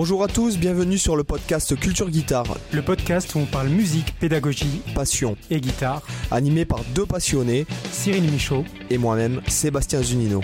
Bonjour 0.00 0.22
à 0.22 0.28
tous, 0.28 0.58
bienvenue 0.58 0.96
sur 0.96 1.16
le 1.16 1.24
podcast 1.24 1.74
Culture 1.74 2.08
Guitare. 2.08 2.56
Le 2.72 2.82
podcast 2.82 3.34
où 3.34 3.40
on 3.40 3.46
parle 3.46 3.66
musique, 3.66 4.14
pédagogie, 4.20 4.80
passion 4.94 5.36
et 5.50 5.60
guitare. 5.60 6.02
Animé 6.30 6.64
par 6.64 6.84
deux 6.94 7.04
passionnés, 7.04 7.66
Cyril 7.90 8.30
Michaud 8.30 8.64
et 8.90 8.96
moi-même, 8.96 9.42
Sébastien 9.48 10.00
Zunino. 10.00 10.40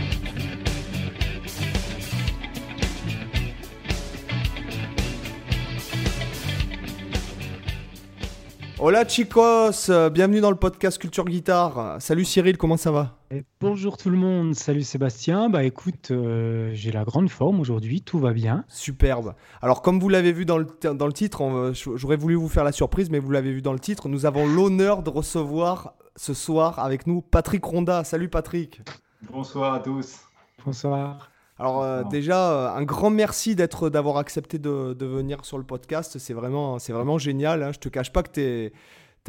Hola 8.81 9.07
chicos, 9.07 9.89
bienvenue 10.13 10.41
dans 10.41 10.51
le 10.51 10.57
podcast 10.57 10.99
Culture 10.99 11.27
Guitare. 11.27 11.99
Salut 12.01 12.25
Cyril, 12.25 12.57
comment 12.57 12.77
ça 12.77 12.91
va? 12.91 13.24
Bonjour 13.61 13.97
tout 13.97 14.11
le 14.11 14.17
monde, 14.17 14.55
salut 14.55 14.83
Sébastien. 14.83 15.49
Bah 15.49 15.65
écoute, 15.65 16.11
euh, 16.11 16.71
j'ai 16.75 16.93
la 16.93 17.05
grande 17.05 17.29
forme 17.29 17.59
aujourd'hui, 17.61 18.03
tout 18.03 18.19
va 18.19 18.33
bien. 18.33 18.65
Superbe. 18.69 19.35
Alors 19.63 19.83
comme 19.83 19.99
vous 19.99 20.09
l'avez 20.09 20.33
vu 20.33 20.45
dans 20.45 20.59
le, 20.59 20.67
dans 20.95 21.07
le 21.07 21.13
titre, 21.13 21.73
j'aurais 21.73 22.17
voulu 22.17 22.35
vous 22.35 22.49
faire 22.49 22.65
la 22.65 22.73
surprise, 22.73 23.11
mais 23.11 23.19
vous 23.19 23.31
l'avez 23.31 23.53
vu 23.53 23.63
dans 23.63 23.73
le 23.73 23.79
titre, 23.79 24.09
nous 24.09 24.27
avons 24.27 24.47
l'honneur 24.47 25.03
de 25.03 25.11
recevoir 25.11 25.95
ce 26.17 26.35
soir 26.35 26.79
avec 26.79 27.07
nous 27.07 27.23
Patrick 27.23 27.65
Ronda. 27.65 28.05
Salut 28.05 28.29
Patrick. 28.29 28.83
Bonsoir 29.31 29.75
à 29.75 29.81
tous. 29.81 30.21
Bonsoir. 30.65 31.31
Alors 31.59 31.83
euh, 31.83 32.03
déjà, 32.05 32.53
euh, 32.53 32.77
un 32.77 32.83
grand 32.83 33.11
merci 33.11 33.55
d'être, 33.55 33.89
d'avoir 33.89 34.17
accepté 34.19 34.59
de, 34.59 34.95
venir 35.05 35.45
sur 35.45 35.59
le 35.59 35.65
podcast. 35.65 36.19
C'est 36.19 36.35
vraiment, 36.35 36.79
c'est 36.79 36.93
vraiment 36.93 37.19
génial. 37.19 37.63
Hein. 37.63 37.73
Je 37.73 37.79
te 37.79 37.89
cache 37.89 38.13
pas 38.13 38.23
que 38.23 38.33
tu 38.33 38.41
es, 38.41 38.73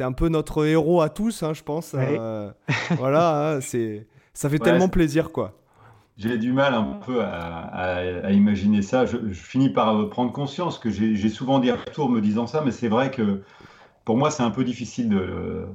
un 0.04 0.12
peu 0.12 0.28
notre 0.28 0.66
héros 0.66 1.00
à 1.00 1.08
tous, 1.08 1.42
hein, 1.42 1.52
je 1.54 1.62
pense. 1.62 1.94
Euh, 1.94 2.50
voilà, 2.98 3.54
hein, 3.54 3.60
c'est, 3.60 4.06
ça 4.34 4.48
fait 4.48 4.58
tellement 4.58 4.88
plaisir, 4.88 5.32
quoi. 5.32 5.54
J'ai 6.16 6.38
du 6.38 6.52
mal 6.52 6.72
un 6.72 6.98
peu 7.04 7.22
à, 7.22 8.32
imaginer 8.32 8.80
ça. 8.80 9.04
Je, 9.04 9.18
finis 9.32 9.68
par 9.68 10.08
prendre 10.08 10.32
conscience 10.32 10.78
que 10.78 10.88
j'ai, 10.88 11.14
j'ai 11.14 11.28
souvent 11.28 11.58
des 11.58 11.72
retours 11.72 12.08
me 12.08 12.20
disant 12.20 12.46
ça, 12.46 12.62
mais 12.64 12.70
c'est 12.70 12.88
vrai 12.88 13.10
que 13.10 13.42
pour 14.04 14.16
moi, 14.16 14.30
c'est 14.30 14.42
un 14.42 14.50
peu 14.50 14.64
difficile 14.64 15.10
de 15.10 15.66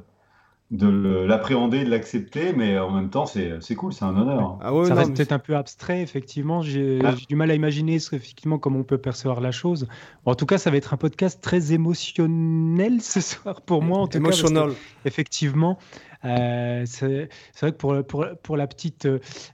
de 0.71 1.25
l'appréhender, 1.25 1.83
de 1.83 1.89
l'accepter, 1.89 2.53
mais 2.53 2.79
en 2.79 2.91
même 2.91 3.09
temps, 3.09 3.25
c'est 3.25 3.75
cool, 3.75 3.91
c'est 3.91 4.05
un 4.05 4.15
honneur. 4.15 4.57
Ah 4.61 4.71
ça 4.87 4.95
reste 4.95 5.13
peut-être 5.13 5.33
un 5.33 5.39
peu 5.39 5.55
abstrait, 5.57 6.01
effectivement. 6.01 6.61
J'ai 6.61 6.99
ah. 7.03 7.13
du 7.27 7.35
mal 7.35 7.51
à 7.51 7.55
imaginer 7.55 7.95
effectivement 7.95 8.57
comment 8.57 8.79
on 8.79 8.83
peut 8.83 8.97
percevoir 8.97 9.41
la 9.41 9.51
chose. 9.51 9.87
en 10.25 10.33
tout 10.33 10.45
cas, 10.45 10.57
ça 10.57 10.71
va 10.71 10.77
être 10.77 10.93
un 10.93 10.97
podcast 10.97 11.41
très 11.41 11.73
émotionnel 11.73 13.01
ce 13.01 13.19
soir 13.19 13.61
pour 13.61 13.83
moi. 13.83 13.99
En 13.99 14.07
tout 14.07 14.21
Cas, 14.21 14.67
effectivement, 15.03 15.77
euh, 16.25 16.83
c'est 16.85 17.29
vrai 17.59 17.71
que 17.71 17.77
pour, 17.77 18.03
pour, 18.05 18.25
pour 18.43 18.57
la, 18.57 18.67
petite, 18.67 19.07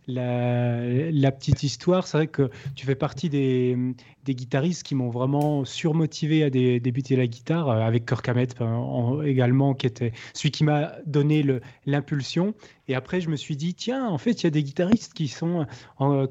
la, 0.08 1.10
la 1.12 1.32
petite 1.32 1.64
histoire, 1.64 2.08
c'est 2.08 2.18
vrai 2.18 2.28
que 2.28 2.50
tu 2.76 2.86
fais 2.86 2.96
partie 2.96 3.30
des, 3.30 3.78
des 4.26 4.36
guitaristes 4.36 4.84
qui 4.84 4.94
m'ont 4.94 5.10
vraiment 5.10 5.64
surmotivé 5.64 6.44
à 6.44 6.50
débuter 6.50 7.16
la 7.16 7.28
guitare, 7.28 7.70
euh, 7.70 7.80
avec 7.80 8.06
Kirk 8.06 8.28
Hammett 8.28 8.56
euh, 8.62 9.24
également, 9.24 9.74
qui 9.74 9.88
était 9.88 10.12
celui 10.34 10.52
qui 10.52 10.64
m'a 10.64 10.94
donné 11.06 11.46
l'impulsion. 11.86 12.54
Et 12.90 12.96
après, 12.96 13.20
je 13.22 13.30
me 13.30 13.36
suis 13.36 13.56
dit, 13.56 13.74
tiens, 13.74 14.08
en 14.08 14.18
fait, 14.18 14.32
il 14.32 14.44
y 14.46 14.48
a 14.48 14.50
des 14.50 14.64
guitaristes 14.64 15.14
qui, 15.14 15.28
sont, 15.28 15.66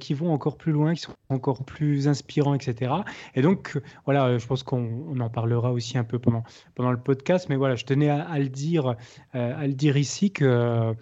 qui 0.00 0.14
vont 0.14 0.32
encore 0.32 0.56
plus 0.56 0.72
loin, 0.72 0.94
qui 0.94 1.02
sont 1.02 1.12
encore 1.28 1.64
plus 1.64 2.08
inspirants, 2.08 2.54
etc. 2.54 2.92
Et 3.34 3.42
donc, 3.42 3.78
voilà, 4.06 4.38
je 4.38 4.46
pense 4.46 4.62
qu'on 4.62 5.20
en 5.20 5.28
parlera 5.28 5.72
aussi 5.72 5.98
un 5.98 6.04
peu 6.04 6.18
pendant, 6.18 6.44
pendant 6.74 6.92
le 6.92 6.98
podcast. 6.98 7.48
Mais 7.50 7.56
voilà, 7.56 7.74
je 7.74 7.84
tenais 7.84 8.08
à, 8.08 8.38
le, 8.38 8.48
dire, 8.48 8.96
à 9.34 9.66
le 9.66 9.74
dire 9.74 9.98
ici 9.98 10.25
que 10.30 10.96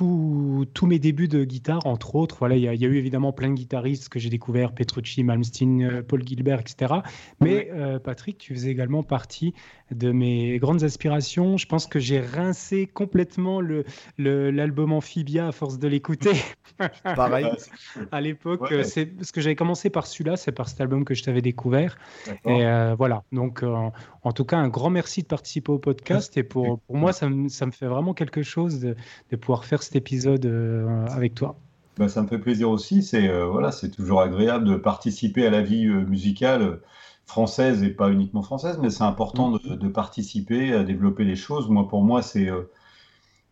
tous 0.00 0.86
mes 0.86 0.98
débuts 0.98 1.28
de 1.28 1.44
guitare, 1.44 1.86
entre 1.86 2.14
autres. 2.14 2.36
Voilà, 2.38 2.56
il 2.56 2.62
y, 2.62 2.68
a 2.68 2.72
eu 2.72 2.96
évidemment 2.96 3.32
plein 3.32 3.50
de 3.50 3.54
guitaristes 3.54 4.08
que 4.08 4.18
j'ai 4.18 4.30
découverts, 4.30 4.72
Petrucci, 4.72 5.22
Malmsteen, 5.22 5.82
euh, 5.82 6.02
Paul 6.02 6.26
Gilbert, 6.26 6.60
etc. 6.60 6.94
Mais 7.40 7.70
euh, 7.72 7.98
Patrick, 7.98 8.38
tu 8.38 8.54
faisais 8.54 8.70
également 8.70 9.02
partie 9.02 9.52
de 9.90 10.10
mes 10.10 10.58
grandes 10.58 10.84
aspirations. 10.84 11.56
Je 11.56 11.66
pense 11.66 11.86
que 11.86 11.98
j'ai 11.98 12.20
rincé 12.20 12.86
complètement 12.86 13.60
l'album 13.60 14.90
le, 14.90 14.96
Amphibia 14.96 15.48
à 15.48 15.52
force 15.52 15.78
de 15.78 15.88
l'écouter. 15.88 16.32
Pareil. 17.04 17.46
à 18.12 18.20
l'époque, 18.20 18.72
c'est 18.84 19.06
parce 19.06 19.32
que 19.32 19.40
j'avais 19.40 19.56
commencé 19.56 19.90
par 19.90 20.06
celui-là, 20.06 20.36
c'est 20.36 20.52
par 20.52 20.68
cet 20.68 20.80
album 20.80 21.04
que 21.04 21.14
je 21.14 21.22
t'avais 21.22 21.42
découvert. 21.42 21.98
Et 22.46 22.64
euh, 22.64 22.94
voilà. 22.96 23.24
Donc, 23.32 23.62
en 23.62 24.32
tout 24.32 24.44
cas, 24.44 24.56
un 24.56 24.68
grand 24.68 24.90
merci 24.90 25.22
de 25.22 25.26
participer 25.26 25.72
au 25.72 25.78
podcast. 25.78 26.36
Et 26.36 26.42
pour, 26.42 26.80
pour 26.80 26.96
moi, 26.96 27.12
ça 27.12 27.28
me, 27.28 27.48
ça 27.48 27.66
me 27.66 27.70
fait 27.70 27.86
vraiment 27.86 28.14
quelque 28.14 28.42
chose 28.42 28.80
de, 28.80 28.96
de 29.30 29.36
pouvoir 29.36 29.64
faire 29.64 29.82
cet 29.90 29.96
épisode 29.96 30.46
euh, 30.46 31.04
avec 31.08 31.34
toi. 31.34 31.56
Bah, 31.98 32.08
ça 32.08 32.22
me 32.22 32.28
fait 32.28 32.38
plaisir 32.38 32.70
aussi. 32.70 33.02
C'est 33.02 33.28
euh, 33.28 33.46
voilà, 33.46 33.72
c'est 33.72 33.90
toujours 33.90 34.20
agréable 34.20 34.64
de 34.64 34.76
participer 34.76 35.44
à 35.44 35.50
la 35.50 35.62
vie 35.62 35.86
euh, 35.86 36.06
musicale 36.06 36.78
française 37.26 37.82
et 37.82 37.90
pas 37.90 38.08
uniquement 38.10 38.42
française, 38.42 38.78
mais 38.80 38.90
c'est 38.90 39.02
important 39.02 39.50
mm. 39.50 39.76
de, 39.76 39.88
participer 39.88 40.74
à 40.74 40.84
développer 40.84 41.24
les 41.24 41.34
choses. 41.34 41.68
Moi, 41.68 41.88
pour 41.88 42.04
moi, 42.04 42.22
c'est 42.22 42.48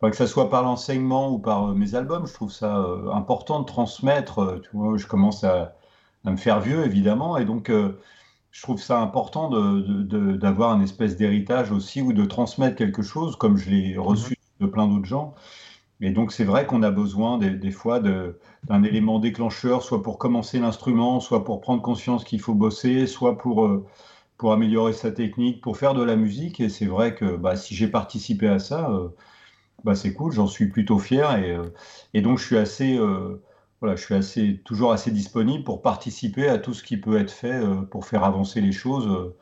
que 0.01 0.15
ça 0.15 0.27
soit 0.27 0.49
par 0.49 0.63
l'enseignement 0.63 1.29
ou 1.29 1.39
par 1.39 1.75
mes 1.75 1.95
albums, 1.95 2.25
je 2.25 2.33
trouve 2.33 2.53
ça 2.53 2.85
important 3.13 3.59
de 3.59 3.65
transmettre. 3.65 4.61
tu 4.63 4.69
vois, 4.73 4.97
je 4.97 5.07
commence 5.07 5.43
à, 5.43 5.75
à, 6.25 6.31
me 6.31 6.37
faire 6.37 6.61
vieux, 6.61 6.85
évidemment, 6.85 7.37
et 7.37 7.43
donc 7.43 7.69
je 7.69 8.61
trouve 8.61 8.81
ça 8.81 8.99
important 8.99 9.49
d'avoir 9.49 10.71
de, 10.71 10.75
de, 10.75 10.79
une 10.79 10.83
espèce 10.83 11.15
d'héritage 11.15 11.71
aussi 11.71 12.01
ou 12.01 12.11
de 12.11 12.25
transmettre 12.25 12.77
quelque 12.77 13.01
chose, 13.01 13.35
comme 13.35 13.57
je 13.57 13.69
l'ai 13.69 13.97
reçu 13.97 14.37
mm. 14.59 14.65
de 14.65 14.69
plein 14.69 14.87
d'autres 14.87 15.05
gens. 15.05 15.35
Et 16.01 16.11
donc, 16.11 16.31
c'est 16.31 16.45
vrai 16.45 16.65
qu'on 16.65 16.81
a 16.81 16.91
besoin 16.91 17.37
des, 17.37 17.71
fois 17.71 17.99
d'un 17.99 18.83
élément 18.83 19.19
déclencheur, 19.19 19.83
soit 19.83 20.01
pour 20.01 20.17
commencer 20.17 20.59
l'instrument, 20.59 21.19
soit 21.19 21.43
pour 21.43 21.59
prendre 21.59 21.81
conscience 21.81 22.23
qu'il 22.23 22.39
faut 22.39 22.53
bosser, 22.53 23.05
soit 23.05 23.37
pour, 23.37 23.65
euh, 23.65 23.85
pour 24.37 24.53
améliorer 24.53 24.93
sa 24.93 25.11
technique, 25.11 25.61
pour 25.61 25.77
faire 25.77 25.93
de 25.93 26.03
la 26.03 26.15
musique. 26.15 26.61
Et 26.61 26.69
c'est 26.69 26.85
vrai 26.85 27.15
que 27.15 27.35
bah, 27.35 27.57
si 27.57 27.75
j'ai 27.75 27.89
participé 27.89 28.47
à 28.47 28.59
ça, 28.59 28.89
euh, 28.91 29.09
bah, 29.83 29.93
c'est 29.93 30.13
cool, 30.13 30.31
j'en 30.31 30.47
suis 30.47 30.69
plutôt 30.69 30.99
fier. 30.99 31.37
Et, 31.37 31.51
euh, 31.51 31.63
et, 32.13 32.21
donc, 32.21 32.39
je 32.39 32.45
suis 32.45 32.57
assez. 32.57 32.97
voilà, 33.81 33.95
je 33.97 34.03
suis 34.03 34.15
assez, 34.15 34.61
toujours 34.63 34.93
assez 34.93 35.11
disponible 35.11 35.65
pour 35.65 35.81
participer 35.81 36.47
à 36.47 36.59
tout 36.59 36.73
ce 36.73 36.83
qui 36.83 36.97
peut 36.97 37.17
être 37.17 37.31
fait 37.31 37.61
pour 37.91 38.05
faire 38.05 38.23
avancer 38.23 38.61
les 38.61 38.71
choses 38.73 39.33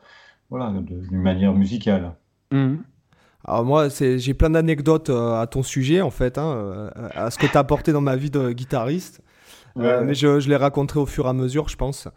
voilà, 0.50 0.72
d'une 0.80 1.22
manière 1.22 1.54
musicale. 1.54 2.16
Mmh. 2.52 2.76
Alors 3.48 3.64
moi, 3.64 3.88
j'ai 3.88 4.34
plein 4.34 4.50
d'anecdotes 4.50 5.08
euh, 5.08 5.40
à 5.40 5.46
ton 5.46 5.62
sujet, 5.62 6.02
en 6.02 6.10
fait, 6.10 6.36
hein, 6.36 6.52
euh, 6.54 6.90
à 7.14 7.30
ce 7.30 7.38
que 7.38 7.46
tu 7.46 7.56
as 7.56 7.60
apporté 7.60 7.92
dans 7.92 8.02
ma 8.02 8.14
vie 8.14 8.30
de 8.30 8.52
guitariste. 8.52 9.22
Euh, 9.78 10.02
mais 10.04 10.14
je, 10.14 10.38
je, 10.38 10.50
les 10.50 10.56
raconterai 10.56 11.00
au 11.00 11.06
fur 11.06 11.24
et 11.24 11.28
à 11.28 11.32
mesure, 11.32 11.68
je 11.68 11.76
pense. 11.76 12.08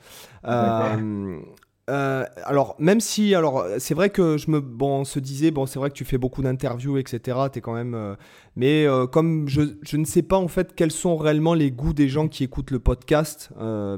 alors, 1.87 2.75
même 2.79 2.99
si, 2.99 3.33
alors, 3.33 3.65
c'est 3.77 3.93
vrai 3.93 4.09
que 4.09 4.35
je 4.37 4.51
me, 4.51 4.59
bon, 4.59 5.01
on 5.01 5.05
se 5.05 5.19
disait, 5.19 5.51
bon, 5.51 5.65
c'est 5.65 5.79
vrai 5.79 5.89
que 5.89 5.95
tu 5.95 6.03
fais 6.03 6.17
beaucoup 6.17 6.41
d'interviews, 6.41 6.97
etc. 6.97 7.37
Es 7.53 7.61
quand 7.61 7.75
même, 7.75 8.17
mais 8.57 8.85
comme 9.13 9.47
je, 9.47 9.61
je, 9.83 9.95
ne 9.95 10.05
sais 10.05 10.23
pas 10.23 10.37
en 10.37 10.49
fait 10.49 10.75
quels 10.75 10.91
sont 10.91 11.15
réellement 11.15 11.53
les 11.53 11.71
goûts 11.71 11.93
des 11.93 12.09
gens 12.09 12.27
qui 12.27 12.43
écoutent 12.43 12.71
le 12.71 12.79
podcast, 12.79 13.51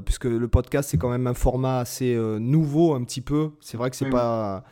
puisque 0.04 0.26
le 0.26 0.46
podcast 0.46 0.90
c'est 0.90 0.98
quand 0.98 1.10
même 1.10 1.26
un 1.26 1.34
format 1.34 1.78
assez 1.78 2.16
nouveau 2.38 2.94
un 2.94 3.02
petit 3.02 3.22
peu. 3.22 3.50
C'est 3.60 3.76
vrai 3.76 3.90
que 3.90 3.96
c'est 3.96 4.10
pas. 4.10 4.62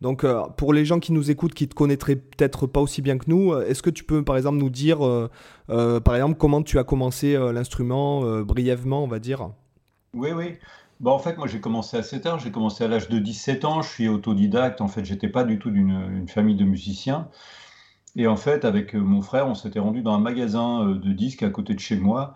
Donc, 0.00 0.22
euh, 0.22 0.42
pour 0.56 0.72
les 0.72 0.84
gens 0.84 1.00
qui 1.00 1.12
nous 1.12 1.30
écoutent, 1.30 1.54
qui 1.54 1.68
te 1.68 1.74
connaîtraient 1.74 2.16
peut-être 2.16 2.66
pas 2.66 2.80
aussi 2.80 3.02
bien 3.02 3.18
que 3.18 3.24
nous, 3.28 3.52
euh, 3.52 3.66
est-ce 3.66 3.82
que 3.82 3.90
tu 3.90 4.04
peux, 4.04 4.22
par 4.24 4.36
exemple, 4.36 4.58
nous 4.58 4.70
dire, 4.70 5.04
euh, 5.04 6.00
par 6.00 6.14
exemple, 6.14 6.36
comment 6.38 6.62
tu 6.62 6.78
as 6.78 6.84
commencé 6.84 7.36
l'instrument, 7.52 8.42
brièvement, 8.42 9.02
on 9.04 9.08
va 9.08 9.18
dire? 9.18 9.50
Oui, 10.14 10.30
oui. 10.32 10.54
Bah, 11.00 11.10
en 11.10 11.18
fait, 11.18 11.36
moi, 11.36 11.46
j'ai 11.46 11.60
commencé 11.60 11.96
assez 11.96 12.20
tard. 12.20 12.38
J'ai 12.38 12.50
commencé 12.50 12.84
à 12.84 12.88
l'âge 12.88 13.08
de 13.08 13.18
17 13.18 13.64
ans. 13.64 13.82
Je 13.82 13.88
suis 13.88 14.08
autodidacte. 14.08 14.80
En 14.80 14.88
fait, 14.88 15.04
j'étais 15.04 15.28
pas 15.28 15.44
du 15.44 15.58
tout 15.58 15.70
d'une 15.70 16.26
famille 16.28 16.56
de 16.56 16.64
musiciens. 16.64 17.28
Et 18.16 18.26
en 18.26 18.36
fait, 18.36 18.64
avec 18.64 18.94
mon 18.94 19.20
frère, 19.20 19.46
on 19.46 19.54
s'était 19.54 19.78
rendu 19.78 20.02
dans 20.02 20.14
un 20.14 20.20
magasin 20.20 20.86
de 20.86 21.12
disques 21.12 21.42
à 21.42 21.50
côté 21.50 21.74
de 21.74 21.80
chez 21.80 21.96
moi. 21.96 22.34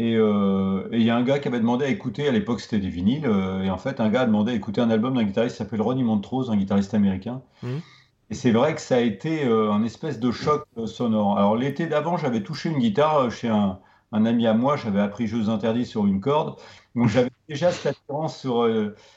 Euh, 0.00 0.88
et 0.92 0.98
il 0.98 1.02
y 1.02 1.10
a 1.10 1.16
un 1.16 1.22
gars 1.22 1.38
qui 1.38 1.48
avait 1.48 1.60
demandé 1.60 1.84
à 1.84 1.88
écouter, 1.88 2.28
à 2.28 2.32
l'époque 2.32 2.60
c'était 2.60 2.78
des 2.78 2.88
vinyles, 2.88 3.26
euh, 3.26 3.62
et 3.62 3.70
en 3.70 3.78
fait 3.78 4.00
un 4.00 4.08
gars 4.08 4.22
a 4.22 4.26
demandé 4.26 4.52
à 4.52 4.54
écouter 4.54 4.80
un 4.80 4.90
album 4.90 5.14
d'un 5.14 5.24
guitariste 5.24 5.56
qui 5.56 5.62
s'appelle 5.62 5.82
Ronnie 5.82 6.04
Montrose, 6.04 6.50
un 6.50 6.56
guitariste 6.56 6.94
américain. 6.94 7.42
Mmh. 7.62 7.68
Et 8.30 8.34
c'est 8.34 8.52
vrai 8.52 8.74
que 8.74 8.80
ça 8.80 8.96
a 8.96 9.00
été 9.00 9.44
euh, 9.44 9.72
un 9.72 9.82
espèce 9.82 10.20
de 10.20 10.30
choc 10.30 10.64
sonore. 10.86 11.36
Alors 11.36 11.56
l'été 11.56 11.86
d'avant, 11.86 12.16
j'avais 12.16 12.42
touché 12.42 12.70
une 12.70 12.78
guitare 12.78 13.30
chez 13.30 13.48
un, 13.48 13.78
ami 14.12 14.46
à 14.46 14.54
moi, 14.54 14.76
j'avais 14.76 15.00
appris 15.00 15.26
Jeux 15.26 15.48
interdits 15.48 15.86
sur 15.86 16.06
une 16.06 16.20
corde, 16.20 16.56
donc 16.94 17.08
j'avais 17.08 17.30
déjà 17.48 17.72
cette 17.72 17.96
attirance 17.96 18.38
sur, 18.38 18.68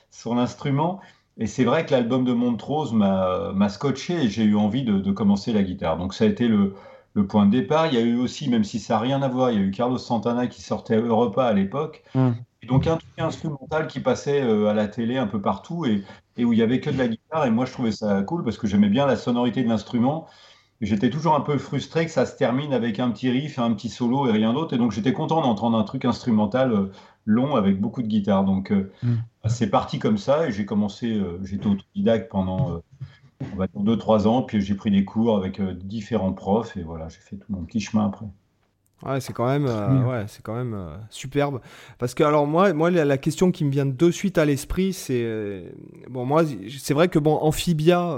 sur 0.10 0.36
l'instrument. 0.36 1.00
Et 1.38 1.48
c'est 1.48 1.64
vrai 1.64 1.86
que 1.86 1.92
l'album 1.92 2.26
de 2.26 2.34
Montrose 2.34 2.94
m'a 2.94 3.70
scotché 3.70 4.26
et 4.26 4.30
j'ai 4.30 4.44
eu 4.44 4.56
envie 4.56 4.84
de, 4.84 5.00
de, 5.00 5.12
commencer 5.12 5.52
la 5.52 5.64
guitare. 5.64 5.98
Donc 5.98 6.14
ça 6.14 6.26
a 6.26 6.28
été 6.28 6.48
le, 6.48 6.76
le 7.14 7.28
point 7.28 7.46
de 7.46 7.52
départ. 7.52 7.88
Il 7.88 7.94
y 7.94 7.98
a 7.98 8.02
eu 8.02 8.18
aussi, 8.18 8.50
même 8.50 8.64
si 8.64 8.80
ça 8.80 8.96
n'a 8.96 9.00
rien 9.00 9.22
à 9.22 9.28
voir, 9.28 9.52
il 9.52 9.60
y 9.60 9.62
a 9.62 9.66
eu 9.66 9.72
Carlos 9.72 9.98
Santana 9.98 10.48
qui 10.48 10.62
sortait 10.62 10.96
à 10.96 11.00
Europa 11.00 11.46
à 11.46 11.54
l'époque. 11.54 12.04
Mm. 12.16 12.32
Et 12.62 12.66
donc 12.66 12.88
un 12.88 12.98
truc 12.98 13.12
instrumental 13.18 13.88
qui 13.88 14.00
passait 14.00 14.42
euh, 14.42 14.68
à 14.68 14.74
la 14.74 14.88
télé 14.88 15.18
un 15.18 15.28
peu 15.28 15.42
partout 15.42 15.86
et, 15.86 16.04
où 16.44 16.54
il 16.54 16.60
y 16.60 16.62
avait 16.62 16.80
que 16.80 16.90
de 16.90 16.98
la 16.98 17.08
guitare. 17.08 17.46
Et 17.46 17.52
moi, 17.52 17.66
je 17.66 17.74
trouvais 17.74 17.92
ça 17.92 18.22
cool 18.24 18.44
parce 18.44 18.58
que 18.58 18.68
j'aimais 18.68 18.90
bien 18.90 19.06
la 19.06 19.16
sonorité 19.16 19.64
de 19.64 19.70
l'instrument. 19.70 20.28
J'étais 20.82 21.10
toujours 21.10 21.36
un 21.36 21.42
peu 21.42 21.58
frustré 21.58 22.06
que 22.06 22.12
ça 22.12 22.26
se 22.26 22.36
termine 22.36 22.74
avec 22.74 23.00
un 23.00 23.10
petit 23.12 23.30
riff, 23.30 23.58
un 23.58 23.74
petit 23.74 23.90
solo 23.90 24.28
et 24.28 24.32
rien 24.32 24.54
d'autre. 24.54 24.74
Et 24.74 24.78
donc 24.78 24.92
j'étais 24.92 25.14
content 25.14 25.42
d'entendre 25.42 25.78
un 25.78 25.84
truc 25.84 26.04
instrumental 26.04 26.74
euh, 26.74 26.92
long 27.26 27.56
avec 27.56 27.80
beaucoup 27.80 28.02
de 28.02 28.08
guitare. 28.08 28.44
Donc, 28.44 28.72
mm. 28.72 29.16
c'est 29.46 29.70
parti 29.70 30.00
comme 30.00 30.18
ça 30.18 30.48
et 30.48 30.52
j'ai 30.52 30.66
commencé, 30.66 31.22
j'étais 31.44 31.68
autodidacte 31.68 32.30
pendant 32.30 32.82
on 33.54 33.58
va 33.58 33.68
dire 33.68 33.82
2-3 33.82 34.28
ans, 34.28 34.42
puis 34.44 34.62
j'ai 34.62 34.76
pris 34.76 34.92
des 34.92 35.06
cours 35.06 35.38
avec 35.38 35.62
différents 35.86 36.34
profs 36.34 36.78
et 36.78 36.84
voilà, 36.84 37.10
j'ai 37.10 37.20
fait 37.20 37.36
tout 37.36 37.48
mon 37.50 37.64
petit 37.64 37.80
chemin 37.80 38.06
après. 38.06 38.28
Ouais, 39.06 39.20
c'est 39.20 39.34
quand 39.34 39.48
même, 39.48 39.66
euh, 39.68 40.04
ouais, 40.04 40.26
c'est 40.28 40.42
quand 40.42 40.56
même 40.56 40.74
euh, 40.74 40.96
superbe. 41.10 41.60
Parce 42.00 42.14
que 42.14 42.24
alors 42.24 42.48
moi, 42.48 42.72
moi 42.74 42.90
la, 42.90 43.18
question 43.18 43.52
qui 43.52 43.66
me 43.66 43.70
vient 43.70 43.86
de 43.86 44.12
suite 44.12 44.38
à 44.38 44.46
l'esprit, 44.46 44.94
c'est 44.94 45.24
euh, 45.24 45.70
bon 46.10 46.26
moi, 46.26 46.44
c'est 46.80 46.94
vrai 46.94 47.10
que 47.10 47.20
bon 47.20 47.36
Amphibia, 47.42 48.16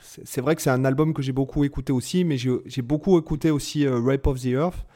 c'est 0.00 0.40
vrai 0.40 0.56
que 0.56 0.62
c'est 0.62 0.70
un 0.70 0.84
album 0.84 1.14
que 1.14 1.22
j'ai 1.22 1.32
beaucoup 1.32 1.64
écouté 1.64 1.92
aussi, 1.92 2.24
mais 2.24 2.36
j'ai 2.36 2.82
beaucoup 2.82 3.18
écouté 3.18 3.50
aussi 3.50 3.86
Rape 3.86 4.26
of 4.26 4.40
the 4.40 4.46
Earth. 4.46 4.86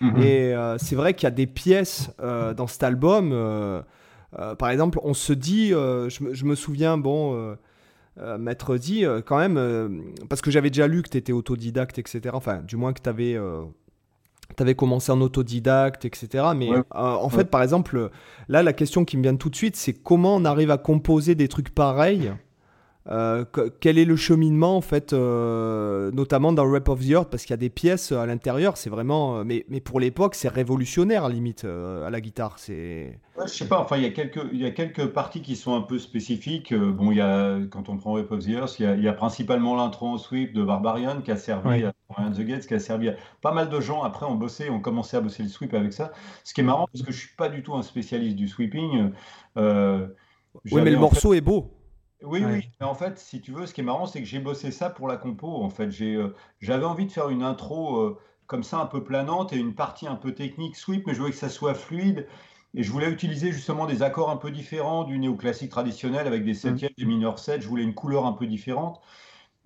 Mhm. 0.00 0.22
Et 0.22 0.54
c'est 0.78 0.96
vrai 0.96 1.12
qu'il 1.12 1.24
y 1.24 1.26
a 1.26 1.32
des 1.32 1.46
pièces 1.46 2.10
dans 2.18 2.66
cet 2.66 2.82
album. 2.82 3.34
par 4.58 4.70
exemple, 4.70 4.98
on 5.02 5.12
se 5.12 5.34
dit, 5.34 5.70
je, 5.70 6.08
je, 6.32 6.44
me 6.44 6.54
souviens, 6.54 6.96
bon. 6.96 7.56
Maître 8.38 8.76
dit 8.76 9.04
quand 9.26 9.38
même, 9.38 10.14
parce 10.28 10.40
que 10.40 10.50
j'avais 10.50 10.70
déjà 10.70 10.86
lu 10.86 11.02
que 11.02 11.08
tu 11.08 11.18
étais 11.18 11.32
autodidacte, 11.32 11.98
etc. 11.98 12.30
Enfin, 12.32 12.58
du 12.58 12.76
moins 12.76 12.92
que 12.92 13.00
tu 13.02 13.08
avais 13.08 13.36
tu 14.56 14.62
avais 14.62 14.74
commencé 14.74 15.12
en 15.12 15.20
autodidacte, 15.20 16.04
etc. 16.04 16.46
Mais 16.56 16.70
euh, 16.72 16.82
en 16.92 17.28
fait, 17.28 17.44
par 17.44 17.62
exemple, 17.62 18.10
là, 18.48 18.62
la 18.62 18.72
question 18.72 19.04
qui 19.04 19.16
me 19.16 19.22
vient 19.22 19.36
tout 19.36 19.50
de 19.50 19.56
suite, 19.56 19.76
c'est 19.76 19.92
comment 19.92 20.36
on 20.36 20.44
arrive 20.44 20.70
à 20.70 20.78
composer 20.78 21.34
des 21.34 21.48
trucs 21.48 21.74
pareils 21.74 22.32
euh, 23.10 23.44
quel 23.80 23.98
est 23.98 24.04
le 24.04 24.16
cheminement 24.16 24.76
en 24.76 24.80
fait, 24.82 25.12
euh, 25.12 26.10
notamment 26.10 26.52
dans 26.52 26.70
Rap 26.70 26.88
of 26.90 27.00
the 27.00 27.10
Earth, 27.10 27.30
parce 27.30 27.44
qu'il 27.44 27.52
y 27.52 27.54
a 27.54 27.58
des 27.58 27.70
pièces 27.70 28.12
à 28.12 28.26
l'intérieur, 28.26 28.76
c'est 28.76 28.90
vraiment, 28.90 29.44
mais, 29.44 29.64
mais 29.68 29.80
pour 29.80 29.98
l'époque, 29.98 30.34
c'est 30.34 30.48
révolutionnaire 30.48 31.28
limite 31.28 31.64
à 31.64 32.10
la 32.10 32.20
guitare. 32.20 32.58
C'est. 32.58 33.18
je 33.40 33.46
sais 33.46 33.68
pas. 33.68 33.80
Enfin, 33.80 33.96
il 33.96 34.02
y 34.02 34.06
a 34.06 34.10
quelques, 34.10 34.40
il 34.52 34.60
y 34.60 34.66
a 34.66 34.72
quelques 34.72 35.06
parties 35.06 35.40
qui 35.40 35.56
sont 35.56 35.74
un 35.74 35.80
peu 35.80 35.98
spécifiques. 35.98 36.74
Bon, 36.74 37.10
il 37.10 37.16
y 37.16 37.22
a 37.22 37.58
quand 37.70 37.88
on 37.88 37.96
prend 37.96 38.14
Rap 38.14 38.30
of 38.30 38.44
the 38.44 38.48
Earth, 38.48 38.78
il 38.78 39.02
y 39.02 39.08
a, 39.08 39.12
principalement 39.14 39.74
l'intro 39.74 40.08
en 40.08 40.18
sweep 40.18 40.52
de 40.52 40.62
Barbarian 40.62 41.22
qui 41.22 41.30
a 41.30 41.36
servi 41.36 41.84
à 41.84 41.92
the 42.30 42.40
Gates, 42.40 42.66
qui 42.66 42.74
a 42.74 42.78
servi 42.78 43.08
à 43.08 43.14
pas 43.40 43.52
mal 43.52 43.70
de 43.70 43.80
gens. 43.80 44.02
Après, 44.02 44.26
ont 44.26 44.34
bossé, 44.34 44.68
ont 44.68 44.80
commencé 44.80 45.16
à 45.16 45.22
bosser 45.22 45.42
le 45.42 45.48
sweep 45.48 45.72
avec 45.72 45.94
ça. 45.94 46.12
Ce 46.44 46.52
qui 46.52 46.60
est 46.60 46.64
marrant 46.64 46.88
parce 46.92 47.04
que 47.04 47.12
je 47.12 47.18
suis 47.18 47.36
pas 47.36 47.48
du 47.48 47.62
tout 47.62 47.74
un 47.74 47.82
spécialiste 47.82 48.36
du 48.36 48.48
sweeping. 48.48 49.12
oui, 49.56 50.82
mais 50.82 50.90
le 50.90 50.98
morceau 50.98 51.32
est 51.32 51.40
beau. 51.40 51.70
Oui, 52.22 52.42
oui, 52.44 52.70
mais 52.80 52.86
en 52.86 52.94
fait, 52.94 53.18
si 53.18 53.40
tu 53.40 53.52
veux, 53.52 53.66
ce 53.66 53.74
qui 53.74 53.80
est 53.80 53.84
marrant, 53.84 54.06
c'est 54.06 54.20
que 54.20 54.26
j'ai 54.26 54.40
bossé 54.40 54.72
ça 54.72 54.90
pour 54.90 55.06
la 55.06 55.16
compo. 55.16 55.62
En 55.62 55.70
fait, 55.70 55.90
j'ai, 55.90 56.16
euh, 56.16 56.34
j'avais 56.60 56.84
envie 56.84 57.06
de 57.06 57.12
faire 57.12 57.28
une 57.28 57.44
intro 57.44 58.00
euh, 58.00 58.18
comme 58.46 58.64
ça, 58.64 58.78
un 58.78 58.86
peu 58.86 59.04
planante, 59.04 59.52
et 59.52 59.56
une 59.56 59.74
partie 59.74 60.08
un 60.08 60.16
peu 60.16 60.34
technique, 60.34 60.74
sweep, 60.76 61.06
mais 61.06 61.14
je 61.14 61.20
voulais 61.20 61.30
que 61.30 61.36
ça 61.36 61.48
soit 61.48 61.74
fluide. 61.74 62.26
Et 62.74 62.82
je 62.82 62.90
voulais 62.90 63.10
utiliser 63.10 63.52
justement 63.52 63.86
des 63.86 64.02
accords 64.02 64.30
un 64.30 64.36
peu 64.36 64.50
différents 64.50 65.04
du 65.04 65.18
néoclassique 65.18 65.70
traditionnel 65.70 66.26
avec 66.26 66.44
des 66.44 66.52
mmh. 66.52 66.54
septièmes, 66.54 66.90
des 66.98 67.04
mineurs 67.04 67.38
7. 67.38 67.62
Je 67.62 67.68
voulais 67.68 67.84
une 67.84 67.94
couleur 67.94 68.26
un 68.26 68.32
peu 68.32 68.46
différente. 68.46 69.00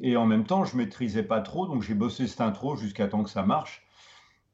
Et 0.00 0.16
en 0.16 0.26
même 0.26 0.44
temps, 0.44 0.64
je 0.64 0.76
maîtrisais 0.76 1.22
pas 1.22 1.40
trop, 1.40 1.66
donc 1.66 1.82
j'ai 1.82 1.94
bossé 1.94 2.26
cette 2.26 2.40
intro 2.40 2.76
jusqu'à 2.76 3.08
temps 3.08 3.22
que 3.22 3.30
ça 3.30 3.44
marche. 3.44 3.86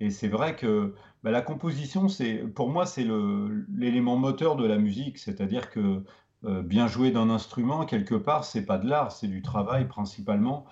Et 0.01 0.11
c'est 0.11 0.29
vrai 0.29 0.55
que 0.56 0.94
bah, 1.23 1.31
la 1.31 1.43
composition, 1.43 2.09
c'est, 2.09 2.37
pour 2.39 2.69
moi, 2.69 2.87
c'est 2.87 3.06
l'élément 3.75 4.17
moteur 4.17 4.56
de 4.56 4.67
la 4.67 4.79
musique. 4.79 5.19
C'est-à-dire 5.19 5.71
que 5.71 6.05
euh, 6.44 6.62
bien 6.62 6.87
jouer 6.87 7.11
d'un 7.11 7.31
instrument, 7.31 7.85
quelque 7.85 8.14
part, 8.14 8.44
c'est 8.44 8.64
pas 8.64 8.79
de 8.79 8.88
l'art, 8.88 9.11
c'est 9.11 9.26
du 9.26 9.43
travail 9.43 9.88
principalement. 9.88 10.67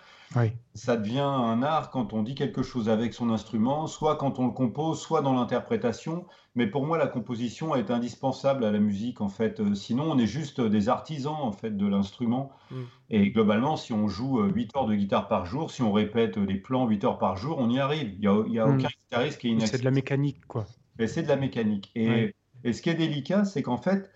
Ça 0.75 0.97
devient 0.97 1.21
un 1.21 1.63
art 1.63 1.91
quand 1.91 2.13
on 2.13 2.23
dit 2.23 2.35
quelque 2.35 2.63
chose 2.63 2.89
avec 2.89 3.15
son 3.15 3.31
instrument, 3.31 3.87
soit 3.87 4.17
quand 4.17 4.39
on 4.39 4.47
le 4.47 4.53
compose, 4.53 5.01
soit 5.01 5.23
dans 5.23 5.33
l'interprétation. 5.33 6.27
Mais 6.55 6.67
pour 6.67 6.85
moi, 6.85 6.99
la 6.99 7.07
composition 7.07 7.75
est 7.75 7.91
indispensable 7.91 8.65
à 8.65 8.71
la 8.71 8.79
musique, 8.79 9.21
en 9.21 9.29
fait. 9.29 9.61
Euh, 9.61 9.75
sinon, 9.75 10.11
on 10.11 10.19
est 10.19 10.27
juste 10.27 10.61
des 10.61 10.89
artisans, 10.89 11.37
en 11.41 11.53
fait, 11.53 11.77
de 11.77 11.87
l'instrument. 11.87 12.53
Mm. 12.71 12.77
Et 13.11 13.31
globalement, 13.31 13.77
si 13.77 13.93
on 13.93 14.09
joue 14.09 14.43
8 14.43 14.77
euh, 14.77 14.79
heures 14.79 14.87
de 14.87 14.95
guitare 14.95 15.29
par 15.29 15.47
jour, 15.47 15.71
si 15.71 15.83
on 15.83 15.93
répète 15.93 16.39
des 16.39 16.57
plans 16.57 16.87
8 16.87 17.05
heures 17.05 17.19
par 17.19 17.37
jour, 17.37 17.57
on 17.59 17.71
y 17.71 17.79
arrive. 17.79 18.13
Il 18.15 18.21
n'y 18.21 18.27
a, 18.27 18.43
y 18.49 18.59
a 18.59 18.67
mm. 18.67 18.79
aucun 18.79 18.89
guitariste 18.89 19.39
qui 19.39 19.49
est 19.49 19.51
inaccessible. 19.51 19.79
C'est 19.79 19.81
de 19.81 19.85
la 19.85 19.91
mécanique, 19.91 20.47
quoi. 20.47 20.67
c'est 21.07 21.23
de 21.23 21.29
la 21.29 21.37
mécanique. 21.37 21.93
Et, 21.95 22.35
et, 22.65 22.73
ce 22.73 22.83
qui 22.83 22.91
est 22.91 22.95
délicat, 22.95 23.45
c'est 23.45 23.63
qu'en 23.63 23.79
fait, 23.79 24.11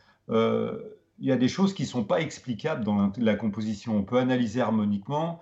il 1.20 1.28
y 1.28 1.32
a 1.32 1.37
des 1.37 1.49
choses 1.49 1.75
qui 1.75 1.82
ne 1.82 1.88
sont 1.88 2.05
pas 2.05 2.20
explicables 2.20 2.84
dans 2.84 3.12
la, 3.19 3.34
composition. 3.37 3.96
On 3.96 4.02
peut 4.02 4.19
analyser 4.19 4.61
harmoniquement. 4.61 5.38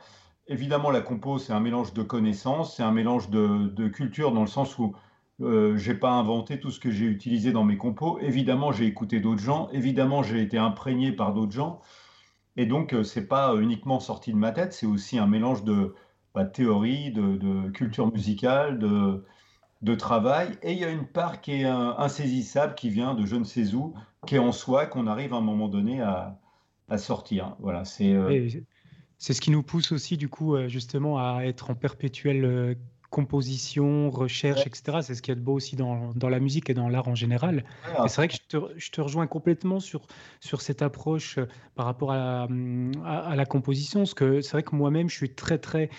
Évidemment, 0.49 0.91
la 0.91 1.01
compo, 1.01 1.39
c'est 1.39 1.53
un 1.53 1.61
mélange 1.61 1.95
de 1.95 2.03
connaissances, 2.03 2.77
c'est 2.77 2.83
un 2.83 2.93
mélange 2.93 3.31
de, 3.31 3.89
culture 3.89 4.33
dans 4.33 4.41
le 4.41 4.49
sens 4.49 4.77
où 4.79 4.95
euh, 5.41 5.77
je 5.77 5.93
n'ai 5.93 5.99
pas 5.99 6.11
inventé 6.11 6.59
tout 6.59 6.71
ce 6.71 6.81
que 6.81 6.91
j'ai 6.91 7.05
utilisé 7.05 7.53
dans 7.53 7.65
mes 7.65 7.77
compos. 7.77 8.19
Évidemment, 8.21 8.73
j'ai 8.73 8.87
écouté 8.87 9.21
d'autres 9.21 9.43
gens. 9.43 9.69
Évidemment, 9.73 10.23
j'ai 10.25 10.43
été 10.43 10.59
imprégné 10.59 11.13
par 11.13 11.33
d'autres 11.33 11.53
gens. 11.53 11.81
Et 12.57 12.67
donc, 12.67 12.93
euh, 12.93 13.05
ce 13.05 13.21
n'est 13.21 13.27
pas 13.27 13.55
uniquement 13.57 14.01
sorti 14.01 14.33
de 14.33 14.39
ma 14.39 14.51
tête, 14.51 14.73
c'est 14.73 14.87
aussi 14.87 15.17
un 15.17 15.29
mélange 15.29 15.63
de, 15.63 15.95
bah, 16.35 16.45
théorie, 16.45 17.13
de, 17.13 17.71
culture 17.71 18.13
musicale, 18.13 18.81
de, 18.81 19.25
de 19.83 19.95
travail. 19.95 20.59
Et 20.63 20.73
il 20.73 20.79
y 20.79 20.85
a 20.85 20.91
une 20.91 21.07
part 21.07 21.41
qui 21.41 21.53
est 21.53 21.65
insaisissable, 21.65 22.75
qui 22.75 22.91
vient 22.91 23.15
de 23.15 23.27
je 23.27 23.37
ne 23.37 23.45
sais 23.45 23.75
où, 23.75 23.95
qui 24.27 24.37
est 24.37 24.41
en 24.41 24.53
soi, 24.53 24.87
qu'on 24.87 25.07
arrive 25.07 25.33
à 25.35 25.37
un 25.37 25.43
moment 25.43 25.69
donné 25.69 26.01
à, 26.01 26.39
sortir. 26.97 27.57
Voilà, 27.61 27.85
c'est. 27.85 28.13
Euh, 28.13 28.49
c'est 29.19 29.35
ce 29.35 29.41
qui 29.41 29.51
nous 29.51 29.65
pousse 29.65 29.93
aussi, 29.93 30.17
du 30.17 30.29
coup, 30.29 30.55
euh, 30.55 30.69
justement, 30.69 31.19
à 31.19 31.43
être 31.43 31.71
en 31.71 31.75
perpétuelle 31.75 32.45
euh, 32.45 32.75
composition, 33.11 34.11
recherche, 34.11 34.67
etc. 34.67 34.99
C'est 35.03 35.15
ce 35.15 35.23
qui 35.23 35.31
est 35.31 35.35
de 35.35 35.41
beau 35.41 35.55
aussi 35.55 35.77
dans, 35.77 36.13
dans 36.15 36.29
la 36.29 36.41
musique 36.41 36.69
et 36.71 36.75
dans 36.75 36.89
l'art 36.89 37.09
en 37.09 37.15
général. 37.15 37.65
c'est 38.07 38.17
vrai 38.17 38.29
que 38.29 38.35
je 38.35 38.41
te, 38.49 38.57
je 38.77 38.91
te, 38.91 39.01
rejoins 39.01 39.27
complètement 39.27 39.81
sur, 39.81 40.07
sur 40.41 40.61
cette 40.61 40.83
approche 40.83 41.39
par 41.75 41.87
rapport 41.87 42.13
à, 42.13 42.49
à, 43.05 43.37
la 43.37 43.47
composition, 43.47 44.01
parce 44.01 44.15
que 44.15 44.41
c'est 44.41 44.53
vrai 44.53 44.63
que 44.63 44.75
moi-même, 44.75 45.09
je 45.09 45.17
suis 45.17 45.35
très, 45.35 45.59
très, 45.59 45.91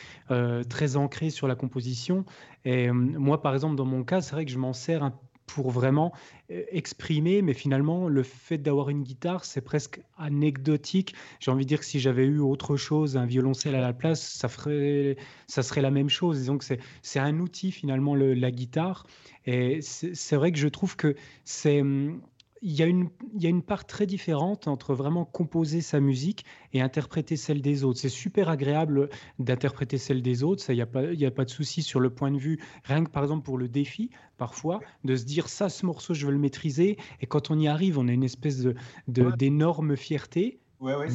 très 0.69 0.95
ancré 0.95 1.29
sur 1.29 1.47
la 1.47 1.55
composition. 1.55 2.25
Et 2.65 2.91
moi, 2.91 3.41
par 3.41 3.53
exemple, 3.53 3.75
dans 3.75 3.85
mon 3.85 4.03
cas, 4.03 4.21
c'est 4.21 4.33
vrai 4.33 4.45
que 4.45 4.51
je 4.51 4.59
m'en 4.59 4.73
sers 4.73 5.03
un 5.03 5.13
pour 5.53 5.71
vraiment 5.71 6.13
euh, 6.51 6.63
exprimer, 6.71 7.41
mais 7.41 7.53
finalement, 7.53 8.07
le 8.07 8.23
fait 8.23 8.57
d'avoir 8.57 8.89
une 8.89 9.03
guitare, 9.03 9.45
c'est 9.45 9.61
presque 9.61 10.01
anecdotique. 10.17 11.15
J'ai 11.39 11.51
envie 11.51 11.65
de 11.65 11.69
dire 11.69 11.79
que 11.79 11.85
si 11.85 11.99
j'avais 11.99 12.25
eu 12.25 12.39
autre 12.39 12.77
chose, 12.77 13.17
un 13.17 13.25
violoncelle 13.25 13.75
à 13.75 13.81
la 13.81 13.93
place, 13.93 14.21
ça, 14.21 14.47
ferait, 14.47 15.17
ça 15.47 15.63
serait 15.63 15.81
la 15.81 15.91
même 15.91 16.09
chose. 16.09 16.45
Donc, 16.45 16.63
c'est 17.01 17.19
un 17.19 17.39
outil, 17.39 17.71
finalement, 17.71 18.15
le, 18.15 18.33
la 18.33 18.51
guitare. 18.51 19.05
Et 19.45 19.79
c'est 19.81 20.35
vrai 20.35 20.51
que 20.51 20.59
je 20.59 20.67
trouve 20.67 20.95
que 20.95 21.15
c'est 21.43 21.81
hum, 21.81 22.21
il 22.61 22.71
y, 22.73 22.83
a 22.83 22.85
une, 22.85 23.09
il 23.33 23.41
y 23.41 23.45
a 23.45 23.49
une 23.49 23.61
part 23.61 23.85
très 23.85 24.05
différente 24.05 24.67
entre 24.67 24.93
vraiment 24.93 25.25
composer 25.25 25.81
sa 25.81 25.99
musique 25.99 26.45
et 26.73 26.81
interpréter 26.81 27.37
celle 27.37 27.61
des 27.61 27.83
autres. 27.83 27.99
C'est 27.99 28.09
super 28.09 28.49
agréable 28.49 29.09
d'interpréter 29.39 29.97
celle 29.97 30.21
des 30.21 30.43
autres, 30.43 30.61
ça, 30.61 30.73
il 30.73 30.77
n'y 30.77 30.81
a, 30.81 30.85
pas, 30.85 31.03
il 31.05 31.19
y 31.19 31.25
a 31.25 31.31
pas 31.31 31.45
de 31.45 31.49
souci 31.49 31.81
sur 31.81 31.99
le 31.99 32.09
point 32.09 32.31
de 32.31 32.37
vue, 32.37 32.59
rien 32.83 33.03
que 33.03 33.09
par 33.09 33.23
exemple 33.23 33.43
pour 33.43 33.57
le 33.57 33.67
défi, 33.67 34.09
parfois, 34.37 34.79
de 35.03 35.15
se 35.15 35.25
dire 35.25 35.47
ça, 35.47 35.69
ce 35.69 35.85
morceau, 35.85 36.13
je 36.13 36.25
veux 36.25 36.31
le 36.31 36.39
maîtriser, 36.39 36.97
et 37.21 37.27
quand 37.27 37.51
on 37.51 37.59
y 37.59 37.67
arrive, 37.67 37.97
on 37.97 38.07
a 38.07 38.11
une 38.11 38.23
espèce 38.23 38.67
d'énorme 39.07 39.89
de, 39.89 39.95
fierté. 39.95 40.59
Ouais, 40.79 40.95
ouais, 40.95 41.07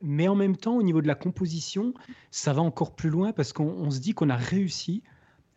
mais 0.00 0.28
en 0.28 0.36
même 0.36 0.56
temps, 0.56 0.76
au 0.76 0.82
niveau 0.82 1.02
de 1.02 1.08
la 1.08 1.14
composition, 1.14 1.92
ça 2.30 2.52
va 2.52 2.62
encore 2.62 2.94
plus 2.94 3.10
loin 3.10 3.32
parce 3.32 3.52
qu'on 3.52 3.90
se 3.90 3.98
dit 3.98 4.14
qu'on 4.14 4.30
a 4.30 4.36
réussi 4.36 5.02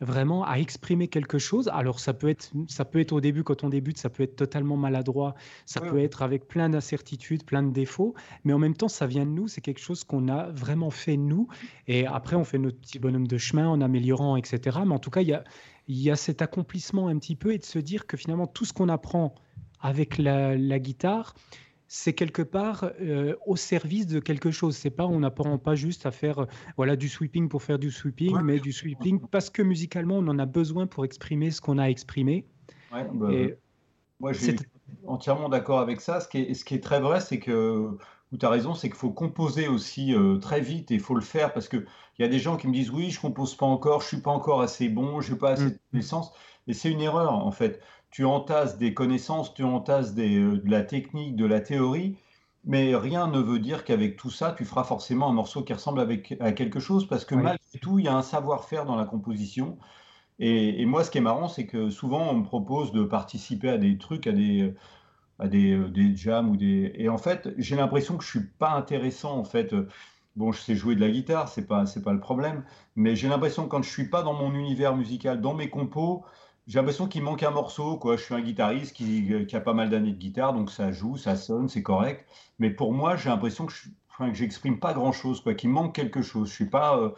vraiment 0.01 0.43
à 0.45 0.55
exprimer 0.55 1.07
quelque 1.07 1.37
chose. 1.37 1.69
Alors 1.73 1.99
ça 1.99 2.13
peut 2.13 2.27
être, 2.27 2.51
ça 2.67 2.85
peut 2.85 2.99
être 2.99 3.13
au 3.13 3.21
début 3.21 3.43
quand 3.43 3.63
on 3.63 3.69
débute, 3.69 3.97
ça 3.97 4.09
peut 4.09 4.23
être 4.23 4.35
totalement 4.35 4.75
maladroit, 4.75 5.35
ça 5.65 5.79
peut 5.79 5.99
être 5.99 6.23
avec 6.23 6.47
plein 6.47 6.69
d'incertitudes, 6.69 7.43
plein 7.45 7.63
de 7.63 7.71
défauts, 7.71 8.15
mais 8.43 8.53
en 8.53 8.59
même 8.59 8.75
temps 8.75 8.87
ça 8.87 9.05
vient 9.07 9.25
de 9.25 9.31
nous, 9.31 9.47
c'est 9.47 9.61
quelque 9.61 9.79
chose 9.79 10.03
qu'on 10.03 10.27
a 10.27 10.49
vraiment 10.51 10.89
fait 10.89 11.17
nous. 11.17 11.47
Et 11.87 12.05
après 12.05 12.35
on 12.35 12.43
fait 12.43 12.57
notre 12.57 12.79
petit 12.79 12.99
bonhomme 12.99 13.27
de 13.27 13.37
chemin 13.37 13.67
en 13.67 13.79
améliorant, 13.79 14.35
etc. 14.35 14.79
Mais 14.85 14.93
en 14.93 14.99
tout 14.99 15.11
cas 15.11 15.21
il 15.21 15.29
y 15.29 15.33
a, 15.33 15.43
y 15.87 16.09
a 16.09 16.15
cet 16.15 16.41
accomplissement 16.41 17.07
un 17.07 17.17
petit 17.17 17.35
peu 17.35 17.53
et 17.53 17.57
de 17.59 17.65
se 17.65 17.79
dire 17.79 18.07
que 18.07 18.17
finalement 18.17 18.47
tout 18.47 18.65
ce 18.65 18.73
qu'on 18.73 18.89
apprend 18.89 19.35
avec 19.79 20.17
la, 20.17 20.57
la 20.57 20.79
guitare, 20.79 21.33
c'est 21.93 22.13
quelque 22.13 22.41
part 22.41 22.89
euh, 23.01 23.35
au 23.45 23.57
service 23.57 24.07
de 24.07 24.21
quelque 24.21 24.49
chose. 24.49 24.77
C'est 24.77 24.89
pas, 24.89 25.05
on 25.05 25.19
n'apprend 25.19 25.57
pas 25.57 25.75
juste 25.75 26.05
à 26.05 26.11
faire 26.11 26.39
euh, 26.39 26.45
voilà 26.77 26.95
du 26.95 27.09
sweeping 27.09 27.49
pour 27.49 27.63
faire 27.63 27.79
du 27.79 27.91
sweeping, 27.91 28.39
mais 28.43 28.61
du 28.61 28.71
sweeping 28.71 29.19
parce 29.29 29.49
que 29.49 29.61
musicalement 29.61 30.15
on 30.15 30.27
en 30.29 30.39
a 30.39 30.45
besoin 30.45 30.87
pour 30.87 31.03
exprimer 31.03 31.51
ce 31.51 31.59
qu'on 31.59 31.77
a 31.77 31.89
exprimé. 31.89 32.45
Ouais, 32.93 33.05
bah, 33.11 33.27
moi, 34.21 34.31
je 34.31 34.39
suis 34.39 34.55
entièrement 35.05 35.49
d'accord 35.49 35.81
avec 35.81 35.99
ça. 35.99 36.21
Ce 36.21 36.29
qui 36.29 36.37
est, 36.37 36.53
ce 36.53 36.63
qui 36.63 36.75
est 36.75 36.83
très 36.83 37.01
vrai, 37.01 37.19
c'est 37.19 37.39
que 37.39 37.89
où 38.31 38.37
tu 38.37 38.45
as 38.45 38.49
raison, 38.49 38.73
c'est 38.73 38.87
qu'il 38.87 38.97
faut 38.97 39.11
composer 39.11 39.67
aussi 39.67 40.15
euh, 40.15 40.37
très 40.37 40.61
vite 40.61 40.91
et 40.91 40.93
il 40.93 41.01
faut 41.01 41.15
le 41.15 41.19
faire 41.19 41.51
parce 41.51 41.67
qu'il 41.67 41.85
y 42.19 42.23
a 42.23 42.29
des 42.29 42.39
gens 42.39 42.55
qui 42.55 42.69
me 42.69 42.73
disent 42.73 42.89
oui, 42.89 43.09
je 43.09 43.19
compose 43.19 43.53
pas 43.55 43.65
encore, 43.65 43.99
je 43.99 44.07
suis 44.07 44.21
pas 44.21 44.31
encore 44.31 44.61
assez 44.61 44.87
bon, 44.87 45.19
je 45.19 45.33
n'ai 45.33 45.37
pas 45.37 45.51
assez 45.51 45.65
mmh. 45.65 45.71
de 45.71 45.79
connaissances. 45.91 46.31
Et 46.67 46.73
c'est 46.73 46.89
une 46.89 47.01
erreur 47.01 47.33
en 47.33 47.51
fait 47.51 47.81
tu 48.11 48.25
entasses 48.25 48.77
des 48.77 48.93
connaissances, 48.93 49.53
tu 49.53 49.63
entasses 49.63 50.13
euh, 50.17 50.61
de 50.61 50.69
la 50.69 50.83
technique, 50.83 51.35
de 51.35 51.45
la 51.45 51.61
théorie, 51.61 52.17
mais 52.65 52.95
rien 52.95 53.27
ne 53.27 53.39
veut 53.39 53.59
dire 53.59 53.85
qu'avec 53.85 54.17
tout 54.17 54.29
ça, 54.29 54.53
tu 54.55 54.65
feras 54.65 54.83
forcément 54.83 55.29
un 55.29 55.33
morceau 55.33 55.63
qui 55.63 55.73
ressemble 55.73 56.05
à 56.39 56.51
quelque 56.51 56.79
chose, 56.79 57.07
parce 57.07 57.25
que 57.25 57.33
malgré 57.33 57.79
tout, 57.81 57.97
il 57.97 58.05
y 58.05 58.07
a 58.07 58.15
un 58.15 58.21
savoir-faire 58.21 58.85
dans 58.85 58.95
la 58.95 59.05
composition. 59.05 59.79
Et, 60.37 60.85
moi, 60.85 61.03
ce 61.03 61.11
qui 61.11 61.19
est 61.19 61.21
marrant, 61.21 61.47
c'est 61.47 61.65
que 61.65 61.89
souvent, 61.89 62.29
on 62.29 62.35
me 62.35 62.43
propose 62.43 62.91
de 62.91 63.03
participer 63.03 63.69
à 63.69 63.77
des 63.77 63.97
trucs, 63.97 64.27
à 64.27 64.31
des, 64.31 64.73
à 65.39 65.47
des, 65.47 65.77
des 65.89 66.15
jams 66.15 66.49
ou 66.49 66.57
des. 66.57 66.91
Et 66.95 67.09
en 67.09 67.17
fait, 67.17 67.49
j'ai 67.57 67.75
l'impression 67.75 68.17
que 68.17 68.23
je 68.23 68.29
suis 68.29 68.47
pas 68.47 68.71
intéressant, 68.71 69.37
en 69.37 69.43
fait. 69.43 69.73
Bon, 70.35 70.51
je 70.51 70.61
sais 70.61 70.75
jouer 70.75 70.95
de 70.95 71.01
la 71.01 71.09
guitare, 71.09 71.49
c'est 71.49 71.67
pas, 71.67 71.85
c'est 71.85 72.03
pas 72.03 72.13
le 72.13 72.19
problème, 72.19 72.63
mais 72.95 73.15
j'ai 73.17 73.27
l'impression 73.27 73.65
que 73.65 73.69
quand 73.69 73.81
je 73.81 73.89
suis 73.89 74.09
pas 74.09 74.23
dans 74.23 74.33
mon 74.33 74.53
univers 74.53 74.95
musical, 74.95 75.41
dans 75.41 75.53
mes 75.53 75.69
compos, 75.69 76.23
j'ai 76.67 76.79
l'impression 76.79 77.07
qu'il 77.07 77.23
manque 77.23 77.43
un 77.43 77.51
morceau. 77.51 77.97
Quoi. 77.97 78.17
Je 78.17 78.23
suis 78.23 78.33
un 78.33 78.41
guitariste 78.41 78.95
qui, 78.95 79.45
qui 79.47 79.55
a 79.55 79.61
pas 79.61 79.73
mal 79.73 79.89
d'années 79.89 80.11
de 80.11 80.17
guitare, 80.17 80.53
donc 80.53 80.71
ça 80.71 80.91
joue, 80.91 81.17
ça 81.17 81.35
sonne, 81.35 81.69
c'est 81.69 81.83
correct. 81.83 82.25
Mais 82.59 82.69
pour 82.69 82.93
moi, 82.93 83.15
j'ai 83.15 83.29
l'impression 83.29 83.65
que 83.65 83.73
je, 83.73 83.89
enfin, 84.09 84.33
j'exprime 84.33 84.79
pas 84.79 84.93
grand 84.93 85.11
chose, 85.11 85.41
quoi, 85.41 85.53
qu'il 85.53 85.69
manque 85.69 85.95
quelque 85.95 86.21
chose. 86.21 86.49
Je 86.49 86.53
suis 86.53 86.69
pas. 86.69 86.97
Euh, 86.97 87.09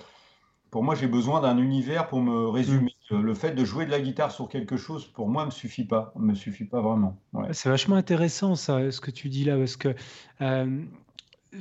pour 0.71 0.83
moi, 0.83 0.95
j'ai 0.95 1.07
besoin 1.07 1.41
d'un 1.41 1.57
univers 1.57 2.07
pour 2.07 2.21
me 2.21 2.47
résumer. 2.47 2.95
Mm. 3.11 3.21
Le 3.21 3.33
fait 3.35 3.51
de 3.51 3.63
jouer 3.63 3.85
de 3.85 3.91
la 3.91 3.99
guitare 3.99 4.31
sur 4.31 4.49
quelque 4.49 4.77
chose, 4.77 5.05
pour 5.05 5.27
moi, 5.27 5.45
me 5.45 5.51
suffit 5.51 5.85
pas. 5.85 6.13
Me 6.15 6.33
suffit 6.33 6.65
pas 6.65 6.81
vraiment. 6.81 7.17
C'est 7.51 7.69
vachement 7.69 7.95
intéressant 7.95 8.55
ça, 8.55 8.89
ce 8.89 9.01
que 9.01 9.11
tu 9.11 9.29
dis 9.29 9.43
là, 9.43 9.57
parce 9.57 9.75
que 9.75 9.93
euh, 10.41 10.83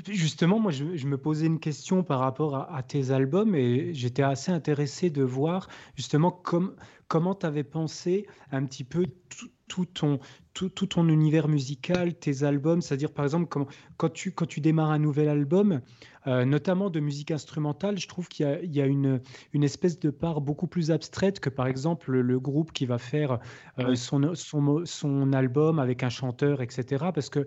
Justement, 0.08 0.58
moi, 0.58 0.72
je, 0.72 1.06
me 1.06 1.18
posais 1.18 1.46
une 1.46 1.60
question 1.60 2.02
par 2.02 2.20
rapport 2.20 2.56
à, 2.56 2.82
tes 2.82 3.10
albums 3.10 3.54
et 3.54 3.92
j'étais 3.92 4.22
assez 4.22 4.50
intéressé 4.50 5.10
de 5.10 5.22
voir 5.22 5.68
justement 5.96 6.30
comment 7.08 7.34
tu 7.34 7.46
avais 7.46 7.64
pensé 7.64 8.26
un 8.50 8.64
petit 8.64 8.84
peu 8.84 9.06
tout, 9.68 9.84
ton, 9.84 10.18
tout, 10.54 10.68
ton 10.68 11.08
univers 11.08 11.48
musical, 11.48 12.14
tes 12.14 12.42
albums, 12.42 12.80
c'est-à-dire 12.80 13.12
par 13.12 13.24
exemple 13.24 13.66
quand, 13.96 14.08
tu, 14.10 14.32
quand 14.32 14.46
tu 14.46 14.60
démarres 14.60 14.90
un 14.90 14.98
nouvel 14.98 15.28
album, 15.28 15.80
euh, 16.26 16.44
notamment 16.44 16.88
de 16.88 17.00
musique 17.00 17.30
instrumentale, 17.30 17.98
je 17.98 18.08
trouve 18.08 18.28
qu'il 18.28 18.46
y 18.62 18.80
a, 18.80 18.86
une, 18.86 19.20
une, 19.52 19.64
espèce 19.64 19.98
de 19.98 20.10
part 20.10 20.40
beaucoup 20.40 20.66
plus 20.66 20.90
abstraite 20.90 21.40
que 21.40 21.50
par 21.50 21.66
exemple 21.66 22.12
le 22.12 22.40
groupe 22.40 22.72
qui 22.72 22.86
va 22.86 22.98
faire 22.98 23.40
euh, 23.78 23.94
son, 23.94 24.34
son, 24.34 24.84
son 24.84 25.32
album 25.32 25.78
avec 25.78 26.02
un 26.02 26.10
chanteur, 26.10 26.62
etc. 26.62 27.06
Parce 27.14 27.30
que 27.30 27.46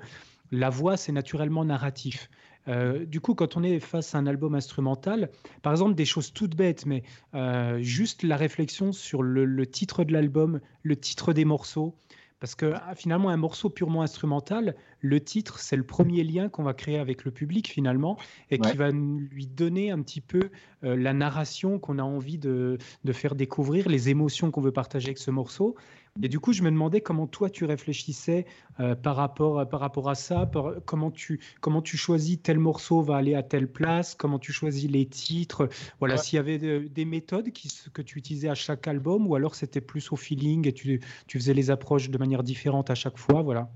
la 0.55 0.69
voix, 0.69 0.97
c'est 0.97 1.11
naturellement 1.11 1.65
narratif. 1.65 2.29
Euh, 2.67 3.05
du 3.05 3.21
coup, 3.21 3.35
quand 3.35 3.57
on 3.57 3.63
est 3.63 3.79
face 3.79 4.15
à 4.15 4.17
un 4.17 4.25
album 4.25 4.55
instrumental, 4.55 5.29
par 5.61 5.73
exemple, 5.73 5.95
des 5.95 6.05
choses 6.05 6.33
toutes 6.33 6.55
bêtes, 6.55 6.85
mais 6.85 7.03
euh, 7.35 7.79
juste 7.81 8.23
la 8.23 8.37
réflexion 8.37 8.91
sur 8.91 9.21
le 9.21 9.65
titre 9.67 10.03
de 10.03 10.13
l'album, 10.13 10.59
le 10.81 10.95
titre 10.95 11.33
des 11.33 11.45
morceaux, 11.45 11.95
parce 12.39 12.55
que 12.55 12.73
ah, 12.75 12.93
finalement, 12.95 13.29
un 13.29 13.37
morceau 13.37 13.69
purement 13.69 14.01
instrumental, 14.01 14.75
le 14.99 15.19
titre, 15.19 15.59
c'est 15.59 15.75
le 15.75 15.85
premier 15.85 16.23
lien 16.23 16.49
qu'on 16.49 16.63
va 16.63 16.73
créer 16.73 16.99
avec 16.99 17.23
le 17.23 17.31
public 17.31 17.69
finalement, 17.69 18.17
et 18.51 18.59
qui 18.59 18.75
va 18.75 18.91
lui 18.91 19.47
donner 19.47 19.89
un 19.89 20.01
petit 20.01 20.21
peu 20.21 20.49
euh, 20.83 20.95
la 20.95 21.13
narration 21.13 21.79
qu'on 21.79 21.97
a 21.97 22.03
envie 22.03 22.37
de, 22.37 22.77
faire 23.13 23.35
découvrir, 23.35 23.87
les 23.87 24.09
émotions 24.09 24.51
qu'on 24.51 24.61
veut 24.61 24.71
partager 24.71 25.07
avec 25.07 25.17
ce 25.17 25.31
morceau. 25.31 25.75
Et 26.23 26.29
du 26.29 26.39
coup, 26.39 26.53
je 26.53 26.63
me 26.63 26.71
demandais 26.71 27.01
comment 27.01 27.27
toi 27.27 27.49
tu 27.49 27.65
réfléchissais 27.65 28.45
euh, 28.79 28.95
par, 28.95 29.17
rapport, 29.17 29.67
par 29.67 29.81
rapport 29.81 30.09
à 30.09 30.15
ça, 30.15 30.49
comment, 30.85 31.11
tu, 31.11 31.41
comment 31.59 31.81
tu 31.81 31.97
choisis 31.97 32.41
tel 32.41 32.57
morceau 32.57 33.01
va 33.01 33.17
aller 33.17 33.35
à 33.35 33.43
telle 33.43 33.67
place, 33.67 34.15
comment 34.15 34.39
tu 34.39 34.53
choisis 34.53 34.89
les 34.89 35.05
titres, 35.05 35.67
voilà, 35.99 36.15
s'il 36.15 36.37
y 36.37 36.39
avait 36.39 36.57
des 36.57 37.05
méthodes 37.05 37.51
qui, 37.51 37.69
que 37.93 38.01
tu 38.01 38.17
utilisais 38.17 38.47
à 38.47 38.55
chaque 38.55 38.87
album, 38.87 39.27
ou 39.27 39.35
alors 39.35 39.55
c'était 39.55 39.81
plus 39.81 40.11
au 40.13 40.15
feeling 40.15 40.67
et 40.67 40.73
tu, 40.73 41.01
tu 41.27 41.37
faisais 41.37 41.53
les 41.53 41.69
approches 41.69 42.09
de 42.09 42.17
manière 42.17 42.43
différente 42.43 42.89
à 42.89 42.95
chaque 42.95 43.17
fois, 43.17 43.41
voilà. 43.41 43.69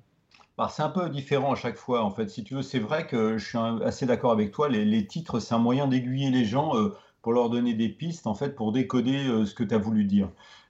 Bah, 0.59 0.67
c'est 0.69 0.83
un 0.83 0.89
peu 0.89 1.09
différent 1.09 1.53
à 1.53 1.55
chaque 1.55 1.77
fois, 1.77 2.03
en 2.03 2.11
fait. 2.11 2.29
Si 2.29 2.43
tu 2.43 2.55
veux, 2.55 2.61
c'est 2.61 2.79
vrai 2.79 3.07
que 3.07 3.37
je 3.37 3.45
suis 3.47 3.57
assez 3.57 4.05
d'accord 4.05 4.33
avec 4.33 4.51
toi. 4.51 4.67
Les, 4.67 5.07
titres, 5.07 5.39
c'est 5.39 5.55
un 5.55 5.57
moyen 5.57 5.87
d'aiguiller 5.87 6.31
les 6.31 6.43
gens 6.43 6.75
euh, 6.75 6.93
pour 7.21 7.31
leur 7.31 7.49
donner 7.49 7.73
des 7.75 7.87
pistes, 7.87 8.27
en 8.27 8.33
fait, 8.33 8.57
pour 8.57 8.73
décoder 8.73 9.25
euh, 9.25 9.45
ce 9.45 9.53
que 9.53 9.63
tu 9.63 9.73
as 9.73 9.77
voulu 9.77 10.03
dire. 10.03 10.29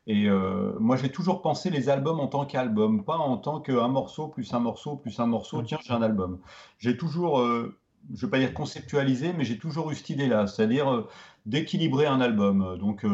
Et 0.09 0.27
euh, 0.27 0.73
moi, 0.79 0.97
j'ai 0.97 1.09
toujours 1.09 1.41
pensé 1.41 1.69
les 1.69 1.87
albums 1.87 2.19
en 2.19 2.27
tant 2.27 2.45
qu'album, 2.45 3.05
pas 3.05 3.17
en 3.17 3.37
tant 3.37 3.61
qu'un 3.61 3.87
morceau 3.87 4.27
plus 4.27 4.53
un 4.53 4.59
morceau 4.59 4.97
plus 4.97 5.19
un 5.19 5.27
morceau. 5.27 5.61
Tiens, 5.61 5.77
j'ai 5.81 5.93
un 5.93 6.01
album. 6.01 6.39
J'ai 6.79 6.97
toujours, 6.97 7.39
je 7.39 7.71
ne 8.09 8.17
vais 8.19 8.27
pas 8.27 8.39
dire 8.39 8.53
conceptualisé, 8.53 9.33
mais 9.33 9.45
j'ai 9.45 9.57
toujours 9.57 9.91
eu 9.91 9.95
cette 9.95 10.09
idée-là, 10.09 10.47
c'est-à-dire 10.47 11.05
d'équilibrer 11.45 12.07
un 12.07 12.21
album. 12.21 12.77
Donc, 12.79 13.05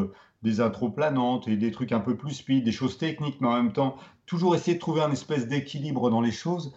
des 0.42 0.60
intros 0.60 0.92
planantes 0.94 1.48
et 1.48 1.56
des 1.56 1.70
trucs 1.70 1.92
un 1.92 2.00
peu 2.00 2.16
plus 2.16 2.32
speed, 2.34 2.64
des 2.64 2.72
choses 2.72 2.98
techniques, 2.98 3.40
mais 3.40 3.48
en 3.48 3.56
même 3.56 3.72
temps, 3.72 3.96
toujours 4.26 4.54
essayer 4.54 4.74
de 4.74 4.80
trouver 4.80 5.02
un 5.02 5.10
espèce 5.10 5.48
d'équilibre 5.48 6.10
dans 6.10 6.20
les 6.20 6.32
choses. 6.32 6.72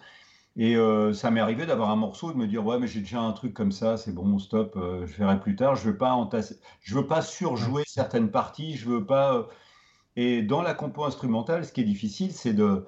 Et 0.56 0.76
euh, 0.76 1.12
ça 1.12 1.30
m'est 1.30 1.40
arrivé 1.40 1.66
d'avoir 1.66 1.90
un 1.90 1.96
morceau, 1.96 2.32
de 2.32 2.36
me 2.36 2.46
dire 2.46 2.66
ouais 2.66 2.78
mais 2.78 2.88
j'ai 2.88 3.00
déjà 3.00 3.20
un 3.20 3.32
truc 3.32 3.54
comme 3.54 3.72
ça, 3.72 3.96
c'est 3.96 4.12
bon, 4.12 4.38
stop, 4.38 4.74
euh, 4.76 5.06
je 5.06 5.16
verrai 5.16 5.38
plus 5.40 5.56
tard. 5.56 5.76
Je 5.76 5.88
veux 5.90 5.96
pas 5.96 6.12
entasser, 6.12 6.56
je 6.82 6.94
veux 6.96 7.06
pas 7.06 7.22
surjouer 7.22 7.84
certaines 7.86 8.30
parties, 8.30 8.76
je 8.76 8.88
veux 8.88 9.06
pas. 9.06 9.34
Euh, 9.36 9.42
et 10.22 10.42
dans 10.42 10.62
la 10.62 10.74
compo 10.74 11.04
instrumentale, 11.04 11.64
ce 11.64 11.72
qui 11.72 11.80
est 11.80 11.84
difficile, 11.84 12.32
c'est 12.32 12.54
de 12.54 12.86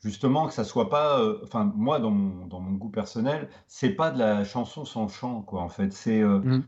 justement 0.00 0.46
que 0.46 0.54
ça 0.54 0.64
soit 0.64 0.90
pas. 0.90 1.20
Enfin 1.42 1.72
moi 1.76 1.98
dans 2.00 2.10
mon, 2.10 2.46
dans 2.46 2.60
mon 2.60 2.72
goût 2.72 2.90
personnel, 2.90 3.48
c'est 3.68 3.90
pas 3.90 4.10
de 4.10 4.18
la 4.18 4.44
chanson 4.44 4.84
sans 4.84 5.08
chant 5.08 5.42
quoi. 5.42 5.62
En 5.62 5.68
fait, 5.68 5.92
c'est 5.92 6.22
mmh 6.22 6.62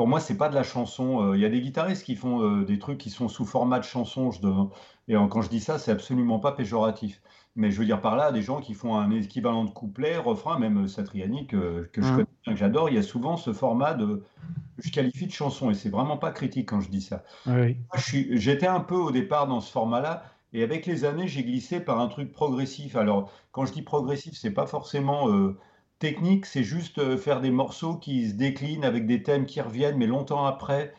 pour 0.00 0.08
moi, 0.08 0.18
c'est 0.18 0.38
pas 0.38 0.48
de 0.48 0.54
la 0.54 0.62
chanson. 0.62 1.22
Euh, 1.22 1.36
il 1.36 1.42
y 1.42 1.44
a 1.44 1.50
des 1.50 1.60
guitaristes 1.60 2.04
qui 2.04 2.16
font 2.16 2.42
euh, 2.42 2.64
des 2.64 2.78
trucs 2.78 2.96
qui 2.96 3.10
sont 3.10 3.28
sous 3.28 3.44
format 3.44 3.78
de 3.78 3.84
chanson. 3.84 4.30
Je 4.30 4.40
Et 5.08 5.14
quand 5.28 5.42
je 5.42 5.50
dis 5.50 5.60
ça, 5.60 5.78
c'est 5.78 5.90
absolument 5.90 6.38
pas 6.38 6.52
péjoratif. 6.52 7.20
Mais 7.56 7.70
je 7.70 7.78
veux 7.78 7.84
dire 7.84 8.00
par 8.00 8.16
là, 8.16 8.30
des 8.32 8.42
gens 8.42 8.60
qui 8.60 8.74
font 8.74 8.96
un 8.96 9.10
équivalent 9.10 9.64
de 9.64 9.70
couplet, 9.70 10.16
refrain, 10.16 10.58
même 10.58 10.86
Satriani, 10.86 11.46
que, 11.46 11.90
que 11.92 12.00
je 12.00 12.06
mmh. 12.06 12.10
connais 12.12 12.26
bien, 12.44 12.52
que 12.54 12.58
j'adore, 12.58 12.88
il 12.88 12.94
y 12.94 12.98
a 12.98 13.02
souvent 13.02 13.36
ce 13.36 13.52
format 13.52 13.94
de. 13.94 14.22
Je 14.78 14.90
qualifie 14.90 15.26
de 15.26 15.32
chanson, 15.32 15.70
et 15.70 15.74
c'est 15.74 15.90
vraiment 15.90 16.16
pas 16.16 16.30
critique 16.30 16.68
quand 16.68 16.80
je 16.80 16.88
dis 16.88 17.02
ça. 17.02 17.24
J'étais 17.96 18.66
un 18.66 18.80
peu 18.80 18.94
au 18.94 19.10
départ 19.10 19.46
dans 19.46 19.60
ce 19.60 19.70
format-là, 19.70 20.24
et 20.52 20.62
avec 20.62 20.86
les 20.86 21.04
années, 21.04 21.28
j'ai 21.28 21.42
glissé 21.44 21.80
par 21.80 22.00
un 22.00 22.08
truc 22.08 22.32
progressif. 22.32 22.96
Alors, 22.96 23.30
quand 23.52 23.66
je 23.66 23.72
dis 23.72 23.82
progressif, 23.82 24.34
c'est 24.36 24.52
pas 24.52 24.66
forcément. 24.66 25.28
Euh, 25.28 25.58
technique, 26.00 26.46
c'est 26.46 26.64
juste 26.64 26.98
euh, 26.98 27.16
faire 27.16 27.40
des 27.40 27.52
morceaux 27.52 27.94
qui 27.94 28.28
se 28.30 28.34
déclinent 28.34 28.84
avec 28.84 29.06
des 29.06 29.22
thèmes 29.22 29.46
qui 29.46 29.60
reviennent, 29.60 29.98
mais 29.98 30.06
longtemps 30.06 30.46
après, 30.46 30.92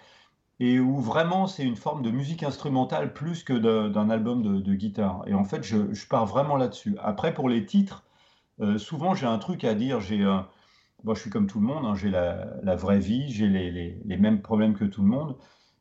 et 0.61 0.79
où 0.79 0.99
vraiment 0.99 1.47
c'est 1.47 1.63
une 1.63 1.75
forme 1.75 2.03
de 2.03 2.11
musique 2.11 2.43
instrumentale 2.43 3.13
plus 3.13 3.43
que 3.43 3.53
d'un 3.89 4.09
album 4.11 4.61
de, 4.61 4.73
guitare. 4.75 5.23
Et 5.25 5.33
en 5.33 5.43
fait, 5.43 5.63
je, 5.63 6.05
pars 6.07 6.27
vraiment 6.27 6.55
là-dessus. 6.55 6.95
Après, 7.01 7.33
pour 7.33 7.49
les 7.49 7.65
titres, 7.65 8.03
euh, 8.61 8.77
souvent 8.77 9.15
j'ai 9.15 9.25
un 9.25 9.39
truc 9.39 9.63
à 9.63 9.73
dire. 9.73 9.99
J'ai, 10.01 10.19
je 10.19 11.19
suis 11.19 11.31
comme 11.31 11.47
tout 11.47 11.59
le 11.59 11.65
monde, 11.65 11.83
hein, 11.87 11.95
j'ai 11.95 12.11
la, 12.11 12.75
vraie 12.75 12.99
vie, 12.99 13.31
j'ai 13.31 13.47
les, 13.47 14.17
mêmes 14.17 14.43
problèmes 14.43 14.75
que 14.75 14.85
tout 14.85 15.01
le 15.01 15.07
monde. 15.07 15.35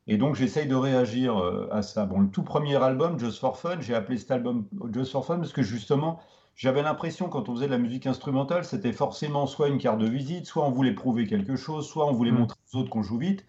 Et 0.06 0.16
donc 0.16 0.34
j'essaye 0.34 0.66
de 0.66 0.74
réagir 0.74 1.38
euh, 1.38 1.68
à 1.70 1.82
ça. 1.82 2.06
Bon, 2.06 2.20
le 2.20 2.28
tout 2.28 2.42
premier 2.42 2.82
album, 2.82 3.18
Just 3.18 3.38
for 3.38 3.58
Fun, 3.58 3.82
j'ai 3.82 3.94
appelé 3.94 4.16
cet 4.16 4.30
album 4.30 4.64
Just 4.94 5.12
for 5.12 5.26
Fun 5.26 5.36
parce 5.36 5.52
que 5.52 5.60
justement, 5.60 6.20
j'avais 6.56 6.82
l'impression, 6.82 7.28
quand 7.28 7.50
on 7.50 7.54
faisait 7.54 7.66
de 7.66 7.72
la 7.72 7.78
musique 7.78 8.06
instrumentale, 8.06 8.64
c'était 8.64 8.92
forcément 8.92 9.46
soit 9.46 9.68
une 9.68 9.78
carte 9.78 9.98
de 9.98 10.08
visite, 10.08 10.46
soit 10.46 10.64
on 10.64 10.70
voulait 10.70 10.94
prouver 10.94 11.26
quelque 11.26 11.56
chose, 11.56 11.86
soit 11.86 12.06
on 12.06 12.12
voulait 12.12 12.32
mm. 12.32 12.38
montrer 12.38 12.58
aux 12.72 12.78
autres 12.78 12.88
qu'on 12.88 13.02
joue 13.02 13.18
vite. 13.18 13.44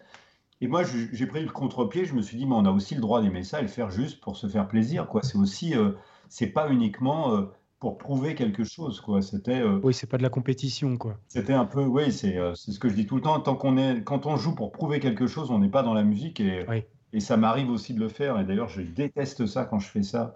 Et 0.62 0.68
moi, 0.68 0.84
j'ai 0.84 1.26
pris 1.26 1.42
le 1.42 1.50
contre-pied, 1.50 2.04
je 2.04 2.14
me 2.14 2.22
suis 2.22 2.36
dit, 2.36 2.46
mais 2.46 2.54
on 2.54 2.64
a 2.64 2.70
aussi 2.70 2.94
le 2.94 3.00
droit 3.00 3.20
d'aimer 3.20 3.42
ça 3.42 3.58
et 3.58 3.62
le 3.62 3.68
faire 3.68 3.90
juste 3.90 4.20
pour 4.20 4.36
se 4.36 4.46
faire 4.46 4.68
plaisir. 4.68 5.08
quoi. 5.08 5.20
C'est 5.24 5.36
aussi, 5.36 5.76
euh, 5.76 5.90
c'est 6.28 6.46
pas 6.46 6.70
uniquement 6.70 7.34
euh, 7.34 7.46
pour 7.80 7.98
prouver 7.98 8.36
quelque 8.36 8.62
chose. 8.62 9.00
quoi. 9.00 9.22
C'était. 9.22 9.60
Euh, 9.60 9.80
oui, 9.82 9.92
c'est 9.92 10.06
pas 10.06 10.18
de 10.18 10.22
la 10.22 10.28
compétition. 10.28 10.96
quoi. 10.98 11.18
C'était 11.26 11.52
un 11.52 11.64
peu, 11.64 11.84
oui, 11.84 12.12
c'est 12.12 12.38
ce 12.54 12.78
que 12.78 12.88
je 12.88 12.94
dis 12.94 13.06
tout 13.06 13.16
le 13.16 13.22
temps. 13.22 13.40
Tant 13.40 13.56
qu'on 13.56 13.76
est, 13.76 14.04
quand 14.04 14.26
on 14.26 14.36
joue 14.36 14.54
pour 14.54 14.70
prouver 14.70 15.00
quelque 15.00 15.26
chose, 15.26 15.50
on 15.50 15.58
n'est 15.58 15.68
pas 15.68 15.82
dans 15.82 15.94
la 15.94 16.04
musique. 16.04 16.38
Et, 16.38 16.64
oui. 16.68 16.84
Et 17.12 17.20
ça 17.20 17.36
m'arrive 17.36 17.70
aussi 17.70 17.94
de 17.94 18.00
le 18.00 18.08
faire. 18.08 18.38
Et 18.40 18.44
d'ailleurs, 18.44 18.68
je 18.68 18.82
déteste 18.82 19.46
ça 19.46 19.64
quand 19.64 19.78
je 19.78 19.88
fais 19.88 20.02
ça. 20.02 20.34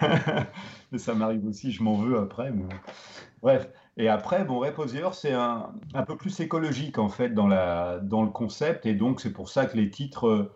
mais 0.92 0.98
ça 0.98 1.14
m'arrive 1.14 1.46
aussi, 1.46 1.72
je 1.72 1.82
m'en 1.82 1.96
veux 1.96 2.18
après. 2.18 2.52
Bref. 3.42 3.68
Et 3.98 4.08
après, 4.08 4.44
bon, 4.44 4.58
Reposier, 4.58 5.02
c'est 5.12 5.32
un, 5.32 5.70
un, 5.94 6.02
peu 6.02 6.16
plus 6.16 6.38
écologique 6.40 6.98
en 6.98 7.08
fait 7.08 7.30
dans, 7.30 7.46
la, 7.46 7.98
dans 7.98 8.22
le 8.22 8.30
concept. 8.30 8.84
Et 8.86 8.94
donc, 8.94 9.20
c'est 9.20 9.32
pour 9.32 9.48
ça 9.48 9.66
que 9.66 9.76
les 9.76 9.90
titres, 9.90 10.28
euh, 10.28 10.52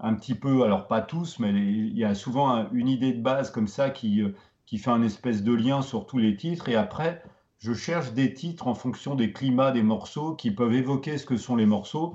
un 0.00 0.14
petit 0.14 0.34
peu, 0.34 0.62
alors 0.62 0.86
pas 0.86 1.00
tous, 1.02 1.38
mais 1.38 1.50
il 1.50 1.96
y 1.98 2.04
a 2.04 2.14
souvent 2.14 2.70
une 2.72 2.88
idée 2.88 3.12
de 3.12 3.20
base 3.20 3.50
comme 3.50 3.68
ça 3.68 3.90
qui, 3.90 4.22
euh, 4.22 4.34
qui 4.64 4.78
fait 4.78 4.90
un 4.90 5.02
espèce 5.02 5.42
de 5.42 5.52
lien 5.52 5.82
sur 5.82 6.06
tous 6.06 6.18
les 6.18 6.36
titres. 6.36 6.68
Et 6.68 6.76
après, 6.76 7.22
je 7.58 7.72
cherche 7.72 8.12
des 8.12 8.32
titres 8.32 8.68
en 8.68 8.74
fonction 8.74 9.14
des 9.14 9.32
climats 9.32 9.72
des 9.72 9.82
morceaux 9.82 10.34
qui 10.34 10.50
peuvent 10.50 10.74
évoquer 10.74 11.18
ce 11.18 11.26
que 11.26 11.36
sont 11.36 11.56
les 11.56 11.66
morceaux. 11.66 12.14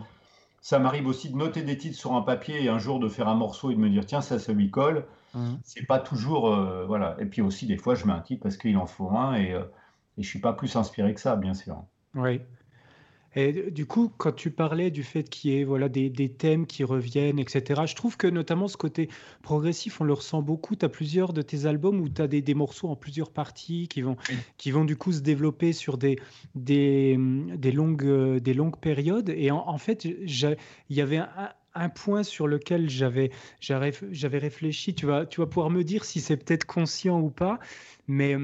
Ça 0.63 0.79
m'arrive 0.79 1.07
aussi 1.07 1.29
de 1.29 1.35
noter 1.35 1.61
des 1.61 1.77
titres 1.77 1.97
sur 1.97 2.13
un 2.13 2.21
papier 2.21 2.63
et 2.63 2.69
un 2.69 2.79
jour 2.79 3.01
de 3.01 3.09
faire 3.09 3.27
un 3.27 3.35
morceau 3.35 3.69
et 3.69 3.75
de 3.75 3.79
me 3.79 3.89
dire 3.89 4.05
tiens 4.05 4.21
ça 4.21 4.39
ça 4.39 4.53
lui 4.53 4.71
colle. 4.71 5.05
Mmh. 5.33 5.55
C'est 5.61 5.85
pas 5.85 5.99
toujours 5.99 6.47
euh, 6.47 6.85
voilà. 6.85 7.17
Et 7.19 7.25
puis 7.25 7.41
aussi 7.41 7.67
des 7.67 7.75
fois 7.75 7.95
je 7.95 8.07
mets 8.07 8.13
un 8.13 8.21
titre 8.21 8.43
parce 8.43 8.55
qu'il 8.55 8.77
en 8.77 8.85
faut 8.85 9.09
un 9.11 9.35
et, 9.35 9.51
euh, 9.51 9.65
et 10.17 10.23
je 10.23 10.27
suis 10.29 10.39
pas 10.39 10.53
plus 10.53 10.73
inspiré 10.77 11.13
que 11.13 11.19
ça 11.19 11.35
bien 11.35 11.53
sûr. 11.53 11.83
Oui. 12.15 12.39
Et 13.35 13.71
du 13.71 13.85
coup, 13.85 14.11
quand 14.17 14.31
tu 14.31 14.51
parlais 14.51 14.91
du 14.91 15.03
fait 15.03 15.23
qu'il 15.29 15.51
y 15.51 15.59
ait 15.59 15.63
voilà, 15.63 15.89
des, 15.89 16.11
thèmes 16.29 16.65
qui 16.65 16.83
reviennent, 16.83 17.39
etc., 17.39 17.81
je 17.85 17.95
trouve 17.95 18.17
que 18.17 18.27
notamment 18.27 18.67
ce 18.67 18.77
côté 18.77 19.09
progressif, 19.41 20.01
on 20.01 20.03
le 20.03 20.13
ressent 20.13 20.41
beaucoup. 20.41 20.75
Tu 20.75 20.85
as 20.85 20.89
plusieurs 20.89 21.33
de 21.33 21.41
tes 21.41 21.65
albums 21.65 21.99
où 21.99 22.09
tu 22.09 22.21
as 22.21 22.27
des, 22.27 22.53
morceaux 22.53 22.89
en 22.89 22.95
plusieurs 22.95 23.31
parties 23.31 23.87
qui 23.87 24.01
vont, 24.01 24.17
qui 24.57 24.71
vont 24.71 24.85
du 24.85 24.95
coup 24.95 25.11
se 25.11 25.21
développer 25.21 25.73
sur 25.73 25.97
des, 25.97 26.19
des, 26.55 27.17
longues, 27.73 28.37
des 28.39 28.53
longues 28.53 28.77
périodes. 28.77 29.29
Et 29.29 29.51
en, 29.51 29.77
fait, 29.77 30.05
il 30.05 30.57
y 30.89 31.01
avait 31.01 31.21
un 31.75 31.89
point 31.89 32.23
sur 32.23 32.47
lequel 32.47 32.89
j'avais 32.89 33.31
j'avais 33.59 34.37
réfléchi. 34.37 34.93
Tu 34.93 35.05
vas, 35.05 35.25
tu 35.25 35.41
vas 35.41 35.47
pouvoir 35.47 35.69
me 35.69 35.83
dire 35.83 36.05
si 36.05 36.21
c'est 36.21 36.37
peut-être 36.37 36.65
conscient 36.65 37.19
ou 37.19 37.29
pas. 37.29 37.59
Mais 38.07 38.35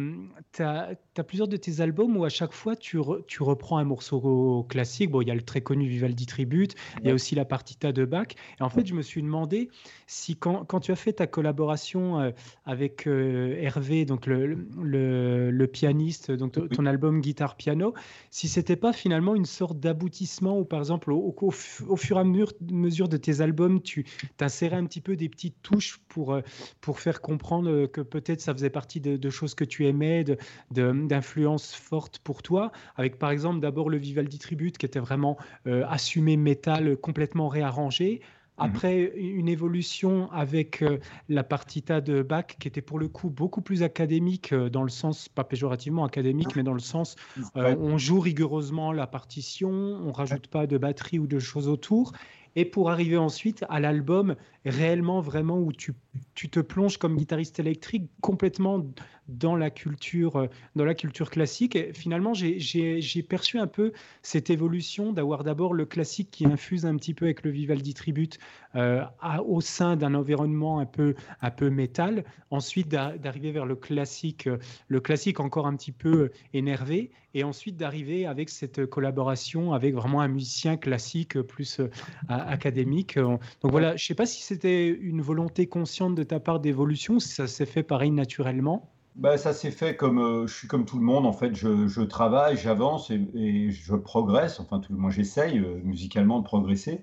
tu 0.54 0.64
as, 0.64 0.96
plusieurs 1.28 1.50
de 1.50 1.58
tes 1.58 1.82
albums 1.82 2.16
où 2.16 2.24
à 2.24 2.30
chaque 2.30 2.54
fois 2.54 2.78
tu, 2.78 2.98
tu 3.28 3.44
reprends 3.44 3.78
un 3.78 3.84
morceau 3.84 4.66
classique. 4.70 5.12
Bon, 5.12 5.22
il 5.22 5.28
y 5.28 5.32
a 5.32 5.36
le 5.36 5.42
très 5.42 5.60
connu 5.60 5.86
Vivaldi 5.88 6.26
Tribute, 6.26 6.76
il 7.02 7.08
y 7.08 7.12
a 7.12 7.14
aussi 7.14 7.36
la 7.36 7.44
partita 7.44 7.92
de 7.92 8.06
Bach. 8.06 8.28
Et 8.60 8.64
en 8.64 8.70
fait, 8.70 8.86
je 8.88 8.94
me 8.94 9.02
suis 9.02 9.22
demandé 9.22 9.70
si 10.08 10.38
quand, 10.38 10.64
quand 10.64 10.80
tu 10.80 10.92
as 10.92 10.96
fait 10.96 11.14
ta 11.14 11.28
collaboration 11.28 12.20
euh, 12.20 12.32
avec 12.66 13.06
euh, 13.06 13.58
Hervé, 13.60 14.06
donc 14.06 14.28
le, 14.28 14.66
le, 14.82 15.52
le, 15.52 15.68
pianiste, 15.68 16.32
donc 16.32 16.54
ton 16.70 16.86
album 16.86 17.20
guitare 17.20 17.58
piano, 17.58 17.94
si 18.32 18.48
c'était 18.48 18.78
pas 18.78 18.94
finalement 18.94 19.36
une 19.36 19.46
sorte 19.46 19.80
d'aboutissement 19.80 20.58
où 20.58 20.66
par 20.66 20.80
exemple 20.80 21.12
au, 21.12 21.36
au, 21.42 21.52
fur 21.52 22.18
et 22.18 22.20
à 22.20 22.24
mesure 22.24 23.10
de 23.10 23.18
tes 23.18 23.42
albums, 23.42 23.82
tu 23.82 24.06
t'insérais 24.38 24.78
un 24.78 24.86
petit 24.86 25.02
peu 25.02 25.18
des 25.18 25.28
petites 25.28 25.62
touches 25.62 26.00
pour, 26.08 26.34
euh, 26.34 26.42
pour 26.80 27.00
faire 27.00 27.22
comprendre 27.22 27.88
que 27.88 28.02
peut-être 28.02 28.42
ça 28.42 28.54
faisait 28.54 28.70
partie 28.70 29.02
de, 29.02 29.18
de 29.18 29.30
choses 29.30 29.49
que 29.56 29.64
tu 29.64 29.88
aimais, 29.88 30.26
d'influence 30.72 31.72
de, 31.72 31.76
forte 31.76 32.20
pour 32.20 32.44
toi, 32.44 32.72
avec 32.96 33.18
par 33.18 33.32
exemple 33.32 33.60
d'abord 33.60 33.90
le 33.90 33.98
Vivaldi 33.98 34.40
Tribute 34.40 34.78
qui 34.78 34.86
était 34.86 35.00
vraiment 35.00 35.38
euh, 35.68 35.84
assumé 35.90 36.38
métal 36.38 36.98
complètement 36.98 37.48
réarrangé. 37.48 38.22
Mhm. 38.22 38.66
Après, 38.66 39.14
une 39.16 39.48
évolution 39.48 40.30
avec 40.32 40.82
euh, 40.82 41.00
la 41.30 41.44
partita 41.44 42.02
de 42.02 42.22
Bach, 42.22 42.58
qui 42.60 42.68
était 42.68 42.82
pour 42.82 43.00
le 43.00 43.08
coup 43.08 43.30
beaucoup 43.30 43.62
plus 43.62 43.84
académique, 43.84 44.52
euh, 44.52 44.70
dans 44.70 44.84
le 44.84 44.90
sens, 44.90 45.30
pas 45.30 45.46
péjorativement 45.46 46.04
académique, 46.04 46.56
mais 46.58 46.64
dans 46.64 46.74
le 46.74 46.80
sens, 46.80 47.16
on 47.56 47.98
joue 47.98 48.20
rigoureusement 48.20 48.92
la 48.92 49.08
partition, 49.08 49.70
on 49.70 50.12
rajoute 50.12 50.48
pas 50.48 50.68
de 50.68 50.78
batterie 50.78 51.20
ou 51.20 51.28
de 51.28 51.40
choses 51.40 51.68
autour 51.68 52.12
et 52.56 52.66
pour 52.66 52.90
arriver 52.90 53.18
ensuite 53.18 53.66
à 53.70 53.80
l'album 53.80 54.36
réellement 54.66 55.22
vraiment 55.22 55.60
où 55.60 55.72
tu, 55.72 55.94
tu, 56.34 56.50
te 56.50 56.60
plonges 56.60 56.98
comme 56.98 57.16
guitariste 57.16 57.60
électrique 57.60 58.10
complètement 58.22 58.86
dans 59.30 59.56
la 59.56 59.70
culture, 59.70 60.36
euh, 60.38 60.48
dans 60.76 60.86
la 60.86 60.94
culture 60.94 61.30
classique. 61.30 61.78
Finalement, 61.94 62.34
j'ai 62.34 63.24
perçu 63.24 63.60
un 63.60 63.68
peu 63.68 63.92
cette 64.22 64.50
évolution 64.50 65.14
d'avoir 65.14 65.44
d'abord 65.44 65.74
le 65.74 65.86
classique 65.86 66.30
qui 66.32 66.46
infuse 66.46 66.86
un 66.86 66.96
petit 66.98 67.14
peu 67.14 67.26
avec 67.26 67.44
le 67.44 67.52
Vivaldi 67.52 67.94
Tribute 67.94 68.40
euh, 68.76 69.04
au 69.46 69.62
sein 69.62 69.96
d'un 69.96 70.14
environnement 70.16 70.80
un 70.80 70.86
peu, 70.86 71.16
un 71.42 71.52
peu 71.52 71.70
métal, 71.70 72.24
ensuite 72.52 72.88
d'arriver 72.88 73.52
vers 73.52 73.66
le 73.66 73.76
classique, 73.76 74.48
euh, 74.48 74.58
le 74.88 75.00
classique 75.00 75.40
encore 75.40 75.68
un 75.68 75.76
petit 75.76 75.92
peu 75.92 76.32
énervé, 76.54 77.12
et 77.36 77.44
ensuite 77.44 77.78
d'arriver 77.78 78.26
avec 78.26 78.50
cette 78.50 78.88
collaboration 78.88 79.74
avec 79.74 79.94
vraiment 79.94 80.22
un 80.22 80.28
musicien 80.28 80.78
classique 80.78 81.40
plus 81.42 81.80
académique. 82.28 83.20
Donc 83.20 83.40
voilà, 83.72 83.90
je 83.90 84.04
ne 84.04 84.08
sais 84.08 84.16
pas 84.16 84.26
si 84.26 84.42
c'était 84.42 84.88
une 84.88 85.22
volonté 85.22 85.68
consciente 85.68 86.16
de 86.16 86.24
ta 86.24 86.40
part 86.40 86.60
d'évolution, 86.60 87.20
si 87.20 87.30
ça 87.30 87.46
s'est 87.46 87.68
fait 87.68 87.84
pareil 87.84 88.10
naturellement. 88.10 88.90
Bah, 89.20 89.38
ça 89.38 89.52
s'est 89.52 89.72
fait 89.72 89.98
comme 89.98 90.20
euh, 90.20 90.48
je 90.48 90.54
suis 90.56 90.68
comme 90.70 90.86
tout 90.86 90.98
le 90.98 91.04
monde 91.04 91.26
en 91.26 91.34
fait. 91.34 91.54
Je, 91.54 91.88
je 91.88 92.02
travaille, 92.02 92.56
j'avance 92.56 93.12
et, 93.12 93.70
je 93.70 93.96
progresse. 93.96 94.62
Enfin, 94.62 94.80
tout, 94.80 94.94
moi, 94.94 95.12
j'essaye 95.12 95.60
euh, 95.60 95.82
musicalement 95.84 96.40
de 96.40 96.46
progresser. 96.46 97.02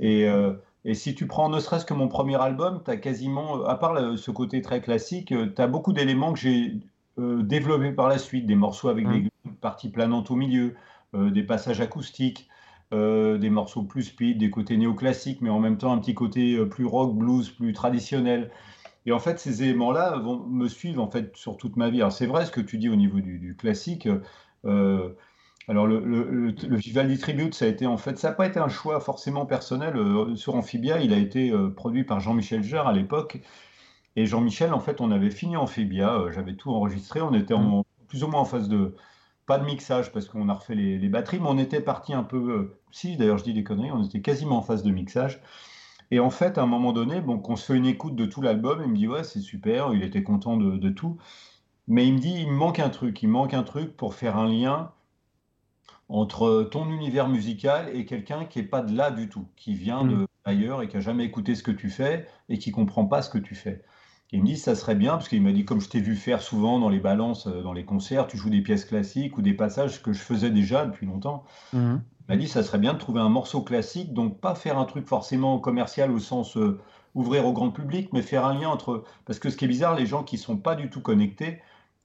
Et, 0.00 0.28
euh, 0.28 0.54
et, 0.84 0.94
si 0.94 1.14
tu 1.14 1.28
prends 1.28 1.48
ne 1.48 1.60
serait-ce 1.60 1.84
que 1.84 1.94
mon 1.94 2.08
premier 2.08 2.40
album, 2.40 2.82
tu 2.84 2.90
as 2.90 2.96
quasiment, 2.96 3.64
à 3.64 3.76
part 3.76 4.18
ce 4.18 4.30
côté 4.32 4.60
très 4.60 4.80
classique, 4.80 5.28
tu 5.28 5.62
as 5.62 5.66
beaucoup 5.68 5.92
d'éléments 5.92 6.32
que 6.32 6.40
j'ai 6.40 6.80
développés 7.16 7.92
par 7.92 8.08
la 8.08 8.18
suite, 8.18 8.46
des 8.46 8.56
morceaux 8.56 8.88
avec 8.88 9.08
des 9.08 9.30
parties 9.60 9.90
planantes 9.90 10.30
au 10.30 10.34
milieu, 10.34 10.74
des 11.14 11.42
passages 11.44 11.80
acoustiques. 11.80 12.48
des 12.90 13.50
morceaux 13.50 13.82
plus 13.84 14.04
speed, 14.04 14.38
des 14.38 14.50
côtés 14.50 14.76
néoclassiques, 14.76 15.40
mais 15.42 15.50
en 15.50 15.60
même 15.60 15.78
temps 15.78 15.92
un 15.92 15.98
petit 15.98 16.14
côté 16.14 16.64
plus 16.66 16.86
rock, 16.86 17.14
blues, 17.14 17.50
plus 17.50 17.72
traditionnel. 17.72 18.50
Et 19.06 19.12
en 19.12 19.18
fait, 19.18 19.38
ces 19.38 19.62
éléments-là 19.62 20.16
vont 20.18 20.46
me 20.46 20.68
suivre 20.68 21.02
en 21.02 21.10
fait 21.10 21.36
sur 21.36 21.56
toute 21.56 21.76
ma 21.76 21.90
vie. 21.90 21.98
Alors 21.98 22.12
c'est 22.12 22.26
vrai 22.26 22.46
ce 22.46 22.50
que 22.50 22.60
tu 22.60 22.78
dis 22.78 22.88
au 22.88 22.96
niveau 22.96 23.20
du, 23.20 23.56
classique. 23.58 24.08
Euh, 24.64 25.10
alors 25.68 25.86
le, 25.86 26.00
le, 26.00 26.76
Vivaldi 26.76 27.18
Tribute, 27.18 27.54
ça 27.54 27.64
a 27.64 27.68
été 27.68 27.86
en 27.86 27.96
fait, 27.96 28.18
ça 28.18 28.30
n'a 28.30 28.34
pas 28.34 28.46
été 28.46 28.60
un 28.60 28.68
choix 28.68 29.00
forcément 29.00 29.46
personnel. 29.46 29.96
Euh, 29.96 30.36
sur 30.36 30.54
Amphibia, 30.54 31.00
il 31.00 31.12
a 31.12 31.18
été 31.18 31.50
euh, 31.50 31.70
produit 31.70 32.04
par 32.04 32.20
Jean-Michel 32.20 32.62
Jarre 32.62 32.88
à 32.88 32.92
l'époque. 32.92 33.40
Et 34.14 34.26
Jean-Michel, 34.26 34.72
en 34.74 34.80
fait, 34.80 35.00
on 35.00 35.10
avait 35.10 35.30
fini 35.30 35.56
Amphibia, 35.56 36.24
j'avais 36.34 36.54
tout 36.54 36.70
enregistré, 36.70 37.22
on 37.22 37.32
était 37.32 37.54
en, 37.54 37.86
plus 38.08 38.22
ou 38.24 38.28
moins 38.28 38.40
en 38.40 38.44
phase 38.44 38.68
de, 38.68 38.94
pas 39.46 39.58
de 39.58 39.64
mixage 39.64 40.12
parce 40.12 40.28
qu'on 40.28 40.50
a 40.50 40.54
refait 40.54 40.74
les, 40.74 40.98
les, 40.98 41.08
batteries, 41.08 41.40
mais 41.40 41.48
on 41.48 41.56
était 41.56 41.80
parti 41.80 42.12
un 42.12 42.22
peu, 42.22 42.76
si 42.90 43.16
d'ailleurs 43.16 43.38
je 43.38 43.44
dis 43.44 43.54
des 43.54 43.64
conneries, 43.64 43.90
on 43.90 44.04
était 44.04 44.20
quasiment 44.20 44.58
en 44.58 44.62
phase 44.62 44.82
de 44.82 44.90
mixage. 44.90 45.40
Et 46.10 46.20
en 46.20 46.30
fait, 46.30 46.58
à 46.58 46.62
un 46.62 46.66
moment 46.66 46.92
donné, 46.92 47.20
bon, 47.20 47.42
on 47.48 47.56
se 47.56 47.66
fait 47.66 47.76
une 47.76 47.86
écoute 47.86 48.16
de 48.16 48.26
tout 48.26 48.42
l'album, 48.42 48.82
il 48.84 48.90
me 48.90 48.96
dit 48.96 49.08
ouais, 49.08 49.24
c'est 49.24 49.40
super, 49.40 49.94
il 49.94 50.02
était 50.02 50.22
content 50.22 50.56
de, 50.56 50.90
tout. 50.90 51.18
Mais 51.88 52.06
il 52.06 52.14
me 52.14 52.18
dit, 52.18 52.34
il 52.40 52.48
me 52.48 52.56
manque 52.56 52.78
un 52.78 52.90
truc, 52.90 53.22
il 53.22 53.28
me 53.28 53.32
manque 53.32 53.54
un 53.54 53.62
truc 53.62 53.96
pour 53.96 54.14
faire 54.14 54.36
un 54.36 54.48
lien 54.48 54.92
entre 56.08 56.68
ton 56.70 56.90
univers 56.90 57.28
musical 57.28 57.88
et 57.94 58.04
quelqu'un 58.04 58.44
qui 58.44 58.58
n'est 58.58 58.66
pas 58.66 58.82
de 58.82 58.94
là 58.94 59.10
du 59.10 59.28
tout, 59.28 59.46
qui 59.56 59.74
vient 59.74 60.04
de 60.04 60.16
mm. 60.16 60.26
ailleurs 60.44 60.82
et 60.82 60.88
qui 60.88 60.96
a 60.98 61.00
jamais 61.00 61.24
écouté 61.24 61.54
ce 61.54 61.62
que 61.62 61.70
tu 61.70 61.88
fais 61.88 62.26
et 62.48 62.58
qui 62.58 62.70
comprend 62.70 63.06
pas 63.06 63.22
ce 63.22 63.30
que 63.30 63.38
tu 63.38 63.54
fais. 63.54 63.82
Et 64.32 64.36
il 64.36 64.42
me 64.42 64.46
dit, 64.46 64.56
ça 64.56 64.74
serait 64.74 64.94
bien, 64.94 65.12
parce 65.12 65.28
qu'il 65.28 65.42
m'a 65.42 65.52
dit, 65.52 65.64
comme 65.64 65.80
je 65.80 65.88
t'ai 65.88 66.00
vu 66.00 66.16
faire 66.16 66.40
souvent 66.40 66.78
dans 66.78 66.88
les 66.88 67.00
balances, 67.00 67.46
euh, 67.46 67.62
dans 67.62 67.74
les 67.74 67.84
concerts, 67.84 68.26
tu 68.26 68.36
joues 68.36 68.50
des 68.50 68.62
pièces 68.62 68.86
classiques 68.86 69.36
ou 69.36 69.42
des 69.42 69.54
passages 69.54 70.02
que 70.02 70.12
je 70.12 70.20
faisais 70.20 70.50
déjà 70.50 70.86
depuis 70.86 71.06
longtemps. 71.06 71.44
Mm 71.72 71.96
m'a 72.28 72.36
dit 72.36 72.48
ça 72.48 72.62
serait 72.62 72.78
bien 72.78 72.94
de 72.94 72.98
trouver 72.98 73.20
un 73.20 73.28
morceau 73.28 73.62
classique, 73.62 74.12
donc 74.12 74.40
pas 74.40 74.54
faire 74.54 74.78
un 74.78 74.84
truc 74.84 75.06
forcément 75.06 75.58
commercial 75.58 76.10
au 76.10 76.18
sens 76.18 76.56
euh, 76.56 76.78
ouvrir 77.14 77.46
au 77.46 77.52
grand 77.52 77.70
public, 77.70 78.08
mais 78.12 78.22
faire 78.22 78.44
un 78.44 78.54
lien 78.54 78.68
entre. 78.68 79.04
Parce 79.26 79.38
que 79.38 79.50
ce 79.50 79.56
qui 79.56 79.64
est 79.64 79.68
bizarre, 79.68 79.94
les 79.94 80.06
gens 80.06 80.22
qui 80.22 80.38
sont 80.38 80.56
pas 80.56 80.74
du 80.74 80.88
tout 80.88 81.00
connectés 81.00 81.60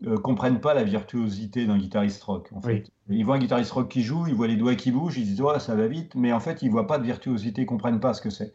euh, 0.06 0.18
comprennent 0.18 0.60
pas 0.60 0.74
la 0.74 0.84
virtuosité 0.84 1.66
d'un 1.66 1.78
guitariste 1.78 2.22
rock. 2.24 2.50
En 2.54 2.62
fait. 2.62 2.92
Ils 3.10 3.26
voient 3.26 3.36
un 3.36 3.40
guitariste 3.40 3.72
rock 3.72 3.90
qui 3.90 4.04
joue, 4.04 4.28
ils 4.28 4.36
voient 4.36 4.48
les 4.48 4.58
doigts 4.58 4.76
qui 4.76 4.92
bougent, 4.92 5.18
ils 5.18 5.26
disent 5.26 5.42
ouais, 5.42 5.60
ça 5.60 5.76
va 5.76 5.88
vite, 5.88 6.14
mais 6.16 6.34
en 6.34 6.40
fait 6.40 6.62
ils 6.62 6.70
voient 6.70 6.88
pas 6.88 6.98
de 6.98 7.04
virtuosité, 7.04 7.62
ils 7.62 7.66
comprennent 7.66 8.00
pas 8.00 8.14
ce 8.14 8.22
que 8.22 8.30
c'est. 8.30 8.54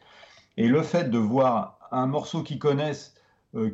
Et 0.57 0.69
le 0.69 0.83
fait 0.83 1.11
de 1.11 1.19
voir 1.19 1.79
un 1.91 2.07
morceau 2.07 2.43
qu'ils 2.43 2.59
connaissent, 2.59 3.15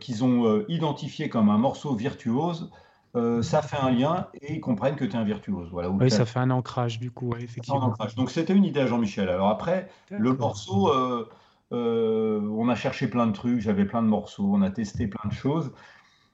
qu'ils 0.00 0.24
ont 0.24 0.64
identifié 0.68 1.28
comme 1.28 1.50
un 1.50 1.58
morceau 1.58 1.94
virtuose, 1.94 2.70
euh, 3.16 3.42
ça 3.42 3.62
fait 3.62 3.78
un 3.78 3.90
lien 3.90 4.28
et 4.34 4.54
ils 4.54 4.60
comprennent 4.60 4.96
que 4.96 5.04
tu 5.04 5.12
es 5.12 5.16
un 5.16 5.24
virtuose. 5.24 5.68
Voilà, 5.70 5.88
oui, 5.90 6.10
ça 6.10 6.26
fait 6.26 6.40
un 6.40 6.50
ancrage 6.50 6.98
du 6.98 7.10
coup, 7.10 7.34
effectivement. 7.36 7.94
Donc 8.16 8.30
c'était 8.30 8.54
une 8.54 8.64
idée 8.64 8.80
à 8.80 8.86
Jean-Michel. 8.86 9.28
Alors 9.28 9.48
après, 9.48 9.88
le 10.10 10.34
morceau, 10.34 10.92
euh, 10.92 11.28
euh, 11.72 12.40
on 12.40 12.68
a 12.68 12.74
cherché 12.74 13.08
plein 13.08 13.26
de 13.26 13.32
trucs, 13.32 13.60
j'avais 13.60 13.86
plein 13.86 14.02
de 14.02 14.08
morceaux, 14.08 14.50
on 14.52 14.62
a 14.62 14.70
testé 14.70 15.06
plein 15.06 15.28
de 15.28 15.34
choses. 15.34 15.72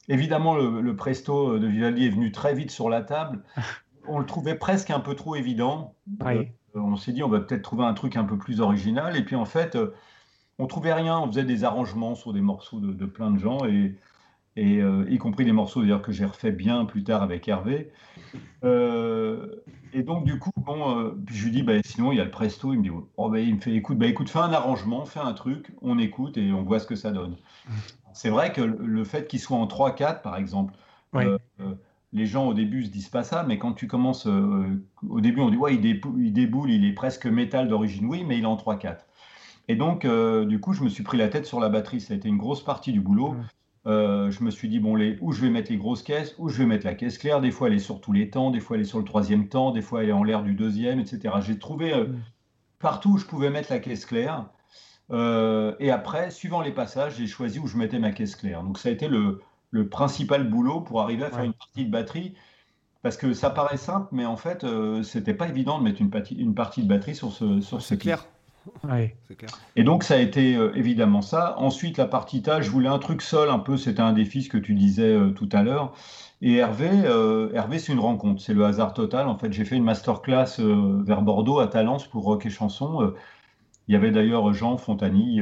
Évidemment, 0.09 0.57
le, 0.57 0.97
presto 0.97 1.59
de 1.59 1.67
Vivaldi 1.67 2.07
est 2.07 2.11
venu 2.11 2.33
très 2.33 2.55
vite 2.55 2.71
sur 2.71 2.91
la 2.91 3.03
table. 3.03 3.43
On 4.07 4.19
le 4.19 4.27
trouvait 4.27 4.57
presque 4.57 4.91
un 4.91 5.01
peu 5.01 5.15
trop 5.15 5.35
évident. 5.35 5.95
on 6.75 6.97
s'est 6.97 7.13
dit, 7.13 7.23
on 7.23 7.31
va 7.31 7.41
peut-être 7.41 7.63
trouver 7.63 7.85
un 7.85 7.95
truc 7.95 8.19
un 8.19 8.25
peu 8.25 8.37
plus 8.37 8.61
original. 8.61 9.17
Et 9.17 9.25
puis 9.25 9.35
en 9.35 9.47
fait, 9.47 9.79
on 10.59 10.67
trouvait 10.67 10.93
rien. 10.93 11.19
On 11.19 11.27
faisait 11.27 11.45
des 11.45 11.65
arrangements 11.65 12.15
sur 12.15 12.33
des 12.33 12.41
morceaux 12.41 12.81
de, 12.81 12.93
de 12.93 13.07
plein 13.07 13.31
de 13.31 13.39
gens. 13.39 13.65
Et, 13.67 13.97
et 14.57 14.81
euh, 14.81 15.05
y 15.11 15.19
compris 15.19 15.45
des 15.45 15.53
morceaux 15.53 15.83
d'ailleurs 15.83 16.03
que 16.03 16.13
j'ai 16.13 16.25
refait 16.25 16.53
bien 16.53 16.85
plus 16.85 17.03
tard 17.03 17.23
avec 17.23 17.49
Hervé. 17.49 17.91
Euh, 18.63 19.57
et 19.93 20.03
donc 20.03 20.25
du 20.25 20.39
coup, 20.39 20.53
bon, 20.57 20.97
euh, 20.97 21.11
je 21.29 21.45
lui 21.45 21.51
dis, 21.51 21.63
bah, 21.63 21.75
sinon 21.85 22.13
il 22.13 22.19
y 22.19 22.21
a 22.21 22.25
le 22.25 22.31
presto, 22.31 22.73
il 22.73 22.79
me 22.79 22.83
dit, 22.83 22.91
oh, 23.17 23.29
bah, 23.29 23.41
il 23.41 23.57
me 23.57 23.61
fait, 23.61 23.75
écoute, 23.75 23.99
bah, 23.99 24.07
écoute, 24.07 24.31
fais 24.31 24.39
un 24.39 24.53
arrangement, 24.53 25.05
fais 25.07 25.21
un 25.21 25.33
truc, 25.33 25.73
on 25.83 25.99
écoute 25.99 26.37
et 26.37 26.53
on 26.53 26.63
voit 26.63 26.79
ce 26.79 26.87
que 26.87 26.95
ça 26.95 27.11
donne. 27.11 27.37
C'est 28.13 28.31
vrai 28.31 28.53
que 28.53 28.61
le 28.61 29.05
fait 29.05 29.27
qu'il 29.27 29.41
soit 29.41 29.57
en 29.57 29.67
3-4, 29.67 30.23
par 30.23 30.37
exemple, 30.37 30.75
les 32.13 32.27
gens 32.27 32.47
au 32.47 32.55
début 32.55 32.85
se 32.85 32.91
disent 32.91 33.09
pas 33.09 33.25
ça, 33.25 33.43
mais 33.43 33.59
quand 33.59 33.73
tu 33.73 33.89
commences, 33.89 34.27
au 34.27 35.21
début 35.21 35.41
on 35.41 35.51
dit, 35.51 35.57
ouais, 35.57 35.75
il, 35.75 35.81
déboule, 35.81 36.23
il, 36.23 36.33
déboule, 36.33 36.71
il 36.71 36.85
est 36.85 36.93
presque 36.93 37.27
métal 37.27 37.67
d'origine, 37.67 38.07
oui, 38.07 38.23
mais 38.25 38.39
il 38.39 38.45
est 38.45 38.47
en 38.47 38.55
3-4. 38.55 38.99
Et 39.69 39.77
donc, 39.77 40.07
du 40.07 40.61
coup, 40.61 40.73
je 40.73 40.83
me 40.83 40.89
suis 40.89 41.03
pris 41.03 41.17
la 41.17 41.29
tête 41.29 41.47
sur 41.47 41.61
la 41.61 41.69
batterie. 41.69 42.01
Ça 42.01 42.15
a 42.15 42.17
été 42.17 42.29
une 42.29 42.37
grosse 42.37 42.63
partie 42.63 42.93
du 42.93 43.01
boulot. 43.01 43.35
Euh, 43.87 44.31
je 44.31 44.43
me 44.43 44.51
suis 44.51 44.69
dit, 44.69 44.81
bon, 44.81 44.95
les, 44.95 45.19
où 45.21 45.33
je 45.33 45.43
vais 45.43 45.51
mettre 45.51 45.71
les 45.71 45.77
grosses 45.77 46.03
caisses, 46.03 46.35
où 46.39 46.49
je 46.49 46.59
vais 46.59 46.67
mettre 46.67 46.87
la 46.87 46.95
caisse 46.95 47.19
claire. 47.19 47.41
Des 47.41 47.51
fois, 47.51 47.69
elle 47.69 47.75
est 47.75 47.79
sur 47.79 48.01
tous 48.01 48.13
les 48.13 48.31
temps, 48.31 48.51
des 48.51 48.61
fois, 48.61 48.77
elle 48.77 48.83
est 48.83 48.87
sur 48.87 48.99
le 48.99 49.05
troisième 49.05 49.49
temps, 49.49 49.73
des 49.73 49.83
fois, 49.83 50.03
elle 50.03 50.09
est 50.09 50.13
en 50.13 50.25
l'air 50.25 50.43
du 50.43 50.55
deuxième, 50.55 51.01
etc. 51.01 51.35
J'ai 51.41 51.59
trouvé 51.59 51.93
euh, 51.93 52.07
partout 52.79 53.13
où 53.13 53.19
je 53.19 53.27
pouvais 53.27 53.51
mettre 53.51 53.71
la 53.71 53.81
caisse 53.81 54.07
claire. 54.07 54.47
Euh, 55.11 55.75
et 55.81 55.91
après, 55.91 56.31
suivant 56.31 56.63
les 56.63 56.73
passages, 56.73 57.17
j'ai 57.17 57.27
choisi 57.27 57.59
où 57.59 57.67
je 57.67 57.77
mettais 57.77 57.99
ma 57.99 58.13
caisse 58.13 58.37
claire. 58.37 58.63
Donc, 58.63 58.79
ça 58.79 58.89
a 58.89 58.93
été 58.93 59.07
le, 59.07 59.43
le 59.71 59.89
principal 59.89 60.49
boulot 60.49 60.81
pour 60.81 61.03
arriver 61.03 61.25
à 61.25 61.31
faire 61.31 61.45
une 61.45 61.53
partie 61.53 61.85
de 61.85 61.91
batterie. 61.91 62.35
Parce 63.03 63.19
que 63.19 63.35
ça 63.35 63.51
paraît 63.51 63.77
simple, 63.77 64.09
mais 64.13 64.25
en 64.25 64.39
fait, 64.39 64.65
c'était 65.03 65.35
pas 65.35 65.47
évident 65.47 65.79
de 65.79 65.85
mettre 65.85 66.01
une, 66.01 66.09
partie, 66.09 66.37
une 66.37 66.55
partie 66.55 66.83
de 66.83 66.89
batterie 66.89 67.15
sur 67.15 67.33
ce, 67.33 67.61
sur 67.61 67.83
ce 67.83 67.95
clair. 67.95 68.27
Et 69.77 69.85
donc 69.85 70.05
ça 70.05 70.15
a 70.15 70.19
été 70.19 70.57
euh, 70.57 70.73
évidemment 70.75 71.23
ça. 71.23 71.55
Ensuite 71.59 71.99
la 71.99 72.07
partita, 72.07 72.61
je 72.61 72.71
voulais 72.71 72.89
un 72.89 72.99
truc 72.99 73.23
seul 73.23 73.51
un 73.51 73.59
peu, 73.59 73.77
c'était 73.77 74.01
un 74.01 74.13
défi 74.13 74.43
ce 74.43 74.49
que 74.49 74.59
tu 74.59 74.75
disais 74.75 75.15
euh, 75.15 75.31
tout 75.31 75.49
à 75.53 75.63
l'heure. 75.63 75.93
Et 76.43 76.57
Hervé, 76.57 76.91
euh, 76.93 77.51
Hervé 77.55 77.79
c'est 77.79 77.93
une 77.93 78.01
rencontre, 78.01 78.41
c'est 78.41 78.55
le 78.55 78.65
hasard 78.65 78.95
total. 78.95 79.29
En 79.29 79.37
fait 79.39 79.53
j'ai 79.53 79.65
fait 79.65 79.77
une 79.77 79.85
masterclass 79.85 80.59
vers 81.05 81.23
Bordeaux 81.23 81.59
à 81.59 81.67
Talence 81.67 82.07
pour 82.07 82.25
rock 82.25 82.47
et 82.47 82.51
chanson. 82.51 83.15
Il 83.89 83.93
y 83.93 83.97
avait 83.97 84.11
d'ailleurs 84.11 84.53
Jean 84.53 84.77
Fontani 84.77 85.41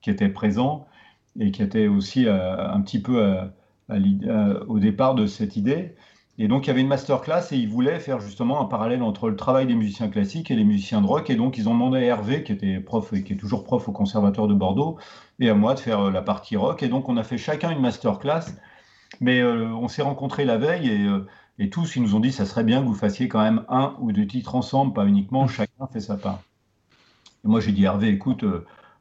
qui 0.00 0.10
était 0.10 0.28
présent 0.28 0.86
et 1.38 1.50
qui 1.50 1.62
était 1.62 1.88
aussi 1.88 2.26
un 2.28 2.80
petit 2.82 3.00
peu 3.00 3.36
au 3.88 4.78
départ 4.78 5.14
de 5.14 5.26
cette 5.26 5.56
idée. 5.56 5.94
Et 6.38 6.48
donc, 6.48 6.66
il 6.66 6.68
y 6.68 6.70
avait 6.70 6.82
une 6.82 6.88
masterclass 6.88 7.52
et 7.52 7.56
ils 7.56 7.68
voulaient 7.68 7.98
faire 7.98 8.20
justement 8.20 8.60
un 8.60 8.66
parallèle 8.66 9.02
entre 9.02 9.30
le 9.30 9.36
travail 9.36 9.66
des 9.66 9.74
musiciens 9.74 10.08
classiques 10.08 10.50
et 10.50 10.54
les 10.54 10.64
musiciens 10.64 11.00
de 11.00 11.06
rock. 11.06 11.30
Et 11.30 11.34
donc, 11.34 11.56
ils 11.56 11.68
ont 11.68 11.72
demandé 11.72 11.98
à 11.98 12.02
Hervé, 12.02 12.44
qui 12.44 12.52
était 12.52 12.78
prof 12.78 13.12
et 13.14 13.24
qui 13.24 13.32
est 13.32 13.36
toujours 13.36 13.64
prof 13.64 13.88
au 13.88 13.92
Conservatoire 13.92 14.46
de 14.46 14.52
Bordeaux, 14.52 14.98
et 15.40 15.48
à 15.48 15.54
moi 15.54 15.72
de 15.72 15.80
faire 15.80 16.00
euh, 16.00 16.10
la 16.10 16.20
partie 16.20 16.56
rock. 16.56 16.82
Et 16.82 16.88
donc, 16.88 17.08
on 17.08 17.16
a 17.16 17.24
fait 17.24 17.38
chacun 17.38 17.70
une 17.70 17.80
masterclass. 17.80 18.44
Mais 19.20 19.40
euh, 19.40 19.68
on 19.68 19.88
s'est 19.88 20.02
rencontrés 20.02 20.44
la 20.44 20.58
veille 20.58 20.90
et, 20.90 21.06
euh, 21.06 21.26
et, 21.58 21.70
tous, 21.70 21.96
ils 21.96 22.02
nous 22.02 22.14
ont 22.14 22.20
dit 22.20 22.32
ça 22.32 22.44
serait 22.44 22.64
bien 22.64 22.82
que 22.82 22.86
vous 22.86 22.94
fassiez 22.94 23.28
quand 23.28 23.40
même 23.40 23.64
un 23.68 23.96
ou 24.00 24.12
deux 24.12 24.26
titres 24.26 24.56
ensemble, 24.56 24.92
pas 24.92 25.06
uniquement 25.06 25.46
chacun 25.46 25.86
fait 25.90 26.00
sa 26.00 26.16
part. 26.16 26.42
Et 27.44 27.48
moi, 27.48 27.60
j'ai 27.60 27.72
dit 27.72 27.84
Hervé, 27.84 28.08
écoute, 28.08 28.44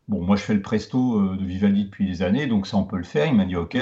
Bon, 0.07 0.21
moi, 0.21 0.35
je 0.35 0.43
fais 0.43 0.53
le 0.53 0.61
presto 0.61 1.19
euh, 1.19 1.35
de 1.35 1.43
Vivaldi 1.43 1.85
depuis 1.85 2.05
des 2.05 2.21
années, 2.21 2.45
donc 2.45 2.67
ça, 2.67 2.77
on 2.77 2.83
peut 2.83 2.97
le 2.97 3.03
faire. 3.03 3.25
Il 3.25 3.33
m'a 3.33 3.45
dit 3.45 3.55
OK. 3.55 3.75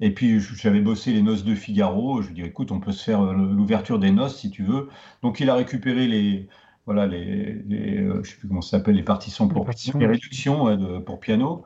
Et 0.00 0.14
puis, 0.14 0.38
j'avais 0.40 0.80
bossé 0.80 1.12
les 1.12 1.22
noces 1.22 1.44
de 1.44 1.56
Figaro. 1.56 2.22
Je 2.22 2.28
lui 2.28 2.40
ai 2.40 2.42
dit, 2.42 2.48
écoute, 2.48 2.70
on 2.70 2.78
peut 2.78 2.92
se 2.92 3.02
faire 3.02 3.22
euh, 3.22 3.34
l'ouverture 3.34 3.98
des 3.98 4.12
noces 4.12 4.36
si 4.36 4.50
tu 4.50 4.62
veux. 4.62 4.88
Donc, 5.22 5.40
il 5.40 5.50
a 5.50 5.56
récupéré 5.56 6.06
les, 6.06 6.48
voilà, 6.84 7.08
les, 7.08 7.64
euh, 7.68 8.22
je 8.22 8.30
sais 8.30 8.36
plus 8.36 8.46
comment 8.46 8.60
ça 8.60 8.78
s'appelle, 8.78 8.94
les 8.94 9.02
partitions 9.02 9.48
pour 9.48 9.66
les, 9.98 10.06
réductions 10.06 11.02
pour 11.04 11.18
piano. 11.18 11.64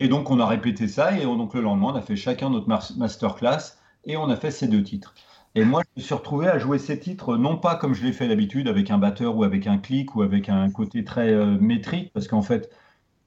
Et 0.00 0.08
donc, 0.08 0.30
on 0.30 0.40
a 0.40 0.46
répété 0.46 0.88
ça. 0.88 1.16
Et 1.16 1.22
donc, 1.22 1.54
le 1.54 1.60
lendemain, 1.60 1.92
on 1.92 1.96
a 1.96 2.02
fait 2.02 2.16
chacun 2.16 2.50
notre 2.50 2.68
masterclass 2.68 3.78
et 4.04 4.16
on 4.16 4.28
a 4.30 4.36
fait 4.36 4.50
ces 4.50 4.66
deux 4.66 4.82
titres. 4.82 5.14
Et 5.54 5.64
moi, 5.64 5.82
je 5.84 6.00
me 6.00 6.04
suis 6.04 6.14
retrouvé 6.14 6.48
à 6.48 6.58
jouer 6.58 6.78
ces 6.78 6.98
titres, 6.98 7.36
non 7.36 7.56
pas 7.56 7.76
comme 7.76 7.94
je 7.94 8.04
l'ai 8.04 8.12
fait 8.12 8.28
d'habitude, 8.28 8.68
avec 8.68 8.90
un 8.90 8.98
batteur 8.98 9.36
ou 9.36 9.44
avec 9.44 9.66
un 9.66 9.78
clic 9.78 10.14
ou 10.16 10.22
avec 10.22 10.48
un 10.48 10.70
côté 10.70 11.04
très 11.04 11.34
métrique, 11.58 12.12
parce 12.12 12.28
qu'en 12.28 12.42
fait, 12.42 12.70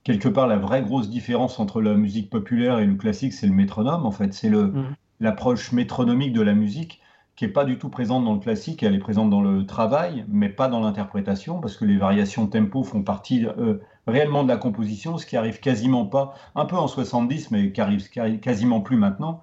quelque 0.04 0.28
part, 0.28 0.46
la 0.46 0.58
vraie 0.58 0.82
grosse 0.82 1.08
différence 1.08 1.58
entre 1.58 1.80
la 1.80 1.94
musique 1.94 2.30
populaire 2.30 2.78
et 2.78 2.86
le 2.86 2.94
classique, 2.94 3.32
c'est 3.32 3.46
le 3.46 3.52
métronome. 3.52 4.06
En 4.06 4.10
fait, 4.10 4.32
c'est 4.34 4.50
mm. 4.50 4.94
l'approche 5.20 5.72
métronomique 5.72 6.32
de 6.32 6.42
la 6.42 6.54
musique 6.54 7.00
qui 7.36 7.46
n'est 7.46 7.52
pas 7.52 7.64
du 7.64 7.78
tout 7.78 7.88
présente 7.88 8.24
dans 8.24 8.34
le 8.34 8.40
classique. 8.40 8.82
Elle 8.82 8.94
est 8.94 8.98
présente 8.98 9.30
dans 9.30 9.40
le 9.40 9.64
travail, 9.64 10.24
mais 10.28 10.48
pas 10.48 10.68
dans 10.68 10.80
l'interprétation, 10.80 11.60
parce 11.60 11.76
que 11.76 11.84
les 11.84 11.96
variations 11.96 12.46
tempo 12.46 12.82
font 12.84 13.02
partie 13.02 13.46
euh, 13.46 13.78
réellement 14.06 14.42
de 14.42 14.48
la 14.48 14.56
composition, 14.56 15.16
ce 15.18 15.26
qui 15.26 15.36
arrive 15.36 15.60
quasiment 15.60 16.04
pas, 16.04 16.34
un 16.54 16.66
peu 16.66 16.76
en 16.76 16.88
70, 16.88 17.50
mais 17.50 17.72
qui 17.72 17.80
arrive, 17.80 18.08
quasiment 18.40 18.80
plus 18.80 18.96
maintenant. 18.96 19.40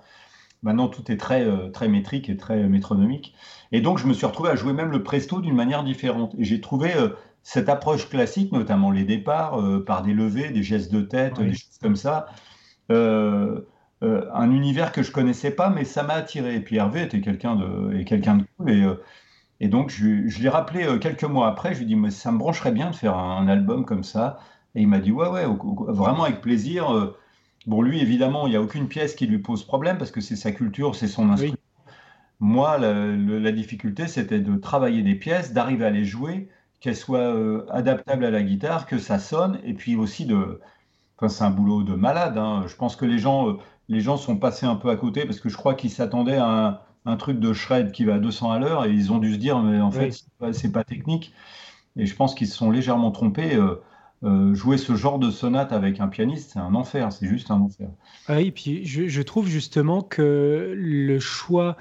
Maintenant, 0.62 0.90
tout 0.90 1.10
est 1.10 1.18
très, 1.18 1.46
euh, 1.46 1.70
très 1.70 1.88
métrique 1.88 2.30
et 2.30 2.36
très 2.36 2.68
métronomique. 2.68 3.34
Et 3.72 3.82
donc, 3.82 3.98
je 3.98 4.08
me 4.08 4.14
suis 4.14 4.26
retrouvé 4.26 4.50
à 4.50 4.56
jouer 4.56 4.74
même 4.74 4.92
le 4.92 5.04
presto 5.04 5.40
d'une 5.40 5.56
manière 5.56 5.84
différente. 5.84 6.36
Et 6.38 6.44
j'ai 6.44 6.60
trouvé 6.60 6.94
euh, 6.96 7.10
cette 7.50 7.68
approche 7.68 8.08
classique, 8.08 8.52
notamment 8.52 8.92
les 8.92 9.06
départs 9.06 9.60
euh, 9.60 9.84
par 9.84 10.04
des 10.04 10.14
levées, 10.14 10.52
des 10.52 10.62
gestes 10.62 10.94
de 10.94 11.02
tête, 11.02 11.40
des 11.40 11.54
choses 11.54 11.80
comme 11.82 11.96
ça, 11.96 12.28
euh, 12.92 13.62
euh, 14.04 14.30
un 14.36 14.52
univers 14.52 14.92
que 14.92 15.02
je 15.02 15.12
connaissais 15.12 15.50
pas, 15.50 15.72
mais 15.72 15.84
ça 15.84 16.04
m'a 16.04 16.14
attiré. 16.14 16.54
Et 16.54 16.60
puis 16.60 16.76
Hervé 16.76 17.02
était 17.02 17.22
quelqu'un 17.22 17.56
de, 17.56 18.04
quelqu'un 18.04 18.36
de 18.36 18.44
cool. 18.56 18.70
Et, 18.70 18.88
et 19.62 19.68
donc 19.68 19.90
je, 19.90 20.28
je 20.28 20.44
l'ai 20.44 20.50
rappelé 20.50 21.00
quelques 21.00 21.24
mois 21.24 21.48
après. 21.48 21.74
Je 21.74 21.80
lui 21.80 21.86
ai 21.86 21.88
dit, 21.88 21.96
mais 21.96 22.12
ça 22.12 22.32
me 22.32 22.38
brancherait 22.38 22.72
bien 22.72 22.92
de 22.92 22.96
faire 22.96 23.18
un, 23.18 23.48
album 23.48 23.84
comme 23.84 24.04
ça. 24.04 24.38
Et 24.76 24.84
il 24.84 24.88
m'a 24.88 25.00
dit, 25.00 25.12
ouais, 25.12 25.28
ouais, 25.28 25.46
vraiment 25.88 26.26
avec 26.26 26.42
plaisir. 26.42 27.16
Bon, 27.66 27.82
lui, 27.82 28.00
évidemment, 28.00 28.46
il 28.46 28.52
n'y 28.52 28.58
a 28.58 28.62
aucune 28.62 28.88
pièce 28.88 29.16
qui 29.16 29.26
lui 29.26 29.40
pose 29.40 29.64
problème 29.64 29.98
parce 29.98 30.12
que 30.12 30.22
c'est 30.22 30.36
sa 30.36 30.52
culture, 30.52 30.96
c'est 30.96 31.08
son 31.08 31.32
instrument. 31.32 31.58
Moi, 32.40 32.78
la, 32.78 32.94
la 32.94 33.52
difficulté, 33.52 34.06
c'était 34.06 34.40
de 34.40 34.56
travailler 34.56 35.02
des 35.02 35.16
pièces, 35.16 35.52
d'arriver 35.52 35.86
à 35.86 35.90
les 35.90 36.06
jouer 36.06 36.48
qu'elle 36.80 36.96
soit 36.96 37.20
euh, 37.20 37.66
adaptable 37.70 38.26
à 38.26 38.32
la 38.32 38.42
guitare, 38.42 38.86
que 38.86 38.98
ça 38.98 39.20
sonne, 39.20 39.60
et 39.64 39.74
puis 39.74 39.96
aussi 39.96 40.26
de. 40.26 40.62
Enfin, 41.18 41.28
c'est 41.28 41.44
un 41.44 41.50
boulot 41.50 41.84
de 41.84 41.96
malade. 41.96 42.38
Hein. 42.38 42.64
Je 42.68 42.76
pense 42.76 42.96
que 42.96 43.06
les 43.06 43.20
gens, 43.20 43.50
euh, 43.50 43.54
les 43.90 44.00
gens 44.00 44.18
sont 44.18 44.38
passés 44.38 44.66
un 44.66 44.76
peu 44.76 44.90
à 44.90 44.96
côté 44.96 45.26
parce 45.26 45.40
que 45.40 45.50
je 45.50 45.58
crois 45.58 45.74
qu'ils 45.74 45.90
s'attendaient 45.90 46.38
à 46.38 46.86
un, 47.06 47.18
truc 47.18 47.40
de 47.40 47.54
shred 47.54 47.92
qui 47.92 48.06
va 48.06 48.16
à 48.16 48.20
200 48.20 48.52
à 48.52 48.60
l'heure 48.60 48.86
et 48.86 48.92
ils 48.92 49.12
ont 49.12 49.18
dû 49.18 49.34
se 49.34 49.38
dire, 49.38 49.60
mais 49.60 49.82
en 49.82 49.92
fait, 49.92 50.12
c'est 50.54 50.72
pas, 50.72 50.84
technique. 50.84 51.34
Et 51.98 52.06
je 52.06 52.16
pense 52.16 52.36
qu'ils 52.36 52.48
se 52.48 52.56
sont 52.56 52.72
légèrement 52.72 53.12
trompés. 53.12 53.56
Euh, 54.24 54.54
jouer 54.54 54.78
ce 54.78 54.96
genre 54.96 55.18
de 55.18 55.32
sonate 55.32 55.72
avec 55.72 56.00
un 56.00 56.08
pianiste, 56.08 56.52
c'est 56.54 56.60
un 56.60 56.76
enfer, 56.76 57.12
c'est 57.12 57.28
juste 57.28 57.52
un 57.52 57.62
enfer. 57.62 57.90
Ah 58.28 58.36
oui, 58.38 58.52
puis 58.52 58.86
je, 58.86 59.22
trouve 59.22 59.48
justement 59.48 60.02
que 60.02 60.74
le 60.76 61.20
choix 61.20 61.78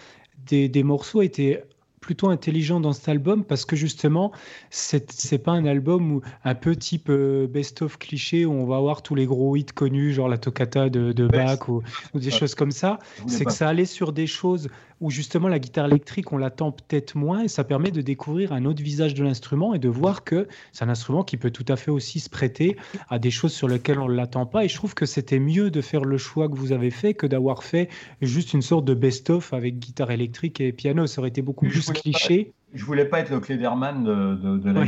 des, 0.47 0.69
des 0.69 0.83
morceaux 0.83 1.21
était 1.21 1.65
plutôt 2.09 2.31
intelligent 2.31 2.81
dans 2.81 2.95
cet 2.95 3.07
album 3.11 3.45
parce 3.45 3.67
que 3.67 3.77
justement, 3.77 4.33
c'est 4.71 5.45
pas 5.45 5.53
un 5.53 5.67
album 5.67 6.11
où, 6.11 6.23
un 6.43 6.55
peu 6.55 6.75
type 6.75 7.11
euh, 7.11 7.47
best-of 7.47 7.99
cliché 7.99 8.47
où 8.47 8.53
on 8.53 8.65
va 8.65 8.77
avoir 8.77 9.03
tous 9.03 9.15
les 9.15 9.27
gros 9.27 9.57
hits 9.57 9.67
connus, 9.67 10.15
genre 10.15 10.31
la 10.31 10.39
toccata 10.39 10.89
de, 10.89 11.13
de 11.13 11.27
Bach 11.27 11.69
ou, 11.69 11.83
des 12.15 12.31
choses 12.31 12.55
comme 12.55 12.71
ça. 12.71 12.99
C'est 13.27 13.45
que 13.45 13.53
ça 13.53 13.69
allait 13.69 13.85
sur 13.85 14.15
des 14.15 14.27
choses 14.27 14.71
où 15.01 15.11
justement 15.11 15.49
la 15.49 15.59
guitare 15.59 15.87
électrique, 15.87 16.33
on 16.33 16.39
l'attend 16.39 16.73
peut-être 16.73 17.15
moins 17.17 17.43
et 17.43 17.49
ça 17.49 17.65
permet 17.65 17.91
de 17.91 18.01
découvrir 18.01 18.53
un 18.53 18.65
autre 18.65 18.83
visage 18.83 19.15
de 19.15 19.23
l'instrument 19.23 19.75
et 19.75 19.79
de 19.79 19.89
voir 19.89 20.25
que 20.25 20.49
c'est 20.73 20.85
un 20.85 20.89
instrument 20.89 21.23
qui 21.23 21.37
peut 21.37 21.51
tout 21.51 21.65
à 21.69 21.77
fait 21.77 21.91
aussi 21.91 22.21
se 22.21 22.29
prêter 22.29 22.77
à 23.09 23.19
des 23.19 23.31
choses 23.31 23.53
sur 23.53 23.69
lesquelles 23.69 23.99
on 23.99 24.09
ne 24.09 24.15
l'attend 24.15 24.47
pas. 24.47 24.65
Et 24.65 24.69
je 24.69 24.75
trouve 24.75 24.95
que 24.95 25.07
c'était 25.07 25.39
mieux 25.39 25.71
de 25.71 25.81
faire 25.81 26.05
le 26.05 26.19
choix 26.19 26.49
que 26.49 26.57
vous 26.57 26.73
avez 26.73 26.91
fait 26.91 27.15
que 27.15 27.27
d'avoir 27.27 27.63
fait 27.63 27.89
juste 28.21 28.55
une 28.55 28.63
sorte 28.63 28.85
de 28.85 28.95
best-of 28.95 29.53
avec 29.53 29.79
guitare 29.79 30.11
électrique 30.11 30.61
et 30.61 30.73
piano. 30.73 31.07
Ça 31.07 31.21
aurait 31.21 31.29
été 31.29 31.43
beaucoup 31.43 31.67
plus 31.67 31.91
cliché. 31.93 32.53
je 32.75 32.85
voulais 32.85 33.05
pas 33.05 33.21
être 33.21 33.31
le 33.31 33.41
Klederman 33.41 34.05
de, 34.05 34.59
de, 34.59 34.71
la 34.71 34.85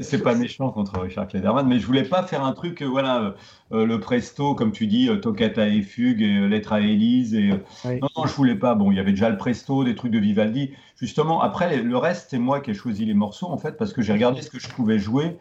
c'est 0.00 0.22
pas, 0.22 0.34
méchant 0.34 0.70
contre 0.70 1.00
Richard 1.00 1.28
Klederman, 1.28 1.66
mais 1.66 1.78
je 1.78 1.86
voulais 1.86 2.04
pas 2.04 2.22
faire 2.22 2.44
un 2.44 2.52
truc, 2.52 2.82
euh, 2.82 2.86
voilà, 2.86 3.20
euh, 3.20 3.30
euh, 3.72 3.86
le 3.86 4.00
presto, 4.00 4.54
comme 4.54 4.72
tu 4.72 4.86
dis, 4.86 5.08
toccata 5.20 5.68
et 5.68 5.82
fugue, 5.82 6.22
et 6.22 6.48
lettre 6.48 6.72
à 6.72 6.80
Élise. 6.80 7.34
Et, 7.34 7.50
Non, 7.84 8.08
non, 8.16 8.26
je 8.26 8.34
voulais 8.34 8.54
pas. 8.54 8.74
Bon, 8.74 8.90
il 8.90 8.96
y 8.96 9.00
avait 9.00 9.12
déjà 9.12 9.30
le 9.30 9.36
presto, 9.36 9.84
des 9.84 9.94
trucs 9.94 10.12
de 10.12 10.18
Vivaldi. 10.18 10.72
Justement, 10.96 11.42
après, 11.42 11.82
le 11.82 11.96
reste, 11.96 12.28
c'est 12.30 12.38
moi 12.38 12.60
qui 12.60 12.70
ai 12.70 12.74
choisi 12.74 13.04
les 13.04 13.14
morceaux, 13.14 13.48
en 13.48 13.58
fait, 13.58 13.76
parce 13.76 13.92
que 13.92 14.02
j'ai 14.02 14.12
regardé 14.12 14.42
ce 14.42 14.50
que 14.50 14.58
je 14.58 14.68
pouvais 14.68 14.98
jouer. 14.98 15.38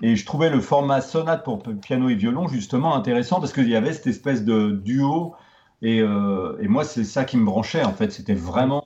Et 0.00 0.14
je 0.14 0.24
trouvais 0.24 0.48
le 0.48 0.60
format 0.60 1.00
sonate 1.00 1.44
pour 1.44 1.62
piano 1.62 2.08
et 2.08 2.14
violon, 2.14 2.46
justement, 2.46 2.94
intéressant, 2.94 3.40
parce 3.40 3.52
qu'il 3.52 3.68
y 3.68 3.76
avait 3.76 3.92
cette 3.92 4.06
espèce 4.06 4.44
de 4.44 4.70
duo. 4.70 5.34
Et, 5.82 5.98
et 5.98 6.68
moi, 6.68 6.84
c'est 6.84 7.04
ça 7.04 7.24
qui 7.24 7.36
me 7.36 7.44
branchait, 7.44 7.84
en 7.84 7.92
fait. 7.92 8.12
C'était 8.12 8.34
vraiment 8.34 8.84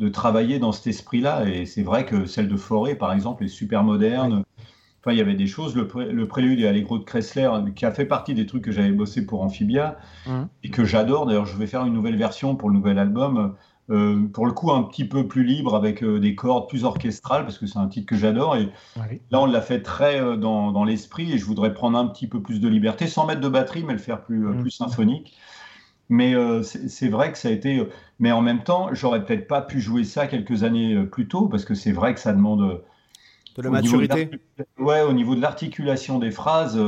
de 0.00 0.08
travailler 0.08 0.58
dans 0.58 0.72
cet 0.72 0.88
esprit-là. 0.88 1.46
Et 1.46 1.66
c'est 1.66 1.82
vrai 1.82 2.06
que 2.06 2.24
celle 2.24 2.48
de 2.48 2.56
Forêt, 2.56 2.94
par 2.94 3.12
exemple, 3.12 3.44
est 3.44 3.48
super 3.48 3.84
moderne. 3.84 4.42
Enfin, 5.02 5.12
il 5.12 5.18
y 5.18 5.20
avait 5.20 5.34
des 5.34 5.46
choses, 5.46 5.76
le, 5.76 5.86
prélude 6.26 6.60
et 6.60 6.66
Allegro 6.66 6.98
de 6.98 7.04
Kressler, 7.04 7.50
qui 7.76 7.86
a 7.86 7.92
fait 7.92 8.06
partie 8.06 8.34
des 8.34 8.46
trucs 8.46 8.64
que 8.64 8.72
j'avais 8.72 8.92
bossé 8.92 9.24
pour 9.24 9.42
Amphibia 9.42 9.98
mmh. 10.26 10.42
et 10.64 10.70
que 10.70 10.84
j'adore. 10.84 11.26
D'ailleurs, 11.26 11.46
je 11.46 11.56
vais 11.56 11.66
faire 11.66 11.84
une 11.84 11.94
nouvelle 11.94 12.16
version 12.16 12.56
pour 12.56 12.70
le 12.70 12.76
nouvel 12.76 12.98
album. 12.98 13.54
Euh, 13.90 14.26
pour 14.32 14.46
le 14.46 14.52
coup, 14.52 14.70
un 14.70 14.82
petit 14.84 15.04
peu 15.04 15.26
plus 15.26 15.42
libre, 15.42 15.74
avec 15.74 16.02
euh, 16.02 16.20
des 16.20 16.34
cordes 16.34 16.68
plus 16.68 16.84
orchestrales, 16.84 17.42
parce 17.42 17.58
que 17.58 17.66
c'est 17.66 17.78
un 17.78 17.88
titre 17.88 18.06
que 18.06 18.16
j'adore. 18.16 18.56
Et 18.56 18.68
là, 19.30 19.40
on 19.40 19.46
l'a 19.46 19.60
fait 19.60 19.82
très 19.82 20.20
euh, 20.20 20.36
dans, 20.36 20.84
l'esprit, 20.84 21.32
et 21.32 21.38
je 21.38 21.44
voudrais 21.44 21.74
prendre 21.74 21.98
un 21.98 22.06
petit 22.06 22.28
peu 22.28 22.40
plus 22.40 22.60
de 22.60 22.68
liberté, 22.68 23.06
sans 23.06 23.26
mettre 23.26 23.40
de 23.40 23.48
batterie, 23.48 23.82
mais 23.84 23.94
le 23.94 23.98
faire 23.98 24.22
plus, 24.22 24.38
mmh. 24.38 24.60
plus 24.60 24.70
symphonique. 24.70 25.36
Mais 26.10 26.34
euh, 26.34 26.62
c'est 26.64 27.08
vrai 27.08 27.30
que 27.30 27.38
ça 27.38 27.48
a 27.48 27.52
été. 27.52 27.78
Euh, 27.78 27.88
mais 28.18 28.32
en 28.32 28.42
même 28.42 28.64
temps, 28.64 28.88
j'aurais 28.92 29.24
peut-être 29.24 29.46
pas 29.46 29.62
pu 29.62 29.80
jouer 29.80 30.02
ça 30.02 30.26
quelques 30.26 30.64
années 30.64 30.94
euh, 30.94 31.06
plus 31.06 31.28
tôt, 31.28 31.46
parce 31.46 31.64
que 31.64 31.74
c'est 31.74 31.92
vrai 31.92 32.12
que 32.14 32.20
ça 32.20 32.32
demande. 32.32 32.82
De 33.56 33.62
la 33.62 33.70
maturité 33.70 34.28
Ouais, 34.78 35.02
au 35.02 35.12
niveau 35.12 35.36
de 35.36 35.40
l'articulation 35.40 36.18
des 36.18 36.32
phrases, 36.32 36.80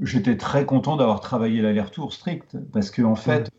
j'étais 0.00 0.36
très 0.36 0.66
content 0.66 0.96
d'avoir 0.96 1.20
travaillé 1.20 1.62
l'aller-retour 1.62 2.12
strict, 2.12 2.56
parce 2.72 2.90
que 2.90 3.02
en 3.02 3.16
fait. 3.16 3.50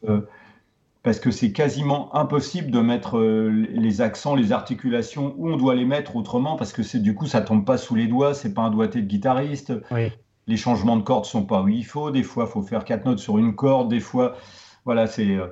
parce 1.03 1.21
que 1.21 1.31
c'est 1.31 1.53
quasiment 1.53 2.13
impossible 2.15 2.69
de 2.69 2.81
mettre 2.81 3.19
les 3.19 4.01
accents, 4.01 4.35
les 4.35 4.51
articulations 4.51 5.33
où 5.37 5.49
on 5.49 5.55
doit 5.55 5.75
les 5.75 5.85
mettre 5.85 6.17
autrement, 6.17 6.57
parce 6.57 6.73
que 6.73 6.83
c'est 6.83 6.99
du 6.99 7.15
coup 7.15 7.27
ça 7.27 7.39
tombe 7.39 7.63
pas 7.63 7.77
sous 7.77 7.95
les 7.95 8.07
doigts, 8.07 8.33
c'est 8.33 8.53
pas 8.53 8.63
un 8.63 8.71
doigté 8.71 9.01
de 9.01 9.07
guitariste. 9.07 9.71
Oui 9.91 10.11
les 10.47 10.57
changements 10.57 10.97
de 10.97 11.03
cordes 11.03 11.25
sont 11.25 11.45
pas 11.45 11.61
où 11.61 11.67
il 11.67 11.85
faut. 11.85 12.11
Des 12.11 12.23
fois, 12.23 12.45
il 12.47 12.51
faut 12.51 12.61
faire 12.61 12.85
quatre 12.85 13.05
notes 13.05 13.19
sur 13.19 13.37
une 13.37 13.55
corde. 13.55 13.89
Des 13.89 13.99
fois, 13.99 14.35
voilà, 14.85 15.07
c'est. 15.07 15.35
Euh, 15.35 15.47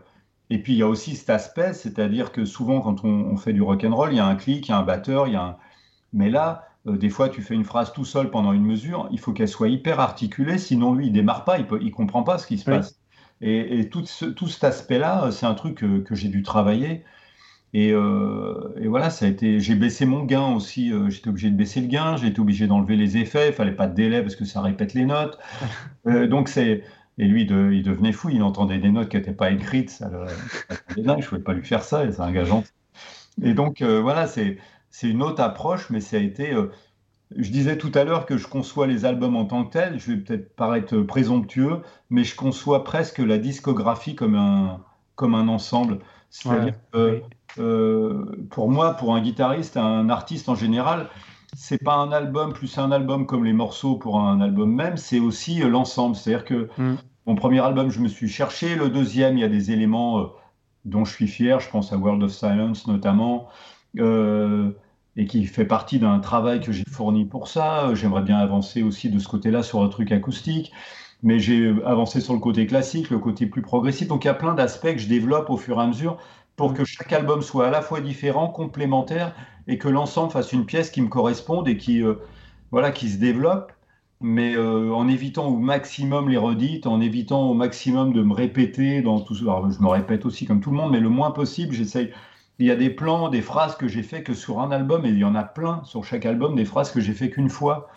et 0.50 0.62
puis 0.62 0.74
il 0.74 0.78
y 0.78 0.84
a 0.84 0.88
aussi 0.88 1.16
cet 1.16 1.30
aspect, 1.32 1.74
c'est-à-dire 1.74 2.32
que 2.32 2.46
souvent 2.46 2.80
quand 2.80 3.04
on, 3.04 3.36
fait 3.36 3.52
du 3.52 3.64
rock 3.64 3.84
and 3.84 3.96
roll, 3.96 4.14
il 4.14 4.18
y 4.18 4.20
a 4.20 4.26
un 4.28 4.36
clic, 4.36 4.68
il 4.68 4.72
y 4.72 4.74
a 4.74 4.78
un 4.78 4.84
batteur, 4.84 5.28
il 5.28 5.34
y 5.34 5.36
a 5.36 5.44
un. 5.44 5.58
Mais 6.14 6.30
là, 6.30 6.68
euh, 6.88 6.98
des 6.98 7.10
fois, 7.10 7.30
tu 7.30 7.42
fais 7.42 7.56
une 7.56 7.66
phrase 7.66 7.92
tout 7.94 8.06
seul 8.06 8.30
pendant 8.30 8.54
une 8.54 8.64
mesure, 8.64 9.08
il 9.12 9.20
faut 9.20 9.34
qu'elle 9.34 9.48
soit 9.48 9.70
hyper 9.70 10.00
articulée, 10.00 10.60
sinon 10.60 10.94
lui, 10.94 11.08
il 11.08 11.12
démarre 11.12 11.46
pas, 11.46 11.58
il, 11.58 11.66
ne 11.66 11.90
comprend 11.90 12.24
pas 12.24 12.38
ce 12.38 12.46
qui 12.46 12.60
se 12.60 12.66
passe. 12.66 13.00
Et, 13.42 13.90
tout, 13.90 14.04
tout, 14.36 14.48
cet 14.48 14.64
aspect-là, 14.64 15.30
c'est 15.32 15.46
un 15.46 15.56
truc 15.56 15.80
que, 15.80 16.00
que 16.00 16.16
j'ai 16.16 16.30
dû 16.30 16.42
travailler. 16.42 17.04
Euh, 17.76 18.74
et, 18.78 18.88
voilà, 18.88 19.10
ça 19.10 19.26
a 19.26 19.28
été. 19.28 19.60
J'ai 19.60 19.76
baissé 19.76 20.06
mon 20.06 20.24
gain 20.24 20.48
aussi. 20.56 20.92
Euh, 20.92 21.10
j'étais 21.10 21.30
obligé 21.30 21.50
de 21.50 21.56
baisser 21.56 21.82
le 21.82 21.88
gain. 21.88 22.16
J'ai 22.16 22.28
été 22.28 22.40
obligé 22.40 22.68
d'enlever 22.68 22.96
les 22.96 23.18
effets. 23.18 23.50
Il 23.50 23.54
fallait 23.54 23.76
pas 23.76 23.88
de 23.88 23.96
délai 23.96 24.22
parce 24.22 24.36
que 24.36 24.46
ça 24.46 24.62
répète 24.62 24.94
les 24.94 25.06
notes. 25.06 25.38
Euh, 26.08 26.28
donc 26.28 26.50
c'est. 26.50 26.84
Et 27.18 27.26
lui, 27.26 27.48
il 27.48 27.82
devenait 27.82 28.12
fou. 28.12 28.30
Il 28.30 28.44
entendait 28.44 28.78
des 28.78 28.92
notes 28.92 29.10
qui 29.10 29.18
n'étaient 29.18 29.34
pas 29.34 29.50
écrites. 29.50 29.90
Ça 29.90 30.08
le... 30.08 30.28
Je 30.96 31.02
ne 31.02 31.22
pouvais 31.22 31.42
pas 31.42 31.54
lui 31.54 31.64
faire 31.64 31.84
ça. 31.84 32.04
C'est 32.12 32.22
engageant. 32.22 32.64
Et 33.42 33.56
donc 33.56 33.82
voilà, 33.82 34.28
c'est 34.28 34.60
c'est 34.92 35.10
une 35.10 35.24
autre 35.24 35.42
approche, 35.42 35.90
mais 35.90 36.02
ça 36.02 36.18
a 36.18 36.20
été. 36.20 36.56
je 37.36 37.50
disais 37.50 37.80
tout 37.80 37.92
à 37.96 38.04
l'heure 38.04 38.28
que 38.28 38.38
je 38.38 38.48
conçois 38.48 38.86
les 38.86 39.04
albums 39.04 39.36
en 39.36 39.46
tant 39.46 39.66
que 39.66 39.72
tels. 39.72 40.00
Je 40.00 40.12
vais 40.12 40.18
peut-être 40.18 40.56
paraître 40.56 41.00
présomptueux, 41.00 41.82
mais 42.12 42.24
je 42.24 42.36
conçois 42.36 42.84
presque 42.84 43.18
la 43.18 43.40
discographie 43.40 44.14
comme 44.14 44.36
un, 44.36 44.82
comme 45.16 45.34
un 45.34 45.48
ensemble. 45.48 46.00
C'est-à-dire 46.30 46.74
euh, 47.58 48.26
pour 48.50 48.70
moi, 48.70 48.94
pour 48.94 49.16
un 49.16 49.22
guitariste, 49.22 49.78
un 49.78 50.10
artiste 50.10 50.50
en 50.50 50.56
général, 50.56 51.10
c'est 51.56 51.82
pas 51.82 51.96
un 51.96 52.12
album 52.12 52.54
plus 52.54 52.78
un 52.78 52.92
album 52.92 53.26
comme 53.26 53.46
les 53.46 53.54
morceaux 53.54 53.96
pour 53.96 54.20
un 54.20 54.42
album 54.42 54.74
même, 54.74 54.98
c'est 54.98 55.20
aussi 55.20 55.64
euh, 55.64 55.70
l'ensemble. 55.70 56.16
C'est-à-dire 56.16 56.46
que 56.46 56.70
mm. 56.78 56.98
mon 57.28 57.36
premier 57.36 57.62
album, 57.62 57.90
je 57.90 58.02
me 58.02 58.08
suis 58.08 58.28
cherché. 58.28 58.76
Le 58.76 58.90
deuxième, 58.90 59.38
il 59.38 59.42
y 59.42 59.46
a 59.46 59.50
des 59.50 59.72
éléments 59.72 60.20
euh, 60.20 60.26
dont 60.84 61.06
je 61.06 61.14
suis 61.14 61.28
fier. 61.28 61.60
Je 61.60 61.70
pense 61.70 61.94
à 61.94 61.98
World 61.98 62.24
of 62.24 62.32
Silence 62.32 62.88
notamment. 62.88 63.48
et 65.18 65.26
qui 65.28 65.46
fait 65.46 65.64
partie 65.64 65.98
d'un 65.98 66.20
travail 66.20 66.60
que 66.60 66.74
j'ai 66.74 66.84
fourni 66.92 67.24
pour 67.24 67.48
ça. 67.48 67.96
J'aimerais 67.96 68.24
bien 68.24 68.38
avancer 68.38 68.84
aussi 68.84 69.10
de 69.10 69.18
ce 69.18 69.30
côté-là 69.30 69.64
sur 69.64 69.82
un 69.82 69.88
truc 69.88 70.12
acoustique 70.12 70.74
mais 71.26 71.40
j'ai 71.40 71.74
avancé 71.86 72.22
sur 72.22 72.34
le 72.34 72.40
côté 72.40 72.68
classique, 72.68 73.10
le 73.10 73.18
côté 73.18 73.48
plus 73.48 73.64
progressif. 73.64 74.08
Donc 74.08 74.24
il 74.24 74.28
y 74.28 74.30
a 74.30 74.36
plein 74.36 74.54
d'aspects 74.54 74.94
que 74.94 75.00
je 75.00 75.08
développe 75.08 75.50
au 75.50 75.58
fur 75.58 75.80
et 75.80 75.82
à 75.82 75.88
mesure 75.88 76.18
pour 76.56 76.74
que 76.76 76.86
chaque 76.86 77.12
album 77.12 77.42
soit 77.42 77.68
à 77.68 77.72
la 77.72 77.82
fois 77.82 78.00
différent, 78.00 78.48
complémentaire, 78.48 79.36
et 79.68 79.80
que 79.80 79.90
l'ensemble 79.90 80.32
fasse 80.32 80.54
une 80.54 80.66
pièce 80.66 80.92
qui 80.92 81.02
me 81.02 81.08
corresponde 81.08 81.68
et 81.68 81.78
qui, 81.78 82.04
euh, 82.04 82.14
voilà, 82.70 82.92
qui 82.92 83.10
se 83.10 83.18
développe, 83.18 83.74
mais 84.22 84.56
euh, 84.56 84.94
en 84.94 85.08
évitant 85.08 85.48
au 85.48 85.58
maximum 85.58 86.30
les 86.30 86.38
redites, 86.38 86.86
en 86.86 87.02
évitant 87.02 87.50
au 87.50 87.56
maximum 87.56 88.14
de 88.14 88.22
me 88.22 88.34
répéter 88.34 89.02
dans 89.02 89.20
tout 89.20 89.36
Alors, 89.42 89.70
je 89.70 89.82
me 89.82 89.88
répète 89.88 90.28
aussi 90.28 90.46
comme 90.46 90.62
tout 90.62 90.70
le 90.70 90.78
monde, 90.78 90.92
mais 90.92 91.00
le 91.00 91.10
moins 91.10 91.32
possible, 91.32 91.74
j'essaye. 91.74 92.12
Il 92.60 92.68
y 92.68 92.72
a 92.72 92.76
des 92.76 92.92
plans, 92.92 93.30
des 93.30 93.42
phrases 93.42 93.76
que 93.76 93.88
j'ai 93.88 94.04
fait 94.04 94.22
que 94.22 94.36
sur 94.36 94.62
un 94.62 94.72
album, 94.72 95.06
et 95.06 95.10
il 95.10 95.18
y 95.18 95.26
en 95.26 95.36
a 95.36 95.44
plein 95.44 95.84
sur 95.84 96.06
chaque 96.06 96.26
album, 96.26 96.56
des 96.56 96.66
phrases 96.66 96.92
que 96.92 97.02
j'ai 97.02 97.14
fait 97.14 97.32
qu'une 97.32 97.50
fois. 97.50 97.90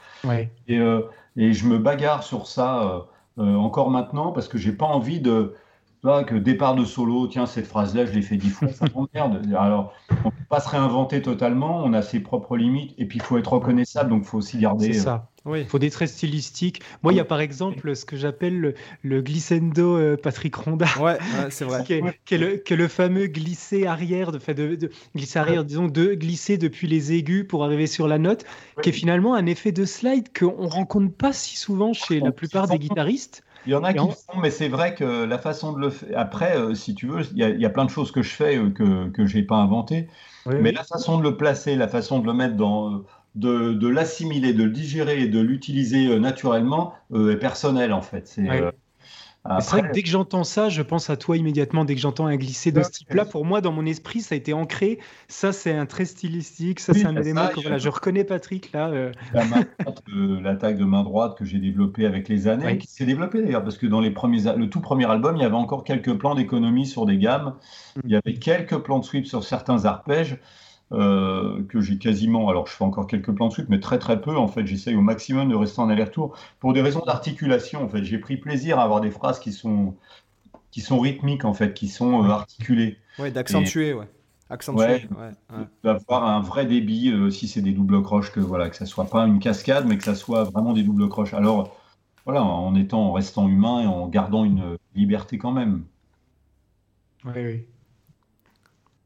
Et, 0.66 0.78
euh, 0.78 1.02
et, 1.36 1.52
je 1.52 1.68
me 1.68 1.78
bagarre 1.78 2.24
sur 2.24 2.48
ça 2.48 3.06
encore 3.38 3.90
maintenant 3.90 4.32
parce 4.32 4.48
que 4.48 4.58
j'ai 4.58 4.72
pas 4.72 4.86
envie 4.86 5.20
de 5.20 5.54
que 6.02 6.34
départ 6.34 6.74
de 6.74 6.84
solo, 6.84 7.26
tiens, 7.26 7.46
cette 7.46 7.66
phrase-là, 7.66 8.06
je 8.06 8.12
l'ai 8.12 8.22
fait 8.22 8.36
dix 8.36 8.50
fois, 8.50 8.68
ça 8.68 8.86
m'emmerde. 8.94 9.42
Alors, 9.56 9.92
on 10.24 10.28
ne 10.28 10.30
peut 10.30 10.44
pas 10.48 10.60
se 10.60 10.68
réinventer 10.68 11.22
totalement, 11.22 11.82
on 11.84 11.92
a 11.92 12.02
ses 12.02 12.20
propres 12.20 12.56
limites, 12.56 12.94
et 12.98 13.06
puis 13.06 13.18
il 13.18 13.22
faut 13.22 13.38
être 13.38 13.52
reconnaissable, 13.52 14.10
donc 14.10 14.22
il 14.22 14.28
faut 14.28 14.38
aussi 14.38 14.58
garder. 14.58 14.92
C'est 14.92 15.00
ça. 15.00 15.27
Il 15.46 15.64
faut 15.64 15.78
des 15.78 15.90
traits 15.90 16.08
stylistiques. 16.08 16.82
Moi, 17.02 17.12
il 17.12 17.16
y 17.16 17.20
a 17.20 17.24
par 17.24 17.40
exemple 17.40 17.94
ce 17.94 18.04
que 18.04 18.16
j'appelle 18.16 18.74
le, 19.02 19.22
glissando 19.22 19.96
euh, 19.96 20.16
Patrick 20.16 20.54
Ronda. 20.54 20.86
Ouais, 21.00 21.18
c'est 21.50 21.64
vrai. 21.64 21.84
qui, 21.84 21.94
est, 21.94 22.76
le, 22.76 22.88
fameux 22.88 23.26
glisser 23.26 23.86
arrière, 23.86 24.32
de, 24.32 24.38
de, 24.38 24.76
de 24.76 24.90
glisser 25.14 25.38
arrière, 25.38 25.64
disons, 25.64 25.86
de 25.86 26.14
glisser 26.14 26.58
depuis 26.58 26.86
les 26.86 27.12
aigus 27.12 27.46
pour 27.46 27.64
arriver 27.64 27.86
sur 27.86 28.08
la 28.08 28.18
note, 28.18 28.44
qui 28.82 28.90
est 28.90 28.92
finalement 28.92 29.34
un 29.34 29.46
effet 29.46 29.72
de 29.72 29.84
slide 29.84 30.28
qu'on 30.36 30.68
rencontre 30.68 31.14
pas 31.14 31.32
si 31.32 31.56
souvent 31.56 31.92
chez 31.92 32.20
la 32.20 32.32
plupart 32.32 32.68
des 32.68 32.78
guitaristes. 32.78 33.42
Il 33.66 33.72
y 33.72 33.74
en 33.74 33.84
a 33.84 33.92
qui 33.92 33.98
le 33.98 34.12
font, 34.12 34.40
mais 34.40 34.50
c'est 34.50 34.68
vrai 34.68 34.94
que 34.94 35.24
la 35.24 35.38
façon 35.38 35.72
de 35.72 35.80
le 35.80 35.90
faire. 35.90 36.18
Après, 36.18 36.56
euh, 36.56 36.74
si 36.74 36.94
tu 36.94 37.06
veux, 37.06 37.22
il 37.34 37.38
y, 37.38 37.66
a 37.66 37.70
plein 37.70 37.84
de 37.84 37.90
choses 37.90 38.12
que 38.12 38.22
je 38.22 38.30
fais 38.30 38.56
euh, 38.56 38.70
que, 38.70 39.08
que 39.10 39.26
je 39.26 39.36
n'ai 39.36 39.42
pas 39.42 39.56
inventées. 39.56 40.08
mais 40.46 40.72
la 40.72 40.84
façon 40.84 41.18
de 41.18 41.22
le 41.22 41.36
placer, 41.36 41.74
la 41.74 41.88
façon 41.88 42.20
de 42.20 42.26
le 42.26 42.32
mettre 42.32 42.56
dans. 42.56 43.02
De, 43.38 43.72
de 43.72 43.88
l'assimiler, 43.88 44.52
de 44.52 44.64
le 44.64 44.70
digérer 44.70 45.22
et 45.22 45.28
de 45.28 45.40
l'utiliser 45.40 46.08
euh, 46.08 46.18
naturellement 46.18 46.94
est 47.14 47.36
personnelle, 47.36 47.92
en 47.92 48.02
fait. 48.02 48.26
C'est. 48.26 48.46
C'est 49.60 49.70
vrai 49.70 49.88
que 49.88 49.94
dès 49.94 50.02
que 50.02 50.08
j'entends 50.08 50.44
ça, 50.44 50.68
je 50.68 50.82
pense 50.82 51.08
à 51.10 51.16
toi 51.16 51.36
immédiatement. 51.36 51.84
Dès 51.84 51.94
que 51.94 52.00
j'entends 52.00 52.26
un 52.26 52.36
glisser 52.36 52.70
de 52.70 52.82
ce 52.82 52.90
type-là, 52.90 53.24
pour 53.24 53.44
moi, 53.44 53.60
dans 53.60 53.72
mon 53.72 53.86
esprit, 53.86 54.20
ça 54.20 54.34
a 54.34 54.38
été 54.38 54.52
ancré. 54.52 54.98
Ça, 55.28 55.52
c'est 55.52 55.72
un 55.72 55.86
trait 55.86 56.04
stylistique. 56.04 56.80
Ça, 56.80 56.92
c'est 56.92 57.06
un 57.06 57.16
élément 57.16 57.48
que 57.48 57.60
voilà, 57.60 57.78
je 57.78 57.88
reconnais 57.88 58.24
Patrick 58.24 58.72
là. 58.72 58.88
Euh. 58.88 59.12
L'attaque 60.42 60.76
de 60.76 60.84
main 60.84 61.02
droite 61.02 61.38
que 61.38 61.44
j'ai 61.44 61.58
développée 61.58 62.04
avec 62.04 62.28
les 62.28 62.46
années, 62.46 62.78
qui 62.78 62.88
s'est 62.88 63.06
développée 63.06 63.42
d'ailleurs, 63.42 63.62
parce 63.62 63.78
que 63.78 63.86
dans 63.86 64.00
les 64.00 64.10
premiers, 64.10 64.42
le 64.54 64.68
tout 64.68 64.80
premier 64.80 65.10
album, 65.10 65.36
il 65.36 65.42
y 65.42 65.46
avait 65.46 65.54
encore 65.54 65.84
quelques 65.84 66.14
plans 66.14 66.34
d'économie 66.34 66.86
sur 66.86 67.06
des 67.06 67.16
gammes. 67.16 67.54
Mm. 67.96 68.00
Il 68.04 68.10
y 68.10 68.16
avait 68.16 68.34
quelques 68.34 68.78
plans 68.78 68.98
de 68.98 69.04
sweep 69.04 69.26
sur 69.26 69.44
certains 69.44 69.86
arpèges. 69.86 70.38
Euh, 70.90 71.62
que 71.64 71.82
j'ai 71.82 71.98
quasiment, 71.98 72.48
alors 72.48 72.66
je 72.66 72.72
fais 72.72 72.84
encore 72.84 73.06
quelques 73.06 73.30
plans 73.32 73.48
de 73.48 73.52
suite, 73.52 73.68
mais 73.68 73.78
très 73.78 73.98
très 73.98 74.22
peu 74.22 74.34
en 74.38 74.48
fait. 74.48 74.66
J'essaye 74.66 74.96
au 74.96 75.02
maximum 75.02 75.50
de 75.50 75.54
rester 75.54 75.80
en 75.80 75.90
aller-retour 75.90 76.34
pour 76.60 76.72
des 76.72 76.80
raisons 76.80 77.02
d'articulation 77.04 77.84
en 77.84 77.88
fait. 77.88 78.04
J'ai 78.04 78.16
pris 78.16 78.38
plaisir 78.38 78.78
à 78.78 78.84
avoir 78.84 79.02
des 79.02 79.10
phrases 79.10 79.38
qui 79.38 79.52
sont 79.52 79.96
qui 80.70 80.80
sont 80.80 80.98
rythmiques 80.98 81.44
en 81.44 81.52
fait, 81.52 81.74
qui 81.74 81.88
sont 81.88 82.24
euh, 82.24 82.28
articulées. 82.28 82.96
Ouais, 83.18 83.30
d'accentuer, 83.30 83.92
ouais. 83.92 84.08
Accentuer, 84.48 85.06
ouais, 85.10 85.66
D'avoir 85.84 86.24
un 86.24 86.40
vrai 86.40 86.64
débit, 86.64 87.10
euh, 87.10 87.28
si 87.28 87.48
c'est 87.48 87.60
des 87.60 87.72
doubles 87.72 88.02
croches, 88.02 88.32
que 88.32 88.40
voilà, 88.40 88.70
que 88.70 88.76
ça 88.76 88.86
soit 88.86 89.10
pas 89.10 89.26
une 89.26 89.40
cascade, 89.40 89.84
mais 89.86 89.98
que 89.98 90.04
ça 90.04 90.14
soit 90.14 90.44
vraiment 90.44 90.72
des 90.72 90.84
doubles 90.84 91.10
croches. 91.10 91.34
Alors 91.34 91.76
voilà, 92.24 92.42
en 92.42 92.74
étant, 92.74 93.10
en 93.10 93.12
restant 93.12 93.46
humain 93.46 93.82
et 93.82 93.86
en 93.86 94.08
gardant 94.08 94.46
une 94.46 94.78
liberté 94.94 95.36
quand 95.36 95.52
même. 95.52 95.84
Oui, 97.26 97.32
oui. 97.36 97.66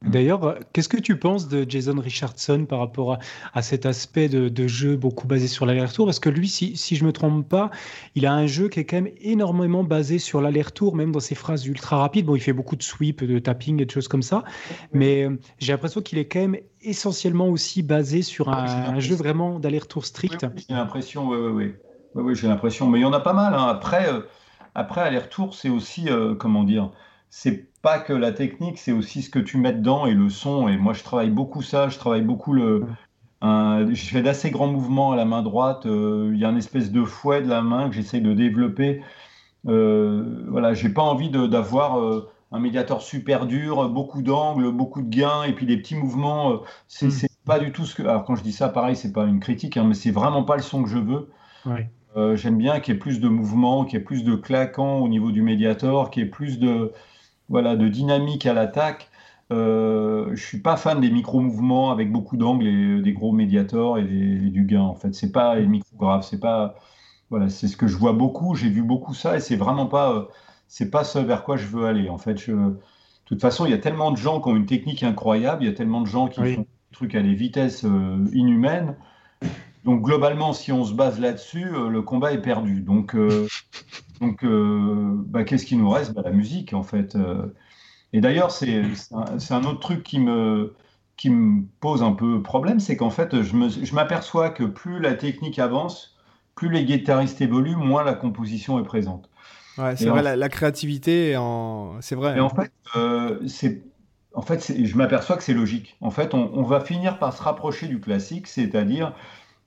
D'ailleurs, 0.03 0.59
qu'est-ce 0.73 0.89
que 0.89 0.97
tu 0.97 1.17
penses 1.17 1.47
de 1.47 1.65
Jason 1.67 1.99
Richardson 1.99 2.65
par 2.67 2.79
rapport 2.79 3.19
à, 3.53 3.61
cet 3.61 3.85
aspect 3.85 4.27
de, 4.27 4.67
jeu 4.67 4.95
beaucoup 4.95 5.27
basé 5.27 5.47
sur 5.47 5.65
l'aller-retour? 5.65 6.05
Parce 6.05 6.19
que 6.19 6.29
lui, 6.29 6.47
si, 6.47 6.75
je 6.75 7.01
ne 7.01 7.07
me 7.07 7.13
trompe 7.13 7.47
pas, 7.47 7.71
il 8.15 8.25
a 8.25 8.33
un 8.33 8.45
jeu 8.45 8.69
qui 8.69 8.79
est 8.79 8.85
quand 8.85 8.97
même 8.97 9.13
énormément 9.21 9.83
basé 9.83 10.19
sur 10.19 10.41
l'aller-retour, 10.41 10.95
même 10.95 11.11
dans 11.11 11.19
ses 11.19 11.35
phrases 11.35 11.65
ultra 11.65 11.97
rapides. 11.97 12.25
Bon, 12.25 12.35
il 12.35 12.41
fait 12.41 12.53
beaucoup 12.53 12.75
de 12.75 12.83
sweep, 12.83 13.23
de 13.23 13.39
tapping 13.39 13.81
et 13.81 13.85
de 13.85 13.91
choses 13.91 14.07
comme 14.07 14.23
ça, 14.23 14.43
mais 14.91 15.23
euh, 15.23 15.37
j'ai 15.59 15.71
l'impression 15.71 16.01
qu'il 16.01 16.17
est 16.17 16.25
quand 16.25 16.41
même 16.41 16.57
essentiellement 16.81 17.47
aussi 17.47 17.81
basé 17.81 18.21
sur 18.21 18.49
un, 18.49 18.99
jeu 18.99 19.15
vraiment 19.15 19.59
d'aller-retour 19.59 20.05
strict. 20.05 20.45
j'ai 20.55 20.75
l'impression, 20.75 21.29
oui, 21.29 21.37
oui, 21.37 21.73
oui. 22.15 22.23
oui, 22.23 22.35
j'ai 22.35 22.47
l'impression, 22.47 22.87
mais 22.87 22.99
il 22.99 23.03
y 23.03 23.05
en 23.05 23.13
a 23.13 23.19
pas 23.19 23.33
mal. 23.33 23.53
Hein. 23.53 23.67
Après, 23.67 24.11
euh, 24.11 24.21
après 24.75 25.01
aller-retour, 25.01 25.53
c'est 25.53 25.69
aussi, 25.69 26.09
euh, 26.09 26.35
comment 26.35 26.63
dire, 26.63 26.91
c'est 27.29 27.72
pas 27.83 27.99
que 27.99 28.13
la 28.13 28.31
technique, 28.31 28.79
c'est 28.79 28.93
aussi 28.93 29.21
ce 29.21 29.29
que 29.29 29.39
tu 29.39 29.57
mets 29.57 29.73
dedans 29.73 30.07
et 30.07 30.13
le 30.13 30.29
son. 30.29 30.69
Et 30.69 30.77
moi, 30.77 30.93
je 30.93 31.03
travaille 31.03 31.29
beaucoup 31.29 31.61
ça. 31.61 31.89
Je 31.89 31.99
travaille 31.99 32.21
beaucoup 32.21 32.53
le. 32.53 32.85
je 33.41 34.05
fais 34.09 34.23
d'assez 34.23 34.49
grands 34.49 34.67
mouvements 34.67 35.11
à 35.11 35.17
la 35.17 35.25
main 35.25 35.43
droite. 35.43 35.85
Euh, 35.85 36.31
il 36.33 36.39
y 36.39 36.45
a 36.45 36.49
une 36.49 36.57
espèce 36.57 36.91
de 36.91 37.03
fouet 37.03 37.41
de 37.41 37.49
la 37.49 37.61
main 37.61 37.89
que 37.89 37.95
j'essaye 37.95 38.21
de 38.21 38.33
développer. 38.33 39.03
Euh, 39.67 40.45
voilà, 40.47 40.73
j'ai 40.73 40.89
pas 40.89 41.01
envie 41.01 41.29
d'avoir 41.29 41.99
euh, 41.99 42.31
un 42.53 42.59
médiateur 42.59 43.01
super 43.01 43.47
dur, 43.47 43.89
beaucoup 43.89 44.21
d'angles, 44.21 44.71
beaucoup 44.71 45.01
de 45.01 45.09
gains 45.09 45.43
et 45.43 45.51
puis 45.51 45.65
des 45.65 45.75
petits 45.75 45.95
mouvements. 45.95 46.61
C'est 46.87 47.07
mm. 47.07 47.27
pas 47.45 47.59
du 47.59 47.73
tout 47.73 47.85
ce 47.85 47.95
que. 47.95 48.03
Alors 48.03 48.23
quand 48.23 48.35
je 48.35 48.43
dis 48.43 48.53
ça, 48.53 48.69
pareil, 48.69 48.95
c'est 48.95 49.11
pas 49.11 49.25
une 49.25 49.41
critique, 49.41 49.75
hein, 49.75 49.83
mais 49.83 49.93
c'est 49.93 50.11
vraiment 50.11 50.45
pas 50.45 50.55
le 50.55 50.61
son 50.61 50.83
que 50.83 50.89
je 50.89 50.99
veux. 50.99 51.29
J'aime 52.35 52.57
bien 52.57 52.79
qu'il 52.79 52.93
y 52.93 52.95
ait 52.95 52.99
plus 52.99 53.19
de 53.19 53.27
mouvements, 53.27 53.83
qu'il 53.83 53.99
y 53.99 54.01
ait 54.01 54.05
plus 54.05 54.23
de 54.23 54.35
claquants 54.35 54.99
au 54.99 55.09
niveau 55.09 55.31
du 55.31 55.41
médiator, 55.41 56.11
qu'il 56.11 56.23
y 56.23 56.25
ait 56.25 56.29
plus 56.29 56.59
de 56.59 56.93
voilà, 57.49 57.75
de 57.75 57.87
dynamique 57.87 58.45
à 58.45 58.53
l'attaque. 58.53 59.09
Euh, 59.51 60.29
je 60.35 60.43
suis 60.43 60.59
pas 60.59 60.77
fan 60.77 60.99
des 60.99 61.11
micro-mouvements 61.11 61.91
avec 61.91 62.11
beaucoup 62.11 62.37
d'angles 62.37 62.67
et 62.67 63.01
des 63.01 63.13
gros 63.13 63.31
médiators 63.31 63.99
et, 63.99 64.03
du 64.03 64.65
gain. 64.65 64.81
En 64.81 64.95
fait, 64.95 65.13
c'est 65.13 65.31
pas 65.31 65.55
les 65.55 65.67
micrographes, 65.67 66.25
c'est 66.25 66.39
pas 66.39 66.75
voilà, 67.29 67.49
c'est 67.49 67.67
ce 67.67 67.77
que 67.77 67.87
je 67.87 67.97
vois 67.97 68.13
beaucoup. 68.13 68.55
J'ai 68.55 68.69
vu 68.69 68.83
beaucoup 68.83 69.13
ça 69.13 69.37
et 69.37 69.39
c'est 69.39 69.55
vraiment 69.55 69.87
pas 69.87 70.13
euh, 70.13 70.23
c'est 70.67 70.89
pas 70.89 71.03
ce 71.03 71.19
vers 71.19 71.43
quoi 71.43 71.57
je 71.57 71.67
veux 71.67 71.85
aller. 71.85 72.09
En 72.09 72.17
fait, 72.17 72.49
de 72.49 72.79
toute 73.25 73.41
façon, 73.41 73.65
il 73.65 73.71
y 73.71 73.75
a 73.75 73.79
tellement 73.79 74.11
de 74.11 74.17
gens 74.17 74.41
qui 74.41 74.49
ont 74.49 74.55
une 74.55 74.65
technique 74.65 75.03
incroyable, 75.03 75.63
il 75.63 75.67
y 75.67 75.71
a 75.71 75.75
tellement 75.75 76.01
de 76.01 76.07
gens 76.07 76.27
qui 76.27 76.39
font 76.39 76.61
des 76.61 76.67
trucs 76.91 77.15
à 77.15 77.21
des 77.21 77.33
vitesses 77.33 77.85
euh, 77.85 78.25
inhumaines. 78.33 78.95
Donc 79.83 80.01
globalement, 80.01 80.53
si 80.53 80.71
on 80.71 80.85
se 80.85 80.93
base 80.93 81.19
là-dessus, 81.19 81.65
euh, 81.65 81.89
le 81.89 82.01
combat 82.01 82.31
est 82.31 82.41
perdu. 82.41 82.81
Donc, 82.81 83.15
euh, 83.15 83.47
donc 84.21 84.43
euh, 84.43 85.13
bah, 85.27 85.43
qu'est-ce 85.43 85.65
qui 85.65 85.75
nous 85.75 85.89
reste? 85.89 86.13
Bah, 86.13 86.21
La 86.23 86.31
musique, 86.31 86.73
en 86.73 86.83
fait. 86.83 87.17
Et 88.13 88.21
d'ailleurs, 88.21 88.51
c'est 88.51 88.83
un, 89.51 89.63
autre 89.63 89.79
truc 89.79 90.03
qui 90.03 90.19
me, 90.19 90.75
qui 91.17 91.29
me 91.29 91.63
pose 91.79 92.03
un 92.03 92.13
peu 92.13 92.41
problème, 92.41 92.79
c'est 92.79 92.95
qu'en 92.95 93.09
fait, 93.09 93.41
je 93.41 93.95
m'aperçois 93.95 94.49
que 94.49 94.63
plus 94.63 94.99
la 94.99 95.15
technique 95.15 95.59
avance, 95.59 96.15
plus 96.55 96.69
les 96.69 96.85
guitaristes 96.85 97.41
évoluent, 97.41 97.75
moins 97.75 98.03
la 98.03 98.13
composition 98.13 98.79
est 98.79 98.83
présente. 98.83 99.29
Ouais, 99.79 99.95
c'est 99.95 100.05
vrai, 100.05 100.35
la, 100.35 100.49
créativité, 100.49 101.35
en... 101.35 101.99
c'est 102.01 102.13
vrai. 102.13 102.37
Et 102.37 102.39
en 102.39 102.49
fait, 102.49 102.71
c'est 103.47 103.83
en 104.35 104.41
fait, 104.41 104.73
je 104.83 104.97
m'aperçois 104.97 105.37
que 105.37 105.43
c'est 105.43 105.53
logique. 105.53 105.95
En 106.01 106.09
fait, 106.09 106.33
on, 106.33 106.49
on, 106.55 106.63
va 106.63 106.79
finir 106.79 107.19
par 107.19 107.37
se 107.37 107.43
rapprocher 107.43 107.87
du 107.87 107.99
classique, 107.99 108.47
c'est-à-dire 108.47 109.13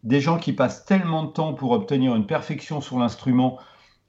des 0.07 0.21
gens 0.21 0.38
qui 0.38 0.53
passent 0.53 0.85
tellement 0.85 1.25
de 1.25 1.31
temps 1.31 1.53
pour 1.53 1.73
obtenir 1.73 2.14
une 2.14 2.27
perfection 2.27 2.81
sur 2.81 2.99
l'instrument 2.99 3.59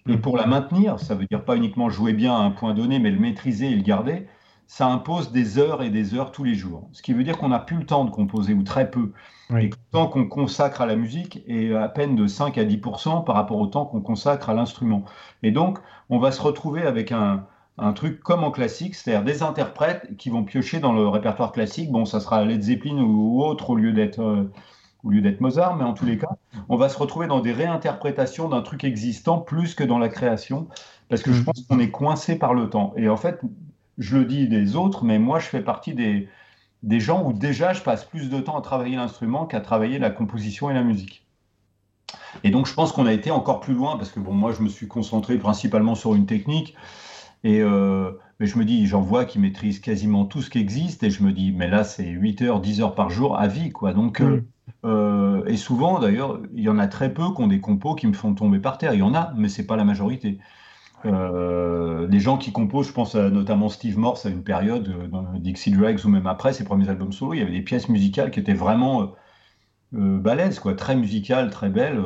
et 0.08 0.18
pour 0.18 0.38
la 0.38 0.46
maintenir, 0.46 1.00
ça 1.00 1.16
veut 1.16 1.26
dire 1.26 1.44
pas 1.44 1.58
uniquement 1.58 1.90
jouer 1.90 2.14
bien 2.14 2.34
à 2.34 2.40
un 2.40 2.52
point 2.52 2.74
donné, 2.74 3.00
mais 3.00 3.12
le 3.12 3.20
maîtriser 3.20 3.72
et 3.72 3.76
le 3.76 3.82
garder, 3.82 4.28
ça 4.68 4.88
impose 4.88 5.32
des 5.32 5.58
heures 5.58 5.82
et 5.82 5.90
des 5.90 6.14
heures 6.14 6.32
tous 6.32 6.44
les 6.44 6.54
jours. 6.54 6.88
Ce 6.94 7.02
qui 7.02 7.14
veut 7.14 7.24
dire 7.24 7.38
qu'on 7.38 7.50
n'a 7.50 7.60
plus 7.60 7.78
le 7.78 7.86
temps 7.86 8.06
de 8.06 8.12
composer, 8.12 8.54
ou 8.54 8.64
très 8.64 8.90
peu. 8.90 9.12
Et 9.50 9.68
le 9.68 9.76
temps 9.92 10.08
qu'on 10.08 10.28
consacre 10.28 10.82
à 10.82 10.86
la 10.86 10.96
musique 10.96 11.42
est 11.48 11.74
à 11.74 11.90
peine 11.90 12.16
de 12.16 12.28
5 12.28 12.58
à 12.58 12.64
10% 12.64 13.26
par 13.26 13.36
rapport 13.36 13.58
au 13.58 13.68
temps 13.68 13.86
qu'on 13.86 14.02
consacre 14.02 14.50
à 14.50 14.54
l'instrument. 14.54 15.04
Et 15.42 15.52
donc, 15.52 15.80
on 16.10 16.20
va 16.20 16.32
se 16.32 16.42
retrouver 16.42 16.84
avec 16.84 17.12
un, 17.12 17.46
un 17.78 17.94
truc 17.94 18.22
comme 18.22 18.44
en 18.44 18.52
classique, 18.52 18.96
c'est-à-dire 18.96 19.26
des 19.26 19.42
interprètes 19.44 20.16
qui 20.18 20.30
vont 20.30 20.44
piocher 20.44 20.80
dans 20.80 20.94
le 20.94 21.08
répertoire 21.08 21.52
classique. 21.52 21.92
Bon, 21.92 22.06
ça 22.06 22.20
sera 22.20 22.46
Led 22.46 22.62
Zeppelin 22.62 23.02
ou 23.02 23.42
autre 23.44 23.72
au 23.72 23.76
lieu 23.76 23.94
d'être. 23.94 24.22
Euh, 24.22 24.52
au 25.04 25.10
lieu 25.10 25.22
d'être 25.22 25.42
Mozart, 25.42 25.76
mais 25.78 25.84
en 25.84 25.94
tous 25.94 26.06
les 26.06 26.18
cas, 26.18 26.38
on 26.70 26.76
va 26.76 26.90
se 26.90 26.98
retrouver 26.98 27.28
dans 27.28 27.40
des 27.40 27.54
réinterprétations 27.54 28.50
d'un 28.50 28.62
truc 28.62 28.84
existant 28.84 29.40
plus 29.40 29.76
que 29.76 29.84
dans 29.84 30.00
la 30.00 30.10
création, 30.10 30.68
parce 31.10 31.22
que 31.22 31.32
je 31.32 31.42
mm. 31.42 31.46
pense 31.46 31.62
qu'on 31.64 31.80
est 31.80 31.92
coincé 31.92 32.38
par 32.38 32.54
le 32.54 32.70
temps. 32.70 32.94
Et 32.98 33.10
en 33.10 33.18
fait, 33.18 33.42
je 33.98 34.18
le 34.18 34.26
dis 34.26 34.48
des 34.48 34.76
autres, 34.76 35.04
mais 35.04 35.20
moi, 35.20 35.40
je 35.40 35.48
fais 35.48 35.62
partie 35.62 35.94
des, 35.94 36.28
des 36.84 37.00
gens 37.00 37.24
où 37.24 37.34
déjà 37.34 37.74
je 37.74 37.82
passe 37.82 38.06
plus 38.06 38.30
de 38.30 38.40
temps 38.40 38.58
à 38.58 38.62
travailler 38.62 38.96
l'instrument 38.96 39.46
qu'à 39.46 39.62
travailler 39.62 40.00
la 40.00 40.10
composition 40.10 40.70
et 40.70 40.74
la 40.74 40.84
musique. 40.84 41.26
Et 42.44 42.52
donc, 42.52 42.68
je 42.68 42.74
pense 42.74 42.92
qu'on 42.92 43.06
a 43.06 43.14
été 43.14 43.32
encore 43.32 43.60
plus 43.60 43.74
loin, 43.74 43.98
parce 43.98 44.12
que 44.12 44.20
bon, 44.20 44.34
moi, 44.34 44.52
je 44.52 44.62
me 44.62 44.70
suis 44.70 44.88
concentré 44.88 45.38
principalement 45.38 45.96
sur 45.96 46.16
une 46.16 46.26
technique. 46.26 46.76
Et 47.44 47.62
euh, 47.62 48.12
mais 48.40 48.46
je 48.46 48.58
me 48.58 48.66
dis, 48.66 48.86
j'en 48.86 49.02
vois 49.02 49.26
qui 49.26 49.40
maîtrisent 49.40 49.80
quasiment 49.80 50.26
tout 50.26 50.42
ce 50.42 50.50
qui 50.50 50.60
existe, 50.60 51.04
et 51.04 51.10
je 51.10 51.24
me 51.24 51.32
dis, 51.32 51.52
mais 51.52 51.68
là, 51.68 51.84
c'est 51.84 52.08
8 52.08 52.42
heures, 52.44 52.62
10 52.62 52.82
heures 52.82 52.96
par 52.96 53.10
jour 53.10 53.38
à 53.38 53.48
vie, 53.48 53.72
quoi. 53.72 53.94
Donc, 53.94 54.22
euh, 54.22 54.42
euh, 54.86 55.44
et 55.46 55.58
souvent, 55.58 56.00
d'ailleurs, 56.00 56.40
il 56.54 56.62
y 56.62 56.70
en 56.70 56.78
a 56.78 56.88
très 56.88 57.14
peu 57.14 57.34
qui 57.34 57.42
ont 57.42 57.48
des 57.48 57.60
compos 57.60 57.96
qui 57.96 58.06
me 58.06 58.14
font 58.14 58.36
tomber 58.36 58.60
par 58.60 58.78
terre. 58.78 58.94
Il 58.94 59.00
y 59.00 59.04
en 59.04 59.16
a, 59.16 59.34
mais 59.36 59.50
c'est 59.50 59.66
pas 59.66 59.76
la 59.76 59.86
majorité. 59.86 60.38
Euh, 61.06 62.08
les 62.08 62.20
gens 62.20 62.38
qui 62.38 62.52
composent, 62.52 62.88
je 62.88 62.94
pense 62.94 63.16
à 63.16 63.30
notamment 63.30 63.70
Steve 63.70 63.98
Morse 63.98 64.26
à 64.26 64.30
une 64.30 64.44
période, 64.44 65.10
dans 65.10 65.24
Dixie 65.34 65.72
Dregs 65.72 66.06
ou 66.06 66.10
même 66.10 66.28
après 66.28 66.54
ses 66.54 66.64
premiers 66.64 66.90
albums 66.90 67.12
solo, 67.12 67.34
il 67.34 67.40
y 67.40 67.42
avait 67.42 67.52
des 67.52 67.62
pièces 67.62 67.90
musicales 67.90 68.30
qui 68.30 68.40
étaient 68.40 68.54
vraiment 68.54 69.14
balèzes, 69.92 70.60
quoi, 70.60 70.76
très 70.76 70.96
musicales, 70.96 71.50
très 71.50 71.70
belles. 71.70 72.04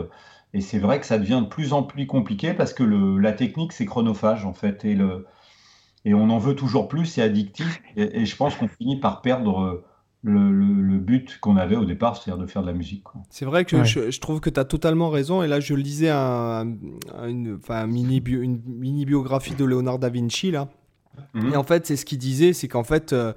Et 0.54 0.62
c'est 0.62 0.80
vrai 0.80 1.00
que 1.00 1.06
ça 1.06 1.18
devient 1.18 1.42
de 1.44 1.48
plus 1.48 1.74
en 1.74 1.84
plus 1.84 2.08
compliqué 2.08 2.54
parce 2.54 2.74
que 2.74 2.84
le, 2.84 3.18
la 3.18 3.34
technique, 3.34 3.74
c'est 3.74 3.86
chronophage, 3.86 4.46
en 4.46 4.54
fait. 4.54 4.86
Et 4.86 4.96
le, 4.96 5.26
et 6.06 6.14
on 6.14 6.30
en 6.30 6.38
veut 6.38 6.56
toujours 6.56 6.88
plus, 6.88 7.06
c'est 7.06 7.22
addictif, 7.22 7.82
et, 7.96 8.26
je 8.26 8.36
pense 8.36 8.56
qu'on 8.56 8.68
finit 8.68 9.00
par 9.00 9.22
perdre 9.22 9.62
euh, 9.62 9.86
le, 10.24 10.98
but 10.98 11.40
qu'on 11.40 11.58
avait 11.58 11.76
au 11.76 11.86
départ, 11.86 12.16
c'est-à-dire 12.16 12.42
de 12.42 12.48
faire 12.48 12.62
de 12.62 12.68
la 12.68 12.74
musique. 12.74 13.04
C'est 13.30 13.46
vrai 13.46 13.66
que 13.66 13.84
je, 13.84 14.20
trouve 14.20 14.40
que 14.40 14.50
tu 14.50 14.60
as 14.60 14.66
totalement 14.66 15.10
raison, 15.10 15.44
et 15.44 15.48
là 15.48 15.60
je 15.60 15.74
lisais 15.74 16.10
un, 16.10 16.76
une, 17.28 17.60
mini 17.88 18.18
une 18.18 18.62
mini 18.66 19.06
biographie 19.06 19.56
de 19.56 19.66
Léonard 19.66 20.00
da 20.00 20.10
Vinci, 20.10 20.52
là, 20.52 20.70
mhm. 21.34 21.54
et 21.54 21.58
en 21.58 21.64
fait 21.64 21.86
c'est 21.86 21.96
ce 21.96 22.06
qu'il 22.06 22.18
disait, 22.18 22.54
c'est 22.54 22.68
qu'en 22.68 22.84
fait... 22.84 23.14
Euh, 23.14 23.34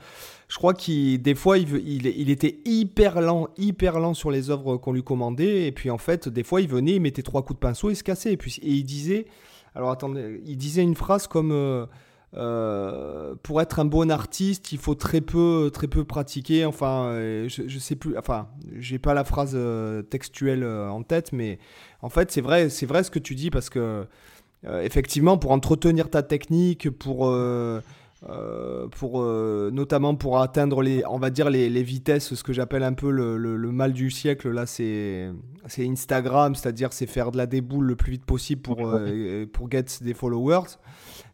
je 0.48 0.58
crois 0.58 0.74
qu'il 0.74 1.20
des 1.20 1.34
fois 1.34 1.58
il, 1.58 1.68
il, 1.84 2.06
il, 2.06 2.30
était 2.30 2.58
hyper 2.64 3.20
lent, 3.20 3.48
hyper 3.56 3.98
lent 3.98 4.14
sur 4.14 4.30
les 4.30 4.50
œuvres 4.50 4.76
qu'on 4.76 4.92
lui 4.92 5.02
commandait. 5.02 5.66
Et 5.66 5.72
puis 5.72 5.90
en 5.90 5.98
fait 5.98 6.28
des 6.28 6.44
fois 6.44 6.60
il 6.60 6.68
venait, 6.68 6.92
il 6.92 7.00
mettait 7.00 7.22
trois 7.22 7.42
coups 7.42 7.58
de 7.58 7.60
pinceau, 7.60 7.90
il 7.90 7.96
se 7.96 8.04
cassait. 8.04 8.32
Et 8.32 8.36
puis 8.36 8.60
et 8.62 8.70
il 8.70 8.84
disait 8.84 9.26
alors 9.74 9.90
attendez, 9.90 10.42
il 10.46 10.56
disait 10.56 10.82
une 10.82 10.94
phrase 10.94 11.26
comme 11.26 11.50
euh, 11.50 11.86
euh, 12.36 13.34
pour 13.42 13.60
être 13.60 13.78
un 13.78 13.84
bon 13.84 14.10
artiste, 14.10 14.72
il 14.72 14.78
faut 14.78 14.94
très 14.94 15.20
peu, 15.20 15.70
très 15.72 15.86
peu 15.86 16.04
pratiquer. 16.04 16.64
Enfin, 16.64 17.06
euh, 17.06 17.48
je, 17.48 17.62
je 17.68 17.78
sais 17.78 17.96
plus. 17.96 18.18
Enfin, 18.18 18.48
j'ai 18.76 18.98
pas 18.98 19.14
la 19.14 19.24
phrase 19.24 19.52
euh, 19.54 20.02
textuelle 20.02 20.64
en 20.64 21.02
tête, 21.02 21.32
mais 21.32 21.58
en 22.02 22.08
fait, 22.08 22.32
c'est 22.32 22.40
vrai, 22.40 22.70
c'est 22.70 22.86
vrai 22.86 23.04
ce 23.04 23.10
que 23.10 23.18
tu 23.18 23.34
dis 23.34 23.50
parce 23.50 23.70
que 23.70 24.06
effectivement, 24.82 25.36
pour 25.36 25.50
entretenir 25.52 26.08
ta 26.08 26.22
technique, 26.22 26.90
pour 26.90 27.32
pour 28.90 29.22
notamment 29.22 30.14
pour 30.14 30.40
atteindre 30.40 30.82
les, 30.82 31.04
on 31.06 31.18
va 31.18 31.30
dire 31.30 31.50
les, 31.50 31.68
les 31.68 31.82
vitesses, 31.82 32.34
ce 32.34 32.42
que 32.42 32.54
j'appelle 32.54 32.82
un 32.82 32.94
peu 32.94 33.10
le, 33.10 33.36
le, 33.36 33.72
mal 33.72 33.92
du 33.92 34.10
siècle. 34.10 34.50
Là, 34.50 34.64
c'est 34.66 35.30
c'est 35.66 35.86
Instagram, 35.86 36.54
c'est-à-dire 36.54 36.92
c'est 36.94 37.06
faire 37.06 37.30
de 37.30 37.36
la 37.36 37.46
déboule 37.46 37.84
le 37.84 37.96
plus 37.96 38.12
vite 38.12 38.24
possible 38.24 38.62
pour 38.62 38.90
pour 39.52 39.70
get 39.70 39.84
des 40.00 40.14
followers. 40.14 40.78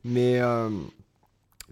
Mais, 0.04 0.40
euh, 0.40 0.68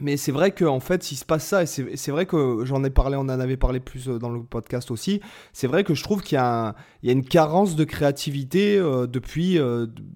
mais 0.00 0.16
c'est 0.16 0.32
vrai 0.32 0.52
qu'en 0.52 0.80
fait, 0.80 1.10
il 1.10 1.16
se 1.16 1.24
passe 1.24 1.44
ça, 1.44 1.62
et 1.62 1.66
c'est 1.66 2.10
vrai 2.10 2.26
que 2.26 2.64
j'en 2.64 2.84
ai 2.84 2.90
parlé, 2.90 3.16
on 3.16 3.22
en 3.22 3.28
avait 3.28 3.56
parlé 3.56 3.80
plus 3.80 4.08
euh, 4.08 4.18
dans 4.18 4.30
le 4.30 4.42
podcast 4.42 4.90
aussi. 4.90 5.20
C'est 5.52 5.66
vrai 5.66 5.82
que 5.84 5.94
je 5.94 6.02
trouve 6.02 6.22
qu'il 6.22 6.36
y, 6.36 6.40
a 6.40 6.74
une 7.02 7.24
carence 7.24 7.74
de 7.74 7.84
créativité 7.84 8.78
euh, 8.78 9.06
depuis, 9.06 9.58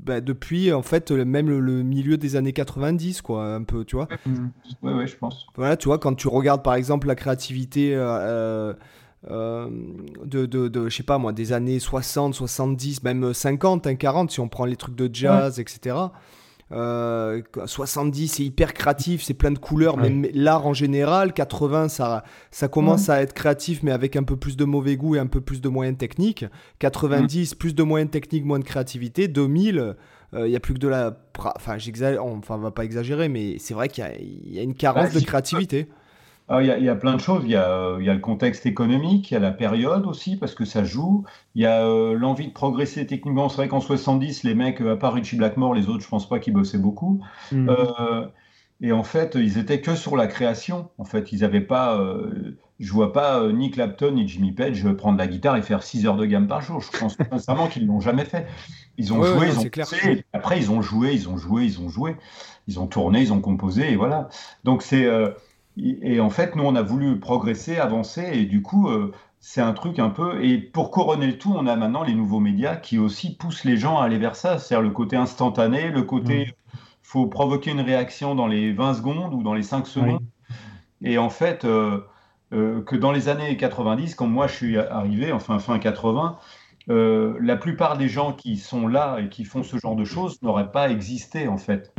bah, 0.05 0.21
depuis, 0.21 0.73
en 0.73 0.83
fait, 0.83 1.11
même 1.11 1.49
le, 1.49 1.83
milieu 1.83 2.17
des 2.17 2.37
années 2.37 2.53
90, 2.53 3.23
quoi, 3.23 3.55
un 3.55 3.63
peu, 3.63 3.85
tu 3.85 3.97
vois. 3.97 4.09
Oui, 4.27 4.93
oui, 4.93 5.07
je 5.07 5.17
pense. 5.17 5.47
Voilà, 5.57 5.77
tu 5.77 5.89
vois, 5.89 5.99
quand 5.99 6.15
tu 6.15 6.29
regardes 6.29 6.63
par 6.63 6.75
exemple 6.75 7.07
la 7.07 7.15
créativité. 7.15 7.95
de, 7.95 8.77
de, 10.27 10.47
de, 10.47 10.89
je 10.89 10.97
sais 10.97 11.05
pas 11.05 11.19
moi, 11.19 11.33
des 11.33 11.53
années 11.53 11.79
60, 11.79 12.35
70, 12.35 13.05
même 13.05 13.33
50, 13.33 13.97
40, 13.97 14.31
si 14.31 14.41
on 14.41 14.49
prend 14.49 14.65
les 14.65 14.77
trucs 14.77 14.97
de 14.97 15.09
jazz, 15.13 15.61
etc. 15.61 15.97
70, 16.73 18.25
euh, 18.25 18.35
c'est 18.35 18.45
hyper 18.45 18.73
créatif, 18.73 19.23
c'est 19.23 19.35
plein 19.35 19.51
de 19.51 19.59
couleurs, 19.59 19.97
mais 19.97 20.31
l'art 20.35 20.67
en 20.67 20.73
général, 20.73 21.33
80, 21.33 21.89
ça, 21.89 22.25
ça 22.51 22.69
commence 22.69 23.09
à 23.09 23.23
être 23.23 23.35
créatif, 23.35 23.83
mais 23.83 23.93
avec 23.93 24.17
un 24.17 24.23
peu 24.23 24.37
plus 24.37 24.57
de 24.57 24.65
mauvais 24.65 24.97
goût 24.97 25.17
et 25.17 25.19
un 25.19 25.27
peu 25.27 25.41
plus 25.41 25.61
de 25.61 25.69
moyens 25.69 25.99
techniques. 25.99 26.45
90, 26.79 27.55
plus 27.55 27.75
de 27.75 27.83
moyens 27.83 28.11
techniques, 28.11 28.45
moins 28.45 28.59
de 28.59 28.65
créativité. 28.65 29.29
2000, 29.29 29.97
il 30.33 30.39
euh, 30.39 30.49
n'y 30.49 30.57
a 30.57 30.61
plus 30.61 30.75
que 30.75 30.79
de 30.79 30.89
la. 30.89 31.17
Enfin, 31.39 31.79
j'exagère, 31.79 32.25
enfin, 32.25 32.57
on 32.57 32.59
va 32.59 32.71
pas 32.71 32.85
exagérer, 32.85 33.29
mais 33.29 33.59
c'est 33.59 33.75
vrai 33.75 33.89
qu'il 33.89 34.05
y, 34.47 34.59
a 34.59 34.63
une 34.63 34.75
carence 34.75 35.13
de 35.13 35.21
créativité. 35.21 35.89
Il 36.51 36.67
y, 36.67 36.89
a 36.89 36.95
plein 36.97 37.15
de 37.15 37.21
choses. 37.21 37.43
Il 37.45 37.51
y, 37.51 37.57
a, 37.57 37.97
le 37.99 38.19
contexte 38.19 38.67
économique, 38.67 39.31
il 39.31 39.35
y 39.35 39.37
a 39.37 39.41
la 39.41 39.53
période 39.53 40.07
aussi, 40.07 40.37
parce 40.37 40.55
que 40.55 40.65
ça 40.65 40.85
joue. 40.85 41.25
Il 41.55 41.63
y 41.63 41.67
a 41.67 41.87
euh, 41.87 42.15
l'envie 42.15 42.49
de 42.49 42.53
progresser 42.53 43.07
techniquement. 43.07 43.49
C'est 43.49 43.57
vrai 43.57 43.69
qu'en 43.69 43.81
70, 43.81 44.43
les 44.45 44.55
mecs, 44.55 44.81
à 44.81 44.97
part 44.97 45.15
Richie 45.15 45.37
Blackmore, 45.37 45.75
les 45.75 45.89
autres, 45.89 46.03
je 46.03 46.09
pense 46.09 46.29
pas 46.29 46.41
qu'ils 46.41 46.53
bossaient 46.53 46.79
beaucoup. 46.79 47.23
Mm. 47.53 47.69
Euh, 47.71 48.27
et 48.83 48.93
en 48.93 49.05
fait, 49.05 49.37
ils 49.37 49.57
étaient 49.57 49.81
que 49.81 49.95
sur 49.95 50.17
la 50.17 50.27
création. 50.27 50.91
En 50.99 51.05
fait, 51.05 51.33
ils 51.33 51.41
n'avaient 51.41 51.61
pas. 51.61 51.97
Euh, 51.99 52.59
je 52.81 52.93
vois 52.93 53.13
pas 53.13 53.47
ni 53.53 53.71
Clapton 53.71 54.11
ni 54.11 54.27
Jimmy 54.27 54.51
Page 54.51 54.85
prendre 54.95 55.17
la 55.17 55.29
guitare 55.29 55.57
et 55.57 55.63
faire 55.63 55.85
6 55.85 56.05
heures 56.07 56.17
de 56.17 56.27
gamme 56.27 56.49
par 56.49 56.61
jour. 56.61 56.81
Je 56.81 56.99
pense 56.99 57.17
sincèrement 57.31 57.69
qu'ils 57.69 57.87
l'ont 57.87 58.01
jamais 58.01 58.25
fait. 58.25 58.47
Ils 58.99 59.13
ont 59.13 59.23
joué, 59.23 59.47
ils 59.47 59.59
ont 59.59 59.65
clair. 59.71 59.87
après 60.33 60.59
ils 60.59 60.71
ont 60.71 60.83
joué, 60.83 61.15
ils 61.15 61.29
ont 61.29 61.39
joué, 61.39 61.65
ils 61.65 61.81
ont 61.81 61.89
joué, 61.89 62.17
ils 62.67 62.81
ont 62.81 62.89
tourné, 62.89 63.23
ils 63.23 63.33
ont 63.33 63.41
composé 63.41 63.93
et 63.93 63.97
voilà. 63.97 64.29
Donc 64.65 64.83
c'est 64.83 65.07
et 65.77 66.21
en 66.21 66.31
fait, 66.31 66.55
nous, 66.55 66.65
on 66.65 66.75
a 66.75 66.83
voulu 66.83 67.19
progresser, 67.19 67.79
avancer, 67.79 68.29
et 68.33 68.45
du 68.45 68.61
coup, 68.61 68.89
euh, 68.89 69.13
c'est 69.41 69.63
un 69.63 69.73
truc 69.73 69.99
un 69.99 70.11
peu. 70.11 70.45
Et 70.45 70.59
pour 70.59 70.91
couronner 70.91 71.27
le 71.27 71.39
tout, 71.39 71.53
on 71.55 71.67
a 71.67 71.77
maintenant 71.77 72.03
les 72.03 72.15
nouveaux 72.15 72.41
médias 72.41 72.77
qui 72.77 72.99
aussi 72.99 73.35
poussent 73.35 73.65
les 73.65 73.77
gens 73.77 73.99
à 73.99 74.05
aller 74.05 74.19
vers 74.19 74.37
ça, 74.37 74.59
c'est-à-dire 74.59 74.83
le 74.83 74.91
côté 74.93 75.17
instantané, 75.17 75.91
le 75.91 76.03
côté. 76.03 76.49
il 76.49 76.55
faut 77.03 77.27
provoquer 77.27 77.71
une 77.71 77.81
réaction 77.81 78.35
dans 78.35 78.47
les 78.47 78.73
20 78.73 78.95
secondes 78.95 79.35
ou 79.35 79.43
dans 79.43 79.55
les 79.55 79.63
5 79.63 79.87
secondes. 79.87 80.23
Et 81.03 81.19
en 81.19 81.31
fait, 81.31 81.65
euh, 81.65 82.01
euh, 82.53 82.83
que 82.83 82.95
dans 82.95 83.11
les 83.11 83.29
années 83.29 83.57
90, 83.57 84.15
quand 84.15 84.27
moi 84.27 84.47
je 84.47 84.55
suis 84.55 84.79
arrivé, 84.79 85.33
enfin 85.33 85.59
fin 85.59 85.79
80, 85.79 86.39
la 86.89 87.57
plupart 87.57 87.97
des 87.97 88.09
gens 88.09 88.33
qui 88.33 88.59
sont 88.59 88.87
là 88.87 89.19
et 89.21 89.29
qui 89.29 89.45
font 89.45 89.63
ce 89.63 89.79
genre 89.79 89.97
de 89.97 90.05
choses 90.05 90.41
n'auraient 90.43 90.71
pas 90.71 90.91
existé 90.91 91.49
en 91.49 91.59
fait. 91.59 91.93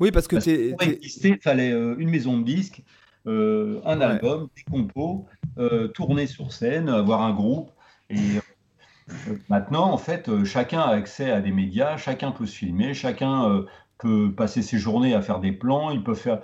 Oui, 0.00 0.10
parce 0.10 0.28
que 0.28 0.36
pour 0.70 0.82
exister, 0.82 1.30
il 1.30 1.42
fallait 1.42 1.70
une 1.70 2.08
maison 2.08 2.38
de 2.38 2.44
disques, 2.44 2.82
euh, 3.28 3.80
un 3.84 4.00
album, 4.00 4.48
des 4.56 4.62
compos, 4.62 5.26
euh, 5.58 5.88
tourner 5.88 6.26
sur 6.26 6.52
scène, 6.52 6.88
avoir 6.88 7.22
un 7.22 7.34
groupe. 7.34 7.70
Et 8.08 8.16
euh, 8.18 9.34
maintenant, 9.48 9.92
en 9.92 9.98
fait, 9.98 10.44
chacun 10.44 10.80
a 10.80 10.94
accès 10.94 11.30
à 11.30 11.40
des 11.40 11.52
médias, 11.52 11.98
chacun 11.98 12.32
peut 12.32 12.46
se 12.46 12.56
filmer, 12.56 12.94
chacun 12.94 13.64
peut 13.98 14.32
passer 14.34 14.62
ses 14.62 14.78
journées 14.78 15.14
à 15.14 15.22
faire 15.22 15.40
des 15.40 15.52
plans, 15.52 15.90
il 15.90 16.02
peut 16.02 16.14
faire. 16.14 16.40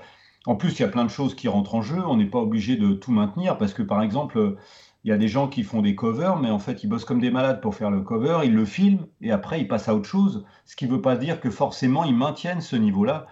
En 0.46 0.56
plus, 0.56 0.78
il 0.78 0.82
y 0.82 0.84
a 0.84 0.88
plein 0.88 1.04
de 1.04 1.10
choses 1.10 1.34
qui 1.34 1.48
rentrent 1.48 1.74
en 1.74 1.82
jeu. 1.82 2.02
On 2.06 2.18
n'est 2.18 2.26
pas 2.26 2.40
obligé 2.40 2.76
de 2.76 2.92
tout 2.92 3.12
maintenir 3.12 3.56
parce 3.56 3.72
que, 3.72 3.82
par 3.82 4.02
exemple, 4.02 4.56
il 5.04 5.10
y 5.10 5.12
a 5.12 5.18
des 5.18 5.28
gens 5.28 5.48
qui 5.48 5.64
font 5.64 5.82
des 5.82 5.94
covers, 5.94 6.38
mais 6.38 6.50
en 6.50 6.58
fait, 6.58 6.82
ils 6.82 6.86
bossent 6.86 7.04
comme 7.04 7.20
des 7.20 7.30
malades 7.30 7.60
pour 7.60 7.74
faire 7.74 7.90
le 7.90 8.00
cover, 8.00 8.38
ils 8.44 8.54
le 8.54 8.64
filment 8.64 9.06
et 9.20 9.32
après, 9.32 9.60
ils 9.60 9.68
passent 9.68 9.88
à 9.88 9.94
autre 9.94 10.08
chose. 10.08 10.46
Ce 10.64 10.76
qui 10.76 10.86
ne 10.86 10.92
veut 10.92 11.02
pas 11.02 11.16
dire 11.16 11.40
que 11.40 11.50
forcément, 11.50 12.04
ils 12.04 12.16
maintiennent 12.16 12.62
ce 12.62 12.74
niveau-là. 12.74 13.26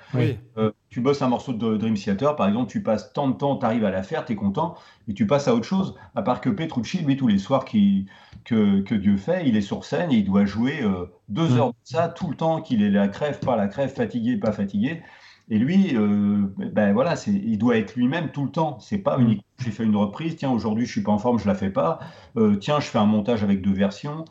Euh, 0.59 0.71
tu 0.91 1.01
bosses 1.01 1.23
un 1.23 1.29
morceau 1.29 1.55
de 1.55 1.77
Dream 1.79 1.95
Theater, 1.95 2.37
par 2.37 2.47
exemple, 2.47 2.71
tu 2.71 2.83
passes 2.83 3.15
tant 3.15 3.27
de 3.27 3.33
temps, 3.33 3.57
tu 3.57 3.65
arrives 3.65 3.87
à 3.87 3.91
la 3.91 4.03
faire, 4.03 4.27
tu 4.27 4.35
es 4.35 4.37
content, 4.37 4.75
et 5.09 5.15
tu 5.15 5.27
passes 5.27 5.49
à 5.49 5.55
autre 5.55 5.65
chose. 5.65 5.95
À 6.15 6.21
part 6.21 6.43
que 6.43 6.51
Petrucci, 6.51 6.99
lui, 6.99 7.17
tous 7.17 7.27
les 7.27 7.39
soirs 7.39 7.65
qui, 7.65 8.07
que, 8.45 8.83
que, 8.83 8.95
Dieu 8.95 9.17
fait, 9.17 9.49
il 9.49 9.57
est 9.57 9.63
sur 9.63 9.87
scène 9.87 10.13
et 10.13 10.17
il 10.17 10.25
doit 10.25 10.45
jouer 10.45 10.83
euh, 10.83 11.07
deux 11.31 11.57
heures 11.57 11.69
de 11.69 11.75
ça 11.85 12.09
tout 12.09 12.29
le 12.29 12.37
temps, 12.37 12.61
qu'il 12.61 12.83
est 12.83 12.91
la 12.91 13.09
crève, 13.09 13.39
pas 13.41 13.57
la 13.57 13.69
crève, 13.69 13.91
fatigué, 13.91 14.37
pas 14.37 14.53
fatigué. 14.53 15.03
Et 15.49 15.59
lui, 15.59 15.97
euh, 15.97 16.43
ben 16.57 16.93
voilà, 16.93 17.15
il 17.27 17.59
doit 17.59 17.77
être 17.77 17.97
lui-même 17.97 18.31
tout 18.31 18.45
le 18.45 18.51
temps. 18.51 18.79
C'est 18.81 18.99
pas 18.99 19.19
mm. 19.19 19.23
uniquement 19.23 19.45
j'ai 19.63 19.71
fait 19.71 19.85
une 19.85 19.97
reprise, 19.97 20.37
tiens, 20.37 20.51
aujourd'hui 20.51 20.87
je 20.87 20.91
suis 20.91 21.03
pas 21.03 21.13
en 21.13 21.19
forme, 21.19 21.39
je 21.39 21.47
la 21.47 21.55
fais 21.55 21.71
pas. 21.71 22.01
Euh, 22.37 22.57
tiens, 22.57 22.81
je 22.81 22.87
fais 22.87 22.99
un 22.99 23.07
montage 23.07 23.43
avec 23.43 23.63
deux 23.63 23.73
versions. 23.73 24.25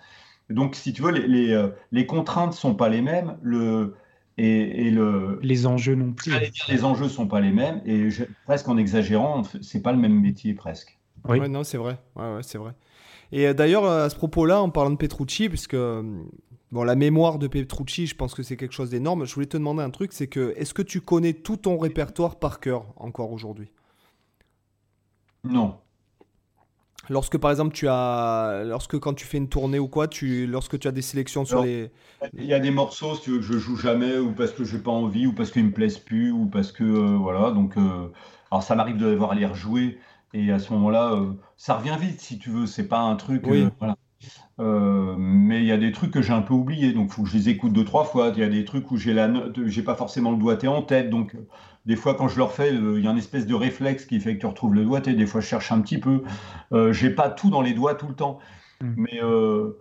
Donc, 0.50 0.76
si 0.76 0.92
tu 0.92 1.02
veux, 1.02 1.12
les, 1.12 1.28
les, 1.28 1.54
euh, 1.54 1.70
les 1.92 2.06
contraintes 2.06 2.54
sont 2.54 2.76
pas 2.76 2.90
les 2.90 3.02
mêmes. 3.02 3.38
Le, 3.42 3.96
et, 4.38 4.88
et 4.88 4.92
le, 4.92 5.40
les 5.42 5.66
enjeux 5.68 5.96
non 5.96 6.12
plus. 6.12 6.34
les 6.68 6.84
enjeux 6.84 7.08
sont 7.08 7.28
pas 7.28 7.40
les 7.40 7.52
mêmes. 7.52 7.82
Et 7.86 8.10
presque 8.46 8.68
en 8.68 8.78
exagérant, 8.78 9.44
c'est 9.62 9.82
pas 9.82 9.94
le 9.94 9.98
même 9.98 10.20
métier 10.20 10.54
presque. 10.54 11.00
Oui, 11.30 11.40
non, 11.50 11.64
c'est 11.64 11.78
vrai. 11.78 11.98
Ouais, 12.16 12.36
ouais, 12.36 12.44
c'est 12.44 12.58
vrai. 12.58 12.74
Et 13.32 13.54
d'ailleurs, 13.54 13.86
à 13.86 14.10
ce 14.10 14.16
propos-là, 14.16 14.62
en 14.62 14.70
parlant 14.70 14.90
de 14.90 14.98
Petrucci, 14.98 15.48
puisque 15.48 15.78
Bon, 16.72 16.84
la 16.86 16.96
mémoire 16.96 17.38
de 17.38 17.48
Petrucci, 17.48 18.08
je 18.08 18.16
pense 18.16 18.34
que 18.34 18.44
c'est 18.44 18.56
quelque 18.56 18.74
chose 18.74 18.90
d'énorme. 18.90 19.26
Je 19.26 19.34
voulais 19.34 19.46
te 19.46 19.58
demander 19.58 19.84
un 19.84 19.90
truc, 19.90 20.14
c'est 20.14 20.28
que 20.28 20.54
est-ce 20.56 20.74
que 20.74 20.82
tu 20.82 21.02
connais 21.02 21.34
tout 21.34 21.58
ton 21.58 21.78
répertoire 21.78 22.40
par 22.40 22.62
cœur 22.62 22.86
encore 22.96 23.32
aujourd'hui? 23.32 23.70
Non. 25.44 25.76
Lorsque 27.10 27.38
par 27.38 27.52
exemple 27.52 27.74
tu 27.74 27.88
as, 27.90 28.64
lorsque 28.66 28.98
quand 29.00 29.14
tu 29.14 29.26
fais 29.26 29.38
une 29.38 29.50
tournée 29.50 29.80
ou 29.80 29.88
quoi, 29.90 30.08
tu, 30.08 30.48
lorsque 30.48 30.80
tu 30.80 30.88
as 30.88 30.92
des 30.92 31.02
sélections 31.02 31.44
sur 31.44 31.62
les. 31.62 31.92
Il 32.38 32.46
y 32.46 32.54
a 32.54 32.60
des 32.60 32.72
morceaux, 32.72 33.16
si 33.16 33.24
tu 33.24 33.32
veux, 33.32 33.38
que 33.38 33.44
je 33.44 33.58
joue 33.58 33.76
jamais, 33.76 34.18
ou 34.18 34.32
parce 34.32 34.52
que 34.52 34.64
j'ai 34.64 34.78
pas 34.78 34.92
envie, 34.92 35.26
ou 35.26 35.34
parce 35.34 35.52
qu'ils 35.52 35.66
me 35.66 35.72
plaisent 35.72 35.98
plus, 35.98 36.32
ou 36.32 36.46
parce 36.46 36.72
que 36.72 36.84
euh, 36.84 37.18
voilà. 37.18 37.52
Donc, 37.52 37.76
euh, 37.76 38.08
alors 38.50 38.64
ça 38.64 38.76
m'arrive 38.76 38.98
de 38.98 39.10
devoir 39.10 39.34
les 39.34 39.46
rejouer, 39.46 40.00
et 40.34 40.52
à 40.52 40.60
ce 40.60 40.72
moment-là, 40.74 41.14
euh, 41.16 41.34
ça 41.58 41.76
revient 41.76 41.98
vite, 42.00 42.22
si 42.22 42.38
tu 42.38 42.50
veux. 42.52 42.68
C'est 42.68 42.88
pas 42.88 43.00
un 43.00 43.16
truc, 43.16 43.42
Oui. 43.46 43.68
voilà. 43.80 43.98
Euh, 44.60 45.16
mais 45.18 45.60
il 45.60 45.66
y 45.66 45.72
a 45.72 45.78
des 45.78 45.92
trucs 45.92 46.12
que 46.12 46.22
j'ai 46.22 46.34
un 46.34 46.42
peu 46.42 46.54
oubliés, 46.54 46.94
donc 46.94 47.10
il 47.10 47.14
faut 47.14 47.24
que 47.24 47.30
je 47.30 47.38
les 47.38 47.50
écoute 47.50 47.74
deux, 47.74 47.86
trois 47.86 48.04
fois. 48.04 48.32
Il 48.36 48.40
y 48.40 48.44
a 48.44 48.50
des 48.50 48.66
trucs 48.66 48.92
où 48.92 48.98
j'ai 48.98 49.14
la 49.14 49.28
note, 49.28 49.60
j'ai 49.66 49.84
pas 49.84 49.96
forcément 49.96 50.32
le 50.32 50.38
doigté 50.38 50.68
en 50.68 50.82
tête, 50.82 51.10
donc 51.10 51.36
euh, 51.36 51.48
des 51.86 51.96
fois 51.96 52.14
quand 52.16 52.28
je 52.28 52.38
le 52.38 52.44
refais, 52.44 52.72
euh, 52.74 53.00
il 53.00 53.06
y 53.06 53.08
a 53.08 53.12
une 53.12 53.18
espèce 53.18 53.48
de 53.48 53.56
réflexe 53.56 54.06
qui 54.06 54.20
fait 54.20 54.36
que 54.36 54.42
tu 54.42 54.46
retrouves 54.46 54.76
le 54.76 54.84
doigté. 54.84 55.14
Des 55.14 55.26
fois 55.26 55.42
je 55.42 55.48
cherche 55.48 55.72
un 55.72 55.82
petit 55.82 56.00
peu. 56.00 56.24
Euh, 56.74 56.94
j'ai 56.94 57.10
pas 57.10 57.30
tout 57.30 57.50
dans 57.50 57.62
les 57.62 57.74
doigts 57.74 57.96
tout 57.96 58.08
le 58.08 58.16
temps, 58.16 58.40
Mm. 58.82 58.94
mais 58.98 59.20
euh, 59.24 59.78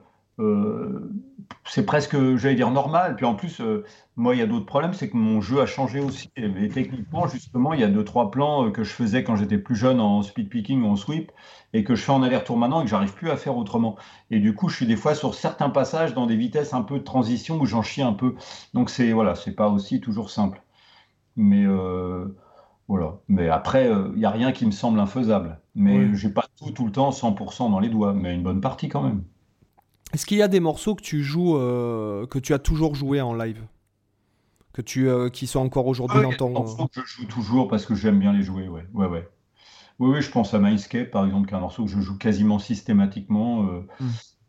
c'est 1.64 1.84
presque, 1.84 2.16
j'allais 2.36 2.55
dire 2.55 2.70
normal. 2.70 3.16
Puis 3.16 3.24
en 3.26 3.34
plus, 3.34 3.61
euh, 3.61 3.84
moi 4.16 4.34
il 4.34 4.38
y 4.38 4.43
a 4.43 4.47
d'autres 4.47 4.66
problèmes, 4.66 4.93
c'est 4.93 5.09
que 5.11 5.16
mon 5.16 5.41
jeu 5.41 5.61
a 5.61 5.66
changé 5.66 6.01
aussi. 6.01 6.30
Et, 6.36 6.68
techniquement, 6.68 7.26
justement, 7.28 7.74
il 7.74 7.80
y 7.80 7.84
a 7.84 7.88
deux, 7.88 8.05
trois 8.05 8.30
plans 8.30 8.66
euh, 8.66 8.70
que 8.70 8.82
je 8.84 8.91
faisais 8.93 9.24
quand 9.24 9.36
j'étais 9.36 9.59
plus 9.59 9.76
jeune 9.76 10.01
en 10.01 10.22
speed 10.22 10.49
picking 10.49 10.82
ou 10.82 10.86
en 10.88 10.97
sweep 10.97 11.30
et 11.72 11.84
que 11.84 11.95
je 11.95 12.03
fais 12.03 12.12
en 12.12 12.22
aller-retour 12.22 12.57
maintenant 12.57 12.80
et 12.80 12.84
que 12.84 12.91
j'arrive 12.91 13.14
plus 13.14 13.30
à 13.30 13.36
faire 13.36 13.57
autrement. 13.57 13.97
Et 14.30 14.41
du 14.41 14.55
coup, 14.55 14.68
je 14.68 14.76
suis 14.76 14.86
des 14.86 14.97
fois 14.97 15.14
sur 15.14 15.34
certains 15.34 15.70
passages 15.70 16.14
dans 16.14 16.26
des 16.26 16.36
vitesses 16.36 16.74
un 16.74 16.82
peu 16.82 16.99
de 16.99 17.05
transition 17.05 17.61
où 17.61 17.66
j'en 17.66 17.82
chie 17.82 18.03
un 18.03 18.14
peu. 18.14 18.34
Donc 18.74 18.91
c'est 18.91 19.12
voilà, 19.12 19.34
c'est 19.34 19.55
pas 19.55 19.68
aussi 19.68 20.01
toujours 20.01 20.30
simple. 20.30 20.62
Mais 21.36 21.64
euh, 21.64 22.36
voilà. 22.88 23.18
Mais 23.28 23.49
après, 23.49 23.88
il 23.88 24.18
n'y 24.18 24.24
a 24.24 24.30
rien 24.30 24.53
qui 24.53 24.66
me 24.66 24.72
semble 24.72 24.99
infaisable. 24.99 25.61
Mais 25.76 25.99
Oui. 25.99 26.11
j'ai 26.14 26.30
pas 26.30 26.47
tout 26.59 26.72
tout 26.72 26.86
le 26.86 26.93
temps 26.93 27.11
100% 27.11 27.70
dans 27.70 27.78
les 27.78 27.88
doigts, 27.88 28.12
mais 28.12 28.34
une 28.34 28.43
bonne 28.43 28.61
partie 28.61 28.88
quand 28.88 29.03
même. 29.03 29.22
Est-ce 30.12 30.26
qu'il 30.26 30.38
y 30.38 30.42
a 30.42 30.48
des 30.48 30.61
morceaux 30.61 30.94
que 30.94 31.02
tu 31.02 31.22
joues, 31.22 31.56
euh, 31.56 32.26
que 32.26 32.38
tu 32.38 32.52
as 32.54 32.58
toujours 32.58 32.94
joué 32.94 33.20
en 33.20 33.34
live, 33.34 33.62
que 34.72 34.82
tu, 34.82 35.08
euh, 35.08 35.28
qui 35.28 35.46
sont 35.46 35.61
encore 35.61 35.86
aujourd'hui 35.86 36.18
Ah, 36.20 36.22
dans 36.22 36.32
ton. 36.32 36.50
morceaux 36.50 36.88
que 36.88 37.00
je 37.04 37.06
joue 37.22 37.26
toujours 37.26 37.68
parce 37.68 37.86
que 37.86 37.94
j'aime 37.94 38.18
bien 38.18 38.32
les 38.32 38.42
jouer, 38.42 38.68
ouais. 38.68 38.86
Ouais, 38.92 39.06
ouais. 39.06 39.28
Oui, 39.98 40.11
oui, 40.14 40.22
je 40.22 40.30
pense 40.30 40.54
à 40.54 40.58
Mindscape, 40.58 41.11
par 41.11 41.26
exemple, 41.26 41.46
qui 41.48 41.54
est 41.54 41.56
un 41.56 41.61
morceau 41.61 41.84
que 41.84 41.90
je 41.90 42.00
joue 42.00 42.16
quasiment 42.18 42.58
systématiquement. 42.58 43.66
euh, 43.66 43.86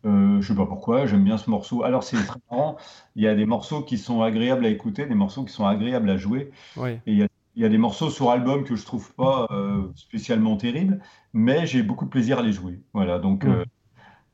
Mm. 0.04 0.42
je 0.42 0.48
sais 0.48 0.56
pas 0.56 0.66
pourquoi, 0.66 1.06
j'aime 1.06 1.24
bien 1.24 1.38
ce 1.38 1.48
morceau. 1.50 1.84
Alors, 1.84 2.02
c'est 2.04 2.18
très 2.26 2.40
marrant, 2.50 2.76
il 3.16 3.22
y 3.24 3.28
a 3.28 3.36
des 3.36 3.46
morceaux 3.46 3.84
qui 3.84 4.00
sont 4.00 4.24
agréables 4.24 4.66
à 4.66 4.70
écouter, 4.70 5.06
des 5.06 5.14
morceaux 5.14 5.44
qui 5.44 5.54
sont 5.54 5.66
agréables 5.68 6.10
à 6.10 6.18
jouer. 6.18 6.50
Ouais. 6.76 7.02
Et 7.06 7.12
il 7.12 7.18
y 7.20 7.24
a, 7.24 7.28
il 7.56 7.62
y 7.62 7.66
a 7.66 7.70
des 7.70 7.78
morceaux 7.78 8.10
sur 8.10 8.32
album 8.32 8.64
que 8.64 8.76
je 8.76 8.84
trouve 8.86 9.14
pas 9.14 9.46
euh, 9.52 9.84
spécialement 9.96 10.56
terribles, 10.58 11.02
mais 11.34 11.68
j'ai 11.68 11.84
beaucoup 11.84 12.06
de 12.06 12.10
plaisir 12.10 12.40
à 12.40 12.42
les 12.42 12.52
jouer. 12.54 12.80
Voilà, 12.94 13.20
donc 13.20 13.44
Mm. 13.46 13.50
euh, 13.50 13.66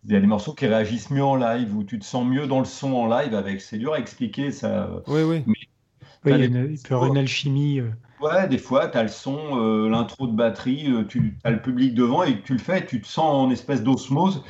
il 0.08 0.14
y 0.14 0.16
a 0.16 0.20
des 0.22 0.28
morceaux 0.28 0.54
qui 0.54 0.66
réagissent 0.68 1.12
mieux 1.12 1.24
en 1.24 1.36
live, 1.36 1.76
où 1.76 1.84
tu 1.84 2.00
te 2.00 2.06
sens 2.06 2.26
mieux 2.26 2.48
dans 2.48 2.60
le 2.60 2.66
son 2.66 2.94
en 2.94 3.08
live 3.08 3.36
avec. 3.36 3.62
C'est 3.62 3.78
dur 3.78 3.94
à 3.94 4.00
expliquer, 4.00 4.52
ça. 4.52 4.90
Oui, 5.08 5.22
oui. 5.24 5.44
Oui, 5.46 5.56
il, 6.26 6.32
y 6.32 6.34
a 6.34 6.38
T'as 6.38 6.46
une- 6.46 6.72
il 6.72 6.80
peut 6.82 6.90
y 6.92 6.94
avoir 6.94 7.10
une 7.12 7.18
alchimie. 7.18 7.80
euh, 7.80 7.92
Ouais, 8.22 8.48
des 8.48 8.58
fois, 8.58 8.88
tu 8.88 8.98
as 8.98 9.04
le 9.04 9.10
son, 9.10 9.38
euh, 9.60 9.90
l'intro 9.90 10.28
de 10.28 10.36
batterie, 10.36 10.92
euh, 10.92 11.04
tu 11.06 11.38
as 11.44 11.52
le 11.52 11.62
public 11.62 11.94
devant 11.94 12.24
et 12.24 12.42
tu 12.42 12.54
le 12.54 12.60
fais, 12.60 12.86
tu 12.86 13.00
te 13.02 13.08
sens 13.08 13.26
en 13.48 13.52
espèce 13.52 13.84
d'osmose. 13.84 14.44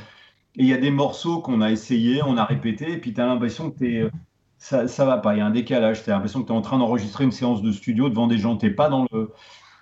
Et 0.58 0.64
il 0.64 0.68
y 0.68 0.74
a 0.74 0.78
des 0.78 0.92
morceaux 0.92 1.42
qu'on 1.42 1.62
a 1.62 1.72
essayé, 1.72 2.22
on 2.24 2.38
a 2.38 2.46
répété, 2.46 2.94
et 2.94 2.98
puis 2.98 3.14
tu 3.14 3.22
as 3.22 3.26
l'impression 3.28 3.72
que 3.72 3.80
t'es, 3.80 3.98
euh, 4.04 4.12
ça, 4.58 4.88
ça 4.88 5.06
va 5.06 5.18
pas, 5.18 5.36
il 5.36 5.40
y 5.40 5.42
a 5.42 5.46
un 5.46 5.52
décalage. 5.52 6.04
Tu 6.04 6.10
as 6.12 6.14
l'impression 6.14 6.42
que 6.42 6.48
tu 6.48 6.54
es 6.54 6.56
en 6.56 6.62
train 6.62 6.80
d'enregistrer 6.80 7.24
une 7.26 7.32
séance 7.32 7.62
de 7.62 7.72
studio 7.72 8.10
devant 8.10 8.28
des 8.28 8.38
gens, 8.38 8.58
tu 8.58 8.74
pas 8.76 8.90
dans 8.90 9.06
le. 9.12 9.34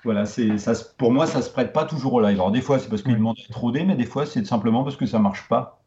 Voilà, 0.06 0.26
c'est, 0.26 0.58
ça, 0.58 0.74
pour 0.97 1.12
moi, 1.12 1.26
ça 1.28 1.41
se 1.41 1.49
prête 1.49 1.74
pas 1.74 1.84
toujours 1.86 2.14
au 2.14 2.22
live. 2.22 2.36
Alors, 2.36 2.51
des 2.51 2.62
fois, 2.62 2.80
c'est 2.80 2.89
parce 2.89 3.01
qu'ils 3.01 3.12
Ouais. 3.14 3.18
demandent 3.18 3.36
d'être 3.36 3.60
rodé, 3.60 3.84
mais 3.84 3.95
des 3.95 4.06
fois, 4.06 4.26
c'est 4.26 4.45
simplement 4.45 4.84
parce 4.84 4.95
que 4.95 5.06
ça 5.06 5.20
marche 5.20 5.47
pas. 5.49 5.82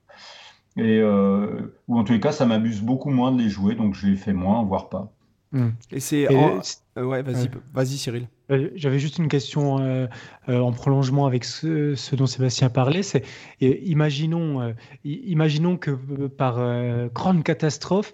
Et, 0.76 0.98
euh, 1.00 1.74
ou 1.88 1.98
en 1.98 2.04
tous 2.04 2.12
les 2.12 2.20
cas, 2.20 2.32
ça 2.32 2.46
m'abuse 2.46 2.82
beaucoup 2.82 3.10
moins 3.10 3.32
de 3.32 3.40
les 3.40 3.48
jouer, 3.48 3.74
donc 3.74 3.94
je 3.94 4.06
les 4.06 4.16
fais 4.16 4.32
moins, 4.32 4.62
voire 4.64 4.88
pas. 4.88 5.12
hmm. 5.52 5.70
Et 5.92 6.00
c'est. 6.00 6.28
En- 6.34 6.60
euh, 6.98 7.04
ouais, 7.04 7.22
vas-y, 7.22 7.44
ouais. 7.44 7.50
vas-y, 7.72 7.96
Cyril. 7.96 8.28
Euh, 8.50 8.70
J'avais 8.74 8.98
juste 8.98 9.18
une 9.18 9.28
question 9.28 9.78
euh, 9.80 10.06
euh, 10.48 10.60
en 10.60 10.72
prolongement 10.72 11.26
avec 11.26 11.44
ce, 11.44 11.94
ce 11.94 12.16
dont 12.16 12.26
Sébastien 12.26 12.70
parlait. 12.70 13.02
C'est 13.02 13.24
imaginons, 13.60 14.60
euh, 14.62 14.72
imaginons 15.04 15.76
que 15.76 15.90
par 16.28 16.58
euh, 16.58 17.08
grande 17.12 17.42
catastrophe, 17.44 18.12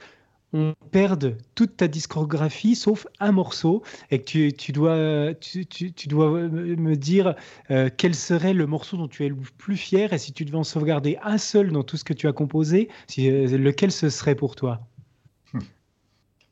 on 0.54 0.72
perde 0.92 1.36
toute 1.54 1.76
ta 1.76 1.88
discographie 1.88 2.76
sauf 2.76 3.06
un 3.20 3.32
morceau. 3.32 3.82
Et 4.10 4.20
que 4.20 4.24
tu, 4.24 4.52
tu 4.54 4.72
dois, 4.72 5.34
tu, 5.34 5.66
tu- 5.66 5.92
tu 5.92 6.08
dois 6.08 6.30
me 6.48 6.94
dire 6.94 7.34
euh, 7.70 7.90
quel 7.94 8.14
serait 8.14 8.54
le 8.54 8.66
morceau 8.66 8.96
dont 8.96 9.08
tu 9.08 9.26
es 9.26 9.28
le 9.28 9.36
plus 9.58 9.76
fier. 9.76 10.12
Et 10.12 10.18
si 10.18 10.32
tu 10.32 10.44
devais 10.44 10.56
en 10.56 10.64
sauvegarder 10.64 11.18
un 11.22 11.36
seul 11.38 11.72
dans 11.72 11.82
tout 11.82 11.96
ce 11.96 12.04
que 12.04 12.12
tu 12.14 12.28
as 12.28 12.32
composé, 12.32 12.88
si, 13.08 13.28
euh, 13.28 13.58
lequel 13.58 13.90
ce 13.92 14.08
serait 14.08 14.36
pour 14.36 14.54
toi? 14.56 14.80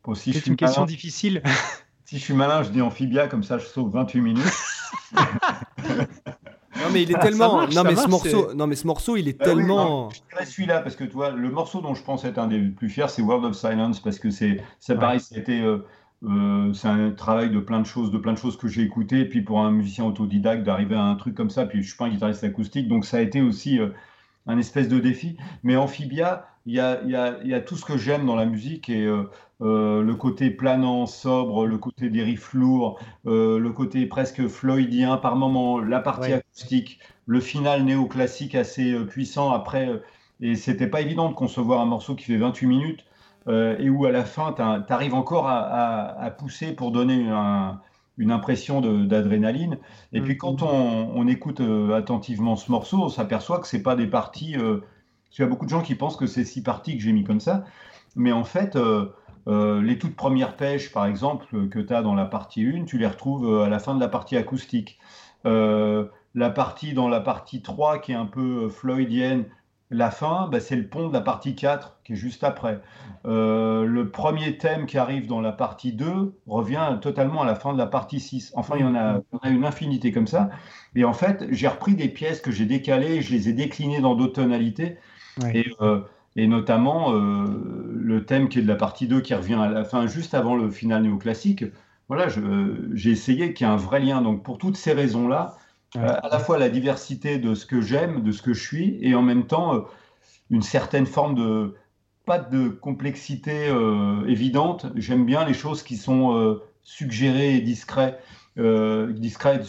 Bon, 0.04 0.14
si 0.16 0.32
je 0.32 0.38
C'est 0.40 0.46
une 0.48 0.56
question 0.56 0.82
malin- 0.82 0.90
difficile. 0.92 1.42
Si 2.04 2.18
je 2.18 2.24
suis 2.24 2.34
malin, 2.34 2.64
je 2.64 2.70
dis 2.70 2.82
amphibia, 2.82 3.28
comme 3.28 3.44
ça 3.44 3.58
je 3.58 3.66
sauve 3.66 3.92
28 3.92 4.20
minutes. 4.20 4.42
Non, 6.82 6.90
mais 6.92 7.02
il 7.02 7.10
est 7.10 7.14
Ça 7.14 7.18
tellement. 7.20 7.52
marche, 7.56 7.74
non, 7.74 7.82
ça 7.82 7.88
mais 7.88 7.96
ce 7.96 8.08
morceau, 8.08 8.54
non, 8.54 8.66
mais 8.66 8.74
ce 8.76 8.86
morceau, 8.86 9.16
il 9.16 9.28
est 9.28 9.38
Bah 9.38 9.44
oui, 9.48 9.54
tellement. 9.56 9.84
non, 9.84 10.08
je 10.40 10.44
celui-là, 10.46 10.80
parce 10.80 10.96
que 10.96 11.04
tu 11.04 11.12
vois, 11.12 11.30
le 11.30 11.50
morceau 11.50 11.80
dont 11.80 11.94
je 11.94 12.02
pense 12.02 12.24
être 12.24 12.38
un 12.38 12.46
des 12.48 12.60
plus 12.60 12.88
fiers, 12.88 13.08
c'est 13.08 13.22
World 13.22 13.44
of 13.44 13.54
Silence, 13.56 14.00
parce 14.00 14.18
que 14.18 14.30
c'est 14.30 14.60
Ouais. 14.88 14.96
pareil, 14.96 15.20
c'était. 15.20 15.60
euh, 15.60 15.78
euh, 16.24 16.72
c'est 16.72 16.86
un 16.88 17.10
travail 17.10 17.50
de 17.50 17.58
plein 17.58 17.80
de 17.80 17.86
choses, 17.86 18.12
de 18.12 18.18
plein 18.18 18.32
de 18.32 18.38
choses 18.38 18.56
que 18.56 18.68
j'ai 18.68 18.82
écoutées, 18.82 19.20
et 19.20 19.28
puis 19.28 19.42
pour 19.42 19.58
un 19.60 19.72
musicien 19.72 20.04
autodidacte 20.04 20.62
d'arriver 20.62 20.94
à 20.94 21.02
un 21.02 21.16
truc 21.16 21.34
comme 21.34 21.50
ça, 21.50 21.66
puis 21.66 21.82
je 21.82 21.88
suis 21.88 21.96
pas 21.96 22.04
un 22.04 22.10
guitariste 22.10 22.44
acoustique, 22.44 22.86
donc 22.88 23.04
ça 23.04 23.16
a 23.16 23.20
été 23.20 23.40
aussi 23.42 23.80
euh, 23.80 23.88
un 24.46 24.56
espèce 24.58 24.88
de 24.88 25.00
défi. 25.00 25.36
Mais 25.64 25.74
Amphibia, 25.76 26.46
il 26.66 26.74
y 26.74 26.80
a, 26.80 27.00
il 27.04 27.10
y 27.10 27.16
a- 27.16 27.38
y 27.44 27.54
a 27.54 27.60
tout 27.60 27.74
ce 27.76 27.84
que 27.84 27.96
j'aime 27.96 28.24
dans 28.24 28.36
la 28.36 28.46
musique, 28.46 28.88
et 28.88 29.04
euh, 29.04 29.24
euh, 29.62 30.02
le 30.02 30.14
côté 30.16 30.50
planant, 30.50 31.06
sobre, 31.06 31.66
le 31.66 31.78
côté 31.78 32.10
des 32.10 32.22
riffs 32.22 32.52
lourds, 32.54 32.98
euh, 33.26 33.58
le 33.58 33.70
côté 33.72 34.06
presque 34.06 34.46
floydien 34.48 35.16
par 35.16 35.36
moment, 35.36 35.78
la 35.80 36.00
partie 36.00 36.32
Ouais. 36.32 36.34
acoustique, 36.34 36.98
le 37.26 37.40
final 37.40 37.84
néoclassique 37.84 38.54
assez 38.54 38.92
euh, 38.92 39.04
puissant 39.06 39.52
après. 39.52 39.88
et 40.40 40.56
c'était 40.56 40.88
pas 40.88 41.00
évident 41.00 41.28
de 41.28 41.34
concevoir 41.34 41.80
un 41.80 41.86
morceau 41.86 42.14
qui 42.16 42.24
fait 42.24 42.36
28 42.36 42.66
minutes 42.66 43.04
euh, 43.48 43.76
et 43.78 43.90
où 43.90 44.04
à 44.06 44.12
la 44.12 44.24
fin, 44.24 44.52
tu 44.52 44.92
arrives 44.92 45.14
encore 45.14 45.46
à, 45.48 45.60
à- 45.60 46.22
à 46.24 46.30
pousser 46.30 46.72
pour 46.72 46.90
donner 46.92 47.28
un- 47.28 47.80
une 48.18 48.30
impression 48.30 48.80
d'adrénaline. 48.80 49.78
Et 50.12 50.20
puis 50.20 50.32
Mhm. 50.34 50.38
quand 50.38 50.62
on, 50.62 51.10
on 51.14 51.26
écoute 51.28 51.60
euh, 51.60 51.94
attentivement 51.96 52.56
ce 52.56 52.70
morceau, 52.70 53.02
on 53.04 53.08
s'aperçoit 53.08 53.60
que 53.60 53.66
c'est 53.68 53.82
pas 53.82 53.96
des 53.96 54.06
parties. 54.06 54.56
euh, 54.56 54.78
parce 54.80 55.36
qu'il 55.36 55.42
y 55.44 55.46
a 55.46 55.48
beaucoup 55.48 55.64
de 55.64 55.70
gens 55.70 55.80
qui 55.82 55.94
pensent 55.94 56.16
que 56.16 56.26
c'est 56.26 56.44
six 56.44 56.62
parties 56.62 56.96
que 56.96 57.02
j'ai 57.02 57.12
mis 57.12 57.24
comme 57.24 57.40
ça. 57.40 57.64
Mais 58.16 58.32
en 58.32 58.44
fait, 58.44 58.76
euh, 59.48 59.82
les 59.82 59.98
toutes 59.98 60.16
premières 60.16 60.56
pêches, 60.56 60.92
par 60.92 61.06
exemple, 61.06 61.68
que 61.68 61.78
tu 61.78 61.94
as 61.94 62.02
dans 62.02 62.14
la 62.14 62.26
partie 62.26 62.64
1, 62.64 62.84
tu 62.84 62.98
les 62.98 63.06
retrouves 63.06 63.46
euh, 63.46 63.64
à 63.64 63.68
la 63.68 63.78
fin 63.78 63.94
de 63.94 64.00
la 64.00 64.08
partie 64.08 64.36
acoustique. 64.36 64.98
Euh, 65.46 66.06
la 66.34 66.50
partie 66.50 66.94
dans 66.94 67.08
la 67.08 67.20
partie 67.20 67.62
3 67.62 67.98
qui 67.98 68.12
est 68.12 68.16
un 68.16 68.26
peu 68.26 68.68
floydienne, 68.68 69.44
la 69.90 70.10
fin, 70.10 70.48
bah, 70.50 70.60
c'est 70.60 70.76
le 70.76 70.86
pont 70.86 71.08
de 71.08 71.12
la 71.12 71.20
partie 71.20 71.54
4 71.54 71.98
qui 72.04 72.14
est 72.14 72.16
juste 72.16 72.44
après. 72.44 72.80
Euh, 73.26 73.84
le 73.84 74.10
premier 74.10 74.56
thème 74.56 74.86
qui 74.86 74.96
arrive 74.96 75.26
dans 75.26 75.40
la 75.40 75.52
partie 75.52 75.92
2 75.92 76.34
revient 76.46 76.98
totalement 77.02 77.42
à 77.42 77.44
la 77.44 77.54
fin 77.54 77.74
de 77.74 77.78
la 77.78 77.86
partie 77.86 78.18
6. 78.18 78.52
Enfin, 78.56 78.76
il 78.78 78.82
y 78.82 78.84
en 78.84 78.94
a, 78.94 79.20
il 79.32 79.36
y 79.36 79.36
en 79.36 79.50
a 79.50 79.50
une 79.50 79.64
infinité 79.66 80.10
comme 80.10 80.26
ça. 80.26 80.48
Et 80.94 81.04
en 81.04 81.12
fait, 81.12 81.44
j'ai 81.50 81.68
repris 81.68 81.94
des 81.94 82.08
pièces 82.08 82.40
que 82.40 82.50
j'ai 82.50 82.64
décalées, 82.64 83.20
je 83.20 83.32
les 83.32 83.50
ai 83.50 83.52
déclinées 83.52 84.00
dans 84.00 84.14
d'autres 84.14 84.34
tonalités. 84.34 84.96
Ouais. 85.42 85.58
Et, 85.58 85.76
et 86.36 86.46
notamment 86.46 87.12
le 88.02 88.24
thème 88.24 88.48
qui 88.48 88.58
est 88.58 88.62
de 88.62 88.68
la 88.68 88.76
partie 88.76 89.06
2 89.06 89.20
qui 89.20 89.34
revient 89.34 89.54
à 89.54 89.68
la 89.68 89.84
fin, 89.84 90.06
juste 90.06 90.34
avant 90.34 90.56
le 90.56 90.70
final 90.70 91.02
néoclassique. 91.02 91.64
Voilà, 92.08 92.26
j'ai 92.94 93.10
essayé 93.10 93.54
qu'il 93.54 93.66
y 93.66 93.70
ait 93.70 93.72
un 93.72 93.76
vrai 93.76 94.00
lien. 94.00 94.20
Donc, 94.20 94.42
pour 94.42 94.58
toutes 94.58 94.76
ces 94.76 94.92
raisons-là, 94.92 95.56
Ouais. 95.94 96.00
euh, 96.02 96.14
à 96.22 96.28
la 96.30 96.38
fois 96.38 96.58
la 96.58 96.70
diversité 96.70 97.38
de 97.38 97.54
ce 97.54 97.66
que 97.66 97.80
j'aime, 97.82 98.22
de 98.22 98.32
ce 98.32 98.40
que 98.40 98.54
je 98.54 98.60
suis, 98.62 98.98
et 99.02 99.14
en 99.14 99.20
même 99.22 99.46
temps, 99.46 99.74
euh, 99.74 99.80
une 100.50 100.62
certaine 100.62 101.06
forme 101.06 101.34
de. 101.34 101.74
pas 102.24 102.38
de 102.38 102.68
complexité 102.68 103.68
euh, 103.68 104.24
évidente. 104.26 104.86
J'aime 104.94 105.26
bien 105.26 105.44
les 105.44 105.54
choses 105.54 105.82
qui 105.82 105.96
sont 105.96 106.58
suggérées 106.82 107.56
et 107.56 107.60
discrètes. 107.60 108.20
Discrètes, 108.56 109.66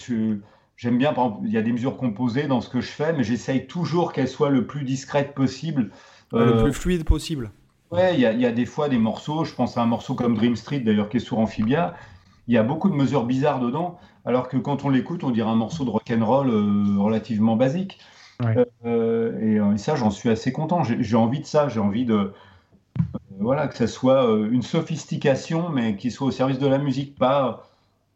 J'aime 0.76 0.98
bien, 0.98 1.14
par 1.14 1.26
exemple, 1.26 1.48
il 1.48 1.54
y 1.54 1.58
a 1.58 1.62
des 1.62 1.72
mesures 1.72 1.98
composées 1.98 2.48
dans 2.48 2.60
ce 2.62 2.70
que 2.70 2.82
je 2.82 2.90
fais, 2.90 3.14
mais 3.14 3.24
j'essaye 3.24 3.68
toujours 3.68 4.12
qu'elles 4.12 4.28
soient 4.28 4.50
le 4.50 4.66
plus 4.66 4.84
discrètes 4.84 5.34
possible. 5.34 5.92
Le 6.32 6.64
plus 6.64 6.74
fluide 6.74 7.04
possible. 7.06 7.52
Ouais, 7.94 8.16
il 8.16 8.20
y 8.20 8.26
a, 8.26 8.32
il 8.34 8.42
y 8.42 8.46
a 8.46 8.52
des 8.52 8.66
fois 8.66 8.90
des 8.90 8.98
morceaux, 8.98 9.46
je 9.46 9.54
pense 9.54 9.78
à 9.78 9.82
un 9.82 9.86
morceau 9.86 10.16
comme 10.16 10.36
Dream 10.36 10.56
Street 10.56 10.80
d'ailleurs 10.80 11.10
qui 11.10 11.18
est 11.18 11.20
sur 11.20 11.38
Amphibia, 11.40 11.94
il 12.48 12.54
y 12.54 12.58
a 12.58 12.64
beaucoup 12.64 12.90
de 12.90 12.96
mesures 12.96 13.26
bizarres 13.26 13.60
dedans, 13.60 14.00
alors 14.26 14.48
que 14.50 14.58
quand 14.58 14.84
on 14.84 14.90
l'écoute, 14.90 15.24
on 15.24 15.32
dirait 15.32 15.50
un 15.50 15.56
morceau 15.56 15.86
de 15.86 15.90
rock'n'roll 15.90 16.50
euh, 16.50 17.00
relativement 17.00 17.56
basique. 17.56 18.00
Ouais. 18.44 18.66
Euh, 18.86 19.40
et, 19.40 19.60
euh, 19.60 19.74
et 19.74 19.78
ça, 19.78 19.96
j'en 19.96 20.10
suis 20.10 20.30
assez 20.30 20.52
content. 20.52 20.84
J'ai 20.84 21.16
envie 21.16 21.40
de 21.40 21.46
ça, 21.46 21.70
j'ai 21.70 21.80
envie 21.80 22.06
de. 22.06 22.14
euh, 22.14 22.34
voilà, 23.40 23.68
que 23.68 23.76
ça 23.76 23.88
soit 23.88 24.26
une 24.52 24.62
sophistication, 24.62 25.70
mais 25.70 25.96
qui 25.96 26.12
soit 26.12 26.28
au 26.28 26.32
service 26.32 26.60
de 26.60 26.68
la 26.68 26.78
musique, 26.78 27.16
pas. 27.16 27.70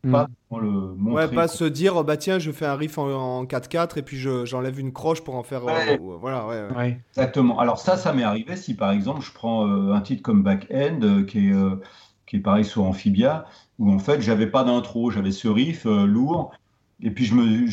Hmm. 0.08 0.12
Pas 0.12 0.28
le 0.62 0.96
montrer. 0.96 1.26
Ouais, 1.26 1.36
pas 1.36 1.50
se 1.50 1.66
dire, 1.66 2.02
bah 2.06 2.16
tiens, 2.16 2.40
je 2.40 2.52
fais 2.52 2.66
un 2.66 2.76
riff 2.76 2.98
en, 2.98 3.44
4-4 3.44 4.00
et 4.00 4.02
puis 4.02 4.18
j'enlève 4.18 4.80
une 4.80 4.94
croche 4.94 5.22
pour 5.22 5.36
en 5.36 5.44
faire. 5.44 5.64
Euh, 5.68 5.98
voilà, 6.00 6.48
ouais, 6.48 7.02
Exactement. 7.12 7.60
Alors, 7.60 7.78
ça, 7.78 7.98
ça 7.98 8.14
m'est 8.14 8.24
arrivé 8.24 8.56
si 8.56 8.74
par 8.74 8.92
exemple 8.92 9.22
je 9.22 9.34
prends 9.34 9.68
euh, 9.68 9.94
un 9.94 10.00
titre 10.00 10.22
comme 10.24 10.44
Back 10.44 10.68
End 10.74 11.00
euh, 11.02 11.24
qui, 11.26 11.50
est, 11.50 11.56
qui 12.26 12.38
est 12.38 12.40
pareil 12.40 12.64
sur 12.64 12.84
Amphibia, 12.84 13.46
où 13.80 13.92
en 13.92 14.00
fait, 14.00 14.22
j'avais 14.22 14.48
pas 14.48 14.64
d'intro, 14.64 15.12
j'avais 15.12 15.32
ce 15.32 15.50
riff 15.50 15.84
lourd. 15.86 16.52
Et 17.04 17.12
puis 17.12 17.26
je 17.26 17.36
me, 17.36 17.68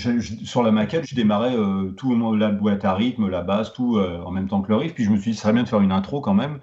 sur 0.45 0.62
la 0.62 0.72
maquette, 0.72 1.07
je 1.07 1.14
démarrais 1.14 1.55
tout 1.97 2.35
la 2.35 2.51
boîte 2.51 2.85
à 2.85 2.95
rythme, 2.95 3.28
la 3.28 3.43
basse, 3.43 3.72
tout 3.72 3.99
en 3.99 4.30
même 4.32 4.49
temps 4.49 4.61
que 4.62 4.68
le 4.68 4.76
riff. 4.76 4.95
Puis 4.95 5.05
je 5.05 5.11
me 5.11 5.16
suis 5.16 5.30
dit, 5.30 5.37
ça 5.37 5.45
serait 5.45 5.53
bien 5.53 5.62
de 5.62 5.68
faire 5.68 5.80
une 5.80 5.93
intro 5.93 6.20
quand 6.20 6.35
même. 6.35 6.59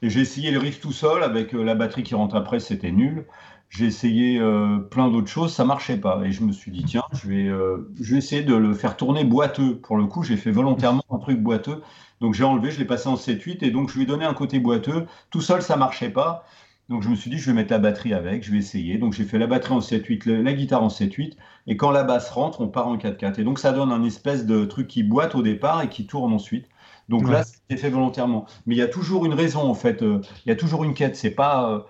Et 0.00 0.10
j'ai 0.10 0.20
essayé 0.20 0.50
le 0.52 0.58
riff 0.58 0.80
tout 0.80 0.92
seul 0.92 1.22
avec 1.22 1.52
la 1.52 1.74
batterie 1.74 2.02
qui 2.02 2.14
rentre 2.14 2.34
après, 2.34 2.60
c'était 2.60 2.92
nul. 2.92 3.26
J'ai 3.74 3.86
essayé 3.86 4.38
euh, 4.38 4.80
plein 4.80 5.08
d'autres 5.08 5.30
choses, 5.30 5.54
ça 5.54 5.64
marchait 5.64 5.96
pas. 5.96 6.20
Et 6.26 6.30
je 6.30 6.44
me 6.44 6.52
suis 6.52 6.70
dit, 6.70 6.84
tiens, 6.84 7.04
je 7.14 7.26
vais, 7.26 7.48
euh, 7.48 7.90
je 7.98 8.12
vais 8.12 8.18
essayer 8.18 8.42
de 8.42 8.54
le 8.54 8.74
faire 8.74 8.98
tourner 8.98 9.24
boiteux. 9.24 9.78
Pour 9.78 9.96
le 9.96 10.04
coup, 10.04 10.22
j'ai 10.22 10.36
fait 10.36 10.50
volontairement 10.50 11.02
un 11.10 11.16
truc 11.16 11.40
boiteux. 11.40 11.80
Donc 12.20 12.34
j'ai 12.34 12.44
enlevé, 12.44 12.70
je 12.70 12.78
l'ai 12.78 12.84
passé 12.84 13.08
en 13.08 13.14
7-8 13.14 13.64
et 13.64 13.70
donc 13.70 13.88
je 13.88 13.96
lui 13.96 14.02
ai 14.02 14.06
donné 14.06 14.26
un 14.26 14.34
côté 14.34 14.58
boiteux. 14.58 15.06
Tout 15.30 15.40
seul, 15.40 15.62
ça 15.62 15.76
marchait 15.76 16.10
pas. 16.10 16.44
Donc 16.90 17.02
je 17.02 17.08
me 17.08 17.14
suis 17.14 17.30
dit, 17.30 17.38
je 17.38 17.46
vais 17.46 17.54
mettre 17.54 17.72
la 17.72 17.78
batterie 17.78 18.12
avec, 18.12 18.44
je 18.44 18.52
vais 18.52 18.58
essayer. 18.58 18.98
Donc 18.98 19.14
j'ai 19.14 19.24
fait 19.24 19.38
la 19.38 19.46
batterie 19.46 19.72
en 19.72 19.78
7-8, 19.78 20.30
la 20.30 20.52
guitare 20.52 20.82
en 20.82 20.88
7-8. 20.88 21.32
Et 21.66 21.78
quand 21.78 21.90
la 21.90 22.04
basse 22.04 22.28
rentre, 22.28 22.60
on 22.60 22.68
part 22.68 22.88
en 22.88 22.98
4-4. 22.98 23.40
Et 23.40 23.44
donc 23.44 23.58
ça 23.58 23.72
donne 23.72 23.90
un 23.90 24.04
espèce 24.04 24.44
de 24.44 24.66
truc 24.66 24.86
qui 24.86 25.02
boite 25.02 25.34
au 25.34 25.40
départ 25.40 25.80
et 25.80 25.88
qui 25.88 26.06
tourne 26.06 26.34
ensuite. 26.34 26.66
Donc 27.08 27.26
là, 27.28 27.42
c'était 27.42 27.80
fait 27.80 27.90
volontairement. 27.90 28.44
Mais 28.66 28.74
il 28.74 28.78
y 28.78 28.82
a 28.82 28.88
toujours 28.88 29.24
une 29.24 29.34
raison, 29.34 29.62
en 29.62 29.74
fait. 29.74 30.02
Euh, 30.02 30.20
il 30.44 30.50
y 30.50 30.52
a 30.52 30.56
toujours 30.56 30.84
une 30.84 30.94
quête. 30.94 31.16
C'est 31.16 31.30
pas 31.30 31.86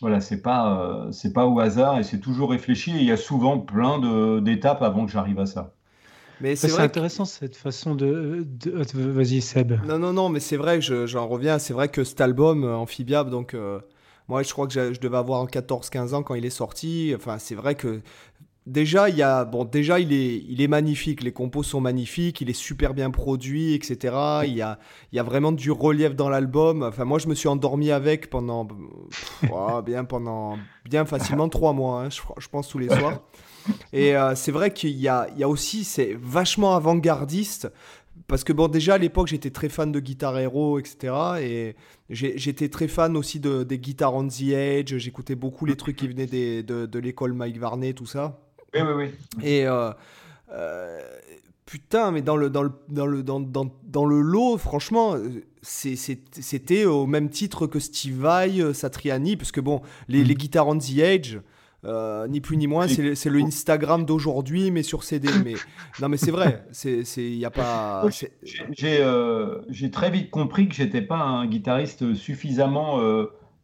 voilà, 0.00 0.20
c'est 0.20 0.42
pas, 0.42 0.80
euh, 0.80 1.12
c'est 1.12 1.32
pas 1.32 1.46
au 1.46 1.58
hasard 1.58 1.98
et 1.98 2.04
c'est 2.04 2.20
toujours 2.20 2.50
réfléchi. 2.50 2.92
Et 2.92 3.00
il 3.00 3.04
y 3.04 3.12
a 3.12 3.16
souvent 3.16 3.58
plein 3.58 4.40
d'étapes 4.40 4.82
avant 4.82 5.06
que 5.06 5.12
j'arrive 5.12 5.40
à 5.40 5.46
ça. 5.46 5.72
Mais 6.40 6.54
c'est 6.54 6.78
intéressant 6.78 7.24
cette 7.24 7.56
façon 7.56 7.94
de. 7.94 8.46
Vas-y, 8.94 9.40
Seb. 9.40 9.72
Non, 9.84 9.98
non, 9.98 10.12
non, 10.12 10.28
mais 10.28 10.40
c'est 10.40 10.56
vrai 10.56 10.78
que 10.78 11.06
j'en 11.06 11.26
reviens. 11.26 11.58
C'est 11.58 11.72
vrai 11.72 11.88
que 11.88 12.04
cet 12.04 12.20
album, 12.20 12.64
euh, 12.64 12.76
Amphibiable, 12.76 13.30
donc. 13.30 13.54
Euh, 13.54 13.80
moi, 14.28 14.42
je 14.42 14.52
crois 14.52 14.66
que 14.66 14.92
je 14.92 15.00
devais 15.00 15.16
avoir 15.16 15.46
14-15 15.46 16.12
ans 16.12 16.22
quand 16.22 16.34
il 16.34 16.44
est 16.44 16.50
sorti. 16.50 17.14
Enfin, 17.16 17.38
c'est 17.38 17.54
vrai 17.54 17.76
que 17.76 18.02
déjà, 18.68 19.08
il 19.08 19.16
y 19.16 19.22
a, 19.22 19.44
bon, 19.44 19.64
déjà 19.64 19.98
il, 19.98 20.12
est, 20.12 20.44
il 20.48 20.60
est 20.60 20.68
magnifique, 20.68 21.22
les 21.22 21.32
compos 21.32 21.62
sont 21.62 21.80
magnifiques, 21.80 22.40
il 22.40 22.50
est 22.50 22.54
super 22.54 22.94
bien 22.94 23.10
produit, 23.10 23.74
etc. 23.74 24.14
Il 24.44 24.54
y 24.54 24.62
a, 24.62 24.78
il 25.12 25.16
y 25.16 25.18
a 25.18 25.22
vraiment 25.22 25.52
du 25.52 25.70
relief 25.70 26.14
dans 26.14 26.28
l'album. 26.28 26.82
Enfin, 26.82 27.04
moi, 27.04 27.18
je 27.18 27.28
me 27.28 27.34
suis 27.34 27.48
endormi 27.48 27.90
avec 27.90 28.30
pendant, 28.30 28.68
bien, 29.84 30.04
pendant, 30.04 30.58
bien 30.84 31.04
facilement 31.06 31.48
trois 31.48 31.72
mois, 31.72 32.04
hein, 32.04 32.08
je, 32.10 32.48
pense 32.48 32.68
tous 32.68 32.78
les 32.78 32.88
soirs. 32.88 33.22
Et 33.92 34.16
euh, 34.16 34.34
c'est 34.34 34.52
vrai 34.52 34.72
qu'il 34.72 34.96
y 34.96 35.08
a, 35.08 35.26
il 35.34 35.40
y 35.40 35.44
a 35.44 35.48
aussi, 35.48 35.84
c'est 35.84 36.16
vachement 36.20 36.74
avant-gardiste. 36.74 37.72
Parce 38.26 38.44
que 38.44 38.52
bon, 38.52 38.68
déjà 38.68 38.94
à 38.94 38.98
l'époque, 38.98 39.28
j'étais 39.28 39.50
très 39.50 39.70
fan 39.70 39.90
de 39.90 40.00
Guitar 40.00 40.38
Hero, 40.38 40.78
etc. 40.78 41.14
Et 41.40 41.76
j'étais 42.10 42.68
très 42.68 42.88
fan 42.88 43.16
aussi 43.16 43.40
de, 43.40 43.62
des 43.62 43.78
guitares 43.78 44.14
on 44.14 44.28
the 44.28 44.50
edge. 44.50 44.96
J'écoutais 44.96 45.34
beaucoup 45.34 45.64
les 45.64 45.76
trucs 45.76 45.96
qui 45.96 46.08
venaient 46.08 46.26
des, 46.26 46.62
de, 46.62 46.84
de 46.84 46.98
l'école 46.98 47.32
Mike 47.32 47.58
Varney, 47.58 47.94
tout 47.94 48.04
ça. 48.04 48.38
Oui, 48.74 48.80
oui, 48.82 48.92
oui. 48.96 49.46
Et 49.46 49.66
euh, 49.66 49.90
euh, 50.52 51.00
putain, 51.66 52.10
mais 52.10 52.22
dans 52.22 52.36
le, 52.36 52.50
dans 52.50 52.62
le, 52.62 52.72
dans 52.88 53.06
le, 53.06 53.22
dans, 53.22 53.40
dans, 53.40 53.70
dans 53.84 54.04
le 54.04 54.20
lot, 54.20 54.58
franchement, 54.58 55.16
c'était 55.62 56.84
au 56.84 57.06
même 57.06 57.30
titre 57.30 57.66
que 57.66 57.80
Steve 57.80 58.20
Vai, 58.20 58.60
euh, 58.60 58.72
Satriani, 58.72 59.36
parce 59.36 59.52
que 59.52 59.60
bon, 59.60 59.80
les, 60.08 60.24
les 60.24 60.34
mm. 60.34 60.38
guitares 60.38 60.68
on 60.68 60.78
the 60.78 60.98
edge. 60.98 61.38
ni 62.28 62.40
plus 62.40 62.56
ni 62.58 62.66
moins, 62.66 62.88
c'est 62.88 63.30
le 63.30 63.40
Instagram 63.40 64.04
d'aujourd'hui, 64.04 64.70
mais 64.70 64.82
sur 64.82 65.02
CD. 65.02 65.28
Mais 65.44 65.54
non, 66.00 66.08
mais 66.08 66.16
c'est 66.18 66.30
vrai, 66.30 66.64
c'est 66.72 67.04
il 67.16 67.36
y 67.36 67.44
a 67.46 67.50
pas. 67.50 68.04
J'ai 68.76 69.90
très 69.90 70.10
vite 70.10 70.30
compris 70.30 70.68
que 70.68 70.74
j'étais 70.74 71.02
pas 71.02 71.18
un 71.18 71.46
guitariste 71.46 72.14
suffisamment 72.14 73.00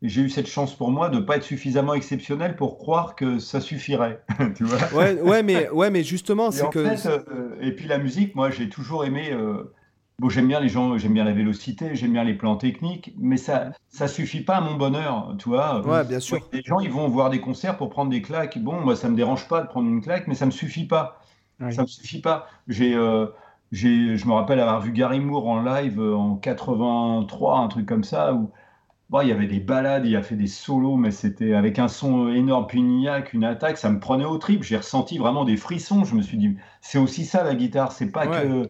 j'ai 0.04 0.20
eu 0.20 0.28
cette 0.28 0.46
chance 0.46 0.74
pour 0.74 0.90
moi 0.90 1.08
de 1.08 1.16
ne 1.16 1.20
pas 1.22 1.36
être 1.36 1.44
suffisamment 1.44 1.94
exceptionnel 1.94 2.56
pour 2.56 2.76
croire 2.76 3.16
que 3.16 3.38
ça 3.38 3.60
suffirait. 3.60 4.22
tu 4.54 4.64
vois 4.64 4.78
ouais, 4.92 5.20
ouais, 5.20 5.42
mais, 5.42 5.70
ouais, 5.70 5.90
mais 5.90 6.04
justement, 6.04 6.50
c'est 6.50 6.68
que. 6.68 6.78
Euh, 6.78 7.56
et 7.62 7.72
puis 7.72 7.88
la 7.88 7.96
musique, 7.96 8.34
moi, 8.34 8.50
j'ai 8.50 8.68
toujours 8.68 9.06
aimé. 9.06 9.30
Euh, 9.32 9.72
bon, 10.18 10.28
j'aime 10.28 10.46
bien 10.46 10.60
les 10.60 10.68
gens, 10.68 10.98
j'aime 10.98 11.14
bien 11.14 11.24
la 11.24 11.32
vélocité, 11.32 11.94
j'aime 11.96 12.12
bien 12.12 12.22
les 12.22 12.34
plans 12.34 12.56
techniques, 12.56 13.14
mais 13.18 13.38
ça 13.38 13.70
ça 13.88 14.06
suffit 14.06 14.42
pas 14.42 14.56
à 14.56 14.60
mon 14.60 14.74
bonheur, 14.74 15.34
tu 15.38 15.48
vois. 15.48 15.80
Ouais, 15.86 16.04
bien 16.04 16.20
sûr. 16.20 16.38
Les 16.52 16.62
gens, 16.62 16.80
ils 16.80 16.90
vont 16.90 17.08
voir 17.08 17.30
des 17.30 17.40
concerts 17.40 17.78
pour 17.78 17.88
prendre 17.88 18.10
des 18.10 18.20
claques. 18.20 18.58
Bon, 18.58 18.78
moi, 18.80 18.96
ça 18.96 19.08
me 19.08 19.16
dérange 19.16 19.48
pas 19.48 19.62
de 19.62 19.68
prendre 19.68 19.88
une 19.88 20.02
claque, 20.02 20.26
mais 20.28 20.34
ça 20.34 20.44
me 20.44 20.50
suffit 20.50 20.86
pas. 20.86 21.22
Ça 21.70 21.82
me 21.82 21.86
suffit 21.86 22.20
pas. 22.20 22.46
J'ai. 22.68 22.94
Euh, 22.94 23.26
j'ai, 23.72 24.16
je 24.16 24.28
me 24.28 24.32
rappelle 24.34 24.60
avoir 24.60 24.80
vu 24.80 24.92
Gary 24.92 25.18
Moore 25.18 25.48
en 25.48 25.60
live 25.60 25.98
en 25.98 26.36
83, 26.36 27.58
un 27.58 27.66
truc 27.66 27.86
comme 27.86 28.04
ça, 28.04 28.32
où 28.32 28.52
il 29.22 29.28
y 29.28 29.32
avait 29.32 29.46
des 29.46 29.60
balades, 29.60 30.06
il 30.06 30.16
a 30.16 30.22
fait 30.22 30.34
des 30.34 30.46
solos, 30.46 30.96
mais 30.96 31.10
c'était 31.10 31.54
avec 31.54 31.78
un 31.78 31.88
son 31.88 32.28
énorme, 32.28 32.66
puis 32.66 32.78
une 32.78 33.04
une 33.32 33.44
attaque, 33.44 33.78
ça 33.78 33.90
me 33.90 34.00
prenait 34.00 34.24
au 34.24 34.38
trip. 34.38 34.62
J'ai 34.62 34.76
ressenti 34.76 35.18
vraiment 35.18 35.44
des 35.44 35.56
frissons. 35.56 36.04
Je 36.04 36.14
me 36.14 36.22
suis 36.22 36.36
dit, 36.36 36.56
c'est 36.80 36.98
aussi 36.98 37.24
ça 37.24 37.44
la 37.44 37.54
guitare, 37.54 37.92
c'est 37.92 38.10
pas 38.10 38.26
que. 38.26 38.66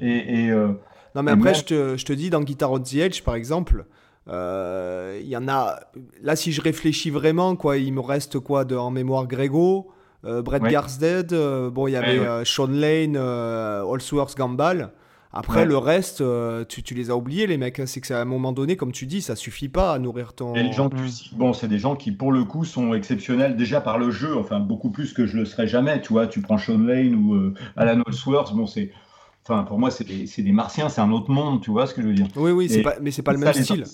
Et, 0.00 0.50
euh, 0.50 0.72
non, 1.14 1.22
mais 1.22 1.32
après, 1.32 1.54
je, 1.54 1.64
te, 1.64 1.96
je, 1.96 2.04
te, 2.04 2.12
dis, 2.12 2.30
dans 2.30 2.40
Guitar 2.40 2.72
on 2.72 2.80
the 2.80 2.94
Edge, 2.94 3.22
par 3.22 3.34
exemple, 3.34 3.84
euh, 4.28 5.20
il 5.22 5.28
y 5.28 5.36
en 5.36 5.46
a. 5.48 5.78
Là, 6.22 6.36
si 6.36 6.52
je 6.52 6.60
réfléchis 6.60 7.10
vraiment, 7.10 7.54
quoi, 7.54 7.76
il 7.76 7.92
me 7.92 8.00
reste 8.00 8.38
quoi 8.40 8.64
de, 8.64 8.76
en 8.76 8.90
mémoire 8.90 9.26
Grégo, 9.26 9.90
euh, 10.24 10.42
Brett 10.42 10.62
Garsted, 10.62 11.34
bon, 11.72 11.86
il 11.86 11.92
y 11.92 11.96
avait 11.96 12.44
Sean 12.44 12.68
Lane, 12.68 13.16
Allsworth 13.16 14.36
Gambal. 14.36 14.92
Après, 15.32 15.64
le 15.64 15.78
reste, 15.78 16.20
euh, 16.20 16.64
tu, 16.68 16.82
tu, 16.82 16.94
les 16.94 17.10
as 17.10 17.16
oubliés, 17.16 17.46
les 17.46 17.56
mecs. 17.56 17.80
Hein. 17.80 17.86
C'est 17.86 18.00
que 18.00 18.12
à 18.12 18.20
un 18.20 18.26
moment 18.26 18.52
donné, 18.52 18.76
comme 18.76 18.92
tu 18.92 19.06
dis, 19.06 19.22
ça 19.22 19.34
suffit 19.34 19.68
pas 19.68 19.94
à 19.94 19.98
nourrir 19.98 20.34
ton. 20.34 20.54
Et 20.54 20.62
les 20.62 20.72
gens 20.72 20.90
bon, 21.32 21.52
c'est 21.54 21.68
des 21.68 21.78
gens 21.78 21.96
qui, 21.96 22.12
pour 22.12 22.32
le 22.32 22.44
coup, 22.44 22.64
sont 22.64 22.92
exceptionnels 22.92 23.56
déjà 23.56 23.80
par 23.80 23.98
le 23.98 24.10
jeu, 24.10 24.36
enfin, 24.36 24.60
beaucoup 24.60 24.90
plus 24.90 25.14
que 25.14 25.26
je 25.26 25.36
le 25.38 25.44
serais 25.44 25.66
jamais. 25.66 26.00
Tu 26.02 26.12
vois, 26.12 26.26
tu 26.26 26.42
prends 26.42 26.58
Sean 26.58 26.78
Lane 26.78 27.14
ou 27.14 27.34
euh, 27.34 27.54
Alan 27.76 28.02
Holsworth, 28.06 28.52
bon, 28.54 28.66
c'est 28.66 28.90
Enfin, 29.44 29.64
pour 29.64 29.76
moi, 29.76 29.90
c'est 29.90 30.04
des, 30.04 30.24
des, 30.24 30.52
martiens, 30.52 30.88
c'est 30.88 31.00
un 31.00 31.10
autre 31.10 31.28
monde, 31.28 31.60
tu 31.62 31.72
vois 31.72 31.88
ce 31.88 31.94
que 31.94 32.00
je 32.00 32.06
veux 32.06 32.14
dire. 32.14 32.28
Oui, 32.36 32.52
oui, 32.52 32.80
pas, 32.80 32.94
mais 33.02 33.10
c'est 33.10 33.22
pas 33.22 33.32
le 33.32 33.38
même 33.38 33.52
style. 33.52 33.84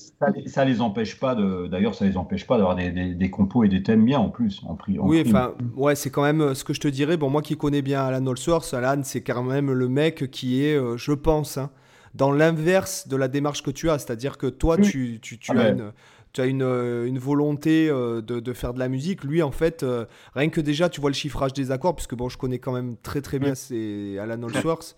ça, 0.46 0.64
les, 0.64 0.70
les 0.70 0.80
empêche 0.82 1.18
pas 1.18 1.34
de. 1.34 1.68
D'ailleurs, 1.68 1.94
ça 1.94 2.04
les 2.04 2.18
empêche 2.18 2.46
pas 2.46 2.58
d'avoir 2.58 2.76
des, 2.76 2.90
des, 2.90 3.30
compos 3.30 3.64
et 3.64 3.68
des 3.68 3.82
thèmes 3.82 4.04
bien 4.04 4.18
en 4.18 4.28
plus, 4.28 4.60
en 4.66 4.74
prix. 4.74 4.98
oui, 4.98 5.24
enfin, 5.26 5.54
ouais, 5.74 5.94
c'est 5.94 6.10
quand 6.10 6.22
même 6.22 6.42
euh, 6.42 6.54
ce 6.54 6.64
que 6.64 6.74
je 6.74 6.80
te 6.80 6.88
dirais. 6.88 7.16
Bon, 7.16 7.30
moi 7.30 7.40
qui 7.40 7.56
connais 7.56 7.80
bien 7.80 8.04
Alan 8.04 8.26
Allsworth, 8.26 8.74
Alan, 8.74 9.00
c'est 9.04 9.22
quand 9.22 9.42
même 9.42 9.72
le 9.72 9.88
mec 9.88 10.30
qui 10.30 10.62
est, 10.62 10.76
euh, 10.76 10.98
je 10.98 11.12
pense, 11.12 11.56
hein, 11.56 11.70
dans 12.14 12.30
l'inverse 12.30 13.08
de 13.08 13.16
la 13.16 13.28
démarche 13.28 13.62
que 13.62 13.70
tu 13.70 13.88
as. 13.88 13.98
C'est-à-dire 13.98 14.36
que 14.36 14.48
toi, 14.48 14.76
tu, 14.76 15.18
tu, 15.22 15.38
tu 15.38 15.52
ah 15.56 15.60
as 15.60 15.68
une 15.70 15.92
tu 16.32 16.40
as 16.40 16.46
une, 16.46 16.62
euh, 16.62 17.06
une 17.06 17.18
volonté 17.18 17.88
euh, 17.88 18.20
de, 18.20 18.40
de, 18.40 18.52
faire 18.52 18.74
de 18.74 18.78
la 18.78 18.88
musique. 18.88 19.24
Lui, 19.24 19.42
en 19.42 19.50
fait, 19.50 19.82
euh, 19.82 20.06
rien 20.34 20.48
que 20.48 20.60
déjà, 20.60 20.88
tu 20.88 21.00
vois 21.00 21.10
le 21.10 21.14
chiffrage 21.14 21.52
des 21.52 21.70
accords, 21.70 21.94
puisque 21.94 22.14
bon, 22.14 22.28
je 22.28 22.38
connais 22.38 22.58
quand 22.58 22.72
même 22.72 22.96
très 22.96 23.20
très 23.20 23.38
bien, 23.38 23.54
c'est 23.54 24.18
Alan 24.18 24.42
Allsworth. 24.48 24.96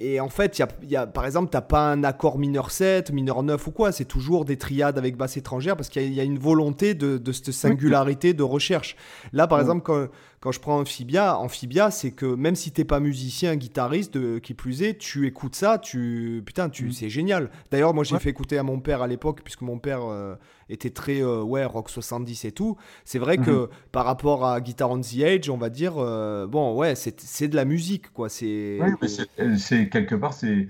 Et 0.00 0.20
en 0.20 0.28
fait, 0.28 0.60
y 0.60 0.62
a, 0.62 0.68
y 0.84 0.94
a, 0.94 1.08
par 1.08 1.26
exemple, 1.26 1.50
tu 1.50 1.56
n'as 1.56 1.62
pas 1.62 1.90
un 1.90 2.04
accord 2.04 2.38
mineur 2.38 2.70
7, 2.70 3.10
mineur 3.10 3.42
9 3.42 3.66
ou 3.66 3.72
quoi. 3.72 3.90
C'est 3.90 4.04
toujours 4.04 4.44
des 4.44 4.56
triades 4.56 4.96
avec 4.96 5.16
basse 5.16 5.36
étrangère 5.36 5.76
parce 5.76 5.88
qu'il 5.88 6.12
y, 6.14 6.20
a 6.20 6.22
une 6.22 6.38
volonté 6.38 6.94
de, 6.94 7.18
de 7.18 7.32
cette 7.32 7.50
singularité 7.50 8.32
de 8.32 8.44
recherche. 8.44 8.94
Là, 9.32 9.48
par 9.48 9.58
exemple, 9.58 9.82
quand, 9.82 10.08
quand 10.40 10.52
je 10.52 10.60
prends 10.60 10.78
Amphibia, 10.78 11.36
Amphibia, 11.38 11.90
c'est 11.90 12.12
que 12.12 12.26
même 12.26 12.54
si 12.54 12.70
t'es 12.70 12.84
pas 12.84 13.00
musicien, 13.00 13.56
guitariste, 13.56 14.14
de, 14.14 14.38
qui 14.38 14.54
plus 14.54 14.82
est, 14.82 14.96
tu 14.96 15.26
écoutes 15.26 15.56
ça, 15.56 15.78
tu 15.78 16.42
putain, 16.46 16.68
tu, 16.68 16.86
mm. 16.86 16.92
c'est 16.92 17.08
génial. 17.08 17.50
D'ailleurs, 17.70 17.92
moi, 17.92 18.04
j'ai 18.04 18.18
fait 18.18 18.30
écouter 18.30 18.56
à 18.56 18.62
mon 18.62 18.78
père 18.78 19.02
à 19.02 19.08
l'époque, 19.08 19.40
puisque 19.42 19.62
mon 19.62 19.78
père 19.78 20.04
euh, 20.04 20.36
était 20.68 20.90
très 20.90 21.20
euh, 21.22 21.42
ouais 21.42 21.64
rock 21.64 21.90
70 21.90 22.44
et 22.44 22.52
tout. 22.52 22.76
C'est 23.04 23.18
vrai 23.18 23.38
que 23.38 23.50
mm-hmm. 23.50 23.90
par 23.90 24.04
rapport 24.04 24.46
à 24.46 24.60
Guitar 24.60 24.90
on 24.90 25.00
the 25.00 25.22
Age, 25.22 25.50
on 25.50 25.58
va 25.58 25.70
dire, 25.70 25.94
euh, 25.96 26.46
bon, 26.46 26.74
ouais, 26.76 26.94
c'est 26.94 27.48
de 27.48 27.56
la 27.56 27.64
musique, 27.64 28.12
quoi. 28.12 28.28
C'est. 28.28 28.78
c'est 29.56 29.88
quelque 29.88 30.14
part, 30.14 30.34
c'est. 30.34 30.68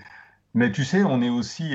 Mais 0.55 0.73
tu 0.73 0.83
sais, 0.83 1.05
on 1.05 1.21
est 1.21 1.29
aussi 1.29 1.75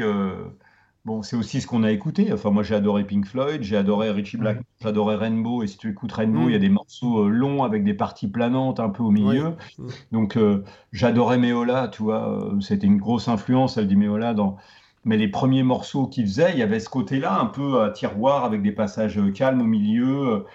Bon, 1.06 1.22
c'est 1.22 1.36
aussi 1.36 1.60
ce 1.60 1.68
qu'on 1.68 1.84
a 1.84 1.92
écouté. 1.92 2.32
Enfin, 2.32 2.50
moi, 2.50 2.64
j'ai 2.64 2.76
adoré 2.76 3.04
Pink 3.04 3.26
Floyd, 3.26 3.62
j'ai 3.62 3.76
adoré 3.76 4.10
Richie 4.10 4.38
Black, 4.38 4.60
j'adorais 4.82 5.18
Rainbow. 5.18 5.62
Et 5.62 5.68
si 5.68 5.78
tu 5.78 5.90
écoutes 5.90 6.14
Rainbow, 6.14 6.48
il 6.48 6.54
y 6.54 6.56
a 6.56 6.60
mm. 6.60 6.62
des 6.62 6.70
morceaux 6.70 7.26
euh, 7.26 7.30
longs 7.30 7.64
avec 7.64 7.84
des 7.84 7.94
parties 7.94 8.30
planantes 8.30 8.80
un 8.80 8.88
peu 8.88 9.04
au 9.04 9.12
milieu. 9.12 9.56
Mm. 9.78 9.88
Donc, 10.14 10.38
euh, 10.38 10.64
j'adorais 10.94 11.38
Meola, 11.38 11.90
tu 11.90 12.04
vois. 12.04 12.30
Euh, 12.30 12.60
c'était 12.62 12.88
une 12.88 13.00
grosse 13.00 13.28
influence, 13.28 13.76
elle 13.76 13.88
dit 13.88 13.98
Meola, 13.98 14.34
dans. 14.34 14.56
Mais 15.04 15.18
les 15.18 15.28
premiers 15.28 15.64
morceaux 15.64 16.08
qu'il 16.08 16.26
faisait, 16.26 16.54
il 16.54 16.60
y 16.60 16.62
avait 16.62 16.80
ce 16.80 16.88
côté-là, 16.88 17.38
un 17.38 17.48
peu 17.48 17.82
à 17.82 17.90
tiroir, 17.90 18.46
avec 18.46 18.62
des 18.62 18.72
passages 18.72 19.20
calmes 19.34 19.60
au 19.60 19.66
milieu. 19.66 20.46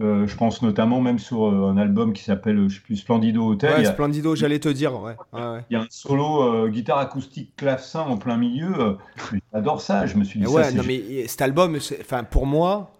Euh, 0.00 0.26
je 0.26 0.36
pense 0.36 0.60
notamment 0.60 1.00
même 1.00 1.20
sur 1.20 1.46
euh, 1.46 1.70
un 1.70 1.76
album 1.76 2.12
qui 2.12 2.24
s'appelle, 2.24 2.68
je 2.68 2.74
sais 2.76 2.80
plus, 2.80 2.96
Splendido 2.96 3.46
Hotel. 3.52 3.76
Ouais, 3.76 3.84
Splendido, 3.84 4.34
j'allais 4.34 4.58
te 4.58 4.68
dire. 4.68 5.00
Ouais. 5.00 5.14
Il 5.70 5.74
y 5.74 5.76
a 5.76 5.82
un 5.82 5.86
solo 5.88 6.42
euh, 6.42 6.68
guitare 6.68 6.98
acoustique 6.98 7.54
clavecin 7.56 8.00
en 8.00 8.16
plein 8.16 8.36
milieu. 8.36 8.96
J'adore 9.52 9.80
ça. 9.80 10.06
Je 10.06 10.16
me 10.16 10.24
suis 10.24 10.40
dit. 10.40 10.46
Ouais, 10.46 10.72
non, 10.72 10.82
mais 10.84 11.28
cet 11.28 11.42
album, 11.42 11.78
enfin, 12.00 12.24
pour 12.24 12.46
moi, 12.46 12.90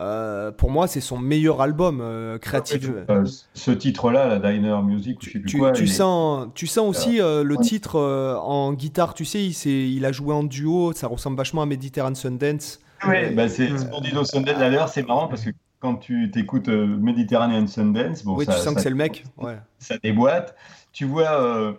Euh, 0.00 0.52
pour 0.52 0.70
moi, 0.70 0.86
c'est 0.86 1.00
son 1.00 1.18
meilleur 1.18 1.60
album 1.60 2.00
euh, 2.00 2.38
créatif. 2.38 2.88
Euh, 3.10 3.24
ce 3.54 3.72
titre-là, 3.72 4.28
la 4.28 4.38
Diner 4.38 4.80
Music, 4.84 5.18
tu, 5.18 5.42
tu, 5.42 5.60
tu 5.74 5.86
sens, 5.88 6.46
tu 6.54 6.68
sens 6.68 6.88
aussi 6.88 7.18
le 7.18 7.56
titre 7.56 7.98
en 7.98 8.72
guitare. 8.74 9.14
Tu 9.14 9.24
sais, 9.24 9.44
il, 9.44 9.96
il 9.96 10.04
a 10.04 10.12
joué 10.12 10.32
en 10.34 10.44
duo. 10.44 10.92
Ça 10.92 11.08
ressemble 11.08 11.36
vachement 11.36 11.62
à 11.62 11.66
Mediterranean 11.66 12.14
Sundance. 12.14 12.78
Oui, 13.06 13.34
bah 13.34 13.48
c'est 13.48 13.76
Splendido 13.76 14.24
Sundance. 14.24 14.58
D'ailleurs, 14.58 14.88
c'est 14.88 15.06
marrant 15.06 15.26
parce 15.26 15.44
que 15.44 15.50
quand 15.80 15.96
tu 15.96 16.30
t'écoutes 16.30 16.68
Mediterranean 16.68 17.66
Sundance, 17.66 18.24
bon, 18.24 18.36
oui, 18.36 18.46
tu 18.46 18.52
sens 18.52 18.74
que 18.74 18.80
c'est 18.80 18.90
le 18.90 18.96
mec. 18.96 19.24
Ouais. 19.36 19.58
Ça 19.78 19.96
déboîte. 19.98 20.56
Tu 20.92 21.04
vois 21.04 21.78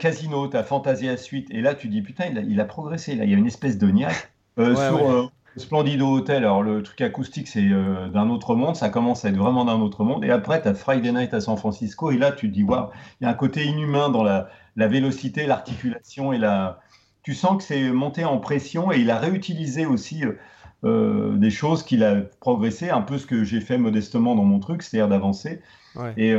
Casino, 0.00 0.48
tu 0.48 0.56
as 0.56 0.64
Fantasia 0.64 1.16
Suite, 1.16 1.48
et 1.50 1.60
là 1.60 1.74
tu 1.74 1.88
dis 1.88 2.02
putain, 2.02 2.26
il 2.26 2.38
a, 2.38 2.40
il 2.40 2.60
a 2.60 2.64
progressé. 2.64 3.14
Là, 3.14 3.24
il 3.24 3.30
y 3.30 3.34
a 3.34 3.36
une 3.36 3.46
espèce 3.46 3.78
de 3.78 3.88
niaque. 3.88 4.32
sur, 4.56 5.30
Splendido 5.58 6.08
Hotel, 6.14 6.38
alors 6.38 6.62
le 6.62 6.82
truc 6.82 7.00
acoustique, 7.00 7.48
c'est 7.48 7.68
euh, 7.70 8.08
d'un 8.08 8.30
autre 8.30 8.54
monde, 8.54 8.76
ça 8.76 8.88
commence 8.88 9.24
à 9.24 9.28
être 9.28 9.36
vraiment 9.36 9.64
d'un 9.64 9.80
autre 9.80 10.04
monde. 10.04 10.24
Et 10.24 10.30
après, 10.30 10.62
tu 10.62 10.68
as 10.68 10.74
Friday 10.74 11.12
Night 11.12 11.34
à 11.34 11.40
San 11.40 11.56
Francisco, 11.56 12.10
et 12.10 12.16
là, 12.16 12.32
tu 12.32 12.48
te 12.48 12.54
dis, 12.54 12.62
waouh, 12.62 12.88
il 13.20 13.24
y 13.24 13.26
a 13.26 13.30
un 13.30 13.34
côté 13.34 13.64
inhumain 13.64 14.08
dans 14.08 14.22
la, 14.22 14.48
vélocité, 14.76 15.46
l'articulation 15.46 16.32
et 16.32 16.38
la. 16.38 16.80
Tu 17.22 17.34
sens 17.34 17.58
que 17.58 17.64
c'est 17.64 17.90
monté 17.90 18.24
en 18.24 18.38
pression, 18.38 18.92
et 18.92 18.98
il 18.98 19.10
a 19.10 19.18
réutilisé 19.18 19.84
aussi 19.84 20.22
euh, 20.84 20.88
euh, 20.88 21.36
des 21.36 21.50
choses 21.50 21.82
qu'il 21.82 22.04
a 22.04 22.16
progressé, 22.40 22.90
un 22.90 23.02
peu 23.02 23.18
ce 23.18 23.26
que 23.26 23.44
j'ai 23.44 23.60
fait 23.60 23.78
modestement 23.78 24.34
dans 24.34 24.44
mon 24.44 24.58
truc, 24.58 24.82
c'est-à-dire 24.82 25.08
d'avancer. 25.08 25.60
Et. 26.16 26.34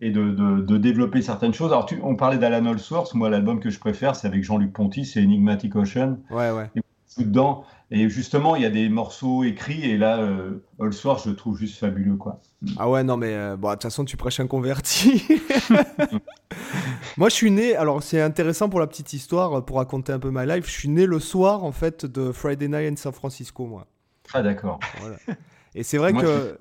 et 0.00 0.10
de, 0.10 0.76
développer 0.78 1.22
certaines 1.22 1.54
choses. 1.54 1.72
Alors, 1.72 1.86
tu, 1.86 1.98
on 2.02 2.16
parlait 2.16 2.38
d'Alan 2.38 2.72
Allsworth. 2.72 3.14
Moi, 3.14 3.30
l'album 3.30 3.60
que 3.60 3.70
je 3.70 3.78
préfère, 3.78 4.16
c'est 4.16 4.26
avec 4.26 4.42
Jean-Luc 4.44 4.72
Ponty, 4.72 5.04
c'est 5.04 5.20
Enigmatic 5.20 5.74
Ocean. 5.76 6.18
Ouais, 6.30 6.50
ouais. 6.50 6.70
Et 6.76 6.80
dedans, 7.16 7.64
et 7.90 8.08
justement, 8.08 8.56
il 8.56 8.62
y 8.62 8.66
a 8.66 8.70
des 8.70 8.88
morceaux 8.88 9.44
écrits, 9.44 9.84
et 9.84 9.96
là, 9.96 10.18
euh, 10.18 10.62
All 10.80 10.92
Soir, 10.92 11.18
je 11.18 11.30
le 11.30 11.36
trouve 11.36 11.58
juste 11.58 11.78
fabuleux, 11.78 12.16
quoi. 12.16 12.40
Ah 12.76 12.88
ouais, 12.88 13.02
non, 13.02 13.16
mais 13.16 13.34
euh, 13.34 13.56
bon, 13.56 13.68
de 13.68 13.74
toute 13.74 13.84
façon, 13.84 14.04
tu 14.04 14.16
prêches 14.16 14.40
un 14.40 14.46
converti. 14.46 15.24
Moi, 17.16 17.28
je 17.28 17.34
suis 17.34 17.50
né, 17.50 17.74
alors 17.74 18.02
c'est 18.02 18.20
intéressant 18.20 18.68
pour 18.68 18.80
la 18.80 18.86
petite 18.86 19.12
histoire, 19.12 19.64
pour 19.64 19.78
raconter 19.78 20.12
un 20.12 20.18
peu 20.18 20.30
ma 20.30 20.46
life. 20.46 20.66
Je 20.66 20.72
suis 20.72 20.88
né 20.88 21.06
le 21.06 21.18
soir, 21.18 21.64
en 21.64 21.72
fait, 21.72 22.06
de 22.06 22.30
Friday 22.32 22.68
Night 22.68 22.92
in 22.92 22.96
San 22.96 23.12
Francisco, 23.12 23.66
moi. 23.66 23.86
Ah, 24.32 24.42
d'accord. 24.42 24.78
Et 25.74 25.82
c'est 25.82 25.98
vrai 25.98 26.12
que. 26.12 26.58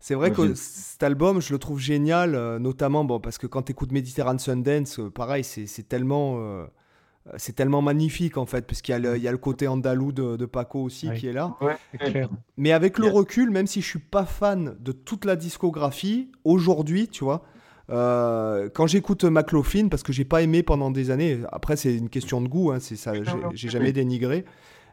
C'est 0.00 0.14
vrai 0.14 0.30
que 0.30 0.54
cet 0.54 1.02
album, 1.02 1.40
je 1.40 1.52
le 1.52 1.58
trouve 1.58 1.80
génial, 1.80 2.34
euh, 2.34 2.58
notamment 2.58 3.04
bon, 3.04 3.18
parce 3.18 3.36
que 3.36 3.46
quand 3.46 3.62
tu 3.62 3.72
écoutes 3.72 3.90
Mediterranean 3.90 4.38
Sundance, 4.38 5.00
pareil, 5.12 5.42
c'est 5.42 5.88
tellement 5.88 6.36
euh, 6.38 6.66
c'est 7.36 7.54
tellement 7.54 7.82
magnifique 7.82 8.36
en 8.36 8.46
fait, 8.46 8.66
parce 8.66 8.82
qu'il 8.82 8.94
y, 8.96 9.20
y, 9.20 9.28
a 9.28 9.32
le 9.32 9.38
côté 9.38 9.68
andalou 9.68 10.12
de, 10.12 10.46
Paco 10.46 10.82
aussi 10.82 11.10
qui 11.12 11.28
est 11.28 11.32
là. 11.32 11.56
Mais 12.56 12.72
avec 12.72 12.98
le 12.98 13.08
recul, 13.08 13.50
même 13.50 13.66
si 13.66 13.80
je 13.80 13.86
suis 13.86 13.98
pas 13.98 14.24
fan 14.24 14.76
de 14.80 14.92
toute 14.92 15.24
la 15.24 15.36
discographie, 15.36 16.30
aujourd'hui, 16.44 17.08
tu 17.08 17.24
vois, 17.24 17.44
euh, 17.90 18.68
quand 18.72 18.86
j'écoute 18.86 19.24
McLaughlin, 19.24 19.88
parce 19.88 20.02
que 20.02 20.12
j'ai 20.12 20.24
pas 20.24 20.42
aimé 20.42 20.62
pendant 20.62 20.90
des 20.90 21.10
années, 21.10 21.40
après 21.52 21.76
c'est 21.76 21.94
une 21.94 22.08
question 22.08 22.40
de 22.40 22.48
goût, 22.48 22.70
hein, 22.70 22.78
c'est 22.80 22.96
ça, 22.96 23.12
j'ai 23.54 23.68
jamais 23.68 23.92
dénigré. 23.92 24.44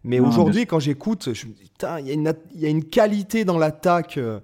Mais 0.04 0.20
aujourd'hui, 0.20 0.68
quand 0.68 0.80
j'écoute, 0.80 1.34
je 1.34 1.48
me 1.48 1.54
dis, 1.54 1.72
il 2.02 2.08
y, 2.08 2.62
y, 2.62 2.66
a 2.66 2.70
une 2.70 2.84
qualité 2.84 3.44
dans 3.44 3.58
l'attaque. 3.58 4.18
Euh, 4.18 4.40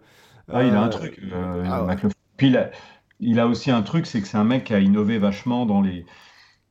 ah, 0.51 0.63
il 0.63 0.73
a 0.73 0.81
un 0.81 0.89
truc, 0.89 1.21
ah 1.65 1.85
Puis 2.35 2.47
il 2.47 2.57
a, 2.57 2.71
il 3.19 3.39
a 3.39 3.47
aussi 3.47 3.69
un 3.69 3.83
truc, 3.83 4.07
c'est 4.07 4.21
que 4.21 4.27
c'est 4.27 4.37
un 4.37 4.43
mec 4.43 4.65
qui 4.65 4.73
a 4.73 4.79
innové 4.79 5.19
vachement 5.19 5.67
dans 5.67 5.81
les 5.81 6.05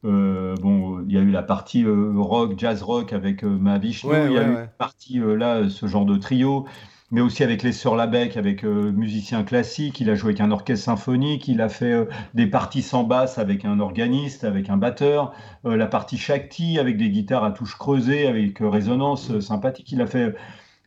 euh, 0.05 0.55
bon, 0.57 1.05
il 1.07 1.13
y 1.13 1.19
a 1.19 1.21
eu 1.21 1.31
la 1.31 1.43
partie 1.43 1.85
euh, 1.85 2.13
rock, 2.17 2.55
jazz 2.57 2.83
rock 2.83 3.13
avec 3.13 3.45
euh, 3.45 3.49
Mahavishnu, 3.49 4.11
il 4.11 4.33
y 4.33 4.39
a 4.39 4.43
eu 4.47 4.55
la 4.55 4.67
partie 4.67 5.19
là, 5.19 5.69
ce 5.69 5.87
genre 5.87 6.07
de 6.07 6.17
trio, 6.17 6.67
mais 7.11 7.21
aussi 7.21 7.43
avec 7.43 7.63
les 7.63 7.73
Sœurs 7.73 7.97
Labec, 7.97 8.39
avec 8.39 8.63
musiciens 8.63 9.43
classiques. 9.43 10.01
Il 10.01 10.09
a 10.09 10.15
joué 10.15 10.31
avec 10.31 10.41
un 10.41 10.53
orchestre 10.53 10.87
symphonique, 10.87 11.49
il 11.49 11.61
a 11.61 11.69
fait 11.69 12.09
des 12.35 12.47
parties 12.47 12.83
sans 12.83 13.05
basse 13.05 13.37
avec 13.37 13.65
un 13.65 13.79
organiste, 13.79 14.45
avec 14.45 14.71
un 14.71 14.79
batteur, 14.79 15.35
la 15.65 15.87
partie 15.87 16.17
Shakti 16.17 16.79
avec 16.79 16.97
des 16.97 17.11
guitares 17.11 17.45
à 17.45 17.51
touches 17.51 17.77
creusées, 17.77 18.27
avec 18.27 18.59
résonance 18.61 19.41
sympathique. 19.41 19.91
Il 19.93 20.01
a 20.01 20.07
fait 20.07 20.35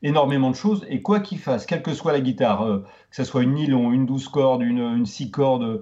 énormément 0.01 0.49
de 0.49 0.55
choses, 0.55 0.85
et 0.89 1.01
quoi 1.01 1.19
qu'il 1.19 1.39
fasse, 1.39 1.65
quelle 1.65 1.81
que 1.81 1.93
soit 1.93 2.13
la 2.13 2.21
guitare, 2.21 2.65
que 3.09 3.15
ce 3.15 3.25
soit 3.25 3.43
une 3.43 3.53
nylon, 3.53 3.91
une 3.91 4.05
douze 4.05 4.29
cordes, 4.29 4.61
une, 4.61 4.79
une 4.79 5.05
six 5.05 5.29
cordes, 5.29 5.81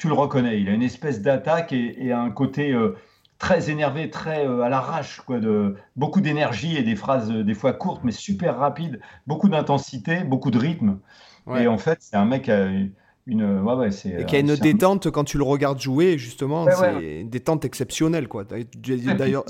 tu 0.00 0.08
le 0.08 0.14
reconnais. 0.14 0.58
Il 0.60 0.68
a 0.70 0.72
une 0.72 0.82
espèce 0.82 1.20
d'attaque 1.20 1.74
et, 1.74 2.10
un 2.10 2.30
côté 2.30 2.72
euh, 2.72 2.96
très 3.38 3.70
énervé, 3.70 4.08
très 4.08 4.46
euh, 4.46 4.62
à 4.62 4.70
l'arrache, 4.70 5.20
quoi, 5.20 5.40
de 5.40 5.76
beaucoup 5.94 6.22
d'énergie 6.22 6.76
et 6.78 6.82
des 6.82 6.96
phrases 6.96 7.30
euh, 7.30 7.44
des 7.44 7.52
fois 7.52 7.74
courtes 7.74 8.00
mais 8.02 8.10
super 8.10 8.56
rapides, 8.56 8.98
beaucoup 9.26 9.50
d'intensité, 9.50 10.24
beaucoup 10.24 10.50
de 10.50 10.58
rythme. 10.58 10.98
Et 11.58 11.66
en 11.66 11.78
fait, 11.78 11.98
c'est 12.00 12.16
un 12.16 12.24
mec 12.24 12.44
qui 12.44 12.52
a 12.52 12.70
une, 13.26 13.60
ouais, 13.60 13.74
ouais, 13.74 13.88
et 13.88 14.24
qui 14.24 14.36
a 14.36 14.38
une 14.38 14.54
détente 14.54 15.10
quand 15.10 15.24
tu 15.24 15.36
le 15.36 15.44
regardes 15.44 15.80
jouer, 15.80 16.16
justement, 16.16 16.66
c'est 16.70 17.20
une 17.20 17.30
détente 17.30 17.64
exceptionnelle, 17.64 18.28
quoi. 18.28 18.44
D'ailleurs, 18.44 19.44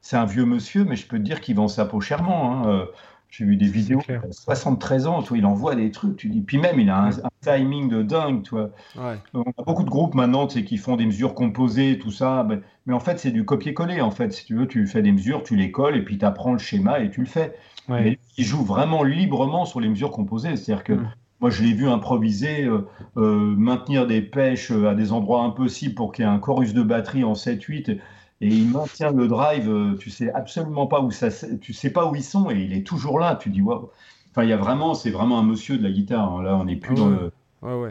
c'est 0.00 0.16
un 0.16 0.24
vieux 0.24 0.46
monsieur, 0.46 0.84
mais 0.84 0.96
je 0.96 1.06
peux 1.06 1.18
te 1.18 1.22
dire 1.22 1.40
qu'il 1.40 1.56
vend 1.56 1.68
sa 1.68 1.84
peau 1.84 2.00
chèrement. 2.00 2.66
Hein. 2.66 2.86
J'ai 3.30 3.44
vu 3.44 3.56
des 3.56 3.68
vidéos, 3.68 4.02
73 4.30 5.06
ans, 5.06 5.22
toi, 5.22 5.38
il 5.38 5.46
envoie 5.46 5.76
des 5.76 5.92
trucs. 5.92 6.16
Tu 6.16 6.28
dis, 6.28 6.40
puis 6.40 6.58
même, 6.58 6.80
il 6.80 6.90
a 6.90 7.04
un, 7.04 7.10
timing 7.42 7.88
de 7.88 8.02
dingue, 8.02 8.42
toi. 8.42 8.70
On 8.96 9.42
a 9.42 9.62
beaucoup 9.64 9.84
de 9.84 9.88
groupes 9.88 10.14
maintenant, 10.14 10.48
qui 10.48 10.76
font 10.76 10.96
des 10.96 11.06
mesures 11.06 11.34
composées, 11.34 11.98
tout 11.98 12.10
ça. 12.10 12.46
Mais, 12.86 12.92
en 12.92 12.98
fait, 12.98 13.20
c'est 13.20 13.30
du 13.30 13.44
copier-coller. 13.44 14.00
En 14.00 14.10
fait, 14.10 14.32
si 14.32 14.44
tu 14.44 14.56
veux, 14.56 14.66
tu 14.66 14.84
fais 14.88 15.00
des 15.00 15.12
mesures, 15.12 15.44
tu 15.44 15.54
les 15.54 15.70
colles 15.70 15.96
et 15.96 16.04
puis 16.04 16.18
tu 16.18 16.24
apprends 16.24 16.52
le 16.52 16.58
schéma 16.58 16.98
et 16.98 17.10
tu 17.10 17.20
le 17.20 17.26
fais. 17.26 17.54
Mais 17.88 18.18
il 18.36 18.44
joue 18.44 18.64
vraiment 18.64 19.04
librement 19.04 19.64
sur 19.64 19.78
les 19.78 19.88
mesures 19.88 20.10
composées. 20.10 20.56
C'est-à-dire 20.56 20.82
que 20.82 20.92
mm. 20.94 21.12
moi, 21.40 21.50
je 21.50 21.62
l'ai 21.62 21.72
vu 21.72 21.88
improviser, 21.88 22.64
euh, 22.64 22.88
euh, 23.16 23.54
maintenir 23.56 24.08
des 24.08 24.22
pêches 24.22 24.72
à 24.72 24.94
des 24.94 25.12
endroits 25.12 25.44
impossibles 25.44 25.94
pour 25.94 26.10
qu'il 26.10 26.24
y 26.24 26.28
ait 26.28 26.30
un 26.30 26.40
chorus 26.40 26.74
de 26.74 26.82
batterie 26.82 27.22
en 27.22 27.34
7-8 27.34 28.00
et 28.40 28.48
il 28.48 28.70
maintient 28.70 29.12
le 29.12 29.28
drive, 29.28 29.68
euh, 29.68 29.96
tu 29.96 30.10
sais 30.10 30.32
absolument 30.32 30.86
pas 30.86 31.00
où 31.00 31.10
ça, 31.10 31.28
tu 31.60 31.72
sais 31.72 31.90
pas 31.90 32.10
où 32.10 32.14
ils 32.14 32.24
sont 32.24 32.50
et 32.50 32.58
il 32.58 32.72
est 32.72 32.86
toujours 32.86 33.18
là. 33.18 33.36
Tu 33.36 33.50
dis 33.50 33.60
waouh. 33.60 33.90
Enfin, 34.30 34.44
il 34.44 34.48
y 34.48 34.52
a 34.52 34.56
vraiment, 34.56 34.94
c'est 34.94 35.10
vraiment 35.10 35.38
un 35.38 35.42
monsieur 35.42 35.76
de 35.76 35.82
la 35.82 35.90
guitare. 35.90 36.32
Hein. 36.32 36.42
Là, 36.42 36.56
on 36.56 36.64
n'est 36.64 36.76
plus 36.76 36.94
dans 36.94 37.08
le. 37.08 37.32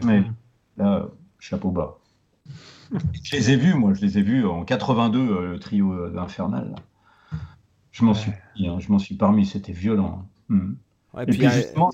Mais 0.04 0.24
là, 0.76 1.08
chapeau 1.38 1.70
bas. 1.70 1.98
je 3.22 3.36
les 3.36 3.50
ai 3.52 3.56
vus, 3.56 3.74
moi, 3.74 3.94
je 3.94 4.00
les 4.00 4.18
ai 4.18 4.22
vus 4.22 4.44
en 4.46 4.64
82, 4.64 5.18
euh, 5.18 5.52
le 5.52 5.58
trio 5.60 5.92
euh, 5.92 6.10
d'Infernal. 6.10 6.74
Je 7.92 8.04
m'en 8.04 8.14
suis, 8.14 8.32
hein, 8.60 8.78
je 8.78 8.90
m'en 8.90 8.98
suis 8.98 9.14
parmi, 9.14 9.46
c'était 9.46 9.72
violent. 9.72 10.24
Hein. 10.50 10.54
Hmm. 11.14 11.20
et, 11.20 11.26
puis, 11.26 11.48
justement, 11.48 11.90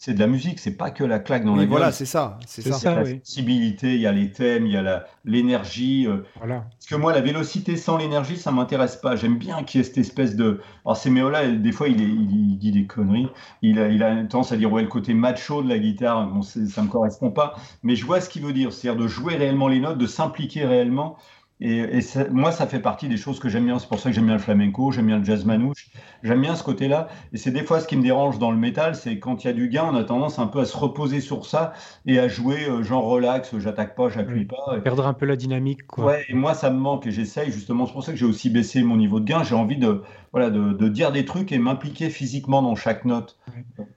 c'est 0.00 0.14
de 0.14 0.20
la 0.20 0.28
musique, 0.28 0.60
c'est 0.60 0.76
pas 0.76 0.92
que 0.92 1.02
la 1.02 1.18
claque 1.18 1.44
dans 1.44 1.56
la 1.56 1.62
gueule. 1.62 1.70
Voilà, 1.70 1.90
c'est 1.90 2.06
ça, 2.06 2.38
c'est 2.46 2.62
ça. 2.62 2.94
la 2.94 3.04
sensibilité, 3.04 3.96
il 3.96 4.00
y 4.00 4.06
a 4.06 4.12
les 4.12 4.30
thèmes, 4.30 4.64
il 4.64 4.72
y 4.72 4.76
a 4.76 5.04
l'énergie. 5.24 6.06
Euh. 6.06 6.18
Voilà. 6.36 6.66
Parce 6.70 6.86
que 6.86 6.94
moi, 6.94 7.12
la 7.12 7.20
vélocité 7.20 7.76
sans 7.76 7.96
l'énergie, 7.96 8.36
ça 8.36 8.52
m'intéresse 8.52 8.94
pas. 8.94 9.16
J'aime 9.16 9.38
bien 9.38 9.64
qu'il 9.64 9.80
y 9.80 9.82
ait 9.82 9.84
cette 9.84 9.98
espèce 9.98 10.36
de. 10.36 10.60
Alors, 10.84 10.96
Semeola, 10.96 11.48
des 11.48 11.72
fois, 11.72 11.88
il, 11.88 12.00
est, 12.00 12.04
il, 12.04 12.58
dit 12.58 12.70
des 12.70 12.86
conneries. 12.86 13.28
Il 13.60 13.80
a, 13.80 13.88
il 13.88 14.04
a 14.04 14.22
tendance 14.22 14.52
à 14.52 14.56
dire 14.56 14.72
ouais, 14.72 14.82
le 14.82 14.88
côté 14.88 15.14
macho 15.14 15.64
de 15.64 15.68
la 15.68 15.80
guitare, 15.80 16.28
bon, 16.28 16.42
ça 16.42 16.80
me 16.80 16.88
correspond 16.88 17.32
pas. 17.32 17.56
Mais 17.82 17.96
je 17.96 18.06
vois 18.06 18.20
ce 18.20 18.28
qu'il 18.28 18.44
veut 18.44 18.52
dire, 18.52 18.72
c'est-à-dire 18.72 19.02
de 19.02 19.08
jouer 19.08 19.34
réellement 19.34 19.66
les 19.66 19.80
notes, 19.80 19.98
de 19.98 20.06
s'impliquer 20.06 20.64
réellement. 20.64 21.16
Et, 21.60 22.00
moi, 22.30 22.52
ça 22.52 22.66
fait 22.68 22.78
partie 22.78 23.08
des 23.08 23.16
choses 23.16 23.40
que 23.40 23.48
j'aime 23.48 23.64
bien. 23.64 23.78
C'est 23.78 23.88
pour 23.88 23.98
ça 23.98 24.10
que 24.10 24.14
j'aime 24.14 24.26
bien 24.26 24.34
le 24.34 24.40
flamenco, 24.40 24.92
j'aime 24.92 25.06
bien 25.06 25.18
le 25.18 25.24
jazz 25.24 25.44
manouche. 25.44 25.88
J'aime 26.22 26.40
bien 26.40 26.54
ce 26.54 26.62
côté-là. 26.62 27.08
Et 27.32 27.36
c'est 27.36 27.50
des 27.50 27.64
fois 27.64 27.80
ce 27.80 27.88
qui 27.88 27.96
me 27.96 28.02
dérange 28.02 28.38
dans 28.38 28.50
le 28.50 28.56
métal, 28.56 28.94
c'est 28.94 29.18
quand 29.18 29.42
il 29.42 29.48
y 29.48 29.50
a 29.50 29.52
du 29.52 29.68
gain, 29.68 29.84
on 29.90 29.96
a 29.96 30.04
tendance 30.04 30.38
un 30.38 30.46
peu 30.46 30.60
à 30.60 30.64
se 30.64 30.76
reposer 30.76 31.20
sur 31.20 31.46
ça 31.46 31.72
et 32.06 32.18
à 32.18 32.28
jouer 32.28 32.68
euh, 32.68 32.82
genre 32.82 33.04
relax, 33.04 33.56
j'attaque 33.58 33.96
pas, 33.96 34.08
j'appuie 34.08 34.44
pas. 34.44 34.78
Perdre 34.82 35.06
un 35.06 35.14
peu 35.14 35.26
la 35.26 35.36
dynamique. 35.36 35.86
Quoi. 35.86 36.06
Ouais, 36.06 36.24
et 36.28 36.34
moi, 36.34 36.54
ça 36.54 36.70
me 36.70 36.78
manque 36.78 37.06
et 37.06 37.10
j'essaye 37.10 37.50
justement. 37.50 37.86
C'est 37.86 37.92
pour 37.92 38.04
ça 38.04 38.12
que 38.12 38.18
j'ai 38.18 38.26
aussi 38.26 38.50
baissé 38.50 38.82
mon 38.82 38.96
niveau 38.96 39.18
de 39.18 39.24
gain. 39.24 39.42
J'ai 39.42 39.56
envie 39.56 39.78
de, 39.78 40.02
voilà, 40.32 40.50
de, 40.50 40.88
dire 40.88 41.10
des 41.10 41.24
trucs 41.24 41.50
et 41.50 41.58
m'impliquer 41.58 42.08
physiquement 42.10 42.62
dans 42.62 42.76
chaque 42.76 43.04
note. 43.04 43.38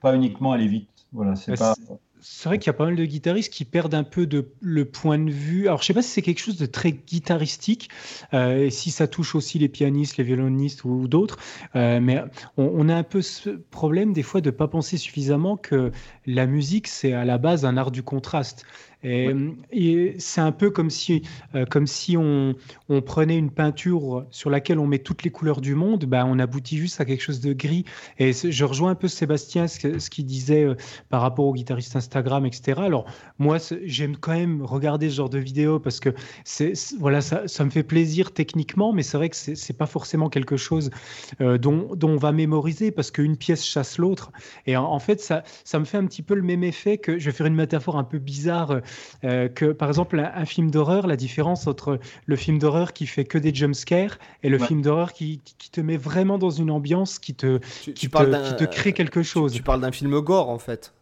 Pas 0.00 0.14
uniquement 0.14 0.52
aller 0.52 0.66
vite. 0.66 0.88
Voilà, 1.12 1.36
c'est 1.36 1.58
bah, 1.58 1.74
pas 1.88 1.94
c'est 2.24 2.48
vrai 2.48 2.58
qu'il 2.58 2.68
y 2.68 2.70
a 2.70 2.74
pas 2.74 2.84
mal 2.84 2.94
de 2.94 3.04
guitaristes 3.04 3.52
qui 3.52 3.64
perdent 3.64 3.94
un 3.94 4.04
peu 4.04 4.26
de, 4.26 4.52
le 4.60 4.84
point 4.84 5.18
de 5.18 5.30
vue. 5.30 5.66
Alors, 5.66 5.82
je 5.82 5.86
sais 5.86 5.94
pas 5.94 6.02
si 6.02 6.10
c'est 6.10 6.22
quelque 6.22 6.38
chose 6.38 6.56
de 6.56 6.66
très 6.66 6.92
guitaristique, 6.92 7.90
euh, 8.32 8.66
et 8.66 8.70
si 8.70 8.92
ça 8.92 9.08
touche 9.08 9.34
aussi 9.34 9.58
les 9.58 9.68
pianistes, 9.68 10.16
les 10.16 10.24
violonistes 10.24 10.84
ou, 10.84 11.08
d'autres, 11.08 11.38
euh, 11.74 11.98
mais 12.00 12.22
on, 12.56 12.88
a 12.88 12.94
un 12.94 13.02
peu 13.02 13.22
ce 13.22 13.50
problème 13.50 14.12
des 14.12 14.22
fois 14.22 14.40
de 14.40 14.50
ne 14.50 14.54
pas 14.54 14.68
penser 14.68 14.96
suffisamment 14.96 15.56
que 15.56 15.90
la 16.24 16.46
musique, 16.46 16.86
c'est 16.86 17.12
à 17.12 17.24
la 17.24 17.38
base 17.38 17.64
un 17.64 17.76
art 17.76 17.90
du 17.90 18.04
contraste. 18.04 18.64
Et, 19.04 20.14
c'est 20.18 20.40
un 20.40 20.52
peu 20.52 20.70
comme 20.70 20.88
si, 20.88 21.22
euh, 21.56 21.64
comme 21.64 21.88
si 21.88 22.16
on, 22.16 22.54
on, 22.88 23.02
prenait 23.02 23.36
une 23.36 23.50
peinture 23.50 24.24
sur 24.30 24.48
laquelle 24.48 24.78
on 24.78 24.86
met 24.86 25.00
toutes 25.00 25.24
les 25.24 25.30
couleurs 25.30 25.60
du 25.60 25.74
monde, 25.74 26.04
bah, 26.04 26.24
on 26.24 26.38
aboutit 26.38 26.76
juste 26.76 27.00
à 27.00 27.04
quelque 27.04 27.20
chose 27.20 27.40
de 27.40 27.52
gris. 27.52 27.84
Et 28.20 28.32
je 28.32 28.64
rejoins 28.64 28.92
un 28.92 28.94
peu 28.94 29.08
Sébastien, 29.08 29.66
ce, 29.66 29.98
ce 29.98 30.08
qu'il 30.08 30.24
disait 30.24 30.68
par 31.08 31.20
rapport 31.20 31.46
aux 31.46 31.52
guitaristes 31.52 31.96
Instagram, 32.12 32.44
etc. 32.44 32.80
Alors, 32.84 33.06
moi, 33.38 33.56
j'aime 33.84 34.16
quand 34.16 34.32
même 34.32 34.62
regarder 34.62 35.08
ce 35.08 35.16
genre 35.16 35.30
de 35.30 35.38
vidéos 35.38 35.78
parce 35.78 35.98
que 35.98 36.10
c'est, 36.44 36.74
voilà, 36.98 37.22
ça, 37.22 37.48
ça, 37.48 37.64
me 37.64 37.70
fait 37.70 37.82
plaisir 37.82 38.32
techniquement, 38.32 38.92
mais 38.92 39.02
c'est 39.02 39.16
vrai 39.16 39.30
que 39.30 39.36
c'est, 39.36 39.54
c'est 39.54 39.72
pas 39.72 39.86
forcément 39.86 40.28
quelque 40.28 40.56
chose 40.56 40.90
euh, 41.40 41.56
dont, 41.56 41.88
dont, 41.94 42.10
on 42.10 42.16
va 42.16 42.32
mémoriser 42.32 42.90
parce 42.90 43.10
qu'une 43.10 43.36
pièce 43.36 43.64
chasse 43.64 43.96
l'autre. 43.96 44.30
Et 44.66 44.76
en, 44.76 44.98
fait, 44.98 45.20
ça, 45.20 45.42
ça 45.64 45.78
me 45.78 45.86
fait 45.86 45.96
un 45.96 46.04
petit 46.04 46.22
peu 46.22 46.34
le 46.34 46.42
même 46.42 46.62
effet 46.64 46.98
que, 46.98 47.18
je 47.18 47.24
vais 47.24 47.32
faire 47.32 47.46
une 47.46 47.54
métaphore 47.54 47.96
un 47.96 48.04
peu 48.04 48.18
bizarre, 48.18 48.80
euh, 49.24 49.48
que 49.48 49.72
par 49.72 49.88
exemple, 49.88 50.18
un, 50.18 50.44
film 50.44 50.70
d'horreur, 50.70 51.06
la 51.06 51.16
différence 51.16 51.66
entre 51.66 51.98
le 52.26 52.36
film 52.36 52.58
d'horreur 52.58 52.92
qui 52.92 53.06
fait 53.06 53.24
que 53.24 53.38
des 53.38 53.54
jumpscares 53.54 54.18
et 54.42 54.50
le 54.50 54.58
film 54.58 54.82
d'horreur 54.82 55.14
qui, 55.14 55.40
qui, 55.58 55.70
te 55.70 55.80
met 55.80 55.96
vraiment 55.96 56.36
dans 56.36 56.50
une 56.50 56.70
ambiance 56.70 57.18
qui 57.18 57.34
te, 57.34 57.58
qui, 57.58 57.92
te, 57.94 58.48
qui 58.48 58.56
te 58.56 58.64
crée 58.64 58.92
quelque 58.92 59.22
chose. 59.22 59.52
tu 59.52 59.62
parles 59.62 59.80
d'un 59.80 59.92
film 59.92 60.20
gore 60.20 60.50
en 60.50 60.58
fait. 60.58 60.92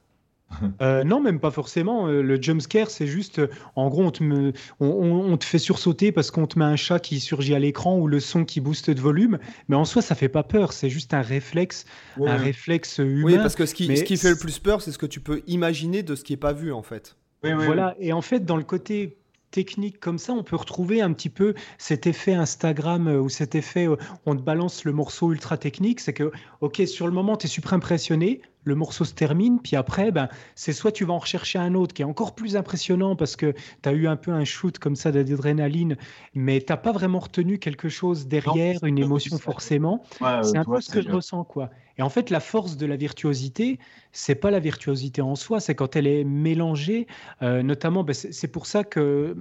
Euh, 0.81 1.05
non, 1.05 1.21
même 1.21 1.41
pas 1.41 1.51
forcément. 1.51 2.09
Euh, 2.09 2.23
le 2.23 2.41
jump 2.41 2.61
scare, 2.61 2.91
c'est 2.91 3.07
juste, 3.07 3.39
euh, 3.39 3.49
en 3.77 3.89
gros, 3.89 4.03
on 4.03 4.11
te, 4.11 4.23
me, 4.23 4.53
on, 4.81 5.37
te, 5.37 5.45
fait 5.45 5.59
sursauter 5.59 6.13
parce 6.13 6.31
qu'on 6.31 6.47
te 6.47 6.59
met 6.59 6.65
un 6.65 6.77
chat 6.77 6.99
qui 7.01 7.21
surgit 7.21 7.55
à 7.55 7.59
l'écran 7.59 7.99
ou 7.99 8.07
le 8.07 8.21
son 8.21 8.45
qui 8.45 8.61
booste 8.61 8.91
de 8.91 9.01
volume. 9.01 9.39
Mais 9.69 9.77
en 9.77 9.85
soi, 9.85 10.03
ça 10.03 10.15
fait 10.15 10.29
pas 10.29 10.43
peur. 10.43 10.73
C'est 10.73 10.91
juste 10.91 11.15
un 11.15 11.23
réflexe, 11.23 11.85
un 12.25 12.37
réflexe 12.37 12.99
humain. 12.99 13.25
Oui, 13.25 13.37
parce 13.37 13.55
que 13.55 13.67
ce 13.67 13.75
qui, 13.75 13.97
ce 13.97 14.05
qui 14.05 14.17
fait 14.17 14.31
le 14.31 14.37
plus 14.37 14.59
peur, 14.59 14.83
c'est 14.83 14.93
ce 14.93 14.99
que 14.99 15.07
tu 15.07 15.21
peux 15.21 15.43
imaginer 15.47 16.03
de 16.03 16.15
ce 16.15 16.25
qui 16.25 16.33
est 16.33 16.39
pas 16.39 16.53
vu, 16.53 16.73
en 16.73 16.83
fait. 16.83 17.17
Oui, 17.45 17.51
voilà. 17.55 17.95
Et 17.99 18.13
en 18.13 18.23
fait, 18.23 18.45
dans 18.45 18.57
le 18.57 18.65
côté 18.65 19.17
technique 19.51 19.99
comme 19.99 20.19
ça, 20.19 20.33
on 20.33 20.45
peut 20.45 20.57
retrouver 20.57 21.01
un 21.01 21.13
petit 21.13 21.29
peu 21.29 21.55
cet 21.79 22.07
effet 22.07 22.35
Instagram 22.35 23.09
ou 23.09 23.29
cet 23.29 23.57
effet 23.57 23.89
on 24.25 24.37
te 24.37 24.43
balance 24.43 24.85
le 24.85 24.93
morceau 24.93 25.33
ultra 25.33 25.57
technique. 25.57 26.01
C'est 26.01 26.13
que, 26.13 26.31
ok, 26.61 26.83
sur 26.87 27.07
le 27.07 27.13
moment, 27.13 27.37
tu 27.37 27.47
es 27.47 27.49
super 27.49 27.73
impressionné, 27.73 28.43
le 28.65 28.75
morceau 28.75 29.05
se 29.05 29.15
termine, 29.15 29.61
puis 29.61 29.77
après, 29.77 30.11
ben, 30.11 30.29
c'est 30.55 30.73
soit 30.73 30.93
tu 30.93 31.05
vas 31.05 31.15
en 31.15 31.19
rechercher 31.19 31.59
un 31.59 31.75
autre 31.75 31.95
qui 31.95 32.03
est 32.03 32.07
encore 32.07 32.35
plus 32.35 32.57
impressionnant 32.57 33.17
parce 33.17 33.37
que 33.37 33.55
tu 33.83 33.89
as 33.89 33.93
eu 33.93 34.07
un 34.07 34.17
peu 34.17 34.33
un 34.33 34.45
shoot 34.45 34.79
comme 34.79 34.97
ça 34.97 35.13
d'adrénaline, 35.13 35.97
mais 36.35 36.61
tu 36.61 36.73
n'as 36.73 36.77
pas 36.77 36.93
vraiment 36.93 37.21
retenu 37.21 37.59
quelque 37.59 37.89
chose 37.89 38.27
derrière, 38.27 38.85
une 38.85 38.99
émotion 38.99 39.39
forcément. 39.39 40.03
c'est 40.43 40.59
un 40.59 40.65
peu 40.65 40.81
ce 40.81 40.91
que 40.91 41.03
je 41.03 41.11
ressens. 41.11 41.45
quoi. 41.45 41.71
Et 42.01 42.03
en 42.03 42.09
fait, 42.09 42.31
la 42.31 42.41
force 42.41 42.79
de 42.79 42.87
la 42.87 42.97
virtuosité, 42.97 43.79
c'est 44.13 44.35
pas 44.35 44.51
la 44.51 44.59
virtuosité 44.59 45.21
en 45.21 45.35
soi, 45.35 45.61
c'est 45.61 45.75
quand 45.75 45.97
elle 45.97 46.07
est 46.07 46.25
mélangée. 46.25 47.07
Euh, 47.43 47.63
notamment, 47.63 48.05
ben, 48.05 48.15
c'est 48.15 48.49
pour 48.49 48.65
ça 48.65 48.85
que, 48.85 49.37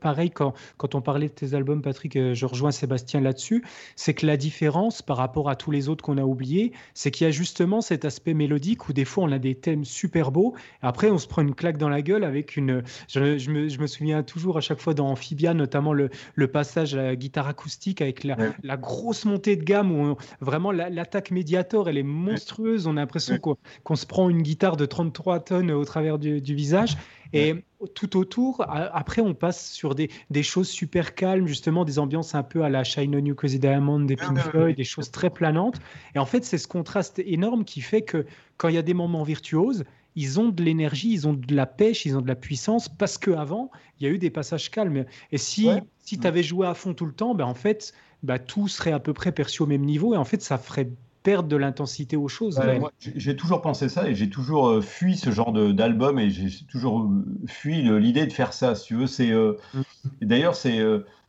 pareil, 0.00 0.32
quand, 0.32 0.52
quand 0.78 0.96
on 0.96 1.00
parlait 1.00 1.28
de 1.28 1.32
tes 1.32 1.54
albums, 1.54 1.82
Patrick, 1.82 2.16
euh, 2.16 2.34
je 2.34 2.44
rejoins 2.44 2.72
Sébastien 2.72 3.20
là-dessus, 3.20 3.64
c'est 3.94 4.14
que 4.14 4.26
la 4.26 4.36
différence 4.36 5.00
par 5.00 5.16
rapport 5.16 5.48
à 5.48 5.54
tous 5.54 5.70
les 5.70 5.88
autres 5.88 6.02
qu'on 6.02 6.18
a 6.18 6.24
oubliés, 6.24 6.72
c'est 6.92 7.12
qu'il 7.12 7.24
y 7.24 7.28
a 7.28 7.30
justement 7.30 7.80
cet 7.80 8.04
aspect 8.04 8.34
mélodique 8.36 8.88
où 8.88 8.92
des 8.92 9.04
fois 9.04 9.24
on 9.24 9.32
a 9.32 9.38
des 9.38 9.54
thèmes 9.54 9.84
super 9.84 10.30
beaux, 10.30 10.54
après 10.82 11.10
on 11.10 11.18
se 11.18 11.26
prend 11.26 11.42
une 11.42 11.54
claque 11.54 11.78
dans 11.78 11.88
la 11.88 12.02
gueule 12.02 12.24
avec 12.24 12.56
une. 12.56 12.82
Je, 13.08 13.50
me, 13.50 13.86
souviens 13.86 14.22
toujours 14.22 14.58
à 14.58 14.60
chaque 14.60 14.80
fois 14.80 14.94
dans 14.94 15.08
Amphibia, 15.08 15.54
notamment 15.54 15.92
le, 15.92 16.10
passage 16.46 16.94
à 16.94 17.02
la 17.02 17.16
guitare 17.16 17.48
acoustique 17.48 18.00
avec 18.00 18.24
la, 18.24 18.76
grosse 18.76 19.24
montée 19.24 19.56
de 19.56 19.64
gamme 19.64 19.90
où 19.90 20.16
vraiment 20.40 20.70
l'attaque 20.70 21.30
médiator 21.30 21.88
elle 21.88 21.98
est 21.98 22.02
monstrueuse. 22.02 22.86
On 22.86 22.96
a 22.96 23.00
l'impression 23.00 23.38
qu'on 23.38 23.96
se 23.96 24.06
prend 24.06 24.28
une 24.30 24.42
guitare 24.42 24.76
de 24.76 24.86
33 24.86 25.40
tonnes 25.40 25.70
au 25.70 25.84
travers 25.84 26.18
du, 26.18 26.40
visage. 26.54 26.96
Et 27.32 27.64
tout 27.94 28.16
autour, 28.16 28.64
après, 28.68 29.20
on 29.22 29.34
passe 29.34 29.70
sur 29.70 29.94
des, 29.94 30.08
choses 30.42 30.68
super 30.68 31.14
calmes, 31.14 31.46
justement, 31.46 31.84
des 31.84 31.98
ambiances 31.98 32.34
un 32.34 32.42
peu 32.42 32.62
à 32.62 32.68
la 32.68 32.84
Shine 32.84 33.14
on 33.14 33.24
You 33.24 33.34
Crazy 33.34 33.58
Diamond 33.58 34.00
des 34.00 34.16
Pink 34.16 34.38
Floyd, 34.38 34.76
des 34.76 34.84
choses 34.84 35.10
très 35.10 35.30
planantes. 35.30 35.80
Et 36.14 36.18
en 36.18 36.26
fait, 36.26 36.44
c'est 36.44 36.58
ce 36.58 36.68
contraste 36.68 37.18
énorme 37.18 37.64
qui 37.64 37.80
fait 37.80 38.02
que 38.02 38.26
quand 38.56 38.68
il 38.68 38.74
y 38.74 38.78
a 38.78 38.82
des 38.82 38.94
moments 38.94 39.22
virtuoses, 39.22 39.84
ils 40.14 40.40
ont 40.40 40.48
de 40.48 40.62
l'énergie, 40.62 41.12
ils 41.12 41.28
ont 41.28 41.34
de 41.34 41.54
la 41.54 41.66
pêche, 41.66 42.06
ils 42.06 42.16
ont 42.16 42.22
de 42.22 42.28
la 42.28 42.36
puissance, 42.36 42.88
parce 42.88 43.18
qu'avant, 43.18 43.70
il 44.00 44.06
y 44.06 44.10
a 44.10 44.12
eu 44.12 44.18
des 44.18 44.30
passages 44.30 44.70
calmes. 44.70 45.04
Et 45.30 45.38
si, 45.38 45.68
si 45.98 46.18
tu 46.18 46.26
avais 46.26 46.42
joué 46.42 46.66
à 46.66 46.74
fond 46.74 46.94
tout 46.94 47.04
le 47.04 47.12
temps, 47.12 47.34
ben 47.34 47.44
en 47.44 47.54
fait, 47.54 47.92
ben, 48.22 48.38
tout 48.38 48.66
serait 48.66 48.92
à 48.92 48.98
peu 48.98 49.12
près 49.12 49.32
perçu 49.32 49.62
au 49.62 49.66
même 49.66 49.84
niveau. 49.84 50.14
Et 50.14 50.16
en 50.16 50.24
fait, 50.24 50.40
ça 50.40 50.56
ferait 50.56 50.88
perdre 51.26 51.48
de 51.48 51.56
l'intensité 51.56 52.16
aux 52.16 52.28
choses. 52.28 52.60
j'ai 53.00 53.34
toujours 53.34 53.60
pensé 53.60 53.88
ça 53.88 54.08
et 54.08 54.14
j'ai 54.14 54.30
toujours 54.30 54.68
euh, 54.68 54.80
fui 54.80 55.16
ce 55.16 55.32
genre 55.32 55.52
d'album 55.52 56.20
et 56.20 56.30
j'ai 56.30 56.64
toujours 56.66 57.00
euh, 57.00 57.24
fui 57.48 57.82
l'idée 57.82 58.26
de 58.26 58.32
faire 58.32 58.52
ça. 58.52 58.76
Si 58.76 58.86
tu 58.86 58.94
veux, 58.94 59.08
c'est 59.08 59.32
euh, 59.32 59.54
mm. 59.74 59.82
d'ailleurs 60.22 60.54
c'est 60.54 60.80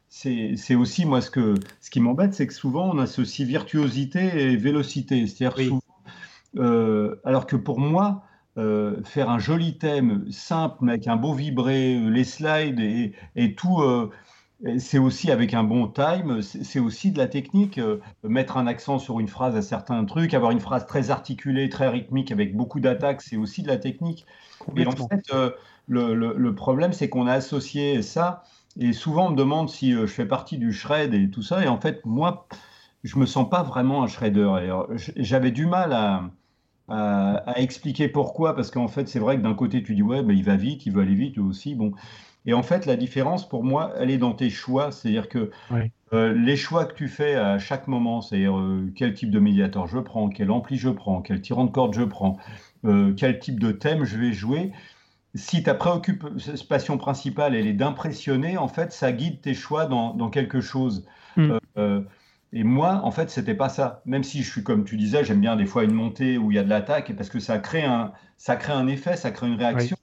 c'est 0.08 0.76
aussi 0.76 1.06
moi 1.08 1.20
ce 1.22 1.32
que 1.32 1.56
ce 1.82 1.90
qui 1.90 2.00
m'embête, 2.00 2.36
c'est 2.36 2.46
que 2.46 2.54
souvent 2.54 2.92
on 2.94 3.00
associe 3.00 3.48
virtuosité 3.48 4.20
et 4.20 4.56
vélocité. 4.56 5.26
C'est-à-dire 5.26 5.80
alors 7.26 7.48
que 7.48 7.56
pour 7.56 7.80
moi, 7.80 8.24
faire 9.04 9.32
un 9.32 9.40
joli 9.40 9.80
thème 9.80 10.26
simple 10.30 10.88
avec 10.88 11.08
un 11.08 11.16
beau 11.16 11.34
vibré, 11.34 12.00
les 12.00 12.24
slides 12.24 12.80
et, 12.80 13.14
et 13.36 13.56
tout 13.56 13.82
c'est 14.80 14.98
aussi 14.98 15.32
avec 15.32 15.54
un 15.54 15.64
bon 15.64 15.88
time, 15.88 16.42
c'est 16.42 16.80
aussi 16.80 17.12
de 17.12 17.18
la 17.18 17.28
technique, 17.28 17.78
euh, 17.78 18.00
mettre 18.24 18.58
un 18.58 18.66
accent 18.66 18.98
sur 18.98 19.20
une 19.20 19.28
phrase 19.28 19.56
à 19.56 19.62
certains 19.62 20.04
trucs, 20.06 20.34
avoir 20.34 20.52
une 20.52 20.60
phrase 20.60 20.86
très 20.88 21.12
articulée, 21.12 21.70
très 21.70 21.88
rythmique, 21.88 22.32
avec 22.32 22.56
beaucoup 22.56 22.80
d'attaques, 22.80 23.22
c'est 23.22 23.38
aussi 23.38 23.62
de 23.62 23.68
la 23.68 23.78
technique. 23.78 24.26
Et 24.76 24.88
en 24.88 24.92
fait, 24.92 25.24
euh, 25.32 25.52
le, 25.88 26.56
problème, 26.56 26.92
c'est 26.92 27.08
qu'on 27.08 27.28
a 27.28 27.34
associé 27.34 28.02
ça, 28.02 28.44
et 28.80 28.94
souvent 28.94 29.28
on 29.28 29.32
me 29.32 29.36
demande 29.36 29.70
si 29.70 29.94
euh, 29.94 30.08
je 30.08 30.14
fais 30.14 30.26
partie 30.26 30.58
du 30.58 30.74
shred 30.74 31.14
et 31.14 31.30
tout 31.30 31.44
ça, 31.44 31.64
et 31.64 31.68
en 31.68 31.80
fait, 31.80 32.04
moi, 32.06 32.48
je 33.04 33.20
me 33.20 33.28
sens 33.28 33.48
pas 33.48 33.62
vraiment 33.62 34.04
un 34.04 34.08
shredder. 34.08 34.50
J'avais 35.18 35.52
du 35.52 35.68
mal 35.68 35.94
à, 35.94 36.32
expliquer 37.58 38.08
pourquoi, 38.08 38.56
parce 38.56 38.72
qu'en 38.72 38.88
fait, 38.88 39.08
c'est 39.08 39.20
vrai 39.20 39.38
que 39.38 39.44
d'un 39.44 39.54
côté, 39.54 39.84
tu 39.84 39.94
dis, 39.94 40.02
ouais, 40.02 40.24
il 40.28 40.44
va 40.44 40.56
vite, 40.56 40.88
il 40.88 40.94
veut 40.94 41.04
aller 41.04 41.16
vite 41.16 41.38
aussi, 41.38 41.76
bon. 41.76 41.94
Et 42.48 42.54
en 42.54 42.64
fait, 42.64 42.86
la 42.86 42.96
différence 42.96 43.48
pour 43.48 43.66
moi, 43.66 43.94
elle 44.00 44.10
est 44.10 44.18
dans 44.18 44.32
tes 44.32 44.50
choix. 44.50 44.92
C'est-à-dire 44.94 45.28
que 45.28 45.52
euh, 46.14 46.34
les 46.34 46.56
choix 46.56 46.86
que 46.86 46.94
tu 46.94 47.10
fais 47.10 47.36
à 47.36 47.60
chaque 47.60 47.90
moment, 47.90 48.22
c'est-à-dire 48.22 48.58
euh, 48.58 48.90
quel 48.96 49.14
type 49.14 49.30
de 49.30 49.40
médiator 49.40 49.86
je 49.88 50.00
prends, 50.00 50.30
quel 50.30 50.50
ampli 50.50 50.78
je 50.78 50.90
prends, 50.90 51.22
quel 51.22 51.42
tirant 51.42 51.66
de 51.66 51.72
corde 51.72 51.94
je 51.94 52.04
prends, 52.04 52.38
euh, 52.86 53.14
quel 53.16 53.40
type 53.40 53.60
de 53.60 53.74
thème 53.74 54.06
je 54.06 54.18
vais 54.18 54.32
jouer. 54.32 54.72
Si 55.36 55.62
ta 55.62 55.74
préoccupation 55.74 56.98
principale, 56.98 57.54
elle 57.54 57.68
est 57.68 57.74
d'impressionner, 57.74 58.58
en 58.58 58.70
fait, 58.70 58.94
ça 58.94 59.12
guide 59.12 59.42
tes 59.42 59.54
choix 59.54 59.86
dans, 59.86 60.30
quelque 60.30 60.62
chose. 60.62 61.06
Mm. 61.36 61.58
et 62.54 62.64
moi, 62.64 63.02
en 63.04 63.12
fait, 63.12 63.30
c'était 63.30 63.54
pas 63.54 63.70
ça. 63.70 64.02
Même 64.06 64.24
si 64.24 64.42
je 64.42 64.50
suis, 64.50 64.64
comme 64.64 64.86
tu 64.86 64.96
disais, 64.96 65.26
j'aime 65.26 65.42
bien 65.42 65.58
des 65.58 65.66
fois 65.66 65.84
une 65.84 65.92
montée 65.92 66.38
où 66.38 66.50
il 66.50 66.56
y 66.56 66.60
a 66.60 66.64
de 66.64 66.70
l'attaque, 66.70 67.14
parce 67.16 67.30
que 67.30 67.40
ça 67.40 67.60
crée 67.60 67.84
un, 67.84 68.14
ça 68.38 68.56
crée 68.56 68.74
un 68.74 68.88
effet, 68.88 69.18
ça 69.18 69.32
crée 69.32 69.48
une 69.48 69.58
réaction, 69.58 69.98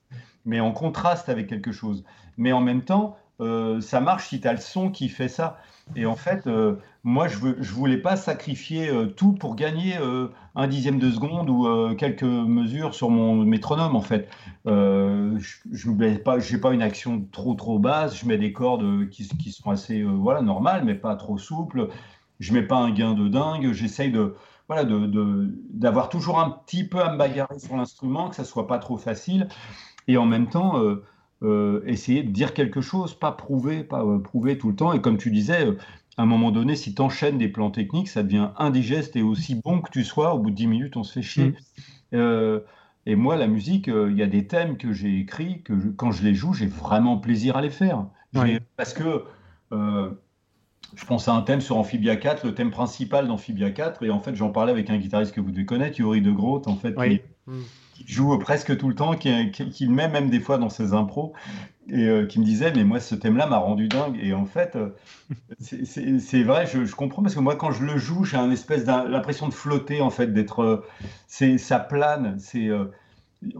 mais 0.44 0.60
en 0.60 0.72
contraste 0.72 1.30
avec 1.30 1.48
quelque 1.48 1.72
chose 1.72 2.04
mais 2.36 2.52
en 2.52 2.60
même 2.60 2.82
temps, 2.82 3.16
euh, 3.40 3.80
ça 3.80 4.00
marche 4.00 4.28
si 4.28 4.40
tu 4.40 4.48
as 4.48 4.52
le 4.52 4.60
son 4.60 4.90
qui 4.90 5.08
fait 5.08 5.28
ça. 5.28 5.58
Et 5.96 6.06
en 6.06 6.16
fait, 6.16 6.46
euh, 6.46 6.76
moi, 7.02 7.28
je 7.28 7.46
ne 7.46 7.62
voulais 7.62 7.98
pas 7.98 8.16
sacrifier 8.16 8.88
euh, 8.88 9.06
tout 9.06 9.32
pour 9.32 9.54
gagner 9.54 9.96
un 10.54 10.66
dixième 10.68 10.98
de 10.98 11.10
seconde 11.10 11.50
ou 11.50 11.94
quelques 11.96 12.22
mesures 12.22 12.94
sur 12.94 13.10
mon 13.10 13.44
métronome, 13.44 13.96
en 13.96 14.00
fait. 14.00 14.28
je 14.66 15.90
n'ai 15.90 16.18
pas, 16.18 16.72
une 16.72 16.82
action 16.82 17.26
trop, 17.32 17.54
trop 17.54 17.78
basse. 17.78 18.16
Je 18.16 18.26
mets 18.26 18.38
des 18.38 18.52
cordes 18.52 19.08
qui, 19.10 19.24
sont 19.50 19.70
assez 19.70 20.02
voilà, 20.02 20.42
normales, 20.42 20.84
mais 20.84 20.94
pas 20.94 21.16
trop 21.16 21.38
souples. 21.38 21.88
Je 22.40 22.52
mets 22.52 22.62
pas 22.62 22.76
un 22.76 22.90
gain 22.90 23.14
de 23.14 23.28
dingue. 23.28 23.72
J'essaye 23.72 24.10
de 24.10 24.34
voilà, 24.68 24.84
d'avoir 24.86 26.08
toujours 26.08 26.40
un 26.40 26.48
petit 26.48 26.84
peu 26.84 27.02
à 27.02 27.12
me 27.12 27.18
bagarrer 27.18 27.58
sur 27.58 27.76
l'instrument, 27.76 28.30
que 28.30 28.36
ça 28.36 28.44
soit 28.44 28.66
pas 28.66 28.78
trop 28.78 28.96
facile. 28.96 29.48
Et 30.08 30.16
en 30.16 30.24
même 30.24 30.48
temps, 30.48 30.80
essayer 31.86 32.22
de 32.22 32.30
dire 32.30 32.54
quelque 32.54 32.80
chose, 32.80 33.14
pas 33.14 33.32
prouver, 33.32 33.84
pas 33.84 34.02
euh, 34.04 34.18
prouver 34.18 34.58
tout 34.58 34.68
le 34.68 34.76
temps. 34.76 34.92
Et 34.92 35.00
comme 35.00 35.18
tu 35.18 35.30
disais, 35.30 35.66
euh, 35.66 35.78
à 36.16 36.22
un 36.22 36.26
moment 36.26 36.50
donné, 36.50 36.76
si 36.76 36.94
tu 36.94 37.02
enchaînes 37.02 37.38
des 37.38 37.48
plans 37.48 37.70
techniques, 37.70 38.08
ça 38.08 38.22
devient 38.22 38.50
indigeste 38.58 39.16
et 39.16 39.22
aussi 39.22 39.54
bon 39.56 39.80
que 39.80 39.90
tu 39.90 40.04
sois, 40.04 40.34
au 40.34 40.38
bout 40.38 40.50
de 40.50 40.56
10 40.56 40.66
minutes, 40.66 40.96
on 40.96 41.02
se 41.02 41.12
fait 41.12 41.22
chier. 41.22 41.54
Mm. 42.12 42.60
et 43.06 43.16
moi, 43.16 43.36
la 43.36 43.48
musique, 43.48 43.88
il 43.88 44.16
y 44.16 44.22
a 44.22 44.26
des 44.26 44.46
thèmes 44.46 44.76
que 44.76 44.92
j'ai 44.92 45.18
écrits, 45.18 45.62
que 45.62 45.72
quand 45.96 46.12
je 46.12 46.22
les 46.22 46.34
joue, 46.34 46.52
j'ai 46.52 46.66
vraiment 46.66 47.18
plaisir 47.18 47.56
à 47.56 47.62
les 47.62 47.70
faire. 47.70 48.06
Parce 48.76 48.94
que 48.94 49.24
je 49.72 51.04
pense 51.06 51.26
à 51.26 51.34
un 51.34 51.42
thème 51.42 51.60
sur 51.60 51.76
Amphibia 51.76 52.14
4, 52.14 52.46
le 52.46 52.54
thème 52.54 52.70
principal 52.70 53.26
d'Amphibia 53.26 53.70
4, 53.70 54.04
et 54.04 54.10
en 54.10 54.20
fait, 54.20 54.36
j'en 54.36 54.50
parlais 54.50 54.70
avec 54.70 54.90
un 54.90 54.96
guitariste 54.96 55.34
que 55.34 55.40
vous 55.40 55.50
devez 55.50 55.66
connaître, 55.66 55.98
Yuri 55.98 56.22
de 56.22 56.30
Groot, 56.30 56.68
en 56.68 56.76
fait, 56.76 56.94
qui 56.94 57.20
joue 58.06 58.36
presque 58.38 58.76
tout 58.76 58.88
le 58.88 58.94
temps, 58.94 59.14
qui, 59.14 59.50
qui, 59.50 59.88
met 59.88 60.08
même 60.08 60.30
des 60.30 60.40
fois 60.40 60.58
dans 60.58 60.68
ses 60.68 60.92
impros, 60.92 61.32
et 61.88 62.06
euh, 62.06 62.26
qui 62.26 62.40
me 62.40 62.44
disait, 62.44 62.72
mais 62.74 62.84
moi, 62.84 63.00
ce 63.00 63.14
thème-là 63.14 63.46
m'a 63.46 63.58
rendu 63.58 63.88
dingue. 63.88 64.18
Et 64.22 64.32
en 64.32 64.46
fait, 64.46 64.76
euh, 64.76 64.90
c'est 65.60 66.42
vrai, 66.42 66.66
je, 66.66 66.94
comprends, 66.94 67.22
parce 67.22 67.34
que 67.34 67.40
moi, 67.40 67.56
quand 67.56 67.72
je 67.72 67.84
le 67.84 67.96
joue, 67.98 68.24
j'ai 68.24 68.36
un 68.36 68.50
espèce 68.50 68.86
l'impression 68.86 69.48
de 69.48 69.54
flotter, 69.54 70.00
en 70.00 70.10
fait, 70.10 70.32
d'être... 70.32 70.62
Euh, 70.62 70.86
c'est 71.26 71.58
ça 71.58 71.78
plane, 71.78 72.36
c'est... 72.38 72.68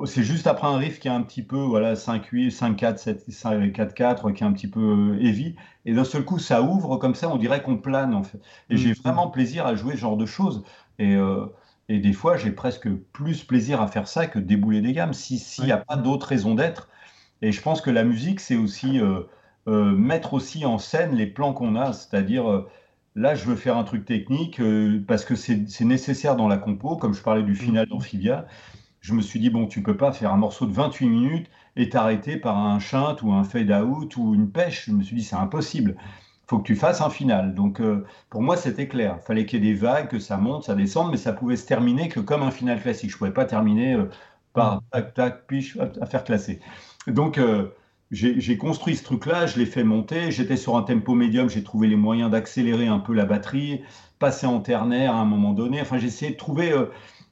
c'est 0.06 0.22
juste 0.22 0.46
après 0.46 0.66
un 0.66 0.78
riff 0.78 0.98
qui 0.98 1.08
est 1.08 1.12
un 1.12 1.22
petit 1.22 1.42
peu 1.42 1.58
voilà 1.58 1.94
5 1.94 2.24
8 2.26 2.50
5 2.50 2.74
4 2.74 2.98
7 2.98 3.30
5 3.30 3.72
4 3.72 3.94
4 3.94 4.30
qui 4.30 4.42
est 4.42 4.46
un 4.46 4.52
petit 4.52 4.68
peu 4.68 5.18
heavy 5.20 5.56
et 5.84 5.92
d'un 5.92 6.04
seul 6.04 6.24
coup 6.24 6.38
ça 6.38 6.62
ouvre 6.62 6.96
comme 6.96 7.14
ça 7.14 7.28
on 7.28 7.36
dirait 7.36 7.62
qu'on 7.62 7.76
plane 7.76 8.14
en 8.14 8.22
fait 8.22 8.38
et 8.70 8.78
j'ai 8.78 8.92
mm. 8.92 9.02
vraiment 9.04 9.28
plaisir 9.28 9.66
à 9.66 9.74
jouer 9.74 9.92
ce 9.92 9.98
genre 9.98 10.16
de 10.16 10.24
choses 10.24 10.64
et 10.98 11.14
euh, 11.14 11.46
et 11.88 11.98
des 11.98 12.12
fois 12.12 12.36
j'ai 12.36 12.50
presque 12.50 12.88
plus 13.12 13.44
plaisir 13.44 13.80
à 13.80 13.88
faire 13.88 14.08
ça 14.08 14.26
que 14.26 14.38
débouler 14.38 14.80
des 14.80 14.92
gammes 14.92 15.12
si 15.12 15.38
s'il 15.38 15.64
n'y 15.64 15.72
a 15.72 15.78
pas 15.78 15.96
d'autre 15.96 16.26
raison 16.26 16.54
d'être 16.54 16.88
et 17.42 17.52
je 17.52 17.60
pense 17.60 17.80
que 17.80 17.90
la 17.90 18.04
musique 18.04 18.40
c'est 18.40 18.56
aussi 18.56 19.00
euh, 19.00 19.22
mettre 19.66 20.34
aussi 20.34 20.64
en 20.64 20.78
scène 20.78 21.14
les 21.14 21.26
plans 21.26 21.52
qu'on 21.52 21.76
a 21.76 21.92
c'est-à-dire 21.92 22.66
Là, 23.16 23.36
je 23.36 23.44
veux 23.44 23.54
faire 23.54 23.76
un 23.76 23.84
truc 23.84 24.04
technique 24.04 24.60
parce 25.06 25.24
que 25.24 25.36
c'est 25.36 25.84
nécessaire 25.84 26.34
dans 26.34 26.48
la 26.48 26.56
compo, 26.56 26.96
comme 26.96 27.14
je 27.14 27.22
parlais 27.22 27.44
du 27.44 27.54
final 27.54 27.86
mm. 27.86 27.90
d'Amphibia 27.90 28.46
je 29.04 29.12
me 29.12 29.20
suis 29.20 29.38
dit, 29.38 29.50
bon, 29.50 29.66
tu 29.66 29.82
peux 29.82 29.98
pas 29.98 30.12
faire 30.12 30.32
un 30.32 30.38
morceau 30.38 30.64
de 30.64 30.72
28 30.72 31.06
minutes 31.06 31.50
et 31.76 31.90
t'arrêter 31.90 32.38
par 32.38 32.56
un 32.56 32.78
chant 32.78 33.14
ou 33.22 33.34
un 33.34 33.44
fade-out 33.44 34.16
ou 34.16 34.34
une 34.34 34.50
pêche. 34.50 34.86
Je 34.86 34.92
me 34.92 35.02
suis 35.02 35.14
dit, 35.14 35.22
c'est 35.22 35.36
impossible. 35.36 35.96
Faut 36.46 36.58
que 36.58 36.64
tu 36.64 36.76
fasses 36.76 37.00
un 37.00 37.10
final. 37.10 37.54
Donc, 37.54 37.80
euh, 37.80 38.04
pour 38.30 38.42
moi, 38.42 38.56
c'était 38.56 38.88
clair. 38.88 39.18
Il 39.22 39.26
fallait 39.26 39.46
qu'il 39.46 39.64
y 39.64 39.68
ait 39.68 39.72
des 39.72 39.78
vagues, 39.78 40.08
que 40.08 40.18
ça 40.18 40.36
monte, 40.36 40.64
ça 40.64 40.74
descende, 40.74 41.10
mais 41.10 41.16
ça 41.16 41.32
pouvait 41.32 41.56
se 41.56 41.66
terminer 41.66 42.08
que 42.08 42.20
comme 42.20 42.42
un 42.42 42.50
final 42.50 42.80
classique. 42.80 43.10
Je 43.10 43.16
pouvais 43.18 43.32
pas 43.32 43.46
terminer 43.46 43.94
euh, 43.94 44.10
par 44.52 44.82
tac, 44.92 45.14
tac, 45.14 45.46
piche, 45.46 45.78
à 46.00 46.06
faire 46.06 46.24
classer. 46.24 46.60
Donc, 47.06 47.38
euh, 47.38 47.68
j'ai 48.10 48.56
construit 48.58 48.96
ce 48.96 49.02
truc-là, 49.04 49.46
je 49.46 49.58
l'ai 49.58 49.66
fait 49.66 49.84
monter. 49.84 50.30
J'étais 50.30 50.56
sur 50.56 50.76
un 50.76 50.82
tempo 50.82 51.14
médium, 51.14 51.48
j'ai 51.48 51.64
trouvé 51.64 51.88
les 51.88 51.96
moyens 51.96 52.30
d'accélérer 52.30 52.86
un 52.86 53.00
peu 53.00 53.14
la 53.14 53.24
batterie, 53.24 53.82
passer 54.18 54.46
en 54.46 54.60
ternaire 54.60 55.14
à 55.14 55.20
un 55.20 55.24
moment 55.24 55.52
donné. 55.52 55.80
Enfin, 55.80 55.98
j'ai 55.98 56.06
essayé 56.08 56.32
de 56.32 56.36
trouver 56.36 56.72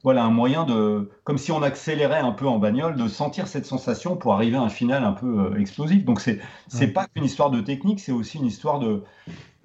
voilà 0.03 0.23
un 0.23 0.29
moyen 0.29 0.65
de, 0.65 1.09
comme 1.23 1.37
si 1.37 1.51
on 1.51 1.63
accélérait 1.63 2.19
un 2.19 2.33
peu 2.33 2.47
en 2.47 2.59
bagnole, 2.59 2.95
de 2.95 3.07
sentir 3.07 3.47
cette 3.47 3.65
sensation 3.65 4.17
pour 4.17 4.33
arriver 4.33 4.57
à 4.57 4.61
un 4.61 4.69
final 4.69 5.03
un 5.03 5.13
peu 5.13 5.53
euh, 5.53 5.59
explosif. 5.59 6.03
Donc 6.05 6.19
c'est 6.19 6.39
c'est 6.67 6.87
pas 6.87 7.07
qu'une 7.07 7.23
histoire 7.23 7.49
de 7.49 7.61
technique, 7.61 7.99
c'est 7.99 8.11
aussi 8.11 8.37
une 8.37 8.45
histoire 8.45 8.79
de, 8.79 9.03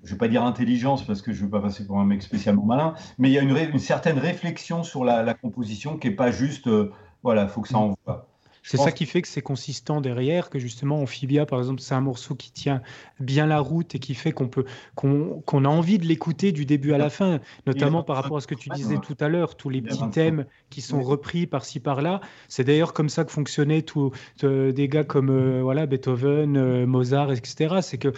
je 0.04 0.12
vais 0.12 0.18
pas 0.18 0.28
dire 0.28 0.44
intelligence 0.44 1.04
parce 1.04 1.22
que 1.22 1.32
je 1.32 1.42
veux 1.44 1.50
pas 1.50 1.60
passer 1.60 1.86
pour 1.86 1.98
un 1.98 2.04
mec 2.04 2.22
spécialement 2.22 2.64
malin, 2.64 2.94
mais 3.18 3.28
il 3.28 3.32
y 3.32 3.38
a 3.38 3.42
une, 3.42 3.56
une 3.56 3.78
certaine 3.78 4.18
réflexion 4.18 4.82
sur 4.82 5.04
la, 5.04 5.34
composition 5.34 5.96
qui 5.96 6.08
est 6.08 6.12
pas 6.12 6.30
juste, 6.30 6.68
euh, 6.68 6.92
voilà, 7.22 7.48
faut 7.48 7.60
que 7.60 7.68
ça 7.68 7.78
envoie. 7.78 8.28
C'est 8.68 8.76
ça 8.76 8.92
qui 8.92 9.06
fait 9.06 9.22
que 9.22 9.28
c'est 9.28 9.40
consistant 9.40 10.02
derrière, 10.02 10.50
que 10.50 10.58
justement 10.58 11.00
Amphibia, 11.00 11.46
par 11.46 11.58
exemple, 11.58 11.80
c'est 11.80 11.94
un 11.94 12.02
morceau 12.02 12.34
qui 12.34 12.52
tient 12.52 12.82
bien 13.18 13.46
la 13.46 13.60
route 13.60 13.94
et 13.94 13.98
qui 13.98 14.12
fait 14.12 14.32
qu'on 14.32 14.48
peut 14.48 14.66
qu'on 14.94 15.64
a 15.64 15.68
envie 15.68 15.98
de 15.98 16.04
l'écouter 16.04 16.52
du 16.52 16.66
début 16.66 16.92
à 16.92 16.98
la 16.98 17.08
fin, 17.08 17.40
notamment 17.66 18.02
par 18.02 18.16
rapport 18.16 18.36
à 18.36 18.40
ce 18.42 18.46
que 18.46 18.54
tu 18.54 18.68
disais 18.68 18.98
tout 18.98 19.16
à 19.20 19.28
l'heure, 19.28 19.56
tous 19.56 19.70
les 19.70 19.80
petits 19.80 20.10
thèmes 20.10 20.44
qui 20.68 20.82
sont 20.82 21.02
repris 21.02 21.46
par-ci 21.46 21.80
par-là. 21.80 22.20
C'est 22.48 22.64
d'ailleurs 22.64 22.92
comme 22.92 23.08
ça 23.08 23.24
que 23.24 23.32
fonctionnaient 23.32 23.82
tous 23.82 24.12
euh, 24.44 24.72
des 24.72 24.88
gars 24.88 25.04
comme 25.04 25.30
euh, 25.30 25.62
voilà 25.62 25.86
Beethoven, 25.86 26.56
euh, 26.56 26.86
Mozart, 26.86 27.32
etc. 27.32 27.76
C'est 27.80 27.98
que 27.98 28.12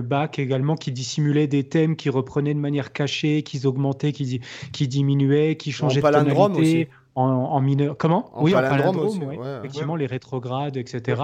Bach 0.00 0.38
également 0.38 0.76
qui 0.76 0.92
dissimulait 0.92 1.46
des 1.46 1.64
thèmes, 1.64 1.96
qui 1.96 2.10
reprenaient 2.10 2.54
de 2.54 2.58
manière 2.58 2.92
cachée, 2.92 3.42
qui 3.42 3.66
augmentaient, 3.66 4.12
qui, 4.12 4.40
qui 4.72 4.88
diminuaient, 4.88 5.56
qui 5.56 5.72
changeaient 5.72 6.02
de 6.02 6.10
tonalité 6.10 6.88
en, 7.14 7.60
mineur. 7.60 7.96
Comment 7.96 8.30
Oui, 8.36 8.54
en 8.54 8.60
palindrome, 8.60 9.32
effectivement, 9.58 9.96
les 9.96 10.06
rétrogrades, 10.06 10.76
etc. 10.76 11.22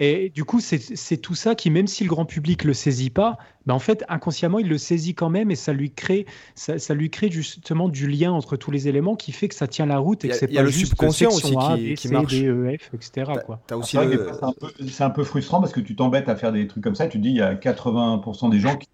Et 0.00 0.30
du 0.30 0.44
coup, 0.44 0.60
c'est 0.60 1.16
tout 1.18 1.34
ça 1.34 1.54
qui, 1.54 1.70
même 1.70 1.86
si 1.86 2.04
le 2.04 2.10
grand 2.10 2.24
public 2.24 2.64
le 2.64 2.74
saisit 2.74 3.10
pas, 3.10 3.38
ben 3.66 3.74
en 3.74 3.78
fait, 3.78 4.04
inconsciemment, 4.08 4.58
il 4.58 4.68
le 4.68 4.76
saisit 4.76 5.14
quand 5.14 5.30
même 5.30 5.50
et 5.50 5.56
ça 5.56 5.72
lui 5.72 5.90
crée, 5.90 6.26
ça, 6.54 6.94
lui 6.94 7.10
crée 7.10 7.30
justement 7.30 7.88
du 7.88 8.06
lien 8.06 8.30
entre 8.30 8.56
tous 8.56 8.70
les 8.70 8.88
éléments 8.88 9.16
qui 9.16 9.32
fait 9.32 9.48
que 9.48 9.54
ça 9.54 9.66
tient 9.66 9.86
la 9.86 9.98
route 9.98 10.24
et 10.24 10.28
que 10.28 10.34
c'est 10.34 10.48
pas 10.48 10.62
le 10.62 10.68
juste 10.68 10.88
subconscient 10.88 11.30
aussi 11.30 11.54
qui, 11.76 11.94
qui 11.94 12.08
marche. 12.08 12.32
D, 12.32 12.46
e, 12.46 12.76
F, 12.78 12.90
etc. 12.92 13.32
C'est 13.82 15.02
un, 15.02 15.10
peu 15.10 15.24
frustrant 15.24 15.60
parce 15.60 15.72
que 15.72 15.80
tu 15.80 15.96
t'embêtes 15.96 16.28
à 16.28 16.36
faire 16.36 16.52
des 16.52 16.66
trucs 16.66 16.84
comme 16.84 16.94
ça. 16.94 17.06
Tu 17.06 17.18
dis, 17.18 17.30
il 17.30 17.36
y 17.36 17.42
a 17.42 17.54
80% 17.54 18.50
des 18.50 18.60
gens 18.60 18.76
qui, 18.76 18.88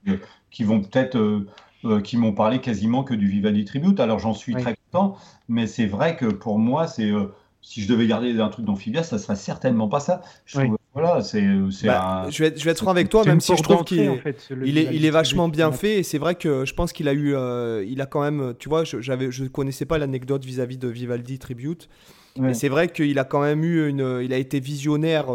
qui 0.51 0.65
vont 0.65 0.81
peut-être 0.81 1.17
euh, 1.17 1.47
euh, 1.85 2.03
qui 2.03 2.19
m'ont 2.19 2.33
parlé 2.33 2.61
quasiment 2.61 3.05
que 3.05 3.15
du 3.15 3.27
Vivaldi 3.27 3.65
Tribute. 3.65 4.01
Alors 4.01 4.19
j'en 4.19 4.35
suis 4.35 4.55
très 4.55 4.77
content, 4.91 5.17
mais 5.49 5.67
c'est 5.67 5.87
vrai 5.87 6.17
que 6.17 6.27
pour 6.27 6.59
moi, 6.59 6.87
c'est 6.87 7.11
euh, 7.11 7.33
si 7.63 7.83
je 7.83 7.89
devais 7.89 8.07
garder 8.07 8.39
un 8.41 8.49
truc 8.49 8.65
d'amphibia, 8.65 9.03
ça 9.03 9.19
serait 9.19 9.37
certainement 9.37 9.89
pas 9.89 10.01
ça. 10.01 10.23
Je 10.45 10.61
voilà, 10.93 11.23
c'est, 11.23 11.47
bah, 11.85 12.27
je, 12.31 12.43
vais, 12.43 12.53
je 12.57 12.65
vais 12.65 12.73
être 12.73 12.81
franc 12.81 12.91
avec 12.91 13.09
toi, 13.09 13.25
même 13.25 13.41
si 13.41 13.57
je 13.57 13.63
trouve 13.63 13.85
qu'il 13.85 14.21
il 14.65 14.77
est, 14.77 14.89
il 14.93 15.07
est 15.07 15.11
vachement 15.11 15.49
bien 15.49 15.71
fait. 15.71 16.01
Et 16.01 16.03
c'est 16.03 16.19
vrai 16.19 16.35
que 16.35 16.65
je 16.65 16.75
pense 16.75 16.93
qu'il 16.93 17.07
a 17.07 17.13
eu, 17.13 17.33
euh, 17.33 17.85
il 17.87 18.01
a 18.01 18.07
quand 18.07 18.21
même, 18.21 18.55
tu 18.59 18.69
vois, 18.69 18.83
je, 18.83 19.01
j'avais, 19.01 19.31
je 19.31 19.45
connaissais 19.45 19.85
pas 19.85 19.99
l'anecdote 19.99 20.45
vis-à-vis 20.45 20.79
de 20.79 20.89
Vivaldi 20.89 21.39
Tribute. 21.39 21.89
Mais 22.37 22.55
c'est 22.55 22.69
vrai 22.69 22.89
qu'il 22.89 23.19
a 23.21 23.25
quand 23.25 23.41
même 23.41 23.63
eu 23.63 23.89
une, 23.89 24.21
il 24.21 24.33
a 24.33 24.37
été 24.37 24.59
visionnaire, 24.59 25.27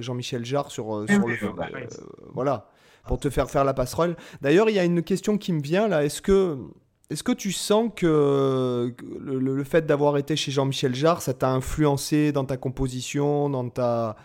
Jean-Michel 0.00 0.44
Jarre 0.44 0.70
sur, 0.70 1.04
sur 1.08 1.26
le, 1.26 1.52
bah, 1.56 1.66
voilà 2.32 2.70
pour 3.06 3.18
te 3.18 3.30
faire 3.30 3.48
faire 3.50 3.64
la 3.64 3.74
passerelle. 3.74 4.16
D'ailleurs, 4.42 4.68
il 4.68 4.76
y 4.76 4.78
a 4.78 4.84
une 4.84 5.02
question 5.02 5.38
qui 5.38 5.52
me 5.52 5.60
vient 5.60 5.88
là. 5.88 6.04
Est-ce 6.04 6.20
que, 6.20 6.58
est-ce 7.10 7.22
que 7.22 7.32
tu 7.32 7.52
sens 7.52 7.90
que 7.94 8.94
le, 9.20 9.64
fait 9.64 9.86
d'avoir 9.86 10.16
été 10.16 10.34
chez 10.34 10.50
Jean-Michel 10.50 10.94
Jarre, 10.94 11.22
ça 11.22 11.34
t'a 11.34 11.50
influencé 11.50 12.32
dans 12.32 12.44
ta 12.44 12.56
composition, 12.56 13.48
dans 13.48 13.68
ta... 13.68 14.16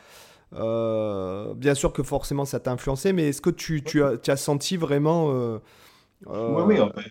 Euh, 0.54 1.54
bien 1.54 1.76
sûr 1.76 1.94
que 1.94 2.04
forcément 2.04 2.44
ça 2.44 2.60
t'a 2.60 2.74
influencé, 2.74 3.14
mais 3.14 3.30
est-ce 3.30 3.42
que 3.42 3.52
tu, 3.52 3.84
as, 4.04 4.36
senti 4.36 4.78
vraiment... 4.78 5.30
Euh, 5.30 5.60
euh, 6.28 6.66
oui, 6.66 6.76
oui, 6.80 7.04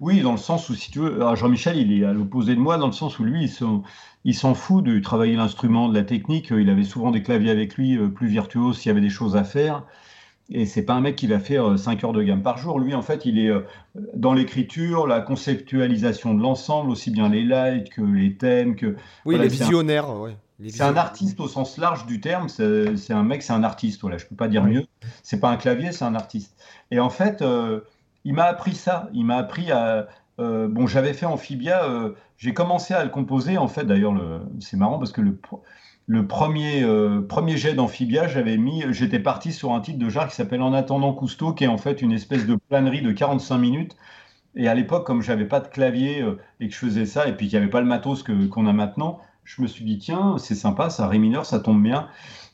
oui, 0.00 0.20
dans 0.22 0.32
le 0.32 0.38
sens 0.38 0.68
où, 0.70 0.74
si 0.74 0.90
tu 0.90 1.00
veux, 1.00 1.20
Jean-Michel, 1.34 1.76
il 1.76 1.92
est 1.92 2.04
à 2.06 2.12
l'opposé 2.12 2.54
de 2.54 2.60
moi, 2.60 2.78
dans 2.78 2.86
le 2.86 2.92
sens 2.92 3.18
où 3.18 3.24
lui, 3.24 3.52
il 4.24 4.34
s'en 4.34 4.54
fout 4.54 4.82
de 4.82 4.98
travailler 4.98 5.36
l'instrument, 5.36 5.88
de 5.88 5.94
la 5.94 6.04
technique. 6.04 6.50
Il 6.50 6.70
avait 6.70 6.84
souvent 6.84 7.10
des 7.10 7.22
claviers 7.22 7.50
avec 7.50 7.74
lui, 7.74 7.98
plus 8.10 8.28
virtuoses 8.28 8.78
s'il 8.78 8.88
y 8.88 8.90
avait 8.90 9.00
des 9.00 9.10
choses 9.10 9.36
à 9.36 9.44
faire. 9.44 9.84
Et 10.50 10.66
c'est 10.66 10.82
pas 10.82 10.94
un 10.94 11.00
mec 11.00 11.16
qui 11.16 11.26
va 11.26 11.38
faire 11.38 11.78
5 11.78 12.04
heures 12.04 12.12
de 12.12 12.22
gamme 12.22 12.42
par 12.42 12.58
jour. 12.58 12.80
Lui, 12.80 12.94
en 12.94 13.02
fait, 13.02 13.24
il 13.24 13.38
est 13.38 13.48
euh, 13.48 13.60
dans 14.14 14.34
l'écriture, 14.34 15.06
la 15.06 15.20
conceptualisation 15.20 16.34
de 16.34 16.42
l'ensemble, 16.42 16.90
aussi 16.90 17.10
bien 17.10 17.28
les 17.28 17.44
lights 17.44 17.90
que 17.90 18.02
les 18.02 18.36
thèmes. 18.36 18.76
Que, 18.76 18.96
oui, 19.24 19.38
les 19.38 19.48
visionnaires. 19.48 20.08
C'est 20.68 20.82
un 20.82 20.96
artiste 20.96 21.40
au 21.40 21.48
sens 21.48 21.78
large 21.78 22.06
du 22.06 22.20
terme. 22.20 22.48
C'est 22.48 23.12
un 23.12 23.22
mec, 23.22 23.42
c'est 23.42 23.52
un 23.52 23.64
artiste. 23.64 24.00
Voilà, 24.02 24.18
je 24.18 24.26
peux 24.26 24.36
pas 24.36 24.48
dire 24.48 24.64
mieux. 24.64 24.84
C'est 25.22 25.40
pas 25.40 25.50
un 25.50 25.56
clavier, 25.56 25.90
c'est 25.92 26.04
un 26.04 26.14
artiste. 26.14 26.54
Et 26.90 27.00
en 27.00 27.10
fait, 27.10 27.42
euh, 27.42 27.80
il 28.24 28.34
m'a 28.34 28.44
appris 28.44 28.74
ça. 28.74 29.08
Il 29.12 29.24
m'a 29.24 29.36
appris 29.36 29.72
à. 29.72 30.08
Euh, 30.38 30.68
bon, 30.68 30.86
j'avais 30.86 31.14
fait 31.14 31.26
Amphibia. 31.26 31.86
J'ai 32.36 32.52
commencé 32.52 32.94
à 32.94 33.04
le 33.04 33.10
composer. 33.10 33.58
En 33.58 33.68
fait, 33.68 33.84
d'ailleurs, 33.84 34.14
c'est 34.60 34.76
marrant 34.76 34.98
parce 34.98 35.12
que 35.12 35.20
le 35.20 35.36
le 36.12 36.26
premier, 36.26 36.82
euh, 36.82 37.22
premier 37.22 37.56
jet 37.56 37.72
d'amphibia, 37.72 38.28
j'avais 38.28 38.58
mis, 38.58 38.84
j'étais 38.90 39.18
parti 39.18 39.50
sur 39.50 39.72
un 39.72 39.80
titre 39.80 39.98
de 39.98 40.10
genre 40.10 40.28
qui 40.28 40.34
s'appelle 40.34 40.60
En 40.60 40.74
attendant 40.74 41.14
Cousteau, 41.14 41.54
qui 41.54 41.64
est 41.64 41.68
en 41.68 41.78
fait 41.78 42.02
une 42.02 42.12
espèce 42.12 42.46
de 42.46 42.54
planerie 42.68 43.00
de 43.00 43.12
45 43.12 43.56
minutes. 43.56 43.96
Et 44.54 44.68
à 44.68 44.74
l'époque, 44.74 45.06
comme 45.06 45.22
j'avais 45.22 45.46
pas 45.46 45.60
de 45.60 45.68
clavier 45.68 46.20
euh, 46.20 46.38
et 46.60 46.68
que 46.68 46.74
je 46.74 46.78
faisais 46.78 47.06
ça, 47.06 47.28
et 47.28 47.34
puis 47.34 47.48
qu'il 47.48 47.58
n'y 47.58 47.62
avait 47.62 47.70
pas 47.70 47.80
le 47.80 47.86
matos 47.86 48.22
que, 48.22 48.46
qu'on 48.46 48.66
a 48.66 48.74
maintenant, 48.74 49.20
je 49.44 49.62
me 49.62 49.66
suis 49.66 49.86
dit, 49.86 49.96
tiens, 49.96 50.36
c'est 50.36 50.54
sympa, 50.54 50.90
ça 50.90 51.08
ré 51.08 51.18
mineur, 51.18 51.46
ça 51.46 51.60
tombe 51.60 51.82
bien. 51.82 52.08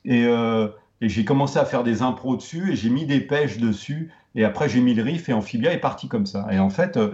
Et, 0.04 0.26
euh, 0.26 0.68
et 1.00 1.08
j'ai 1.08 1.24
commencé 1.24 1.58
à 1.58 1.64
faire 1.64 1.82
des 1.82 2.00
impros 2.02 2.36
dessus, 2.36 2.70
et 2.70 2.76
j'ai 2.76 2.90
mis 2.90 3.06
des 3.06 3.20
pêches 3.20 3.58
dessus, 3.58 4.12
et 4.34 4.44
après, 4.44 4.68
j'ai 4.68 4.80
mis 4.80 4.94
le 4.94 5.02
riff 5.02 5.28
et 5.28 5.32
Amphibia 5.32 5.72
est 5.72 5.80
parti 5.80 6.08
comme 6.08 6.26
ça. 6.26 6.46
Et 6.50 6.58
en 6.58 6.70
fait, 6.70 6.96
euh, 6.96 7.12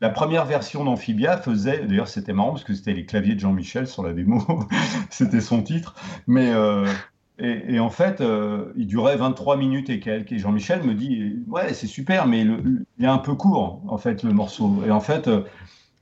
la 0.00 0.10
première 0.10 0.44
version 0.44 0.84
d'Amphibia 0.84 1.38
faisait, 1.38 1.84
d'ailleurs, 1.86 2.08
c'était 2.08 2.32
marrant 2.32 2.50
parce 2.50 2.64
que 2.64 2.74
c'était 2.74 2.92
les 2.92 3.06
claviers 3.06 3.34
de 3.34 3.40
Jean-Michel 3.40 3.86
sur 3.86 4.02
la 4.02 4.12
démo, 4.12 4.44
c'était 5.10 5.40
son 5.40 5.62
titre. 5.62 5.94
Mais 6.26 6.52
euh, 6.52 6.86
et, 7.38 7.80
en 7.80 7.88
fait, 7.88 8.20
euh, 8.20 8.72
il 8.76 8.86
durait 8.86 9.16
23 9.16 9.56
minutes 9.56 9.88
et 9.88 9.98
quelques. 9.98 10.32
Et 10.32 10.38
Jean-Michel 10.38 10.82
me 10.82 10.94
dit, 10.94 11.42
ouais, 11.48 11.72
c'est 11.72 11.86
super, 11.86 12.26
mais 12.26 12.42
il 12.42 12.84
est 13.00 13.06
un 13.06 13.18
peu 13.18 13.34
court, 13.34 13.82
en 13.88 13.96
fait, 13.96 14.22
le 14.22 14.32
morceau. 14.32 14.82
Et 14.86 14.90
en 14.90 15.00
fait, 15.00 15.30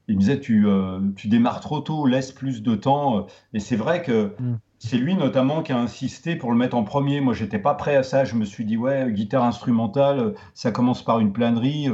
il 0.09 0.17
me 0.17 0.21
disait, 0.21 0.41
tu, 0.41 0.67
tu 1.15 1.29
démarres 1.29 1.61
trop 1.61 1.79
tôt, 1.79 2.07
laisse 2.07 2.33
plus 2.33 2.63
de 2.63 2.75
temps. 2.75 3.29
Et 3.55 3.61
c'est 3.61 3.77
vrai 3.77 4.03
que 4.03 4.35
mm. 4.41 4.59
C'est 4.79 4.97
lui 4.97 5.17
notamment 5.17 5.63
qui 5.63 5.73
a 5.73 5.79
insisté 5.79 6.37
pour 6.37 6.53
le 6.53 6.57
mettre 6.57 6.77
en 6.77 6.85
premier. 6.85 7.21
Moi, 7.21 7.35
j'étais 7.35 7.59
pas 7.59 7.75
prêt 7.75 7.97
à 7.97 8.03
ça. 8.03 8.25
Je 8.25 8.37
me 8.37 8.45
suis 8.45 8.65
dit, 8.65 8.77
ouais, 8.77 9.11
guitare 9.11 9.45
instrumentale, 9.45 10.35
ça 10.55 10.71
commence 10.71 11.05
par 11.05 11.19
une 11.19 11.33
planerie. 11.33 11.89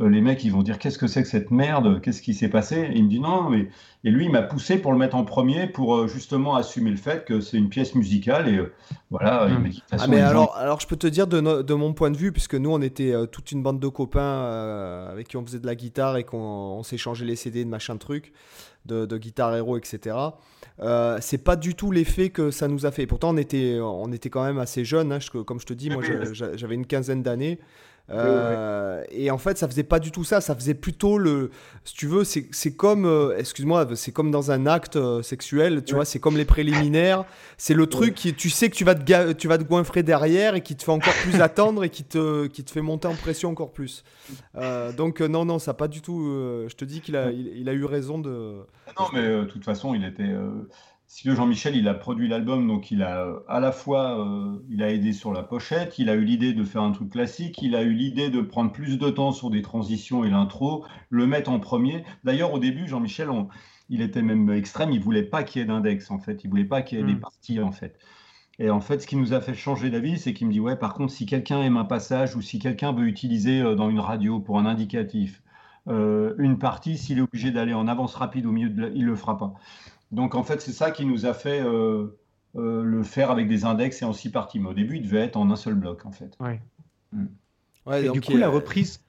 Euh, 0.00 0.08
les 0.08 0.20
mecs, 0.20 0.42
ils 0.44 0.52
vont 0.52 0.62
dire, 0.62 0.78
qu'est-ce 0.78 0.98
que 0.98 1.06
c'est 1.06 1.22
que 1.22 1.28
cette 1.28 1.50
merde? 1.50 2.00
Qu'est-ce 2.00 2.22
qui 2.22 2.32
s'est 2.34 2.48
passé? 2.48 2.88
Et 2.92 2.96
il 2.96 3.04
me 3.04 3.08
dit, 3.08 3.20
non, 3.20 3.50
mais. 3.50 3.68
Et 4.04 4.10
lui, 4.10 4.24
il 4.24 4.30
m'a 4.32 4.42
poussé 4.42 4.78
pour 4.78 4.92
le 4.92 4.98
mettre 4.98 5.16
en 5.16 5.24
premier 5.24 5.66
pour 5.66 5.94
euh, 5.94 6.08
justement 6.08 6.56
assumer 6.56 6.90
le 6.90 6.96
fait 6.96 7.24
que 7.24 7.40
c'est 7.40 7.56
une 7.56 7.68
pièce 7.68 7.94
musicale. 7.94 8.48
Et 8.48 8.56
euh, 8.56 8.72
voilà. 9.10 9.48
Hmm. 9.48 9.70
ah, 9.90 10.06
mais 10.06 10.20
alors, 10.20 10.56
alors, 10.56 10.80
je 10.80 10.86
peux 10.86 10.96
te 10.96 11.08
dire, 11.08 11.26
de, 11.26 11.62
de, 11.62 11.74
mon 11.74 11.92
point 11.92 12.10
de 12.10 12.16
vue, 12.16 12.30
puisque 12.30 12.54
nous, 12.54 12.70
on 12.70 12.80
était 12.80 13.14
toute 13.32 13.50
une 13.52 13.62
bande 13.62 13.80
de 13.80 13.88
copains 13.88 15.08
avec 15.10 15.28
qui 15.28 15.36
on 15.36 15.44
faisait 15.44 15.60
de 15.60 15.66
la 15.66 15.74
guitare 15.74 16.16
et 16.16 16.24
qu'on 16.24 16.82
s'échangeait 16.84 17.26
les 17.26 17.36
CD 17.36 17.64
de 17.64 17.68
machin 17.68 17.96
truc 17.96 18.32
de, 18.86 19.18
Guitar 19.18 19.54
Hero, 19.54 19.76
etc. 19.76 20.16
Euh, 20.80 21.18
c'est 21.20 21.38
pas 21.38 21.56
du 21.56 21.74
tout 21.74 21.90
l'effet 21.90 22.30
que 22.30 22.50
ça 22.50 22.68
nous 22.68 22.86
a 22.86 22.90
fait. 22.90 23.06
Pourtant, 23.06 23.30
on 23.30 23.36
était, 23.36 23.78
on 23.80 24.12
était 24.12 24.30
quand 24.30 24.44
même 24.44 24.58
assez 24.58 24.84
jeunes. 24.84 25.12
Hein, 25.12 25.18
comme 25.46 25.60
je 25.60 25.66
te 25.66 25.72
dis, 25.72 25.90
moi, 25.90 26.02
j'avais 26.32 26.74
une 26.74 26.86
quinzaine 26.86 27.22
d'années. 27.22 27.58
Euh, 28.10 29.02
et 29.10 29.30
en 29.30 29.38
fait, 29.38 29.56
ça 29.56 29.68
faisait 29.68 29.84
pas 29.84 29.98
du 29.98 30.10
tout 30.10 30.24
ça. 30.24 30.40
Ça 30.40 30.54
faisait 30.54 30.74
plutôt 30.74 31.18
le. 31.18 31.50
Si 31.84 31.94
tu 31.94 32.06
veux, 32.06 32.24
c'est 32.24 32.76
comme. 32.76 33.06
Euh, 33.06 33.36
excuse-moi, 33.38 33.88
c'est 33.94 34.12
comme 34.12 34.30
dans 34.30 34.50
un 34.50 34.66
acte 34.66 34.96
euh, 34.96 35.22
sexuel, 35.22 35.84
tu 35.84 35.94
vois, 35.94 36.04
c'est 36.04 36.18
comme 36.18 36.36
les 36.36 36.44
préliminaires. 36.44 37.24
C'est 37.56 37.74
le 37.74 37.86
truc 37.86 38.14
qui. 38.14 38.34
Tu 38.34 38.50
sais 38.50 38.70
que 38.70 38.74
tu 38.74 38.84
vas, 38.84 38.94
te 38.94 39.32
tu 39.32 39.48
vas 39.48 39.58
te 39.58 39.64
goinfrer 39.64 40.02
derrière 40.02 40.54
et 40.54 40.62
qui 40.62 40.76
te 40.76 40.82
fait 40.82 40.92
encore 40.92 41.14
plus 41.22 41.40
attendre 41.40 41.84
et 41.84 41.90
qui 41.90 42.04
te, 42.04 42.46
qui 42.46 42.64
te 42.64 42.70
fait 42.70 42.82
monter 42.82 43.08
en 43.08 43.14
pression 43.14 43.50
encore 43.50 43.72
plus. 43.72 44.04
donc, 44.96 45.20
non, 45.20 45.44
non, 45.44 45.58
ça 45.58 45.74
pas 45.74 45.88
du 45.88 46.02
tout. 46.02 46.24
je 46.68 46.74
te 46.74 46.84
dis 46.84 47.00
qu'il 47.00 47.16
a, 47.16 47.30
il, 47.30 47.68
a 47.68 47.72
eu 47.72 47.84
raison 47.84 48.18
de. 48.18 48.66
Non, 48.98 49.06
mais 49.12 49.22
de 49.22 49.44
toute 49.44 49.64
façon, 49.64 49.94
il 49.94 50.04
était 50.04 50.34
si 51.14 51.30
Jean-Michel, 51.30 51.76
il 51.76 51.88
a 51.88 51.94
produit 51.94 52.26
l'album, 52.26 52.66
donc 52.66 52.90
il 52.90 53.02
a 53.02 53.28
à 53.46 53.60
la 53.60 53.70
fois 53.70 54.18
euh, 54.18 54.64
il 54.70 54.82
a 54.82 54.90
aidé 54.90 55.12
sur 55.12 55.30
la 55.30 55.42
pochette, 55.42 55.98
il 55.98 56.08
a 56.08 56.14
eu 56.14 56.24
l'idée 56.24 56.54
de 56.54 56.64
faire 56.64 56.80
un 56.80 56.90
truc 56.90 57.10
classique, 57.10 57.60
il 57.60 57.76
a 57.76 57.82
eu 57.82 57.92
l'idée 57.92 58.30
de 58.30 58.40
prendre 58.40 58.72
plus 58.72 58.96
de 58.96 59.10
temps 59.10 59.32
sur 59.32 59.50
des 59.50 59.60
transitions 59.60 60.24
et 60.24 60.30
l'intro, 60.30 60.86
le 61.10 61.26
mettre 61.26 61.50
en 61.50 61.60
premier. 61.60 62.02
D'ailleurs, 62.24 62.54
au 62.54 62.58
début, 62.58 62.88
Jean-Michel, 62.88 63.28
il 63.90 64.00
était 64.00 64.22
même 64.22 64.48
extrême, 64.52 64.90
il 64.90 65.00
voulait 65.00 65.22
pas 65.22 65.42
qu'il 65.42 65.60
y 65.60 65.62
ait 65.62 65.66
d'index 65.66 66.10
en 66.10 66.18
fait, 66.18 66.44
il 66.44 66.48
voulait 66.48 66.64
pas 66.64 66.80
qu'il 66.80 66.96
y 66.96 67.02
ait 67.02 67.04
des 67.04 67.12
hmm. 67.12 67.20
parties 67.20 67.60
en 67.60 67.72
fait. 67.72 67.98
Et 68.58 68.70
en 68.70 68.80
fait, 68.80 69.02
ce 69.02 69.06
qui 69.06 69.16
nous 69.16 69.34
a 69.34 69.42
fait 69.42 69.52
changer 69.52 69.90
d'avis, 69.90 70.18
c'est 70.18 70.32
qu'il 70.32 70.46
me 70.46 70.52
dit 70.52 70.60
ouais, 70.60 70.76
par 70.76 70.94
contre, 70.94 71.12
si 71.12 71.26
quelqu'un 71.26 71.60
aime 71.60 71.76
un 71.76 71.84
passage 71.84 72.36
ou 72.36 72.40
si 72.40 72.58
quelqu'un 72.58 72.94
veut 72.94 73.06
utiliser 73.06 73.60
euh, 73.60 73.74
dans 73.74 73.90
une 73.90 74.00
radio 74.00 74.40
pour 74.40 74.58
un 74.58 74.64
indicatif 74.64 75.42
euh, 75.88 76.34
une 76.38 76.58
partie, 76.58 76.96
s'il 76.96 77.18
est 77.18 77.22
obligé 77.22 77.50
d'aller 77.50 77.74
en 77.74 77.88
avance 77.88 78.14
rapide 78.14 78.46
au 78.46 78.52
milieu 78.52 78.70
de, 78.70 78.80
la... 78.80 78.88
il 78.88 79.04
le 79.04 79.16
fera 79.16 79.36
pas. 79.36 79.52
Donc 80.12 80.34
en 80.34 80.42
fait, 80.42 80.60
c'est 80.60 80.72
ça 80.72 80.90
qui 80.90 81.06
nous 81.06 81.26
a 81.26 81.34
fait 81.34 81.60
euh, 81.60 82.18
euh, 82.54 82.84
le 82.84 83.02
faire 83.02 83.30
avec 83.30 83.48
des 83.48 83.64
index 83.64 84.02
et 84.02 84.04
en 84.04 84.12
six 84.12 84.30
parties. 84.30 84.60
Mais 84.60 84.68
au 84.68 84.74
début, 84.74 84.96
il 84.96 85.02
devait 85.02 85.22
être 85.24 85.36
en 85.36 85.50
un 85.50 85.56
seul 85.56 85.74
bloc, 85.74 86.04
en 86.04 86.12
fait. 86.12 86.36
Ouais. 86.38 86.60
Mm. 87.12 87.26
et 87.94 88.10
du 88.10 88.20
coup, 88.20 88.36
la 88.36 88.50
reprise, 88.50 89.00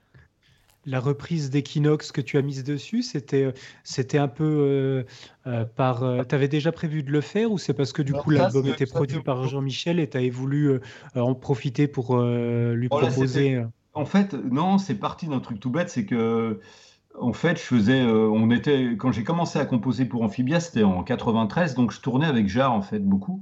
la 0.85 1.01
reprise 1.01 1.49
d'Equinox 1.49 2.13
que 2.13 2.21
tu 2.21 2.37
as 2.37 2.41
mise 2.41 2.63
dessus, 2.63 3.03
c'était, 3.03 3.53
c'était 3.83 4.17
un 4.17 4.29
peu 4.29 5.05
euh, 5.45 5.65
par. 5.75 5.99
tu 6.27 6.35
avais 6.35 6.47
déjà 6.47 6.71
prévu 6.71 7.03
de 7.03 7.11
le 7.11 7.21
faire 7.21 7.51
ou 7.51 7.57
c'est 7.57 7.73
parce 7.73 7.91
que 7.91 8.01
du 8.01 8.13
coup 8.13 8.29
l'album 8.29 8.65
était 8.67 8.85
produit 8.85 9.21
par 9.21 9.47
Jean-Michel 9.47 9.99
et 9.99 10.09
tu 10.09 10.17
avais 10.17 10.29
voulu 10.29 10.79
en 11.15 11.35
profiter 11.35 11.87
pour 11.87 12.17
lui 12.21 12.87
oh, 12.91 12.97
proposer. 12.97 13.61
en 13.93 14.05
fait, 14.05 14.33
non, 14.33 14.77
c'est 14.77 14.95
parti 14.95 15.27
d'un 15.27 15.39
truc 15.41 15.59
tout 15.59 15.69
bête, 15.69 15.89
c'est 15.89 16.05
que 16.05 16.61
en 17.19 17.33
fait, 17.33 17.57
je 17.57 17.63
faisais, 17.63 18.01
euh, 18.01 18.29
on 18.29 18.49
était, 18.49 18.95
quand 18.97 19.11
j'ai 19.11 19.23
commencé 19.23 19.59
à 19.59 19.65
composer 19.65 20.05
pour 20.05 20.23
Amphibia, 20.23 20.59
c'était 20.59 20.83
en 20.83 21.03
93, 21.03 21.75
donc 21.75 21.91
je 21.91 22.01
tournais 22.01 22.25
avec 22.25 22.47
Jar 22.47 22.73
en 22.73 22.81
fait 22.81 22.99
beaucoup. 22.99 23.41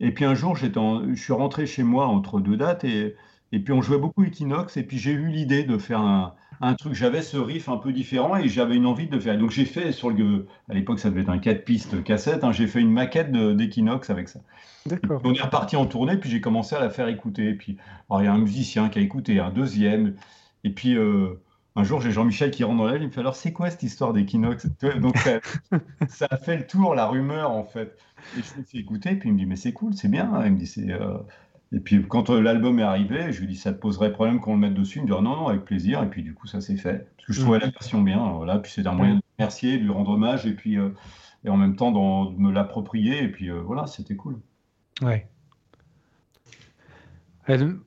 Et 0.00 0.12
puis 0.12 0.24
un 0.24 0.34
jour, 0.34 0.56
j'étais, 0.56 0.80
je 1.14 1.20
suis 1.20 1.32
rentré 1.32 1.66
chez 1.66 1.82
moi 1.82 2.06
entre 2.06 2.40
deux 2.40 2.56
dates 2.56 2.84
et, 2.84 3.16
et 3.52 3.60
puis 3.60 3.72
on 3.72 3.82
jouait 3.82 3.98
beaucoup 3.98 4.24
Equinox 4.24 4.76
et 4.76 4.82
puis 4.82 4.98
j'ai 4.98 5.12
eu 5.12 5.28
l'idée 5.28 5.64
de 5.64 5.78
faire 5.78 6.00
un, 6.00 6.34
un 6.60 6.74
truc. 6.74 6.94
J'avais 6.94 7.22
ce 7.22 7.36
riff 7.36 7.68
un 7.68 7.78
peu 7.78 7.92
différent 7.92 8.36
et 8.36 8.48
j'avais 8.48 8.76
une 8.76 8.86
envie 8.86 9.08
de 9.08 9.18
faire. 9.18 9.36
Donc 9.38 9.50
j'ai 9.50 9.64
fait 9.64 9.92
sur 9.92 10.10
le, 10.10 10.46
à 10.68 10.74
l'époque 10.74 11.00
ça 11.00 11.10
devait 11.10 11.22
être 11.22 11.30
un 11.30 11.38
4 11.38 11.64
pistes 11.64 12.02
cassette. 12.04 12.44
Hein, 12.44 12.52
j'ai 12.52 12.66
fait 12.66 12.80
une 12.80 12.92
maquette 12.92 13.32
d'Equinox 13.32 14.10
avec 14.10 14.28
ça. 14.28 14.40
D'accord. 14.86 15.20
On 15.24 15.34
est 15.34 15.42
reparti 15.42 15.76
en 15.76 15.86
tournée 15.86 16.16
puis 16.16 16.30
j'ai 16.30 16.40
commencé 16.40 16.76
à 16.76 16.80
la 16.80 16.90
faire 16.90 17.08
écouter. 17.08 17.54
Puis 17.54 17.76
il 18.10 18.24
y 18.24 18.26
a 18.26 18.32
un 18.32 18.38
musicien 18.38 18.88
qui 18.88 18.98
a 18.98 19.02
écouté, 19.02 19.40
un 19.40 19.50
deuxième. 19.50 20.14
Et 20.64 20.70
puis 20.70 20.96
euh, 20.96 21.40
un 21.78 21.84
jour, 21.84 22.00
j'ai 22.00 22.10
Jean-Michel 22.10 22.50
qui 22.50 22.64
rentre 22.64 22.78
dans 22.78 22.86
la 22.86 22.96
il 22.96 23.06
me 23.06 23.10
fait 23.10 23.20
alors 23.20 23.36
c'est 23.36 23.52
quoi 23.52 23.70
cette 23.70 23.84
histoire 23.84 24.12
d'équinoxe? 24.12 24.66
Donc 25.00 25.16
ça, 26.08 26.26
a 26.28 26.36
fait 26.36 26.56
le 26.56 26.66
tour, 26.66 26.94
la 26.94 27.06
rumeur 27.06 27.52
en 27.52 27.64
fait. 27.64 27.96
Et 28.36 28.42
je 28.42 28.60
ai 28.60 28.64
fait 28.64 28.78
écouter, 28.78 29.14
puis 29.14 29.28
il 29.28 29.32
me 29.32 29.38
dit 29.38 29.46
mais 29.46 29.56
c'est 29.56 29.72
cool, 29.72 29.94
c'est 29.94 30.08
bien. 30.08 30.44
Il 30.44 30.52
me 30.52 30.58
dit 30.58 30.66
c'est. 30.66 30.90
Euh, 30.90 31.18
et 31.72 31.78
puis 31.78 32.04
quand 32.06 32.30
euh, 32.30 32.40
l'album 32.40 32.80
est 32.80 32.82
arrivé, 32.82 33.32
je 33.32 33.38
lui 33.38 33.44
ai 33.44 33.48
dit 33.48 33.56
ça 33.56 33.72
te 33.72 33.78
poserait 33.78 34.12
problème 34.12 34.40
qu'on 34.40 34.54
le 34.54 34.58
mette 34.58 34.74
dessus? 34.74 34.98
Il 34.98 35.02
me 35.02 35.06
dit 35.06 35.12
oh, 35.12 35.20
non 35.20 35.36
non 35.36 35.48
avec 35.48 35.64
plaisir. 35.64 36.02
Et 36.02 36.10
puis 36.10 36.24
du 36.24 36.34
coup 36.34 36.48
ça 36.48 36.60
s'est 36.60 36.76
fait 36.76 37.08
parce 37.16 37.26
que 37.28 37.32
je 37.32 37.40
trouvais 37.42 37.60
la 37.60 37.68
version 37.68 38.02
bien. 38.02 38.32
Voilà. 38.32 38.58
Puis 38.58 38.72
c'est 38.74 38.86
un 38.86 38.92
moyen 38.92 39.14
de 39.14 39.22
remercier, 39.38 39.78
de 39.78 39.84
lui 39.84 39.90
rendre 39.90 40.10
hommage 40.10 40.46
et 40.46 40.54
puis 40.54 40.78
euh, 40.78 40.90
et 41.44 41.48
en 41.48 41.56
même 41.56 41.76
temps 41.76 41.92
de 41.92 42.38
me 42.38 42.50
l'approprier. 42.50 43.22
Et 43.22 43.28
puis 43.28 43.50
voilà, 43.50 43.86
c'était 43.86 44.16
cool. 44.16 44.40
Ouais. 45.00 45.28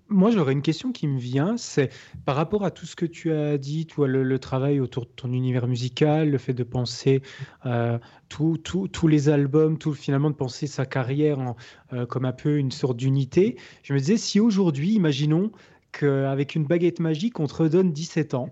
Moi, 0.10 0.32
j'aurais 0.32 0.54
une 0.54 0.64
question 0.64 0.92
qui 0.92 1.08
me 1.08 1.20
vient, 1.20 1.56
c'est 1.56 1.92
par 2.26 2.36
rapport 2.36 2.66
à 2.66 2.72
tout 2.72 2.88
ce 2.88 2.96
que 2.96 3.06
tu 3.06 3.32
as 3.32 3.60
dit, 3.60 3.86
toi, 3.86 4.08
le, 4.08 4.40
travail 4.40 4.80
autour 4.80 5.06
de 5.06 5.12
ton 5.12 5.32
univers 5.32 5.68
musical, 5.68 6.32
le 6.32 6.38
fait 6.40 6.54
de 6.54 6.64
penser 6.64 7.22
euh, 7.68 8.00
tous 8.30 9.08
les 9.08 9.30
albums, 9.30 9.78
tout, 9.78 9.94
finalement 9.94 10.32
de 10.32 10.36
penser 10.36 10.66
sa 10.66 10.88
carrière 10.88 11.40
en, 11.40 11.56
euh, 11.94 12.08
comme 12.08 12.26
un 12.26 12.32
peu 12.32 12.58
une 12.58 12.72
sorte 12.72 12.98
d'unité. 12.98 13.56
Je 13.84 13.94
me 13.94 14.00
disais, 14.00 14.18
si 14.18 14.40
aujourd'hui, 14.40 14.94
imaginons 14.94 15.52
qu'avec 15.92 16.56
une 16.56 16.66
baguette 16.66 17.00
magique, 17.00 17.40
on 17.40 17.46
te 17.46 17.54
redonne 17.54 17.92
17 17.92 18.34
ans, 18.34 18.52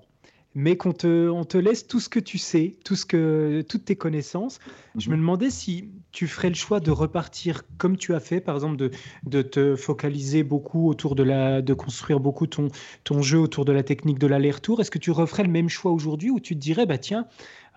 mais 0.55 0.77
qu'on 0.77 0.93
te, 0.93 1.29
on 1.29 1.43
te 1.43 1.57
laisse 1.57 1.85
tout 1.85 1.99
ce 1.99 2.09
que 2.09 2.19
tu 2.19 2.37
sais, 2.37 2.75
tout 2.83 2.95
ce 2.95 3.05
que, 3.05 3.63
toutes 3.67 3.85
tes 3.85 3.95
connaissances. 3.95 4.59
Je 4.97 5.09
me 5.09 5.15
mhm. 5.15 5.21
demandais 5.21 5.49
si 5.51 5.91
tu 6.11 6.27
ferais 6.27 6.49
le 6.49 6.55
choix 6.55 6.79
de 6.79 6.89
repartir 6.91 7.63
comme 7.77 7.97
tu 7.97 8.15
as 8.15 8.19
fait, 8.19 8.41
par 8.41 8.55
exemple, 8.55 8.77
de, 8.77 8.91
de 9.25 9.41
te 9.41 9.75
focaliser 9.75 10.43
beaucoup 10.43 10.89
autour 10.89 11.13
de 11.15 11.23
la, 11.23 11.61
de 11.61 11.73
construire 11.73 12.19
beaucoup 12.19 12.47
ton, 12.47 12.69
ton 13.03 13.21
jeu 13.21 13.39
autour 13.39 13.63
de 13.63 13.71
la 13.71 13.83
technique 13.83 14.17
de 14.17 14.27
l'aller-retour. 14.27 14.81
Est-ce 14.81 14.91
que 14.91 14.97
tu 14.97 15.11
referais 15.11 15.43
le 15.43 15.51
même 15.51 15.69
choix 15.69 15.91
aujourd'hui 15.91 16.31
ou 16.31 16.39
tu 16.39 16.55
te 16.55 16.59
dirais, 16.59 16.87
bah 16.87 16.97
tiens, 16.97 17.27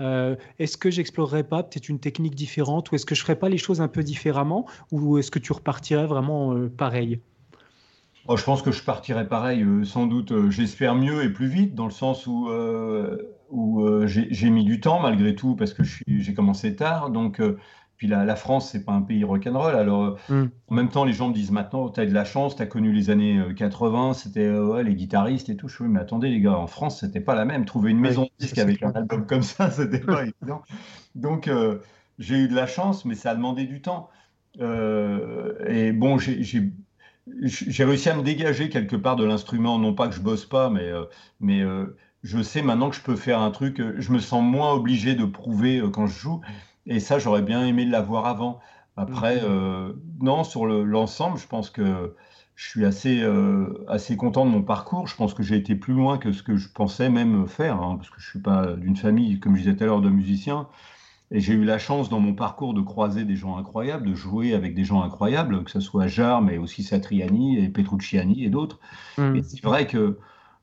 euh, 0.00 0.36
est-ce 0.58 0.78
que 0.78 0.90
j'explorerais 0.90 1.44
pas 1.44 1.62
peut-être 1.62 1.88
une 1.88 2.00
technique 2.00 2.34
différente 2.34 2.90
ou 2.90 2.94
est-ce 2.94 3.06
que 3.06 3.14
je 3.14 3.20
ferais 3.20 3.38
pas 3.38 3.50
les 3.50 3.58
choses 3.58 3.82
un 3.82 3.88
peu 3.88 4.02
différemment 4.02 4.66
ou 4.90 5.18
est-ce 5.18 5.30
que 5.30 5.38
tu 5.38 5.52
repartirais 5.52 6.06
vraiment 6.06 6.54
euh, 6.54 6.68
pareil? 6.68 7.20
Je 8.28 8.44
pense 8.44 8.62
que 8.62 8.70
je 8.70 8.82
partirai 8.82 9.26
pareil, 9.26 9.62
euh, 9.62 9.84
sans 9.84 10.06
doute, 10.06 10.32
euh, 10.32 10.50
j'espère 10.50 10.94
mieux 10.94 11.24
et 11.24 11.28
plus 11.28 11.48
vite, 11.48 11.74
dans 11.74 11.86
le 11.86 11.90
sens 11.90 12.26
où, 12.26 12.48
euh, 12.48 13.18
où 13.50 13.84
j'ai 14.06 14.50
mis 14.50 14.64
du 14.64 14.80
temps 14.80 15.00
malgré 15.00 15.34
tout, 15.34 15.56
parce 15.56 15.74
que 15.74 15.82
j'ai 15.82 16.34
commencé 16.34 16.74
tard. 16.76 17.10
Donc, 17.10 17.42
puis 17.96 18.06
la, 18.06 18.24
la 18.24 18.36
France, 18.36 18.70
c'est 18.70 18.84
pas 18.84 18.92
un 18.92 19.02
pays 19.02 19.24
rock'n'roll. 19.24 19.74
Alors, 19.74 20.16
hmm. 20.28 20.44
en 20.68 20.74
même 20.74 20.88
temps, 20.88 21.04
les 21.04 21.12
gens 21.12 21.28
me 21.28 21.34
disent 21.34 21.50
maintenant, 21.50 21.90
tu 21.90 22.00
as 22.00 22.06
de 22.06 22.14
la 22.14 22.24
chance, 22.24 22.56
tu 22.56 22.62
as 22.62 22.66
connu 22.66 22.92
les 22.92 23.10
années 23.10 23.42
80, 23.54 24.14
c'était 24.14 24.50
les 24.82 24.94
guitaristes 24.94 25.50
et 25.50 25.56
tout. 25.56 25.68
Je 25.68 25.82
dis, 25.82 25.88
mais 25.88 26.00
attendez, 26.00 26.30
les 26.30 26.40
gars, 26.40 26.56
en 26.56 26.66
France, 26.66 27.00
c'était 27.00 27.20
pas 27.20 27.34
la 27.34 27.44
même. 27.44 27.66
Trouver 27.66 27.90
une 27.90 28.00
maison 28.00 28.22
de 28.22 28.30
disque 28.38 28.58
avec 28.58 28.82
un 28.82 28.92
album 28.92 29.26
comme 29.26 29.42
ça, 29.42 29.70
c'était 29.70 30.00
pas 30.00 30.22
évident. 30.40 30.62
Donc, 31.14 31.50
j'ai 32.18 32.36
eu 32.36 32.48
de 32.48 32.54
la 32.54 32.66
chance, 32.66 33.04
mais 33.04 33.14
ça 33.14 33.32
a 33.32 33.34
demandé 33.34 33.66
du 33.66 33.82
temps. 33.82 34.08
et 34.58 35.92
bon, 35.92 36.16
j'ai 36.18 36.72
j'ai 37.42 37.84
réussi 37.84 38.08
à 38.08 38.16
me 38.16 38.22
dégager 38.22 38.68
quelque 38.68 38.96
part 38.96 39.16
de 39.16 39.24
l'instrument, 39.24 39.78
non 39.78 39.94
pas 39.94 40.08
que 40.08 40.14
je 40.14 40.20
bosse 40.20 40.44
pas, 40.44 40.70
mais, 40.70 40.84
euh, 40.84 41.04
mais 41.40 41.60
euh, 41.60 41.96
je 42.22 42.42
sais 42.42 42.62
maintenant 42.62 42.90
que 42.90 42.96
je 42.96 43.02
peux 43.02 43.16
faire 43.16 43.40
un 43.40 43.50
truc, 43.50 43.80
euh, 43.80 43.94
je 43.98 44.12
me 44.12 44.18
sens 44.18 44.42
moins 44.42 44.72
obligé 44.72 45.14
de 45.14 45.24
prouver 45.24 45.82
quand 45.92 46.06
je 46.06 46.18
joue, 46.18 46.40
et 46.86 47.00
ça 47.00 47.18
j'aurais 47.18 47.42
bien 47.42 47.64
aimé 47.64 47.84
l'avoir 47.84 48.26
avant. 48.26 48.60
Après, 48.96 49.40
mmh. 49.40 49.94
non, 50.20 50.44
sur 50.44 50.66
l'ensemble, 50.66 51.38
je 51.38 51.46
pense 51.46 51.70
que 51.70 52.14
je 52.56 52.68
suis 52.68 52.84
assez, 52.84 53.26
assez 53.88 54.18
content 54.18 54.44
de 54.44 54.50
mon 54.50 54.62
parcours. 54.62 55.06
Je 55.06 55.16
pense 55.16 55.32
que 55.32 55.42
j'ai 55.42 55.56
été 55.56 55.74
plus 55.74 55.94
loin 55.94 56.18
que 56.18 56.30
ce 56.32 56.42
que 56.42 56.56
je 56.56 56.68
pensais 56.68 57.08
même 57.08 57.46
faire, 57.46 57.80
hein, 57.80 57.96
parce 57.96 58.10
que 58.10 58.20
je 58.20 58.28
suis 58.28 58.40
pas 58.40 58.74
d'une 58.74 58.96
famille, 58.96 59.40
comme 59.40 59.56
je 59.56 59.62
disais 59.62 59.76
tout 59.76 59.84
à 59.84 59.86
l'heure, 59.86 60.02
de 60.02 60.10
musiciens. 60.10 60.68
Et 61.32 61.40
j'ai 61.40 61.54
eu 61.54 61.64
la 61.64 61.78
chance 61.78 62.10
dans 62.10 62.20
mon 62.20 62.34
parcours 62.34 62.74
de 62.74 62.82
croiser 62.82 63.24
des 63.24 63.36
gens 63.36 63.56
incroyables, 63.56 64.06
de 64.06 64.14
jouer 64.14 64.52
avec 64.52 64.74
des 64.74 64.84
gens 64.84 65.02
incroyables, 65.02 65.64
que 65.64 65.70
ce 65.70 65.80
soit 65.80 66.06
Jarre, 66.06 66.42
mais 66.42 66.58
aussi 66.58 66.82
Satriani 66.82 67.58
et 67.58 67.68
Petrucciani 67.70 68.44
et 68.44 68.50
d'autres. 68.50 68.78
Mm. 69.16 69.36
Et 69.36 69.42
c'est 69.42 69.62
vrai 69.62 69.86
que 69.86 70.18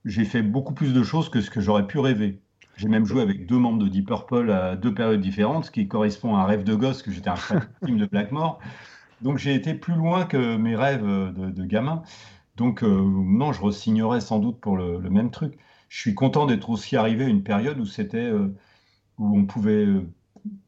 j'ai 0.05 0.25
fait 0.25 0.43
beaucoup 0.43 0.73
plus 0.73 0.93
de 0.93 1.01
choses 1.01 1.29
que 1.29 1.41
ce 1.41 1.49
que 1.49 1.59
j'aurais 1.59 1.87
pu 1.87 1.97
rêver. 1.97 2.39
J'ai 2.77 2.87
même 2.87 3.05
joué 3.05 3.21
avec 3.21 3.47
deux 3.47 3.57
membres 3.57 3.83
de 3.83 3.89
Deep 3.89 4.07
Purple 4.07 4.51
à 4.51 4.75
deux 4.75 4.93
périodes 4.93 5.19
différentes, 5.19 5.65
ce 5.65 5.71
qui 5.71 5.87
correspond 5.87 6.35
à 6.35 6.41
un 6.41 6.45
rêve 6.45 6.63
de 6.63 6.75
gosse, 6.75 7.01
que 7.01 7.11
j'étais 7.11 7.29
un 7.29 7.35
film 7.35 7.61
de 7.97 8.05
Blackmore. 8.05 8.59
Donc 9.21 9.37
j'ai 9.37 9.53
été 9.55 9.73
plus 9.73 9.95
loin 9.95 10.25
que 10.25 10.55
mes 10.55 10.75
rêves 10.75 11.03
de, 11.03 11.65
gamin. 11.65 12.03
Donc 12.55 12.83
euh, 12.83 12.87
non, 12.87 13.53
je 13.53 13.61
resignerais 13.61 14.21
sans 14.21 14.39
doute 14.39 14.61
pour 14.61 14.77
le, 14.77 14.99
même 15.09 15.31
truc. 15.31 15.57
Je 15.89 15.99
suis 15.99 16.13
content 16.13 16.45
d'être 16.45 16.69
aussi 16.69 16.95
arrivé 16.95 17.25
à 17.25 17.27
une 17.27 17.43
période 17.43 17.79
où 17.79 17.85
c'était 17.85 18.17
euh, 18.17 18.55
où 19.17 19.37
on 19.37 19.45
pouvait 19.45 19.85
euh, 19.85 20.07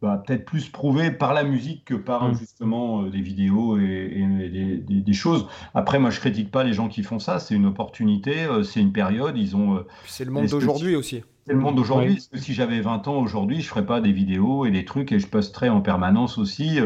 bah, 0.01 0.21
peut-être 0.25 0.45
plus 0.45 0.69
prouvé 0.69 1.11
par 1.11 1.33
la 1.33 1.43
musique 1.43 1.85
que 1.85 1.93
par 1.93 2.29
mm. 2.29 2.35
justement 2.35 3.03
euh, 3.03 3.09
des 3.09 3.21
vidéos 3.21 3.77
et, 3.77 4.25
des, 4.87 5.13
choses. 5.13 5.47
Après, 5.73 5.99
moi, 5.99 6.09
je 6.09 6.19
critique 6.19 6.51
pas 6.51 6.63
les 6.63 6.73
gens 6.73 6.87
qui 6.87 7.03
font 7.03 7.19
ça. 7.19 7.39
C'est 7.39 7.55
une 7.55 7.65
opportunité, 7.65 8.45
euh, 8.45 8.63
c'est 8.63 8.79
une 8.79 8.91
période. 8.91 9.37
Ils 9.37 9.55
ont. 9.55 9.75
Euh, 9.75 9.87
c'est 10.05 10.25
le 10.25 10.31
monde 10.31 10.47
d'aujourd'hui 10.47 10.95
aussi. 10.95 11.21
C'est 11.45 11.53
le 11.53 11.59
monde 11.59 11.75
d'aujourd'hui. 11.75 12.19
Si 12.33 12.53
j'avais 12.53 12.81
20 12.81 13.07
ans 13.07 13.17
aujourd'hui, 13.17 13.61
je 13.61 13.67
ferais 13.67 13.85
pas 13.85 14.01
des 14.01 14.11
vidéos 14.11 14.65
et 14.65 14.71
des 14.71 14.85
trucs 14.85 15.11
et 15.11 15.19
je 15.19 15.27
posterais 15.27 15.69
en 15.69 15.81
permanence 15.81 16.37
aussi. 16.37 16.79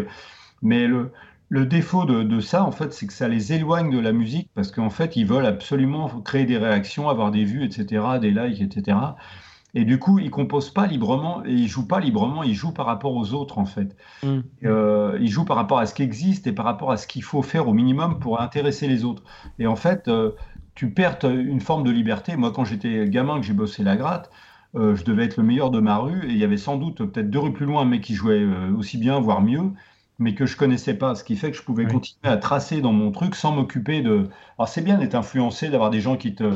Mais 0.62 0.88
le, 0.88 1.12
le 1.50 1.66
défaut 1.66 2.06
de, 2.06 2.24
de, 2.24 2.40
ça, 2.40 2.64
en 2.64 2.72
fait, 2.72 2.94
c'est 2.94 3.06
que 3.06 3.14
ça 3.14 3.28
les 3.28 3.54
éloigne 3.54 3.92
de 3.92 4.00
la 4.00 4.14
musique 4.14 4.50
parce 4.56 4.72
qu'en 4.72 4.90
fait, 4.90 5.16
ils 5.16 5.26
veulent 5.26 5.46
absolument 5.46 6.10
créer 6.22 6.46
des 6.46 6.58
réactions, 6.58 7.10
avoir 7.10 7.32
des 7.32 7.44
vues, 7.44 7.66
etc., 7.66 8.04
des 8.22 8.32
likes, 8.32 8.62
etc. 8.62 8.98
Et 9.78 9.84
du 9.84 10.00
coup, 10.00 10.20
il 10.20 10.32
compose 10.32 10.70
pas 10.70 10.88
librement 10.88 11.46
et 11.46 11.52
il 11.52 11.68
joue 11.68 11.86
pas 11.86 12.00
librement, 12.00 12.44
il 12.44 12.56
joue 12.56 12.72
par 12.72 12.86
rapport 12.86 13.14
aux 13.14 13.34
autres 13.34 13.58
en 13.58 13.66
fait. 13.66 13.96
Mm. 14.24 14.40
Euh, 14.64 15.18
il 15.20 15.28
joue 15.28 15.44
par 15.44 15.58
rapport 15.58 15.80
à 15.80 15.86
ce 15.86 15.94
qui 15.94 16.02
existe 16.02 16.48
et 16.48 16.54
par 16.54 16.64
rapport 16.64 16.92
à 16.92 16.98
ce 16.98 17.06
qu'il 17.06 17.24
faut 17.24 17.42
faire 17.42 17.68
au 17.68 17.74
minimum 17.74 18.20
pour 18.20 18.40
intéresser 18.40 18.88
les 18.88 19.04
autres. 19.04 19.24
Et 19.60 19.68
en 19.68 19.76
fait, 19.76 20.08
euh, 20.08 20.32
tu 20.76 20.92
perds 20.92 21.20
une 21.26 21.60
forme 21.60 21.84
de 21.84 21.92
liberté. 21.92 22.38
Moi, 22.38 22.52
quand 22.54 22.64
j'étais 22.64 23.10
gamin, 23.10 23.40
que 23.42 23.46
j'ai 23.46 23.54
bossé 23.54 23.84
la 23.84 23.98
gratte, 23.98 24.32
je 24.74 25.06
devais 25.06 25.24
être 25.24 25.38
le 25.38 25.44
meilleur 25.44 25.72
de 25.72 25.80
ma 25.80 25.96
rue, 25.96 26.26
et 26.26 26.32
il 26.32 26.38
y 26.38 26.44
avait 26.44 26.58
sans 26.58 26.76
doute 26.76 26.98
peut-être 26.98 27.30
deux 27.30 27.40
rues 27.40 27.54
plus 27.54 27.66
loin 27.66 27.84
un 27.84 27.86
mec 27.86 28.02
qui 28.02 28.14
jouait 28.14 28.46
aussi 28.78 28.98
bien, 28.98 29.22
voire 29.22 29.42
mieux, 29.42 29.72
mais 30.20 30.36
que 30.36 30.46
je 30.46 30.58
connaissais 30.58 30.96
pas, 30.96 31.16
ce 31.16 31.24
qui 31.24 31.38
fait 31.38 31.50
que 31.52 31.56
je 31.56 31.64
pouvais 31.64 31.86
continuer 31.86 32.28
à 32.28 32.36
tracer 32.36 32.82
dans 32.82 32.92
mon 32.92 33.12
truc 33.12 33.36
sans 33.36 33.54
m'occuper 33.54 34.02
de. 34.02 34.28
Alors 34.60 34.68
c'est 34.68 34.82
bien 34.82 34.98
d'être 34.98 35.16
influencé, 35.16 35.70
d'avoir 35.70 35.92
des 35.92 36.02
gens 36.02 36.18
qui 36.18 36.36
te, 36.36 36.56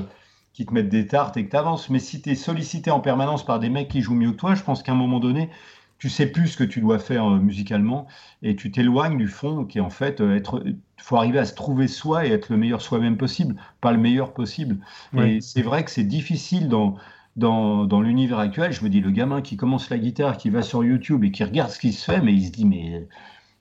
qui 0.54 0.66
te 0.66 0.74
mettent 0.74 0.90
des 0.90 1.08
tartes 1.08 1.38
et 1.38 1.46
que 1.46 1.52
tu 1.52 1.58
avances, 1.58 1.90
mais 1.90 2.00
si 2.00 2.22
tu 2.22 2.32
es 2.32 2.36
sollicité 2.36 2.92
en 2.92 3.00
permanence 3.00 3.46
par 3.46 3.60
des 3.60 3.70
mecs 3.70 3.88
qui 3.88 4.02
jouent 4.02 4.16
mieux 4.16 4.32
que 4.32 4.38
toi, 4.38 4.56
je 4.56 4.64
pense 4.64 4.84
qu'à 4.84 4.92
un 4.92 4.96
moment 4.96 5.20
donné, 5.20 5.50
tu 6.00 6.10
sais 6.10 6.28
plus 6.28 6.48
ce 6.48 6.58
que 6.58 6.64
tu 6.64 6.80
dois 6.80 6.98
faire 6.98 7.26
euh, 7.26 7.40
musicalement 7.40 8.08
et 8.42 8.56
tu 8.56 8.72
t'éloignes 8.72 9.18
du 9.18 9.28
fond 9.28 9.66
qui 9.66 9.78
est 9.78 9.82
en 9.82 9.90
fait 9.90 10.22
euh, 10.22 10.36
être. 10.36 10.64
Il 10.66 10.78
faut 10.98 11.18
arriver 11.18 11.40
à 11.40 11.46
se 11.46 11.54
trouver 11.54 11.88
soi 11.88 12.26
et 12.26 12.32
être 12.32 12.50
le 12.50 12.58
meilleur 12.58 12.82
soi-même 12.82 13.18
possible, 13.18 13.56
pas 13.82 13.92
le 13.92 13.98
meilleur 13.98 14.34
possible. 14.34 14.78
Et 15.18 15.40
c'est 15.42 15.62
vrai 15.62 15.84
que 15.84 15.92
c'est 15.92 16.04
difficile 16.04 16.68
dans 16.68 16.98
dans, 17.36 17.86
dans 17.86 18.02
l'univers 18.02 18.40
actuel, 18.40 18.74
je 18.74 18.84
me 18.84 18.90
dis, 18.90 19.00
le 19.00 19.12
gamin 19.12 19.42
qui 19.42 19.56
commence 19.56 19.90
la 19.90 19.98
guitare, 19.98 20.38
qui 20.38 20.50
va 20.50 20.62
sur 20.62 20.84
YouTube 20.84 21.24
et 21.24 21.32
qui 21.32 21.44
regarde 21.44 21.70
ce 21.70 21.80
qui 21.80 21.94
se 21.94 22.04
fait, 22.04 22.22
mais 22.22 22.34
il 22.34 22.46
se 22.46 22.52
dit, 22.52 22.66
mais 22.66 23.08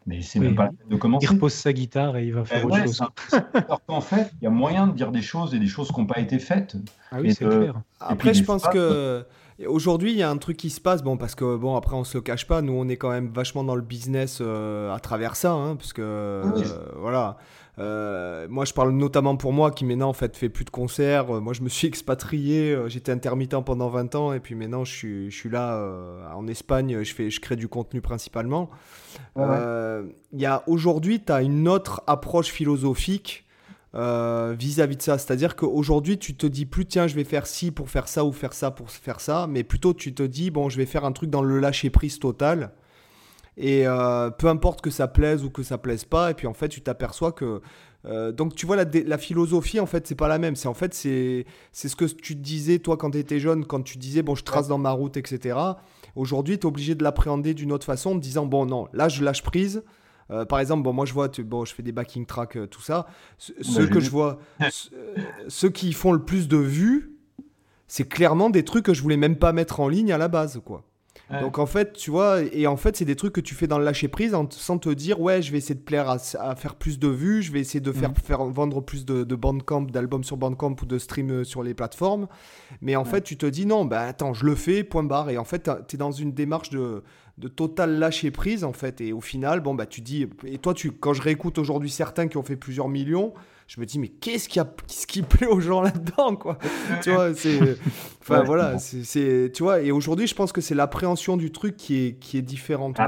mais 0.09 0.22
c'est 0.22 0.40
même 0.40 0.54
pas 0.54 0.70
de 0.88 0.96
commencer. 0.96 1.26
Il 1.26 1.30
repose 1.30 1.52
sa 1.52 1.72
guitare 1.72 2.16
et 2.16 2.24
il 2.24 2.32
va 2.32 2.44
faire 2.44 2.61
eh 2.62 2.64
autre 2.64 2.82
chose. 2.82 3.02
Alors 3.52 3.82
qu'en 3.86 4.00
fait, 4.00 4.32
il 4.40 4.44
y 4.44 4.46
a 4.46 4.50
moyen 4.50 4.86
de 4.86 4.94
dire 4.94 5.12
des 5.12 5.20
choses 5.20 5.54
et 5.54 5.59
des 5.59 5.66
choses 5.66 5.92
qui 5.92 6.00
n'ont 6.00 6.06
pas 6.06 6.18
été 6.18 6.38
faites. 6.38 6.76
Ah 7.12 7.18
oui, 7.20 7.34
c'est 7.34 7.44
clair. 7.44 7.74
Après, 8.00 8.32
je 8.32 8.42
pense 8.42 8.66
que 8.68 9.24
aujourd'hui, 9.66 10.12
il 10.12 10.18
y 10.18 10.22
a 10.22 10.30
un 10.30 10.38
truc 10.38 10.56
qui 10.56 10.70
se 10.70 10.80
passe. 10.80 11.02
Bon, 11.02 11.18
parce 11.18 11.34
que 11.34 11.56
bon, 11.56 11.76
après, 11.76 11.94
on 11.94 12.04
se 12.04 12.16
le 12.16 12.22
cache 12.22 12.46
pas. 12.46 12.62
Nous, 12.62 12.72
on 12.72 12.88
est 12.88 12.96
quand 12.96 13.11
même 13.11 13.28
vachement 13.28 13.64
dans 13.64 13.74
le 13.74 13.82
business 13.82 14.38
euh, 14.40 14.94
à 14.94 14.98
travers 14.98 15.36
ça, 15.36 15.52
hein, 15.52 15.76
parce 15.76 15.92
que 15.92 16.02
euh, 16.02 16.52
voilà. 16.96 17.36
Euh, 17.79 18.47
moi, 18.51 18.64
je 18.64 18.72
parle 18.72 18.91
notamment 18.93 19.37
pour 19.37 19.53
moi 19.53 19.70
qui 19.70 19.85
maintenant 19.85 20.09
en 20.09 20.12
fait 20.12 20.37
fait 20.37 20.49
plus 20.49 20.64
de 20.64 20.70
concerts. 20.70 21.37
Euh, 21.37 21.41
moi, 21.41 21.53
je 21.53 21.62
me 21.62 21.68
suis 21.68 21.87
expatrié. 21.89 22.72
Euh, 22.72 22.89
j'étais 22.89 23.12
intermittent 23.12 23.64
pendant 23.64 23.89
20 23.89 24.14
ans 24.14 24.33
et 24.33 24.41
puis 24.41 24.55
maintenant, 24.55 24.85
je 24.85 24.93
suis, 24.93 25.31
je 25.31 25.37
suis 25.37 25.51
là 25.51 25.79
en 26.35 26.47
Espagne. 26.49 27.03
Je, 27.03 27.14
fais, 27.14 27.31
je 27.31 27.41
crée 27.41 27.57
du 27.57 27.68
contenu 27.68 28.01
principalement. 28.01 28.70
Il 29.37 30.41
y 30.41 30.47
a 30.47 30.62
aujourd'hui, 30.66 31.22
tu 31.24 31.33
as 31.33 31.43
une 31.43 31.68
autre 31.68 32.03
approche 32.07 32.49
philosophique 32.49 33.47
vis-à-vis 33.95 34.97
de 34.97 35.03
ça. 35.03 35.18
C'est-à-dire 35.18 35.57
qu'aujourd'hui, 35.57 36.18
tu 36.18 36.35
te 36.35 36.47
dis 36.47 36.66
plus, 36.66 36.87
tiens, 36.87 37.07
je 37.07 37.14
vais 37.14 37.24
faire 37.24 37.47
ci 37.47 37.70
pour 37.70 37.91
faire 37.91 38.09
ça 38.09 38.24
ou 38.24 38.33
faire 38.33 38.53
ça 38.53 38.70
pour 38.70 38.91
faire 38.91 39.20
ça, 39.20 39.47
mais 39.49 39.64
plutôt 39.64 39.95
tu 39.95 40.14
te 40.14 40.22
dis, 40.22 40.51
bon, 40.51 40.68
je 40.68 40.76
vais 40.76 40.87
faire 40.87 41.05
un 41.05 41.12
truc 41.12 41.31
dans 41.31 41.43
le 41.43 41.59
lâcher 41.59 41.91
prise 41.91 42.18
total. 42.18 42.72
Et 43.61 43.88
euh, 43.88 44.30
peu 44.30 44.46
importe 44.46 44.80
que 44.80 44.90
ça 44.90 45.09
plaise 45.09 45.44
ou 45.44 45.50
que 45.50 45.64
ça 45.64 45.78
plaise 45.78 46.04
pas, 46.04 46.30
et 46.30 46.34
puis 46.34 46.46
en 46.46 46.54
fait, 46.54 46.68
tu 46.68 46.80
t'aperçois 46.80 47.32
que. 47.32 47.61
Euh, 48.04 48.30
donc 48.30 48.54
tu 48.54 48.66
vois, 48.66 48.76
la, 48.76 48.84
la, 48.84 49.18
philosophie, 49.18 49.80
en 49.80 49.86
fait, 49.86 50.06
c'est 50.06 50.14
pas 50.14 50.28
la 50.28 50.38
même. 50.38 50.54
C'est 50.54 50.68
en 50.68 50.74
fait, 50.74 50.94
c'est 50.94 51.44
ce 51.72 51.96
que 51.96 52.04
tu 52.04 52.36
disais, 52.36 52.78
toi, 52.78 52.96
quand 52.96 53.11
tu 53.11 53.18
étais 53.18 53.40
jeune, 53.40 53.64
quand 53.64 53.82
tu 53.82 53.98
disais, 53.98 54.22
bon, 54.22 54.36
je 54.36 54.44
trace 54.44 54.68
dans 54.68 54.78
ma 54.78 54.92
route, 54.92 55.16
etc. 55.16 55.59
Aujourd'hui, 56.14 56.56
tu 56.56 56.62
es 56.62 56.66
obligé 56.66 56.94
de 56.94 57.02
l'appréhender 57.02 57.52
d'une 57.52 57.72
autre 57.72 57.84
façon, 57.84 58.11
en 58.11 58.14
te 58.14 58.20
disant, 58.20 58.46
bon, 58.46 58.64
non, 58.64 58.86
là, 58.92 59.09
je 59.09 59.24
lâche 59.24 59.42
prise. 59.42 59.82
Euh, 60.30 60.44
par 60.44 60.61
exemple, 60.61 60.84
bon, 60.84 60.92
moi 60.92 61.06
je 61.06 61.12
vois, 61.12 61.28
bon, 61.38 61.64
je 61.64 61.74
fais 61.74 61.82
des 61.82 61.90
backing 61.90 62.26
tracks, 62.26 62.59
tout 62.70 62.82
ça. 62.82 63.06
ceux 63.38 63.88
que 63.88 63.98
je 63.98 64.11
vois, 64.11 64.38
ceux 65.48 65.70
qui 65.70 65.92
font 65.92 66.12
le 66.12 66.22
plus 66.22 66.46
de 66.46 66.59
vues, 66.59 67.16
c'est 67.88 68.06
clairement 68.06 68.50
des 68.50 68.62
trucs 68.62 68.84
que 68.84 68.94
je 68.94 69.02
voulais 69.02 69.16
même 69.16 69.36
pas 69.36 69.52
mettre 69.52 69.80
en 69.80 69.88
ligne 69.88 70.12
à 70.12 70.18
la 70.18 70.28
base, 70.28 70.61
quoi. 70.64 70.84
Donc 71.31 71.59
en 71.59 71.66
fait, 71.66 71.93
tu 71.93 72.11
vois, 72.11 72.41
et 72.41 72.66
en 72.66 72.76
fait, 72.76 72.97
c'est 72.97 73.05
des 73.05 73.16
trucs 73.16 73.35
que 73.35 73.41
tu 73.41 73.55
fais 73.55 73.66
dans 73.66 73.79
le 73.79 73.85
lâcher 73.85 74.09
prise 74.09 74.35
sans 74.51 74.79
te 74.79 74.89
dire, 74.89 75.20
ouais, 75.20 75.43
je 75.43 75.53
vais 75.53 75.59
essayer 75.59 75.74
de 75.74 75.81
plaire 75.81 76.09
à, 76.09 76.18
faire 76.57 76.74
plus 76.74 76.99
de 76.99 77.09
vues, 77.09 77.43
je 77.43 77.53
vais 77.53 77.61
essayer 77.61 77.81
de 77.81 77.93
faire, 77.93 78.12
faire 78.24 78.45
vendre 78.45 78.81
plus 78.81 79.05
de, 79.05 79.24
de 79.24 79.35
Bandcamp, 79.35 79.83
d'albums 79.83 80.24
sur 80.24 80.39
Bandcamp 80.39 80.76
ou 80.83 80.87
de 80.87 80.99
stream 80.99 81.31
euh, 81.31 81.45
sur 81.45 81.62
les 81.62 81.74
plateformes. 81.74 82.29
Mais 82.81 82.97
en 82.97 83.05
fait, 83.05 83.22
tu 83.22 83.37
te 83.37 83.47
dis, 83.47 83.66
non, 83.66 83.85
bah 83.85 84.01
attends, 84.03 84.33
je 84.33 84.47
le 84.47 84.55
fais, 84.55 84.85
point 84.85 85.03
barre. 85.03 85.29
Et 85.29 85.37
en 85.37 85.45
fait, 85.45 85.70
tu 85.87 85.97
es 85.97 85.99
dans 85.99 86.12
une 86.12 86.33
démarche 86.33 86.70
de, 86.70 87.03
de 87.37 87.49
total 87.49 87.99
lâcher 87.99 88.31
prise, 88.31 88.64
en 88.64 88.72
fait. 88.72 89.01
Et 89.01 89.12
au 89.12 89.20
final, 89.20 89.61
bon, 89.61 89.74
bah 89.74 89.87
tu 89.87 90.01
dis, 90.01 90.26
et 90.47 90.59
toi, 90.59 90.72
tu, 90.72 90.93
quand 90.93 91.12
je 91.12 91.22
réécoute 91.22 91.59
aujourd'hui 91.59 91.91
certains 91.91 92.29
qui 92.29 92.39
ont 92.39 92.43
fait 92.43 92.57
plusieurs 92.57 92.89
millions, 92.89 93.35
je 93.68 93.80
me 93.80 93.86
dis 93.86 93.98
mais 93.98 94.08
qu'est-ce 94.08 94.48
qui 94.48 94.58
a 94.58 94.66
ce 94.86 95.06
qui 95.06 95.22
plaît 95.22 95.46
aux 95.46 95.60
gens 95.60 95.82
là-dedans 95.82 96.34
quoi 96.36 96.58
tu 97.02 97.12
vois 97.12 97.34
c'est 97.34 97.78
enfin 98.22 98.42
voilà 98.42 98.78
c'est 98.78 99.52
tu 99.54 99.62
vois 99.62 99.82
et 99.82 99.92
aujourd'hui 99.92 100.26
je 100.26 100.34
pense 100.34 100.52
que 100.52 100.60
c'est 100.60 100.74
l'appréhension 100.74 101.36
du 101.36 101.52
truc 101.52 101.76
qui 101.76 102.06
est 102.06 102.18
qui 102.18 102.38
est 102.38 102.42
différente 102.42 102.98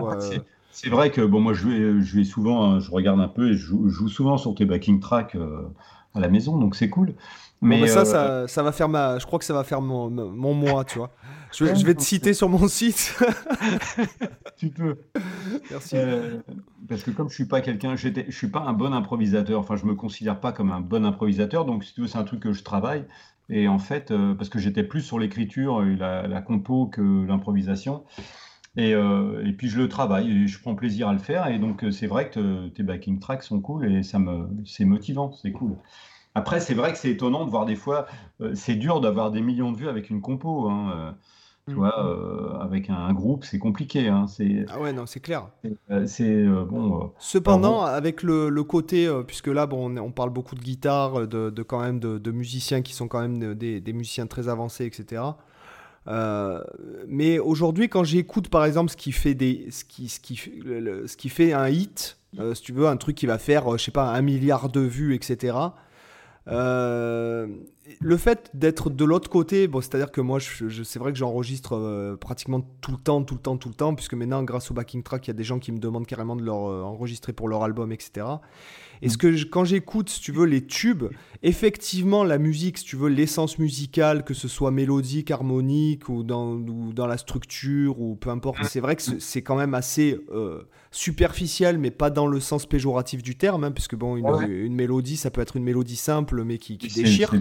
c'est 0.71 0.91
vrai 0.91 1.11
que 1.11 1.23
bon 1.23 1.41
moi 1.41 1.55
je 1.55 1.67
vais, 1.67 2.01
je 2.01 2.17
vais 2.17 2.25
souvent 2.25 2.65
hein, 2.65 2.79
je 2.79 2.91
regarde 2.91 3.21
un 3.21 3.29
peu 3.29 3.51
et 3.51 3.55
je 3.55 3.75
joue, 3.87 4.09
souvent 4.09 4.37
sur 4.37 4.55
tes 4.55 4.67
backing 4.67 5.01
tracks 5.01 5.35
euh, 5.35 5.63
à 6.15 6.21
la 6.21 6.29
maison 6.29 6.59
donc 6.59 6.77
c'est 6.77 6.91
cool 6.91 7.15
mais, 7.63 7.87
ça, 7.89 8.01
euh, 8.01 8.05
ça, 8.05 8.49
ça, 8.49 8.63
va 8.63 8.73
faire 8.73 8.89
ma. 8.89 9.19
Je 9.19 9.27
crois 9.27 9.39
que 9.39 9.45
ça 9.45 9.53
va 9.53 9.65
faire 9.65 9.83
mon, 9.83 10.09
mon 10.09 10.55
mois, 10.55 10.85
tu 10.85 10.99
vois. 10.99 11.11
Je 11.53 11.65
vais, 11.65 11.77
je 11.77 11.85
vais, 11.85 11.95
te 11.95 12.03
citer 12.03 12.35
sur 12.35 12.49
mon 12.49 12.69
site. 12.69 13.19
tu 14.57 14.71
peux. 14.71 14.99
Merci. 15.71 15.97
Euh, 15.97 16.39
parce 16.89 17.03
que 17.03 17.11
comme 17.11 17.29
je 17.29 17.35
suis 17.35 17.47
pas 17.47 17.61
quelqu'un, 17.61 17.97
je 17.97 18.09
suis 18.31 18.49
pas 18.49 18.61
un 18.61 18.73
bon 18.73 18.93
improvisateur. 18.93 19.61
Enfin, 19.61 19.77
je 19.77 19.85
me 19.85 19.95
considère 19.95 20.41
pas 20.41 20.53
comme 20.53 20.71
un 20.71 20.81
bon 20.81 21.05
improvisateur. 21.05 21.65
Donc, 21.65 21.85
si 21.85 21.95
tu 21.95 22.03
veux, 22.03 22.07
c'est 22.07 22.19
un 22.19 22.25
truc 22.25 22.41
que 22.41 22.53
je 22.53 22.63
travaille. 22.63 23.05
Et 23.49 23.67
en 23.67 23.79
fait, 23.79 24.11
euh, 24.11 24.35
parce 24.35 24.49
que 24.49 24.59
j'étais 24.59 24.85
plus 24.85 25.01
sur 25.01 25.19
l'écriture, 25.19 25.83
la, 25.83 26.27
la 26.27 26.43
compo 26.43 26.87
que 26.87 27.27
l'improvisation. 27.27 28.05
Et, 28.77 28.91
et, 28.93 29.53
puis 29.53 29.69
je 29.69 29.79
le 29.79 29.89
travaille 29.89 30.31
et 30.31 30.47
je 30.47 30.61
prends 30.61 30.77
plaisir 30.77 31.09
à 31.09 31.13
le 31.13 31.19
faire. 31.19 31.49
Et 31.49 31.59
donc, 31.59 31.85
c'est 31.91 32.07
vrai 32.07 32.31
que 32.31 32.69
tes 32.69 32.85
backing 32.85 33.19
tracks 33.19 33.43
sont 33.43 33.61
cool 33.61 33.93
et 33.93 34.05
ça 34.05 34.21
me, 34.21 34.49
c'est 34.65 34.85
motivant, 34.85 35.33
c'est 35.33 35.51
cool. 35.51 35.77
Après, 36.35 36.61
c'est 36.61 36.75
vrai 36.75 36.93
que 36.93 36.99
c'est 36.99 37.11
étonnant 37.11 37.45
de 37.45 37.51
voir 37.51 37.67
des 37.67 37.75
fois, 37.75 38.07
euh, 38.41 38.55
c'est 38.55 38.77
dur 38.77 39.01
d'avoir 39.01 39.31
des 39.31 39.41
millions 39.41 39.73
de 39.73 39.77
vues 39.77 39.89
avec 39.89 40.11
une 40.11 40.21
compo. 40.21 40.69
Hein, 40.69 41.17
euh, 41.69 41.73
tu 41.73 41.77
vois, 41.77 41.89
mm. 41.89 42.07
euh, 42.07 42.59
avec 42.61 42.91
un, 42.91 43.13
groupe, 43.13 43.45
c'est 43.45 43.59
compliqué. 43.59 44.09
Hein, 44.09 44.27
ah 44.69 44.81
ouais, 44.81 44.93
non, 44.93 45.07
c'est 45.07 45.21
clair. 45.21 45.49
C'est 46.07 46.45
bon. 46.45 47.13
Cependant, 47.19 47.83
avec 47.83 48.23
le, 48.23 48.49
le 48.49 48.65
côté, 48.65 49.11
puisque 49.27 49.49
là, 49.49 49.67
bon, 49.67 49.97
on, 49.99 50.11
parle 50.13 50.31
beaucoup 50.31 50.55
de 50.55 50.61
guitare, 50.61 51.27
de, 51.27 51.51
de 51.51 51.63
quand 51.63 51.81
même 51.81 52.01
de, 52.01 52.31
musiciens 52.31 52.83
qui 52.83 52.93
sont 52.93 53.09
quand 53.09 53.21
même 53.21 53.55
des, 53.55 53.81
des 53.81 53.93
musiciens 53.93 54.27
très 54.27 54.49
avancés, 54.49 54.87
etc. 54.87 55.23
mais 57.07 57.39
aujourd'hui, 57.39 57.89
quand 57.89 58.05
j'écoute 58.05 58.49
par 58.49 58.65
exemple 58.65 58.91
ce 58.91 58.97
qui 58.97 59.13
fait 59.13 59.35
des, 59.35 59.69
ce 59.71 59.85
qui, 59.85 60.09
ce 60.09 60.21
qui, 60.21 60.37
ce 60.37 61.17
qui 61.17 61.29
fait 61.29 61.53
un 61.53 61.69
hit, 61.69 62.19
si 62.55 62.63
tu 62.63 62.73
veux, 62.73 62.87
un 62.87 62.97
truc 62.97 63.17
qui 63.17 63.27
va 63.27 63.39
faire, 63.39 63.77
je 63.77 63.85
sais 63.85 63.91
pas, 63.91 64.13
un 64.13 64.23
milliard 64.23 64.69
de 64.69 64.81
vues, 64.81 65.15
etc. 65.15 65.55
Euh, 66.51 67.47
le 68.01 68.17
fait 68.17 68.51
d'être 68.55 68.91
de 68.91 69.05
l'autre 69.05 69.29
côté, 69.31 69.69
c'est-à-dire 69.73 70.11
que 70.11 70.21
moi, 70.21 70.39
c'est 70.41 70.99
vrai 70.99 71.13
que 71.13 71.19
j'enregistre 71.19 71.77
euh, 71.77 72.17
pratiquement 72.17 72.61
tout 72.81 72.93
le 72.93 72.99
temps, 72.99 73.23
tout 73.23 73.35
le 73.35 73.41
temps, 73.41 73.57
tout 73.57 73.69
le 73.69 73.75
temps, 73.75 73.95
puisque 73.95 74.15
maintenant, 74.15 74.43
grâce 74.43 74.71
au 74.71 74.75
backing 74.75 75.03
track, 75.03 75.27
il 75.27 75.31
y 75.31 75.33
a 75.33 75.35
des 75.35 75.45
gens 75.45 75.59
qui 75.59 75.73
me 75.73 75.79
demandent 75.79 76.07
carrément 76.07 76.37
de 76.37 76.43
leur 76.43 76.71
euh, 76.71 76.83
enregistrer 76.83 77.33
pour 77.33 77.49
leur 77.49 77.63
album, 77.63 77.93
etc. 77.93 78.27
Et 79.03 79.09
ce 79.09 79.17
que 79.17 79.45
quand 79.45 79.65
j'écoute, 79.65 80.11
si 80.11 80.21
tu 80.21 80.33
veux, 80.33 80.45
les 80.45 80.67
tubes, 80.67 81.05
effectivement, 81.43 82.23
la 82.23 82.39
musique, 82.39 82.79
si 82.79 82.85
tu 82.85 82.97
veux, 82.97 83.09
l'essence 83.09 83.59
musicale, 83.59 84.25
que 84.25 84.35
ce 84.35 84.47
soit 84.47 84.71
mélodique, 84.71 85.31
harmonique 85.31 86.09
ou 86.09 86.23
dans, 86.23 86.55
dans 86.57 87.07
la 87.07 87.17
structure 87.17 88.01
ou 88.01 88.15
peu 88.17 88.31
importe, 88.31 88.65
c'est 88.65 88.81
vrai 88.81 88.97
que 88.97 89.03
c'est 89.03 89.43
quand 89.43 89.57
même 89.57 89.75
assez 89.75 90.19
euh, 90.33 90.63
superficiel, 90.91 91.79
mais 91.79 91.91
pas 91.91 92.11
dans 92.11 92.27
le 92.27 92.41
sens 92.41 92.67
péjoratif 92.67 93.23
du 93.23 93.37
terme, 93.37 93.65
hein, 93.65 93.71
puisque 93.71 93.95
bon, 93.95 94.17
une, 94.17 94.75
mélodie, 94.75 95.17
ça 95.17 95.31
peut 95.31 95.41
être 95.41 95.57
une 95.57 95.65
mélodie 95.65 95.97
simple, 95.97 96.45
mais 96.45 96.59
qui, 96.59 96.77
déchire. 96.77 97.33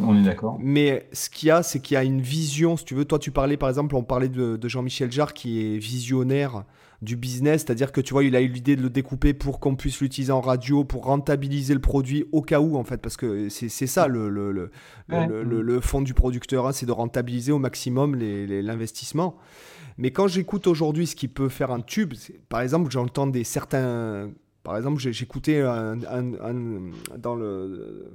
on 0.00 0.16
est 0.16 0.22
d'accord. 0.22 0.58
Mais 0.60 1.08
ce 1.12 1.28
qu'il 1.28 1.48
y 1.48 1.50
a, 1.50 1.62
c'est 1.62 1.80
qu'il 1.80 1.94
y 1.94 1.98
a 1.98 2.04
une 2.04 2.20
vision, 2.20 2.76
si 2.76 2.84
tu 2.84 2.94
veux. 2.94 3.04
Toi, 3.04 3.18
tu 3.18 3.32
parlais, 3.32 3.56
par 3.56 3.68
exemple, 3.68 3.96
on 3.96 4.04
parlait 4.04 4.28
de, 4.28 4.56
de 4.56 4.68
Jean-Michel 4.68 5.10
Jarre, 5.10 5.34
qui 5.34 5.60
est 5.60 5.78
visionnaire 5.78 6.64
du 7.02 7.16
business, 7.16 7.62
c'est-à-dire 7.62 7.90
que 7.90 8.00
tu 8.00 8.14
vois, 8.14 8.22
il 8.22 8.36
a 8.36 8.40
eu 8.40 8.46
l'idée 8.46 8.76
de 8.76 8.82
le 8.82 8.88
découper 8.88 9.34
pour 9.34 9.58
qu'on 9.58 9.74
puisse 9.74 10.00
l'utiliser 10.00 10.30
en 10.30 10.40
radio, 10.40 10.84
pour 10.84 11.04
rentabiliser 11.04 11.74
le 11.74 11.80
produit 11.80 12.26
au 12.30 12.42
cas 12.42 12.60
où, 12.60 12.76
en 12.76 12.84
fait, 12.84 12.98
parce 12.98 13.16
que 13.16 13.48
c'est 13.48 13.68
ça 13.68 14.06
le, 14.06 14.30
le, 14.30 14.52
le, 14.52 15.42
le, 15.42 15.80
fond 15.80 16.00
du 16.00 16.14
producteur, 16.14 16.66
hein, 16.66 16.72
c'est 16.72 16.86
de 16.86 16.92
rentabiliser 16.92 17.50
au 17.50 17.58
maximum 17.58 18.14
l'investissement. 18.16 19.36
Mais 19.98 20.12
quand 20.12 20.28
j'écoute 20.28 20.68
aujourd'hui 20.68 21.06
ce 21.06 21.16
qui 21.16 21.28
peut 21.28 21.48
faire 21.48 21.72
un 21.72 21.80
tube, 21.80 22.14
par 22.48 22.60
exemple, 22.60 22.90
j'entends 22.90 23.26
des 23.26 23.44
certains. 23.44 24.30
Par 24.62 24.76
exemple, 24.76 25.00
j'écoutais 25.00 25.60
un, 25.60 25.96
dans 25.96 27.34
le. 27.34 28.06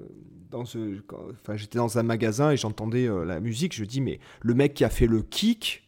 Dans 0.50 0.64
ce, 0.64 1.02
enfin, 1.44 1.58
j'étais 1.58 1.78
dans 1.78 1.98
un 1.98 2.04
magasin 2.04 2.52
et 2.52 2.58
j'entendais 2.58 3.06
euh, 3.06 3.26
la 3.26 3.42
musique. 3.42 3.76
Je 3.76 3.84
dis, 3.84 4.00
mais 4.00 4.22
le 4.42 4.54
mec 4.54 4.74
qui 4.74 4.86
a 4.86 4.90
fait 4.90 5.06
le 5.06 5.22
kick, 5.22 5.87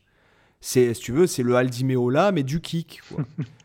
c'est, 0.61 0.94
si 0.94 1.02
tu 1.02 1.11
veux, 1.11 1.27
c'est 1.27 1.44
le 1.44 1.56
Aldimeola, 1.56 2.31
mais 2.31 2.44
du 2.44 2.61
kick. 2.61 3.02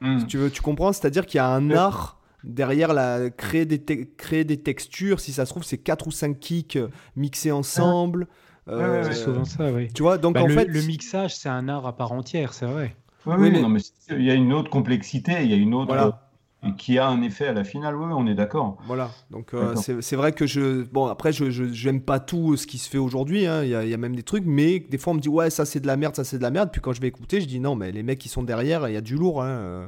Hmm. 0.01 0.19
Si 0.19 0.27
tu 0.27 0.37
veux, 0.37 0.51
tu 0.51 0.61
comprends? 0.61 0.93
C'est-à-dire 0.93 1.25
qu'il 1.25 1.39
y 1.39 1.41
a 1.41 1.49
un 1.49 1.71
art 1.71 2.21
derrière 2.43 2.93
la 2.93 3.31
créer 3.31 3.65
des, 3.65 4.07
créer 4.19 4.45
des 4.45 4.59
textures. 4.59 5.19
Si 5.19 5.33
ça 5.33 5.47
se 5.47 5.51
trouve, 5.51 5.65
c'est 5.65 5.79
4 5.79 6.07
ou 6.07 6.11
5 6.11 6.39
kicks 6.39 6.77
euh, 6.77 6.89
mixés 7.17 7.53
ensemble. 7.53 8.27
Euh, 8.69 9.03
c'est 9.05 9.15
souvent 9.15 9.47
ça, 9.47 9.73
oui. 9.73 9.89
Tu 9.95 10.03
vois, 10.03 10.19
donc 10.19 10.35
bah, 10.35 10.43
en 10.43 10.47
le, 10.47 10.55
fait. 10.55 10.67
Le 10.67 10.83
mixage, 10.83 11.35
c'est 11.37 11.49
un 11.49 11.69
art 11.69 11.87
à 11.87 11.97
part 11.97 12.13
entière, 12.13 12.53
c'est 12.53 12.67
vrai. 12.67 12.95
Oui, 13.25 13.37
mais, 13.39 13.63
non, 13.63 13.71
mais 13.71 13.81
il 14.11 14.25
y 14.25 14.31
a 14.31 14.35
une 14.35 14.53
autre 14.53 14.69
complexité, 14.69 15.33
il 15.43 15.51
y 15.51 15.55
a 15.55 15.57
une 15.57 15.73
autre. 15.73 16.19
Et 16.67 16.75
qui 16.77 16.99
a 16.99 17.09
un 17.09 17.23
effet 17.23 17.49
à 17.49 17.53
la 17.53 17.65
finale, 17.65 17.97
oui, 17.97 18.07
on 18.11 18.27
est 18.27 18.35
d'accord. 18.35 18.79
Voilà, 18.87 19.11
donc 19.31 19.55
euh, 19.55 19.75
c'est 19.77 20.17
vrai 20.17 20.33
que 20.33 20.47
je. 20.47 20.83
Bon, 20.85 21.07
après, 21.07 21.33
je 21.33 21.87
n'aime 21.87 22.01
pas 22.01 22.21
tout 22.21 22.57
ce 22.57 22.67
qui 22.67 22.79
se 22.79 22.89
fait 22.89 22.99
aujourd'hui, 22.99 23.47
hein. 23.47 23.63
il 23.63 23.71
y, 23.71 23.95
a 23.95 23.97
même 23.97 24.17
des 24.17 24.23
trucs, 24.23 24.45
mais 24.47 24.81
des 24.81 24.99
fois 24.99 25.13
on 25.13 25.17
me 25.17 25.21
dit, 25.21 25.29
ouais, 25.29 25.51
ça 25.51 25.65
c'est 25.65 25.81
de 25.81 25.87
la 25.87 25.97
merde, 25.97 26.17
ça 26.17 26.25
c'est 26.25 26.39
de 26.39 26.43
la 26.43 26.51
merde, 26.51 26.71
puis 26.73 26.81
quand 26.81 26.93
je 26.93 27.01
vais 27.01 27.09
écouter, 27.09 27.41
je 27.41 27.47
dis, 27.47 27.61
non, 27.61 27.75
mais 27.75 27.93
les 27.93 28.03
mecs 28.03 28.19
qui 28.19 28.29
sont 28.29 28.43
derrière, 28.43 28.89
il 28.89 28.95
y 28.95 28.97
a 28.99 29.03
du 29.03 29.17
lourd. 29.17 29.43
Hein. 29.43 29.49
Euh, 29.49 29.87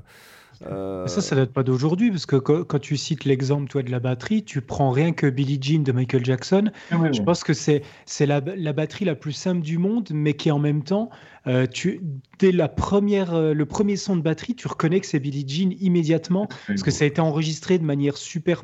euh, 0.67 1.07
ça, 1.07 1.21
ça 1.21 1.37
date 1.37 1.53
pas 1.53 1.63
d'aujourd'hui, 1.63 2.11
parce 2.11 2.27
que 2.27 2.37
quand, 2.37 2.79
tu 2.79 2.97
cites 2.97 3.25
l'exemple 3.25 3.69
toi 3.69 3.83
de 3.83 3.91
la 3.91 4.01
batterie, 4.01 4.43
tu 4.45 4.63
prends 4.63 4.91
rien 4.91 5.13
que 5.13 5.27
Billie 5.27 5.59
Jean 5.61 5.83
de 5.83 5.93
Michael 5.93 6.25
Jackson. 6.25 6.71
je 6.91 7.23
pense 7.23 7.45
que 7.45 7.53
c'est 7.53 7.83
la, 8.21 8.41
la 8.41 8.73
batterie 8.73 9.05
la 9.05 9.15
plus 9.15 9.33
simple 9.33 9.61
du 9.61 9.79
monde, 9.79 10.09
mais 10.13 10.35
qui 10.35 10.51
en 10.51 10.59
même 10.59 10.83
temps 10.83 11.11
euh, 11.49 11.67
tu, 11.67 12.01
dès 12.39 12.51
la 12.51 12.69
première, 12.69 13.35
euh, 13.35 13.55
le 13.55 13.67
premier 13.67 13.97
son 13.97 14.17
de 14.17 14.21
batterie, 14.21 14.55
tu 14.55 14.67
reconnais 14.67 15.01
que 15.01 15.07
c'est 15.07 15.21
Billie 15.21 15.45
Jean 15.47 15.73
immédiatement, 15.81 16.49
parce 16.67 16.83
que 16.83 16.91
ça 16.91 17.05
a 17.05 17.07
été 17.07 17.21
enregistré 17.21 17.79
de 17.79 17.85
manière 17.85 18.17
super 18.17 18.63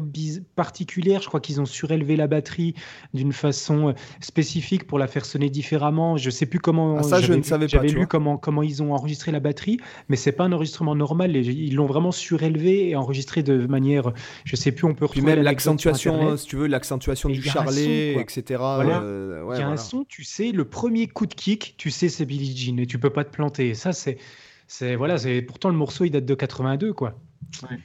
particulière. 0.57 1.23
Je 1.23 1.29
crois 1.29 1.41
qu'ils 1.41 1.61
ont 1.61 1.65
surélevé 1.65 2.17
la 2.17 2.27
batterie 2.27 2.75
d'une 3.15 3.33
façon 3.33 3.91
euh, 3.91 3.93
spécifique 4.21 4.87
pour 4.87 4.99
la 4.99 5.07
faire 5.07 5.25
sonner 5.25 5.49
différemment. 5.49 6.17
Je 6.17 6.31
sais 6.31 6.47
plus 6.47 6.59
comment. 6.59 6.99
Ah, 6.99 7.03
ça, 7.03 7.21
je 7.21 7.33
ne 7.33 7.43
savais 7.43 7.67
pas. 7.67 7.73
J'avais 7.73 7.89
lu 7.89 8.07
comment, 8.07 8.37
comment 8.37 8.63
ils 8.63 8.83
ont 8.83 8.93
enregistré 8.93 9.31
la 9.31 9.41
batterie, 9.41 9.79
mais 10.09 10.17
c'est 10.17 10.33
pas 10.33 10.45
un 10.45 10.53
enregistrement 10.53 10.97
normal. 10.97 11.37
Ils 11.37 11.75
l'ont 11.75 11.87
vraiment 11.87 12.13
surélevé 12.13 12.91
et 12.91 12.97
enregistré 12.97 13.43
de 13.43 13.67
manière. 13.67 14.13
Je 14.45 14.57
sais 14.57 14.73
plus, 14.73 14.87
on 14.87 14.95
peut 14.95 15.07
retrouver. 15.07 15.37
même 15.37 15.45
l'accentuation, 15.45 16.37
si 16.37 16.47
tu 16.47 16.57
veux, 16.57 16.67
l'accentuation 16.67 17.29
du 17.29 17.43
charlet, 17.43 18.21
etc. 18.21 18.43
il 18.51 19.59
y 19.59 19.63
a 19.63 19.69
un 19.69 19.77
son, 19.77 20.05
tu 20.09 20.25
sais, 20.25 20.51
le 20.51 20.65
premier 20.65 21.07
coup 21.07 21.27
de 21.27 21.35
kick, 21.35 21.75
tu 21.79 21.91
sais, 21.91 22.09
c'est 22.09 22.27
Billie 22.27 22.57
Jean 22.57 22.72
et 22.78 22.86
tu 22.86 22.99
peux 22.99 23.11
pas 23.11 23.24
te 23.24 23.31
planter. 23.31 23.74
ça, 23.74 23.93
c'est, 23.93 24.19
c'est 24.66 24.97
voilà, 24.97 25.19
c'est 25.19 25.43
pourtant 25.43 25.69
le 25.69 25.77
morceau 25.77 26.05
il 26.05 26.11
date 26.11 26.24
de 26.24 26.35
82 26.35 26.93
quoi. 26.93 27.15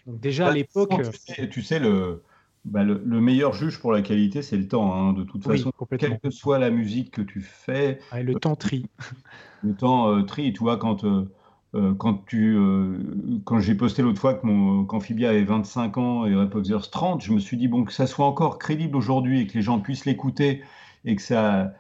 Donc 0.06 0.20
déjà 0.20 0.46
à 0.46 0.50
bah, 0.50 0.56
l'époque. 0.56 0.94
Tu 1.52 1.62
sais, 1.62 1.80
bah, 2.66 2.84
le, 2.84 3.02
le, 3.06 3.22
meilleur 3.22 3.54
juge 3.54 3.80
pour 3.80 3.92
la 3.92 4.02
qualité, 4.02 4.42
c'est 4.42 4.58
le 4.58 4.68
temps. 4.68 4.94
Hein, 4.94 5.14
de 5.14 5.24
toute 5.24 5.44
façon, 5.44 5.72
quelle 5.98 6.20
que 6.20 6.30
soit 6.30 6.60
la 6.60 6.70
musique 6.70 7.12
que 7.12 7.22
tu 7.22 7.42
fais. 7.42 8.00
le 8.14 8.36
temps 8.36 8.56
tri. 8.56 8.88
Le 9.64 9.74
temps 9.74 10.12
euh, 10.12 10.22
tri, 10.22 10.54
tu 10.54 10.60
vois, 10.60 10.78
quand, 10.78 11.04
euh, 11.04 11.28
euh, 11.74 11.96
quand, 11.96 12.24
tu, 12.28 12.56
quand 13.44 13.60
j'ai 13.60 13.74
posté 13.74 14.04
l'autre 14.04 14.22
fois 14.22 14.36
que 14.36 14.46
mon 14.46 14.86
qu'Amphibia 14.86 15.32
avait 15.32 15.44
25 15.44 15.98
ans 15.98 16.26
et 16.28 16.36
Rap 16.36 16.56
30, 16.92 17.24
je 17.24 17.34
me 17.34 17.40
suis 17.40 17.58
dit, 17.58 17.68
bon, 17.68 17.84
que 17.84 17.92
ça 17.92 18.06
soit 18.06 18.28
encore 18.28 18.60
crédible 18.60 18.96
aujourd'hui 18.96 19.42
et 19.42 19.48
que 19.48 19.56
les 19.56 19.64
gens 19.64 19.80
puissent 19.80 20.06
l'écouter 20.06 20.62
et 21.06 21.16
que 21.16 21.24
ça, 21.24 21.74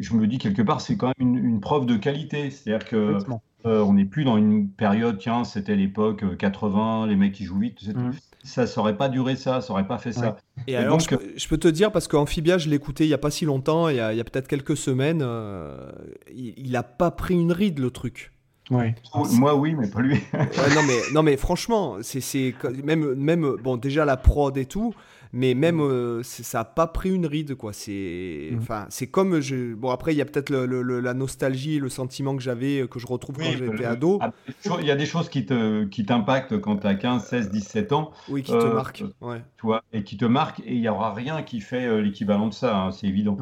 je 0.00 0.14
me 0.14 0.26
dis 0.26 0.38
quelque 0.38 0.62
part, 0.62 0.80
c'est 0.80 0.96
quand 0.96 1.12
même 1.18 1.36
une, 1.36 1.60
preuve 1.60 1.86
de 1.86 1.96
qualité. 1.96 2.50
C'est-à-dire 2.50 2.86
que 2.86 3.18
euh, 3.66 3.82
on 3.82 3.94
n'est 3.94 4.04
plus 4.04 4.24
dans 4.24 4.36
une 4.36 4.68
période, 4.68 5.18
tiens, 5.18 5.44
c'était 5.44 5.76
l'époque 5.76 6.24
80, 6.38 7.04
euh, 7.04 7.06
les 7.06 7.16
mecs 7.16 7.32
qui 7.32 7.44
jouent 7.44 7.58
vite. 7.58 7.86
Mmh. 7.86 8.12
Ça 8.42 8.64
n'aurait 8.76 8.96
pas 8.96 9.10
duré 9.10 9.36
ça, 9.36 9.60
ça 9.60 9.72
n'aurait 9.72 9.86
pas 9.86 9.98
fait 9.98 10.12
ça. 10.12 10.38
Et, 10.66 10.74
alors, 10.74 10.98
je, 10.98 11.48
peux 11.48 11.58
te 11.58 11.68
dire, 11.68 11.92
parce 11.92 12.08
qu'Amphibia, 12.08 12.56
je 12.56 12.70
l'ai 12.70 12.76
écouté 12.76 13.04
il 13.04 13.08
n'y 13.08 13.14
a 13.14 13.18
pas 13.18 13.30
si 13.30 13.44
longtemps, 13.44 13.90
il 13.90 13.96
y 13.96 14.00
a, 14.00 14.24
peut-être 14.24 14.48
quelques 14.48 14.78
semaines, 14.78 15.20
euh, 15.22 15.92
il 16.34 16.70
n'a 16.70 16.82
pas 16.82 17.10
pris 17.10 17.34
une 17.34 17.52
ride 17.52 17.78
le 17.78 17.90
truc. 17.90 18.32
Ouais. 18.70 18.94
Moi 19.32 19.56
oui, 19.56 19.74
mais 19.74 19.88
pas 19.88 20.00
lui. 20.00 20.20
non 20.32 20.82
mais 20.86 20.98
non 21.12 21.22
mais 21.24 21.36
franchement, 21.36 21.96
c'est 22.02 22.54
même 22.84 23.14
même 23.14 23.56
bon 23.62 23.76
déjà 23.76 24.04
la 24.04 24.16
prod 24.16 24.56
et 24.56 24.64
tout, 24.64 24.94
mais 25.32 25.54
même 25.54 25.76
mm. 25.76 25.80
euh, 25.80 26.22
ça 26.22 26.58
n'a 26.58 26.64
pas 26.64 26.86
pris 26.86 27.10
une 27.10 27.26
ride 27.26 27.54
quoi 27.54 27.72
c'est 27.72 28.50
mm. 28.52 28.58
enfin 28.58 28.86
c'est 28.88 29.06
comme 29.06 29.40
je 29.40 29.74
bon 29.74 29.90
après 29.90 30.12
il 30.12 30.16
y 30.16 30.22
a 30.22 30.24
peut-être 30.24 30.50
le, 30.50 31.00
la 31.00 31.14
nostalgie 31.14 31.78
le 31.78 31.88
sentiment 31.88 32.36
que 32.36 32.42
j'avais 32.42 32.86
que 32.88 32.98
je 32.98 33.06
retrouve 33.06 33.36
quand 33.36 33.50
j'étais 33.50 33.84
ado 33.84 34.18
ah, 34.20 34.32
il 34.80 34.86
y 34.86 34.90
a 34.90 34.96
des 34.96 35.06
choses 35.06 35.28
qui 35.28 35.46
te 35.46 35.84
qui 35.84 36.04
t'impactent 36.04 36.60
quand 36.60 36.78
tu 36.78 36.86
as 36.86 36.94
15 36.94 37.24
16 37.24 37.50
17 37.50 37.92
ans 37.92 38.10
oui 38.28 38.42
qui 38.42 38.52
te 38.52 38.56
euh, 38.56 38.74
marquent 38.74 39.04
ouais. 39.20 39.42
tu 39.58 39.66
vois 39.66 39.82
et 39.92 40.02
qui 40.02 40.16
te 40.16 40.24
marquent 40.24 40.60
et 40.60 40.74
il 40.74 40.80
y 40.80 40.88
aura 40.88 41.14
rien 41.14 41.42
qui 41.42 41.60
fait 41.60 41.86
euh, 41.86 42.00
l'équivalent 42.00 42.48
de 42.48 42.54
ça 42.54 42.76
hein, 42.76 42.92
c'est 42.92 43.06
évident 43.06 43.36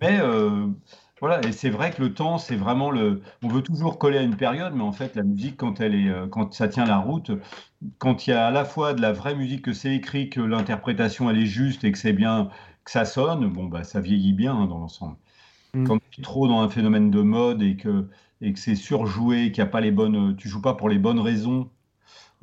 mais 0.00 0.20
voilà, 1.20 1.40
et 1.46 1.52
c'est 1.52 1.70
vrai 1.70 1.90
que 1.92 2.02
le 2.02 2.12
temps, 2.12 2.38
c'est 2.38 2.56
vraiment 2.56 2.90
le. 2.90 3.22
On 3.42 3.48
veut 3.48 3.62
toujours 3.62 3.98
coller 3.98 4.18
à 4.18 4.22
une 4.22 4.36
période, 4.36 4.74
mais 4.74 4.82
en 4.82 4.92
fait, 4.92 5.14
la 5.16 5.22
musique, 5.22 5.56
quand 5.56 5.80
elle 5.80 5.94
est, 5.94 6.12
quand 6.30 6.52
ça 6.52 6.68
tient 6.68 6.84
la 6.84 6.98
route, 6.98 7.30
quand 7.98 8.26
il 8.26 8.30
y 8.30 8.32
a 8.32 8.46
à 8.46 8.50
la 8.50 8.64
fois 8.64 8.94
de 8.94 9.00
la 9.00 9.12
vraie 9.12 9.34
musique, 9.34 9.62
que 9.62 9.72
c'est 9.72 9.94
écrit, 9.94 10.30
que 10.30 10.40
l'interprétation 10.40 11.30
elle 11.30 11.38
est 11.38 11.46
juste 11.46 11.84
et 11.84 11.92
que 11.92 11.98
c'est 11.98 12.12
bien, 12.12 12.50
que 12.84 12.90
ça 12.90 13.04
sonne, 13.04 13.48
bon 13.52 13.64
bah 13.66 13.84
ça 13.84 14.00
vieillit 14.00 14.32
bien 14.32 14.54
hein, 14.56 14.66
dans 14.66 14.78
l'ensemble. 14.78 15.16
Mm. 15.74 15.86
Quand 15.86 15.98
tu 16.10 16.20
es 16.20 16.24
trop 16.24 16.48
dans 16.48 16.60
un 16.60 16.68
phénomène 16.70 17.10
de 17.10 17.22
mode 17.22 17.62
et 17.62 17.76
que 17.76 18.08
et 18.40 18.52
que 18.52 18.58
c'est 18.58 18.76
surjoué, 18.76 19.52
qu'il 19.52 19.58
y 19.58 19.62
a 19.62 19.66
pas 19.66 19.80
les 19.80 19.92
bonnes, 19.92 20.36
tu 20.36 20.48
joues 20.48 20.62
pas 20.62 20.74
pour 20.74 20.88
les 20.88 20.98
bonnes 20.98 21.20
raisons, 21.20 21.70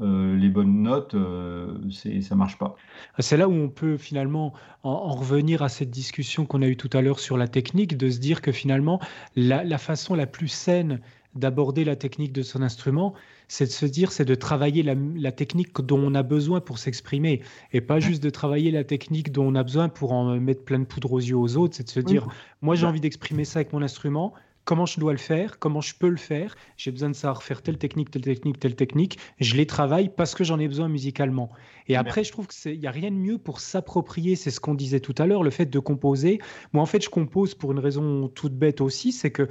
euh, 0.02 0.36
les 0.36 0.50
bonnes 0.50 0.82
notes, 0.82 1.14
euh, 1.14 1.78
c'est 1.92 2.22
ça 2.22 2.36
marche 2.36 2.58
pas. 2.58 2.76
C'est 3.20 3.38
là 3.38 3.48
où 3.48 3.54
on 3.54 3.70
peut 3.70 3.98
finalement 3.98 4.54
en, 4.84 5.14
revenir 5.14 5.62
à 5.62 5.70
cette 5.70 5.92
discussion 5.92 6.46
qu'on 6.46 6.62
a 6.62 6.68
eue 6.68 6.78
tout 6.78 6.90
à 6.94 7.02
l'heure 7.02 7.20
sur 7.20 7.38
la 7.38 7.48
technique, 7.48 7.98
de 7.98 8.10
se 8.10 8.20
dire 8.20 8.42
que 8.42 8.52
finalement 8.52 9.00
la, 9.36 9.64
la 9.64 9.78
façon 9.78 10.16
la 10.16 10.26
plus 10.26 10.48
saine 10.48 11.00
d'aborder 11.36 11.86
la 11.86 11.96
technique 11.96 12.34
de 12.34 12.42
son 12.42 12.62
instrument, 12.62 13.14
c'est 13.48 13.66
de 13.66 13.72
se 13.72 13.86
dire, 13.86 14.12
c'est 14.12 14.26
de 14.26 14.36
travailler 14.36 14.84
la, 14.84 15.32
technique 15.32 15.74
dont 15.82 16.00
on 16.00 16.14
a 16.16 16.24
besoin 16.24 16.62
pour 16.62 16.78
s'exprimer, 16.78 17.42
et 17.74 17.82
pas 17.82 18.00
juste 18.00 18.22
de 18.24 18.30
travailler 18.30 18.72
la 18.72 18.84
technique 18.84 19.32
dont 19.32 19.46
on 19.46 19.56
a 19.56 19.64
besoin 19.64 19.90
pour 19.90 20.14
en 20.14 20.40
mettre 20.40 20.64
plein 20.64 20.80
de 20.80 20.86
poudre 20.86 21.14
aux 21.14 21.20
yeux 21.20 21.38
aux 21.38 21.58
autres. 21.58 21.76
C'est 21.76 21.84
de 21.84 21.90
se 21.90 22.00
dire, 22.00 22.28
moi 22.62 22.76
j'ai 22.76 22.86
envie 22.86 23.02
d'exprimer 23.02 23.46
ça 23.46 23.60
avec 23.60 23.74
mon 23.74 23.82
instrument, 23.82 24.34
comment 24.66 24.86
je 24.86 25.00
dois 25.00 25.12
le 25.12 25.18
faire, 25.18 25.60
comment 25.60 25.82
je 25.82 25.96
peux 25.96 26.10
le 26.10 26.18
faire, 26.18 26.56
j'ai 26.78 26.92
besoin 26.92 27.10
de 27.10 27.16
savoir 27.16 27.44
faire 27.44 27.62
telle 27.62 27.78
technique, 27.78 28.12
telle 28.12 28.22
technique, 28.22 28.60
telle 28.60 28.76
technique, 28.76 29.18
je 29.40 29.56
les 29.56 29.66
travaille 29.66 30.10
parce 30.10 30.36
que 30.36 30.44
j'en 30.44 30.60
ai 30.60 30.68
besoin 30.68 30.88
musicalement. 30.88 31.50
Et 31.88 31.96
après, 31.96 32.24
je 32.24 32.32
trouve 32.32 32.48
qu'il 32.48 32.80
n'y 32.80 32.88
a 32.88 32.92
rien 32.92 33.12
de 33.12 33.16
mieux 33.16 33.38
pour 33.38 33.60
s'approprier, 33.60 34.36
c'est 34.36 34.52
ce 34.52 34.60
qu'on 34.60 34.76
disait 34.76 35.00
tout 35.00 35.16
à 35.18 35.26
l'heure, 35.26 35.44
le 35.44 35.50
fait 35.50 35.66
de 35.66 35.80
composer. 35.80 36.40
Moi, 36.74 36.82
en 36.84 36.86
fait, 36.86 37.04
je 37.04 37.10
compose 37.10 37.56
pour 37.56 37.72
une 37.72 37.80
raison 37.80 38.28
toute 38.30 38.54
bête 38.54 38.82
aussi, 38.82 39.12
c'est 39.12 39.32
que 39.32 39.50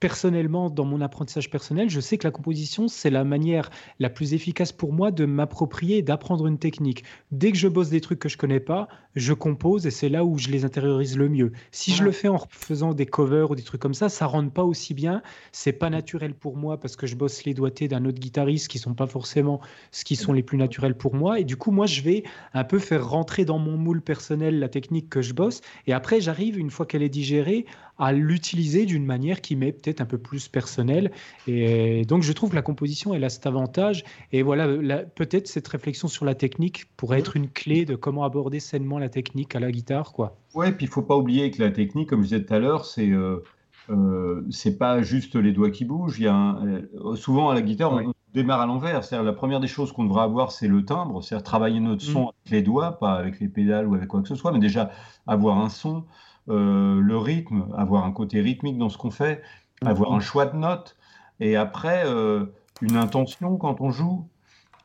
personnellement, 0.00 0.70
dans 0.70 0.86
mon 0.86 1.02
apprentissage 1.02 1.50
personnel, 1.50 1.90
je 1.90 2.00
sais 2.00 2.16
que 2.16 2.26
la 2.26 2.30
composition, 2.30 2.88
c'est 2.88 3.10
la 3.10 3.22
manière 3.22 3.70
la 3.98 4.08
plus 4.08 4.32
efficace 4.32 4.72
pour 4.72 4.92
moi 4.94 5.10
de 5.10 5.26
m'approprier 5.26 5.98
et 5.98 6.02
d'apprendre 6.02 6.46
une 6.46 6.58
technique. 6.58 7.04
Dès 7.30 7.52
que 7.52 7.58
je 7.58 7.68
bosse 7.68 7.90
des 7.90 8.00
trucs 8.00 8.18
que 8.18 8.30
je 8.30 8.38
connais 8.38 8.60
pas, 8.60 8.88
je 9.14 9.34
compose 9.34 9.86
et 9.86 9.90
c'est 9.90 10.08
là 10.08 10.24
où 10.24 10.38
je 10.38 10.48
les 10.48 10.64
intériorise 10.64 11.18
le 11.18 11.28
mieux. 11.28 11.52
Si 11.70 11.92
je 11.92 12.02
le 12.02 12.12
fais 12.12 12.28
en 12.28 12.38
faisant 12.48 12.94
des 12.94 13.06
covers 13.06 13.50
ou 13.50 13.54
des 13.54 13.62
trucs 13.62 13.80
comme 13.80 13.94
ça, 13.94 14.08
ça 14.08 14.26
rentre 14.26 14.52
pas 14.52 14.64
aussi 14.64 14.94
bien. 14.94 15.22
C'est 15.52 15.72
pas 15.72 15.90
naturel 15.90 16.34
pour 16.34 16.56
moi 16.56 16.80
parce 16.80 16.96
que 16.96 17.06
je 17.06 17.16
bosse 17.16 17.44
les 17.44 17.52
doigtés 17.52 17.88
d'un 17.88 18.04
autre 18.06 18.20
guitariste 18.20 18.68
qui 18.68 18.78
sont 18.78 18.94
pas 18.94 19.06
forcément 19.06 19.60
ce 19.90 20.04
qui 20.04 20.16
sont 20.16 20.32
les 20.32 20.42
plus 20.42 20.58
naturels 20.58 20.96
pour 20.96 21.14
moi. 21.14 21.40
Et 21.40 21.44
du 21.44 21.56
coup, 21.56 21.72
moi, 21.72 21.86
je 21.86 22.00
vais 22.00 22.22
un 22.54 22.64
peu 22.64 22.78
faire 22.78 23.06
rentrer 23.06 23.44
dans 23.44 23.58
mon 23.58 23.76
moule 23.76 24.00
personnel 24.00 24.58
la 24.58 24.68
technique 24.68 25.10
que 25.10 25.20
je 25.20 25.34
bosse. 25.34 25.60
Et 25.86 25.92
après, 25.92 26.20
j'arrive, 26.20 26.58
une 26.58 26.70
fois 26.70 26.86
qu'elle 26.86 27.02
est 27.02 27.08
digérée, 27.08 27.66
à 28.00 28.12
l'utiliser 28.12 28.86
d'une 28.86 29.04
manière 29.04 29.42
qui 29.42 29.54
m'est 29.56 29.72
peut-être 29.72 30.00
un 30.00 30.06
peu 30.06 30.16
plus 30.16 30.48
personnelle. 30.48 31.12
Et 31.46 32.04
donc, 32.06 32.22
je 32.22 32.32
trouve 32.32 32.50
que 32.50 32.56
la 32.56 32.62
composition, 32.62 33.14
elle 33.14 33.24
a 33.24 33.28
cet 33.28 33.46
avantage. 33.46 34.04
Et 34.32 34.42
voilà, 34.42 35.04
peut-être 35.04 35.46
cette 35.46 35.68
réflexion 35.68 36.08
sur 36.08 36.24
la 36.24 36.34
technique 36.34 36.86
pourrait 36.96 37.18
être 37.18 37.36
une 37.36 37.48
clé 37.48 37.84
de 37.84 37.94
comment 37.94 38.24
aborder 38.24 38.58
sainement 38.58 38.98
la 38.98 39.10
technique 39.10 39.54
à 39.54 39.60
la 39.60 39.70
guitare. 39.70 40.12
quoi. 40.12 40.38
Ouais, 40.54 40.72
puis 40.72 40.86
il 40.86 40.88
faut 40.88 41.02
pas 41.02 41.16
oublier 41.16 41.50
que 41.50 41.62
la 41.62 41.70
technique, 41.70 42.08
comme 42.08 42.20
je 42.20 42.28
disais 42.28 42.44
tout 42.44 42.54
à 42.54 42.58
l'heure, 42.58 42.86
c'est. 42.86 43.10
Euh, 43.10 43.44
euh 43.90 44.46
c'est 44.50 44.78
pas 44.78 45.02
juste 45.02 45.36
les 45.36 45.52
doigts 45.52 45.70
qui 45.70 45.84
bougent. 45.84 46.18
Il 46.18 46.24
y 46.24 46.28
a 46.28 46.58
euh, 46.62 47.16
souvent 47.16 47.50
à 47.50 47.54
la 47.54 47.60
guitare, 47.60 47.92
on 47.92 48.14
démarre 48.32 48.60
à 48.62 48.66
l'envers. 48.66 49.04
C'est-à-dire 49.04 49.24
la 49.24 49.32
première 49.34 49.60
des 49.60 49.66
choses 49.66 49.92
qu'on 49.92 50.04
devrait 50.04 50.22
avoir, 50.22 50.52
c'est 50.52 50.68
le 50.68 50.84
timbre, 50.84 51.22
c'est-à-dire 51.22 51.44
travailler 51.44 51.80
notre 51.80 52.02
son 52.02 52.20
mm. 52.20 52.28
avec 52.28 52.50
les 52.50 52.62
doigts, 52.62 52.98
pas 52.98 53.12
avec 53.12 53.40
les 53.40 53.48
pédales 53.48 53.86
ou 53.86 53.94
avec 53.94 54.08
quoi 54.08 54.22
que 54.22 54.28
ce 54.28 54.36
soit, 54.36 54.52
mais 54.52 54.58
déjà 54.58 54.90
avoir 55.26 55.58
un 55.58 55.68
son. 55.68 56.04
Euh, 56.50 57.00
le 57.00 57.16
rythme, 57.16 57.66
avoir 57.76 58.04
un 58.04 58.10
côté 58.10 58.40
rythmique 58.40 58.76
dans 58.76 58.88
ce 58.88 58.98
qu'on 58.98 59.12
fait, 59.12 59.42
avoir 59.84 60.12
un 60.12 60.20
choix 60.20 60.46
de 60.46 60.56
notes, 60.56 60.96
et 61.38 61.54
après 61.54 62.02
euh, 62.06 62.46
une 62.82 62.96
intention 62.96 63.56
quand 63.56 63.80
on 63.80 63.90
joue. 63.90 64.26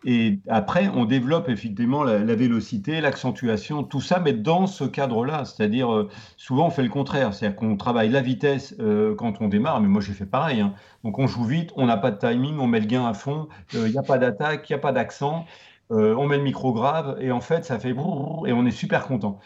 Et 0.08 0.38
après, 0.48 0.88
on 0.90 1.06
développe 1.06 1.50
effectivement 1.50 2.04
la, 2.04 2.20
vélocité, 2.36 3.02
l'accentuation, 3.02 3.84
tout 3.84 4.02
ça, 4.02 4.20
mais 4.20 4.34
dans 4.34 4.68
ce 4.68 4.84
cadre-là. 4.84 5.46
C'est-à-dire, 5.46 5.92
euh, 5.92 6.10
souvent, 6.38 6.68
on 6.68 6.70
fait 6.70 6.84
le 6.84 6.90
contraire. 6.90 7.34
C'est-à-dire 7.34 7.56
qu'on 7.56 7.76
travaille 7.76 8.10
la 8.10 8.22
vitesse 8.22 8.76
quand 9.18 9.42
on 9.42 9.48
démarre, 9.48 9.82
mais 9.82 9.88
moi, 9.88 10.02
j'ai 10.02 10.14
fait 10.14 10.28
pareil. 10.28 10.62
Hein. 10.62 10.76
Donc, 11.04 11.18
on 11.18 11.26
joue 11.26 11.44
vite, 11.44 11.72
on 11.76 11.88
n'a 11.88 11.98
pas 11.98 12.12
de 12.12 12.20
timing, 12.20 12.60
on 12.60 12.68
met 12.68 12.82
le 12.82 12.86
gain 12.86 13.08
à 13.08 13.16
fond, 13.16 13.48
il 13.74 13.86
n'y 13.86 13.98
a 13.98 14.04
pas 14.04 14.20
d'attaque, 14.20 14.70
il 14.70 14.74
n'y 14.74 14.78
a 14.78 14.82
pas 14.82 14.92
d'accent. 14.92 15.48
Euh, 15.92 16.16
on 16.16 16.26
met 16.26 16.38
le 16.38 16.44
micro 16.44 16.74
grave 16.74 17.16
et 17.20 17.32
en 17.32 17.42
fait 17.42 17.64
ça 17.64 17.78
fait 17.78 17.92
et 17.92 17.94
on 17.94 18.66
est 18.66 18.72
super 18.72 19.06
content. 19.06 19.40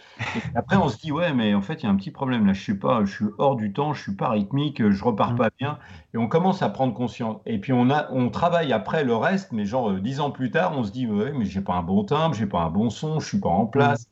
après 0.56 0.78
on 0.78 0.88
se 0.88 0.98
dit 0.98 1.12
ouais 1.12 1.34
mais 1.34 1.54
en 1.54 1.62
fait 1.62 1.84
il 1.84 1.84
y 1.84 1.86
a 1.88 1.90
un 1.90 1.98
petit 1.98 2.12
problème 2.12 2.46
là, 2.46 2.54
je 2.54 2.62
suis 2.62 2.78
pas, 2.78 3.04
je 3.04 3.12
suis 3.12 3.26
hors 3.40 3.58
du 3.58 3.74
temps, 3.74 3.94
je 3.94 4.02
suis 4.02 4.16
pas 4.16 4.30
rythmique, 4.30 4.90
je 4.90 5.04
repars 5.04 5.36
pas 5.36 5.50
bien 5.60 5.80
et 6.14 6.18
on 6.18 6.30
commence 6.30 6.62
à 6.62 6.70
prendre 6.70 6.94
conscience. 6.94 7.42
Et 7.46 7.60
puis 7.60 7.74
on 7.74 7.90
a, 7.90 8.10
on 8.12 8.30
travaille 8.30 8.72
après 8.72 9.04
le 9.04 9.16
reste, 9.18 9.52
mais 9.52 9.66
genre 9.66 9.92
euh, 9.92 10.00
dix 10.00 10.22
ans 10.22 10.32
plus 10.32 10.50
tard 10.50 10.78
on 10.78 10.84
se 10.84 10.92
dit 10.92 11.08
ouais 11.08 11.34
mais 11.34 11.44
j'ai 11.44 11.62
pas 11.62 11.74
un 11.74 11.84
bon 11.84 12.06
timbre, 12.06 12.34
j'ai 12.36 12.48
pas 12.48 12.62
un 12.62 12.70
bon 12.70 12.90
son, 12.90 13.20
je 13.20 13.28
suis 13.28 13.40
pas 13.40 13.50
en 13.50 13.66
place. 13.66 14.10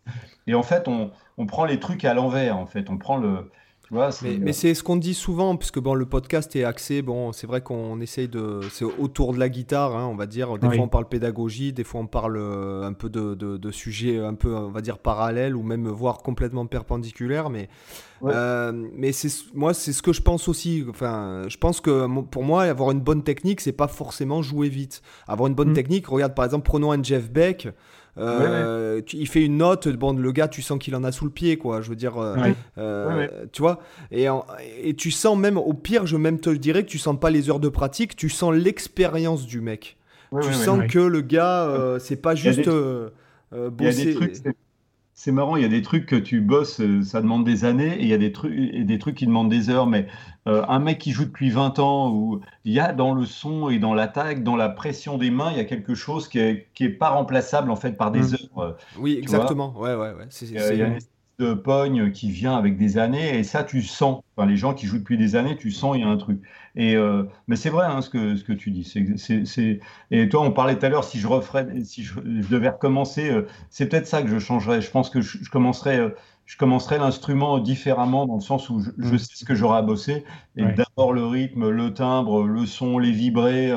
Et 0.48 0.54
en 0.54 0.64
fait 0.64 0.90
on, 0.90 1.12
on 1.38 1.46
prend 1.46 1.64
les 1.64 1.80
trucs 1.80 2.04
à 2.04 2.14
l'envers 2.14 2.58
en 2.58 2.66
fait, 2.66 2.90
on 2.90 2.98
prend 2.98 3.16
le 3.16 3.50
mais, 3.92 4.54
c'est 4.54 4.74
ce 4.74 4.84
qu'on 4.84 4.98
dit 4.98 5.14
souvent, 5.14 5.56
puisque 5.56 5.80
bon, 5.80 5.94
le 5.94 6.06
podcast 6.06 6.56
est 6.56 6.64
axé, 6.64 7.02
bon, 7.02 7.32
c'est 7.32 7.48
vrai 7.48 7.62
qu'on 7.62 8.00
essaye 8.02 8.28
de. 8.28 8.60
C'est 8.72 8.86
autour 8.86 9.34
de 9.34 9.40
la 9.40 9.50
guitare, 9.50 9.96
hein, 9.96 10.08
on 10.08 10.16
va 10.16 10.26
dire. 10.26 10.58
Des 10.58 10.68
fois, 10.68 10.84
on 10.84 10.88
parle 10.88 11.08
pédagogie, 11.08 11.72
des 11.74 11.84
fois, 11.84 12.02
on 12.02 12.08
parle 12.08 12.38
euh, 12.38 12.84
un 12.84 12.94
peu 12.94 13.10
de, 13.10 13.36
de, 13.36 13.72
sujets 13.72 14.20
un 14.20 14.34
peu, 14.34 14.54
on 14.56 14.70
va 14.72 14.82
dire, 14.82 14.98
parallèles 14.98 15.56
ou 15.56 15.64
même 15.64 15.88
voire 15.88 16.18
complètement 16.18 16.66
perpendiculaires. 16.66 17.50
Mais, 17.50 17.70
euh, 18.24 18.72
mais 18.94 19.12
moi, 19.54 19.74
c'est 19.74 19.94
ce 19.94 20.02
que 20.02 20.14
je 20.14 20.22
pense 20.22 20.48
aussi. 20.48 20.86
Enfin, 20.90 21.44
je 21.48 21.58
pense 21.58 21.80
que 21.80 22.08
pour 22.24 22.44
moi, 22.44 22.64
avoir 22.64 22.92
une 22.92 23.02
bonne 23.02 23.24
technique, 23.24 23.62
c'est 23.62 23.72
pas 23.72 23.88
forcément 23.88 24.42
jouer 24.42 24.70
vite. 24.70 25.02
Avoir 25.28 25.48
une 25.48 25.56
bonne 25.56 25.72
mm. 25.72 25.76
technique, 25.76 26.08
regarde 26.08 26.36
par 26.36 26.46
exemple, 26.46 26.66
prenons 26.66 26.92
un 26.92 27.02
Jeff 27.02 27.32
Beck. 27.32 27.70
Euh, 28.20 29.02
il 29.14 29.28
fait 29.28 29.44
une 29.46 29.58
note, 29.58 29.88
bon, 29.90 30.14
le 30.14 30.32
gars, 30.32 30.48
tu 30.48 30.62
sens 30.62 30.80
qu'il 30.80 30.96
en 30.96 31.04
a 31.04 31.12
sous 31.12 31.26
le 31.26 31.32
pied, 31.32 31.58
quoi. 31.58 31.82
Je 31.82 31.90
veux 31.90 31.96
dire, 31.96 32.18
euh, 32.18 32.36
euh, 32.78 33.28
tu 33.52 33.62
vois. 33.62 33.80
Et, 34.12 34.28
et 34.82 34.94
tu 34.96 35.12
sens 35.12 35.38
même, 35.38 35.58
au 35.58 35.74
pire, 35.74 36.06
je 36.06 36.18
même 36.18 36.40
te 36.40 36.50
le 36.50 36.58
dirais 36.58 36.84
que 36.84 36.90
tu 36.90 36.98
sens 36.98 37.20
pas 37.20 37.30
les 37.30 37.50
heures 37.50 37.60
de 37.60 37.70
pratique, 37.70 38.16
tu 38.16 38.30
sens 38.30 38.54
l'expérience 38.54 39.46
du 39.46 39.62
mec. 39.62 39.98
tu 40.42 40.54
sens 40.54 40.82
que 40.90 41.00
le 41.00 41.22
gars, 41.22 41.98
c'est 42.00 42.22
pas 42.22 42.36
juste 42.36 42.70
bosser 43.52 44.18
c'est 45.20 45.32
marrant, 45.32 45.56
il 45.56 45.64
y 45.64 45.66
a 45.66 45.70
des 45.70 45.82
trucs 45.82 46.06
que 46.06 46.16
tu 46.16 46.42
bosses, 46.42 46.80
euh, 46.80 47.02
ça 47.02 47.24
demande 47.24 47.44
des 47.44 47.66
années, 47.66 47.96
et 47.96 48.04
il 48.04 48.08
y 48.08 48.14
a 48.14 48.20
des 48.20 48.32
trucs, 48.32 48.54
et 48.54 48.84
des 48.84 49.00
trucs 49.00 49.16
qui 49.16 49.26
demandent 49.26 49.50
des 49.50 49.72
heures. 49.72 49.88
Mais 49.88 50.06
euh, 50.46 50.64
un 50.68 50.78
mec 50.78 51.00
qui 51.00 51.12
joue 51.12 51.26
depuis 51.26 51.50
20 51.50 51.80
ans, 51.80 52.14
où 52.14 52.42
il 52.66 52.74
y 52.74 52.80
a 52.80 52.94
dans 52.94 53.16
le 53.16 53.26
son 53.26 53.70
et 53.70 53.80
dans 53.80 53.96
l'attaque, 53.96 54.44
dans 54.44 54.56
la 54.56 54.70
pression 54.70 55.18
des 55.18 55.32
mains, 55.32 55.50
il 55.50 55.58
y 55.58 55.60
a 55.60 55.66
quelque 55.66 55.96
chose 55.96 56.28
qui 56.28 56.38
est, 56.38 56.68
qui 56.76 56.86
est 56.86 56.90
pas 56.90 57.10
remplaçable 57.10 57.72
en 57.72 57.76
fait 57.76 57.94
par 57.94 58.12
des 58.12 58.20
mmh. 58.20 58.34
heures. 58.36 58.60
Euh, 58.60 58.72
oui, 59.00 59.18
exactement. 59.18 59.74
Ouais, 59.76 59.96
ouais, 59.96 60.14
ouais. 60.14 60.28
C'est, 60.30 60.56
de 61.40 61.54
pogne 61.54 62.12
qui 62.12 62.32
vient 62.32 62.58
avec 62.58 62.78
des 62.78 62.98
années, 62.98 63.38
et 63.38 63.44
ça, 63.44 63.64
tu 63.64 63.84
sens. 63.84 64.24
Enfin, 64.36 64.48
les 64.48 64.58
gens 64.58 64.74
qui 64.74 64.88
jouent 64.88 64.98
depuis 64.98 65.18
des 65.18 65.36
années, 65.36 65.56
tu 65.56 65.72
sens, 65.72 65.96
il 65.96 66.02
y 66.02 66.04
a 66.04 66.08
un 66.08 66.18
truc. 66.18 66.42
Et, 66.76 66.96
euh, 66.96 67.24
mais 67.48 67.56
c'est 67.56 67.70
vrai 67.70 67.86
hein, 67.86 68.02
ce, 68.02 68.10
que, 68.10 68.36
ce 68.36 68.44
que 68.44 68.54
tu 68.54 68.72
dis. 68.72 68.84
C'est, 68.84 69.80
Et 70.12 70.30
toi, 70.30 70.42
on 70.42 70.52
parlait 70.52 70.78
tout 70.78 70.86
à 70.86 70.90
l'heure, 70.90 71.04
si 71.04 71.20
je 71.20 71.28
referais, 71.28 71.68
si 71.84 72.04
je, 72.04 72.20
devais 72.20 72.70
recommencer, 72.70 73.30
euh, 73.30 73.48
c'est 73.70 73.88
peut-être 73.88 74.08
ça 74.08 74.24
que 74.24 74.30
je 74.30 74.40
changerais. 74.40 74.82
Je 74.82 74.90
pense 74.90 75.10
que 75.10 75.22
je, 75.22 75.50
commencerais. 75.50 76.00
Euh, 76.00 76.10
je 76.46 76.58
commencerais 76.58 76.98
l'instrument 76.98 77.60
différemment 77.60 78.26
dans 78.26 78.36
le 78.36 78.42
sens 78.42 78.70
où 78.70 78.80
je, 78.80 78.90
mm. 78.98 79.18
sais 79.18 79.36
ce 79.36 79.46
que 79.46 79.54
j'aurai 79.54 79.80
à 79.80 79.82
bosser. 79.82 80.24
Et 80.56 80.64
d'abord 80.64 81.14
le 81.14 81.26
rythme, 81.26 81.70
le 81.70 81.94
timbre, 81.94 82.44
le 82.44 82.66
son, 82.66 83.00
les 83.00 83.12
vibrés, 83.12 83.72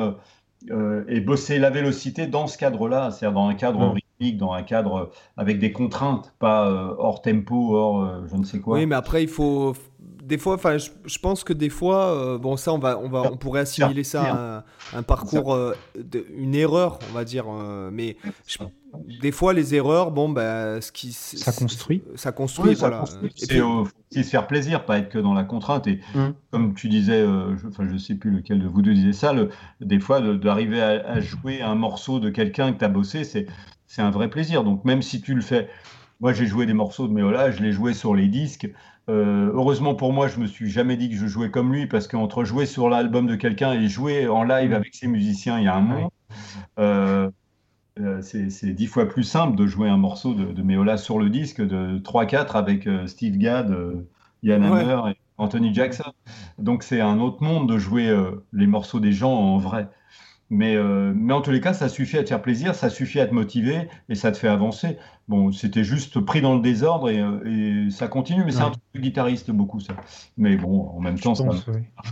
et 1.07 1.19
bosser 1.21 1.59
la 1.59 1.69
vélocité 1.69 2.27
dans 2.27 2.47
ce 2.47 2.57
cadre-là, 2.57 3.11
c'est-à-dire 3.11 3.33
dans 3.33 3.47
un 3.47 3.55
cadre 3.55 3.93
mm 3.93 4.00
dans 4.31 4.53
un 4.53 4.63
cadre 4.63 5.11
avec 5.37 5.59
des 5.59 5.71
contraintes, 5.71 6.33
pas 6.39 6.69
euh, 6.69 6.93
hors 6.97 7.21
tempo, 7.21 7.75
hors 7.75 8.03
euh, 8.03 8.21
je 8.29 8.35
ne 8.35 8.43
sais 8.43 8.59
quoi. 8.59 8.77
Oui, 8.77 8.85
mais 8.85 8.95
après, 8.95 9.23
il 9.23 9.29
faut. 9.29 9.73
Des 9.99 10.37
fois, 10.37 10.53
enfin, 10.53 10.77
je, 10.77 11.19
pense 11.19 11.43
que 11.43 11.51
des 11.51 11.69
fois, 11.69 12.15
euh, 12.15 12.37
bon, 12.37 12.55
ça, 12.55 12.71
on, 12.71 12.77
va, 12.77 12.97
on, 12.97 13.09
va, 13.09 13.23
on 13.31 13.35
pourrait 13.35 13.61
assimiler 13.61 14.05
ça 14.05 14.63
à 14.93 14.97
un, 14.97 15.03
parcours, 15.03 15.57
une 16.33 16.55
erreur, 16.55 16.99
on 17.09 17.13
va 17.13 17.25
dire. 17.25 17.45
mais 17.91 18.15
des 19.21 19.31
fois, 19.31 19.51
les 19.51 19.75
erreurs, 19.75 20.11
bon, 20.11 20.29
ben, 20.29 20.79
ce 20.79 20.91
qui. 20.91 21.11
Ça 21.11 21.51
construit. 21.51 22.03
Ça 22.15 22.31
construit, 22.31 22.75
voilà. 22.75 23.03
C'est 23.35 23.59
aussi 23.59 24.23
se 24.23 24.29
faire 24.29 24.47
plaisir, 24.47 24.85
pas 24.85 24.99
être 24.99 25.09
que 25.09 25.19
dans 25.19 25.33
la 25.33 25.43
contrainte. 25.43 25.87
Et 25.87 25.99
mmh. 26.15 26.27
comme 26.51 26.75
tu 26.75 26.87
disais, 26.87 27.23
je, 27.23 27.67
enfin, 27.67 27.85
je 27.91 27.97
sais 27.97 28.15
plus 28.15 28.31
lequel 28.31 28.61
de 28.61 28.67
vous 28.67 28.81
deux 28.81 28.93
disait 28.93 29.13
ça, 29.13 29.33
des 29.81 29.99
fois, 29.99 30.21
d'arriver 30.21 30.81
à, 30.81 31.05
à, 31.05 31.19
jouer 31.19 31.61
un 31.61 31.75
morceau 31.75 32.19
de 32.19 32.29
quelqu'un 32.29 32.71
que 32.71 32.79
tu 32.79 32.85
as 32.85 32.89
bossé, 32.89 33.25
c'est 33.25 33.47
c'est 33.91 34.01
un 34.01 34.09
vrai 34.09 34.29
plaisir. 34.29 34.63
Donc 34.63 34.85
même 34.85 35.01
si 35.01 35.21
tu 35.21 35.35
le 35.35 35.41
fais, 35.41 35.67
moi 36.21 36.31
j'ai 36.31 36.45
joué 36.45 36.65
des 36.65 36.73
morceaux 36.73 37.09
de 37.09 37.13
Méola, 37.13 37.51
je 37.51 37.61
les 37.61 37.73
jouais 37.73 37.93
sur 37.93 38.15
les 38.15 38.29
disques. 38.29 38.71
Euh, 39.09 39.51
heureusement 39.53 39.95
pour 39.95 40.13
moi, 40.13 40.29
je 40.29 40.39
me 40.39 40.47
suis 40.47 40.69
jamais 40.69 40.95
dit 40.95 41.09
que 41.09 41.15
je 41.17 41.27
jouais 41.27 41.51
comme 41.51 41.73
lui 41.73 41.87
parce 41.87 42.07
qu'entre 42.07 42.45
jouer 42.45 42.65
sur 42.65 42.89
l'album 42.89 43.27
de 43.27 43.35
quelqu'un 43.35 43.73
et 43.73 43.89
jouer 43.89 44.29
en 44.29 44.43
live 44.43 44.73
avec 44.73 44.95
ses 44.95 45.07
musiciens, 45.07 45.59
il 45.59 45.65
y 45.65 45.67
a 45.67 45.75
un 45.75 45.81
monde. 45.81 46.09
Euh, 46.79 47.29
euh, 47.99 48.21
c'est 48.21 48.71
dix 48.71 48.87
fois 48.87 49.09
plus 49.09 49.25
simple 49.25 49.57
de 49.57 49.67
jouer 49.67 49.89
un 49.89 49.97
morceau 49.97 50.33
de, 50.33 50.45
de 50.45 50.61
Méola 50.61 50.95
sur 50.95 51.19
le 51.19 51.29
disque 51.29 51.61
de 51.61 51.99
3-4 51.99 52.53
avec 52.53 52.87
Steve 53.07 53.37
Gadd, 53.37 53.75
Yann 54.41 54.63
Hammer 54.63 55.11
et 55.11 55.17
Anthony 55.37 55.73
Jackson. 55.73 56.13
Donc 56.59 56.83
c'est 56.83 57.01
un 57.01 57.19
autre 57.19 57.43
monde 57.43 57.67
de 57.67 57.77
jouer 57.77 58.09
les 58.53 58.67
morceaux 58.67 59.01
des 59.01 59.11
gens 59.11 59.33
en 59.33 59.57
vrai. 59.57 59.89
Mais, 60.51 60.75
euh, 60.75 61.13
mais 61.15 61.33
en 61.33 61.41
tous 61.41 61.49
les 61.51 61.61
cas, 61.61 61.73
ça 61.73 61.89
suffit 61.89 62.17
à 62.17 62.23
te 62.23 62.29
faire 62.29 62.41
plaisir, 62.41 62.75
ça 62.75 62.89
suffit 62.89 63.19
à 63.21 63.25
te 63.27 63.33
motiver 63.33 63.87
et 64.09 64.15
ça 64.15 64.31
te 64.33 64.37
fait 64.37 64.49
avancer. 64.49 64.97
Bon, 65.27 65.51
c'était 65.51 65.83
juste 65.83 66.19
pris 66.19 66.41
dans 66.41 66.55
le 66.55 66.61
désordre 66.61 67.09
et, 67.09 67.19
euh, 67.19 67.89
ça 67.89 68.07
continue, 68.07 68.43
mais 68.43 68.51
c'est 68.51 68.61
un 68.61 68.71
truc 68.71 68.83
de 68.95 68.99
guitariste 68.99 69.51
beaucoup 69.51 69.79
ça. 69.79 69.93
Mais 70.35 70.57
bon, 70.57 70.89
en 70.89 70.99
même 70.99 71.19
temps, 71.19 71.35
ça 71.35 71.45
marche 71.45 71.63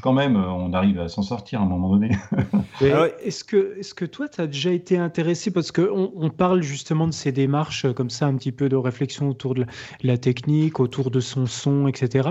quand 0.02 0.14
même, 0.14 0.36
euh, 0.38 0.48
on 0.48 0.73
arrive 0.73 0.99
à 0.99 1.10
s'en 1.10 1.23
sortir 1.23 1.60
à 1.60 1.64
un 1.64 1.68
moment 1.68 1.90
donné. 1.90 2.11
est-ce 3.23 3.44
que, 3.44 3.77
est 3.80 3.94
que 3.94 4.06
toi, 4.06 4.30
tu 4.30 4.40
as 4.41 4.48
déjà 4.48 4.72
été 4.72 4.98
intéressé, 4.98 5.52
parce 5.52 5.72
qu'on 5.72 6.11
on 6.15 6.30
parle 6.30 6.61
justement 6.61 7.07
de 7.07 7.11
ces 7.11 7.31
démarches 7.31 7.91
comme 7.94 8.10
ça, 8.10 8.27
un 8.27 8.36
petit 8.36 8.52
peu 8.52 8.69
de 8.69 8.76
réflexion 8.76 9.27
autour 9.27 9.56
de 9.56 9.65
la, 10.03 10.18
technique, 10.18 10.80
autour 10.80 11.11
de 11.11 11.19
son 11.19 11.45
son, 11.45 11.88
etc. 11.88 12.30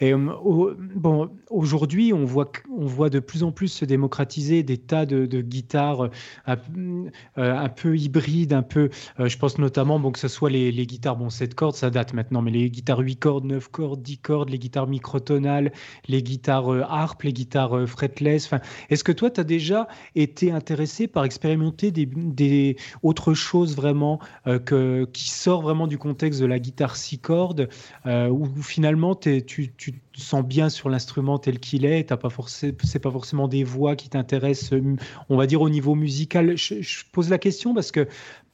Et 0.00 0.12
bon, 0.14 1.30
aujourd'hui, 1.50 2.12
on 2.12 2.24
voit, 2.24 2.52
on 2.76 2.86
voit 2.86 3.10
de 3.10 3.18
plus 3.18 3.42
en 3.42 3.50
plus 3.50 3.68
se 3.68 3.84
démocratiser 3.84 4.62
des 4.62 4.78
tas 4.78 5.06
de, 5.06 5.26
de 5.26 5.40
guitares 5.40 6.10
un 6.46 7.68
peu 7.68 7.96
hybrides, 7.96 8.52
un 8.52 8.62
peu, 8.62 8.90
je 9.18 9.36
pense 9.36 9.58
notamment 9.58 9.98
bon, 9.98 10.12
que 10.18 10.28
ce 10.28 10.34
soit 10.34 10.50
les, 10.50 10.86
guitares, 10.86 11.16
bon, 11.16 11.30
7 11.30 11.54
cordes, 11.54 11.76
ça 11.76 11.90
date 11.90 12.12
maintenant, 12.12 12.42
mais 12.42 12.50
les 12.50 12.70
guitares 12.70 12.98
8 12.98 13.16
cordes, 13.16 13.44
9 13.44 13.68
cordes, 13.68 14.02
10 14.02 14.18
cordes, 14.18 14.50
les 14.50 14.58
guitares 14.58 14.88
microtonales, 14.88 15.72
les 16.08 16.24
guitares 16.24 16.72
euh, 16.72 16.82
harp, 16.88 17.22
les 17.22 17.32
guitares 17.32 17.76
euh, 17.76 17.86
fretless. 17.86 18.50
Est-ce 18.90 19.04
que 19.04 19.12
toi, 19.12 19.30
tu 19.30 19.40
as 19.40 19.44
déjà 19.44 19.86
été 20.16 20.50
intéressé 20.50 21.06
par 21.06 21.24
expérimenter 21.24 21.92
des, 21.92 22.76
autres 23.04 23.32
choses 23.34 23.76
vraiment 23.76 24.18
euh, 24.48 24.58
que, 24.58 25.08
qui 25.12 25.30
sort 25.30 25.62
vraiment 25.62 25.86
du 25.86 25.98
contexte 25.98 26.40
de 26.40 26.46
la 26.46 26.58
guitare 26.58 26.96
6 26.96 27.18
cordes, 27.18 27.68
où, 28.06 28.46
finalement 28.60 29.14
tu, 29.14 29.44
tu 29.44 29.72
te 30.18 30.20
sens 30.20 30.44
bien 30.44 30.68
sur 30.68 30.88
l'instrument 30.88 31.38
tel 31.38 31.60
qu'il 31.60 31.84
est, 31.84 32.08
t'as 32.08 32.16
pas 32.16 32.30
forcément, 32.30 32.76
c'est 32.82 32.98
pas 32.98 33.10
forcément 33.10 33.46
des 33.46 33.62
voix 33.62 33.94
qui 33.94 34.08
t'intéressent, 34.08 34.80
on 35.28 35.36
va 35.36 35.46
dire 35.46 35.60
au 35.60 35.70
niveau 35.70 35.94
musical? 35.94 36.56
je, 36.56 37.04
pose 37.12 37.30
la 37.30 37.38
question 37.38 37.74
parce 37.74 37.92
que 37.92 38.08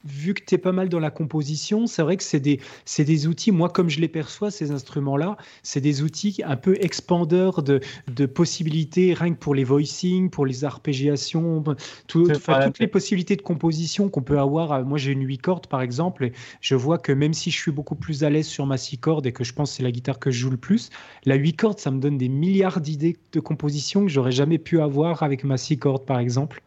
vu 0.05 0.33
que 0.33 0.43
tu 0.45 0.55
es 0.55 0.57
pas 0.57 0.71
mal 0.71 0.89
dans 0.89 0.99
la 0.99 1.11
composition, 1.11 1.87
c'est 1.87 2.03
vrai 2.03 2.17
que 2.17 2.23
c'est 2.23 2.39
des, 2.39 2.59
des 2.97 3.27
outils, 3.27 3.51
moi 3.51 3.69
comme 3.69 3.89
je 3.89 3.99
les 3.99 4.07
perçois, 4.07 4.51
ces 4.51 4.71
instruments-là, 4.71 5.37
c'est 5.63 5.81
des 5.81 6.03
outils 6.03 6.41
un 6.45 6.55
peu 6.55 6.77
expandeurs 6.79 7.63
de, 7.63 7.79
de, 8.07 8.25
possibilités, 8.25 9.13
rien 9.13 9.33
que 9.33 9.39
pour 9.39 9.55
les 9.55 9.63
voicing, 9.63 10.29
pour 10.29 10.45
les 10.45 10.63
arpégiations, 10.63 11.63
toutes 12.07 12.39
les 12.79 12.87
possibilités 12.87 13.35
de 13.35 13.41
composition 13.41 14.09
qu'on 14.09 14.21
peut 14.21 14.39
avoir. 14.39 14.85
Moi 14.85 14.97
j'ai 14.97 15.11
une 15.11 15.25
8 15.25 15.37
cordes 15.39 15.67
par 15.67 15.81
exemple, 15.81 16.25
et 16.25 16.33
je 16.61 16.75
vois 16.75 16.97
que 16.97 17.11
même 17.11 17.33
si 17.33 17.51
je 17.51 17.57
suis 17.57 17.71
beaucoup 17.71 17.95
plus 17.95 18.23
à 18.23 18.29
l'aise 18.29 18.47
sur 18.47 18.65
ma 18.65 18.77
6 18.77 18.97
cordes 18.99 19.25
et 19.25 19.31
que 19.31 19.43
je 19.43 19.53
pense 19.53 19.71
que 19.71 19.77
c'est 19.77 19.83
la 19.83 19.91
guitare 19.91 20.19
que 20.19 20.31
je 20.31 20.39
joue 20.39 20.51
le 20.51 20.57
plus, 20.57 20.89
la 21.25 21.35
8 21.35 21.53
cordes 21.53 21.79
ça 21.79 21.91
me 21.91 21.99
donne 21.99 22.17
des 22.17 22.29
milliards 22.29 22.81
d'idées 22.81 23.17
de 23.31 23.39
composition 23.39 24.03
que 24.03 24.09
j'aurais 24.09 24.31
jamais 24.31 24.57
pu 24.57 24.79
avoir 24.79 25.23
avec 25.23 25.43
ma 25.43 25.57
6 25.57 25.77
cordes 25.79 26.05
par 26.05 26.19
exemple. 26.19 26.61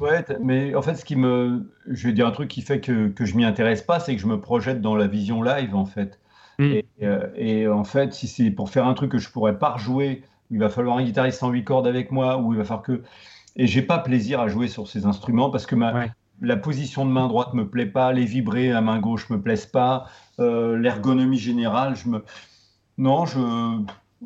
Ouais, 0.00 0.24
mais 0.40 0.74
en 0.74 0.82
fait, 0.82 0.94
ce 0.94 1.04
qui 1.04 1.16
me. 1.16 1.70
Je 1.86 2.08
vais 2.08 2.12
dire 2.12 2.26
un 2.26 2.30
truc 2.30 2.48
qui 2.48 2.62
fait 2.62 2.80
que, 2.80 3.08
que 3.08 3.24
je 3.24 3.36
m'y 3.36 3.44
intéresse 3.44 3.82
pas, 3.82 4.00
c'est 4.00 4.14
que 4.14 4.20
je 4.20 4.26
me 4.26 4.40
projette 4.40 4.80
dans 4.80 4.96
la 4.96 5.06
vision 5.06 5.42
live, 5.42 5.74
en 5.74 5.86
fait. 5.86 6.18
Hmm. 6.58 6.72
Et, 6.72 6.84
euh, 7.02 7.26
et, 7.34 7.68
en 7.68 7.84
fait, 7.84 8.12
si 8.12 8.28
c'est 8.28 8.50
pour 8.50 8.70
faire 8.70 8.86
un 8.86 8.94
truc 8.94 9.12
que 9.12 9.18
je 9.18 9.30
pourrais 9.30 9.58
pas 9.58 9.70
rejouer, 9.70 10.22
il 10.50 10.58
va 10.58 10.68
falloir 10.68 10.98
un 10.98 11.04
guitariste 11.04 11.42
en 11.42 11.50
8 11.50 11.64
cordes 11.64 11.86
avec 11.86 12.10
moi, 12.10 12.38
ou 12.38 12.52
il 12.52 12.58
va 12.58 12.64
falloir 12.64 12.82
que. 12.82 13.02
Et 13.56 13.66
j'ai 13.66 13.82
pas 13.82 13.98
plaisir 13.98 14.40
à 14.40 14.48
jouer 14.48 14.68
sur 14.68 14.88
ces 14.88 15.04
instruments 15.04 15.50
parce 15.50 15.66
que 15.66 15.74
ma, 15.74 16.06
la 16.40 16.56
position 16.56 17.06
de 17.06 17.10
main 17.10 17.28
droite 17.28 17.54
me 17.54 17.68
plaît 17.68 17.86
pas, 17.86 18.12
les 18.12 18.24
vibrés 18.24 18.72
à 18.72 18.80
main 18.80 18.98
gauche 18.98 19.30
me 19.30 19.40
plaisent 19.40 19.66
pas, 19.66 20.06
euh, 20.40 20.76
l'ergonomie 20.76 21.38
générale, 21.38 21.96
je 21.96 22.08
me. 22.08 22.24
Non, 22.98 23.26
je. 23.26 23.38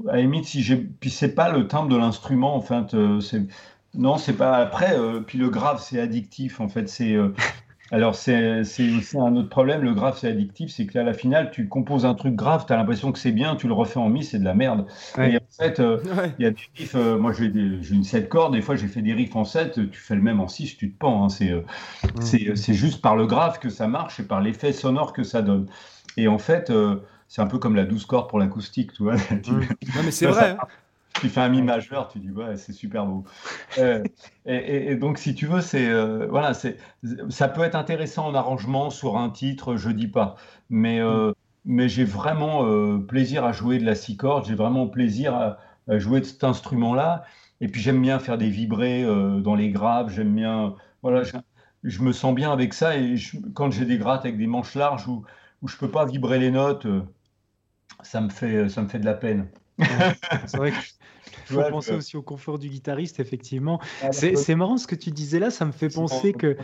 À 0.09 0.17
la 0.17 0.23
limite, 0.23 0.45
si 0.45 0.63
j'ai. 0.63 0.77
Puis 0.77 1.11
c'est 1.11 1.35
pas 1.35 1.51
le 1.51 1.69
timbre 1.69 1.89
de 1.89 1.97
l'instrument, 1.97 2.55
en 2.55 2.61
fait. 2.61 2.95
Euh, 2.95 3.21
c'est 3.21 3.47
non, 3.97 4.19
c'est 4.19 4.35
pas. 4.35 4.57
Après, 4.57 4.99
euh, 4.99 5.21
puis 5.21 5.39
le 5.39 5.49
grave, 5.49 5.81
c'est 5.83 6.01
addictif. 6.01 6.61
En 6.61 6.69
fait, 6.69 6.89
c'est. 6.89 7.15
Euh, 7.15 7.35
alors, 7.91 8.15
c'est 8.15 8.61
aussi 8.61 9.19
un 9.19 9.35
autre 9.37 9.49
problème. 9.49 9.83
Le 9.83 9.95
grave, 9.95 10.17
c'est 10.19 10.29
addictif. 10.29 10.71
C'est 10.71 10.87
qu'à 10.87 11.03
la 11.03 11.15
finale, 11.15 11.51
tu 11.51 11.69
composes 11.69 12.05
un 12.05 12.15
truc 12.15 12.35
grave, 12.35 12.65
tu 12.67 12.73
as 12.73 12.77
l'impression 12.77 13.13
que 13.13 13.19
c'est 13.19 13.33
bien, 13.33 13.57
tu 13.57 13.69
le 13.69 13.73
refais 13.73 13.99
en 13.99 14.09
mi, 14.09 14.23
c'est 14.23 14.39
de 14.39 14.45
la 14.45 14.55
merde. 14.55 14.87
Et 15.19 15.37
en 15.37 15.41
fait, 15.59 15.81
euh, 15.81 15.99
il 16.39 16.45
y 16.45 16.47
a 16.47 16.51
des 16.51 16.57
riffs. 16.77 16.95
moi, 16.95 17.33
j'ai 17.33 17.47
une 17.47 18.05
7 18.05 18.29
cordes. 18.29 18.55
Des 18.55 18.63
fois, 18.63 18.77
j'ai 18.77 18.89
fait 18.89 19.03
des 19.03 19.15
riffs 19.15 19.37
en 19.37 19.45
7. 19.45 19.91
Tu 19.91 20.01
fais 20.01 20.15
le 20.15 20.23
même 20.23 20.41
en 20.41 20.49
6, 20.49 20.77
tu 20.77 20.93
te 20.93 20.99
pends. 20.99 21.25
Hein, 21.25 21.29
c'est 21.29 22.75
juste 22.75 23.01
par 23.01 23.17
le 23.17 23.27
grave 23.27 23.59
que 23.59 23.71
ça 23.71 23.89
marche 23.89 24.21
et 24.21 24.25
par 24.25 24.41
l'effet 24.41 24.73
sonore 24.73 25.13
que 25.13 25.23
ça 25.23 25.43
donne. 25.43 25.67
Et 26.19 26.29
en 26.29 26.39
fait, 26.39 26.73
c'est 27.29 27.41
un 27.41 27.47
peu 27.47 27.59
comme 27.59 27.77
la 27.77 27.85
12 27.85 28.05
cordes 28.07 28.29
pour 28.29 28.39
l'acoustique, 28.39 28.93
tu 28.93 29.03
vois. 29.05 29.15
non, 29.49 30.03
mais 30.05 30.11
c'est 30.11 30.27
vrai. 30.27 30.57
Hein 30.61 30.67
tu 31.21 31.29
fais 31.29 31.41
un 31.41 31.49
mi 31.49 31.63
majeur, 31.63 32.09
tu 32.09 32.19
dis 32.19 32.31
ouais, 32.31 32.57
c'est 32.57 32.73
super 32.73 33.07
beau. 33.07 33.25
Euh, 33.79 34.03
et, 34.45 34.97
donc, 34.97 35.19
si 35.19 35.35
tu 35.35 35.47
veux, 35.47 35.61
c'est 35.61 35.89
euh, 35.89 36.27
voilà, 36.29 36.55
c'est 36.55 36.77
ça 37.29 37.49
peut 37.49 37.63
être 37.63 37.75
intéressant 37.75 38.27
en 38.27 38.35
arrangement 38.35 38.91
sur 38.91 39.17
un 39.17 39.31
titre, 39.31 39.77
je 39.77 39.91
dis 39.91 40.09
pas, 40.09 40.37
mais 40.71 41.01
euh, 41.01 41.33
mais 41.65 41.89
j'ai 41.89 42.05
vraiment 42.05 42.65
plaisir 43.01 43.45
à 43.45 43.53
jouer 43.53 43.79
de 43.79 43.85
la 43.85 43.95
six 43.95 44.17
cordes, 44.17 44.47
j'ai 44.47 44.55
vraiment 44.55 44.87
plaisir 44.87 45.35
à, 45.35 45.59
jouer 45.99 46.21
de 46.21 46.27
cet 46.27 46.45
instrument-là. 46.45 47.25
Et 47.61 47.69
puis 47.69 47.81
j'aime 47.81 48.01
bien 48.03 48.19
faire 48.19 48.39
des 48.39 48.51
vibrés 48.51 49.05
dans 49.43 49.55
les 49.55 49.71
graves, 49.71 50.13
j'aime 50.15 50.35
bien, 50.35 50.75
voilà, 51.03 51.23
je, 51.83 52.03
me 52.03 52.13
sens 52.13 52.35
bien 52.35 52.53
avec 52.53 52.73
ça. 52.73 52.97
Et 52.97 53.17
quand 53.55 53.73
j'ai 53.73 53.85
des 53.85 53.99
grattes 53.99 54.25
avec 54.25 54.39
des 54.39 54.47
manches 54.47 54.75
larges 54.77 55.09
où, 55.09 55.25
où 55.63 55.69
je 55.69 55.77
peux 55.77 55.91
pas 55.91 56.05
vibrer 56.05 56.39
les 56.39 56.53
notes, 56.53 56.87
ça 58.03 58.21
me 58.21 58.29
fait, 58.29 58.69
ça 58.69 58.83
me 58.83 58.89
fait 58.89 59.01
de 59.01 59.07
la 59.07 59.15
peine. 59.15 59.49
C'est 60.47 60.57
vrai 60.57 60.73
il 61.51 61.55
faut 61.55 61.63
penser 61.71 61.93
aussi 61.93 62.17
au 62.17 62.23
confort 62.23 62.59
du 62.59 62.69
guitariste, 62.69 63.21
effectivement. 63.21 63.81
Ah, 64.03 64.13
c'est 64.13 64.55
marrant 64.55 64.77
ce 64.77 64.87
que 64.87 64.95
tu 64.95 65.11
disais 65.11 65.39
là, 65.39 65.51
ça 65.51 65.65
me 65.65 65.73
fait 65.73 65.89
penser 65.89 66.33
que, 66.33 66.57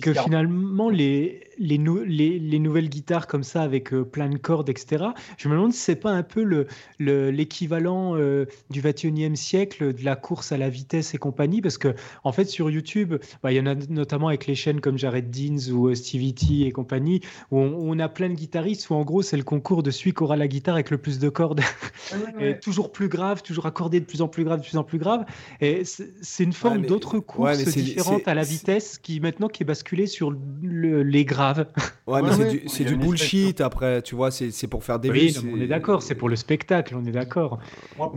que 0.00 0.12
finalement, 0.12 0.90
les, 0.90 1.48
les, 1.58 1.78
les, 1.78 2.58
nouvelles 2.58 2.88
guitares 2.88 3.26
comme 3.26 3.42
ça, 3.42 3.62
avec 3.62 3.92
euh, 3.92 4.04
plein 4.04 4.28
de 4.28 4.36
cordes, 4.36 4.68
etc., 4.68 5.06
je 5.36 5.48
me 5.48 5.54
demande 5.54 5.72
si 5.72 5.80
c'est 5.80 5.96
pas 5.96 6.10
un 6.10 6.22
peu 6.22 6.66
l'équivalent 6.98 8.14
le, 8.14 8.22
euh, 8.22 8.44
du 8.70 8.82
21e 8.82 9.34
siècle 9.34 9.94
de 9.94 10.04
la 10.04 10.16
course 10.16 10.52
à 10.52 10.58
la 10.58 10.68
vitesse 10.68 11.14
et 11.14 11.18
compagnie, 11.18 11.60
parce 11.60 11.78
que 11.78 11.94
en 12.24 12.32
fait, 12.32 12.46
sur 12.46 12.70
YouTube, 12.70 13.14
bah, 13.42 13.52
il 13.52 13.56
y 13.56 13.60
en 13.60 13.66
a 13.66 13.74
notamment 13.74 14.28
avec 14.28 14.46
les 14.46 14.54
chaînes 14.54 14.80
comme 14.80 14.98
Jared 14.98 15.30
Deans 15.30 15.72
ou 15.72 15.88
euh, 15.88 15.94
Stevie 15.94 16.34
T 16.34 16.66
et 16.66 16.72
compagnie, 16.72 17.20
où 17.50 17.58
on, 17.58 17.98
a 17.98 18.08
plein 18.08 18.28
de 18.28 18.34
guitaristes, 18.34 18.90
où 18.90 18.94
en 18.94 19.04
gros, 19.04 19.22
c'est 19.22 19.36
le 19.36 19.42
concours 19.42 19.82
de 19.82 19.90
celui 19.90 20.12
qui 20.12 20.22
aura 20.22 20.36
la 20.36 20.48
guitare 20.48 20.74
avec 20.74 20.90
le 20.90 20.98
plus 20.98 21.18
de 21.18 21.28
cordes, 21.28 21.60
et 22.40 22.58
toujours 22.58 22.92
plus 22.92 23.08
grave, 23.08 23.42
toujours 23.42 23.66
accordé 23.66 24.00
de 24.00 24.04
plus 24.04 24.17
en 24.22 24.28
plus 24.28 24.44
grave, 24.44 24.60
de 24.60 24.64
plus 24.64 24.76
en 24.76 24.84
plus 24.84 24.98
grave. 24.98 25.24
Et 25.60 25.82
c'est 25.84 26.44
une 26.44 26.52
forme 26.52 26.86
d'autre 26.86 27.18
course 27.18 27.64
différente 27.64 28.26
à 28.28 28.34
la 28.34 28.42
vitesse 28.42 28.98
qui 28.98 29.20
maintenant 29.20 29.48
qui 29.48 29.62
est 29.62 29.66
basculée 29.66 30.06
sur 30.06 30.32
les 30.62 31.24
graves. 31.24 31.66
Ouais, 32.06 32.22
mais 32.22 32.62
c'est 32.66 32.84
du, 32.84 32.96
bullshit 32.96 33.60
après, 33.60 34.02
tu 34.02 34.14
vois, 34.14 34.30
c'est 34.30 34.66
pour 34.66 34.84
faire 34.84 34.98
des 34.98 35.10
oui, 35.10 35.36
on 35.52 35.60
est 35.60 35.66
d'accord, 35.66 36.02
c'est 36.02 36.14
pour 36.14 36.28
le 36.28 36.36
spectacle, 36.36 36.94
on 36.96 37.04
est 37.04 37.12
d'accord. 37.12 37.58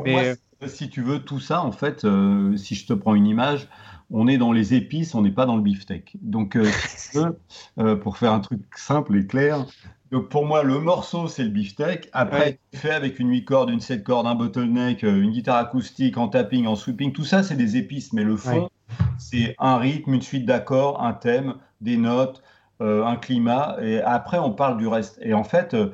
Mais 0.04 0.30
euh, 0.64 0.68
si 0.68 0.90
tu 0.90 1.02
veux 1.02 1.20
tout 1.20 1.40
ça, 1.40 1.64
en 1.64 1.72
fait, 1.72 2.06
euh, 2.06 2.56
si 2.58 2.76
je 2.76 2.86
te 2.86 2.94
prends 2.94 3.16
une 3.16 3.28
image, 3.28 3.68
on 4.10 4.28
est 4.28 4.38
dans 4.38 4.52
les 4.52 4.74
épices, 4.74 5.16
on 5.16 5.22
n'est 5.22 5.32
pas 5.32 5.46
dans 5.46 5.56
le 5.56 5.62
beefsteak. 5.62 6.18
Donc, 6.22 6.58
euh, 6.58 7.96
pour 8.02 8.18
faire 8.18 8.34
un 8.34 8.40
truc 8.40 8.62
simple 8.76 9.18
et 9.18 9.26
clair, 9.26 9.66
donc 10.12 10.28
pour 10.28 10.46
moi, 10.46 10.64
le 10.64 10.78
morceau, 10.80 11.30
c'est 11.30 11.44
le 11.44 11.50
beefsteak. 11.50 12.10
Après, 12.12 12.60
fait 12.74 12.92
avec 12.92 13.18
une 13.20 13.30
8 13.30 13.46
cordes, 13.46 13.70
une 13.70 13.80
7 13.80 14.04
cordes, 14.04 14.28
un 14.28 14.36
bottleneck, 14.36 15.06
euh, 15.06 15.22
une 15.22 15.32
guitare 15.32 15.56
acoustique, 15.56 16.18
en 16.18 16.28
tapping, 16.28 16.68
en 16.68 16.76
sweeping, 16.76 17.14
tout 17.14 17.24
ça, 17.24 17.44
c'est 17.44 17.56
des 17.56 17.78
épices. 17.78 18.12
Mais 18.12 18.24
le 18.24 18.36
fond, 18.36 18.70
c'est 19.18 19.56
un 19.58 19.78
rythme, 19.78 20.14
une 20.14 20.22
suite 20.22 20.46
d'accords, 20.46 21.02
un 21.02 21.14
thème, 21.14 21.56
des 21.80 21.96
notes, 21.96 22.44
euh, 22.82 23.06
un 23.06 23.16
climat. 23.16 23.78
Et 23.82 24.02
après, 24.02 24.38
on 24.38 24.52
parle 24.52 24.78
du 24.78 24.88
reste. 24.88 25.18
Et 25.22 25.34
en 25.34 25.46
fait, 25.46 25.74
euh, 25.74 25.92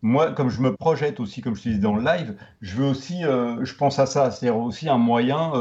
moi, 0.00 0.32
comme 0.32 0.48
je 0.48 0.62
me 0.62 0.74
projette 0.74 1.20
aussi, 1.20 1.42
comme 1.42 1.54
je 1.54 1.64
te 1.64 1.68
disais 1.68 1.80
dans 1.80 1.96
le 1.96 2.02
live, 2.02 2.36
je 2.62 2.74
veux 2.74 2.86
aussi, 2.86 3.22
je 3.22 3.74
pense 3.74 3.98
à 3.98 4.06
ça. 4.06 4.30
C'est 4.30 4.48
aussi 4.48 4.88
un 4.88 4.96
moyen 4.96 5.52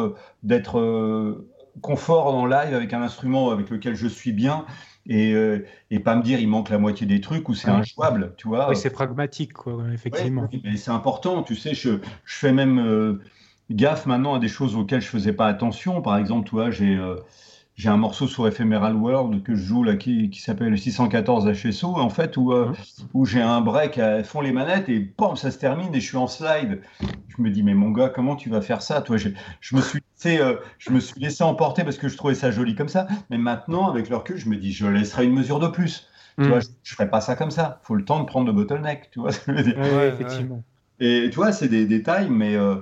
d'être 0.43 1.43
confort 1.81 2.31
dans 2.31 2.45
le 2.45 2.51
live 2.51 2.73
avec 2.73 2.93
un 2.93 3.01
instrument 3.01 3.49
avec 3.49 3.69
lequel 3.69 3.95
je 3.95 4.07
suis 4.07 4.31
bien 4.31 4.65
et, 5.07 5.34
euh, 5.34 5.65
et, 5.89 5.99
pas 5.99 6.15
me 6.15 6.21
dire 6.21 6.39
il 6.39 6.47
manque 6.47 6.69
la 6.69 6.77
moitié 6.77 7.07
des 7.07 7.21
trucs 7.21 7.47
ou 7.49 7.55
c'est 7.55 7.69
injouable, 7.69 8.34
tu 8.38 8.47
vois. 8.47 8.69
Oui, 8.69 8.75
c'est 8.75 8.89
pragmatique, 8.89 9.53
quoi, 9.53 9.84
effectivement. 9.93 10.49
mais 10.63 10.77
c'est 10.77 10.91
important, 10.91 11.43
tu 11.43 11.55
sais, 11.55 11.73
je, 11.73 11.99
je 12.25 12.35
fais 12.35 12.51
même 12.51 12.79
euh, 12.79 13.21
gaffe 13.71 14.05
maintenant 14.05 14.35
à 14.35 14.39
des 14.39 14.47
choses 14.47 14.75
auxquelles 14.75 15.01
je 15.01 15.07
faisais 15.07 15.34
pas 15.34 15.47
attention. 15.47 16.01
Par 16.01 16.17
exemple, 16.17 16.49
tu 16.49 16.55
vois, 16.55 16.71
j'ai 16.71 16.95
euh, 16.95 17.15
j'ai 17.78 17.90
un 17.90 17.98
morceau 17.98 18.28
sur 18.28 18.48
Ephemeral 18.48 18.95
World 18.95 19.44
que 19.44 19.56
je 19.56 19.64
joue 19.64 19.84
là 19.84 19.95
qui, 19.95 20.32
qui 20.32 20.41
s'appelle 20.41 20.78
614 20.78 21.48
HSO 21.52 21.95
en 21.95 22.10
fait 22.10 22.36
où, 22.36 22.52
euh, 22.52 22.74
où 23.14 23.26
j'ai 23.26 23.41
un 23.41 23.62
break 23.62 23.99
à 23.99 24.24
fond 24.24 24.41
les 24.41 24.52
manettes 24.52 24.90
et 24.90 25.14
bam 25.18 25.36
ça 25.36 25.52
se 25.52 25.60
termine 25.60 25.94
et 25.94 26.02
je 26.02 26.08
suis 26.08 26.18
en 26.18 26.28
slide. 26.28 26.82
Je 27.28 27.41
me 27.41 27.52
dis 27.52 27.62
mais 27.62 27.76
mon 27.76 27.91
gars 27.91 28.10
comment 28.10 28.36
tu 28.36 28.49
vas 28.49 28.62
faire 28.62 28.82
ça 28.82 29.02
toi? 29.02 29.18
Je, 29.18 29.30
je 29.62 29.76
me 29.76 29.82
suis 29.82 29.99
laissé, 30.16 30.41
euh, 30.41 30.56
je 30.80 30.90
me 30.90 30.99
suis 30.99 31.20
laissé 31.22 31.44
emporter 31.44 31.84
parce 31.84 31.98
que 31.98 32.08
je 32.08 32.18
trouvais 32.18 32.36
ça 32.36 32.49
joli 32.49 32.74
comme 32.74 32.90
ça 32.90 33.08
mais 33.30 33.38
maintenant 33.38 33.88
avec 33.90 34.10
le 34.10 34.18
recul 34.18 34.38
je 34.38 34.49
me 34.49 34.58
dis 34.58 34.74
je 34.74 34.88
laisserai 34.88 35.26
une 35.26 35.34
mesure 35.34 35.60
de 35.60 35.68
plus. 35.68 36.08
Tu 36.40 36.48
vois, 36.48 36.60
mm. 36.60 36.62
je, 36.62 36.68
je 36.84 36.94
ferai 36.94 37.10
pas 37.10 37.22
ça 37.22 37.36
comme 37.36 37.49
ça. 37.49 37.80
Faut 37.84 37.95
le 37.95 38.06
temps 38.06 38.20
de 38.20 38.26
prendre 38.26 38.45
le 38.45 38.54
bottleneck, 38.54 39.10
tu 39.12 39.20
vois. 39.20 39.32
Ouais, 39.48 40.10
effectivement. 40.10 40.62
Et 40.99 41.30
tu 41.32 41.36
vois, 41.36 41.52
c'est 41.52 41.68
des 41.68 41.86
détails, 41.86 42.30
mais 42.30 42.56
euh, 42.56 42.76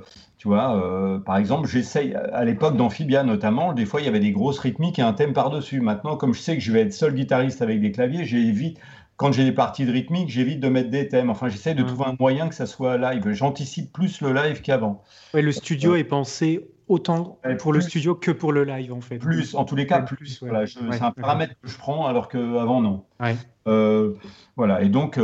tu 0.46 0.50
vois, 0.50 0.76
euh, 0.76 1.18
par 1.18 1.38
exemple, 1.38 1.68
j'essaye, 1.68 2.14
à 2.14 2.46
l'époque 2.46 2.78
d'Amphibia 2.78 3.24
notamment, 3.24 3.74
des 3.74 3.88
fois 3.88 4.00
il 4.00 4.06
y 4.06 4.08
avait 4.08 4.20
des 4.20 4.32
grosses 4.32 4.60
rythmiques 4.60 5.00
et 5.00 5.02
un 5.02 5.14
thème 5.14 5.34
par-dessus. 5.34 5.82
Maintenant, 5.82 6.18
comme 6.18 6.36
je 6.36 6.40
sais 6.40 6.56
que 6.56 6.62
je 6.62 6.72
vais 6.72 6.82
être 6.82 6.94
seul 6.94 7.16
guitariste 7.16 7.64
avec 7.64 7.82
des 7.82 7.92
claviers, 7.92 8.26
j'évite, 8.26 8.80
quand 9.18 9.32
j'ai 9.32 9.44
des 9.44 9.52
parties 9.52 9.88
de 9.88 9.92
rythmique, 9.92 10.30
j'évite 10.30 10.60
de 10.60 10.70
mettre 10.70 10.92
des 10.92 11.08
thèmes. 11.08 11.32
Enfin, 11.32 11.50
j'essaie 11.50 11.74
de 11.74 11.82
mmh. 11.82 11.88
trouver 11.88 12.06
un 12.10 12.16
moyen 12.20 12.48
que 12.48 12.54
ça 12.54 12.68
soit 12.68 13.00
live. 13.00 13.28
J'anticipe 13.32 13.92
plus 13.92 14.22
le 14.22 14.34
live 14.34 14.62
qu'avant. 14.62 15.02
Le 15.34 15.52
studio 15.52 15.94
euh, 15.94 15.98
est 15.98 16.04
pensé 16.04 16.70
autant 16.90 17.40
pour 17.58 17.74
le 17.74 17.82
studio 17.82 18.14
que 18.14 18.30
pour 18.30 18.54
le 18.54 18.66
live, 18.66 18.94
en 18.94 19.02
fait. 19.02 19.18
Plus, 19.18 19.56
en 19.56 19.66
tous 19.66 19.76
les 19.76 19.88
cas, 19.88 20.02
plus. 20.02 20.44
Voilà, 20.44 20.68
c'est 20.68 21.02
un 21.02 21.10
paramètre 21.10 21.56
que 21.60 21.68
je 21.68 21.78
prends 21.80 22.06
alors 22.06 22.28
qu'avant, 22.28 22.82
non. 22.82 23.04
Euh, 23.68 24.14
voilà, 24.58 24.84
et 24.84 24.90
donc, 24.90 25.20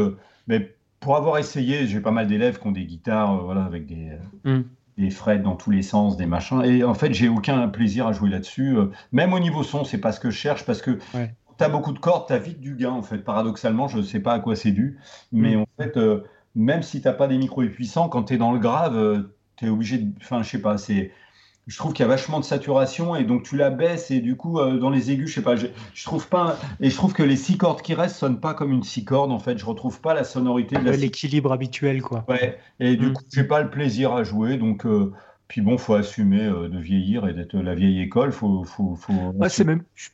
mais 0.48 0.73
pour 0.99 1.15
avoir 1.15 1.38
essayé, 1.38 1.85
j'ai 1.85 1.99
pas 1.99 2.10
mal 2.10 2.26
d'élèves 2.26 2.57
qui 2.57 2.65
ont 2.65 2.72
des 2.72 2.85
guitares 2.85 3.43
voilà, 3.43 3.65
avec 3.65 3.85
des. 3.85 4.14
Mmh 4.45 4.61
des 4.97 5.09
frettes 5.09 5.43
dans 5.43 5.55
tous 5.55 5.72
les 5.72 5.81
sens, 5.81 6.18
des 6.18 6.26
machins. 6.26 6.61
Et 6.63 6.84
en 6.84 6.93
fait, 6.93 7.13
j'ai 7.13 7.30
aucun 7.30 7.68
plaisir 7.68 8.07
à 8.07 8.13
jouer 8.13 8.30
là-dessus. 8.30 8.77
Euh, 8.77 8.88
même 9.11 9.34
au 9.34 9.39
niveau 9.39 9.63
son, 9.63 9.84
c'est 9.84 9.97
pas 9.97 10.11
ce 10.11 10.19
que 10.19 10.30
je 10.30 10.38
cherche 10.38 10.65
parce 10.65 10.81
que 10.81 10.99
tu 11.13 11.63
as 11.63 11.69
beaucoup 11.69 11.93
de 11.93 11.99
cordes, 11.99 12.27
tu 12.27 12.34
as 12.34 12.38
vite 12.38 12.59
du 12.59 12.76
gain. 12.76 12.91
En 12.91 13.01
fait, 13.01 13.19
paradoxalement, 13.19 13.88
je 13.88 13.97
ne 13.97 14.03
sais 14.03 14.19
pas 14.19 14.34
à 14.34 14.39
quoi 14.39 14.55
c'est 14.55 14.72
dû. 14.72 14.99
Mais 15.31 15.55
mm. 15.55 15.61
en 15.61 15.68
fait, 15.77 15.97
euh, 15.97 16.23
même 16.55 16.84
si 16.84 17.01
tu 17.01 17.07
n'as 17.07 17.13
pas 17.13 17.27
des 17.27 17.38
micros 17.38 17.65
puissants, 17.65 18.09
quand 18.09 18.23
tu 18.23 18.34
es 18.34 18.38
dans 18.38 18.51
le 18.51 18.59
grave, 18.59 18.97
euh, 18.97 19.35
tu 19.55 19.65
es 19.65 19.69
obligé 19.69 19.97
de. 19.99 20.11
Enfin, 20.22 20.43
je 20.43 20.49
sais 20.49 20.61
pas, 20.61 20.77
c'est 20.77 21.11
je 21.67 21.77
trouve 21.77 21.93
qu'il 21.93 22.03
y 22.03 22.05
a 22.05 22.09
vachement 22.09 22.39
de 22.39 22.45
saturation 22.45 23.15
et 23.15 23.23
donc 23.23 23.43
tu 23.43 23.55
la 23.55 23.69
baisses 23.69 24.11
et 24.11 24.19
du 24.19 24.35
coup 24.35 24.59
euh, 24.59 24.77
dans 24.77 24.89
les 24.89 25.11
aigus 25.11 25.29
je 25.29 25.35
sais 25.35 25.41
pas 25.41 25.55
je, 25.55 25.67
trouve 26.03 26.27
pas 26.27 26.57
et 26.79 26.89
je 26.89 26.95
trouve 26.95 27.13
que 27.13 27.23
les 27.23 27.35
six 27.35 27.57
cordes 27.57 27.81
qui 27.81 27.93
restent 27.93 28.17
sonnent 28.17 28.39
pas 28.39 28.53
comme 28.53 28.71
une 28.71 28.83
six 28.83 29.05
cordes 29.05 29.31
en 29.31 29.39
fait. 29.39 29.57
Je 29.57 29.65
retrouve 29.65 30.01
pas 30.01 30.13
la 30.13 30.23
sonorité 30.23 30.77
de 30.77 30.91
l'équilibre 30.91 31.51
habituel 31.51 32.01
quoi. 32.01 32.25
Ouais 32.27 32.57
et 32.79 32.95
du 32.95 33.07
mm. 33.07 33.13
coup 33.13 33.23
j'ai 33.31 33.43
pas 33.43 33.61
le 33.61 33.69
plaisir 33.69 34.13
à 34.13 34.23
jouer 34.23 34.57
donc 34.57 34.85
euh, 34.85 35.13
puis 35.47 35.61
bon 35.61 35.77
faut 35.77 35.93
assumer 35.93 36.43
euh, 36.43 36.67
de 36.67 36.79
vieillir 36.79 37.27
et 37.27 37.33
d'être 37.33 37.55
la 37.55 37.75
vieille 37.75 38.01
école 38.01 38.31
faut 38.31 38.63
faut, 38.63 38.95
faut 38.95 39.33
c'est 39.47 39.63
même 39.63 39.83
je 39.95 40.09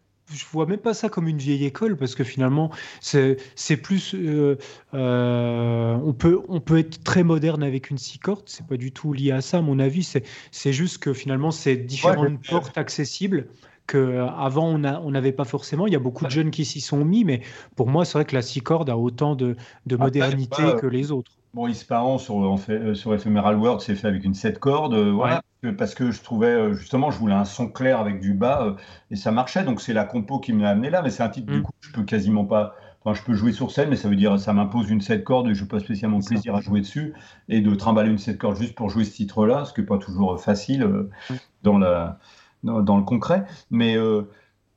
vois 0.51 0.65
même 0.65 0.79
pas 0.79 0.93
ça 0.93 1.09
comme 1.09 1.27
une 1.27 1.37
vieille 1.37 1.65
école 1.65 1.97
parce 1.97 2.15
que 2.15 2.23
finalement 2.23 2.71
c'est 2.99 3.37
plus 3.81 4.13
euh, 4.15 4.57
euh, 4.93 5.97
on 6.03 6.13
peut 6.13 6.41
on 6.47 6.59
peut 6.59 6.79
être 6.79 7.03
très 7.03 7.23
moderne 7.23 7.63
avec 7.63 7.89
une 7.89 7.97
six 7.97 8.19
cordes 8.19 8.43
c'est 8.45 8.65
pas 8.65 8.77
du 8.77 8.91
tout 8.91 9.13
lié 9.13 9.31
à 9.31 9.41
ça 9.41 9.59
à 9.59 9.61
mon 9.61 9.79
avis 9.79 10.03
c'est 10.51 10.73
juste 10.73 10.99
que 10.99 11.13
finalement 11.13 11.51
c'est 11.51 11.77
différentes 11.77 12.45
portes 12.47 12.77
accessibles 12.77 13.47
que 13.87 13.97
euh, 13.97 14.27
avant 14.27 14.67
on 14.67 14.83
a 14.83 14.99
on 14.99 15.11
n'avait 15.11 15.31
pas 15.31 15.45
forcément. 15.45 15.87
Il 15.87 15.93
y 15.93 15.95
a 15.95 15.99
beaucoup 15.99 16.25
de 16.25 16.29
jeunes 16.29 16.51
qui 16.51 16.65
s'y 16.65 16.81
sont 16.81 17.03
mis 17.03 17.23
mais 17.23 17.41
pour 17.75 17.87
moi 17.87 18.05
c'est 18.05 18.13
vrai 18.17 18.25
que 18.25 18.35
la 18.35 18.41
six 18.41 18.61
cordes 18.61 18.89
a 18.89 18.97
autant 18.97 19.35
de, 19.35 19.55
de 19.85 19.95
modernité 19.95 20.63
que 20.79 20.87
les 20.87 21.11
autres 21.11 21.36
Bon, 21.53 21.67
Ispahan 21.67 22.17
sur, 22.17 22.59
fait, 22.59 22.93
sur 22.93 23.13
Ephemeral 23.13 23.55
World, 23.57 23.81
c'est 23.81 23.95
fait 23.95 24.07
avec 24.07 24.23
une 24.23 24.33
7 24.33 24.59
cordes. 24.59 24.95
voilà 24.95 25.41
parce 25.73 25.95
que 25.95 26.11
je 26.11 26.21
trouvais 26.21 26.47
euh, 26.47 26.73
justement, 26.73 27.11
je 27.11 27.17
voulais 27.17 27.33
un 27.33 27.45
son 27.45 27.67
clair 27.67 27.99
avec 27.99 28.19
du 28.19 28.33
bas 28.33 28.63
euh, 28.63 28.73
et 29.11 29.15
ça 29.15 29.31
marchait. 29.31 29.63
Donc 29.63 29.81
c'est 29.81 29.93
la 29.93 30.03
compo 30.03 30.39
qui 30.39 30.53
m'a 30.53 30.69
amené 30.69 30.89
là, 30.89 31.01
mais 31.01 31.09
c'est 31.09 31.23
un 31.23 31.29
titre 31.29 31.47
du 31.47 31.59
mm. 31.59 31.63
coup 31.63 31.71
je 31.81 31.91
peux 31.91 32.03
quasiment 32.03 32.45
pas. 32.45 32.75
Enfin, 33.03 33.13
je 33.13 33.23
peux 33.23 33.33
jouer 33.33 33.53
sur 33.53 33.71
scène, 33.71 33.89
mais 33.89 33.95
ça 33.95 34.09
veut 34.09 34.15
dire 34.15 34.39
ça 34.39 34.53
m'impose 34.53 34.89
une 34.89 35.01
7 35.01 35.23
cordes 35.23 35.47
et 35.49 35.55
je 35.55 35.63
n'ai 35.63 35.67
pas 35.67 35.79
spécialement 35.79 36.19
plaisir 36.19 36.55
à 36.55 36.61
jouer 36.61 36.81
dessus 36.81 37.13
et 37.47 37.61
de 37.61 37.75
trimballer 37.75 38.09
une 38.09 38.17
7 38.17 38.37
cordes 38.37 38.57
juste 38.57 38.75
pour 38.75 38.89
jouer 38.89 39.05
ce 39.05 39.15
titre-là, 39.15 39.65
ce 39.65 39.73
qui 39.73 39.81
n'est 39.81 39.87
pas 39.87 39.97
toujours 39.97 40.33
euh, 40.33 40.37
facile 40.37 40.85
mm. 40.85 41.35
dans, 41.63 41.77
la, 41.77 42.19
dans, 42.63 42.97
le 42.97 43.03
concret. 43.03 43.45
Mais 43.71 43.97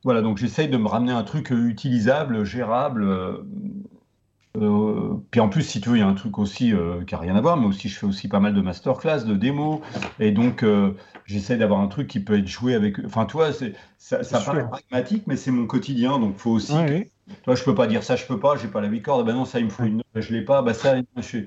voilà, 0.03 0.23
donc 0.23 0.39
j'essaye 0.39 0.69
de 0.69 0.79
me 0.79 0.89
ramener 0.89 1.13
un 1.13 1.25
truc 1.25 1.51
utilisable, 1.51 2.45
gérable 2.45 3.07
euh, 4.57 5.15
puis 5.31 5.41
en 5.41 5.49
plus, 5.49 5.63
si 5.63 5.81
tu 5.81 5.91
veux, 5.91 5.97
il 5.97 6.01
y 6.01 6.03
a 6.03 6.09
un 6.09 6.15
truc 6.15 6.39
aussi 6.39 6.73
euh, 6.73 7.05
qui 7.05 7.15
n'a 7.15 7.21
rien 7.21 7.37
à 7.37 7.41
voir, 7.41 7.57
mais 7.57 7.67
aussi 7.67 7.89
je 7.89 7.99
fais 7.99 8.07
aussi 8.07 8.27
pas 8.27 8.41
mal 8.41 8.53
de 8.53 8.61
masterclass, 8.61 9.25
de 9.25 9.35
démos, 9.35 9.81
et 10.19 10.33
donc 10.33 10.65
euh, 10.65 10.97
j'essaie 11.25 11.57
d'avoir 11.57 11.81
un 11.81 11.87
truc 11.87 12.09
qui 12.09 12.21
peut 12.21 12.39
être 12.39 12.49
joué 12.49 12.75
avec. 12.75 12.99
Enfin, 13.05 13.27
toi, 13.27 13.53
c'est 13.53 13.75
ça, 13.99 14.25
ça 14.25 14.41
paraît 14.41 14.69
pragmatique, 14.69 15.25
mais 15.27 15.37
c'est 15.37 15.53
mon 15.53 15.67
quotidien, 15.67 16.19
donc 16.19 16.37
faut 16.37 16.51
aussi. 16.51 16.75
Toi, 17.45 17.55
je 17.55 17.63
peux 17.63 17.77
pas 17.77 17.87
dire 17.87 18.03
ça, 18.03 18.17
je 18.17 18.27
peux 18.27 18.41
pas, 18.41 18.57
j'ai 18.57 18.67
pas 18.67 18.81
la 18.81 18.89
record. 18.89 19.23
Ben 19.25 19.35
non, 19.35 19.45
ça 19.45 19.61
il 19.61 19.67
me 19.67 19.71
faut 19.71 19.85
une 19.85 19.99
note, 19.99 20.07
je 20.17 20.33
l'ai 20.33 20.45
pas. 20.45 20.63
Bah 20.63 20.75
ça, 20.75 20.97
je... 21.17 21.39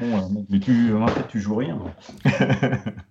Bon, 0.00 0.46
mais 0.48 0.58
tu, 0.58 0.94
en 0.94 1.06
fait, 1.06 1.28
tu 1.28 1.38
joues 1.38 1.56
rien. 1.56 1.78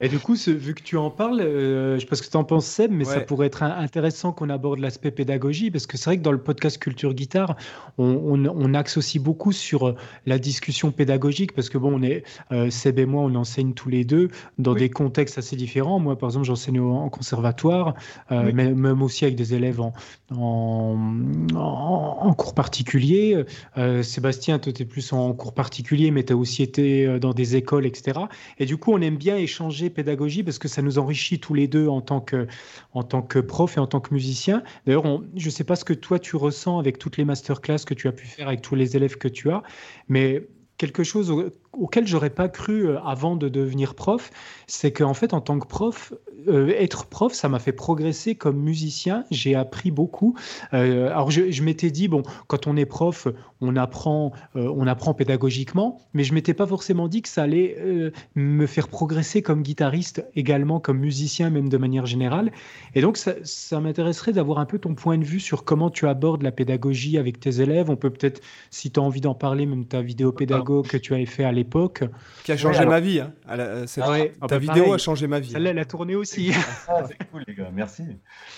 Et 0.01 0.09
du 0.09 0.17
coup, 0.17 0.33
vu 0.33 0.73
que 0.73 0.81
tu 0.81 0.97
en 0.97 1.11
parles, 1.11 1.41
euh, 1.41 1.95
je 1.95 1.99
sais 2.01 2.05
pas 2.07 2.15
ce 2.15 2.23
que 2.23 2.29
tu 2.29 2.37
en 2.37 2.43
penses, 2.43 2.65
Seb, 2.65 2.91
mais 2.91 3.05
ça 3.05 3.19
pourrait 3.19 3.47
être 3.47 3.61
intéressant 3.61 4.31
qu'on 4.31 4.49
aborde 4.49 4.79
l'aspect 4.79 5.11
pédagogie, 5.11 5.69
parce 5.69 5.85
que 5.85 5.97
c'est 5.97 6.05
vrai 6.05 6.17
que 6.17 6.23
dans 6.23 6.31
le 6.31 6.41
podcast 6.41 6.79
Culture 6.79 7.13
Guitare, 7.13 7.55
on, 7.97 8.73
axe 8.73 8.97
aussi 8.97 9.19
beaucoup 9.19 9.51
sur 9.51 9.89
euh, 9.89 9.95
la 10.25 10.39
discussion 10.39 10.91
pédagogique, 10.91 11.53
parce 11.53 11.69
que 11.69 11.77
bon, 11.77 11.99
on 11.99 12.03
est, 12.03 12.23
euh, 12.51 12.69
Seb 12.69 12.99
et 12.99 13.05
moi, 13.05 13.21
on 13.23 13.35
enseigne 13.35 13.73
tous 13.73 13.89
les 13.89 14.03
deux 14.03 14.29
dans 14.57 14.73
des 14.73 14.89
contextes 14.89 15.37
assez 15.37 15.55
différents. 15.55 15.99
Moi, 15.99 16.17
par 16.17 16.29
exemple, 16.29 16.45
j'enseigne 16.45 16.79
en 16.79 17.09
conservatoire, 17.09 17.93
même 18.29 19.01
aussi 19.01 19.25
avec 19.25 19.35
des 19.35 19.53
élèves 19.53 19.81
en, 19.81 19.93
en, 21.53 22.33
cours 22.33 22.55
particulier. 22.55 23.43
Sébastien, 24.01 24.57
toi, 24.57 24.73
tu 24.73 24.83
es 24.83 24.85
plus 24.85 25.13
en 25.13 25.33
cours 25.33 25.53
particulier, 25.53 26.11
mais 26.11 26.23
tu 26.23 26.33
as 26.33 26.37
aussi 26.37 26.63
été 26.63 26.70
euh, 26.79 27.19
dans 27.19 27.33
des 27.33 27.55
écoles, 27.55 27.85
etc. 27.85 28.19
Et 28.57 28.65
du 28.65 28.77
coup, 28.77 28.93
on 28.93 29.01
aime 29.01 29.17
bien 29.17 29.37
échanger 29.37 29.89
pédagogie 29.89 30.43
parce 30.43 30.59
que 30.59 30.67
ça 30.67 30.81
nous 30.81 30.99
enrichit 30.99 31.39
tous 31.39 31.53
les 31.53 31.67
deux 31.67 31.87
en 31.87 32.01
tant 32.01 32.21
que, 32.21 32.47
en 32.93 33.03
tant 33.03 33.21
que 33.21 33.39
prof 33.39 33.77
et 33.77 33.79
en 33.79 33.87
tant 33.87 33.99
que 33.99 34.13
musicien. 34.13 34.63
D'ailleurs, 34.85 35.21
je 35.35 35.45
ne 35.45 35.51
sais 35.51 35.63
pas 35.63 35.75
ce 35.75 35.85
que 35.85 35.93
toi 35.93 36.19
tu 36.19 36.35
ressens 36.35 36.79
avec 36.79 36.97
toutes 36.97 37.17
les 37.17 37.25
masterclass 37.25 37.79
que 37.85 37.93
tu 37.93 38.07
as 38.07 38.11
pu 38.11 38.25
faire 38.25 38.47
avec 38.47 38.61
tous 38.61 38.75
les 38.75 38.95
élèves 38.95 39.17
que 39.17 39.27
tu 39.27 39.49
as, 39.51 39.63
mais 40.07 40.47
quelque 40.77 41.03
chose 41.03 41.51
auquel 41.73 42.07
j'aurais 42.07 42.29
pas 42.29 42.49
cru 42.49 42.87
euh, 42.87 42.99
avant 43.01 43.35
de 43.35 43.49
devenir 43.49 43.95
prof, 43.95 44.31
c'est 44.67 44.91
qu'en 44.91 45.13
fait, 45.13 45.33
en 45.33 45.41
tant 45.41 45.59
que 45.59 45.67
prof, 45.67 46.13
euh, 46.47 46.73
être 46.77 47.05
prof, 47.05 47.33
ça 47.33 47.49
m'a 47.49 47.59
fait 47.59 47.71
progresser 47.71 48.35
comme 48.35 48.57
musicien. 48.57 49.25
J'ai 49.31 49.55
appris 49.55 49.91
beaucoup. 49.91 50.35
Euh, 50.73 51.09
alors, 51.09 51.31
je, 51.31 51.63
m'étais 51.63 51.91
dit, 51.91 52.07
bon, 52.07 52.23
quand 52.47 52.67
on 52.67 52.77
est 52.77 52.85
prof, 52.85 53.27
on 53.59 53.75
apprend, 53.75 54.31
euh, 54.55 54.71
on 54.75 54.87
apprend 54.87 55.13
pédagogiquement, 55.13 55.99
mais 56.13 56.23
je 56.23 56.33
m'étais 56.33 56.53
pas 56.53 56.65
forcément 56.65 57.07
dit 57.07 57.21
que 57.21 57.29
ça 57.29 57.43
allait 57.43 58.11
me 58.35 58.65
faire 58.65 58.87
progresser 58.87 59.41
comme 59.41 59.61
guitariste, 59.61 60.25
également 60.35 60.79
comme 60.79 60.99
musicien, 60.99 61.49
même 61.49 61.69
de 61.69 61.77
manière 61.77 62.05
générale. 62.05 62.51
Et 62.95 63.01
donc, 63.01 63.17
ça, 63.17 63.33
ça 63.43 63.79
m'intéresserait 63.79 64.33
d'avoir 64.33 64.59
un 64.59 64.65
peu 64.65 64.79
ton 64.79 64.95
point 64.95 65.17
de 65.17 65.23
vue 65.23 65.39
sur 65.39 65.63
comment 65.63 65.89
tu 65.89 66.07
abordes 66.07 66.41
la 66.41 66.51
pédagogie 66.51 67.17
avec 67.17 67.39
tes 67.39 67.61
élèves. 67.61 67.89
On 67.89 67.95
peut 67.95 68.09
peut-être, 68.09 68.41
si 68.69 68.91
tu 68.91 68.99
as 68.99 69.03
envie 69.03 69.21
d'en 69.21 69.35
parler, 69.35 69.65
même 69.65 69.85
ta 69.85 70.01
vidéo 70.01 70.31
pédago 70.31 70.81
que 70.81 70.97
tu 70.97 71.13
avais 71.13 71.25
fait 71.25 71.43
à 71.43 71.51
l'époque. 71.61 72.03
Qui 72.43 72.51
a 72.51 72.57
changé 72.57 72.85
ma 72.85 72.99
vie. 72.99 73.19
Hein. 73.19 73.33
ta 73.47 74.47
bah, 74.47 74.57
vidéo 74.57 74.93
a 74.93 74.97
changé 74.97 75.27
ma 75.27 75.39
vie. 75.39 75.51
Celle-là, 75.51 75.71
elle 75.71 75.79
a 75.79 75.85
tourné 75.85 76.15
aussi. 76.15 76.51
Ah, 76.87 77.03
c'est 77.07 77.17
cool, 77.29 77.43
les 77.47 77.53
gars, 77.53 77.69
merci. 77.73 78.03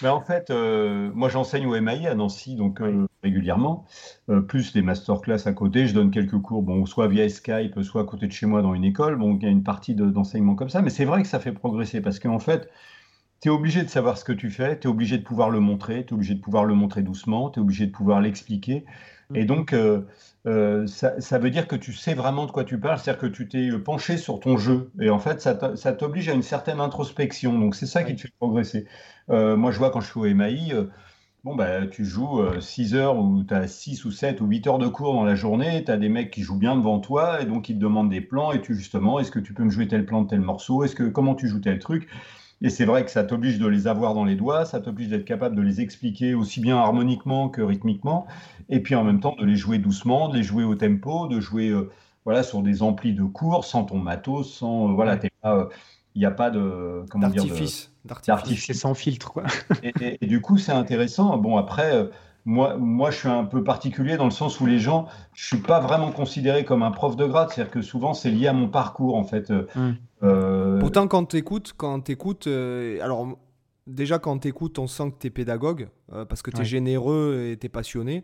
Mais 0.02 0.10
en 0.10 0.22
fait, 0.22 0.50
euh, 0.50 1.12
moi, 1.14 1.30
j'enseigne 1.30 1.68
au 1.68 1.80
MAI 1.80 2.08
à 2.08 2.16
Nancy, 2.16 2.56
donc 2.56 2.82
euh, 2.82 3.06
régulièrement, 3.22 3.86
euh, 4.30 4.42
plus 4.42 4.74
des 4.74 4.82
masterclass 4.82 5.46
à 5.46 5.54
côté. 5.54 5.88
Je 5.88 5.94
donne 5.94 6.12
quelques 6.12 6.40
cours, 6.40 6.64
bon, 6.64 6.86
soit 6.86 7.08
via 7.08 7.28
Skype, 7.28 7.82
soit 7.82 8.02
à 8.02 8.06
côté 8.06 8.28
de 8.28 8.32
chez 8.32 8.46
moi 8.46 8.62
dans 8.62 8.74
une 8.74 8.86
école. 8.86 9.18
Bon, 9.18 9.38
il 9.38 9.44
y 9.44 9.48
a 9.48 9.52
une 9.52 9.64
partie 9.64 9.94
d'enseignement 9.96 10.56
comme 10.56 10.70
ça, 10.70 10.82
mais 10.82 10.90
c'est 10.90 11.06
vrai 11.06 11.22
que 11.22 11.28
ça 11.28 11.40
fait 11.40 11.52
progresser 11.52 12.02
parce 12.02 12.20
qu'en 12.20 12.40
fait, 12.40 12.70
tu 13.42 13.50
es 13.50 13.52
obligé 13.52 13.84
de 13.84 13.90
savoir 13.90 14.18
ce 14.18 14.24
que 14.24 14.34
tu 14.34 14.50
fais, 14.50 14.80
tu 14.80 14.88
es 14.88 14.90
obligé 14.90 15.18
de 15.18 15.24
pouvoir 15.24 15.50
le 15.50 15.60
montrer, 15.60 16.06
tu 16.06 16.12
es 16.12 16.14
obligé 16.14 16.34
de 16.34 16.42
pouvoir 16.42 16.66
le 16.66 16.74
montrer 16.74 17.02
doucement, 17.02 17.50
tu 17.50 17.60
es 17.60 17.62
obligé 17.62 17.86
de 17.86 17.92
pouvoir 17.92 18.22
l'expliquer. 18.22 18.86
Et 19.36 19.46
donc, 19.46 19.74
euh, 19.74 20.02
ça, 20.46 21.40
veut 21.40 21.50
dire 21.50 21.68
que 21.68 21.76
tu 21.76 21.94
sais 21.94 22.14
vraiment 22.14 22.46
de 22.46 22.52
quoi 22.52 22.64
tu 22.64 22.80
parles, 22.80 23.00
c'est-à-dire 23.00 23.22
que 23.22 23.28
tu 23.28 23.48
t'es 23.48 23.70
euh, 23.70 23.82
penché 23.82 24.18
sur 24.18 24.40
ton 24.40 24.58
jeu. 24.58 24.92
Et 25.00 25.10
en 25.10 25.20
fait, 25.20 25.42
ça 25.42 25.94
t'oblige 25.94 26.30
à 26.30 26.34
une 26.34 26.42
certaine 26.42 26.80
introspection. 26.80 27.58
Donc, 27.58 27.76
c'est 27.76 27.86
ça 27.86 28.04
qui 28.04 28.16
te 28.16 28.22
fait 28.22 28.34
progresser. 28.40 28.86
Euh, 29.30 29.56
moi, 29.56 29.72
je 29.72 29.80
vois 29.80 29.90
quand 29.90 30.02
je 30.02 30.08
suis 30.08 30.20
au 30.20 30.26
MAI, 30.26 30.74
bon, 31.46 31.56
bah, 31.56 31.88
tu 31.88 32.04
joues 32.04 32.42
6 32.60 32.94
heures 32.96 33.18
ou 33.18 33.44
tu 33.44 33.54
as 33.54 33.68
6 33.68 34.04
ou 34.06 34.12
7 34.12 34.42
ou 34.42 34.48
8 34.48 34.68
heures 34.68 34.80
de 34.80 34.88
cours 34.88 35.14
dans 35.14 35.24
la 35.24 35.36
journée, 35.36 35.84
tu 35.86 35.92
as 35.92 35.98
des 35.98 36.10
mecs 36.10 36.32
qui 36.32 36.42
jouent 36.42 36.60
bien 36.60 36.76
devant 36.76 37.00
toi 37.00 37.42
et 37.42 37.46
donc 37.46 37.70
ils 37.70 37.76
te 37.76 37.82
demandent 37.82 38.10
des 38.10 38.22
plans 38.22 38.52
et 38.52 38.62
tu 38.62 38.76
justement, 38.76 39.20
est-ce 39.20 39.32
que 39.32 39.40
tu 39.40 39.54
peux 39.54 39.64
me 39.64 39.70
jouer 39.70 39.88
tel 39.88 40.06
plan 40.06 40.24
de 40.24 40.28
tel 40.28 40.42
morceau? 40.42 40.84
Est-ce 40.84 40.96
que 40.96 41.04
comment 41.04 41.36
tu 41.36 41.48
joues 41.48 41.62
tel 41.62 41.80
truc? 41.80 42.10
Et 42.64 42.70
c'est 42.70 42.86
vrai 42.86 43.04
que 43.04 43.12
ça 43.12 43.24
t'oblige 43.24 43.60
de 43.60 43.68
les 43.68 43.88
avoir 43.88 44.14
dans 44.14 44.24
les 44.24 44.36
doigts, 44.36 44.66
ça 44.66 44.80
t'oblige 44.80 45.10
d'être 45.10 45.26
capable 45.26 45.56
de 45.56 45.62
les 45.62 45.82
expliquer 45.82 46.34
aussi 46.34 46.62
bien 46.62 46.78
harmoniquement 46.78 47.50
que 47.50 47.62
rythmiquement, 47.62 48.26
et 48.70 48.80
puis 48.80 48.96
en 48.96 49.04
même 49.04 49.20
temps 49.20 49.36
de 49.38 49.46
les 49.46 49.58
jouer 49.58 49.78
doucement, 49.78 50.30
de 50.30 50.38
les 50.38 50.44
jouer 50.44 50.64
au 50.64 50.76
tempo, 50.76 51.28
de 51.28 51.40
jouer 51.42 51.70
euh, 51.70 51.92
voilà, 52.26 52.42
sur 52.42 52.62
des 52.62 52.82
amplis 52.82 53.14
de 53.14 53.24
cours, 53.24 53.66
sans 53.66 53.84
ton 53.84 54.00
matos, 54.00 54.52
sans. 54.52 54.90
Euh, 54.90 54.94
voilà, 54.94 55.20
il 56.16 56.20
n'y 56.20 56.26
a 56.26 56.32
pas 56.32 56.50
de. 56.50 57.04
Comment 57.10 57.28
d'artifice. 57.28 57.92
D'artifice. 58.06 58.66
C'est 58.66 58.74
sans 58.74 58.94
filtre, 58.94 59.32
quoi. 59.34 59.44
et, 59.84 60.26
du 60.26 60.42
coup, 60.42 60.58
c'est 60.58 60.72
intéressant. 60.72 61.38
Bon, 61.38 61.58
après. 61.58 62.10
Euh, 62.46 62.50
moi, 62.50 62.78
moi, 62.78 63.12
je 63.12 63.20
suis 63.20 63.30
un 63.30 63.46
peu 63.46 63.64
particulier 63.64 64.18
dans 64.18 64.26
le 64.26 64.32
sens 64.32 64.60
où 64.60 64.66
les 64.66 64.80
gens, 64.80 65.08
je 65.34 65.46
suis 65.46 65.58
pas 65.58 65.80
vraiment 65.80 66.12
considéré 66.12 66.66
comme 66.66 66.84
un 66.84 66.92
prof 66.92 67.16
de 67.16 67.26
grade, 67.26 67.50
c'est-à-dire 67.52 67.72
que 67.72 67.82
souvent 67.82 68.14
c'est 68.14 68.32
lié 68.32 68.48
à 68.48 68.54
mon 68.54 68.68
parcours 68.68 69.16
en 69.16 69.24
fait. 69.24 69.52
Hum. 69.76 69.96
Euh, 70.24 70.80
Pourtant, 70.80 71.08
quand 71.08 71.26
tu 71.26 71.38
écoutes, 71.38 71.74
quand 71.76 72.10
écoutes, 72.10 72.48
euh, 72.48 73.00
alors 73.02 73.38
déjà 73.88 74.20
quand 74.20 74.40
tu 74.40 74.48
écoutes, 74.48 74.80
on 74.80 74.88
sent 74.88 75.12
que 75.12 75.20
tu 75.20 75.28
es 75.28 75.30
pédagogue 75.30 75.90
euh, 76.14 76.26
parce 76.26 76.42
que 76.42 76.52
tu 76.52 76.62
es 76.62 76.66
généreux 76.66 77.50
et 77.52 77.58
tu 77.58 77.66
es 77.66 77.70
passionné. 77.70 78.24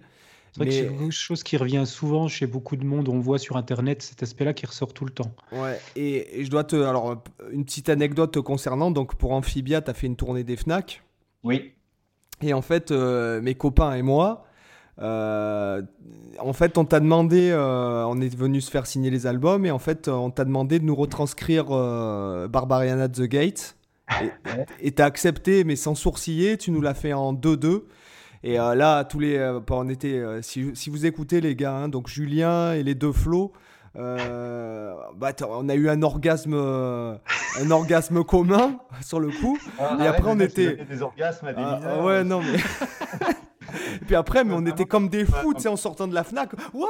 C'est 0.51 0.63
vrai 0.63 0.69
que 0.69 0.73
c'est 0.73 1.03
une 1.03 1.11
chose 1.11 1.43
qui 1.43 1.57
revient 1.57 1.83
souvent 1.85 2.27
chez 2.27 2.47
beaucoup 2.47 2.75
de 2.75 2.83
monde. 2.83 3.07
On 3.07 3.19
voit 3.19 3.37
sur 3.37 3.55
Internet 3.55 4.01
cet 4.01 4.23
aspect-là 4.23 4.53
qui 4.53 4.65
ressort 4.65 4.93
tout 4.93 5.05
le 5.05 5.11
temps. 5.11 5.31
Ouais, 5.51 5.79
et, 5.95 6.43
je 6.43 6.49
dois 6.49 6.63
te. 6.63 6.75
Alors, 6.75 7.21
une 7.51 7.65
petite 7.65 7.87
anecdote 7.87 8.41
concernant. 8.41 8.89
Donc, 8.89 9.13
pour 9.13 9.33
Amphibia, 9.33 9.81
tu 9.83 9.91
as 9.91 9.93
fait 9.93 10.07
une 10.07 10.15
tournée 10.15 10.43
des 10.43 10.55
Fnac. 10.55 11.03
Oui. 11.43 11.73
Et 12.41 12.53
en 12.53 12.61
fait, 12.61 12.91
mes 12.91 13.55
copains 13.55 13.95
et 13.95 14.01
moi, 14.01 14.45
euh, 15.01 15.81
en 16.39 16.53
fait, 16.53 16.77
on 16.77 16.85
t'a 16.85 16.99
demandé, 16.99 17.51
euh, 17.51 18.03
on 18.05 18.19
est 18.19 18.35
venu 18.35 18.59
se 18.61 18.69
faire 18.69 18.85
signer 18.85 19.09
les 19.09 19.27
albums 19.27 19.65
et 19.65 19.71
en 19.71 19.79
fait, 19.79 20.07
on 20.07 20.29
t'a 20.29 20.45
demandé 20.45 20.79
de 20.79 20.85
nous 20.85 20.95
retranscrire 20.95 21.67
euh, 21.69 22.47
Barbarian 22.47 22.99
at 22.99 23.09
the 23.09 23.23
Gate. 23.23 23.75
Et 24.79 24.91
t'as 24.91 25.05
accepté, 25.05 25.63
mais 25.63 25.75
sans 25.75 25.95
sourciller, 25.95 26.57
tu 26.57 26.71
nous 26.71 26.81
l'as 26.81 26.95
fait 26.95 27.13
en 27.13 27.33
2-2. 27.33 27.83
Et 28.41 28.55
là, 28.55 29.03
tous 29.03 29.19
les, 29.19 29.59
on 29.69 29.89
était, 29.89 30.23
si, 30.41 30.71
si, 30.73 30.89
vous 30.89 31.05
écoutez 31.05 31.41
les 31.41 31.55
gars, 31.55 31.75
hein, 31.75 31.89
donc 31.89 32.07
Julien 32.07 32.73
et 32.73 32.81
les 32.81 32.95
deux 32.95 33.11
flots, 33.11 33.51
bah, 33.99 35.31
on 35.49 35.69
a 35.69 35.75
eu 35.75 35.89
un 35.89 36.01
orgasme, 36.01 36.53
un 36.53 37.71
orgasme 37.71 38.23
commun 38.23 38.79
sur 39.01 39.19
le 39.19 39.29
coup. 39.29 39.57
Ah, 39.79 39.97
et 39.99 40.07
après, 40.07 40.29
on 40.31 40.39
était 40.39 40.77
des 40.85 41.01
orgasmes 41.01 41.47
à 41.47 41.53
des 41.53 41.61
ah, 41.63 42.03
Ouais, 42.03 42.23
non 42.23 42.41
mais. 42.41 42.59
Et 43.95 43.99
puis 44.05 44.15
après, 44.15 44.43
mais 44.43 44.53
on 44.53 44.65
était 44.65 44.85
comme 44.85 45.09
des 45.09 45.25
fous, 45.25 45.53
tu 45.53 45.61
sais, 45.61 45.69
en 45.69 45.75
sortant 45.75 46.07
de 46.07 46.13
la 46.13 46.23
Fnac. 46.23 46.53
Ouais, 46.73 46.87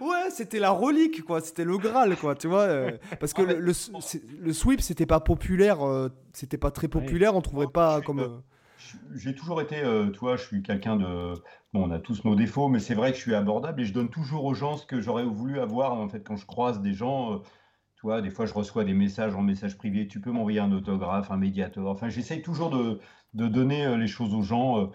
ouais, 0.00 0.30
c'était 0.30 0.58
la 0.58 0.70
relique, 0.70 1.24
quoi. 1.24 1.40
C'était 1.40 1.64
le 1.64 1.78
Graal, 1.78 2.16
quoi, 2.16 2.34
tu 2.34 2.48
vois. 2.48 2.62
Euh, 2.62 2.92
parce 3.20 3.32
que 3.32 3.42
le, 3.42 3.58
le, 3.58 4.52
sweep, 4.52 4.80
c'était 4.80 5.06
pas 5.06 5.20
populaire, 5.20 5.86
euh, 5.86 6.08
c'était 6.32 6.58
pas 6.58 6.70
très 6.70 6.88
populaire, 6.88 7.34
on 7.36 7.40
trouverait 7.40 7.68
pas 7.72 8.00
comme. 8.00 8.42
Euh, 8.94 9.16
j'ai 9.16 9.34
toujours 9.34 9.60
été, 9.60 9.76
tu 10.12 10.18
vois, 10.18 10.36
je 10.36 10.44
suis 10.44 10.62
quelqu'un 10.62 10.96
de. 10.96 11.34
Bon, 11.72 11.88
on 11.88 11.90
a 11.90 11.98
tous 11.98 12.24
nos 12.24 12.34
défauts, 12.34 12.68
mais 12.68 12.78
c'est 12.78 12.94
vrai 12.94 13.10
que 13.10 13.16
je 13.16 13.22
suis 13.22 13.34
abordable 13.34 13.80
et 13.82 13.84
je 13.84 13.92
donne 13.92 14.08
toujours 14.08 14.44
aux 14.44 14.54
gens 14.54 14.76
ce 14.76 14.86
que 14.86 15.00
j'aurais 15.00 15.24
voulu 15.24 15.60
avoir, 15.60 15.92
en 15.94 16.08
fait, 16.08 16.20
quand 16.20 16.36
je 16.36 16.46
croise 16.46 16.80
des 16.80 16.94
gens. 16.94 17.42
Tu 17.96 18.02
vois, 18.02 18.20
des 18.20 18.30
fois, 18.30 18.44
je 18.44 18.52
reçois 18.52 18.84
des 18.84 18.92
messages 18.92 19.34
en 19.34 19.42
message 19.42 19.78
privé. 19.78 20.06
Tu 20.06 20.20
peux 20.20 20.30
m'envoyer 20.30 20.60
un 20.60 20.70
autographe, 20.72 21.30
un 21.30 21.38
médiateur. 21.38 21.86
Enfin, 21.86 22.10
j'essaye 22.10 22.42
toujours 22.42 22.70
de, 22.70 23.00
de, 23.34 23.48
donner 23.48 23.96
les 23.96 24.06
choses 24.06 24.34
aux 24.34 24.42
gens. 24.42 24.90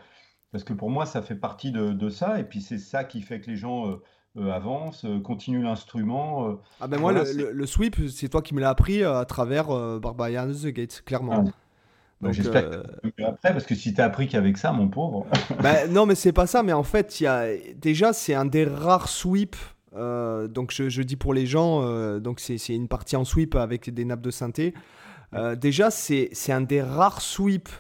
Parce 0.52 0.64
que 0.66 0.74
pour 0.74 0.90
moi, 0.90 1.06
ça 1.06 1.22
fait 1.22 1.36
partie 1.36 1.72
de, 1.72 2.10
ça, 2.10 2.40
et 2.40 2.44
puis 2.44 2.62
c'est 2.62 2.78
ça 2.78 3.04
qui 3.04 3.22
fait 3.22 3.40
que 3.40 3.50
les 3.50 3.56
gens 3.56 3.90
euh, 3.90 4.02
euh, 4.38 4.52
avancent, 4.52 5.06
euh, 5.06 5.20
continuent 5.20 5.64
l'instrument. 5.64 6.60
ah 6.82 6.88
ben 6.88 7.00
moi, 7.00 7.14
le, 7.14 7.66
sweep, 7.66 7.96
c'est 8.10 8.28
toi 8.28 8.42
qui 8.42 8.54
me 8.54 8.60
l'as 8.60 8.70
appris 8.70 9.04
à 9.04 9.24
travers 9.26 9.68
Barbarian 10.00 10.52
The 10.52 10.68
Gate, 10.68 11.04
clairement. 11.06 11.46
Ah. 11.48 11.52
J'espère 12.30 12.70
que 12.70 13.24
après, 13.24 13.52
parce 13.52 13.66
que 13.66 13.76
si 13.76 13.94
tu 13.94 14.02
as 14.02 14.06
appris 14.06 14.28
qu'avec 14.28 14.58
ça, 14.58 14.72
mon 14.72 14.88
pauvre. 14.88 15.26
ben, 15.62 15.92
non, 15.92 16.06
mais 16.06 16.16
c'est 16.16 16.34
pas 16.34 16.48
ça, 16.48 16.64
mais 16.64 16.74
en 16.74 16.84
fait, 16.84 17.20
y 17.20 17.28
a... 17.28 17.48
déjà, 17.76 18.14
c'est 18.14 18.34
un 18.34 18.46
des 18.46 18.66
rares 18.66 19.10
sweeps. 19.10 19.58
donc 19.94 20.72
je, 20.72 20.90
je, 20.90 21.02
dis 21.02 21.16
pour 21.16 21.34
les 21.34 21.46
gens, 21.46 22.20
donc 22.20 22.40
c'est 22.40 22.58
une 22.70 22.88
partie 22.88 23.16
en 23.16 23.26
sweep 23.26 23.56
avec 23.56 23.94
des 23.94 24.06
nappes 24.06 24.22
de 24.22 24.32
synthé. 24.32 24.74
déjà, 25.58 25.90
c'est 25.92 26.52
un 26.52 26.62
des 26.62 26.82
rares 26.82 27.22
sweeps 27.22 27.72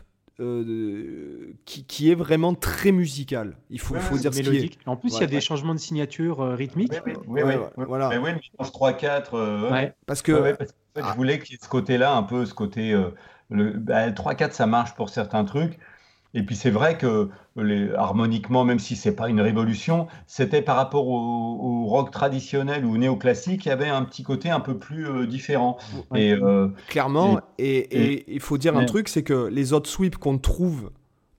euh, 0.41 1.53
qui, 1.65 2.09
est 2.09 2.15
vraiment 2.15 2.55
très 2.55 2.91
musical. 2.91 3.57
Il 3.69 3.79
faut, 3.79 3.93
faut 3.95 4.17
dire 4.17 4.33
ce 4.33 4.41
qui 4.41 4.57
est. 4.57 4.87
En 4.87 4.95
plus, 4.95 5.13
il 5.15 5.21
y 5.21 5.23
a 5.23 5.27
des 5.27 5.39
changements 5.39 5.75
de 5.75 5.79
signature 5.79 6.41
euh, 6.41 6.55
rythmique. 6.55 6.93
Oui, 7.27 7.43
oui, 7.43 7.53
voilà. 7.77 8.09
Mais 8.09 8.17
oui, 8.17 8.31
mais 8.33 8.65
3-4. 8.65 9.23
Euh, 9.33 9.89
parce 10.07 10.23
que. 10.23 10.55
je 10.95 11.01
ah. 11.03 11.13
voulais 11.15 11.37
qu'il 11.37 11.51
y 11.51 11.55
ait 11.55 11.59
ce 11.61 11.69
côté-là, 11.69 12.15
un 12.15 12.23
peu 12.23 12.45
ce 12.45 12.55
côté. 12.55 12.99
Le, 13.51 13.73
3-4, 13.79 14.37
bah, 14.39 14.49
ça 14.51 14.65
marche 14.65 14.95
pour 14.95 15.09
certains 15.09 15.43
trucs. 15.45 15.77
Et 16.33 16.43
puis 16.43 16.55
c'est 16.55 16.69
vrai 16.69 16.97
que 16.97 17.29
les, 17.57 17.91
harmoniquement, 17.93 18.63
même 18.63 18.79
si 18.79 18.95
c'est 18.95 19.15
pas 19.15 19.27
une 19.27 19.41
révolution, 19.41 20.07
c'était 20.27 20.61
par 20.61 20.77
rapport 20.77 21.07
au, 21.07 21.85
rock 21.85 22.11
traditionnel 22.11 22.85
ou 22.85 22.97
néoclassique, 22.97 23.65
il 23.65 23.69
y 23.69 23.71
avait 23.71 23.89
un 23.89 24.03
petit 24.03 24.23
côté 24.23 24.49
un 24.49 24.61
peu 24.61 24.77
plus 24.77 25.07
euh, 25.07 25.27
différent. 25.27 25.77
Et, 26.15 26.31
euh, 26.31 26.69
Clairement, 26.87 27.41
et, 27.57 28.33
il 28.33 28.39
faut 28.39 28.57
dire 28.57 28.77
un 28.77 28.85
truc, 28.85 29.09
c'est 29.09 29.23
que 29.23 29.47
les 29.47 29.73
autres 29.73 29.89
sweeps 29.89 30.17
qu'on 30.17 30.37
trouve 30.37 30.91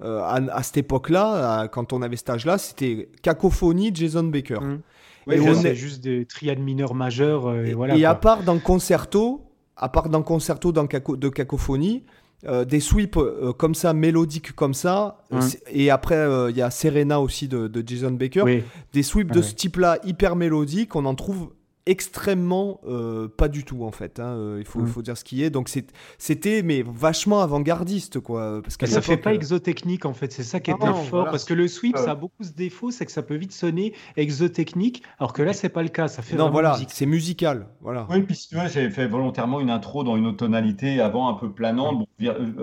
euh, 0.02 0.20
à, 0.20 0.62
cette 0.62 0.76
époque-là, 0.76 1.68
quand 1.68 1.94
on 1.94 2.02
avait 2.02 2.16
cet 2.16 2.28
âge-là, 2.28 2.58
c'était 2.58 3.08
Cacophonie, 3.22 3.92
Jason 3.94 4.24
Baker. 4.24 4.60
Mmh. 4.60 5.32
et 5.32 5.54
c'est 5.54 5.74
juste 5.74 6.02
des 6.04 6.26
triades 6.26 6.58
mineures 6.58 6.94
majeures. 6.94 7.54
et, 7.54 7.72
voilà, 7.72 7.96
et 7.96 8.04
à 8.04 8.14
part 8.14 8.42
dans 8.42 8.58
concerto, 8.58 9.40
à 9.76 9.88
part 9.88 10.08
dans 10.08 10.22
concerto 10.22 10.72
dans 10.72 10.84
de 10.84 11.28
cacophonie, 11.28 12.04
euh, 12.44 12.64
des 12.64 12.80
sweeps 12.80 13.16
euh, 13.16 13.52
comme 13.52 13.74
ça, 13.74 13.92
mélodiques 13.92 14.52
comme 14.52 14.74
ça, 14.74 15.18
euh, 15.32 15.40
et 15.70 15.90
après 15.90 16.26
il 16.50 16.56
y 16.56 16.62
a 16.62 16.70
Serena 16.70 17.20
aussi 17.20 17.46
de, 17.46 17.70
Jason 17.86 18.10
Baker, 18.10 18.64
des 18.92 19.02
sweeps 19.02 19.32
de 19.32 19.42
ce 19.42 19.54
type-là 19.54 19.98
hyper 20.04 20.34
mélodiques, 20.34 20.96
on 20.96 21.04
en 21.04 21.14
trouve 21.14 21.50
extrêmement 21.86 22.80
euh, 22.86 23.28
pas 23.28 23.48
du 23.48 23.64
tout 23.64 23.84
en 23.84 23.90
fait 23.90 24.20
hein, 24.20 24.36
euh, 24.36 24.56
il 24.60 24.64
faut, 24.64 24.80
mm. 24.80 24.86
faut 24.86 25.02
dire 25.02 25.16
ce 25.16 25.24
qui 25.24 25.42
est. 25.42 25.50
Donc 25.50 25.70
c'était 26.18 26.62
mais 26.62 26.84
vachement 26.86 27.40
avant-gardiste 27.40 28.20
quoi 28.20 28.60
parce 28.62 28.76
que 28.76 28.86
ça 28.86 29.00
fait 29.00 29.16
pas 29.16 29.30
euh, 29.30 29.34
exotechnique 29.34 30.04
en 30.04 30.14
fait 30.14 30.32
c'est 30.32 30.42
ça 30.42 30.60
qui 30.60 30.70
est 30.70 30.76
ah 30.80 30.92
fort 30.94 31.24
parce 31.26 31.44
que 31.44 31.54
le 31.54 31.68
sweep 31.68 31.96
ça 31.96 32.12
a 32.12 32.14
beaucoup 32.14 32.42
ce 32.42 32.52
défaut 32.52 32.90
c'est 32.90 33.06
que 33.06 33.12
ça 33.12 33.22
peut 33.22 33.34
vite 33.34 33.52
sonner 33.52 33.94
exotechnique 34.16 35.02
alors 35.18 35.32
que 35.32 35.42
là 35.42 35.52
c'est 35.52 35.68
pas 35.68 35.82
le 35.82 35.88
cas 35.88 36.08
ça 36.08 36.22
fait 36.22 36.36
non 36.36 36.50
voilà 36.50 36.78
c'est 36.88 37.06
musical 37.06 37.66
voilà. 37.80 38.06
Oui 38.10 38.22
puis 38.22 38.46
tu 38.48 38.54
vois 38.54 38.68
j'avais 38.68 38.90
fait 38.90 39.06
volontairement 39.06 39.60
une 39.60 39.70
intro 39.70 40.04
dans 40.04 40.16
une 40.16 40.26
autre 40.26 40.38
tonalité 40.38 41.00
avant 41.00 41.28
un 41.28 41.34
peu 41.34 41.50
planante 41.50 42.06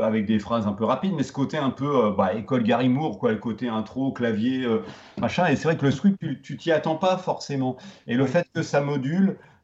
avec 0.02 0.26
des 0.26 0.40
phrases 0.40 0.68
un 0.68 0.74
peu 0.74 0.86
rapides 0.86 1.14
mais 1.16 1.24
ce 1.24 1.32
côté 1.32 1.58
un 1.58 1.72
peu 1.72 2.14
bah, 2.18 2.34
école 2.34 2.64
Gary 2.64 2.90
Moore 2.90 3.20
quoi 3.20 3.32
le 3.32 3.38
côté 3.38 3.68
intro 3.68 4.12
clavier 4.12 4.66
machin 5.20 5.48
et 5.48 5.56
c'est 5.56 5.64
vrai 5.64 5.78
que 5.78 5.86
le 5.86 5.92
sweep 5.92 6.20
tu 6.42 6.58
t'y 6.58 6.72
attends 6.72 6.96
pas 6.96 7.18
forcément. 7.18 7.78
Et 8.08 8.16
le 8.16 8.26
fait 8.26 8.48
que 8.54 8.62
ça 8.62 8.82
module 8.82 9.09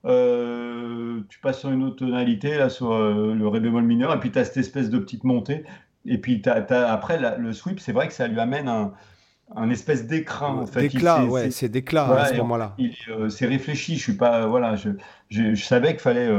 euh, 0.06 1.22
tu 1.30 1.40
passes 1.40 1.60
sur 1.60 1.72
une 1.72 1.84
autre 1.84 1.98
tonalité, 1.98 2.58
là, 2.58 2.70
sur 2.70 2.94
euh, 2.94 3.34
le 3.34 3.48
ré 3.48 3.60
bémol 3.60 3.84
mineur, 3.84 4.14
et 4.14 4.20
puis 4.20 4.32
tu 4.32 4.38
as 4.38 4.46
cette 4.46 4.58
espèce 4.58 4.90
de 4.90 5.00
petite 5.00 5.24
montée. 5.24 5.64
Et 6.06 6.20
puis 6.20 6.42
après, 6.48 7.20
le 7.40 7.54
sweep, 7.54 7.80
c'est 7.80 7.92
vrai 7.92 8.08
que 8.08 8.14
ça 8.14 8.28
lui 8.28 8.40
amène 8.40 8.68
un, 8.68 9.70
espèce 9.72 10.06
d'écrin. 10.06 10.50
En 10.50 10.68
fait. 10.68 10.82
D'éclat, 10.82 11.26
ouais, 11.26 11.50
c'est 11.50 11.70
d'éclat 11.70 12.06
à 12.06 12.26
ce 12.26 12.36
moment-là. 12.38 12.76
Euh, 13.10 13.30
c'est 13.30 13.48
réfléchi, 13.48 13.96
je 13.98 14.04
suis 14.04 14.18
pas. 14.18 14.46
Voilà, 14.46 14.76
je, 14.76 14.92
je, 15.30 15.56
savais 15.56 15.94
qu'il 15.94 16.02
fallait. 16.02 16.30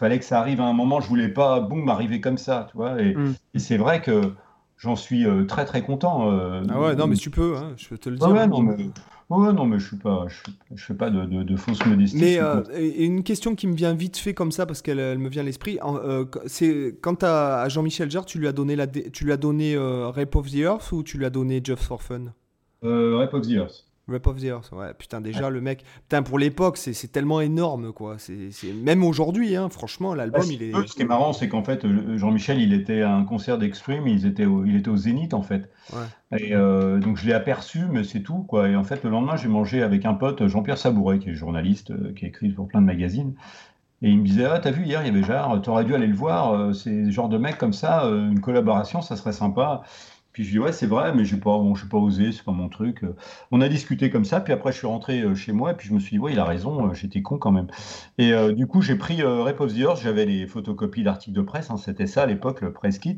fallait 0.00 0.18
que 0.18 0.24
ça 0.24 0.40
arrive 0.40 0.60
à 0.60 0.64
un 0.64 0.72
moment, 0.72 1.00
je 1.00 1.08
voulais 1.08 1.28
pas, 1.28 1.60
boum, 1.60 1.88
arriver 1.88 2.20
comme 2.20 2.38
ça, 2.38 2.66
tu 2.72 2.76
vois. 2.76 3.00
Et, 3.00 3.14
mm. 3.14 3.34
et 3.54 3.58
c'est 3.60 3.76
vrai 3.76 4.02
que 4.02 4.32
j'en 4.76 4.96
suis 4.96 5.24
très 5.46 5.64
très 5.64 5.82
content. 5.82 6.28
ah 6.68 6.80
ouais, 6.80 6.96
non, 6.96 7.06
mais 7.06 7.14
tu 7.14 7.30
peux, 7.30 7.56
hein, 7.56 7.74
je 7.76 7.88
peux 7.88 7.98
te 7.98 8.08
le 8.08 8.16
dire. 8.16 8.28
Ouais, 8.28 8.48
non, 8.48 8.62
mais, 8.62 8.90
Ouais, 9.30 9.52
non, 9.52 9.66
mais 9.66 9.78
je 9.78 9.94
ne 9.94 10.00
pas, 10.00 10.26
je, 10.74 10.82
fais 10.82 10.94
pas 10.94 11.10
de, 11.10 11.42
de, 11.42 11.56
fausse 11.56 11.84
modestie. 11.84 12.16
Mais 12.16 12.40
euh, 12.40 12.62
une 12.96 13.22
question 13.22 13.54
qui 13.54 13.66
me 13.66 13.74
vient 13.74 13.92
vite 13.92 14.16
fait 14.16 14.32
comme 14.32 14.50
ça, 14.50 14.64
parce 14.64 14.80
qu'elle 14.80 14.98
elle 14.98 15.18
me 15.18 15.28
vient 15.28 15.42
à 15.42 15.44
l'esprit, 15.44 15.78
euh, 15.84 16.24
c'est 16.46 16.96
quand 17.02 17.22
à, 17.24 17.68
Jean-Michel 17.68 18.10
Jarre, 18.10 18.24
tu 18.24 18.38
lui 18.38 18.48
as 18.48 18.52
donné, 18.52 18.74
la, 18.74 18.86
tu 18.86 19.24
lui 19.24 19.32
as 19.32 19.36
donné 19.36 19.74
euh, 19.74 20.08
Rape 20.08 20.34
of 20.34 20.50
the 20.50 20.56
Earth 20.56 20.92
ou 20.92 21.02
tu 21.02 21.18
lui 21.18 21.26
as 21.26 21.30
donné 21.30 21.60
Just 21.62 21.82
for 21.82 22.02
Fun? 22.02 22.32
Rape 22.82 23.34
of 23.34 23.46
the 23.46 23.52
Earth. 23.52 23.87
Rap 24.08 24.26
of 24.26 24.40
the 24.40 24.44
Earth, 24.44 24.70
ouais. 24.72 24.94
Putain, 24.94 25.20
déjà, 25.20 25.50
le 25.50 25.60
mec. 25.60 25.84
Putain, 26.02 26.22
pour 26.22 26.38
l'époque, 26.38 26.76
c'est 26.78 27.12
tellement 27.12 27.40
énorme, 27.40 27.92
quoi. 27.92 28.16
C'est 28.18 28.72
Même 28.72 29.04
aujourd'hui, 29.04 29.56
hein, 29.56 29.68
franchement, 29.68 30.14
l'album, 30.14 30.44
il 30.50 30.62
est. 30.62 30.72
Ce 30.86 30.94
qui 30.94 31.02
est 31.02 31.06
marrant, 31.06 31.32
c'est 31.32 31.48
qu'en 31.48 31.62
fait, 31.62 31.86
Jean-Michel, 32.16 32.60
il 32.60 32.72
était 32.72 33.02
à 33.02 33.14
un 33.14 33.24
concert 33.24 33.58
d'Extreme, 33.58 34.06
il 34.06 34.26
était 34.26 34.46
au, 34.46 34.64
il 34.64 34.76
était 34.76 34.88
au 34.88 34.96
Zénith, 34.96 35.34
en 35.34 35.42
fait. 35.42 35.70
Et 36.36 36.54
euh, 36.54 36.98
donc, 36.98 37.16
je 37.16 37.26
l'ai 37.26 37.32
aperçu, 37.32 37.80
mais 37.90 38.04
c'est 38.04 38.20
tout, 38.20 38.44
quoi. 38.48 38.68
Et 38.68 38.76
en 38.76 38.84
fait, 38.84 39.02
le 39.04 39.10
lendemain, 39.10 39.36
j'ai 39.36 39.48
mangé 39.48 39.82
avec 39.82 40.04
un 40.04 40.14
pote, 40.14 40.46
Jean-Pierre 40.46 40.78
Sabouret, 40.78 41.18
qui 41.18 41.30
est 41.30 41.34
journaliste, 41.34 41.90
euh, 41.90 42.12
qui 42.14 42.26
écrit 42.26 42.50
pour 42.50 42.68
plein 42.68 42.80
de 42.80 42.86
magazines. 42.86 43.34
Et 44.02 44.10
il 44.10 44.18
me 44.20 44.24
disait, 44.24 44.44
ah, 44.44 44.58
t'as 44.58 44.70
vu, 44.70 44.84
hier, 44.84 45.02
il 45.02 45.06
y 45.06 45.10
avait 45.10 45.26
Jarre, 45.26 45.60
t'aurais 45.60 45.84
dû 45.84 45.94
aller 45.94 46.06
le 46.06 46.14
voir, 46.14 46.52
euh, 46.52 46.72
c'est 46.72 47.10
genre 47.10 47.28
de 47.28 47.36
mec 47.36 47.58
comme 47.58 47.72
ça, 47.72 48.04
une 48.04 48.40
collaboration, 48.40 49.02
ça 49.02 49.16
serait 49.16 49.32
sympa. 49.32 49.82
Puis 50.38 50.44
je 50.44 50.50
dis 50.52 50.60
ouais 50.60 50.70
c'est 50.70 50.86
vrai 50.86 51.12
mais 51.12 51.24
pas 51.24 51.58
bon, 51.58 51.74
je 51.74 51.80
suis 51.80 51.88
pas 51.88 51.98
osé 51.98 52.30
c'est 52.30 52.44
pas 52.44 52.52
mon 52.52 52.68
truc. 52.68 53.02
On 53.50 53.60
a 53.60 53.68
discuté 53.68 54.08
comme 54.08 54.24
ça 54.24 54.38
puis 54.38 54.52
après 54.52 54.70
je 54.70 54.78
suis 54.78 54.86
rentré 54.86 55.22
euh, 55.22 55.34
chez 55.34 55.50
moi 55.50 55.72
et 55.72 55.74
puis 55.74 55.88
je 55.88 55.92
me 55.92 55.98
suis 55.98 56.10
dit 56.10 56.18
ouais 56.20 56.30
il 56.30 56.38
a 56.38 56.44
raison 56.44 56.86
euh, 56.86 56.94
j'étais 56.94 57.22
con 57.22 57.38
quand 57.38 57.50
même. 57.50 57.66
Et 58.18 58.32
euh, 58.32 58.52
du 58.52 58.68
coup 58.68 58.80
j'ai 58.80 58.94
pris 58.94 59.20
euh, 59.20 59.52
of 59.58 59.74
the 59.74 59.78
Earth 59.78 60.00
j'avais 60.00 60.26
les 60.26 60.46
photocopies 60.46 61.02
d'articles 61.02 61.34
de 61.34 61.42
presse 61.42 61.72
hein, 61.72 61.76
c'était 61.76 62.06
ça 62.06 62.22
à 62.22 62.26
l'époque 62.26 62.60
le 62.60 62.72
press 62.72 63.00
kit. 63.00 63.16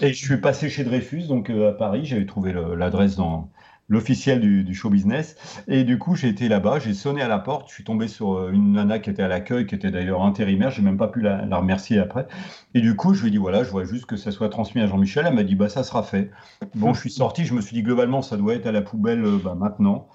Et 0.00 0.12
je 0.12 0.24
suis 0.24 0.38
passé 0.38 0.68
chez 0.68 0.82
Dreyfus 0.82 1.28
donc 1.28 1.50
à 1.50 1.70
Paris 1.70 2.04
j'avais 2.04 2.26
trouvé 2.26 2.52
l'adresse 2.52 3.14
dans 3.14 3.48
l'officiel 3.88 4.40
du, 4.40 4.74
show 4.74 4.90
business. 4.90 5.36
Et 5.68 5.84
du 5.84 5.98
coup, 5.98 6.14
j'ai 6.14 6.28
été 6.28 6.48
là-bas, 6.48 6.78
j'ai 6.78 6.94
sonné 6.94 7.22
à 7.22 7.28
la 7.28 7.38
porte, 7.38 7.68
je 7.68 7.74
suis 7.74 7.84
tombé 7.84 8.08
sur 8.08 8.34
euh, 8.34 8.50
une 8.50 8.72
nana 8.72 8.98
qui 8.98 9.10
était 9.10 9.22
à 9.22 9.28
l'accueil, 9.28 9.66
qui 9.66 9.74
était 9.74 9.90
d'ailleurs 9.90 10.22
intérimaire, 10.22 10.70
j'ai 10.70 10.82
même 10.82 10.96
pas 10.96 11.08
pu 11.08 11.20
la, 11.20 11.44
remercier 11.56 11.98
après. 11.98 12.26
Et 12.74 12.80
du 12.80 12.96
coup, 12.96 13.14
je 13.14 13.22
lui 13.22 13.28
ai 13.28 13.30
dit, 13.30 13.36
voilà, 13.36 13.62
je 13.62 13.70
vois 13.70 13.84
juste 13.84 14.06
que 14.06 14.16
ça 14.16 14.32
soit 14.32 14.48
transmis 14.48 14.80
à 14.80 14.86
Jean-Michel. 14.86 15.26
Elle 15.26 15.34
m'a 15.34 15.44
dit, 15.44 15.54
bah 15.54 15.68
ça 15.68 15.82
sera 15.82 16.02
fait. 16.02 16.30
Bon, 16.74 16.94
je 16.94 17.00
suis 17.00 17.10
sorti, 17.10 17.44
je 17.44 17.54
me 17.54 17.60
suis 17.60 17.74
dit, 17.74 17.82
globalement, 17.82 18.22
ça 18.22 18.36
doit 18.36 18.54
être 18.54 18.66
à 18.66 18.72
la 18.72 18.82
poubelle 18.82 19.24
euh, 19.24 19.38
bah, 19.42 19.54
maintenant. 19.54 20.08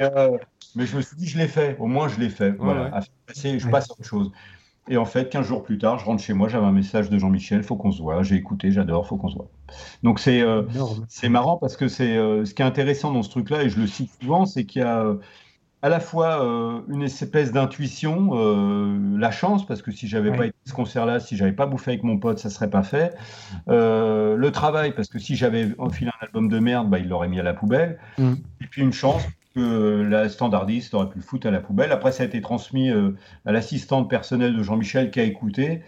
Euh, 0.00 0.36
mais 0.76 0.86
je 0.86 0.96
me 0.96 1.02
suis 1.02 1.16
dit, 1.16 1.26
je 1.26 1.38
l'ai 1.38 1.48
fait, 1.48 1.76
au 1.78 1.86
moins 1.86 2.08
je 2.08 2.20
l'ai 2.20 2.28
fait. 2.28 2.52
voilà, 2.52 3.00
je 3.34 3.68
passe 3.68 3.90
à 3.90 3.92
autre 3.92 4.04
chose. 4.04 4.30
Et 4.88 4.96
en 4.96 5.04
fait, 5.04 5.28
15 5.28 5.46
jours 5.46 5.62
plus 5.62 5.78
tard, 5.78 5.98
je 5.98 6.04
rentre 6.04 6.22
chez 6.22 6.32
moi, 6.32 6.48
j'avais 6.48 6.66
un 6.66 6.72
message 6.72 7.10
de 7.10 7.18
Jean-Michel, 7.18 7.62
faut 7.62 7.76
qu'on 7.76 7.92
se 7.92 8.00
voit. 8.00 8.22
J'ai 8.22 8.36
écouté, 8.36 8.70
j'adore, 8.72 9.06
faut 9.06 9.16
qu'on 9.16 9.28
se 9.28 9.36
voit. 9.36 9.50
Donc 10.02 10.18
c'est 10.18 10.40
euh, 10.40 10.62
marrant 11.28 11.58
parce 11.58 11.76
que 11.76 11.88
c'est 11.88 12.16
euh, 12.16 12.44
ce 12.44 12.54
qui 12.54 12.62
est 12.62 12.64
intéressant 12.64 13.12
dans 13.12 13.22
ce 13.22 13.30
truc-là, 13.30 13.62
et 13.62 13.68
je 13.68 13.78
le 13.78 13.86
cite 13.86 14.10
souvent, 14.20 14.46
c'est 14.46 14.64
qu'il 14.64 14.82
y 14.82 14.84
a 14.84 15.00
euh, 15.00 15.16
à 15.82 15.90
la 15.90 16.00
fois 16.00 16.38
une 16.88 17.04
espèce 17.04 17.52
d'intuition, 17.52 18.32
la 19.16 19.30
chance, 19.30 19.64
parce 19.64 19.80
que 19.80 19.92
si 19.92 20.08
j'avais 20.08 20.32
pas 20.32 20.46
été 20.46 20.56
à 20.66 20.70
ce 20.70 20.74
concert-là, 20.74 21.20
si 21.20 21.36
j'avais 21.36 21.52
pas 21.52 21.66
bouffé 21.66 21.92
avec 21.92 22.02
mon 22.02 22.18
pote, 22.18 22.40
ça 22.40 22.50
serait 22.50 22.68
pas 22.68 22.82
fait. 22.82 23.14
le 23.68 24.48
travail, 24.48 24.92
parce 24.92 25.06
que 25.06 25.20
si 25.20 25.36
j'avais 25.36 25.68
enfilé 25.78 26.10
un 26.20 26.24
album 26.26 26.48
de 26.48 26.58
merde, 26.58 26.90
bah, 26.90 26.98
il 26.98 27.08
l'aurait 27.08 27.28
mis 27.28 27.38
à 27.38 27.44
la 27.44 27.54
poubelle. 27.54 28.00
Mm. 28.18 28.32
Et 28.60 28.66
puis 28.68 28.82
une 28.82 28.92
chance, 28.92 29.22
la 29.60 30.28
standardiste 30.28 30.94
aurait 30.94 31.08
pu 31.08 31.18
le 31.18 31.24
foutre 31.24 31.46
à 31.46 31.50
la 31.50 31.60
poubelle. 31.60 31.92
Après, 31.92 32.12
ça 32.12 32.22
a 32.22 32.26
été 32.26 32.40
transmis 32.40 32.90
euh, 32.90 33.16
à 33.46 33.52
l'assistante 33.52 34.08
personnelle 34.08 34.56
de 34.56 34.62
Jean-Michel 34.62 35.10
qui 35.10 35.20
a 35.20 35.24
écouté 35.24 35.82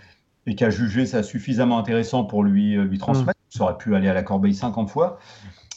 et 0.47 0.55
qui 0.55 0.65
a 0.65 0.71
jugé 0.71 1.07
ça 1.07 1.23
suffisamment 1.23 1.79
intéressant 1.79 2.25
pour 2.25 2.43
lui, 2.43 2.77
euh, 2.77 2.85
lui 2.85 2.99
transmettre. 2.99 3.39
Mm. 3.39 3.57
Ça 3.57 3.65
aurait 3.65 3.79
pu 3.79 3.95
aller 3.95 4.09
à 4.09 4.15
la 4.15 4.23
corbeille 4.23 4.55
50 4.55 4.91
fois. 4.91 5.19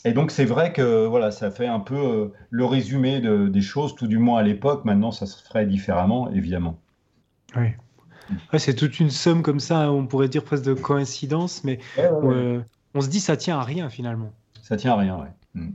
Et 0.05 0.11
donc, 0.11 0.31
c'est 0.31 0.45
vrai 0.45 0.73
que 0.73 1.05
voilà, 1.05 1.31
ça 1.31 1.49
fait 1.49 1.67
un 1.67 1.79
peu 1.79 1.95
euh, 1.95 2.33
le 2.49 2.65
résumé 2.65 3.21
des 3.21 3.61
choses, 3.61 3.95
tout 3.95 4.07
du 4.07 4.17
moins 4.17 4.39
à 4.39 4.43
l'époque. 4.43 4.85
Maintenant, 4.85 5.11
ça 5.11 5.25
se 5.25 5.41
ferait 5.41 5.65
différemment, 5.65 6.29
évidemment. 6.31 6.77
Oui. 7.55 7.67
c'est 8.57 8.75
toute 8.75 8.99
une 8.99 9.09
somme 9.09 9.43
comme 9.43 9.59
ça, 9.59 9.91
on 9.91 10.07
pourrait 10.07 10.27
dire 10.27 10.43
presque 10.43 10.65
de 10.65 10.73
coïncidence, 10.73 11.63
mais 11.63 11.79
on 12.95 13.01
se 13.01 13.07
dit 13.07 13.19
ça 13.19 13.37
tient 13.37 13.59
à 13.59 13.63
rien 13.63 13.89
finalement. 13.89 14.31
Ça 14.61 14.75
tient 14.75 14.93
à 14.93 14.97
rien, 14.97 15.19
oui. 15.21 15.61
Mm 15.61 15.71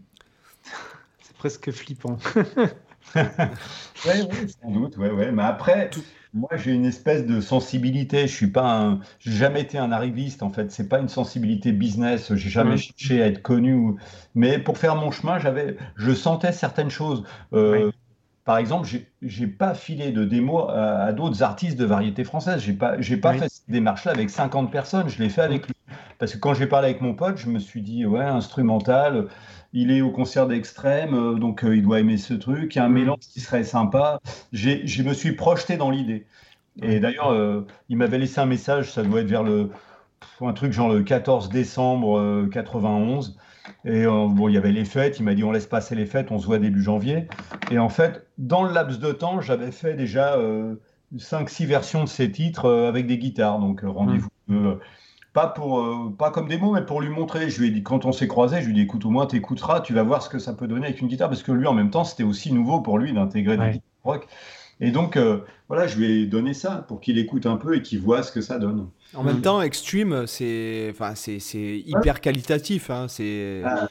presque 1.39 1.71
flippant. 1.71 2.19
oui, 3.17 3.23
sans 4.61 4.71
doute, 4.71 4.97
ouais, 4.99 5.11
ouais. 5.11 5.33
Mais 5.33 5.45
après, 5.45 5.91
moi, 6.35 6.51
j'ai 6.57 6.73
une 6.73 6.85
espèce 6.85 7.25
de 7.25 7.41
sensibilité. 7.41 8.27
Je 8.27 8.35
suis 8.35 8.49
pas 8.49 8.71
un, 8.71 9.01
j'ai 9.21 9.33
jamais 9.33 9.63
été 9.63 9.79
un 9.79 9.93
arriviste 9.93 10.43
en 10.43 10.51
fait. 10.51 10.71
C'est 10.71 10.89
pas 10.89 10.99
une 10.99 11.09
sensibilité 11.09 11.73
business. 11.73 12.35
J'ai 12.35 12.51
jamais 12.51 12.77
cherché 12.77 13.23
à 13.23 13.27
être 13.27 13.43
connu. 13.43 13.95
Mais 14.35 14.59
pour 14.59 14.77
faire 14.77 14.97
mon 14.97 15.11
chemin, 15.11 15.39
j'avais, 15.39 15.77
je 15.97 16.13
sentais 16.13 16.53
certaines 16.53 16.91
choses. 16.91 17.25
Euh, 17.55 17.91
par 18.45 18.59
exemple, 18.59 18.89
j'ai 19.23 19.47
pas 19.47 19.75
filé 19.75 20.11
de 20.11 20.25
démo 20.25 20.69
à, 20.69 21.13
d'autres 21.13 21.43
artistes 21.43 21.79
de 21.79 21.85
variété 21.85 22.25
française. 22.25 22.63
J'ai 22.63 22.73
pas, 22.73 23.01
j'ai 23.01 23.17
pas 23.17 23.35
fait 23.35 23.49
cette 23.49 23.69
démarche-là 23.71 24.13
avec 24.13 24.31
50 24.31 24.73
personnes. 24.73 25.09
Je 25.09 25.23
l'ai 25.23 25.29
fait 25.29 25.43
avec 25.43 25.67
lui. 25.67 25.75
Parce 26.19 26.33
que 26.33 26.39
quand 26.39 26.55
j'ai 26.55 26.67
parlé 26.67 26.89
avec 26.89 27.01
mon 27.01 27.15
pote, 27.15 27.37
je 27.37 27.49
me 27.49 27.59
suis 27.59 27.81
dit, 27.81 28.05
ouais, 28.07 28.25
instrumental 28.25 29.29
il 29.73 29.91
est 29.91 30.01
au 30.01 30.11
concert 30.11 30.47
d'extrême, 30.47 31.15
euh, 31.15 31.35
donc 31.35 31.65
euh, 31.65 31.77
il 31.77 31.83
doit 31.83 32.01
aimer 32.01 32.17
ce 32.17 32.35
truc. 32.35 32.75
Il 32.75 32.79
y 32.79 32.81
a 32.81 32.85
un 32.85 32.89
mm. 32.89 32.93
mélange 32.93 33.21
qui 33.21 33.41
serait 33.41 33.65
sympa. 33.65 34.21
Je 34.53 35.03
me 35.03 35.13
suis 35.13 35.33
projeté 35.33 35.77
dans 35.77 35.91
l'idée. 35.91 36.27
Et 36.83 37.01
d'ailleurs, 37.01 37.33
euh, 37.33 37.67
il 37.89 37.97
m'avait 37.97 38.19
laissé 38.19 38.41
un 38.41 38.47
message, 38.47 38.93
ça 38.93 39.03
doit 39.03 39.21
être 39.21 39.29
vers 39.29 39.43
le 39.43 39.71
un 40.41 40.53
truc 40.53 40.73
genre 40.73 40.89
le 40.89 41.03
14 41.03 41.49
décembre 41.49 42.47
91. 42.53 43.37
Et 43.85 44.05
bon, 44.05 44.49
il 44.49 44.55
y 44.55 44.57
avait 44.57 44.71
les 44.71 44.85
fêtes. 44.85 45.19
Il 45.19 45.25
m'a 45.25 45.35
dit 45.35 45.43
on 45.43 45.51
laisse 45.51 45.67
passer 45.67 45.97
les 45.97 46.07
fêtes, 46.07 46.31
on 46.31 46.39
se 46.39 46.47
voit 46.47 46.59
début 46.59 46.83
janvier. 46.83 47.27
Et 47.73 47.79
en 47.79 47.89
fait, 47.89 48.27
dans 48.39 48.63
le 48.63 48.73
laps 48.73 49.01
de 49.01 49.11
temps, 49.11 49.41
j'avais 49.41 49.73
fait 49.73 49.95
déjà 49.95 50.37
5-6 51.17 51.67
versions 51.67 52.05
de 52.05 52.09
ces 52.09 52.31
titres 52.31 52.71
avec 52.71 53.07
des 53.09 53.19
guitares. 53.19 53.59
Donc 53.59 53.83
rendez-vous. 53.83 54.29
Mm 54.47 54.75
pas, 55.39 55.47
pour, 55.47 55.81
euh, 55.81 56.13
pas 56.19 56.31
comme 56.31 56.49
des 56.49 56.59
mots, 56.59 56.73
mais 56.73 56.85
pour 56.85 57.01
lui 57.01 57.11
montrer. 57.11 57.49
Je 57.49 57.61
lui 57.61 57.69
ai 57.69 57.71
dit, 57.71 57.83
quand 57.83 58.05
on 58.05 58.13
s'est 58.13 58.27
croisé, 58.27 58.61
je 58.61 58.67
lui 58.67 58.73
ai 58.73 58.75
dit, 58.75 58.81
écoute, 58.83 59.05
au 59.05 59.11
moins 59.11 59.27
t'écouteras, 59.27 59.81
tu 59.81 59.95
vas 59.95 60.03
voir 60.03 60.23
ce 60.23 60.29
que 60.29 60.39
ça 60.39 60.53
peut 60.53 60.67
donner 60.67 60.87
avec 60.87 61.01
une 61.01 61.09
guitare, 61.09 61.29
parce 61.29 61.43
que 61.43 61.53
lui, 61.53 61.67
en 61.67 61.75
même 61.75 61.91
temps, 61.91 62.05
c'était 62.05 62.25
aussi 62.25 62.53
nouveau 62.53 62.81
pour 62.81 62.99
lui 62.99 63.13
d'intégrer 63.13 63.57
des 63.57 63.65
guitares 63.65 63.83
rock. 64.05 64.29
Et 64.81 64.91
donc, 64.91 65.17
euh, 65.17 65.41
voilà, 65.69 65.87
je 65.87 65.99
lui 65.99 66.23
ai 66.23 66.27
donné 66.27 66.55
ça 66.55 66.85
pour 66.89 67.01
qu'il 67.01 67.19
écoute 67.19 67.47
un 67.47 67.57
peu 67.57 67.77
et 67.77 67.83
qu'il 67.83 68.01
voit 68.01 68.23
ce 68.23 68.33
que 68.33 68.41
ça 68.41 68.59
donne. 68.59 68.89
En 69.15 69.23
même 69.23 69.41
temps, 69.41 69.61
Extreme, 69.61 70.27
c'est 70.27 70.89
enfin, 70.91 71.15
c'est 71.15 71.39
hyper 71.87 72.21
qualitatif. 72.21 72.91
Hein, 72.91 73.07
c'est 73.09 73.63
ah, 73.65 73.89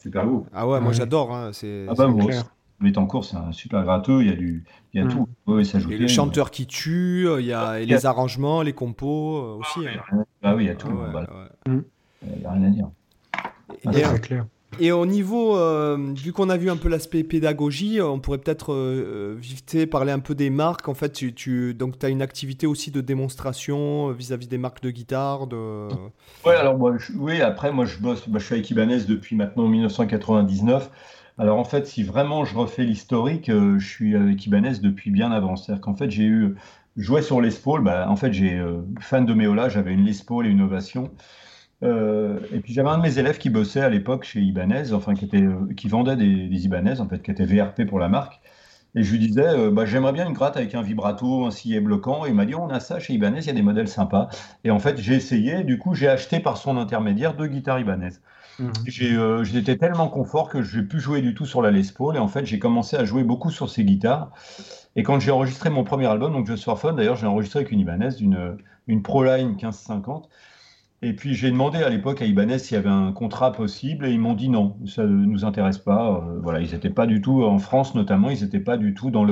super 0.00 0.26
beau. 0.26 0.46
Ah 0.52 0.66
ouais, 0.66 0.80
moi 0.80 0.92
j'adore. 0.92 1.32
Hein, 1.32 1.50
c'est 1.52 1.86
ah 1.88 1.94
bah, 1.94 2.08
en 2.96 3.06
cours, 3.06 3.24
c'est 3.24 3.36
un 3.36 3.52
super 3.52 3.82
gratteux, 3.82 4.22
il 4.22 4.28
y 4.28 4.32
a, 4.32 4.36
du, 4.36 4.64
il 4.92 5.00
y 5.00 5.02
a 5.02 5.06
mm. 5.06 5.08
tout. 5.08 5.28
Ouais, 5.46 5.64
ça 5.64 5.78
et 5.78 5.98
le 5.98 6.08
chanteur 6.08 6.50
qui 6.50 6.66
tue, 6.66 7.26
il 7.38 7.46
y 7.46 7.52
a 7.52 7.78
les 7.78 8.06
arrangements, 8.06 8.62
les 8.62 8.72
compos 8.72 9.38
euh, 9.38 9.58
aussi. 9.60 9.80
Ah, 9.86 10.04
hein. 10.12 10.24
ah 10.42 10.54
oui, 10.54 10.64
il 10.64 10.66
y 10.66 10.70
a 10.70 10.74
tout. 10.74 10.88
Ah 10.90 11.10
bah, 11.12 11.26
mm. 11.66 11.80
Il 12.24 12.38
n'y 12.38 12.44
a 12.44 12.52
rien 12.52 12.64
à 12.64 12.70
dire. 12.70 12.90
c'est 13.92 14.20
clair. 14.20 14.46
Et 14.80 14.90
au 14.90 15.04
niveau, 15.04 15.58
euh, 15.58 15.98
vu 16.16 16.32
qu'on 16.32 16.48
a 16.48 16.56
vu 16.56 16.70
un 16.70 16.76
peu 16.76 16.88
l'aspect 16.88 17.24
pédagogie, 17.24 18.00
on 18.00 18.20
pourrait 18.20 18.38
peut-être 18.38 18.72
euh, 18.72 19.36
vite 19.38 19.90
parler 19.90 20.12
un 20.12 20.18
peu 20.18 20.34
des 20.34 20.48
marques. 20.48 20.88
En 20.88 20.94
fait, 20.94 21.12
tu, 21.12 21.34
tu 21.34 21.74
donc 21.74 22.02
as 22.02 22.08
une 22.08 22.22
activité 22.22 22.66
aussi 22.66 22.90
de 22.90 23.02
démonstration 23.02 24.10
vis-à-vis 24.12 24.48
des 24.48 24.56
marques 24.56 24.82
de 24.82 24.90
guitare. 24.90 25.46
De... 25.46 25.88
Ouais, 26.46 26.54
alors 26.54 26.78
moi, 26.78 26.94
oui, 27.16 27.42
après 27.42 27.70
moi 27.70 27.84
je 27.84 27.98
bosse, 27.98 28.26
bah, 28.28 28.38
je 28.38 28.46
suis 28.46 28.54
avec 28.54 28.70
Ibanez 28.70 29.00
depuis 29.06 29.36
maintenant 29.36 29.68
1999. 29.68 30.90
Alors 31.38 31.58
en 31.58 31.64
fait, 31.64 31.86
si 31.86 32.02
vraiment 32.02 32.44
je 32.44 32.56
refais 32.56 32.84
l'historique, 32.84 33.50
je 33.50 33.84
suis 33.84 34.16
avec 34.16 34.44
Ibanez 34.46 34.78
depuis 34.80 35.10
bien 35.10 35.32
avant. 35.32 35.56
C'est-à-dire 35.56 35.80
qu'en 35.80 35.94
fait, 35.94 36.10
j'ai 36.10 36.24
eu 36.24 36.56
joué 36.96 37.22
sur 37.22 37.40
Les 37.40 37.50
Paul. 37.50 37.82
Bah, 37.82 38.06
en 38.08 38.16
fait, 38.16 38.32
j'ai 38.32 38.62
fan 39.00 39.26
de 39.26 39.34
Méola, 39.34 39.68
j'avais 39.68 39.92
une 39.92 40.04
Les 40.04 40.22
Paul 40.26 40.46
et 40.46 40.50
une 40.50 40.62
Ovation. 40.62 41.10
Euh, 41.82 42.38
et 42.52 42.60
puis 42.60 42.72
j'avais 42.72 42.88
un 42.88 42.98
de 42.98 43.02
mes 43.02 43.18
élèves 43.18 43.38
qui 43.38 43.50
bossait 43.50 43.80
à 43.80 43.88
l'époque 43.88 44.24
chez 44.24 44.40
Ibanez, 44.40 44.92
enfin 44.92 45.14
qui, 45.14 45.28
euh, 45.34 45.72
qui 45.76 45.88
vendait 45.88 46.16
des, 46.16 46.64
Ibanez, 46.64 47.00
en 47.00 47.08
fait, 47.08 47.22
qui 47.22 47.30
était 47.30 47.44
VRP 47.44 47.86
pour 47.86 47.98
la 47.98 48.08
marque. 48.08 48.40
Et 48.94 49.02
je 49.02 49.12
lui 49.12 49.18
disais, 49.18 49.46
euh, 49.46 49.70
bah, 49.70 49.86
j'aimerais 49.86 50.12
bien 50.12 50.28
une 50.28 50.34
gratte 50.34 50.56
avec 50.56 50.74
un 50.74 50.82
vibrato, 50.82 51.46
un 51.46 51.50
sillet 51.50 51.80
bloquant. 51.80 52.26
Et 52.26 52.30
il 52.30 52.34
m'a 52.34 52.44
dit, 52.46 52.54
on 52.54 52.68
a 52.68 52.80
ça 52.80 53.00
chez 53.00 53.14
Ibanez, 53.14 53.40
il 53.40 53.46
y 53.46 53.50
a 53.50 53.54
des 53.54 53.62
modèles 53.62 53.88
sympas. 53.88 54.28
Et 54.64 54.70
en 54.70 54.78
fait, 54.78 54.98
j'ai 54.98 55.14
essayé, 55.14 55.64
du 55.64 55.78
coup, 55.78 55.94
j'ai 55.94 56.08
acheté 56.08 56.40
par 56.40 56.56
son 56.58 56.76
intermédiaire 56.76 57.34
deux 57.34 57.48
guitares 57.48 57.80
Ibanez. 57.80 58.10
Mmh. 58.58 58.70
J'étais 58.86 59.76
tellement 59.76 60.08
confort 60.08 60.48
que 60.48 60.62
je 60.62 60.78
n'ai 60.78 60.86
plus 60.86 61.00
jouer 61.00 61.22
du 61.22 61.34
tout 61.34 61.46
sur 61.46 61.62
la 61.62 61.70
Les 61.70 61.84
Paul. 61.94 62.16
Et 62.16 62.18
en 62.18 62.28
fait, 62.28 62.46
j'ai 62.46 62.58
commencé 62.58 62.96
à 62.96 63.04
jouer 63.04 63.24
beaucoup 63.24 63.50
sur 63.50 63.70
ces 63.70 63.84
guitares. 63.84 64.30
Et 64.96 65.02
quand 65.02 65.20
j'ai 65.20 65.30
enregistré 65.30 65.70
mon 65.70 65.84
premier 65.84 66.06
album, 66.06 66.32
donc 66.32 66.46
Je 66.46 66.56
Fun, 66.56 66.92
d'ailleurs, 66.92 67.16
j'ai 67.16 67.26
enregistré 67.26 67.60
avec 67.60 67.72
une 67.72 67.80
Ibanez, 67.80 68.10
une, 68.20 68.56
une 68.86 69.02
Proline 69.02 69.50
1550. 69.50 70.28
Et 71.04 71.14
puis 71.14 71.34
j'ai 71.34 71.50
demandé 71.50 71.78
à 71.82 71.88
l'époque 71.88 72.22
à 72.22 72.26
Ibanez 72.26 72.60
s'il 72.60 72.76
y 72.76 72.78
avait 72.78 72.88
un 72.88 73.10
contrat 73.10 73.50
possible 73.50 74.06
et 74.06 74.12
ils 74.12 74.20
m'ont 74.20 74.34
dit 74.34 74.48
non, 74.48 74.76
ça 74.86 75.02
ne 75.02 75.08
nous 75.08 75.44
intéresse 75.44 75.78
pas. 75.78 76.22
Euh, 76.24 76.38
voilà, 76.40 76.60
ils 76.60 76.70
n'étaient 76.70 76.90
pas 76.90 77.06
du 77.06 77.20
tout, 77.20 77.42
en 77.42 77.58
France 77.58 77.96
notamment, 77.96 78.30
ils 78.30 78.42
n'étaient 78.44 78.60
pas 78.60 78.76
du 78.76 78.94
tout 78.94 79.10
dans 79.10 79.26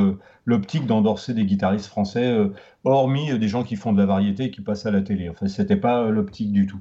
l'optique 0.47 0.87
d'endorser 0.87 1.33
des 1.33 1.45
guitaristes 1.45 1.87
français, 1.87 2.27
euh, 2.27 2.49
hormis 2.83 3.31
euh, 3.31 3.39
des 3.39 3.47
gens 3.47 3.63
qui 3.63 3.77
font 3.77 3.93
de 3.93 3.99
la 3.99 4.07
variété 4.07 4.45
et 4.47 4.51
qui 4.51 4.63
passent 4.63 4.85
à 4.87 4.91
la 4.91 5.01
télé. 5.01 5.29
Enfin, 5.29 5.47
ce 5.47 5.63
n'était 5.63 5.77
pas 5.77 6.09
l'optique 6.11 6.51
du 6.51 6.67
tout. 6.67 6.81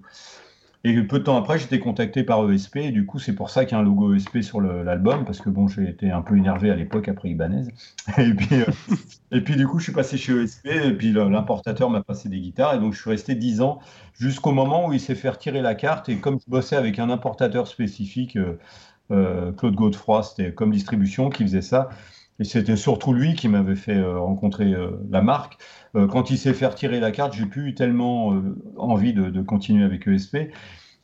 Et 0.85 1.01
peu 1.03 1.19
de 1.19 1.25
temps 1.25 1.37
après, 1.37 1.59
j'étais 1.59 1.79
contacté 1.79 2.23
par 2.23 2.49
ESP, 2.49 2.77
et 2.77 2.91
du 2.91 3.05
coup, 3.05 3.19
c'est 3.19 3.35
pour 3.35 3.49
ça 3.49 3.65
qu'il 3.65 3.73
y 3.73 3.75
a 3.75 3.81
un 3.81 3.83
logo 3.83 4.13
ESP 4.13 4.41
sur 4.41 4.61
l'album, 4.61 5.25
parce 5.25 5.41
que 5.41 5.49
bon, 5.49 5.67
j'ai 5.67 5.89
été 5.89 6.09
un 6.09 6.21
peu 6.21 6.37
énervé 6.37 6.71
à 6.71 6.75
l'époque 6.75 7.09
après 7.09 7.29
Ibanez. 7.29 7.63
Et 8.17 8.33
puis, 8.33 8.61
euh, 8.61 8.65
et 9.31 9.41
puis, 9.41 9.57
du 9.57 9.67
coup, 9.67 9.79
je 9.79 9.83
suis 9.83 9.93
passé 9.93 10.17
chez 10.17 10.41
ESP, 10.41 10.67
et 10.67 10.93
puis 10.93 11.11
l'importateur 11.11 11.89
m'a 11.89 12.01
passé 12.01 12.29
des 12.29 12.39
guitares, 12.39 12.75
et 12.75 12.79
donc 12.79 12.93
je 12.93 13.01
suis 13.01 13.09
resté 13.09 13.35
10 13.35 13.59
ans, 13.61 13.79
jusqu'au 14.13 14.51
moment 14.51 14.87
où 14.87 14.93
il 14.93 15.01
s'est 15.01 15.15
fait 15.15 15.29
retirer 15.29 15.61
la 15.61 15.75
carte, 15.75 16.07
et 16.07 16.17
comme 16.17 16.39
je 16.39 16.49
bossais 16.49 16.77
avec 16.77 16.97
un 16.97 17.09
importateur 17.09 17.67
spécifique, 17.67 18.37
euh, 18.37 18.57
euh, 19.11 19.51
Claude 19.51 19.75
Godefroy, 19.75 20.23
c'était 20.23 20.53
comme 20.53 20.71
distribution 20.71 21.29
qui 21.29 21.43
faisait 21.43 21.61
ça, 21.61 21.89
et 22.39 22.43
c'était 22.43 22.75
surtout 22.75 23.13
lui 23.13 23.35
qui 23.35 23.47
m'avait 23.47 23.75
fait 23.75 24.01
rencontrer 24.01 24.73
la 25.09 25.21
marque. 25.21 25.57
Euh, 25.95 26.07
quand 26.07 26.29
il 26.29 26.37
s'est 26.37 26.53
fait 26.53 26.67
retirer 26.67 26.99
la 26.99 27.11
carte, 27.11 27.33
j'ai 27.33 27.45
plus 27.45 27.69
eu 27.69 27.75
tellement 27.75 28.33
euh, 28.33 28.55
envie 28.77 29.13
de, 29.13 29.41
continuer 29.41 29.83
avec 29.83 30.07
ESP. 30.07 30.35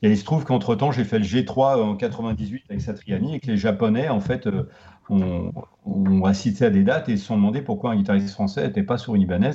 Et 0.01 0.11
il 0.11 0.17
se 0.17 0.25
trouve 0.25 0.43
qu'entre-temps, 0.43 0.91
j'ai 0.91 1.03
fait 1.03 1.19
le 1.19 1.25
G3 1.25 1.81
en 1.81 1.95
98 1.95 2.63
avec 2.69 2.81
Satriani 2.81 3.35
et 3.35 3.39
que 3.39 3.47
les 3.47 3.57
Japonais, 3.57 4.09
en 4.09 4.19
fait, 4.19 4.45
euh, 4.45 4.69
ont, 5.09 6.25
assisté 6.25 6.65
à 6.65 6.69
des 6.69 6.83
dates 6.83 7.09
et 7.09 7.17
se 7.17 7.25
sont 7.25 7.37
demandé 7.37 7.61
pourquoi 7.61 7.91
un 7.91 7.95
guitariste 7.95 8.31
français 8.31 8.67
n'était 8.67 8.83
pas 8.83 8.97
sur 8.97 9.15
Ibanez. 9.15 9.51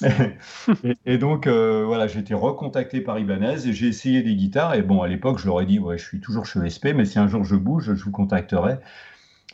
et, 1.04 1.18
donc, 1.18 1.48
voilà, 1.48 2.06
j'ai 2.06 2.20
été 2.20 2.32
recontacté 2.32 3.00
par 3.00 3.18
Ibanez 3.18 3.66
et 3.66 3.72
j'ai 3.72 3.88
essayé 3.88 4.22
des 4.22 4.34
guitares. 4.34 4.74
Et 4.74 4.82
bon, 4.82 5.02
à 5.02 5.08
l'époque, 5.08 5.38
je 5.38 5.46
leur 5.46 5.60
ai 5.60 5.66
dit, 5.66 5.78
ouais, 5.78 5.98
je 5.98 6.04
suis 6.04 6.20
toujours 6.20 6.46
chez 6.46 6.60
ESP, 6.60 6.90
mais 6.94 7.04
si 7.04 7.18
un 7.18 7.26
jour 7.26 7.44
je 7.44 7.56
bouge, 7.56 7.94
je 7.94 8.04
vous 8.04 8.12
contacterai 8.12 8.78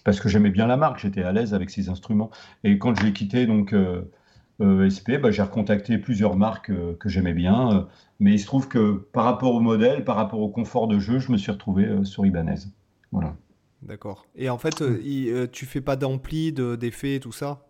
parce 0.05 0.21
que 0.21 0.29
j'aimais 0.29 0.51
bien 0.51 0.67
la 0.67 0.77
marque, 0.77 1.01
j'étais 1.01 1.23
à 1.23 1.33
l'aise 1.33 1.55
avec 1.55 1.71
ces 1.71 1.89
instruments. 1.89 2.31
Et 2.65 2.79
quand 2.79 2.99
j'ai 2.99 3.13
quitté 3.13 3.47
donc 3.47 3.75
ESP, 4.61 5.21
bah, 5.21 5.31
j'ai 5.31 5.43
recontacté 5.43 5.99
plusieurs 5.99 6.37
marques 6.37 6.71
euh, 6.71 6.97
que 6.99 7.09
j'aimais 7.09 7.33
bien, 7.33 7.73
euh, 7.73 7.83
mais 8.19 8.33
il 8.33 8.39
se 8.41 8.47
trouve 8.47 8.67
que 8.69 8.95
par 9.13 9.25
rapport 9.25 9.55
au 9.55 9.61
modèle, 9.61 10.05
par 10.05 10.17
rapport 10.17 10.41
au 10.41 10.49
confort 10.49 10.89
de 10.89 10.99
jeu, 10.99 11.21
je 11.21 11.31
me 11.31 11.37
suis 11.37 11.53
retrouvé 11.53 11.85
euh, 11.85 12.05
sur 12.05 12.27
Ibanez. 12.27 12.57
Voilà. 13.13 13.37
D'accord. 13.83 14.27
Et 14.35 14.51
en 14.51 14.59
fait, 14.59 14.83
tu 15.53 15.67
fais 15.67 15.81
pas 15.81 15.95
d'ampli, 15.95 16.53
d'effets, 16.53 17.21
tout 17.21 17.31
ça? 17.31 17.68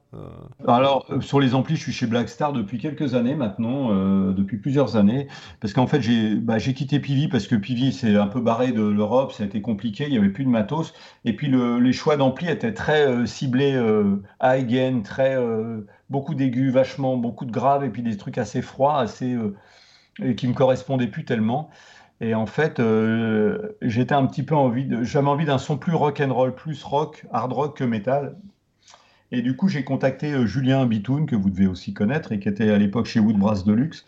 Alors, 0.67 1.07
sur 1.21 1.39
les 1.39 1.55
amplis, 1.55 1.77
je 1.77 1.83
suis 1.83 1.93
chez 1.93 2.07
Blackstar 2.07 2.55
depuis 2.55 2.79
quelques 2.79 3.15
années 3.15 3.35
maintenant, 3.35 3.91
depuis 4.33 4.57
plusieurs 4.57 4.97
années, 4.97 5.29
parce 5.61 5.75
qu'en 5.75 5.87
fait, 5.87 6.01
j'ai 6.01 6.35
bah, 6.37 6.59
quitté 6.59 6.99
Pivi 6.99 7.29
parce 7.29 7.47
que 7.47 7.55
Pivi 7.55 7.93
s'est 7.93 8.17
un 8.17 8.27
peu 8.27 8.41
barré 8.41 8.73
de 8.73 8.83
l'Europe, 8.83 9.33
ça 9.33 9.43
a 9.43 9.47
été 9.47 9.61
compliqué, 9.61 10.05
il 10.05 10.11
n'y 10.11 10.17
avait 10.17 10.31
plus 10.31 10.45
de 10.45 10.49
matos, 10.49 10.95
et 11.27 11.35
puis 11.35 11.51
les 11.51 11.93
choix 11.93 12.17
d'ampli 12.17 12.49
étaient 12.49 12.73
très 12.73 13.27
ciblés 13.27 13.79
high 14.43 14.67
gain, 14.67 15.03
très 15.03 15.37
beaucoup 16.11 16.35
d'aigus, 16.35 16.73
vachement, 16.73 17.17
beaucoup 17.17 17.45
de 17.45 17.53
graves, 17.53 17.85
et 17.85 17.91
puis 17.91 18.03
des 18.03 18.17
trucs 18.17 18.39
assez 18.39 18.63
froids, 18.63 18.99
assez, 18.99 19.35
euh, 19.35 20.33
qui 20.35 20.49
me 20.49 20.55
correspondaient 20.55 21.09
plus 21.09 21.25
tellement. 21.25 21.71
Et 22.21 22.35
en 22.35 22.47
fait, 22.47 22.81
euh, 22.81 23.77
j'étais 23.83 24.15
un 24.15 24.27
petit 24.27 24.43
peu 24.43 24.57
envie 24.57 24.89
j'avais 25.03 25.29
envie 25.29 25.45
d'un 25.45 25.59
son 25.59 25.77
plus 25.79 25.95
rock 25.95 26.21
and 26.21 26.33
roll, 26.35 26.55
plus 26.55 26.83
rock, 26.83 27.27
hard 27.33 27.53
rock 27.53 27.77
que 27.77 27.85
metal. 27.85 28.37
Et 29.31 29.43
du 29.43 29.57
coup, 29.57 29.69
j'ai 29.69 29.85
contacté 29.85 30.33
euh, 30.33 30.47
Julien 30.47 30.87
Bitoun, 30.87 31.27
que 31.27 31.37
vous 31.37 31.51
devez 31.51 31.67
aussi 31.67 31.93
connaître, 31.93 32.33
et 32.33 32.41
qui 32.41 32.49
était 32.49 32.71
à 32.71 32.79
l'époque 32.79 33.07
chez 33.07 33.21
Woodbrass 33.21 33.65
Deluxe. 33.65 34.07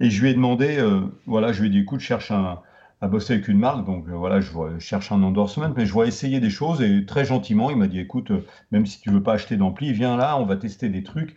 Et 0.00 0.10
je 0.10 0.22
lui 0.22 0.30
ai 0.30 0.34
demandé, 0.34 0.78
voilà, 1.26 1.52
je 1.52 1.60
lui 1.60 1.68
ai 1.68 1.70
dit, 1.70 1.78
écoute, 1.78 2.00
je 2.00 2.06
cherche 2.06 2.30
un, 2.30 2.58
à 3.00 3.08
bosser 3.08 3.34
avec 3.34 3.48
une 3.48 3.58
marque, 3.58 3.84
donc 3.84 4.06
voilà, 4.08 4.40
je, 4.40 4.50
cherche 4.78 5.12
un 5.12 5.22
endorsement, 5.22 5.72
mais 5.76 5.84
je 5.84 5.92
vois 5.92 6.06
essayer 6.06 6.40
des 6.40 6.50
choses 6.50 6.80
et 6.80 7.04
très 7.04 7.24
gentiment, 7.24 7.70
il 7.70 7.76
m'a 7.76 7.88
dit 7.88 8.00
écoute, 8.00 8.30
euh, 8.30 8.44
même 8.70 8.86
si 8.86 9.00
tu 9.00 9.10
veux 9.10 9.22
pas 9.22 9.34
acheter 9.34 9.56
d'ampli, 9.56 9.92
viens 9.92 10.16
là, 10.16 10.38
on 10.38 10.46
va 10.46 10.56
tester 10.56 10.88
des 10.88 11.02
trucs. 11.02 11.36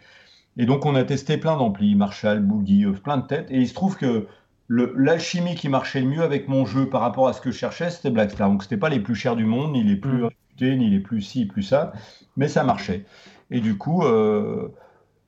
Et 0.57 0.65
donc 0.65 0.85
on 0.85 0.95
a 0.95 1.03
testé 1.03 1.37
plein 1.37 1.57
d'amplis, 1.57 1.95
Marshall, 1.95 2.41
Boogie, 2.41 2.85
euh, 2.85 2.93
plein 2.93 3.17
de 3.17 3.27
têtes, 3.27 3.51
et 3.51 3.59
il 3.59 3.67
se 3.67 3.73
trouve 3.73 3.97
que 3.97 4.27
l'alchimie 4.69 5.55
qui 5.55 5.67
marchait 5.67 6.01
le 6.01 6.07
mieux 6.07 6.21
avec 6.21 6.47
mon 6.47 6.65
jeu 6.65 6.87
par 6.87 7.01
rapport 7.01 7.27
à 7.27 7.33
ce 7.33 7.41
que 7.41 7.51
je 7.51 7.57
cherchais, 7.57 7.89
c'était 7.89 8.11
Blackstar. 8.11 8.49
Donc 8.49 8.63
c'était 8.63 8.77
pas 8.77 8.89
les 8.89 8.99
plus 8.99 9.15
chers 9.15 9.35
du 9.35 9.45
monde, 9.45 9.73
ni 9.73 9.83
les 9.83 9.95
plus 9.95 10.25
ni 10.61 10.89
les 10.89 10.99
plus 10.99 11.21
ci, 11.21 11.45
plus 11.45 11.63
ça, 11.63 11.93
mais 12.37 12.47
ça 12.47 12.63
marchait. 12.63 13.05
Et 13.51 13.59
du 13.59 13.77
coup, 13.77 14.03
euh, 14.03 14.69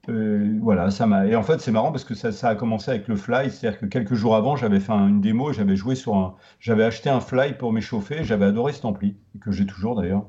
euh, 0.10 0.58
voilà, 0.62 0.92
ça 0.92 1.06
m'a. 1.06 1.28
Et 1.28 1.36
en 1.36 1.44
fait, 1.44 1.60
c'est 1.60 1.72
marrant 1.72 1.92
parce 1.92 2.04
que 2.04 2.14
ça, 2.16 2.48
a 2.48 2.56
commencé 2.56 2.92
avec 2.92 3.08
le 3.08 3.16
fly, 3.16 3.50
c'est-à-dire 3.50 3.80
que 3.80 3.86
quelques 3.86 4.16
jours 4.16 4.36
avant, 4.36 4.56
j'avais 4.56 4.80
fait 4.80 4.94
une 4.94 5.22
démo, 5.22 5.54
j'avais 5.54 5.76
joué 5.76 5.96
sur 5.96 6.16
un, 6.16 6.36
j'avais 6.60 6.84
acheté 6.84 7.10
un 7.10 7.20
fly 7.20 7.54
pour 7.54 7.74
m'échauffer, 7.74 8.24
j'avais 8.24 8.46
adoré 8.46 8.74
cet 8.74 8.86
ampli 8.86 9.16
que 9.42 9.52
j'ai 9.52 9.66
toujours 9.66 9.96
d'ailleurs. 9.96 10.26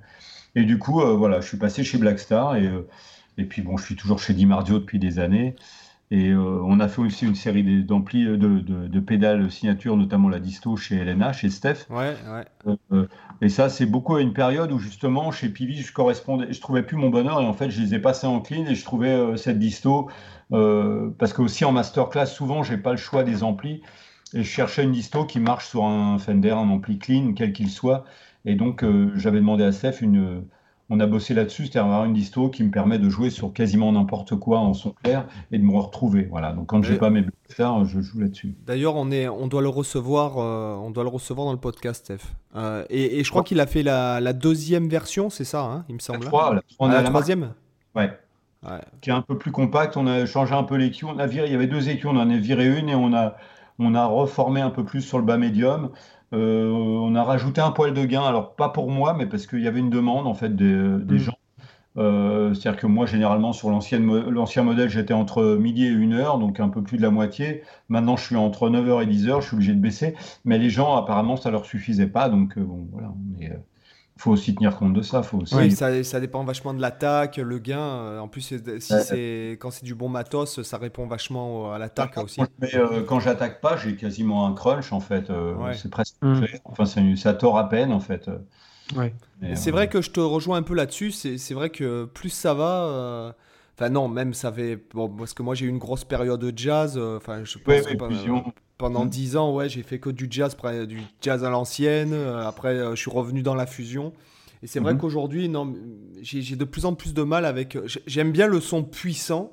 Et 0.54 0.64
du 0.64 0.78
coup, 0.78 1.00
euh, 1.00 1.14
voilà, 1.14 1.40
je 1.40 1.48
suis 1.48 1.56
passé 1.56 1.84
chez 1.84 1.98
Blackstar 1.98 2.56
et 2.56 2.70
et 3.38 3.44
puis 3.44 3.62
bon, 3.62 3.76
je 3.76 3.84
suis 3.84 3.96
toujours 3.96 4.18
chez 4.18 4.34
Dimardio 4.34 4.78
depuis 4.78 4.98
des 4.98 5.18
années. 5.18 5.56
Et 6.10 6.28
euh, 6.28 6.60
on 6.64 6.78
a 6.78 6.88
fait 6.88 7.00
aussi 7.00 7.24
une 7.24 7.34
série 7.34 7.84
d'amplis, 7.84 8.26
de, 8.26 8.36
de, 8.36 9.00
pédales 9.00 9.50
signature, 9.50 9.96
notamment 9.96 10.28
la 10.28 10.40
disto 10.40 10.76
chez 10.76 10.96
Elena, 10.96 11.32
chez 11.32 11.48
Steph. 11.48 11.86
Ouais, 11.88 12.14
ouais. 12.66 12.76
Euh, 12.92 13.06
et 13.42 13.48
ça, 13.50 13.68
c'est 13.68 13.86
beaucoup 13.86 14.14
à 14.14 14.22
une 14.22 14.32
période 14.32 14.72
où 14.72 14.78
justement, 14.78 15.30
chez 15.32 15.48
Pivi, 15.50 15.82
je 15.82 15.92
correspondais, 15.92 16.52
je 16.52 16.60
trouvais 16.60 16.82
plus 16.82 16.96
mon 16.96 17.10
bonheur 17.10 17.40
et 17.42 17.44
en 17.44 17.52
fait, 17.52 17.70
je 17.70 17.82
les 17.82 17.94
ai 17.94 17.98
passés 17.98 18.26
en 18.26 18.40
clean 18.40 18.64
et 18.66 18.74
je 18.74 18.84
trouvais 18.84 19.36
cette 19.36 19.58
disto 19.58 20.08
parce 20.50 21.32
que 21.32 21.42
aussi 21.42 21.64
en 21.64 21.72
masterclass, 21.72 22.26
souvent, 22.26 22.62
j'ai 22.62 22.78
pas 22.78 22.92
le 22.92 22.96
choix 22.98 23.24
des 23.24 23.42
amplis 23.42 23.82
et 24.34 24.42
je 24.44 24.48
cherchais 24.48 24.84
une 24.84 24.92
disto 24.92 25.24
qui 25.26 25.40
marche 25.40 25.66
sur 25.68 25.84
un 25.84 26.18
Fender, 26.18 26.52
un 26.52 26.68
ampli 26.70 26.98
clean, 26.98 27.32
quel 27.34 27.52
qu'il 27.52 27.68
soit. 27.68 28.04
Et 28.44 28.54
donc, 28.54 28.84
j'avais 29.16 29.38
demandé 29.38 29.64
à 29.64 29.72
Steph 29.72 30.00
une 30.02 30.44
on 30.90 31.00
a 31.00 31.06
bossé 31.06 31.32
là-dessus, 31.32 31.64
c'est-à-dire 31.66 31.86
avoir 31.86 32.04
une 32.04 32.12
disto 32.12 32.50
qui 32.50 32.62
me 32.64 32.70
permet 32.70 32.98
de 32.98 33.08
jouer 33.08 33.30
sur 33.30 33.52
quasiment 33.52 33.92
n'importe 33.92 34.36
quoi 34.36 34.58
en 34.58 34.74
son 34.74 34.90
clair 34.90 35.26
et 35.50 35.58
de 35.58 35.64
me 35.64 35.76
retrouver. 35.76 36.28
Voilà. 36.30 36.52
Donc 36.52 36.66
quand 36.66 36.82
j'ai 36.82 36.96
pas 36.96 37.08
mes 37.08 37.24
faire, 37.48 37.84
je 37.84 38.00
joue 38.00 38.20
là-dessus. 38.20 38.54
D'ailleurs, 38.66 38.96
on 38.96 39.10
est, 39.10 39.28
on 39.28 39.46
doit 39.46 39.62
le 39.62 39.68
recevoir, 39.68 40.38
euh, 40.38 40.74
on 40.74 40.90
doit 40.90 41.04
le 41.04 41.08
recevoir 41.08 41.46
dans 41.46 41.52
le 41.52 41.58
podcast, 41.58 42.04
Steph. 42.04 42.32
Euh, 42.56 42.84
et, 42.90 43.24
je 43.24 43.30
crois 43.30 43.42
qu'il 43.42 43.60
a 43.60 43.66
fait 43.66 43.82
la, 43.82 44.32
deuxième 44.32 44.88
version, 44.88 45.30
c'est 45.30 45.44
ça, 45.44 45.62
hein, 45.62 45.84
il 45.88 45.94
me 45.94 46.00
semble. 46.00 46.24
La, 46.24 46.60
on 46.78 46.90
a 46.90 47.02
la, 47.02 47.08
troisième. 47.08 47.54
Ouais. 47.94 48.10
Qui 49.00 49.10
est 49.10 49.12
un 49.12 49.22
peu 49.22 49.36
plus 49.38 49.50
compacte. 49.50 49.96
On 49.96 50.06
a 50.06 50.24
changé 50.24 50.54
un 50.54 50.62
peu 50.62 50.76
l'écu. 50.76 51.04
On 51.04 51.18
a 51.18 51.26
viré. 51.26 51.48
Il 51.48 51.52
y 51.52 51.56
avait 51.56 51.66
deux 51.66 51.88
écus. 51.88 52.06
On 52.06 52.16
en 52.16 52.30
a 52.30 52.36
viré 52.36 52.78
une 52.78 52.88
et 52.88 52.94
on 52.94 53.12
a, 53.12 53.36
on 53.80 53.94
a 53.94 54.06
reformé 54.06 54.60
un 54.60 54.70
peu 54.70 54.84
plus 54.84 55.00
sur 55.00 55.18
le 55.18 55.24
bas 55.24 55.36
médium. 55.36 55.90
Euh, 56.32 56.70
on 56.70 57.14
a 57.14 57.22
rajouté 57.22 57.60
un 57.60 57.70
poil 57.70 57.92
de 57.92 58.04
gain, 58.04 58.22
alors 58.22 58.54
pas 58.54 58.70
pour 58.70 58.90
moi, 58.90 59.14
mais 59.14 59.26
parce 59.26 59.46
qu'il 59.46 59.60
y 59.60 59.68
avait 59.68 59.80
une 59.80 59.90
demande 59.90 60.26
en 60.26 60.34
fait 60.34 60.54
des, 60.54 60.64
mm. 60.64 61.16
gens. 61.18 61.36
Euh, 61.98 62.54
c'est-à-dire 62.54 62.80
que 62.80 62.86
moi, 62.86 63.04
généralement, 63.04 63.52
sur 63.52 63.68
l'ancien 63.70 64.00
modèle, 64.00 64.88
j'étais 64.88 65.12
entre 65.12 65.56
midi 65.56 65.84
et 65.84 65.90
1 65.90 66.12
heure, 66.12 66.38
donc 66.38 66.58
un 66.58 66.68
peu 66.68 66.82
plus 66.82 66.96
de 66.96 67.02
la 67.02 67.10
moitié. 67.10 67.62
Maintenant, 67.88 68.16
je 68.16 68.24
suis 68.24 68.36
entre 68.36 68.70
9h 68.70 69.02
et 69.02 69.06
10h, 69.06 69.42
je 69.42 69.46
suis 69.46 69.54
obligé 69.56 69.74
de 69.74 69.80
baisser. 69.80 70.14
Mais 70.44 70.58
les 70.58 70.70
gens, 70.70 70.96
apparemment, 70.96 71.36
ça 71.36 71.50
leur 71.50 71.66
suffisait 71.66 72.06
pas. 72.06 72.30
Donc, 72.30 72.56
euh, 72.56 72.62
bon, 72.62 72.86
voilà. 72.92 73.12
Faut 74.18 74.32
aussi 74.32 74.54
tenir 74.54 74.76
compte 74.76 74.92
de 74.92 75.02
ça. 75.02 75.22
Faut 75.22 75.38
aussi... 75.38 75.54
Oui, 75.54 75.70
ça, 75.70 76.02
ça, 76.04 76.20
dépend 76.20 76.44
vachement 76.44 76.74
de 76.74 76.80
l'attaque, 76.80 77.38
le 77.38 77.58
gain. 77.58 78.18
En 78.20 78.28
plus, 78.28 78.40
si 78.40 78.94
c'est 79.04 79.58
quand 79.60 79.70
c'est 79.70 79.84
du 79.84 79.94
bon 79.94 80.08
matos, 80.08 80.62
ça 80.62 80.78
répond 80.78 81.06
vachement 81.06 81.72
à 81.72 81.78
l'attaque 81.78 82.16
aussi. 82.18 82.40
Mais 82.58 82.74
euh, 82.74 83.02
quand 83.02 83.20
j'attaque 83.20 83.60
pas, 83.60 83.76
j'ai 83.76 83.96
quasiment 83.96 84.46
un 84.46 84.52
crunch 84.52 84.92
en 84.92 85.00
fait. 85.00 85.30
Euh, 85.30 85.54
c'est 85.74 85.90
presque 85.90 86.16
mm. 86.22 86.44
Enfin, 86.64 86.84
ça 87.16 87.34
tord 87.34 87.58
à 87.58 87.68
peine 87.68 87.92
en 87.92 88.00
fait. 88.00 88.30
Ouais. 88.96 89.14
C'est 89.54 89.70
vrai 89.70 89.88
que 89.88 90.00
je 90.00 90.10
te 90.10 90.20
rejoins 90.20 90.58
un 90.58 90.62
peu 90.62 90.74
là-dessus. 90.74 91.10
C'est 91.12 91.54
vrai 91.54 91.70
que 91.70 92.04
plus 92.04 92.30
ça 92.30 92.54
va. 92.54 93.34
Enfin 93.74 93.88
non, 93.88 94.06
même 94.06 94.34
ça 94.34 94.52
fait 94.52 94.78
bon, 94.92 95.08
parce 95.08 95.32
que 95.32 95.42
moi 95.42 95.54
j'ai 95.54 95.64
eu 95.64 95.70
une 95.70 95.78
grosse 95.78 96.04
période 96.04 96.40
de 96.40 96.52
jazz. 96.54 96.98
Enfin, 96.98 97.42
je 97.44 97.58
pense 97.58 97.86
pendant 98.78 99.06
10 99.06 99.34
mm. 99.34 99.38
ans, 99.38 99.54
ouais, 99.54 99.68
j'ai 99.68 99.82
fait 99.82 99.98
que 99.98 100.10
du 100.10 100.26
jazz, 100.30 100.56
du 100.86 101.00
jazz 101.20 101.44
à 101.44 101.50
l'ancienne. 101.50 102.12
Euh, 102.12 102.46
après, 102.46 102.74
euh, 102.74 102.90
je 102.94 103.00
suis 103.00 103.10
revenu 103.10 103.42
dans 103.42 103.54
la 103.54 103.66
fusion. 103.66 104.12
Et 104.62 104.66
c'est 104.66 104.80
vrai 104.80 104.94
mm-hmm. 104.94 104.98
qu'aujourd'hui, 104.98 105.48
non, 105.48 105.74
j'ai 106.20 106.56
de 106.56 106.64
plus 106.64 106.84
en 106.84 106.94
plus 106.94 107.14
de 107.14 107.22
mal 107.22 107.44
avec. 107.44 107.76
J'aime 108.06 108.32
bien 108.32 108.46
le 108.46 108.60
son 108.60 108.84
puissant, 108.84 109.50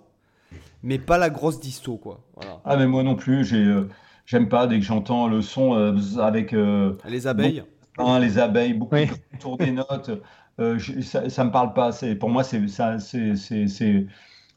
mais 0.83 0.99
pas 0.99 1.17
la 1.17 1.29
grosse 1.29 1.59
disto, 1.59 1.97
quoi. 1.97 2.21
Ah, 2.63 2.77
mais 2.77 2.85
moi 2.85 3.01
non 3.01 3.15
plus, 3.15 3.53
euh, 3.53 3.87
j'aime 4.25 4.49
pas 4.49 4.67
dès 4.67 4.77
que 4.77 4.85
j'entends 4.85 5.27
le 5.27 5.41
son 5.41 5.73
avec. 6.19 6.55
les 7.07 7.27
abeilles. 7.27 7.63
les 8.21 8.37
abeilles, 8.37 8.73
beaucoup 8.73 8.95
autour 9.33 9.57
des 9.57 9.71
notes. 9.71 10.11
ça, 11.01 11.29
ça 11.29 11.43
me 11.43 11.51
parle 11.51 11.73
pas. 11.73 11.91
C'est 11.91 12.13
pour 12.15 12.29
moi, 12.29 12.43
c'est 12.43 12.67
ça, 12.67 12.99
c'est 12.99 13.33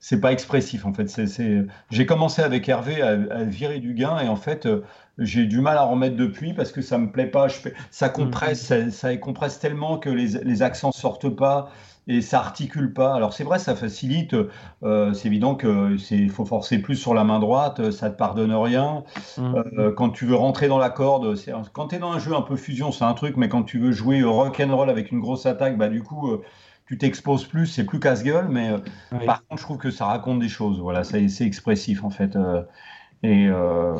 c'est 0.03 0.21
pas 0.21 0.33
expressif 0.33 0.85
en 0.85 0.93
fait. 0.93 1.09
C'est, 1.09 1.65
J'ai 1.91 2.07
commencé 2.07 2.43
avec 2.43 2.69
Hervé 2.69 3.01
à, 3.01 3.45
virer 3.45 3.79
du 3.79 3.95
gain 3.95 4.19
et 4.19 4.29
en 4.29 4.37
fait 4.37 4.67
euh, 4.67 4.83
j'ai 5.17 5.47
du 5.47 5.61
mal 5.61 5.79
à 5.79 5.85
remettre 5.85 6.17
depuis 6.17 6.55
parce 6.55 6.73
que 6.73 6.83
ça 6.83 6.99
me 6.99 7.11
plaît 7.11 7.29
pas. 7.29 7.47
Je 7.47 7.69
Ça 7.93 8.09
compresse, 8.09 8.71
mm. 8.71 8.91
ça, 8.91 9.17
compresse 9.17 9.61
tellement 9.61 9.99
que 9.99 10.11
les, 10.11 10.43
les 10.43 10.63
accents 10.63 10.91
sortent 10.91 11.31
pas 11.31 11.71
et 12.09 12.21
ça 12.21 12.41
articule 12.41 12.93
pas. 12.93 13.15
Alors 13.15 13.33
c'est 13.33 13.45
vrai, 13.45 13.61
ça 13.61 13.77
facilite. 13.77 14.35
Euh, 14.83 15.13
c'est 15.15 15.29
évident 15.29 15.55
que 15.55 15.97
c'est 15.99 16.27
faut 16.27 16.47
forcer 16.47 16.79
plus 16.79 16.97
sur 16.97 17.15
la 17.15 17.23
main 17.23 17.39
droite, 17.39 17.93
ça 17.93 18.11
te 18.11 18.17
pardonne 18.17 18.53
rien. 18.53 19.05
Mm. 19.39 19.55
Euh, 19.79 19.93
quand 19.93 20.11
tu 20.11 20.27
veux 20.27 20.35
rentrer 20.35 20.67
dans 20.67 20.79
la 20.79 20.91
corde, 20.91 21.37
quand 21.73 21.89
tu 21.89 21.95
es 21.95 21.99
dans 22.01 22.11
un 22.11 22.19
jeu 22.19 22.35
un 22.35 22.43
peu 22.43 22.57
fusion, 22.57 22.91
c'est 22.91 23.05
un 23.05 23.15
truc, 23.15 23.37
mais 23.37 23.49
quand 23.49 23.63
tu 23.63 23.79
veux 23.79 23.93
jouer 23.93 24.25
rock 24.25 24.59
and 24.59 24.77
roll 24.77 24.91
avec 24.91 25.13
une 25.13 25.21
grosse 25.21 25.47
attaque, 25.47 25.79
bah 25.79 25.89
du 25.89 26.03
coup 26.03 26.43
tu 26.87 26.99
t'exposes 26.99 27.45
plus, 27.45 27.67
c'est 27.67 27.85
plus 27.85 28.01
casse-gueule, 28.01 28.49
mais 28.49 28.71
euh, 28.71 28.79
par 29.25 29.47
contre, 29.47 29.61
je 29.61 29.65
trouve 29.65 29.79
que 29.79 29.91
ça 29.91 30.07
raconte 30.07 30.41
des 30.41 30.49
choses. 30.49 30.81
Voilà, 30.81 31.05
c'est 31.05 31.27
expressif 31.41 32.05
en 32.05 32.11
fait. 32.11 32.37
Et 33.25 33.47
euh, 33.47 33.95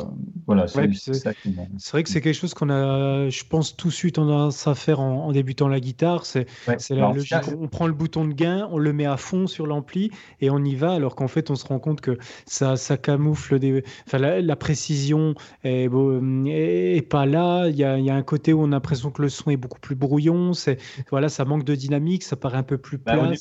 voilà, 0.47 0.67
c'est 0.67 0.79
vrai 0.79 2.03
que 2.03 2.09
c'est 2.09 2.19
quelque 2.19 2.33
chose 2.33 2.53
qu'on 2.53 2.69
a, 2.69 3.29
je 3.29 3.43
pense, 3.45 3.77
tout 3.77 3.87
de 3.87 3.93
suite 3.93 4.15
tendance 4.15 4.67
à 4.67 4.75
faire 4.75 4.99
en, 4.99 5.31
débutant 5.31 5.69
la 5.69 5.79
guitare. 5.79 6.25
C'est 6.25 6.45
la 6.89 7.13
logique. 7.13 7.37
On 7.57 7.69
prend 7.69 7.87
le 7.87 7.93
bouton 7.93 8.25
de 8.25 8.33
gain, 8.33 8.67
on 8.71 8.77
le 8.77 8.91
met 8.91 9.05
à 9.05 9.15
fond 9.15 9.47
sur 9.47 9.65
l'ampli 9.65 10.11
et 10.41 10.49
on 10.49 10.61
y 10.65 10.75
va, 10.75 10.91
alors 10.91 11.15
qu'en 11.15 11.29
fait, 11.29 11.49
on 11.51 11.55
se 11.55 11.65
rend 11.65 11.79
compte 11.79 12.01
que 12.01 12.17
ça, 12.45 12.75
ça 12.75 12.97
camoufle 12.97 13.59
des. 13.59 13.85
Enfin, 14.05 14.17
la, 14.17 14.55
précision 14.57 15.35
est, 15.63 15.87
est, 15.87 17.09
pas 17.09 17.25
là. 17.25 17.69
Il 17.69 17.77
y, 17.77 17.85
a, 17.85 17.97
il 17.97 18.03
y, 18.03 18.09
a, 18.09 18.15
un 18.15 18.23
côté 18.23 18.51
où 18.51 18.61
on 18.61 18.67
a 18.67 18.71
l'impression 18.71 19.09
que 19.09 19.21
le 19.21 19.29
son 19.29 19.51
est 19.51 19.57
beaucoup 19.57 19.79
plus 19.79 19.95
brouillon. 19.95 20.51
C'est 20.51 20.79
voilà, 21.11 21.29
ça 21.29 21.45
manque 21.45 21.63
de 21.63 21.75
dynamique, 21.75 22.23
ça 22.23 22.35
paraît 22.35 22.57
un 22.57 22.63
peu 22.63 22.77
plus 22.77 22.97
bah, 22.97 23.13
plat. 23.13 23.31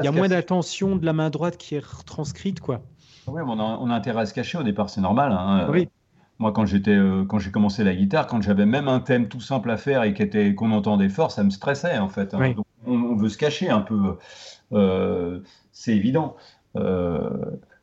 il 0.00 0.04
y 0.04 0.08
a 0.08 0.12
moins 0.12 0.28
d'attention 0.28 0.94
de 0.94 1.04
la 1.04 1.12
main 1.12 1.30
droite 1.30 1.56
qui 1.56 1.74
est 1.74 1.84
retranscrite, 1.84 2.60
quoi. 2.60 2.82
Oui, 3.28 3.42
on 3.44 3.58
a, 3.58 3.62
on 3.62 3.90
a, 3.90 3.94
intérêt 3.94 4.22
à 4.22 4.26
se 4.26 4.34
cacher 4.34 4.58
au 4.58 4.62
départ, 4.62 4.90
c'est 4.90 5.00
normal. 5.00 5.32
Hein. 5.32 5.68
Oui. 5.70 5.88
Moi, 6.38 6.52
quand 6.52 6.66
j'étais, 6.66 6.94
euh, 6.94 7.24
quand 7.24 7.38
j'ai 7.38 7.50
commencé 7.50 7.82
la 7.82 7.94
guitare, 7.94 8.26
quand 8.26 8.42
j'avais 8.42 8.66
même 8.66 8.88
un 8.88 9.00
thème 9.00 9.28
tout 9.28 9.40
simple 9.40 9.70
à 9.70 9.78
faire 9.78 10.02
et 10.02 10.12
qui 10.12 10.22
était 10.22 10.54
qu'on 10.54 10.70
entendait 10.72 11.08
fort, 11.08 11.30
ça 11.30 11.42
me 11.42 11.50
stressait 11.50 11.98
en 11.98 12.08
fait. 12.08 12.34
Hein. 12.34 12.54
on, 12.86 13.16
veut 13.16 13.30
se 13.30 13.38
cacher 13.38 13.70
un 13.70 13.80
peu, 13.80 14.18
euh, 14.72 15.40
c'est 15.72 15.96
évident. 15.96 16.36
Euh, 16.76 17.30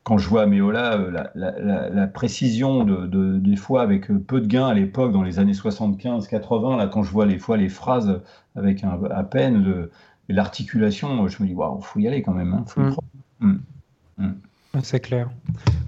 quand 0.03 0.20
je 0.20 0.30
vois 0.30 0.45
Méola, 0.45 0.98
la, 1.34 1.90
la, 1.90 2.07
précision 2.07 2.84
de, 2.84 3.38
des 3.38 3.56
fois 3.56 3.82
avec 3.82 4.07
peu 4.28 4.41
de 4.41 4.48
gains 4.48 4.68
à 4.68 4.74
l'époque, 4.74 5.14
dans 5.14 5.24
les 5.24 5.40
années 5.40 5.53
75-80, 5.53 6.78
là, 6.78 6.88
quand 6.88 7.03
je 7.03 7.11
vois 7.11 7.26
les 7.26 7.40
fois 7.40 7.56
les 7.56 7.70
phrases 7.70 8.22
avec 8.56 8.84
un, 8.84 8.99
à 9.10 9.24
peine 9.24 9.88
l'articulation, 10.28 11.28
je 11.28 11.41
me 11.41 11.48
dis 11.48 11.53
waouh, 11.53 11.82
faut 11.82 11.99
y 11.99 12.07
aller 12.07 12.22
quand 12.22 12.34
même. 12.34 12.53
Hein, 12.53 12.65
faut 12.68 12.82
mm. 12.82 12.95
Mm. 13.40 13.60
Mm. 14.18 14.34
C'est 14.82 15.00
clair. 15.00 15.30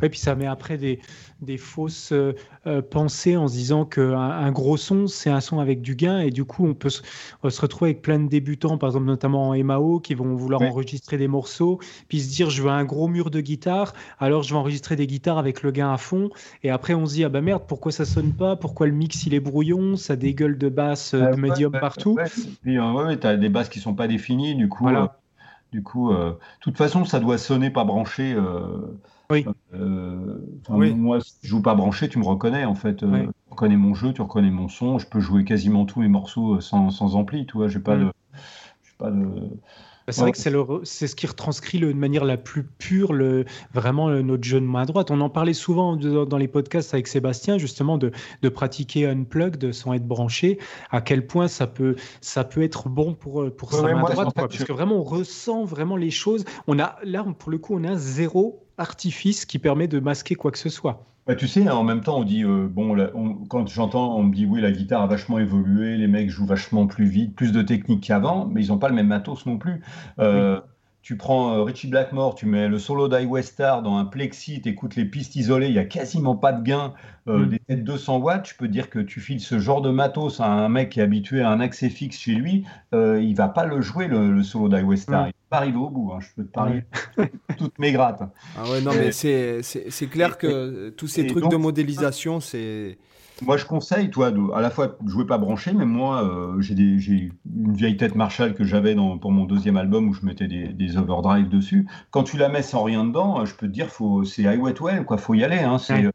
Et 0.03 0.10
puis 0.10 0.20
ça 0.20 0.36
met 0.36 0.45
après 0.45 0.78
des, 0.78 0.99
des 1.41 1.57
fausses 1.57 2.12
euh, 2.12 2.34
euh, 2.68 2.84
pensées 2.84 3.36
en 3.36 3.48
se 3.48 3.53
disant 3.53 3.84
qu'un 3.84 4.14
un 4.14 4.52
gros 4.52 4.78
son, 4.78 5.07
c'est 5.07 5.32
un 5.32 5.41
son 5.41 5.60
avec 5.60 5.82
du 5.82 5.95
gain. 5.95 6.20
Et 6.20 6.30
du 6.30 6.45
coup, 6.45 6.68
on 6.68 6.76
peut 6.76 6.90
se, 6.90 7.02
retrouver 7.41 7.91
avec 7.91 8.03
plein 8.03 8.20
de 8.20 8.30
débutants, 8.30 8.78
par 8.78 8.90
exemple 8.90 9.07
notamment 9.07 9.49
en 9.49 9.64
MAO, 9.64 9.99
qui 9.99 10.14
vont 10.14 10.36
vouloir 10.36 10.62
enregistrer 10.62 11.18
des 11.18 11.28
morceaux, 11.28 11.80
puis 12.10 12.20
se 12.22 12.30
dire 12.30 12.52
je 12.52 12.62
veux 12.62 12.70
un 12.70 12.86
gros 12.86 13.07
mur 13.07 13.32
de 13.32 13.41
guitare, 13.41 13.94
alors 14.20 14.44
je 14.44 14.53
vais 14.53 14.60
enregistrer 14.60 14.95
des 14.95 15.07
guitares 15.07 15.40
avec 15.40 15.64
le 15.64 15.72
gain 15.72 15.91
à 15.91 15.98
fond. 15.98 16.30
Et 16.62 16.70
après, 16.70 16.94
on 16.94 17.07
se 17.07 17.16
dit 17.16 17.24
ah 17.24 17.30
bah 17.30 17.41
merde, 17.41 17.64
pourquoi 17.68 17.91
ça 17.91 18.06
sonne 18.06 18.34
pas? 18.34 18.56
Pourquoi 18.56 18.86
le 18.86 18.94
mix 18.94 19.26
il 19.26 19.34
est 19.34 19.40
brouillon? 19.40 19.95
Ça 19.95 20.16
dégueule 20.16 20.60
de 20.60 20.70
basse, 20.70 21.16
euh, 21.16 21.32
de 21.32 21.38
médium 21.38 21.72
partout. 21.72 22.20
Puis 22.62 22.80
ouais, 22.80 23.18
tu 23.18 23.26
as 23.26 23.36
des 23.36 23.49
basses 23.49 23.70
qui 23.70 23.80
sont 23.80 23.95
pas 23.95 24.07
définies, 24.07 24.53
du 24.53 24.70
coup. 24.70 24.86
Du 25.76 25.84
coup, 25.84 26.14
euh, 26.14 26.30
de 26.30 26.38
toute 26.61 26.77
façon, 26.77 27.03
ça 27.03 27.19
doit 27.19 27.38
sonner 27.38 27.69
pas 27.69 27.84
branché. 27.84 28.34
Euh, 28.34 28.97
oui. 29.30 29.45
Euh, 29.73 30.39
moi, 30.69 31.19
si 31.19 31.34
je 31.43 31.49
joue 31.49 31.61
pas 31.61 31.76
branché, 31.76 32.07
tu 32.07 32.18
me 32.18 32.23
reconnais 32.23 32.64
en 32.64 32.76
fait. 32.76 32.95
Tu 32.95 33.06
reconnais 33.49 33.76
mon 33.76 33.93
jeu, 33.93 34.14
tu 34.14 34.22
reconnais 34.22 34.52
mon 34.52 34.69
son. 34.69 34.99
Je 34.99 35.06
peux 35.06 35.19
jouer 35.19 35.43
quasiment 35.43 35.84
tous 35.84 35.99
mes 35.99 36.07
morceaux 36.07 36.61
sans, 36.61 36.91
sans 36.91 37.18
ampli. 37.18 37.45
Tu 37.45 37.57
vois, 37.57 37.68
j'ai 37.68 37.81
pas 37.81 37.97
mm. 37.97 38.06
de, 38.06 38.14
pas 38.97 39.11
de 39.11 39.27
bah, 40.07 40.14
c'est 40.14 40.22
vrai 40.22 40.32
que 40.32 40.38
c'est 40.84 41.07
ce 41.07 41.15
qui 41.15 41.26
retranscrit 41.26 41.80
de 41.80 41.91
manière 41.94 42.26
la 42.26 42.38
plus 42.38 42.64
pure 42.64 43.11
le, 43.11 43.45
vraiment 43.73 44.10
notre 44.10 44.44
jeu 44.44 44.60
de 44.60 44.65
main 44.65 44.86
droite. 44.86 45.10
On 45.10 45.19
en 45.22 45.30
parlait 45.30 45.53
souvent 45.53 45.95
dans 45.95 46.38
les 46.38 46.48
podcasts 46.48 46.94
avec 46.94 47.07
Sébastien, 47.07 47.57
justement, 47.57 47.98
de, 47.98 48.11
de 48.41 48.49
pratiquer 48.49 49.07
unplugged 49.07 49.72
sans 49.72 49.94
être 49.94 50.07
branché, 50.07 50.60
à 50.91 51.02
quel 51.02 51.26
point 51.26 51.48
ça 51.48 51.65
peut, 51.65 51.95
ça 52.22 52.44
peut 52.44 52.61
être 52.61 52.88
bon 52.88 53.14
pour, 53.14 53.49
pour 53.56 53.73
sa 53.73 53.82
main 53.82 54.02
droite. 54.03 54.30
Parce 54.36 54.64
que 54.64 54.73
vraiment, 54.73 54.98
on 54.98 55.03
ressent 55.03 55.65
vraiment 55.65 55.98
les 55.98 56.11
choses. 56.11 56.45
On 56.68 56.77
a, 56.80 56.98
là, 57.03 57.26
pour 57.40 57.49
le 57.52 57.57
coup, 57.57 57.76
on 57.76 57.84
a 57.84 57.95
zéro 57.95 58.64
artifice 58.77 59.45
qui 59.45 59.57
permet 59.60 59.88
de 59.88 59.99
masquer 59.99 60.36
quoi 60.36 60.52
que 60.52 60.60
ce 60.60 60.69
soit. 60.69 61.03
Bah, 61.27 61.35
tu 61.35 61.47
sais, 61.47 61.68
hein, 61.68 61.73
en 61.73 61.84
même 61.84 62.02
temps, 62.02 62.19
on 62.19 62.23
dit, 62.23 62.43
euh, 62.43 62.68
bon, 62.69 62.95
quand 63.49 63.68
j'entends, 63.68 64.15
on 64.15 64.23
me 64.23 64.34
dit, 64.34 64.45
oui, 64.45 64.61
la 64.61 64.72
guitare 64.72 65.02
a 65.02 65.07
vachement 65.07 65.39
évolué, 65.39 65.97
les 65.97 66.07
mecs 66.07 66.30
jouent 66.30 66.45
vachement 66.45 66.85
plus 66.85 67.06
vite, 67.06 67.35
plus 67.35 67.52
de 67.52 67.64
technique 67.64 68.03
qu'avant, 68.03 68.45
mais 68.45 68.64
ils 68.64 68.68
n'ont 68.68 68.77
pas 68.77 68.89
le 68.89 68.95
même 68.95 69.07
matos 69.07 69.47
non 69.47 69.57
plus. 69.57 69.81
Euh, 70.19 70.61
tu 71.06 71.18
prends 71.18 71.53
euh, 71.53 71.61
Richie 71.61 71.86
Blackmore, 71.86 72.34
tu 72.34 72.48
mets 72.48 72.68
le 72.68 72.80
solo 72.80 73.07
Westar 73.07 73.84
dans 73.84 73.98
un 73.98 74.06
plexi, 74.06 74.60
tu 74.60 74.69
écoutes 74.69 74.95
les 74.95 75.06
pistes 75.06 75.36
isolées, 75.36 75.68
il 75.68 75.73
n'y 75.73 75.77
a 75.77 75.86
quasiment 75.86 76.36
pas 76.36 76.52
de 76.52 76.64
gain, 76.64 76.95
euh, 77.27 77.45
mm. 77.45 77.49
des 77.49 77.60
têtes 77.60 77.84
200 77.84 78.18
watts, 78.18 78.49
je 78.49 78.56
peux 78.56 78.68
dire 78.68 78.90
que 78.90 78.98
tu 78.98 79.19
files 79.19 79.40
ce 79.40 79.60
genre 79.60 79.84
de 79.84 79.91
matos 79.91 80.40
à 80.40 80.48
un 80.48 80.68
mec 80.68 80.90
qui 80.90 81.02
est 81.02 81.03
habitué 81.03 81.44
à 81.44 81.52
un 81.52 81.60
accès 81.60 81.90
fixe 81.90 82.18
chez 82.18 82.32
lui, 82.32 82.65
euh, 82.95 83.22
il 83.22 83.36
va 83.36 83.48
pas 83.49 83.65
le 83.65 83.82
jouer 83.82 84.07
le, 84.07 84.41
solo 84.41 84.68
Westar. 84.68 85.26
Mm. 85.26 85.27
Il 85.27 85.30
va 85.30 85.34
pas 85.52 85.57
arriver 85.57 85.77
au 85.77 85.91
bout, 85.91 86.11
hein, 86.11 86.18
je 86.22 86.27
peux 86.36 86.44
te 86.44 86.52
parler 86.52 86.86
toutes 87.60 87.77
mes 87.77 87.91
grattes. 87.91 88.23
Ah 88.57 88.68
ouais, 88.72 88.82
non, 88.82 88.91
mais 88.91 89.11
c'est 89.11 90.10
clair 90.10 90.40
que 90.40 90.90
tous 90.90 91.07
ces 91.07 91.27
trucs 91.27 91.49
de 91.49 91.56
modélisation, 91.57 92.40
c'est 92.40 92.98
moi, 93.41 93.57
je 93.57 93.66
conseille, 93.66 94.10
toi, 94.10 94.32
de, 94.32 94.41
à 94.53 94.62
la 94.62 94.70
fois 94.70 94.95
de 94.99 95.10
jouer 95.10 95.26
pas 95.26 95.38
branché, 95.38 95.74
mais 95.74 95.86
moi, 95.86 96.24
euh, 96.24 96.62
j'ai 96.62 97.32
une 97.45 97.74
vieille 97.74 97.98
tête 97.98 98.16
Marshall 98.16 98.53
que 98.53 98.64
j'avais 98.64 98.95
pour 99.22 99.32
mon 99.32 99.45
deuxième 99.45 99.78
album 99.78 100.07
où 100.07 100.14
je 100.14 100.26
mettais 100.26 100.48
des, 100.48 100.70
des 100.70 100.98
overdrive 100.98 101.49
dessus. 101.49 101.88
Quand 102.12 102.24
tu 102.24 102.38
la 102.38 102.49
mets 102.49 102.62
sans 102.62 102.84
rien 102.84 103.03
dedans, 103.03 103.45
je 103.45 103.53
peux 103.53 103.68
te 103.68 103.74
dire, 103.74 103.90
c'est 104.26 104.45
highway 104.45 104.74
well, 104.80 105.03
quoi, 105.06 105.18
faut 105.18 105.34
y 105.34 105.44
aller. 105.44 105.60
Hein, 105.60 105.78
c'est, 105.78 106.06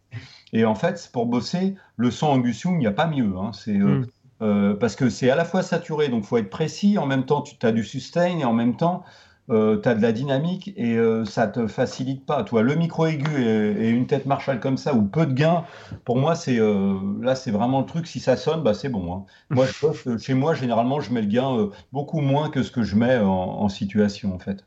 Et 0.52 0.64
en 0.64 0.74
fait, 0.74 1.10
pour 1.12 1.26
bosser, 1.26 1.74
le 1.96 2.10
son 2.10 2.28
Angus 2.28 2.64
il 2.64 2.78
n'y 2.78 2.86
a 2.86 2.92
pas 2.92 3.06
mieux. 3.06 3.36
Hein, 3.36 3.50
c'est, 3.52 3.76
euh, 3.76 4.00
mm. 4.00 4.06
euh, 4.42 4.74
parce 4.74 4.96
que 4.96 5.10
c'est 5.10 5.30
à 5.30 5.36
la 5.36 5.44
fois 5.44 5.62
saturé, 5.62 6.08
donc 6.08 6.24
faut 6.24 6.38
être 6.38 6.50
précis, 6.50 6.96
en 6.96 7.06
même 7.06 7.26
temps, 7.26 7.42
tu 7.42 7.54
as 7.66 7.72
du 7.72 7.84
sustain, 7.84 8.38
et 8.38 8.44
en 8.44 8.54
même 8.54 8.76
temps, 8.76 9.04
euh, 9.50 9.80
tu 9.82 9.94
de 9.94 10.00
la 10.00 10.12
dynamique 10.12 10.72
et 10.76 10.96
euh, 10.96 11.24
ça 11.24 11.46
te 11.46 11.66
facilite 11.66 12.24
pas. 12.24 12.44
Toi, 12.44 12.62
le 12.62 12.74
micro 12.74 13.06
aigu 13.06 13.42
et, 13.42 13.88
une 13.88 14.06
tête 14.06 14.26
Marshall 14.26 14.60
comme 14.60 14.76
ça 14.76 14.94
ou 14.94 15.02
peu 15.02 15.26
de 15.26 15.32
gain, 15.32 15.64
pour 16.04 16.16
moi, 16.16 16.34
c'est 16.34 16.58
euh, 16.58 16.96
là, 17.20 17.34
c'est 17.34 17.50
vraiment 17.50 17.80
le 17.80 17.86
truc. 17.86 18.06
Si 18.06 18.20
ça 18.20 18.36
sonne, 18.36 18.62
bah, 18.62 18.74
c'est 18.74 18.88
bon. 18.88 19.12
Hein. 19.12 19.24
Moi, 19.50 19.66
je, 19.66 20.18
chez 20.18 20.34
moi, 20.34 20.54
généralement, 20.54 21.00
je 21.00 21.12
mets 21.12 21.22
le 21.22 21.28
gain 21.28 21.70
beaucoup 21.92 22.20
moins 22.20 22.50
que 22.50 22.62
ce 22.62 22.70
que 22.70 22.82
je 22.82 22.96
mets 22.96 23.18
en 23.18 23.68
situation, 23.68 24.34
en 24.34 24.38
fait. 24.38 24.64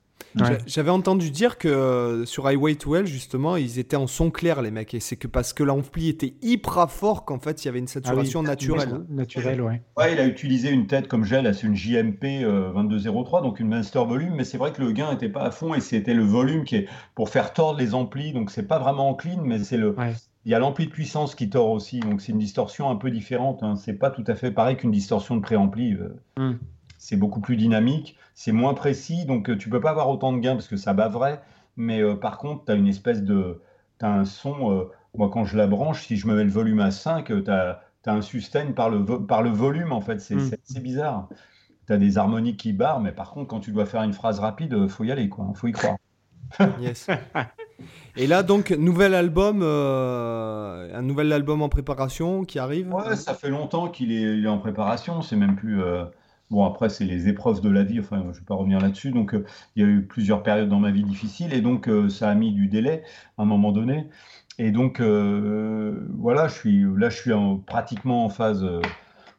J'avais 0.66 0.90
entendu 0.90 1.30
dire 1.30 1.58
que 1.58 1.68
euh, 1.68 2.26
sur 2.26 2.48
Highway 2.48 2.76
to 2.76 2.96
Hell, 2.96 3.06
justement, 3.06 3.56
ils 3.56 3.80
étaient 3.80 3.96
en 3.96 4.08
son 4.08 4.32
clair, 4.32 4.62
les 4.62 4.72
mecs. 4.72 4.94
Et 4.94 5.00
c'est 5.00 5.16
que 5.16 5.28
parce 5.28 5.54
que 5.54 5.64
l'ampli 5.64 6.10
était 6.10 6.36
hyper 6.42 6.90
fort 6.90 7.26
qu'en 7.26 7.40
fait, 7.40 7.64
il 7.64 7.68
y 7.68 7.70
avait 7.70 7.80
une 7.80 7.88
saturation 7.88 8.42
ah 8.42 8.50
naturelle. 8.50 9.02
Naturelle, 9.10 9.62
ouais. 9.62 9.82
Ouais, 9.98 10.14
il 10.14 10.20
a 10.20 10.26
utilisé 10.26 10.70
une 10.70 10.88
tête 10.88 11.08
comme 11.08 11.26
là, 11.26 11.54
c'est 11.54 11.68
une 11.68 11.76
JMP 11.76 12.42
2203, 12.44 13.40
euh, 13.40 13.44
donc 13.44 13.60
une 13.60 13.70
master 13.70 14.06
volume. 14.06 14.36
Mais 14.36 14.44
c'est 14.44 14.58
vrai 14.58 14.72
que 14.72 14.82
le 14.82 14.92
gain 14.92 15.12
n'était 15.12 15.30
pas 15.30 15.44
à 15.44 15.52
fond 15.52 15.74
et 15.74 15.82
c'était 15.82 16.14
le 16.14 16.24
volume 16.24 16.64
qui 16.64 16.78
est 16.78 16.88
pour 17.16 17.30
faire 17.30 17.54
tordre 17.54 17.80
les 17.80 17.94
amplis. 17.94 18.34
Donc 18.34 18.52
c'est 18.52 18.68
pas 18.68 18.80
vraiment 18.80 19.10
en 19.10 19.14
clean, 19.14 19.42
mais 19.44 19.60
c'est 19.60 19.78
le. 19.78 19.96
Il 20.46 20.52
y 20.52 20.56
a 20.56 20.60
l'ampli 20.60 20.88
de 20.88 20.92
puissance 20.92 21.36
qui 21.36 21.50
tord 21.50 21.70
aussi, 21.70 22.02
donc 22.02 22.20
c'est 22.22 22.34
une 22.34 22.40
distorsion 22.40 22.90
un 22.90 22.98
peu 22.98 23.12
différente. 23.12 23.64
Hein. 23.64 23.78
C'est 23.78 23.94
pas 23.94 24.10
tout 24.10 24.26
à 24.28 24.36
fait 24.36 24.52
pareil 24.52 24.76
qu'une 24.76 24.92
distorsion 24.92 25.38
de 25.38 25.42
préampli. 25.42 25.94
Euh. 25.94 26.10
Hmm 26.38 26.58
c'est 27.04 27.18
beaucoup 27.18 27.42
plus 27.42 27.58
dynamique, 27.58 28.16
c'est 28.34 28.54
moins 28.54 28.74
précis, 28.74 29.26
donc 29.26 29.58
tu 29.58 29.68
peux 29.68 29.82
pas 29.82 29.90
avoir 29.90 30.08
autant 30.08 30.32
de 30.32 30.40
gains 30.40 30.54
parce 30.54 30.70
que 30.70 30.78
ça 30.78 30.94
bat 30.94 31.10
vrai. 31.10 31.42
Mais 31.76 32.02
par 32.16 32.38
contre, 32.38 32.64
tu 32.64 32.72
as 32.72 32.76
une 32.76 32.88
espèce 32.88 33.24
de. 33.24 33.62
Tu 34.00 34.06
as 34.06 34.10
un 34.10 34.24
son. 34.24 34.88
moi, 35.14 35.30
quand 35.30 35.44
je 35.44 35.58
la 35.58 35.68
branche, 35.68 36.08
si 36.08 36.16
je 36.16 36.28
me 36.28 36.34
mets 36.34 36.46
le 36.46 36.50
volume 36.50 36.80
à 36.80 36.92
5, 36.92 37.26
tu 37.26 37.52
as, 37.52 37.82
un 38.06 38.22
sustain 38.22 38.72
par 38.72 38.90
le, 38.90 39.04
par 39.04 39.42
le 39.42 39.50
volume, 39.50 39.92
en 39.92 40.00
fait. 40.00 40.22
C'est 40.22 40.36
mm. 40.36 40.80
bizarre. 40.80 41.28
Tu 41.88 41.92
as 41.92 41.98
des 41.98 42.18
harmoniques 42.18 42.58
qui 42.58 42.72
barrent, 42.72 43.02
mais 43.02 43.12
par 43.12 43.32
contre, 43.32 43.48
quand 43.48 43.60
tu 43.60 43.74
dois 43.74 43.86
faire 43.86 44.04
une 44.04 44.14
phrase 44.14 44.40
rapide, 44.40 44.88
faut 44.88 45.04
y 45.04 45.12
aller, 45.12 45.28
quoi. 45.28 45.52
faut 45.56 45.68
y 45.68 45.74
croire. 45.74 45.98
yes. 46.80 47.08
Et 48.16 48.28
là, 48.28 48.44
donc, 48.44 48.72
nouvel 48.72 49.14
album, 49.14 49.60
euh, 49.62 50.98
un 50.98 51.02
nouvel 51.02 51.34
album 51.34 51.62
en 51.62 51.68
préparation 51.68 52.46
qui 52.46 52.60
arrive? 52.60 52.94
Ouais, 52.94 53.18
ça 53.18 53.34
fait 53.34 53.50
longtemps 53.50 53.90
qu'il 53.90 54.14
est, 54.14 54.48
en 54.48 54.58
préparation. 54.58 55.22
C'est 55.22 55.36
même 55.36 55.58
plus. 55.58 55.82
Euh, 56.54 56.56
bon, 56.56 56.66
après, 56.66 56.90
c'est 56.90 57.06
les 57.06 57.28
épreuves 57.28 57.62
de 57.62 57.70
la 57.70 57.84
vie. 57.84 58.00
Enfin, 58.00 58.22
je 58.22 58.28
ne 58.28 58.34
vais 58.34 58.46
pas 58.46 58.56
revenir 58.56 58.80
là-dessus. 58.80 59.12
Donc, 59.12 59.34
euh, 59.34 59.46
il 59.76 59.84
y 59.84 59.86
a 59.86 59.90
eu 59.90 60.04
plusieurs 60.04 60.44
périodes 60.44 60.70
dans 60.70 60.80
ma 60.80 60.92
vie 60.92 61.04
difficiles. 61.04 61.54
Et 61.54 61.62
donc, 61.62 61.90
ça 62.10 62.30
a 62.30 62.36
mis 62.36 62.52
du 62.52 62.68
délai 62.68 63.04
à 63.38 63.44
un 63.44 63.46
moment 63.46 63.72
donné. 63.72 64.08
Et 64.60 64.72
donc, 64.72 65.02
voilà, 65.02 66.48
je 66.48 66.54
suis, 66.54 66.86
là, 66.98 67.10
je 67.10 67.18
suis 67.18 67.32
pratiquement 67.66 68.26
en 68.26 68.30
phase 68.30 68.66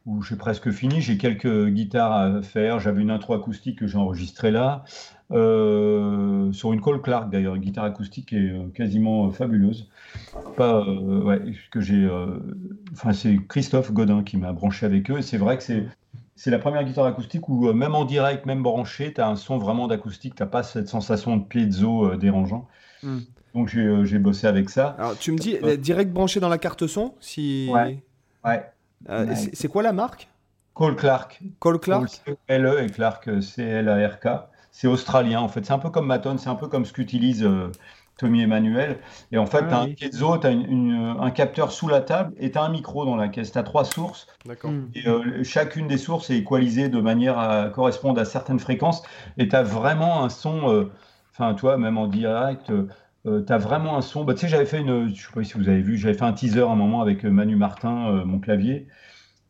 où 0.05 0.21
j'ai 0.21 0.35
presque 0.35 0.71
fini. 0.71 1.01
J'ai 1.01 1.17
quelques 1.17 1.67
guitares 1.69 2.13
à 2.13 2.41
faire. 2.41 2.79
J'avais 2.79 3.01
une 3.01 3.11
intro 3.11 3.33
acoustique 3.33 3.79
que 3.79 3.87
j'ai 3.87 3.97
enregistrée 3.97 4.51
là. 4.51 4.83
Euh, 5.31 6.51
sur 6.53 6.71
une 6.71 6.81
Cole 6.81 7.01
Clark 7.01 7.31
d'ailleurs, 7.31 7.55
une 7.55 7.61
guitare 7.61 7.85
acoustique 7.85 8.31
est 8.31 8.51
euh, 8.51 8.67
quasiment 8.73 9.27
euh, 9.27 9.31
fabuleuse. 9.31 9.89
Pas, 10.55 10.85
que 11.71 11.81
j'ai, 11.81 12.09
enfin 12.93 13.11
c'est 13.11 13.37
Christophe 13.47 13.91
Godin 13.91 14.23
qui 14.23 14.37
m'a 14.37 14.53
branché 14.53 14.85
avec 14.85 15.09
eux 15.11 15.17
et 15.17 15.21
c'est 15.21 15.37
vrai 15.37 15.57
que 15.57 15.63
c'est 15.63 15.85
c'est 16.35 16.51
la 16.51 16.59
première 16.59 16.83
guitare 16.83 17.05
acoustique 17.05 17.47
où 17.49 17.71
même 17.73 17.95
en 17.95 18.05
direct, 18.05 18.45
même 18.45 18.63
branché, 18.63 19.13
tu 19.13 19.21
as 19.21 19.27
un 19.27 19.35
son 19.35 19.57
vraiment 19.57 19.87
d'acoustique, 19.87 20.35
tu 20.35 20.43
n'as 20.43 20.47
pas 20.47 20.63
cette 20.63 20.87
sensation 20.87 21.37
de 21.37 21.43
piezo 21.43 22.15
dérangeant. 22.15 22.67
Hmm. 23.03 23.19
Donc 23.53 23.69
j'ai 23.69 24.19
bossé 24.19 24.47
avec 24.47 24.69
ça. 24.69 24.95
Alors 24.99 25.17
tu 25.17 25.31
me 25.31 25.37
dis, 25.37 25.57
direct 25.77 26.11
branché 26.11 26.39
dans 26.39 26.49
la 26.49 26.57
carte 26.57 26.87
son 26.87 27.13
si... 27.19 27.69
Ouais. 27.71 28.03
ouais. 28.43 29.35
c'est 29.53 29.69
quoi 29.69 29.81
la 29.81 29.93
marque? 29.93 30.29
Cole 30.73 30.97
Clark. 30.97 31.41
Cole 31.59 31.79
Clark? 31.79 32.21
L-E 32.47 32.83
et 32.83 32.89
Clark, 32.89 33.41
C-L-A-R-K 33.41 34.27
c'est 34.75 34.87
australien 34.87 35.39
en 35.39 35.47
fait. 35.47 35.65
C'est 35.65 35.71
un 35.71 35.79
peu 35.79 35.89
comme 35.89 36.05
Maton, 36.05 36.37
c'est 36.37 36.49
un 36.49 36.55
peu 36.55 36.67
comme 36.67 36.83
ce 36.83 36.91
qu'utilise 36.91 37.45
euh, 37.45 37.71
Tommy 38.17 38.41
Emmanuel. 38.41 38.97
Et 39.31 39.37
en 39.37 39.45
fait, 39.45 39.67
tu 39.67 39.73
as 39.73 39.79
un 39.79 39.87
piezo, 39.87 40.37
tu 40.37 40.47
as 40.47 40.51
un 40.51 41.31
capteur 41.31 41.71
sous 41.71 41.87
la 41.87 42.01
table 42.01 42.33
et 42.37 42.51
tu 42.51 42.57
as 42.57 42.63
un 42.63 42.69
micro 42.69 43.05
dans 43.05 43.15
la 43.15 43.27
caisse. 43.27 43.51
Tu 43.51 43.57
as 43.57 43.63
trois 43.63 43.85
sources. 43.85 44.27
Hmm. 44.63 44.85
Et 44.93 45.07
euh, 45.07 45.43
chacune 45.43 45.87
des 45.87 45.97
sources 45.97 46.29
est 46.29 46.37
équalisée 46.37 46.89
de 46.89 46.99
manière 46.99 47.37
à 47.37 47.69
correspondre 47.69 48.19
à 48.19 48.25
certaines 48.25 48.59
fréquences. 48.59 49.03
Et 49.37 49.47
tu 49.47 49.55
as 49.55 49.63
vraiment 49.63 50.23
un 50.23 50.29
son, 50.29 50.71
euh, 50.71 50.91
enfin, 51.33 51.53
toi, 51.55 51.77
même 51.77 51.97
en 51.97 52.07
direct. 52.07 52.71
tu 53.25 53.53
as 53.53 53.57
vraiment 53.57 53.97
un 53.97 54.01
son. 54.01 54.23
Bah, 54.23 54.33
tu 54.33 54.41
sais, 54.41 54.47
j'avais 54.47 54.65
fait 54.65 54.79
une. 54.79 55.13
Je 55.13 55.21
sais 55.21 55.33
pas 55.33 55.43
si 55.43 55.53
vous 55.53 55.67
avez 55.67 55.81
vu, 55.81 55.97
j'avais 55.97 56.13
fait 56.13 56.23
un 56.23 56.33
teaser 56.33 56.61
à 56.61 56.67
un 56.67 56.75
moment 56.75 57.01
avec 57.01 57.23
Manu 57.23 57.55
Martin, 57.55 58.23
mon 58.25 58.39
clavier. 58.39 58.87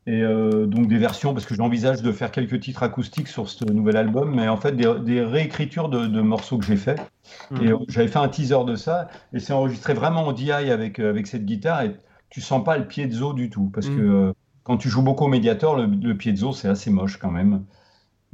Et 0.08 0.22
euh, 0.22 0.68
donc 0.68 0.88
des 0.88 0.98
versions, 0.98 1.34
parce 1.34 1.48
que 1.48 1.56
j'envisage 1.56 2.04
de 2.04 2.12
faire 2.12 2.30
quelques 2.30 2.60
titres 2.60 2.84
acoustiques 2.84 3.28
sur 3.28 3.50
ce 3.50 3.66
nouvel 3.66 3.98
album, 3.98 4.36
mais 4.36 4.48
en 4.48 4.58
fait 4.58 4.74
des, 4.74 5.22
réécritures 5.22 5.90
de, 5.90 6.22
morceaux 6.22 6.60
que 6.60 6.66
j'ai 6.66 6.78
fait. 6.78 7.02
Mhm. 7.50 7.64
Et 7.64 7.72
euh, 7.72 7.78
j'avais 7.88 8.08
fait 8.08 8.20
un 8.20 8.28
teaser 8.28 8.66
de 8.66 8.76
ça, 8.76 9.08
et 9.34 9.40
c'est 9.40 9.54
enregistré 9.54 9.96
vraiment 9.96 10.28
en 10.28 10.32
DI 10.32 10.52
avec, 10.52 11.00
euh, 11.00 11.10
avec 11.10 11.26
cette 11.26 11.46
guitare, 11.46 11.82
et 11.84 11.96
tu 12.30 12.40
sens 12.40 12.64
pas 12.64 12.78
le 12.78 12.88
pied 12.88 13.08
de 13.08 13.14
zo 13.14 13.34
du 13.34 13.50
tout, 13.50 13.72
parce 13.74 13.88
que 13.88 14.28
mhm. 14.28 14.34
quand 14.64 14.78
tu 14.78 14.90
joues 14.90 15.02
beaucoup 15.02 15.26
au 15.26 15.30
médiator, 15.30 15.76
le, 15.76 15.88
le 15.88 16.16
pied 16.16 16.32
de 16.34 16.38
zo 16.38 16.54
c'est 16.54 16.68
assez 16.68 16.92
moche 16.92 17.18
quand 17.18 17.32
même. 17.32 17.64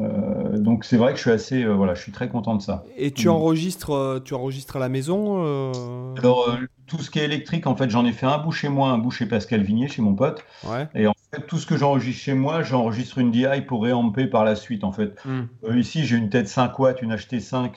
Euh, 0.02 0.58
donc 0.58 0.86
c'est 0.86 0.98
vrai 0.98 1.12
que 1.12 1.18
je 1.18 1.22
suis 1.22 1.32
assez, 1.32 1.64
euh, 1.64 1.74
voilà, 1.74 1.94
je 1.94 2.02
suis 2.02 2.12
très 2.12 2.30
content 2.30 2.56
de 2.56 2.62
ça. 2.62 2.84
Et 2.98 3.12
tu 3.12 3.28
mm. 3.28 3.32
enregistres, 3.32 3.92
euh, 3.92 4.20
tu 4.24 4.34
enregistres 4.34 4.76
à 4.76 4.80
la 4.80 4.90
maison 4.90 5.42
Alors 6.18 6.58
tout 6.88 7.00
ce 7.00 7.10
qui 7.10 7.20
est 7.20 7.26
électrique, 7.26 7.68
en 7.68 7.76
fait, 7.76 7.90
j'en 7.90 8.06
ai 8.06 8.12
fait 8.12 8.26
un 8.26 8.38
bout 8.38 8.52
chez 8.52 8.70
moi, 8.70 8.90
un 8.90 8.98
bout 8.98 9.12
chez 9.12 9.26
Pascal 9.26 9.62
Vignier, 9.62 9.88
chez 9.88 10.02
mon 10.02 10.14
pote. 10.14 10.44
Et 10.94 11.08
en 11.08 11.14
fait, 11.32 11.48
tout 11.48 11.58
ce 11.58 11.66
que 11.66 11.78
j'enregistre 11.78 12.22
chez 12.22 12.34
moi, 12.34 12.64
j'enregistre 12.64 13.18
une 13.18 13.32
DI 13.32 13.62
pour 13.66 13.84
réamper 13.84 14.28
par 14.28 14.44
la 14.44 14.56
suite, 14.56 14.84
en 14.84 14.92
fait. 14.92 15.18
Mm. 15.26 15.78
ici, 15.78 16.06
j'ai 16.06 16.18
une 16.18 16.30
tête 16.30 16.48
5 16.48 16.78
watts, 16.80 17.02
une 17.02 17.16
HT5 17.16 17.72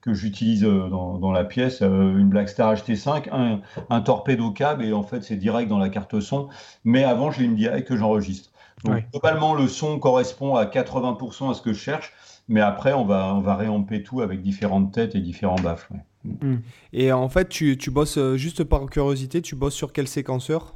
que 0.00 0.14
j'utilise 0.14 0.62
dans, 0.62 1.32
la 1.32 1.44
pièce, 1.44 1.80
une 1.80 2.28
Blackstar 2.28 2.74
HT5, 2.74 3.28
un, 3.32 3.60
un 3.90 4.00
torpedo 4.00 4.52
cab, 4.52 4.80
et 4.80 4.92
en 4.92 5.02
fait, 5.02 5.22
c'est 5.22 5.36
direct 5.36 5.68
dans 5.68 5.78
la 5.78 5.88
carte 5.88 6.20
son. 6.20 6.48
Mais 6.84 7.04
avant, 7.04 7.30
j'ai 7.30 7.44
une 7.44 7.56
DI 7.56 7.84
que 7.84 7.96
j'enregistre. 7.96 8.50
Donc, 8.86 9.10
globalement, 9.10 9.54
le 9.54 9.68
son 9.68 9.98
correspond 9.98 10.54
à 10.54 10.64
80% 10.64 11.50
à 11.50 11.54
ce 11.54 11.62
que 11.62 11.72
je 11.72 11.78
cherche, 11.78 12.12
mais 12.48 12.60
après, 12.60 12.92
on 12.92 13.04
va, 13.04 13.34
on 13.34 13.40
va 13.40 13.56
réamper 13.56 14.02
tout 14.02 14.20
avec 14.20 14.42
différentes 14.42 14.92
têtes 14.92 15.14
et 15.14 15.20
différents 15.20 15.56
baffes. 15.56 15.88
Hmm. 16.24 16.56
Et 16.92 17.12
en 17.12 17.28
fait, 17.28 17.48
tu, 17.48 17.76
tu, 17.76 17.90
bosses 17.90 18.18
euh, 18.18 18.36
juste 18.36 18.64
par 18.64 18.86
curiosité, 18.86 19.42
tu 19.42 19.54
bosses 19.54 19.74
sur 19.74 19.92
quel 19.92 20.08
séquenceur? 20.08 20.74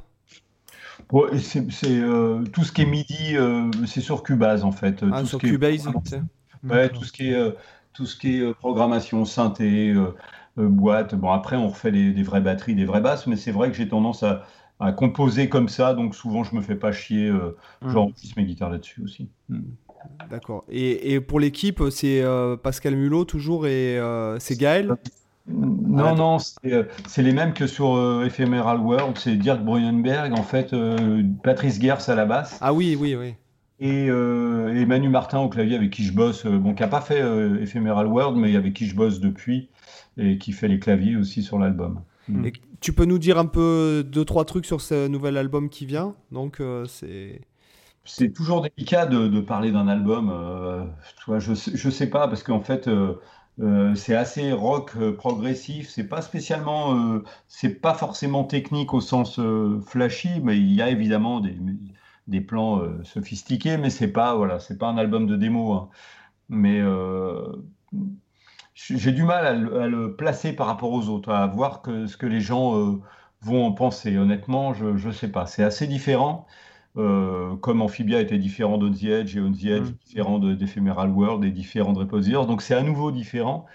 C'est 1.39 1.65
euh, 1.85 2.43
tout 2.53 2.63
ce 2.63 2.71
qui 2.71 2.83
est 2.83 2.85
MIDI, 2.85 3.35
euh, 3.35 3.69
c'est 3.87 4.01
sur 4.01 4.23
Cubase 4.23 4.63
en 4.63 4.71
fait. 4.71 5.03
Ah, 5.11 5.25
sur 5.25 5.39
Cubase 5.39 5.89
Ouais, 6.63 6.89
tout 6.89 7.03
ce 7.03 7.11
qui 7.11 7.31
est, 7.31 7.55
tout 7.93 8.05
ce 8.05 8.15
qui 8.15 8.37
est 8.37 8.53
programmation, 8.53 9.25
synthé, 9.25 9.95
boîte. 10.55 11.15
Bon, 11.15 11.31
après, 11.31 11.55
on 11.55 11.69
refait 11.69 11.91
des, 11.91 12.23
vraies 12.23 12.39
batteries, 12.41 12.75
des 12.75 12.85
vraies 12.85 13.01
basses, 13.01 13.25
mais 13.25 13.35
c'est 13.35 13.51
vrai 13.51 13.71
que 13.71 13.77
j'ai 13.77 13.87
tendance 13.87 14.21
à, 14.21 14.45
à 14.81 14.91
composer 14.91 15.47
comme 15.47 15.69
ça, 15.69 15.93
donc 15.93 16.15
souvent 16.15 16.43
je 16.43 16.55
me 16.55 16.61
fais 16.61 16.75
pas 16.75 16.91
chier, 16.91 17.27
euh, 17.27 17.55
mmh. 17.81 17.91
j'enregistre 17.91 18.33
mes 18.35 18.45
guitares 18.45 18.71
là-dessus 18.71 19.03
aussi. 19.03 19.29
Mmh. 19.49 19.59
D'accord. 20.31 20.65
Et, 20.67 21.13
et, 21.13 21.21
pour 21.21 21.39
l'équipe, 21.39 21.83
c'est 21.91 22.23
euh, 22.23 22.57
Pascal 22.57 22.95
Mulot 22.95 23.25
toujours 23.25 23.67
et 23.67 23.99
euh, 23.99 24.39
c'est 24.39 24.59
Gaël? 24.59 24.95
Non, 25.47 26.05
ah, 26.05 26.15
non, 26.15 26.37
c'est 26.39 27.21
les 27.21 27.33
mêmes 27.33 27.53
que 27.53 27.67
sur 27.67 28.23
Ephemeral 28.23 28.79
World, 28.79 29.17
c'est 29.17 29.35
Dirk 29.35 29.61
Brunenberg, 29.61 30.33
en 30.33 30.43
fait, 30.43 30.73
Patrice 31.43 31.79
Gers 31.81 32.09
à 32.09 32.15
la 32.15 32.25
basse. 32.25 32.57
Ah 32.61 32.73
oui, 32.73 32.95
oui, 32.99 33.15
oui. 33.15 33.33
Et, 33.79 34.05
et 34.05 34.85
Manu 34.85 35.09
Martin 35.09 35.39
au 35.39 35.49
clavier 35.49 35.75
avec 35.75 35.89
qui 35.89 36.03
je 36.03 36.13
bosse, 36.13 36.45
bon, 36.45 36.73
qui 36.73 36.83
n'a 36.83 36.87
pas 36.87 37.01
fait 37.01 37.19
Ephemeral 37.61 38.07
World, 38.07 38.37
mais 38.37 38.55
avec 38.55 38.73
qui 38.73 38.85
je 38.85 38.95
bosse 38.95 39.19
depuis 39.19 39.69
et 40.17 40.37
qui 40.37 40.51
fait 40.51 40.67
les 40.67 40.79
claviers 40.79 41.15
aussi 41.15 41.41
sur 41.41 41.57
l'album. 41.57 42.01
Mmh. 42.29 42.51
Tu 42.81 42.93
peux 42.93 43.05
nous 43.05 43.19
dire 43.19 43.37
un 43.37 43.45
peu 43.45 44.03
deux, 44.03 44.25
trois 44.25 44.43
trucs 44.43 44.65
sur 44.65 44.81
ce 44.81 45.07
nouvel 45.07 45.37
album 45.37 45.69
qui 45.69 45.85
vient? 45.85 46.15
Donc, 46.31 46.59
euh, 46.59 46.85
c'est. 46.85 47.41
C'est 48.03 48.33
toujours 48.33 48.63
délicat 48.63 49.05
de, 49.05 49.39
parler 49.39 49.71
d'un 49.71 49.87
album. 49.87 50.31
Euh, 50.31 50.83
je, 51.37 51.53
je 51.53 51.89
sais 51.91 52.09
pas, 52.09 52.27
parce 52.27 52.41
qu'en 52.41 52.59
fait, 52.59 52.87
euh, 52.87 53.93
c'est 53.93 54.15
assez 54.15 54.51
rock 54.51 54.97
progressif. 55.17 55.89
C'est 55.89 56.07
pas 56.07 56.23
spécialement. 56.23 57.21
c'est 57.47 57.79
pas 57.79 57.93
forcément 57.93 58.43
technique 58.43 58.95
au 58.95 59.01
sens 59.01 59.39
flashy, 59.85 60.41
mais 60.41 60.57
il 60.57 60.73
y 60.73 60.81
a 60.81 60.89
évidemment 60.89 61.41
des, 61.41 61.55
des 62.25 62.41
plans 62.41 62.81
sophistiqués, 63.03 63.77
mais 63.77 63.91
c'est 63.91 64.11
pas, 64.11 64.35
voilà, 64.35 64.59
c'est 64.59 64.79
pas 64.79 64.87
un 64.87 64.97
album 64.97 65.27
de 65.27 65.35
démo. 65.35 65.73
Hein. 65.73 65.89
Mais 66.49 66.81
j'ai 68.89 69.11
du 69.11 69.23
mal 69.23 69.45
à 69.45 69.53
le, 69.53 70.15
placer 70.15 70.53
par 70.53 70.67
rapport 70.67 70.91
aux 70.91 71.09
autres, 71.09 71.31
à 71.31 71.47
voir 71.47 71.81
que, 71.81 72.07
ce 72.07 72.17
que 72.17 72.25
les 72.25 72.41
gens 72.41 72.77
euh, 72.77 72.99
vont 73.41 73.65
en 73.65 73.71
penser. 73.71 74.17
Honnêtement, 74.17 74.73
je 74.73 75.07
ne 75.07 75.11
sais 75.11 75.29
pas. 75.29 75.45
C'est 75.45 75.63
assez 75.63 75.87
différent. 75.87 76.47
Euh, 76.97 77.55
comme 77.57 77.81
Amphibia 77.81 78.19
était 78.19 78.37
différent 78.37 78.77
de 78.77 78.89
The 78.89 79.03
Edge 79.03 79.37
et 79.37 79.39
On 79.39 79.51
The 79.51 79.65
Edge 79.65 79.89
mm. 79.89 79.93
différent 80.05 80.39
d'Ephemeral 80.39 81.09
World 81.09 81.43
et 81.45 81.51
différent 81.51 81.93
de 81.93 81.99
Reposers. 81.99 82.45
Donc 82.47 82.61
c'est 82.61 82.75
à 82.75 82.83
nouveau 82.83 83.11
différent, 83.11 83.65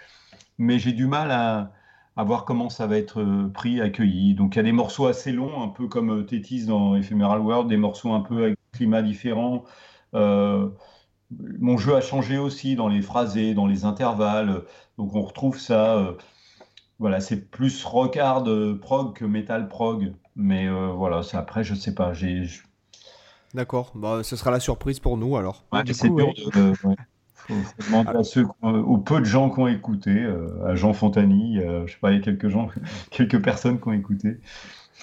mais 0.58 0.78
j'ai 0.78 0.92
du 0.92 1.06
mal 1.06 1.30
à, 1.30 1.72
à, 2.16 2.24
voir 2.24 2.44
comment 2.44 2.68
ça 2.68 2.86
va 2.86 2.98
être 2.98 3.20
euh, 3.22 3.48
pris, 3.48 3.80
accueilli. 3.80 4.34
Donc 4.34 4.54
il 4.54 4.58
y 4.58 4.60
a 4.60 4.64
des 4.64 4.72
morceaux 4.72 5.06
assez 5.06 5.32
longs, 5.32 5.62
un 5.62 5.68
peu 5.68 5.88
comme 5.88 6.26
Tétis 6.26 6.66
dans 6.66 6.94
Ephemeral 6.94 7.40
World, 7.40 7.68
des 7.68 7.78
morceaux 7.78 8.12
un 8.12 8.20
peu 8.20 8.44
avec 8.44 8.58
un 8.74 8.76
climat 8.76 9.02
différent. 9.02 9.64
mon 10.12 11.76
jeu 11.78 11.94
a 11.96 12.00
changé 12.00 12.38
aussi 12.38 12.76
dans 12.76 12.88
les 12.88 13.02
phrasés, 13.02 13.54
dans 13.54 13.66
les 13.66 13.84
intervalles. 13.86 14.62
Donc 14.98 15.14
on 15.14 15.22
retrouve 15.22 15.58
ça. 15.58 15.96
Euh, 15.96 16.12
voilà, 16.98 17.20
c'est 17.20 17.50
plus 17.50 17.84
rock 17.84 18.16
hard 18.16 18.48
euh, 18.48 18.78
prog 18.78 19.14
que 19.14 19.24
metal 19.24 19.68
prog. 19.68 20.14
Mais 20.34 20.66
euh, 20.66 20.88
voilà, 20.88 21.22
c'est 21.22 21.36
après, 21.36 21.64
je 21.64 21.74
sais 21.74 21.94
pas. 21.94 22.12
J'ai. 22.12 22.46
D'accord. 23.54 23.92
Bah, 23.94 24.20
ce 24.22 24.36
sera 24.36 24.50
la 24.50 24.60
surprise 24.60 25.00
pour 25.00 25.16
nous 25.16 25.36
alors. 25.36 25.64
Ouais, 25.72 25.82
c'est 25.92 26.08
dur 26.08 26.32
de. 26.54 26.72
Faut, 26.74 26.94
demander 27.86 28.10
à 28.10 28.24
ceux, 28.24 28.44
aux 28.62 28.98
peu 28.98 29.20
de 29.20 29.24
gens 29.24 29.50
qui 29.50 29.60
ont 29.60 29.68
écouté, 29.68 30.26
à 30.66 30.74
Jean 30.74 30.92
Fontani, 30.92 31.60
je 31.86 31.92
sais 31.92 31.98
pas, 32.00 32.10
il 32.10 32.16
y 32.16 32.20
a 32.20 32.24
quelques 32.24 32.48
gens, 32.48 32.68
quelques 33.10 33.40
personnes 33.40 33.78
qui 33.78 33.86
ont 33.86 33.92
écouté. 33.92 34.40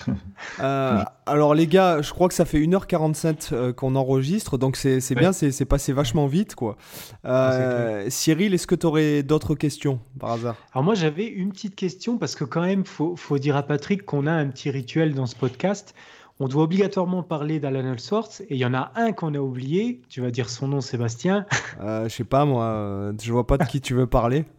Euh, 0.59 1.03
alors 1.25 1.55
les 1.55 1.67
gars, 1.67 2.01
je 2.01 2.11
crois 2.11 2.27
que 2.27 2.33
ça 2.33 2.45
fait 2.45 2.59
1h47 2.59 3.49
euh, 3.53 3.73
qu'on 3.73 3.95
enregistre, 3.95 4.57
donc 4.57 4.75
c'est 4.75 5.15
bien, 5.15 5.31
c'est 5.31 5.65
passé 5.65 5.93
vachement 5.93 6.27
vite 6.27 6.53
quoi. 6.53 6.77
Euh, 7.25 8.05
Cyril, 8.09 8.53
est-ce 8.53 8.67
que 8.67 8.75
tu 8.75 8.85
aurais 8.85 9.23
d'autres 9.23 9.55
questions 9.55 9.99
par 10.19 10.33
hasard? 10.33 10.55
Alors 10.73 10.83
moi 10.83 10.95
j'avais 10.95 11.25
une 11.25 11.51
petite 11.51 11.75
question 11.75 12.17
parce 12.17 12.35
que 12.35 12.43
quand 12.43 12.61
même, 12.61 12.85
faut, 12.85 13.15
faut 13.15 13.39
dire 13.39 13.55
à 13.55 13.63
Patrick 13.63 14.05
qu'on 14.05 14.27
a 14.27 14.31
un 14.31 14.47
petit 14.47 14.69
rituel 14.69 15.15
dans 15.15 15.25
ce 15.25 15.35
podcast. 15.35 15.95
on 16.39 16.47
doit 16.47 16.63
obligatoirement 16.63 17.23
parler 17.23 17.59
d'Alan 17.59 17.93
Ellsworth 17.93 18.41
et 18.41 18.55
il 18.55 18.59
y 18.59 18.65
en 18.65 18.73
a 18.73 18.91
un 18.95 19.11
qu'on 19.11 19.33
a 19.33 19.39
oublié. 19.39 20.01
Tu 20.09 20.21
vas 20.21 20.29
dire 20.29 20.49
son 20.49 20.67
nom, 20.67 20.81
Sébastien. 20.81 21.45
Euh, 21.81 22.07
je 22.09 22.13
sais 22.13 22.25
pas, 22.25 22.45
moi, 22.45 23.13
je 23.21 23.31
vois 23.31 23.47
pas 23.47 23.57
de 23.57 23.63
qui 23.63 23.81
tu 23.81 23.93
veux 23.93 24.07
parler. 24.07 24.45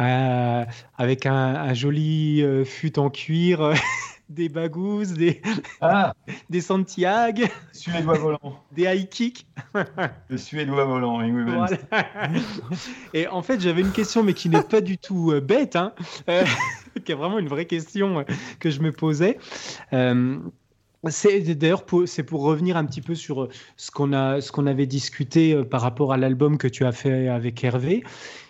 Euh, 0.00 0.64
avec 0.96 1.26
un, 1.26 1.74
joli 1.74 2.40
euh, 2.42 2.64
fut 2.64 2.98
en 3.00 3.10
cuir, 3.10 3.72
des 4.28 4.48
bagous, 4.48 5.06
des, 5.06 5.40
ah. 5.80 6.14
des 6.50 6.60
Santiago, 6.60 7.44
Suédois 7.72 8.40
des 8.72 8.84
high 8.84 9.08
kicks. 9.08 9.46
Le 10.28 10.36
Suédois 10.36 10.84
volant, 10.84 11.18
voilà. 11.18 11.78
Et 13.14 13.26
en 13.26 13.42
fait, 13.42 13.60
j'avais 13.60 13.80
une 13.80 13.92
question, 13.92 14.22
mais 14.22 14.34
qui 14.34 14.48
n'est 14.48 14.62
pas 14.62 14.80
du 14.80 14.98
tout 14.98 15.32
euh, 15.32 15.40
bête, 15.40 15.76
hein, 15.76 15.92
qui 17.04 17.12
est 17.12 17.14
vraiment 17.14 17.38
une 17.38 17.48
vraie 17.48 17.66
question 17.66 18.24
que 18.60 18.70
je 18.70 18.80
me 18.80 18.92
posais. 18.92 19.38
C'est 21.10 21.54
d'ailleurs 21.54 21.84
c'est 22.06 22.24
pour 22.24 22.42
revenir 22.42 22.76
un 22.76 22.84
petit 22.84 23.00
peu 23.00 23.14
sur 23.14 23.48
ce 23.76 23.92
qu'on 23.92 24.12
a 24.12 24.40
ce 24.40 24.50
qu'on 24.50 24.66
avait 24.66 24.86
discuté 24.86 25.62
par 25.64 25.80
rapport 25.80 26.12
à 26.12 26.16
l'album 26.16 26.58
que 26.58 26.66
tu 26.66 26.84
as 26.84 26.90
fait 26.90 27.28
avec 27.28 27.62
Hervé. 27.62 28.02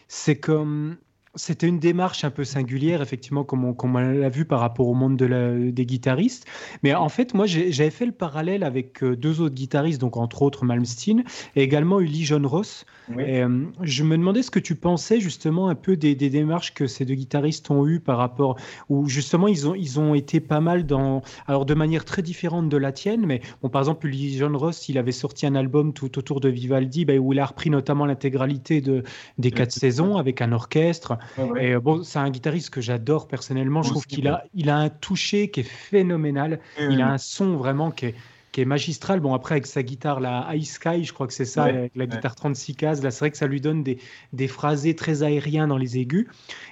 C'est 0.08 0.38
comme 0.38 0.96
c'était 1.34 1.66
une 1.68 1.78
démarche 1.78 2.24
un 2.24 2.30
peu 2.30 2.44
singulière, 2.44 3.02
effectivement, 3.02 3.44
comme 3.44 3.64
on, 3.64 3.98
l'a 3.98 4.28
vu 4.28 4.44
par 4.44 4.60
rapport 4.60 4.88
au 4.88 4.94
monde 4.94 5.16
des 5.16 5.86
guitaristes. 5.86 6.46
Mais 6.82 6.94
en 6.94 7.08
fait, 7.08 7.34
moi, 7.34 7.46
j'avais 7.46 7.90
fait 7.90 8.06
le 8.06 8.12
parallèle 8.12 8.62
avec 8.64 9.02
euh, 9.02 9.16
deux 9.16 9.40
autres 9.40 9.54
guitaristes, 9.54 10.00
donc 10.00 10.16
entre 10.16 10.42
autres 10.42 10.64
Malmsteen, 10.64 11.24
et 11.56 11.62
également 11.62 12.00
Uli 12.00 12.24
John 12.24 12.46
Ross. 12.46 12.84
Euh, 13.16 13.64
je 13.82 14.04
me 14.04 14.16
demandais 14.16 14.42
ce 14.42 14.50
que 14.50 14.58
tu 14.58 14.74
pensais 14.74 15.20
justement 15.20 15.68
un 15.68 15.74
peu 15.74 15.96
des, 15.96 16.14
démarches 16.14 16.74
que 16.74 16.86
ces 16.86 17.04
deux 17.04 17.14
guitaristes 17.14 17.70
ont 17.70 17.86
eues 17.86 18.00
par 18.00 18.18
rapport, 18.18 18.56
où 18.88 19.08
justement 19.08 19.48
ils 19.48 19.66
ont, 19.66 19.74
ils 19.74 19.98
ont 19.98 20.14
été 20.14 20.40
pas 20.40 20.60
mal 20.60 20.84
dans, 20.86 21.22
alors 21.46 21.64
de 21.64 21.74
manière 21.74 22.04
très 22.04 22.22
différente 22.22 22.68
de 22.68 22.76
la 22.76 22.92
tienne, 22.92 23.24
mais 23.24 23.40
bon, 23.62 23.68
par 23.68 23.82
exemple, 23.82 24.10
John 24.12 24.56
Ross, 24.56 24.88
il 24.88 24.98
avait 24.98 25.12
sorti 25.12 25.46
un 25.46 25.54
album 25.54 25.92
tout 25.92 26.18
autour 26.18 26.40
de 26.40 26.48
Vivaldi, 26.48 27.04
bah, 27.04 27.14
où 27.14 27.32
il 27.32 27.40
a 27.40 27.46
repris 27.46 27.70
notamment 27.70 28.06
l'intégralité 28.06 28.80
de, 28.80 29.02
des 29.38 29.50
quatre 29.50 29.72
saisons 29.72 30.16
avec 30.16 30.42
un 30.42 30.52
orchestre. 30.52 31.18
Et 31.58 31.76
bon, 31.76 32.02
c'est 32.02 32.18
un 32.18 32.30
guitariste 32.30 32.70
que 32.70 32.80
j'adore 32.80 33.28
personnellement. 33.28 33.82
Je 33.82 33.90
trouve 33.90 34.06
qu'il 34.06 34.28
a, 34.28 34.44
il 34.54 34.70
a 34.70 34.76
un 34.76 34.88
toucher 34.88 35.50
qui 35.50 35.60
est 35.60 35.68
phénoménal. 35.68 36.60
Il 36.78 37.00
a 37.00 37.12
un 37.12 37.18
son 37.18 37.56
vraiment 37.56 37.90
qui 37.90 38.06
est, 38.06 38.14
qui 38.58 38.62
est 38.62 38.64
magistral. 38.64 39.20
Bon, 39.20 39.34
après, 39.34 39.54
avec 39.54 39.66
sa 39.66 39.84
guitare, 39.84 40.18
la 40.18 40.48
High 40.52 40.64
Sky, 40.64 41.04
je 41.04 41.12
crois 41.12 41.28
que 41.28 41.32
c'est 41.32 41.44
ça, 41.44 41.62
avec 41.62 41.94
la 41.94 42.06
guitare 42.06 42.34
36 42.34 42.74
cases, 42.74 43.02
là, 43.04 43.12
c'est 43.12 43.20
vrai 43.20 43.30
que 43.30 43.36
ça 43.36 43.46
lui 43.46 43.60
donne 43.60 43.84
des, 43.84 43.98
des 44.32 44.48
phrasés 44.48 44.96
très 44.96 45.22
aériens 45.22 45.68
dans 45.68 45.76
les 45.76 45.96
aigus. 45.96 46.26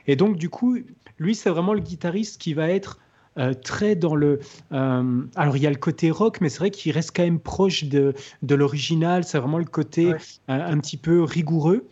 Et 0.09 0.17
donc, 0.17 0.37
du 0.37 0.49
coup, 0.49 0.79
lui, 1.21 1.37
c'est 1.37 1.49
vraiment 1.49 1.75
le 1.75 1.81
guitariste 1.81 2.41
qui 2.41 2.55
va 2.55 2.69
être 2.71 2.99
euh, 3.39 3.55
très 3.55 3.95
dans 3.95 4.17
le. 4.17 4.41
Euh, 4.73 5.23
alors, 5.37 5.57
il 5.57 5.63
y 5.63 5.67
a 5.69 5.71
le 5.71 5.77
côté 5.77 6.11
rock, 6.11 6.41
mais 6.41 6.49
c'est 6.49 6.59
vrai 6.59 6.73
qu'il 6.73 6.91
reste 6.91 7.13
quand 7.15 7.23
même 7.23 7.39
proche 7.39 7.85
de, 7.85 8.15
de 8.43 8.55
l'original. 8.57 9.23
C'est 9.23 9.39
vraiment 9.39 9.59
le 9.59 9.65
côté 9.65 10.13
un, 10.49 10.79
petit 10.79 10.97
peu 10.97 11.23
rigoureux 11.23 11.87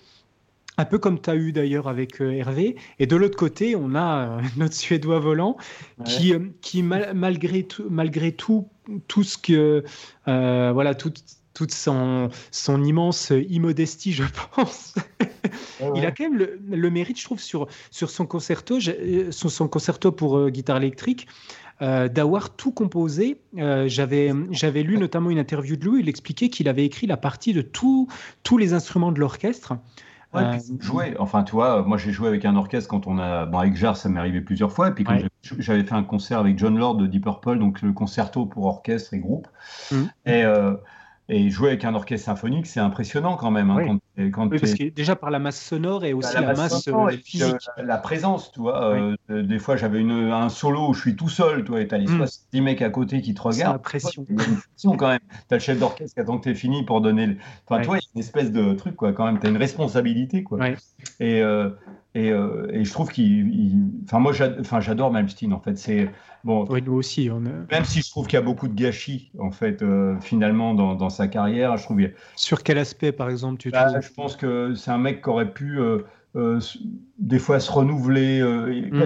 un 0.76 0.84
peu 0.84 0.98
comme 0.98 1.20
tu 1.20 1.30
as 1.30 1.36
eu 1.36 1.52
d'ailleurs 1.52 1.88
avec 1.88 2.20
euh, 2.20 2.32
Hervé. 2.32 2.76
Et 2.98 3.06
de 3.06 3.16
l'autre 3.16 3.36
côté, 3.36 3.76
on 3.76 3.94
a 3.94 4.26
euh, 4.26 4.40
notre 4.56 4.74
Suédois 4.74 5.18
volant 5.18 5.56
qui, 6.04 6.34
euh, 6.34 6.40
qui 6.60 6.82
malgré, 6.82 7.62
tout, 7.64 7.86
malgré 7.90 8.32
tout, 8.32 8.68
tout 9.08 9.24
ce 9.24 9.38
que. 9.38 9.84
voilà, 10.26 10.94
toute 10.94 11.70
son, 11.70 12.30
son 12.50 12.82
immense 12.82 13.32
immodestie, 13.48 14.12
je 14.12 14.24
pense. 14.54 14.94
Il 15.94 16.04
a 16.04 16.10
quand 16.10 16.30
même 16.30 16.48
le, 16.70 16.90
mérite, 16.90 17.18
je 17.18 17.24
trouve, 17.24 17.40
sur, 17.40 17.68
sur 17.90 18.10
son 18.10 18.26
concerto, 18.26 18.78
sur 18.80 19.50
son 19.50 19.68
concerto 19.68 20.12
pour 20.12 20.50
guitare 20.50 20.78
électrique. 20.78 21.26
d'avoir 21.80 22.56
tout 22.56 22.72
composé. 22.72 23.38
J'avais 23.54 24.32
j'avais 24.50 24.82
lu 24.82 24.98
notamment 24.98 25.30
une 25.30 25.38
interview 25.38 25.76
de 25.76 25.88
lui, 25.88 26.00
il 26.00 26.08
expliquait 26.08 26.48
qu'il 26.48 26.68
avait 26.68 26.84
écrit 26.84 27.06
la 27.06 27.16
partie 27.16 27.52
de 27.52 27.62
tous 27.62 28.08
les 28.58 28.72
instruments 28.72 29.12
de 29.12 29.20
l'orchestre. 29.20 29.74
Ouais, 30.34 30.42
euh, 30.42 30.58
jouer. 30.80 31.14
Enfin, 31.18 31.44
tu 31.44 31.52
vois, 31.52 31.82
moi 31.82 31.96
j'ai 31.96 32.10
joué 32.12 32.28
avec 32.28 32.44
un 32.44 32.56
orchestre 32.56 32.88
quand 32.88 33.06
on 33.06 33.18
a. 33.18 33.46
Bon, 33.46 33.58
avec 33.58 33.76
Jar, 33.76 33.96
ça 33.96 34.08
m'est 34.08 34.18
arrivé 34.18 34.40
plusieurs 34.40 34.72
fois. 34.72 34.88
Et 34.88 34.92
puis 34.92 35.04
quand 35.04 35.18
j'avais 35.58 35.84
fait 35.84 35.94
un 35.94 36.02
concert 36.02 36.38
avec 36.38 36.58
John 36.58 36.76
Lord 36.76 36.96
de 36.96 37.06
Deep 37.06 37.24
Purple, 37.24 37.58
donc 37.58 37.82
le 37.82 37.92
concerto 37.92 38.46
pour 38.46 38.64
orchestre 38.66 39.14
et 39.14 39.18
groupe. 39.18 39.48
Mmh. 39.92 39.96
Et 40.26 40.44
euh, 40.44 40.74
et 41.28 41.48
jouer 41.48 41.68
avec 41.68 41.84
un 41.84 41.94
orchestre 41.94 42.26
symphonique, 42.26 42.66
c'est 42.66 42.80
impressionnant 42.80 43.36
quand 43.36 43.50
même. 43.50 43.70
Hein, 43.70 43.84
quand, 43.86 43.98
oui, 44.16 44.30
parce 44.60 44.74
que 44.74 44.90
déjà 44.90 45.16
par 45.16 45.30
la 45.30 45.38
masse 45.38 45.60
sonore 45.60 46.04
et 46.04 46.12
bah, 46.12 46.18
aussi 46.18 46.34
la, 46.34 46.54
masse, 46.54 46.88
euh, 46.88 47.10
physique. 47.10 47.68
la 47.76 47.98
présence, 47.98 48.52
tu 48.52 48.60
vois. 48.60 48.94
Euh, 49.28 49.42
des 49.42 49.58
fois, 49.58 49.76
j'avais 49.76 50.02
un 50.02 50.48
solo 50.48 50.90
où 50.90 50.94
je 50.94 51.00
suis 51.00 51.16
tout 51.16 51.28
seul, 51.28 51.64
toi, 51.64 51.80
et 51.80 51.88
t'as 51.88 51.98
les 51.98 52.06
70 52.06 52.60
mm. 52.60 52.64
mecs 52.64 52.82
à 52.82 52.90
côté 52.90 53.20
qui 53.20 53.34
te 53.34 53.42
regardent. 53.42 53.74
la 53.74 53.78
pression. 53.78 54.24
Une 54.28 54.36
pression 54.36 54.96
quand 54.96 55.08
même. 55.08 55.20
T'as 55.48 55.56
le 55.56 55.60
chef 55.60 55.78
d'orchestre 55.78 56.14
qui 56.14 56.20
attend 56.20 56.38
que 56.38 56.44
t'aies 56.44 56.54
fini 56.54 56.84
pour 56.84 57.00
donner. 57.00 57.26
Le... 57.26 57.36
Enfin, 57.66 57.82
toi, 57.82 57.98
il 57.98 58.02
y 58.02 58.06
a 58.06 58.10
une 58.14 58.20
espèce 58.20 58.52
de 58.52 58.74
truc, 58.74 58.94
quoi, 58.94 59.12
quand 59.12 59.24
même. 59.24 59.38
T'as 59.38 59.48
une 59.48 59.56
responsabilité, 59.56 60.44
quoi. 60.44 60.60
Et, 61.18 61.42
euh, 61.42 61.70
et, 62.14 62.28
et, 62.28 62.84
je 62.84 62.92
trouve 62.92 63.10
qu'il. 63.10 63.90
Enfin, 64.04 64.20
moi, 64.20 64.32
j'adore 64.32 65.10
Malmsteen, 65.10 65.52
en 65.52 65.60
fait. 65.60 65.76
C'est 65.76 66.08
Bon, 66.44 66.66
nous 66.84 66.92
aussi. 66.92 67.30
On 67.30 67.40
Même 67.40 67.84
si 67.84 68.02
je 68.02 68.10
trouve 68.10 68.26
qu'il 68.26 68.34
y 68.34 68.42
a 68.42 68.42
beaucoup 68.42 68.68
de 68.68 68.74
gâchis, 68.74 69.30
en 69.38 69.50
fait, 69.50 69.82
euh, 69.82 70.20
finalement, 70.20 70.74
dans, 70.74 70.94
dans, 70.94 71.08
sa 71.08 71.26
carrière. 71.26 71.78
Je 71.78 71.84
trouve 71.84 72.00
Sur 72.36 72.62
quel 72.62 72.76
aspect, 72.76 73.12
par 73.12 73.30
exemple, 73.30 73.56
tu 73.56 73.70
bah, 73.70 74.00
Je 74.04 74.12
pense 74.12 74.36
que 74.36 74.74
c'est 74.74 74.90
un 74.90 74.98
mec 74.98 75.22
qui 75.22 75.28
aurait 75.28 75.52
pu, 75.52 75.78
euh, 75.80 76.04
euh, 76.36 76.60
des 77.18 77.38
fois, 77.38 77.60
se 77.60 77.70
renouveler. 77.70 78.42
Mhm. 78.42 79.04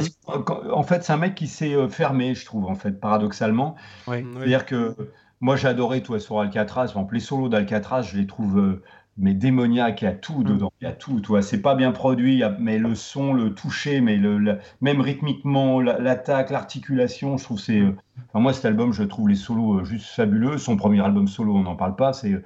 en 0.73 0.83
fait, 0.83 1.05
c'est 1.05 1.13
un 1.13 1.19
mec 1.19 1.35
qui 1.35 1.47
s'est 1.47 1.77
fermé, 1.89 2.35
je 2.35 2.45
trouve, 2.45 2.67
en 2.67 2.75
fait, 2.75 2.93
paradoxalement. 2.93 3.77
C'est-à-dire 4.07 4.67
que 4.67 4.95
moi, 5.41 5.57
j'ai 5.57 5.69
adoré, 5.69 6.03
toi, 6.03 6.19
sur 6.21 6.41
Alcatraz. 6.41 6.85
Exemple, 6.85 7.15
les 7.15 7.21
solos 7.21 7.49
d'Alcatraz, 7.49 8.03
je 8.03 8.17
les 8.17 8.27
trouve 8.27 8.81
mais 9.19 9.35
démoniaque, 9.35 10.03
il 10.03 10.05
y 10.05 10.09
a 10.09 10.13
tout 10.13 10.41
mm. 10.41 10.45
dedans, 10.45 10.73
il 10.81 10.85
y 10.85 10.87
a 10.87 10.93
tout, 10.93 11.21
tu 11.21 11.27
vois, 11.27 11.43
c'est 11.43 11.61
pas 11.61 11.75
bien 11.75 11.93
produit, 11.93 12.43
mais 12.59 12.79
le 12.79 12.95
son, 12.95 13.35
le 13.35 13.53
toucher, 13.53 14.01
mais 14.01 14.17
le, 14.17 14.59
même 14.81 15.01
rythmiquement, 15.01 15.81
l'attaque, 15.81 16.51
l'articulation, 16.51 17.37
je 17.37 17.45
trouve 17.45 17.59
c'est, 17.59 17.81
euh, 17.81 17.97
enfin, 18.29 18.41
moi 18.41 18.53
cet 18.53 18.65
album, 18.65 18.93
je 18.93 19.03
trouve 19.03 19.29
les 19.29 19.35
solos 19.35 19.81
euh, 19.81 19.85
juste 19.85 20.07
fabuleux, 20.07 20.57
son 20.57 20.77
premier 20.77 21.05
album 21.05 21.27
solo, 21.27 21.57
on 21.57 21.63
n'en 21.63 21.77
parle 21.77 21.97
pas, 21.97 22.13
c'est, 22.13 22.41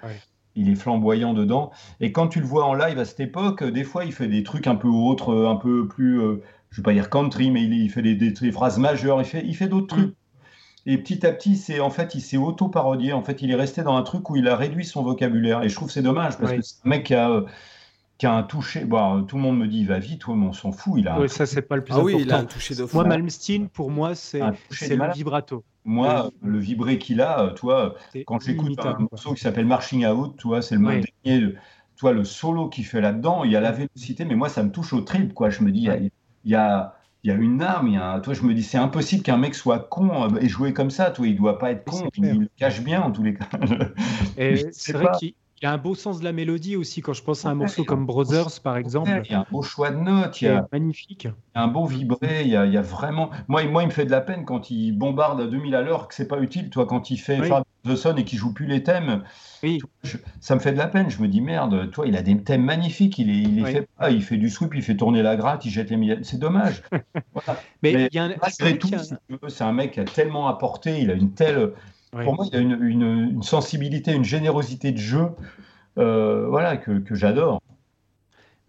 il 0.54 0.68
est 0.68 0.74
flamboyant 0.74 1.32
dedans, 1.34 1.70
et 2.00 2.12
quand 2.12 2.28
tu 2.28 2.40
le 2.40 2.46
vois 2.46 2.64
en 2.64 2.74
live 2.74 2.98
à 2.98 3.04
cette 3.04 3.20
époque, 3.20 3.64
des 3.64 3.84
fois 3.84 4.04
il 4.04 4.12
fait 4.12 4.28
des 4.28 4.42
trucs 4.42 4.66
un 4.66 4.76
peu 4.76 4.88
autres, 4.88 5.46
un 5.46 5.56
peu 5.56 5.88
plus, 5.88 6.20
je 6.70 6.76
vais 6.76 6.82
pas 6.82 6.92
dire 6.92 7.10
country, 7.10 7.50
mais 7.50 7.62
il, 7.62 7.90
fait 7.90 8.02
des, 8.02 8.14
des, 8.14 8.52
phrases 8.52 8.78
majeures, 8.78 9.20
il 9.20 9.24
fait, 9.24 9.42
il 9.44 9.54
fait 9.54 9.68
d'autres 9.68 9.96
mm. 9.96 10.00
trucs 10.00 10.14
et 10.84 10.98
petit 10.98 11.24
à 11.24 11.32
petit, 11.32 11.56
c'est 11.56 11.80
en 11.80 11.90
fait, 11.90 12.14
il 12.14 12.20
s'est 12.20 12.36
auto-parodié. 12.36 13.12
En 13.12 13.22
fait, 13.22 13.40
il 13.42 13.50
est 13.50 13.54
resté 13.54 13.82
dans 13.82 13.96
un 13.96 14.02
truc 14.02 14.28
où 14.30 14.36
il 14.36 14.48
a 14.48 14.56
réduit 14.56 14.84
son 14.84 15.02
vocabulaire. 15.02 15.62
Et 15.62 15.68
je 15.68 15.74
trouve 15.74 15.90
c'est 15.90 16.02
dommage 16.02 16.38
parce 16.38 16.52
que 16.52 16.62
c'est 16.62 16.76
un 16.84 16.88
mec 16.88 17.04
qui 17.04 17.14
a, 17.14 17.44
qui 18.22 18.26
a 18.26 18.34
un 18.34 18.44
toucher. 18.44 18.84
Bon, 18.84 19.24
tout 19.24 19.34
le 19.34 19.42
monde 19.42 19.58
me 19.58 19.66
dit, 19.66 19.80
il 19.80 19.88
va 19.88 19.98
vite, 19.98 20.20
toi, 20.20 20.36
mais 20.36 20.46
on 20.46 20.52
s'en 20.52 20.70
fout. 20.70 20.92
Il 20.96 21.08
a. 21.08 21.18
Oui, 21.18 21.28
ça 21.28 21.44
c'est 21.44 21.60
pas 21.60 21.74
le 21.74 21.82
plus 21.82 21.92
ah 21.92 21.96
important. 21.96 22.16
Oui, 22.16 22.22
il 22.22 22.32
a 22.32 22.38
un 22.38 22.44
toucher 22.44 22.76
de 22.76 22.86
Moi, 22.92 23.02
Malmsteen, 23.02 23.68
pour 23.68 23.90
moi, 23.90 24.14
c'est 24.14 24.38
le 24.38 25.12
vibrato. 25.12 25.64
Moi, 25.84 26.30
le 26.40 26.58
vibré 26.60 26.98
qu'il 26.98 27.20
a, 27.20 27.48
toi, 27.56 27.96
quand 28.26 28.40
j'écoute 28.40 28.78
un 28.86 29.08
morceau 29.10 29.34
qui 29.34 29.40
s'appelle 29.40 29.66
Marching 29.66 30.06
Out, 30.06 30.36
toi, 30.36 30.62
c'est 30.62 30.76
le 30.76 30.86
ouais. 30.86 31.02
dernier. 31.24 31.54
Toi, 31.96 32.12
le 32.12 32.22
solo 32.22 32.68
qu'il 32.68 32.84
fait 32.84 33.00
là-dedans, 33.00 33.42
il 33.42 33.50
y 33.50 33.56
a 33.56 33.60
la 33.60 33.72
vélocité, 33.72 34.24
mais 34.24 34.36
moi, 34.36 34.48
ça 34.48 34.62
me 34.62 34.70
touche 34.70 34.92
au 34.92 35.00
trip, 35.00 35.34
quoi. 35.34 35.50
Je 35.50 35.64
me 35.64 35.72
dis, 35.72 35.88
il 36.44 36.50
y 36.50 36.54
a 36.54 36.94
il 37.24 37.30
y 37.30 37.34
a 37.34 37.36
une 37.36 37.62
arme, 37.62 37.88
il 37.88 37.94
y 37.94 37.98
a 37.98 38.18
toi 38.18 38.34
je 38.34 38.42
me 38.42 38.52
dis 38.52 38.64
c'est 38.64 38.78
impossible 38.78 39.22
qu'un 39.22 39.36
mec 39.36 39.54
soit 39.54 39.78
con 39.78 40.10
euh, 40.24 40.40
et 40.40 40.48
jouer 40.48 40.72
comme 40.72 40.90
ça, 40.90 41.12
toi 41.12 41.24
il 41.24 41.36
doit 41.36 41.56
pas 41.56 41.70
être 41.70 41.84
con, 41.84 42.08
il, 42.16 42.40
le 42.40 42.48
cache 42.56 42.82
bien 42.82 43.00
en 43.00 43.12
tous 43.12 43.22
les 43.22 43.34
cas. 43.34 43.48
c'est 44.72 44.92
vrai 44.92 45.06
qu'il 45.18 45.34
y 45.64 45.68
a 45.68 45.72
un 45.72 45.78
beau 45.78 45.94
sens 45.94 46.20
de 46.20 46.24
la 46.24 46.32
mélodie 46.32 46.76
aussi 46.76 47.00
quand 47.02 47.12
je 47.12 47.22
pense 47.22 47.44
à 47.44 47.50
un 47.50 47.54
morceau 47.54 47.84
comme 47.84 48.06
Brothers 48.06 48.60
par 48.62 48.76
exemple. 48.76 49.10
Il 49.24 49.32
y 49.32 49.34
a 49.34 49.40
un 49.40 49.46
beau 49.50 49.62
choix 49.62 49.90
de 49.90 49.98
notes, 49.98 50.40
il 50.40 50.46
y 50.46 50.48
a 50.48 50.66
magnifique. 50.72 51.24
Il 51.24 51.58
y 51.58 51.58
a 51.58 51.62
un 51.62 51.68
bon 51.68 51.84
vibré, 51.84 52.42
il 52.42 52.48
y 52.48 52.56
a, 52.56 52.66
il 52.66 52.72
y 52.72 52.76
a 52.76 52.82
vraiment 52.82 53.30
moi, 53.48 53.64
moi 53.64 53.82
il 53.82 53.86
me 53.86 53.92
fait 53.92 54.04
de 54.04 54.10
la 54.10 54.20
peine 54.20 54.44
quand 54.44 54.70
il 54.70 54.92
bombarde 54.92 55.40
à 55.40 55.46
2000 55.46 55.74
à 55.74 55.82
l'heure 55.82 56.08
que 56.08 56.14
c'est 56.14 56.28
pas 56.28 56.40
utile 56.40 56.70
toi 56.70 56.86
quand 56.86 57.10
il 57.10 57.18
fait 57.18 57.40
The 57.84 57.96
Sun 57.96 58.18
et 58.18 58.24
qu'il 58.24 58.38
joue 58.38 58.52
plus 58.52 58.66
les 58.66 58.82
thèmes. 58.82 59.24
Oui. 59.62 59.80
ça 60.40 60.54
me 60.54 60.60
fait 60.60 60.72
de 60.72 60.78
la 60.78 60.86
peine. 60.86 61.10
Je 61.10 61.20
me 61.20 61.28
dis 61.28 61.40
merde, 61.40 61.90
toi, 61.90 62.06
il 62.06 62.16
a 62.16 62.22
des 62.22 62.36
thèmes 62.42 62.64
magnifiques. 62.64 63.18
Il, 63.18 63.30
est, 63.30 63.42
il, 63.42 63.66
fait 63.66 63.88
il 64.10 64.22
fait 64.22 64.36
du 64.36 64.50
sweep, 64.50 64.74
il 64.74 64.82
fait 64.82 64.96
tourner 64.96 65.22
la 65.22 65.36
gratte, 65.36 65.64
il 65.64 65.70
jette 65.70 65.90
les 65.90 66.18
C'est 66.22 66.38
dommage. 66.38 66.82
Mais, 67.82 68.08
il 68.10 68.14
y 68.14 68.18
a 68.18 68.28
malgré 68.40 68.78
tout, 68.78 68.90
c'est 69.48 69.64
un 69.64 69.72
mec 69.72 69.92
qui 69.92 70.00
a 70.00 70.04
tellement 70.04 70.48
apporté. 70.48 71.00
Il 71.00 71.10
a 71.10 71.14
une 71.14 71.32
telle. 71.32 71.72
Pour 72.12 72.34
moi, 72.34 72.46
il 72.52 72.56
a 72.56 72.60
une, 72.60 73.42
sensibilité, 73.42 74.12
une 74.12 74.24
générosité 74.24 74.92
de 74.92 74.98
jeu, 74.98 75.28
euh, 75.98 76.46
voilà, 76.48 76.76
que 76.76 77.14
j'adore. 77.14 77.60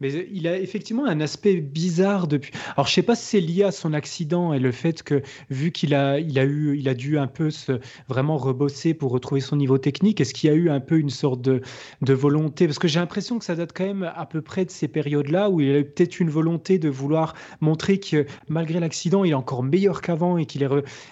Mais 0.03 0.27
il 0.33 0.49
a 0.49 0.59
effectivement 0.59 1.05
un 1.05 1.21
aspect 1.21 1.55
bizarre 1.55 2.27
depuis. 2.27 2.51
Alors, 2.75 2.87
je 2.87 2.93
sais 2.93 3.03
pas 3.03 3.15
si 3.15 3.25
c'est 3.25 3.39
lié 3.39 3.63
à 3.63 3.71
son 3.71 3.93
accident 3.93 4.51
et 4.51 4.59
le 4.59 4.73
fait 4.73 5.01
que, 5.01 5.21
vu 5.49 5.71
qu'il 5.71 5.95
a, 5.95 6.19
il 6.19 6.37
a 6.37 6.43
eu, 6.43 6.77
il 6.77 6.89
a 6.89 6.93
dû 6.93 7.17
un 7.17 7.27
peu 7.27 7.49
se 7.51 7.79
vraiment 8.09 8.35
rebosser 8.35 8.93
pour 8.93 9.11
retrouver 9.11 9.39
son 9.39 9.55
niveau 9.55 9.77
technique, 9.77 10.19
est-ce 10.19 10.33
qu'il 10.33 10.49
y 10.49 10.53
a 10.53 10.55
eu 10.57 10.69
un 10.69 10.81
peu 10.81 10.99
une 10.99 11.09
sorte 11.09 11.39
de, 11.39 11.61
de 12.01 12.13
volonté? 12.13 12.67
Parce 12.67 12.79
que 12.79 12.89
j'ai 12.89 12.99
l'impression 12.99 13.39
que 13.39 13.45
ça 13.45 13.55
date 13.55 13.71
quand 13.73 13.85
même 13.85 14.11
à 14.13 14.25
peu 14.25 14.41
près 14.41 14.65
de 14.65 14.71
ces 14.71 14.89
périodes-là 14.89 15.49
où 15.49 15.61
il 15.61 15.73
a 15.73 15.79
eu 15.79 15.85
peut-être 15.85 16.19
une 16.19 16.29
volonté 16.29 16.79
de 16.79 16.89
vouloir 16.89 17.33
montrer 17.61 18.01
que 18.01 18.25
malgré 18.49 18.81
l'accident, 18.81 19.23
il 19.23 19.31
est 19.31 19.35
encore 19.35 19.63
meilleur 19.63 20.01
qu'avant 20.01 20.37
et 20.37 20.45
qu'il 20.45 20.63
est. 20.63 20.69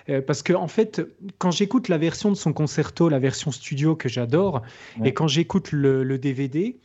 Euh, 0.09 0.21
parce 0.21 0.43
que, 0.43 0.51
en 0.51 0.67
fait, 0.67 1.01
quand 1.37 1.51
j'écoute 1.51 1.87
la 1.87 1.97
version 1.97 2.29
de 2.29 2.35
son 2.35 2.51
concerto, 2.51 3.07
la 3.07 3.19
version 3.19 3.51
studio 3.51 3.95
que 3.95 4.09
j'adore, 4.09 4.63
et 5.05 5.13
quand 5.13 5.29
j'écoute 5.29 5.71
le, 5.71 6.03
le 6.03 6.17
DVD, 6.17 6.75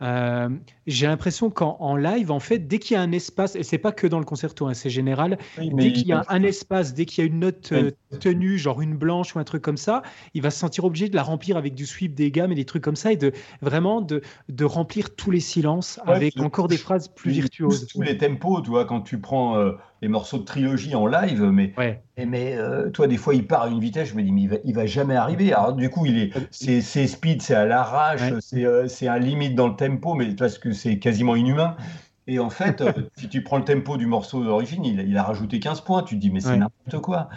euh, 0.00 0.48
j'ai 0.86 1.06
l'impression 1.06 1.50
qu'en 1.50 1.96
live, 1.96 2.30
en 2.30 2.40
fait, 2.40 2.60
dès 2.60 2.78
qu'il 2.78 2.94
y 2.94 2.96
a 2.96 3.02
un 3.02 3.12
espace, 3.12 3.56
et 3.56 3.62
c'est 3.62 3.78
pas 3.78 3.92
que 3.92 4.06
dans 4.06 4.18
le 4.18 4.24
concerto, 4.24 4.66
hein, 4.66 4.74
c'est 4.74 4.90
général, 4.90 5.38
dès 5.58 5.92
qu'il 5.92 6.06
y 6.06 6.12
a 6.12 6.24
un 6.28 6.42
espace, 6.42 6.94
dès 6.94 7.04
qu'il 7.04 7.24
y 7.24 7.26
a 7.26 7.30
une 7.30 7.40
note 7.40 7.70
euh, 7.72 7.90
tenue, 8.20 8.58
genre 8.58 8.80
une 8.80 8.96
blanche 8.96 9.34
ou 9.34 9.38
un 9.38 9.44
truc 9.44 9.62
comme 9.62 9.76
ça, 9.76 10.02
il 10.34 10.42
va 10.42 10.50
se 10.50 10.58
sentir 10.58 10.84
obligé 10.84 11.08
de 11.08 11.16
la 11.16 11.22
remplir 11.22 11.56
avec 11.56 11.74
du 11.74 11.86
sweep 11.86 12.14
des 12.14 12.30
gammes 12.30 12.52
et 12.52 12.54
des 12.54 12.64
trucs 12.64 12.84
comme 12.84 12.96
ça, 12.96 13.12
et 13.12 13.16
de 13.16 13.32
vraiment 13.60 14.00
de, 14.00 14.22
de 14.48 14.64
remplir 14.64 15.14
tous 15.14 15.30
les 15.30 15.40
silences 15.40 16.00
avec 16.06 16.38
encore 16.38 16.68
des 16.68 16.76
phrases 16.76 17.08
plus 17.08 17.32
virtuoses. 17.32 17.86
Tous 17.88 18.02
les 18.02 18.16
tempos, 18.16 18.62
tu 18.62 18.70
vois, 18.70 18.84
quand 18.84 19.00
tu 19.00 19.18
prends 19.18 19.56
euh, 19.56 19.72
les 20.02 20.08
morceaux 20.08 20.38
de 20.38 20.44
trilogie 20.44 20.94
en 20.94 21.06
live, 21.06 21.42
mais, 21.42 21.72
mais 22.16 22.56
toi, 22.92 23.06
des 23.06 23.16
fois, 23.16 23.34
il 23.34 23.46
part 23.46 23.62
à 23.62 23.68
une 23.68 23.80
vitesse, 23.80 24.08
je 24.10 24.14
me 24.14 24.22
dis, 24.22 24.32
mais 24.32 24.42
il 24.42 24.48
va, 24.48 24.56
il 24.64 24.74
va 24.74 24.86
jamais 24.86 25.16
arriver. 25.16 25.52
Alors, 25.52 25.72
du 25.72 25.90
coup, 25.90 26.06
il 26.06 26.18
est, 26.18 26.32
c'est 26.50 27.06
speed, 27.06 27.42
c'est 27.42 27.54
à 27.54 27.64
l'arrache, 27.64 28.20
c'est 28.88 29.08
un 29.08 29.18
limite 29.18 29.54
dans 29.54 29.68
le 29.68 29.76
tempo, 29.76 30.14
mais 30.14 30.34
parce 30.34 30.58
que 30.58 30.72
c'est 30.72 30.98
quasiment 30.98 31.36
inhumain. 31.36 31.76
Et 32.30 32.38
en 32.38 32.50
fait, 32.50 32.82
euh, 32.82 32.92
si 33.16 33.28
tu 33.28 33.42
prends 33.42 33.56
le 33.56 33.64
tempo 33.64 33.96
du 33.96 34.06
morceau 34.06 34.44
d'origine, 34.44 34.84
il, 34.84 35.16
a 35.16 35.22
rajouté 35.22 35.58
15 35.58 35.80
points. 35.80 36.02
Tu 36.02 36.14
te 36.14 36.20
dis, 36.20 36.30
mais 36.30 36.40
c'est 36.40 36.58
n'importe 36.58 37.02
quoi. 37.02 37.30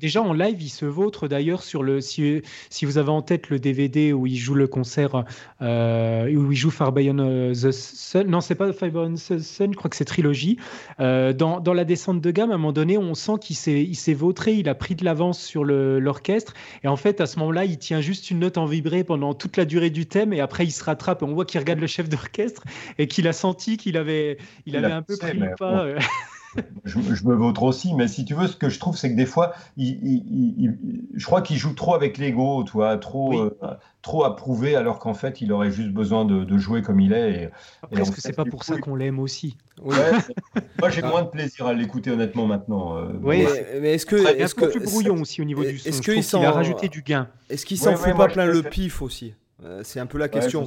déjà, 0.00 0.22
en 0.22 0.32
live, 0.32 0.62
il 0.62 0.68
se 0.68 0.86
vautre 0.86 1.26
d'ailleurs 1.26 1.62
sur 1.62 1.82
le. 1.82 2.00
Si, 2.00 2.42
si, 2.70 2.84
vous 2.86 2.98
avez 2.98 3.10
en 3.10 3.20
tête 3.20 3.50
le 3.50 3.58
DVD 3.58 4.12
où 4.12 4.26
il 4.26 4.36
joue 4.36 4.54
le 4.54 4.68
concert, 4.68 5.24
euh, 5.60 6.32
où 6.32 6.52
il 6.52 6.56
joue 6.56 6.70
Far 6.70 6.92
Beyond 6.92 7.52
the 7.52 7.72
Sun. 7.72 8.28
Non, 8.28 8.40
c'est 8.40 8.54
pas 8.54 8.72
Far 8.72 8.90
Beyond 8.90 9.14
the 9.14 9.38
Sun, 9.40 9.72
je 9.72 9.76
crois 9.76 9.90
que 9.90 9.96
c'est 9.96 10.04
Trilogie. 10.04 10.56
Euh, 11.00 11.32
dans, 11.32 11.58
dans, 11.58 11.74
la 11.74 11.84
descente 11.84 12.20
de 12.20 12.30
gamme, 12.30 12.52
à 12.52 12.54
un 12.54 12.58
moment 12.58 12.72
donné, 12.72 12.96
on 12.96 13.14
sent 13.14 13.32
qu'il 13.40 13.56
s'est 13.56 14.14
vautré, 14.14 14.54
il 14.54 14.68
a 14.68 14.76
pris 14.76 14.94
de 14.94 15.04
l'avance 15.04 15.40
sur 15.40 15.64
l'orchestre. 15.64 16.54
Et 16.84 16.88
en 16.88 16.96
fait, 16.96 17.20
à 17.20 17.26
ce 17.26 17.40
moment-là, 17.40 17.64
il 17.64 17.78
tient 17.78 18.00
juste 18.00 18.30
une 18.30 18.38
note 18.38 18.56
en 18.56 18.66
vibré 18.66 19.02
pendant 19.02 19.34
toute 19.34 19.56
la 19.56 19.64
durée 19.64 19.90
du 19.90 20.06
thème. 20.06 20.32
Et 20.32 20.40
après, 20.40 20.64
il 20.64 20.70
se 20.70 20.84
rattrape. 20.84 21.22
Et 21.22 21.24
on 21.24 21.34
voit 21.34 21.44
qu'il 21.44 21.58
regarde 21.58 21.80
le 21.80 21.88
chef 21.88 22.08
d'orchestre 22.08 22.62
et 22.98 23.08
qu'il 23.08 23.26
a 23.26 23.32
senti 23.32 23.76
qu'il 23.76 23.96
avait 23.96 24.27
il, 24.66 24.76
avait 24.76 24.92
un 24.92 25.02
peu 25.02 25.16
pris 25.16 25.38
le 25.38 25.54
pas. 25.56 25.84
Euh. 25.84 25.98
je, 26.84 26.98
me 26.98 27.34
vautre 27.34 27.62
aussi, 27.62 27.94
mais 27.94 28.08
si 28.08 28.24
tu 28.24 28.34
veux, 28.34 28.46
ce 28.46 28.56
que 28.56 28.68
je 28.68 28.78
trouve, 28.78 28.96
c'est 28.96 29.10
que 29.10 29.16
des 29.16 29.26
fois, 29.26 29.54
il, 29.76 30.76
je 31.14 31.24
crois 31.24 31.42
qu'il 31.42 31.56
joue 31.56 31.74
trop 31.74 31.94
avec 31.94 32.18
l'ego, 32.18 32.62
toi, 32.64 32.96
trop, 32.96 33.38
euh, 33.38 33.56
trop 34.02 34.24
approuvé, 34.24 34.76
alors 34.76 34.98
qu'en 34.98 35.14
fait, 35.14 35.40
il 35.40 35.52
aurait 35.52 35.70
juste 35.70 35.90
besoin 35.90 36.24
de, 36.24 36.58
jouer 36.58 36.82
comme 36.82 37.00
il 37.00 37.12
est. 37.12 37.50
Est-ce 37.92 38.10
que 38.10 38.20
c'est 38.20 38.32
pas 38.32 38.44
pour 38.44 38.64
ça 38.64 38.78
qu'on 38.78 38.94
l'aime 38.94 39.18
aussi? 39.18 39.56
Moi, 39.82 40.90
j'ai 40.90 41.02
moins 41.02 41.22
de 41.22 41.28
plaisir 41.28 41.66
à 41.66 41.74
l'écouter 41.74 42.10
honnêtement 42.10 42.46
maintenant. 42.46 42.96
Euh, 42.96 43.12
oui, 43.22 43.46
mais 43.80 43.94
est-ce 43.94 44.06
que, 44.06 44.16
est-ce 44.16 44.54
que 44.54 44.66
plus 44.66 44.80
brouillon 44.80 45.20
aussi 45.20 45.40
au 45.40 45.44
niveau 45.44 45.64
du 45.64 45.78
son 45.78 45.88
Est-ce 45.88 46.36
qu'il 46.36 46.44
a 46.44 46.50
rajouté 46.50 46.88
du 46.88 47.02
gain 47.02 47.28
Est-ce 47.50 47.66
qu'il 47.66 47.78
s'en 47.78 47.96
fout 47.96 48.16
pas 48.16 48.28
plein 48.28 48.46
le 48.46 48.62
pif 48.62 49.02
aussi? 49.02 49.34
C'est 49.82 50.00
un 50.00 50.06
peu 50.06 50.18
la 50.18 50.28
question. 50.28 50.66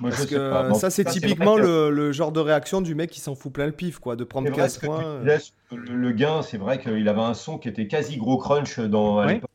Parce 0.00 0.26
que 0.26 0.74
ça, 0.74 0.90
c'est 0.90 1.04
typiquement 1.04 1.56
le, 1.56 2.12
genre 2.12 2.32
de 2.32 2.40
réaction 2.40 2.80
du 2.80 2.94
mec 2.94 3.10
qui 3.10 3.20
s'en 3.20 3.34
fout 3.34 3.52
plein 3.52 3.66
le 3.66 3.72
pif, 3.72 3.98
quoi, 3.98 4.16
de 4.16 4.24
prendre 4.24 4.50
15 4.50 4.78
points. 4.78 5.04
Euh. 5.04 5.38
le, 5.72 6.12
gain, 6.12 6.42
c'est 6.42 6.58
vrai 6.58 6.78
qu'il 6.78 7.08
avait 7.08 7.20
un 7.20 7.34
son 7.34 7.58
qui 7.58 7.68
était 7.68 7.86
quasi 7.86 8.16
gros 8.16 8.38
crunch 8.38 8.78
dans 8.80 9.24
l'époque 9.24 9.50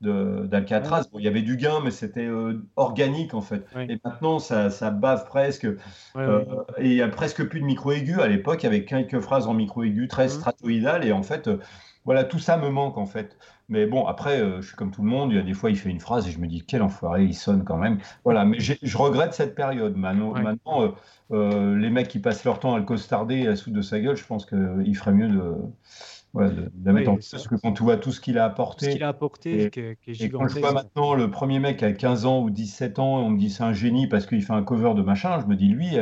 d'Alcatraz. 0.00 1.04
Bon, 1.12 1.18
il 1.18 1.24
y 1.24 1.28
avait 1.28 1.42
du 1.42 1.56
gain, 1.56 1.80
mais 1.82 1.90
c'était 1.90 2.26
euh, 2.26 2.62
organique 2.76 3.34
en 3.34 3.40
fait. 3.40 3.64
Et 3.88 3.98
maintenant, 4.04 4.38
ça, 4.38 4.70
ça 4.70 4.90
bave 4.90 5.26
presque. 5.26 5.66
Euh, 6.16 6.44
et 6.78 6.86
il 6.86 6.94
y 6.94 7.02
a 7.02 7.08
presque 7.08 7.44
plus 7.44 7.60
de 7.60 7.64
micro 7.64 7.92
aigu. 7.92 8.20
À 8.20 8.28
l'époque, 8.28 8.62
il 8.62 8.66
y 8.66 8.68
avait 8.68 8.84
quelques 8.84 9.20
phrases 9.20 9.46
en 9.46 9.54
micro 9.54 9.82
aigu 9.82 10.08
très 10.08 10.26
mmh. 10.26 10.30
stratoïdales. 10.30 11.06
Et 11.06 11.12
en 11.12 11.22
fait, 11.22 11.48
voilà, 12.04 12.24
tout 12.24 12.38
ça 12.38 12.56
me 12.56 12.68
manque 12.68 12.98
en 12.98 13.06
fait. 13.06 13.36
Mais 13.68 13.86
bon, 13.86 14.06
après, 14.06 14.40
euh, 14.40 14.60
je 14.60 14.68
suis 14.68 14.76
comme 14.76 14.90
tout 14.90 15.02
le 15.02 15.08
monde. 15.08 15.30
Il 15.32 15.36
y 15.36 15.40
a 15.40 15.42
des 15.42 15.54
fois, 15.54 15.70
il 15.70 15.76
fait 15.76 15.90
une 15.90 16.00
phrase 16.00 16.28
et 16.28 16.30
je 16.30 16.38
me 16.38 16.46
dis, 16.46 16.62
quel 16.66 16.82
enfoiré, 16.82 17.24
il 17.24 17.34
sonne 17.34 17.64
quand 17.64 17.76
même. 17.76 17.98
Voilà, 18.24 18.44
mais 18.44 18.58
je 18.60 18.96
regrette 18.96 19.34
cette 19.34 19.54
période. 19.54 19.96
Maintenant, 19.96 20.32
maintenant 20.34 20.82
euh, 20.82 20.88
euh, 21.32 21.78
les 21.78 21.90
mecs 21.90 22.08
qui 22.08 22.18
passent 22.18 22.44
leur 22.44 22.58
temps 22.58 22.74
à 22.74 22.78
le 22.78 22.84
costarder 22.84 23.46
à 23.46 23.50
la 23.50 23.56
de 23.66 23.82
sa 23.82 24.00
gueule, 24.00 24.16
je 24.16 24.26
pense 24.26 24.46
qu'il 24.46 24.96
ferait 24.96 25.12
mieux 25.12 25.28
de, 25.28 25.54
la 26.84 26.92
mettre 26.92 27.10
en 27.10 27.14
Parce 27.16 27.46
que 27.46 27.54
quand 27.54 27.72
tu 27.72 27.82
vois 27.82 27.96
tout 27.96 28.10
ce 28.10 28.20
qu'il 28.20 28.38
a 28.38 28.44
apporté. 28.44 28.86
Ce 28.86 28.90
qu'il 28.92 29.04
a 29.04 29.08
apporté, 29.08 29.64
et, 29.64 29.70
qui 29.70 29.80
est, 29.80 29.96
et 30.06 30.28
quand 30.30 30.48
je 30.48 30.58
vois 30.58 30.72
maintenant 30.72 31.14
le 31.14 31.30
premier 31.30 31.58
mec 31.58 31.82
à 31.82 31.92
15 31.92 32.26
ans 32.26 32.42
ou 32.42 32.50
17 32.50 32.98
ans, 32.98 33.18
on 33.18 33.30
me 33.30 33.38
dit 33.38 33.50
c'est 33.50 33.62
un 33.62 33.72
génie 33.72 34.06
parce 34.06 34.26
qu'il 34.26 34.42
fait 34.42 34.52
un 34.52 34.62
cover 34.62 34.94
de 34.94 35.02
machin, 35.02 35.40
je 35.40 35.46
me 35.46 35.56
dis, 35.56 35.68
lui, 35.68 35.96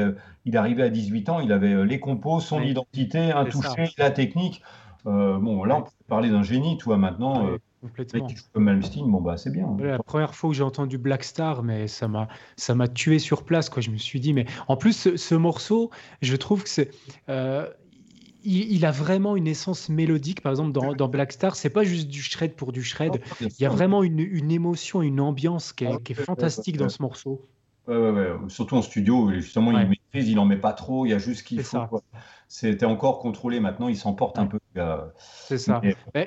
il 0.45 0.57
arrivait 0.57 0.85
à 0.85 0.89
18 0.89 1.29
ans, 1.29 1.41
il 1.41 1.53
avait 1.53 1.85
les 1.85 2.01
compos, 2.01 2.41
son 2.41 2.63
identité, 2.63 3.31
un 3.33 3.45
toucher, 3.45 3.91
la 3.99 4.11
technique. 4.11 4.63
Euh, 5.07 5.39
bon, 5.39 5.65
là, 5.65 5.77
on 5.77 5.83
peut 5.83 5.91
parler 6.09 6.31
d'un 6.31 6.43
génie, 6.43 6.77
toi, 6.79 6.97
maintenant. 6.97 7.47
Euh, 7.47 7.59
complètement. 7.81 8.27
comme 8.53 8.65
Malmsteen, 8.65 9.11
bon, 9.11 9.21
bah, 9.21 9.37
c'est 9.37 9.51
bien. 9.51 9.77
la 9.79 9.99
première 9.99 10.35
fois 10.35 10.51
où 10.51 10.53
j'ai 10.53 10.63
entendu 10.63 10.99
Black 10.99 11.25
Star, 11.25 11.63
mais 11.63 11.89
ça 11.89 12.09
m'a, 12.09 12.29
ça 12.57 12.75
m'a 12.75 12.89
tué 12.89 13.19
sur 13.19 13.45
place, 13.45 13.71
quoi. 13.71 13.83
Je 13.83 13.91
me 13.91 13.97
suis 13.97 14.21
dit, 14.21 14.33
mais 14.33 14.47
en 14.69 14.77
plus, 14.77 15.17
ce, 15.17 15.35
morceau, 15.35 15.91
je 16.23 16.37
trouve 16.37 16.63
que 16.63 16.69
c'est. 16.69 16.91
Euh, 17.29 17.69
il, 18.43 18.87
a 18.87 18.91
vraiment 18.91 19.37
une 19.37 19.47
essence 19.47 19.91
mélodique, 19.91 20.41
par 20.41 20.53
exemple, 20.53 20.73
dans, 20.73 20.95
dans 20.95 21.09
Black 21.09 21.31
Star. 21.31 21.57
C'est 21.57 21.69
pas 21.69 21.85
juste 21.85 22.09
du 22.09 22.23
shred 22.23 22.55
pour 22.55 22.73
du 22.73 22.83
shred. 22.83 23.21
Il 23.43 23.51
y 23.61 23.67
a 23.67 23.69
vraiment 23.69 24.03
une, 24.03 24.19
une 24.19 24.51
émotion, 24.51 25.03
une 25.03 25.21
ambiance 25.21 25.75
qui 25.75 25.85
est, 25.85 26.03
qui 26.03 26.13
est 26.13 26.15
fantastique 26.15 26.79
dans 26.79 26.89
ce 26.89 27.03
morceau. 27.03 27.47
Ouais, 27.87 27.99
ouais, 27.99 28.11
ouais. 28.11 28.33
Surtout 28.49 28.77
en 28.77 28.83
studio, 28.83 29.31
justement, 29.33 29.79
il 29.79 29.89
maîtrise, 29.89 30.31
il 30.31 30.39
en 30.39 30.47
met 30.47 30.57
pas 30.57 30.73
trop, 30.73 31.05
il 31.05 31.11
y 31.11 31.13
a 31.13 31.19
juste 31.19 31.41
ce 31.41 31.45
qu'il 31.45 31.63
faut. 31.63 31.87
Quoi 31.87 32.03
c'était 32.53 32.85
encore 32.85 33.21
contrôlé. 33.21 33.61
Maintenant, 33.61 33.87
il 33.87 33.97
s'emporte 33.97 34.37
un 34.37 34.47
peu. 34.47 34.59
C'est 35.17 35.57
ça. 35.57 35.81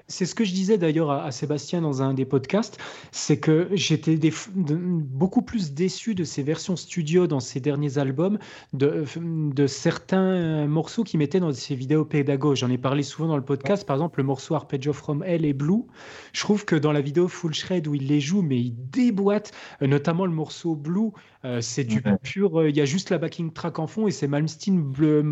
C'est 0.07 0.25
ce 0.25 0.33
que 0.35 0.45
je 0.45 0.53
disais 0.53 0.77
d'ailleurs 0.77 1.11
à, 1.11 1.31
Sébastien 1.31 1.81
dans 1.81 2.01
un 2.01 2.13
des 2.13 2.23
podcasts, 2.23 2.79
c'est 3.11 3.39
que 3.39 3.67
j'étais 3.73 4.17
beaucoup 4.55 5.41
plus 5.41 5.73
déçu 5.73 6.15
de 6.15 6.23
ces 6.23 6.41
versions 6.41 6.77
studio 6.77 7.27
dans 7.27 7.41
ces 7.41 7.59
derniers 7.59 7.97
albums, 7.97 8.39
de, 8.71 9.03
de 9.17 9.67
certains 9.67 10.65
morceaux 10.65 11.03
qu'il 11.03 11.19
mettait 11.19 11.41
dans 11.41 11.51
ces 11.51 11.75
vidéos 11.75 12.05
pédagogues. 12.05 12.55
J'en 12.55 12.69
ai 12.69 12.77
parlé 12.77 13.03
souvent 13.03 13.27
dans 13.27 13.37
le 13.37 13.43
podcast. 13.43 13.85
Par 13.85 13.97
exemple, 13.97 14.19
le 14.19 14.23
morceau 14.23 14.55
Arpeggio 14.55 14.93
from 14.93 15.23
Hell 15.23 15.43
et 15.43 15.53
Blue. 15.53 15.83
Je 16.31 16.39
trouve 16.39 16.63
que 16.63 16.77
dans 16.77 16.93
la 16.93 17.01
vidéo 17.01 17.27
Full 17.27 17.53
Shred 17.53 17.85
où 17.87 17.95
il 17.95 18.07
les 18.07 18.21
joue, 18.21 18.41
mais 18.41 18.61
il 18.61 18.73
déboîte, 18.91 19.51
euh, 19.81 19.87
notamment 19.87 20.25
le 20.25 20.31
morceau 20.31 20.75
Blue, 20.75 21.11
euh, 21.43 21.59
c'est 21.59 21.83
du 21.83 22.01
pur. 22.21 22.61
Euh, 22.61 22.69
il 22.69 22.77
y 22.77 22.81
a 22.81 22.85
juste 22.85 23.09
la 23.09 23.17
backing 23.17 23.51
track 23.51 23.79
en 23.79 23.87
fond 23.87 24.07
et 24.07 24.11
c'est 24.11 24.27
Malmsteen 24.27 24.81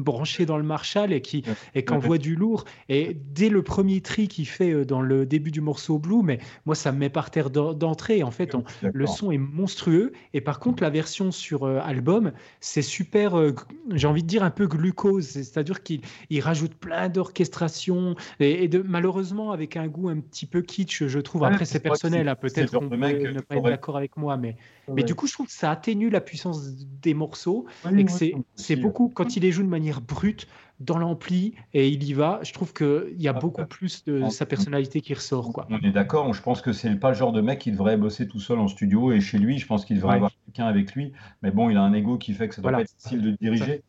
branché 0.02 0.46
dans 0.46 0.58
le 0.58 0.64
marché 0.64 0.81
et 1.12 1.22
qui 1.22 1.44
et 1.76 1.84
qu'envoie 1.84 2.18
du 2.18 2.36
lourd. 2.36 2.66
Et 2.90 3.18
dès 3.34 3.50
le 3.50 3.62
premier 3.62 4.02
tri 4.02 4.28
qu'il 4.28 4.48
fait 4.48 4.72
euh, 4.72 4.86
dans 4.86 5.02
le 5.02 5.26
début 5.26 5.52
du 5.52 5.62
morceau 5.62 6.00
Blue, 6.00 6.24
mais 6.24 6.40
moi 6.66 6.76
ça 6.76 6.92
me 6.92 6.98
met 6.98 7.10
par 7.10 7.32
terre 7.32 7.50
d'entrée. 7.50 8.24
En 8.24 8.32
fait, 8.32 8.56
le 8.82 9.08
son 9.08 9.32
est 9.32 9.38
monstrueux. 9.38 10.12
Et 10.34 10.42
par 10.42 10.60
contre, 10.60 10.84
la 10.84 10.90
version 10.90 11.32
sur 11.32 11.64
euh, 11.64 11.80
album, 11.84 12.32
c'est 12.60 12.82
super. 12.82 13.38
Euh, 13.38 13.56
j'ai 13.92 14.08
envie 14.08 14.24
de 14.24 14.28
dire 14.28 14.44
un 14.44 14.52
peu 14.52 14.68
glucose, 14.68 15.28
c'est-à-dire 15.28 15.84
qu'il 15.84 16.02
il 16.30 16.42
rajoute 16.42 16.74
plein 16.76 17.10
d'orchestration 17.10 18.16
et, 18.40 18.68
de 18.68 18.80
malheureusement 18.80 19.52
avec 19.52 19.78
un 19.78 19.88
goût 19.88 20.10
un 20.10 20.20
petit 20.20 20.46
peu 20.46 20.62
kitsch, 20.62 21.06
je 21.08 21.20
trouve. 21.20 21.44
Après, 21.44 21.66
c'est 21.66 21.80
personnel, 21.80 22.28
hein, 22.28 22.36
peut-être 22.36 22.72
qu'on 22.72 22.90
peut 22.90 22.96
ne 22.96 23.40
pas 23.42 23.56
être 23.56 23.64
d'accord 23.64 23.98
avec 23.98 24.18
moi, 24.18 24.38
mais 24.38 24.56
mais 24.88 25.04
du 25.04 25.16
coup, 25.16 25.28
je 25.28 25.34
trouve 25.34 25.48
que 25.48 25.54
ça 25.54 25.72
atténue 25.72 26.10
la 26.10 26.22
puissance 26.22 26.76
des 26.76 27.14
morceaux 27.14 27.66
et 27.96 28.06
que 28.06 28.12
c'est 28.56 28.76
beaucoup 28.76 29.10
quand 29.10 29.36
il 29.36 29.44
les 29.44 29.52
joue 29.52 29.64
de 29.64 29.68
manière 29.68 30.02
brute 30.02 30.48
dans 30.82 30.98
l'ampli 30.98 31.54
et 31.74 31.88
il 31.88 32.04
y 32.04 32.14
va. 32.14 32.40
Je 32.44 32.54
trouve 32.54 32.74
qu'il 32.74 33.22
y 33.22 33.28
a 33.28 33.34
beaucoup 33.34 33.66
plus 33.66 34.04
de 34.04 34.30
sa 34.30 34.46
personnalité 34.46 35.02
qui 35.02 35.14
ressort. 35.14 35.54
Quoi. 35.54 35.68
On 35.70 35.80
est 35.80 35.92
d'accord. 35.92 36.34
Je 36.34 36.42
pense 36.42 36.62
que 36.62 36.74
c'est 36.74 36.96
pas 36.96 37.10
le 37.10 37.16
genre 37.16 37.32
de 37.32 37.42
mec 37.42 37.60
qui 37.60 37.72
devrait 37.72 37.98
bosser 37.98 38.28
tout 38.28 38.40
seul 38.40 38.60
en 38.60 38.68
studio 38.68 39.12
et 39.12 39.22
chez 39.22 39.38
lui. 39.38 39.60
Je 39.60 39.68
pense 39.68 39.86
qu'il 39.86 39.98
devrait 39.98 40.16
avoir 40.16 40.32
quelqu'un 40.46 40.66
avec 40.66 40.94
lui. 40.94 41.14
Mais 41.42 41.52
bon, 41.52 41.70
il 41.70 41.78
a 41.78 41.82
un 41.82 41.94
ego 41.94 42.18
qui 42.18 42.34
fait 42.34 42.50
que 42.50 42.56
ça 42.56 42.62
doit 42.62 42.72
pas 42.72 42.82
être 42.82 42.94
facile 43.00 43.22
de 43.22 43.32
diriger. 43.40 43.84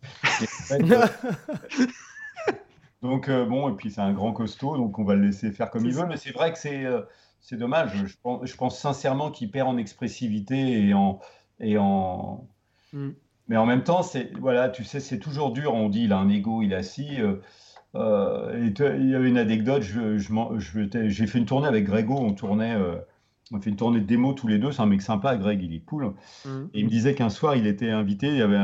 donc 3.02 3.28
euh, 3.28 3.44
bon, 3.47 3.70
et 3.70 3.73
puis 3.74 3.90
c'est 3.90 4.01
un 4.01 4.12
grand 4.12 4.32
costaud, 4.32 4.77
donc 4.77 4.98
on 4.98 5.05
va 5.05 5.14
le 5.14 5.27
laisser 5.27 5.51
faire 5.51 5.70
comme 5.70 5.86
il 5.86 5.94
veut. 5.94 6.06
Mais 6.06 6.16
c'est 6.16 6.32
vrai 6.32 6.52
que 6.52 6.59
c'est 6.59 6.85
euh, 6.85 7.02
c'est 7.43 7.56
dommage. 7.56 7.93
Je 8.06 8.14
pense, 8.23 8.47
je 8.48 8.56
pense 8.56 8.78
sincèrement 8.78 9.31
qu'il 9.31 9.51
perd 9.51 9.69
en 9.69 9.77
expressivité 9.77 10.86
et 10.86 10.94
en 10.94 11.20
et 11.60 11.77
en 11.78 12.47
mm. 12.93 13.10
Mais 13.48 13.56
en 13.56 13.66
même 13.66 13.82
temps, 13.82 14.02
c'est 14.02 14.32
voilà, 14.39 14.69
tu 14.69 14.85
sais, 14.85 15.01
c'est 15.01 15.19
toujours 15.19 15.52
dur. 15.52 15.74
On 15.74 15.89
dit 15.89 16.05
il 16.05 16.12
a 16.12 16.19
un 16.19 16.28
ego, 16.28 16.62
il 16.62 16.73
est 16.73 16.77
assis. 16.77 17.20
Euh, 17.20 17.36
euh, 17.94 18.70
il 18.81 19.10
y 19.10 19.14
avait 19.14 19.28
une 19.28 19.36
anecdote. 19.36 19.82
Je, 19.82 20.16
je, 20.16 21.09
j'ai 21.09 21.27
fait 21.27 21.39
une 21.39 21.44
tournée 21.44 21.69
avec 21.69 21.85
Grégo. 21.85 22.16
On 22.16 22.32
tournait 22.32 22.74
euh, 22.74 22.97
on 23.52 23.60
fait 23.60 23.70
une 23.70 23.77
tournée 23.77 24.01
de 24.01 24.06
démo 24.06 24.32
tous 24.32 24.48
les 24.48 24.59
deux. 24.59 24.73
C'est 24.73 24.82
un 24.82 24.86
mec 24.86 25.02
sympa, 25.02 25.36
Greg, 25.36 25.62
il 25.62 25.74
est 25.74 25.81
cool. 25.81 26.14
Mmh. 26.44 26.48
Et 26.74 26.81
il 26.81 26.85
me 26.86 26.90
disait 26.90 27.14
qu'un 27.14 27.28
soir, 27.28 27.55
il 27.55 27.66
était 27.66 27.90
invité, 27.90 28.28
il, 28.28 28.36
y 28.36 28.43
avait 28.43 28.59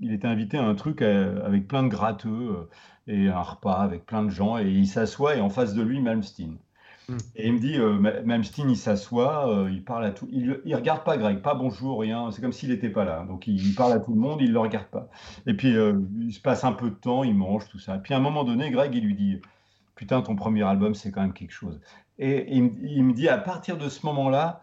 il 0.00 0.12
était 0.12 0.26
invité 0.26 0.58
à 0.58 0.64
un 0.64 0.74
truc 0.74 1.02
euh, 1.02 1.44
avec 1.44 1.66
plein 1.66 1.82
de 1.82 1.88
gratteux 1.88 2.28
euh, 2.28 2.68
et 3.06 3.28
un 3.28 3.40
repas 3.40 3.80
avec 3.80 4.04
plein 4.04 4.22
de 4.22 4.30
gens. 4.30 4.58
Et 4.58 4.68
il 4.68 4.86
s'assoit 4.86 5.36
et 5.36 5.40
en 5.40 5.48
face 5.48 5.74
de 5.74 5.82
lui, 5.82 6.00
Malmsteen. 6.00 6.58
Mmh. 7.08 7.16
Et 7.36 7.48
il 7.48 7.52
me 7.54 7.58
dit, 7.58 7.76
euh, 7.76 7.98
Malmsteen, 8.24 8.70
il 8.70 8.76
s'assoit, 8.76 9.66
il 9.70 9.84
parle 9.84 10.04
à 10.06 10.10
tout. 10.10 10.28
Il, 10.32 10.60
il 10.64 10.74
regarde 10.74 11.04
pas 11.04 11.16
Greg, 11.16 11.40
pas 11.40 11.54
bonjour, 11.54 12.00
rien. 12.00 12.30
C'est 12.30 12.40
comme 12.40 12.52
s'il 12.52 12.70
n'était 12.70 12.88
pas 12.88 13.04
là. 13.04 13.24
Donc 13.28 13.46
il, 13.46 13.74
parle 13.74 13.92
à 13.92 14.00
tout 14.00 14.12
le 14.12 14.20
monde, 14.20 14.40
il 14.40 14.52
le 14.52 14.58
regarde 14.58 14.86
pas. 14.86 15.08
Et 15.46 15.54
puis 15.54 15.74
il 15.74 16.32
se 16.32 16.40
passe 16.40 16.64
un 16.64 16.72
peu 16.72 16.90
de 16.90 16.94
temps, 16.94 17.24
il 17.24 17.34
mange, 17.34 17.68
tout 17.68 17.78
ça. 17.78 17.96
Et 17.96 17.98
puis 17.98 18.14
à 18.14 18.16
un 18.16 18.20
moment 18.20 18.44
donné, 18.44 18.70
Greg, 18.70 18.94
il 18.94 19.04
lui 19.04 19.14
dit, 19.14 19.40
putain, 19.94 20.22
ton 20.22 20.36
premier 20.36 20.62
album, 20.62 20.94
c'est 20.94 21.10
quand 21.10 21.22
même 21.22 21.32
quelque 21.32 21.52
chose. 21.52 21.80
Et 22.18 22.54
il, 22.54 23.04
me 23.04 23.12
dit, 23.12 23.28
à 23.28 23.38
partir 23.38 23.76
de 23.76 23.88
ce 23.88 24.06
moment-là, 24.06 24.60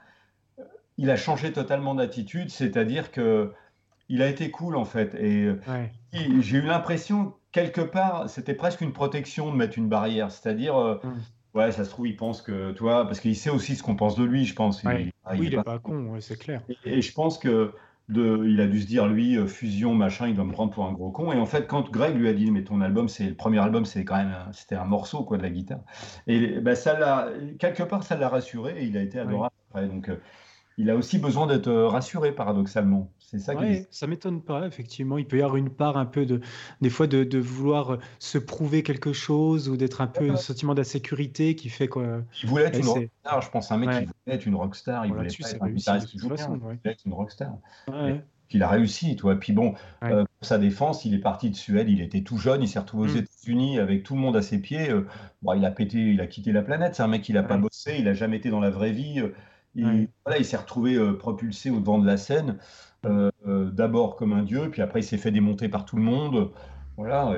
il 0.97 1.09
a 1.09 1.17
changé 1.17 1.51
totalement 1.51 1.95
d'attitude, 1.95 2.49
c'est-à-dire 2.49 3.11
que 3.11 3.53
il 4.07 4.21
a 4.21 4.27
été 4.27 4.51
cool 4.51 4.75
en 4.75 4.85
fait. 4.85 5.15
Et 5.15 5.49
j'ai 6.13 6.57
eu 6.57 6.61
l'impression, 6.61 7.33
quelque 7.51 7.81
part, 7.81 8.29
c'était 8.29 8.53
presque 8.53 8.81
une 8.81 8.93
protection 8.93 9.51
de 9.51 9.57
mettre 9.57 9.77
une 9.77 9.89
barrière. 9.89 10.31
C'est-à-dire, 10.31 10.77
euh, 10.77 10.95
mm. 11.03 11.21
Ouais, 11.53 11.71
ça 11.71 11.85
se 11.85 11.89
trouve, 11.89 12.07
il 12.07 12.15
pense 12.15 12.41
que, 12.41 12.71
toi, 12.71 13.05
parce 13.05 13.19
qu'il 13.19 13.35
sait 13.35 13.49
aussi 13.49 13.75
ce 13.75 13.83
qu'on 13.83 13.95
pense 13.95 14.15
de 14.15 14.23
lui, 14.23 14.45
je 14.45 14.55
pense. 14.55 14.83
oui, 14.83 15.11
il 15.35 15.49
n'est 15.49 15.63
pas, 15.63 15.79
con, 15.79 16.17
c'est 16.19 16.37
clair. 16.37 16.61
et, 16.85 17.01
je 17.01 17.13
pense 17.13 17.37
que 17.37 17.73
il 18.13 18.59
a 18.59 18.67
dû 18.67 18.81
se 18.81 18.87
dire, 18.87 19.07
lui, 19.07 19.37
euh, 19.37 19.47
fusion, 19.47 19.93
machin, 19.93 20.27
il 20.27 20.35
doit 20.35 20.43
me 20.43 20.51
prendre 20.51 20.71
pour 20.71 20.85
un 20.85 20.91
gros 20.91 21.11
con. 21.11 21.31
Et 21.31 21.39
en 21.39 21.45
fait, 21.45 21.67
quand 21.67 21.89
Greg 21.89 22.15
lui 22.15 22.27
a 22.27 22.33
dit, 22.33 22.51
mais 22.51 22.63
ton 22.63 22.81
album, 22.81 23.07
c'est 23.07 23.25
le 23.25 23.35
premier 23.35 23.59
album, 23.59 23.85
c'est 23.85 24.03
quand 24.03 24.17
même, 24.17 24.35
c'était 24.51 24.75
un 24.75 24.85
morceau 24.85 25.23
quoi 25.23 25.37
de 25.37 25.43
la 25.43 25.49
guitare. 25.49 25.79
Et 26.27 26.59
ben, 26.59 26.75
ça 26.75 26.97
l'a, 26.99 27.29
quelque 27.59 27.83
part, 27.83 28.03
ça 28.03 28.17
l'a 28.17 28.29
rassuré 28.29 28.81
et 28.81 28.85
il 28.85 28.97
a 28.97 29.01
été 29.01 29.19
adorable 29.19 29.55
après. 29.69 29.87
Donc, 29.87 30.09
euh, 30.09 30.17
il 30.77 30.89
a 30.89 30.95
aussi 30.95 31.19
besoin 31.19 31.47
d'être 31.47 31.67
euh, 31.67 31.87
rassuré, 31.87 32.31
paradoxalement. 32.31 33.11
C'est 33.19 33.39
ça 33.39 33.55
ouais, 33.55 33.87
Ça 33.91 34.07
m'étonne 34.07 34.41
pas, 34.41 34.67
effectivement. 34.67 35.17
Il 35.17 35.25
peut 35.25 35.37
y 35.37 35.41
avoir 35.41 35.55
une 35.55 35.69
part 35.69 35.97
un 35.97 36.05
peu 36.05 36.25
de, 36.25 36.41
des 36.81 36.89
fois, 36.89 37.07
de, 37.07 37.23
de 37.23 37.39
vouloir 37.39 37.97
se 38.19 38.37
prouver 38.37 38.83
quelque 38.83 39.13
chose 39.13 39.69
ou 39.69 39.77
d'être 39.77 40.01
un 40.01 40.07
peu 40.07 40.29
un 40.29 40.35
sentiment 40.35 40.73
d'insécurité 40.73 41.55
qui 41.55 41.69
fait 41.69 41.87
quoi. 41.87 42.23
Il 42.43 42.49
voulait 42.49 42.65
être 42.65 42.79
une 42.79 42.87
rockstar, 42.87 43.41
je 43.41 43.49
pense. 43.51 43.71
Un 43.71 43.77
mec 43.77 43.89
qui 43.89 44.05
voulait 44.05 44.35
être 44.35 44.45
une 44.45 44.55
rockstar. 44.55 45.05
Il 45.05 45.13
voulait 45.13 45.27
être 45.27 45.63
un 45.63 45.69
guitariste 45.69 46.07
qui 46.07 46.17
joue 46.17 46.29
Il 46.29 46.59
voulait 46.59 46.79
être 46.85 47.05
une 47.05 47.13
rockstar. 47.13 47.53
Il 48.53 48.63
a 48.63 48.67
réussi, 48.67 49.15
toi. 49.15 49.35
Puis 49.39 49.53
bon, 49.53 49.75
euh, 50.03 50.25
pour 50.25 50.47
sa 50.47 50.57
défense, 50.57 51.05
il 51.05 51.13
est 51.13 51.19
parti 51.19 51.49
de 51.49 51.55
Suède, 51.55 51.87
il 51.89 52.01
était 52.01 52.21
tout 52.21 52.37
jeune, 52.37 52.61
il 52.61 52.67
s'est 52.67 52.79
retrouvé 52.79 53.09
aux 53.09 53.13
mm. 53.13 53.19
États-Unis 53.19 53.79
avec 53.79 54.03
tout 54.03 54.13
le 54.15 54.19
monde 54.19 54.35
à 54.35 54.41
ses 54.41 54.59
pieds. 54.59 54.89
Euh, 54.89 55.07
bon, 55.41 55.53
il 55.53 55.63
a 55.63 55.71
pété, 55.71 55.99
il 55.99 56.19
a 56.19 56.27
quitté 56.27 56.51
la 56.51 56.61
planète. 56.61 56.95
C'est 56.95 57.03
un 57.03 57.07
mec 57.07 57.21
qui 57.21 57.31
n'a 57.33 57.43
pas 57.43 57.55
bossé, 57.57 57.95
il 57.97 58.05
n'a 58.05 58.13
jamais 58.13 58.37
été 58.37 58.49
dans 58.49 58.59
la 58.59 58.69
vraie 58.69 58.91
vie. 58.91 59.23
Il, 59.75 60.09
voilà, 60.25 60.39
il 60.39 60.45
s'est 60.45 60.57
retrouvé 60.57 60.95
euh, 60.95 61.13
propulsé 61.13 61.69
au 61.69 61.79
devant 61.79 61.99
de 61.99 62.05
la 62.05 62.17
scène, 62.17 62.57
euh, 63.05 63.31
euh, 63.47 63.69
d'abord 63.71 64.15
comme 64.15 64.33
un 64.33 64.43
dieu, 64.43 64.69
puis 64.69 64.81
après 64.81 64.99
il 64.99 65.03
s'est 65.03 65.17
fait 65.17 65.31
démonter 65.31 65.69
par 65.69 65.85
tout 65.85 65.95
le 65.95 66.03
monde. 66.03 66.51
Voilà, 66.97 67.35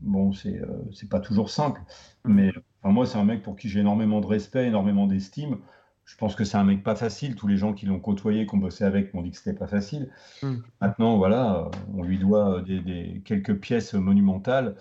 bon, 0.00 0.32
c'est 0.32 1.08
pas 1.10 1.20
toujours 1.20 1.50
simple, 1.50 1.80
mais 2.24 2.52
moi 2.84 3.04
c'est 3.04 3.18
un 3.18 3.24
mec 3.24 3.42
pour 3.42 3.56
qui 3.56 3.68
j'ai 3.68 3.80
énormément 3.80 4.20
de 4.20 4.26
respect, 4.26 4.66
énormément 4.66 5.06
d'estime. 5.06 5.58
Je 6.04 6.16
pense 6.16 6.34
que 6.34 6.44
c'est 6.44 6.56
un 6.56 6.64
mec 6.64 6.82
pas 6.82 6.96
facile. 6.96 7.36
Tous 7.36 7.46
les 7.46 7.56
gens 7.56 7.72
qui 7.72 7.86
l'ont 7.86 8.00
côtoyé, 8.00 8.46
qui 8.46 8.54
ont 8.54 8.58
bossé 8.58 8.84
avec, 8.84 9.14
m'ont 9.14 9.22
dit 9.22 9.30
que 9.30 9.36
c'était 9.36 9.56
pas 9.56 9.68
facile. 9.68 10.10
Hmm. 10.42 10.56
Maintenant, 10.80 11.16
voilà, 11.16 11.70
on 11.96 12.02
lui 12.02 12.18
doit 12.18 12.60
des, 12.62 13.22
quelques 13.24 13.56
pièces 13.58 13.94
monumentales. 13.94 14.76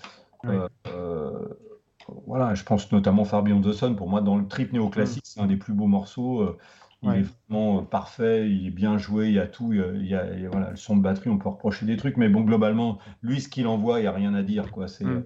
voilà, 2.25 2.53
je 2.55 2.63
pense 2.63 2.91
notamment 2.91 3.23
Far 3.23 3.43
Beyond 3.43 3.61
the 3.61 3.71
Sun. 3.71 3.95
Pour 3.95 4.09
moi, 4.09 4.21
dans 4.21 4.35
le 4.37 4.47
trip 4.47 4.73
néoclassique, 4.73 5.25
c'est 5.25 5.39
un 5.39 5.47
des 5.47 5.57
plus 5.57 5.73
beaux 5.73 5.87
morceaux. 5.87 6.57
Il 7.03 7.09
est 7.09 7.25
vraiment 7.49 7.79
euh, 7.79 7.81
parfait, 7.81 8.49
il 8.49 8.67
est 8.67 8.71
bien 8.71 8.97
joué, 8.97 9.27
il 9.27 9.33
y 9.33 9.39
a 9.39 9.47
tout. 9.47 9.73
Il 9.73 10.05
y 10.05 10.13
a, 10.13 10.25
voilà, 10.51 10.71
le 10.71 10.75
son 10.75 10.95
de 10.95 11.01
batterie, 11.01 11.31
on 11.31 11.39
peut 11.39 11.49
reprocher 11.49 11.85
des 11.85 11.97
trucs, 11.97 12.17
mais 12.17 12.29
bon, 12.29 12.41
globalement, 12.41 12.99
lui, 13.23 13.41
ce 13.41 13.49
qu'il 13.49 13.65
envoie, 13.67 13.99
il 13.99 14.03
n'y 14.03 14.07
a 14.07 14.11
rien 14.11 14.35
à 14.35 14.43
dire. 14.43 14.71
Quoi. 14.71 14.87
C'est, 14.87 15.05
mm. 15.05 15.25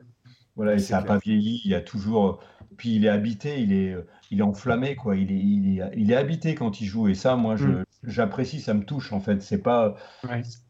voilà, 0.55 0.75
et 0.75 0.79
ça 0.79 0.99
n'a 0.99 1.03
pas 1.05 1.17
vieilli. 1.17 1.61
Il 1.65 1.71
y 1.71 1.75
a 1.75 1.81
toujours. 1.81 2.39
Puis 2.77 2.95
il 2.95 3.05
est 3.05 3.09
habité, 3.09 3.61
il 3.61 3.73
est, 3.73 3.95
il 4.31 4.39
est 4.39 4.43
enflammé, 4.43 4.95
quoi. 4.95 5.17
Il 5.17 5.31
est, 5.31 5.37
il 5.37 5.79
est, 5.79 5.91
il 5.97 6.11
est 6.11 6.15
habité 6.15 6.55
quand 6.55 6.79
il 6.79 6.85
joue. 6.85 7.09
Et 7.09 7.13
ça, 7.13 7.35
moi, 7.35 7.57
je, 7.57 7.67
mm. 7.67 7.83
j'apprécie, 8.03 8.61
ça 8.61 8.73
me 8.73 8.85
touche, 8.85 9.11
en 9.11 9.19
fait. 9.19 9.41
C'est 9.41 9.61
pas. 9.61 9.95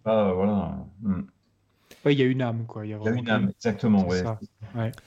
pas 0.04 0.34
voilà. 0.34 0.88
Mm. 1.02 1.22
il 2.08 2.20
y 2.20 2.24
a 2.24 2.26
une 2.26 2.42
âme, 2.42 2.66
quoi. 2.66 2.84
Il 2.84 2.90
y 2.90 2.94
a, 2.96 3.12
une 3.12 3.30
âme, 3.30 3.52
exactement. 3.56 4.08
Ouais. 4.08 4.24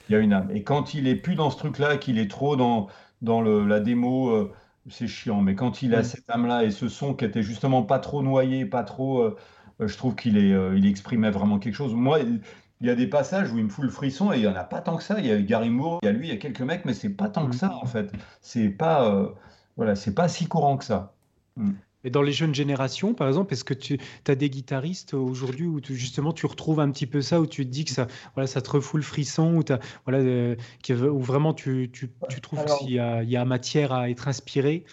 Il 0.07 0.13
y 0.13 0.15
a 0.15 0.19
une 0.19 0.31
âme. 0.31 0.49
Et 0.53 0.63
quand 0.63 0.93
il 0.93 1.09
est 1.09 1.17
plus 1.17 1.35
dans 1.35 1.49
ce 1.49 1.57
truc-là, 1.57 1.97
qu'il 1.97 2.17
est 2.19 2.31
trop 2.31 2.55
dans, 2.55 2.87
dans 3.21 3.41
le, 3.41 3.65
la 3.65 3.81
démo. 3.81 4.29
Euh, 4.29 4.53
c'est 4.89 5.07
chiant. 5.07 5.41
Mais 5.41 5.55
quand 5.55 5.81
il 5.81 5.95
a 5.95 6.01
mm. 6.01 6.03
cette 6.03 6.29
âme-là 6.29 6.63
et 6.63 6.71
ce 6.71 6.87
son 6.87 7.13
qui 7.13 7.25
était 7.25 7.43
justement 7.43 7.83
pas 7.83 7.99
trop 7.99 8.23
noyé, 8.23 8.65
pas 8.65 8.83
trop, 8.83 9.21
euh, 9.21 9.37
euh, 9.81 9.87
je 9.87 9.97
trouve 9.97 10.15
qu'il 10.15 10.37
est, 10.37 10.53
euh, 10.53 10.77
il 10.77 10.85
exprimait 10.85 11.31
vraiment 11.31 11.59
quelque 11.59 11.75
chose. 11.75 11.93
Moi, 11.93 12.19
il 12.21 12.41
y 12.87 12.89
a 12.89 12.95
des 12.95 13.07
passages 13.07 13.51
où 13.51 13.57
il 13.57 13.65
me 13.65 13.69
fout 13.69 13.83
le 13.83 13.91
frisson 13.91 14.31
et 14.31 14.37
il 14.37 14.43
y 14.43 14.47
en 14.47 14.55
a 14.55 14.63
pas 14.63 14.81
tant 14.81 14.97
que 14.97 15.03
ça. 15.03 15.19
Il 15.19 15.25
y 15.25 15.31
a 15.31 15.41
Gary 15.41 15.69
Moore, 15.69 15.99
il 16.03 16.05
y 16.05 16.09
a 16.09 16.11
lui, 16.11 16.27
il 16.27 16.33
y 16.33 16.35
a 16.35 16.37
quelques 16.37 16.61
mecs, 16.61 16.85
mais 16.85 16.93
c'est 16.93 17.09
pas 17.09 17.29
tant 17.29 17.45
que 17.45 17.55
mm. 17.55 17.59
ça 17.59 17.75
en 17.75 17.85
fait. 17.85 18.11
C'est 18.41 18.69
pas, 18.69 19.33
voilà, 19.77 19.95
c'est 19.95 20.13
pas 20.13 20.27
si 20.27 20.47
courant 20.47 20.77
que 20.77 20.85
ça. 20.85 21.13
Mm. 21.57 21.71
Et 22.03 22.09
dans 22.09 22.21
les 22.21 22.31
jeunes 22.31 22.55
générations, 22.55 23.13
par 23.13 23.27
exemple, 23.27 23.53
est-ce 23.53 23.63
que 23.63 23.73
tu 23.73 23.99
as 24.27 24.35
des 24.35 24.49
guitaristes 24.49 25.13
aujourd'hui 25.13 25.65
où 25.65 25.81
tu, 25.81 25.95
justement 25.95 26.31
tu 26.31 26.45
retrouves 26.45 26.79
un 26.79 26.89
petit 26.91 27.07
peu 27.07 27.21
ça, 27.21 27.41
où 27.41 27.47
tu 27.47 27.65
te 27.65 27.71
dis 27.71 27.85
que 27.85 27.91
ça, 27.91 28.07
voilà, 28.35 28.47
ça 28.47 28.61
te 28.61 28.69
refoule 28.69 29.01
le 29.01 29.05
frisson, 29.05 29.55
où, 29.55 29.73
as, 29.73 29.79
voilà, 30.05 30.19
euh, 30.19 30.55
où 30.89 31.19
vraiment 31.19 31.53
tu, 31.53 31.89
tu, 31.91 32.09
tu 32.29 32.41
trouves 32.41 32.63
qu'il 32.79 32.91
y 32.91 32.99
a, 32.99 33.23
il 33.23 33.29
y 33.29 33.35
a 33.35 33.43
matière 33.45 33.91
à 33.91 34.09
être 34.09 34.27
inspiré? 34.27 34.85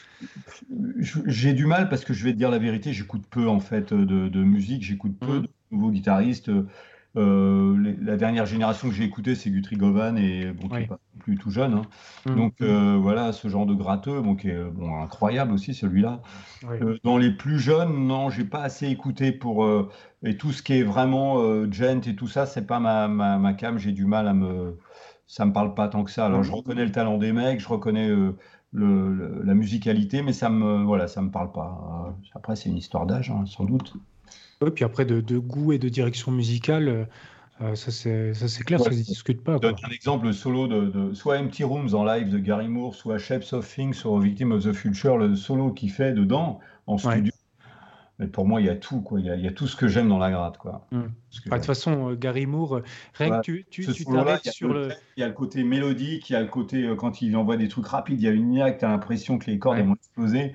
J'ai 1.26 1.52
du 1.52 1.66
mal 1.66 1.88
parce 1.88 2.04
que 2.04 2.12
je 2.12 2.24
vais 2.24 2.32
te 2.32 2.38
dire 2.38 2.50
la 2.50 2.58
vérité, 2.58 2.92
j'écoute 2.92 3.24
peu 3.30 3.48
en 3.48 3.60
fait 3.60 3.94
de, 3.94 4.28
de 4.28 4.42
musique, 4.42 4.82
j'écoute 4.82 5.16
peu 5.18 5.38
mmh. 5.38 5.42
de 5.42 5.48
nouveaux 5.70 5.90
guitaristes. 5.90 6.50
Euh, 7.16 7.94
la 8.02 8.16
dernière 8.16 8.44
génération 8.44 8.88
que 8.88 8.94
j'ai 8.94 9.04
écouté, 9.04 9.34
c'est 9.34 9.50
Guthrie 9.50 9.76
Govan 9.76 10.18
et 10.18 10.52
bon, 10.52 10.68
pas 10.68 10.98
plus 11.18 11.36
tout 11.36 11.50
jeune. 11.50 11.74
Hein. 11.74 11.82
Mmh. 12.26 12.34
Donc 12.34 12.54
euh, 12.60 12.98
voilà, 13.00 13.32
ce 13.32 13.48
genre 13.48 13.64
de 13.64 13.74
gratteux, 13.74 14.20
bon, 14.20 14.36
qui 14.36 14.48
est 14.48 14.64
bon, 14.64 15.00
incroyable 15.02 15.52
aussi 15.52 15.72
celui-là. 15.72 16.20
Euh, 16.64 16.98
dans 17.04 17.16
les 17.16 17.30
plus 17.30 17.58
jeunes, 17.58 18.06
non, 18.06 18.28
j'ai 18.28 18.44
pas 18.44 18.62
assez 18.62 18.88
écouté 18.88 19.32
pour 19.32 19.66
et 20.22 20.36
tout 20.36 20.52
ce 20.52 20.62
qui 20.62 20.74
est 20.74 20.82
vraiment 20.82 21.40
gent 21.70 22.06
et 22.06 22.14
tout 22.16 22.28
ça, 22.28 22.46
c'est 22.46 22.66
pas 22.66 22.80
ma, 22.80 23.08
ma, 23.08 23.38
ma 23.38 23.54
cam. 23.54 23.78
J'ai 23.78 23.92
du 23.92 24.04
mal 24.04 24.28
à 24.28 24.34
me, 24.34 24.78
ça 25.26 25.46
me 25.46 25.52
parle 25.52 25.74
pas 25.74 25.88
tant 25.88 26.04
que 26.04 26.10
ça. 26.10 26.26
Alors 26.26 26.42
je 26.42 26.50
mmh. 26.50 26.54
reconnais 26.54 26.84
le 26.84 26.92
talent 26.92 27.18
des 27.18 27.32
mecs, 27.32 27.60
je 27.60 27.68
reconnais 27.68 28.08
le, 28.72 29.42
la 29.42 29.54
musicalité, 29.54 30.20
mais 30.20 30.34
ça 30.34 30.50
me, 30.50 30.84
voilà, 30.84 31.08
ça 31.08 31.22
me 31.22 31.30
parle 31.30 31.50
pas. 31.50 32.14
Après, 32.34 32.56
c'est 32.56 32.68
une 32.68 32.76
histoire 32.76 33.06
d'âge, 33.06 33.30
hein, 33.30 33.44
sans 33.46 33.64
doute. 33.64 33.94
Oui, 34.62 34.70
puis 34.70 34.84
après, 34.84 35.04
de, 35.04 35.20
de, 35.20 35.38
goût 35.38 35.72
et 35.72 35.78
de 35.78 35.88
direction 35.88 36.32
musicale, 36.32 36.88
euh, 36.88 37.04
euh, 37.60 37.74
ça 37.74 37.90
c'est 37.90 38.64
clair, 38.64 38.80
ça 38.80 38.90
ne 38.90 38.94
se 38.96 39.02
discute 39.02 39.42
pas. 39.42 39.58
Quoi. 39.58 39.70
Un 39.70 39.90
exemple 39.90 40.32
solo 40.32 40.66
de, 40.66 40.86
de, 40.86 41.14
soit 41.14 41.38
Empty 41.38 41.64
Rooms 41.64 41.94
en 41.94 42.04
live 42.04 42.30
de 42.30 42.38
Gary 42.38 42.68
Moore, 42.68 42.94
soit 42.94 43.18
Shapes 43.18 43.52
of 43.52 43.66
Things 43.66 43.94
sur 43.94 44.18
Victim 44.18 44.52
of 44.52 44.64
the 44.64 44.72
Future, 44.72 45.18
le 45.18 45.34
solo 45.36 45.72
qu'il 45.72 45.90
fait 45.90 46.12
dedans 46.12 46.60
en 46.86 46.98
studio. 46.98 47.32
Mais 48.18 48.26
pour 48.26 48.46
moi, 48.46 48.60
il 48.60 48.66
y 48.66 48.70
a 48.70 48.76
tout, 48.76 49.02
quoi. 49.02 49.20
Il 49.20 49.26
y 49.26 49.30
a, 49.30 49.36
il 49.36 49.44
y 49.44 49.48
a 49.48 49.52
tout 49.52 49.66
ce 49.66 49.76
que 49.76 49.88
j'aime 49.88 50.08
dans 50.08 50.18
la 50.18 50.30
gratte, 50.30 50.56
quoi. 50.56 50.86
Mmh. 50.90 51.02
De 51.02 51.50
toute 51.50 51.64
façon, 51.66 52.10
euh, 52.10 52.14
Gary 52.14 52.46
Moore, 52.46 52.80
rien 53.14 53.38
que 53.38 53.42
tu, 53.42 53.66
tu, 53.68 53.86
tu 53.86 54.04
t'arrêtes 54.06 54.48
sur 54.48 54.72
le... 54.72 54.88
Il 55.16 55.20
y 55.20 55.22
a 55.22 55.28
le 55.28 55.34
côté 55.34 55.64
mélodique, 55.64 56.30
il 56.30 56.32
y 56.32 56.36
a 56.36 56.40
le 56.40 56.48
côté, 56.48 56.88
quand 56.96 57.20
il 57.20 57.36
envoie 57.36 57.58
des 57.58 57.68
trucs 57.68 57.86
rapides, 57.86 58.20
il 58.20 58.24
y 58.24 58.28
a 58.28 58.32
une 58.32 58.50
niaque, 58.50 58.78
tu 58.78 58.84
as 58.84 58.88
l'impression 58.88 59.38
que 59.38 59.50
les 59.50 59.58
cordes 59.58 59.80
vont 59.80 59.94
exploser 59.94 60.54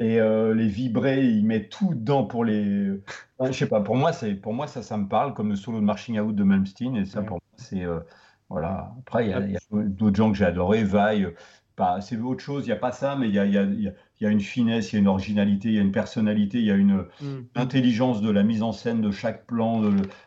et 0.00 0.18
euh, 0.18 0.54
les 0.54 0.66
vibrer, 0.66 1.26
il 1.26 1.44
met 1.44 1.68
tout 1.68 1.94
dedans 1.94 2.24
pour 2.24 2.44
les. 2.44 2.90
je 3.38 3.52
sais 3.52 3.66
pas, 3.66 3.82
pour 3.82 3.96
moi, 3.96 4.12
pour 4.42 4.54
moi 4.54 4.66
ça, 4.66 4.82
ça 4.82 4.96
me 4.96 5.06
parle 5.06 5.34
comme 5.34 5.50
le 5.50 5.56
solo 5.56 5.78
de 5.78 5.84
Marching 5.84 6.18
Out 6.18 6.34
de 6.34 6.42
Malmsteen 6.42 6.96
et 6.96 7.04
ça 7.04 7.20
pour 7.20 7.36
moi 7.36 7.40
c'est 7.56 7.84
euh, 7.84 8.00
voilà. 8.48 8.94
Après 9.00 9.26
il 9.26 9.30
y 9.30 9.34
a, 9.34 9.58
d'autres 9.70 10.16
gens 10.16 10.32
que 10.32 10.38
j'ai 10.38 10.46
adoré, 10.46 10.84
Vaille. 10.84 11.28
Bah, 11.76 12.00
c'est 12.00 12.16
autre 12.16 12.42
chose, 12.42 12.64
il 12.64 12.68
n'y 12.68 12.72
a 12.72 12.76
pas 12.76 12.92
ça, 12.92 13.14
mais 13.16 13.28
il 13.28 13.34
y 13.34 13.38
a, 13.38 13.44
y, 13.44 13.58
a, 13.58 13.64
y 13.64 13.88
a, 13.88 13.92
une 14.28 14.40
finesse, 14.40 14.92
il 14.92 14.96
y 14.96 14.98
a 14.98 15.00
une 15.00 15.08
originalité, 15.08 15.68
il 15.68 15.74
y 15.74 15.78
a 15.78 15.82
une 15.82 15.92
personnalité, 15.92 16.58
il 16.58 16.66
y 16.66 16.70
a 16.70 16.76
une 16.76 17.06
mm. 17.22 17.46
intelligence 17.54 18.20
de 18.20 18.30
la 18.30 18.42
mise 18.42 18.62
en 18.62 18.72
scène 18.72 19.00
de 19.00 19.10
chaque 19.10 19.46
plan, 19.46 19.82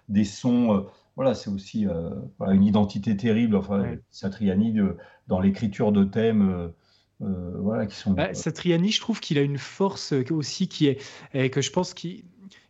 des 0.10 0.24
sons. 0.24 0.74
Euh, 0.74 0.82
voilà, 1.16 1.36
c'est 1.36 1.52
aussi 1.52 1.86
une 2.40 2.64
identité 2.64 3.16
terrible. 3.16 3.56
Enfin, 3.56 3.86
Satriani 4.10 4.76
dans 5.28 5.40
l'écriture 5.40 5.92
de 5.92 6.04
thèmes 6.04 6.72
euh, 7.24 7.52
voilà, 7.60 7.86
qui 7.86 7.96
sont. 7.96 8.12
Bah, 8.12 8.34
Satriani, 8.34 8.92
je 8.92 9.00
trouve 9.00 9.20
qu'il 9.20 9.38
a 9.38 9.42
une 9.42 9.58
force 9.58 10.14
euh, 10.14 10.24
aussi 10.32 10.68
qui 10.68 10.88
est, 10.88 11.02
et 11.34 11.50
que 11.50 11.62
je 11.62 11.72
pense 11.72 11.94
qui, 11.94 12.26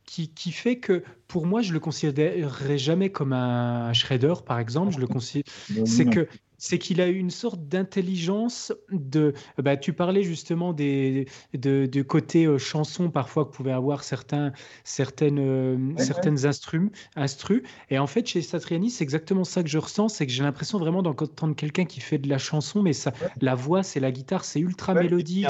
qui, 0.06 0.30
qui, 0.30 0.52
fait 0.52 0.78
que 0.78 1.04
pour 1.28 1.46
moi, 1.46 1.62
je 1.62 1.74
le 1.74 1.80
considérerais 1.80 2.78
jamais 2.78 3.10
comme 3.10 3.34
un 3.34 3.94
shredder, 3.94 4.34
par 4.46 4.60
exemple. 4.60 4.94
Je 4.94 5.00
le 5.00 5.08
considère. 5.08 5.52
C'est 5.86 6.06
que 6.06 6.28
c'est 6.64 6.78
qu'il 6.78 7.02
a 7.02 7.08
une 7.08 7.30
sorte 7.30 7.68
d'intelligence 7.68 8.72
de. 8.90 9.34
Bah, 9.58 9.76
tu 9.76 9.92
parlais 9.92 10.24
justement 10.24 10.72
des 10.72 11.28
de, 11.54 11.88
de 11.88 12.02
côté 12.02 12.46
euh, 12.46 12.58
chanson 12.58 13.10
parfois 13.10 13.44
que 13.44 13.52
pouvaient 13.52 13.74
avoir 13.74 14.06
certains 14.06 14.54
certaines 14.86 15.40
euh, 15.40 15.78
certaines 15.98 16.46
instrus 16.46 16.90
instru. 17.18 17.64
Et 17.90 18.00
en 18.00 18.08
fait, 18.08 18.26
chez 18.26 18.42
Satriani, 18.42 18.90
c'est 18.92 19.04
exactement 19.04 19.44
ça 19.44 19.62
que 19.62 19.68
je 19.68 19.78
ressens, 19.78 20.08
c'est 20.08 20.26
que 20.26 20.32
j'ai 20.32 20.44
l'impression 20.44 20.80
vraiment 20.80 21.04
d'entendre 21.04 21.54
quelqu'un 21.54 21.84
qui 21.84 22.00
fait 22.00 22.18
de 22.18 22.30
la 22.30 22.38
chanson, 22.38 22.82
mais 22.82 22.94
ça, 22.94 23.12
la 23.42 23.56
voix, 23.56 23.84
c'est 23.84 24.00
la 24.00 24.14
guitare, 24.14 24.46
c'est 24.46 24.62
ultra 24.62 24.94
mélodique, 24.94 25.48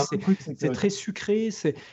c'est 0.57 0.71
très 0.71 0.89
sucré, 0.89 1.49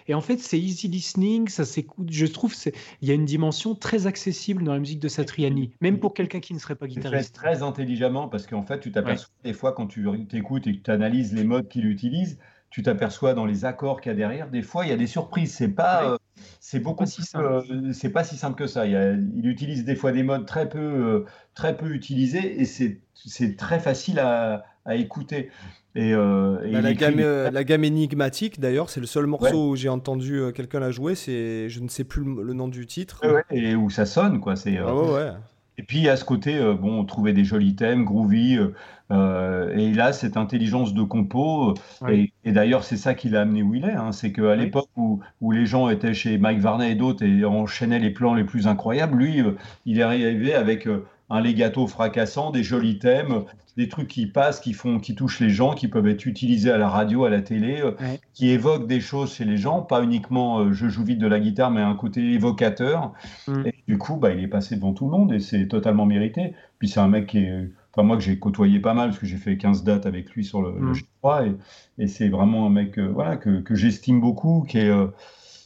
et 0.08 0.14
en 0.14 0.22
fait, 0.22 0.38
c'est 0.38 0.58
easy 0.58 0.88
listening, 0.88 1.48
ça 1.48 1.66
s'écoute. 1.66 2.08
Je 2.10 2.24
trouve 2.24 2.54
il 3.02 3.08
y 3.08 3.10
a 3.10 3.14
une 3.14 3.26
dimension 3.26 3.74
très 3.74 4.06
accessible 4.06 4.64
dans 4.64 4.72
la 4.72 4.78
musique 4.78 5.00
de 5.00 5.08
Satriani, 5.08 5.72
même 5.82 5.98
pour 5.98 6.14
quelqu'un 6.14 6.40
qui 6.40 6.54
ne 6.54 6.58
serait 6.58 6.74
pas 6.74 6.86
guitariste. 6.86 7.34
Très 7.34 7.62
intelligemment 7.62 8.26
parce 8.26 8.46
qu'en 8.46 8.62
fait, 8.62 8.80
tu 8.80 8.90
t'aperçois 9.10 9.34
des 9.44 9.52
fois 9.52 9.72
quand 9.72 9.86
tu 9.86 10.08
écoutes 10.32 10.66
et 10.66 10.76
que 10.76 10.82
tu 10.82 10.90
analyses 10.90 11.32
les 11.32 11.44
modes 11.44 11.68
qu'il 11.68 11.86
utilise, 11.86 12.38
tu 12.70 12.82
t'aperçois 12.82 13.34
dans 13.34 13.46
les 13.46 13.64
accords 13.64 14.00
qu'il 14.00 14.10
y 14.10 14.14
a 14.14 14.16
derrière, 14.16 14.48
des 14.48 14.62
fois 14.62 14.86
il 14.86 14.90
y 14.90 14.92
a 14.92 14.96
des 14.96 15.08
surprises. 15.08 15.52
C'est 15.52 15.68
pas, 15.68 16.12
euh, 16.12 16.18
c'est 16.60 16.78
beaucoup 16.78 17.04
si 17.04 17.22
euh, 17.34 17.92
c'est 17.92 18.10
pas 18.10 18.22
si 18.22 18.36
simple 18.36 18.56
que 18.56 18.68
ça. 18.68 18.86
Il, 18.86 19.46
utilise 19.46 19.84
des 19.84 19.96
fois 19.96 20.12
des 20.12 20.22
modes 20.22 20.46
très 20.46 20.68
peu, 20.68 20.78
euh, 20.78 21.24
très 21.54 21.76
peu 21.76 21.92
utilisés 21.92 22.60
et 22.60 22.64
c'est 22.64 23.56
très 23.56 23.80
facile 23.80 24.20
à, 24.20 24.64
à 24.84 24.94
écouter. 24.94 25.50
Et, 25.96 26.14
bah, 26.14 26.60
la, 26.62 26.94
gamme, 26.94 27.18
la, 27.18 27.64
gamme, 27.64 27.82
énigmatique, 27.82 28.60
d'ailleurs, 28.60 28.90
c'est 28.90 29.00
le 29.00 29.06
seul 29.06 29.26
morceau 29.26 29.70
où 29.70 29.76
j'ai 29.76 29.88
entendu 29.88 30.40
quelqu'un 30.54 30.78
la 30.78 30.92
jouer. 30.92 31.16
C'est, 31.16 31.68
je 31.68 31.80
ne 31.80 31.88
sais 31.88 32.04
plus 32.04 32.22
le, 32.22 32.52
nom 32.52 32.68
du 32.68 32.86
titre. 32.86 33.20
et 33.50 33.74
où 33.74 33.90
ça 33.90 34.06
sonne, 34.06 34.38
quoi. 34.38 34.54
C'est. 34.54 34.78
Ah 34.78 34.94
ouais. 34.94 35.32
Et 35.80 35.82
puis 35.82 36.10
à 36.10 36.16
ce 36.18 36.26
côté, 36.26 36.58
euh, 36.58 36.74
bon, 36.74 37.00
on 37.00 37.04
trouvait 37.06 37.32
des 37.32 37.42
jolis 37.42 37.74
thèmes, 37.74 38.04
groovy, 38.04 38.58
euh, 38.58 38.74
euh, 39.12 39.74
et 39.74 39.94
là, 39.94 40.12
cette 40.12 40.36
intelligence 40.36 40.92
de 40.92 41.02
compo, 41.02 41.72
et, 42.06 42.30
d'ailleurs, 42.44 42.84
c'est 42.84 42.98
ça 42.98 43.14
qui 43.14 43.30
l'a 43.30 43.40
amené 43.40 43.62
où 43.62 43.74
il 43.74 43.86
est, 43.86 43.92
hein, 43.92 44.12
c'est 44.12 44.30
qu'à 44.30 44.56
l'époque 44.56 44.90
où, 44.98 45.20
où, 45.40 45.52
les 45.52 45.64
gens 45.64 45.88
étaient 45.88 46.12
chez 46.12 46.36
Mike 46.36 46.58
Varney 46.58 46.92
et 46.92 46.94
d'autres 46.96 47.24
et 47.24 47.46
enchaînaient 47.46 47.98
les 47.98 48.10
plans 48.10 48.34
les 48.34 48.44
plus 48.44 48.66
incroyables, 48.66 49.16
lui, 49.16 49.42
il 49.86 49.98
est 49.98 50.02
arrivé 50.02 50.52
avec 50.52 50.86
un 51.30 51.40
legato 51.40 51.86
fracassant, 51.86 52.50
des 52.50 52.62
jolis 52.62 52.98
thèmes, 52.98 53.44
des 53.80 53.88
trucs 53.88 54.08
qui 54.08 54.26
passent, 54.26 54.60
qui 54.60 54.74
font, 54.74 54.98
qui 54.98 55.14
touchent 55.14 55.40
les 55.40 55.48
gens, 55.48 55.72
qui 55.72 55.88
peuvent 55.88 56.06
être 56.06 56.26
utilisés 56.26 56.70
à 56.70 56.76
la 56.76 56.88
radio, 56.88 57.24
à 57.24 57.30
la 57.30 57.40
télé, 57.40 57.80
euh, 57.80 57.92
qui 58.34 58.50
évoquent 58.50 58.86
des 58.86 59.00
choses 59.00 59.32
chez 59.32 59.46
les 59.46 59.56
gens, 59.56 59.80
pas 59.80 60.02
uniquement 60.02 60.60
euh, 60.60 60.72
je 60.72 60.88
joue 60.88 61.02
vite 61.02 61.18
de 61.18 61.26
la 61.26 61.40
guitare, 61.40 61.70
mais 61.70 61.80
un 61.80 61.94
côté 61.94 62.20
évocateur. 62.34 63.14
Mm. 63.48 63.62
Et 63.66 63.74
du 63.88 63.96
coup, 63.96 64.16
bah, 64.16 64.32
il 64.32 64.44
est 64.44 64.48
passé 64.48 64.76
devant 64.76 64.92
tout 64.92 65.06
le 65.06 65.12
monde 65.12 65.32
et 65.32 65.40
c'est 65.40 65.66
totalement 65.66 66.04
mérité. 66.04 66.52
Puis 66.78 66.88
c'est 66.88 67.00
un 67.00 67.08
mec 67.08 67.26
qui 67.26 67.38
est, 67.38 67.70
enfin 67.94 68.06
moi 68.06 68.18
que 68.18 68.22
j'ai 68.22 68.38
côtoyé 68.38 68.80
pas 68.80 68.92
mal 68.92 69.08
parce 69.08 69.18
que 69.18 69.26
j'ai 69.26 69.38
fait 69.38 69.56
15 69.56 69.82
dates 69.82 70.04
avec 70.04 70.30
lui 70.32 70.44
sur 70.44 70.60
le, 70.60 70.72
mm. 70.72 70.92
G3 70.92 71.54
et, 71.98 72.06
c'est 72.06 72.28
vraiment 72.28 72.66
un 72.66 72.70
mec, 72.70 72.98
euh, 72.98 73.08
voilà, 73.08 73.38
que, 73.38 73.60
que 73.60 73.74
j'estime 73.74 74.20
beaucoup, 74.20 74.66
qui 74.68 74.78
est 74.78 74.92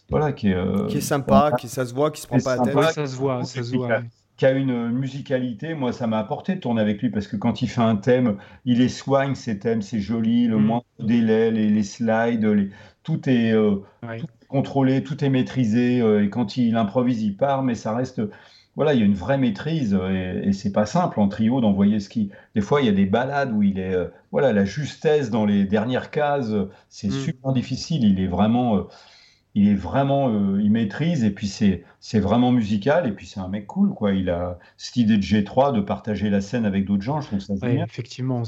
voilà, 0.08 0.32
qui 0.32 0.50
est, 0.50 0.88
qui 0.88 0.98
est 0.98 1.00
sympa, 1.00 1.52
qui 1.58 1.66
ça 1.66 1.84
se 1.84 1.94
voit, 1.94 2.12
qui 2.12 2.20
se 2.20 2.28
prend 2.28 2.38
pas 2.38 2.56
la 2.56 2.62
tête. 2.62 2.92
ça 2.92 3.06
se 3.06 3.16
voit, 3.16 3.42
ça 3.42 3.62
se 3.64 3.74
voit 3.74 4.02
qui 4.36 4.46
a 4.46 4.52
une 4.52 4.90
musicalité. 4.90 5.74
Moi, 5.74 5.92
ça 5.92 6.06
m'a 6.06 6.18
apporté 6.18 6.54
de 6.54 6.60
tourner 6.60 6.80
avec 6.80 7.00
lui 7.00 7.10
parce 7.10 7.26
que 7.26 7.36
quand 7.36 7.62
il 7.62 7.68
fait 7.68 7.80
un 7.80 7.96
thème, 7.96 8.36
il 8.64 8.78
les 8.78 8.88
soigne, 8.88 9.34
ses 9.34 9.58
thèmes, 9.58 9.82
c'est 9.82 10.00
joli, 10.00 10.46
le 10.46 10.58
mm. 10.58 10.64
moins 10.64 10.82
de 10.98 11.06
délai, 11.06 11.50
les, 11.50 11.82
slides, 11.82 12.70
tout, 13.02 13.28
est, 13.28 13.52
euh, 13.52 13.76
contrôlé, 14.48 15.04
tout 15.04 15.24
est 15.24 15.30
maîtrisé. 15.30 16.00
Euh, 16.00 16.24
et 16.24 16.30
quand 16.30 16.56
il 16.56 16.76
improvise, 16.76 17.22
il 17.22 17.36
part, 17.36 17.62
mais 17.62 17.74
ça 17.74 17.94
reste. 17.94 18.22
Voilà, 18.76 18.92
il 18.92 18.98
y 18.98 19.02
a 19.04 19.06
une 19.06 19.14
vraie 19.14 19.38
maîtrise 19.38 19.96
et, 20.10 20.52
c'est 20.52 20.72
pas 20.72 20.84
simple 20.84 21.20
en 21.20 21.28
trio 21.28 21.60
d'envoyer 21.60 22.00
ce 22.00 22.08
qui. 22.08 22.30
Des 22.56 22.60
fois, 22.60 22.80
il 22.80 22.86
y 22.86 22.88
a 22.88 22.92
des 22.92 23.06
balades 23.06 23.52
où 23.52 23.62
il 23.62 23.78
est. 23.78 23.94
Euh, 23.94 24.08
voilà, 24.32 24.52
la 24.52 24.64
justesse 24.64 25.30
dans 25.30 25.46
les 25.46 25.64
dernières 25.64 26.10
cases, 26.10 26.52
c'est 26.88 27.06
mm. 27.06 27.12
super 27.12 27.52
difficile. 27.52 28.02
Il 28.02 28.18
est 28.18 28.26
vraiment 28.26 28.88
il 29.56 29.68
est 29.68 29.74
vraiment, 29.74 30.28
euh, 30.30 30.60
il 30.60 30.72
maîtrise 30.72 31.22
et 31.22 31.30
puis 31.30 31.46
c'est 31.46 31.84
c'est 32.00 32.18
vraiment 32.18 32.50
musical 32.50 33.06
et 33.06 33.12
puis 33.12 33.24
c'est 33.24 33.38
un 33.38 33.48
mec 33.48 33.66
cool 33.66 33.94
quoi. 33.94 34.12
Il 34.12 34.28
a 34.28 34.58
cette 34.76 34.96
idée 34.96 35.16
de 35.16 35.22
G3 35.22 35.74
de 35.74 35.80
partager 35.80 36.28
la 36.28 36.40
scène 36.40 36.66
avec 36.66 36.84
d'autres 36.84 37.02
gens, 37.02 37.20
je 37.20 37.28
trouve 37.28 37.40
ça 37.40 37.54
ouais, 37.54 37.80
Effectivement. 37.82 38.42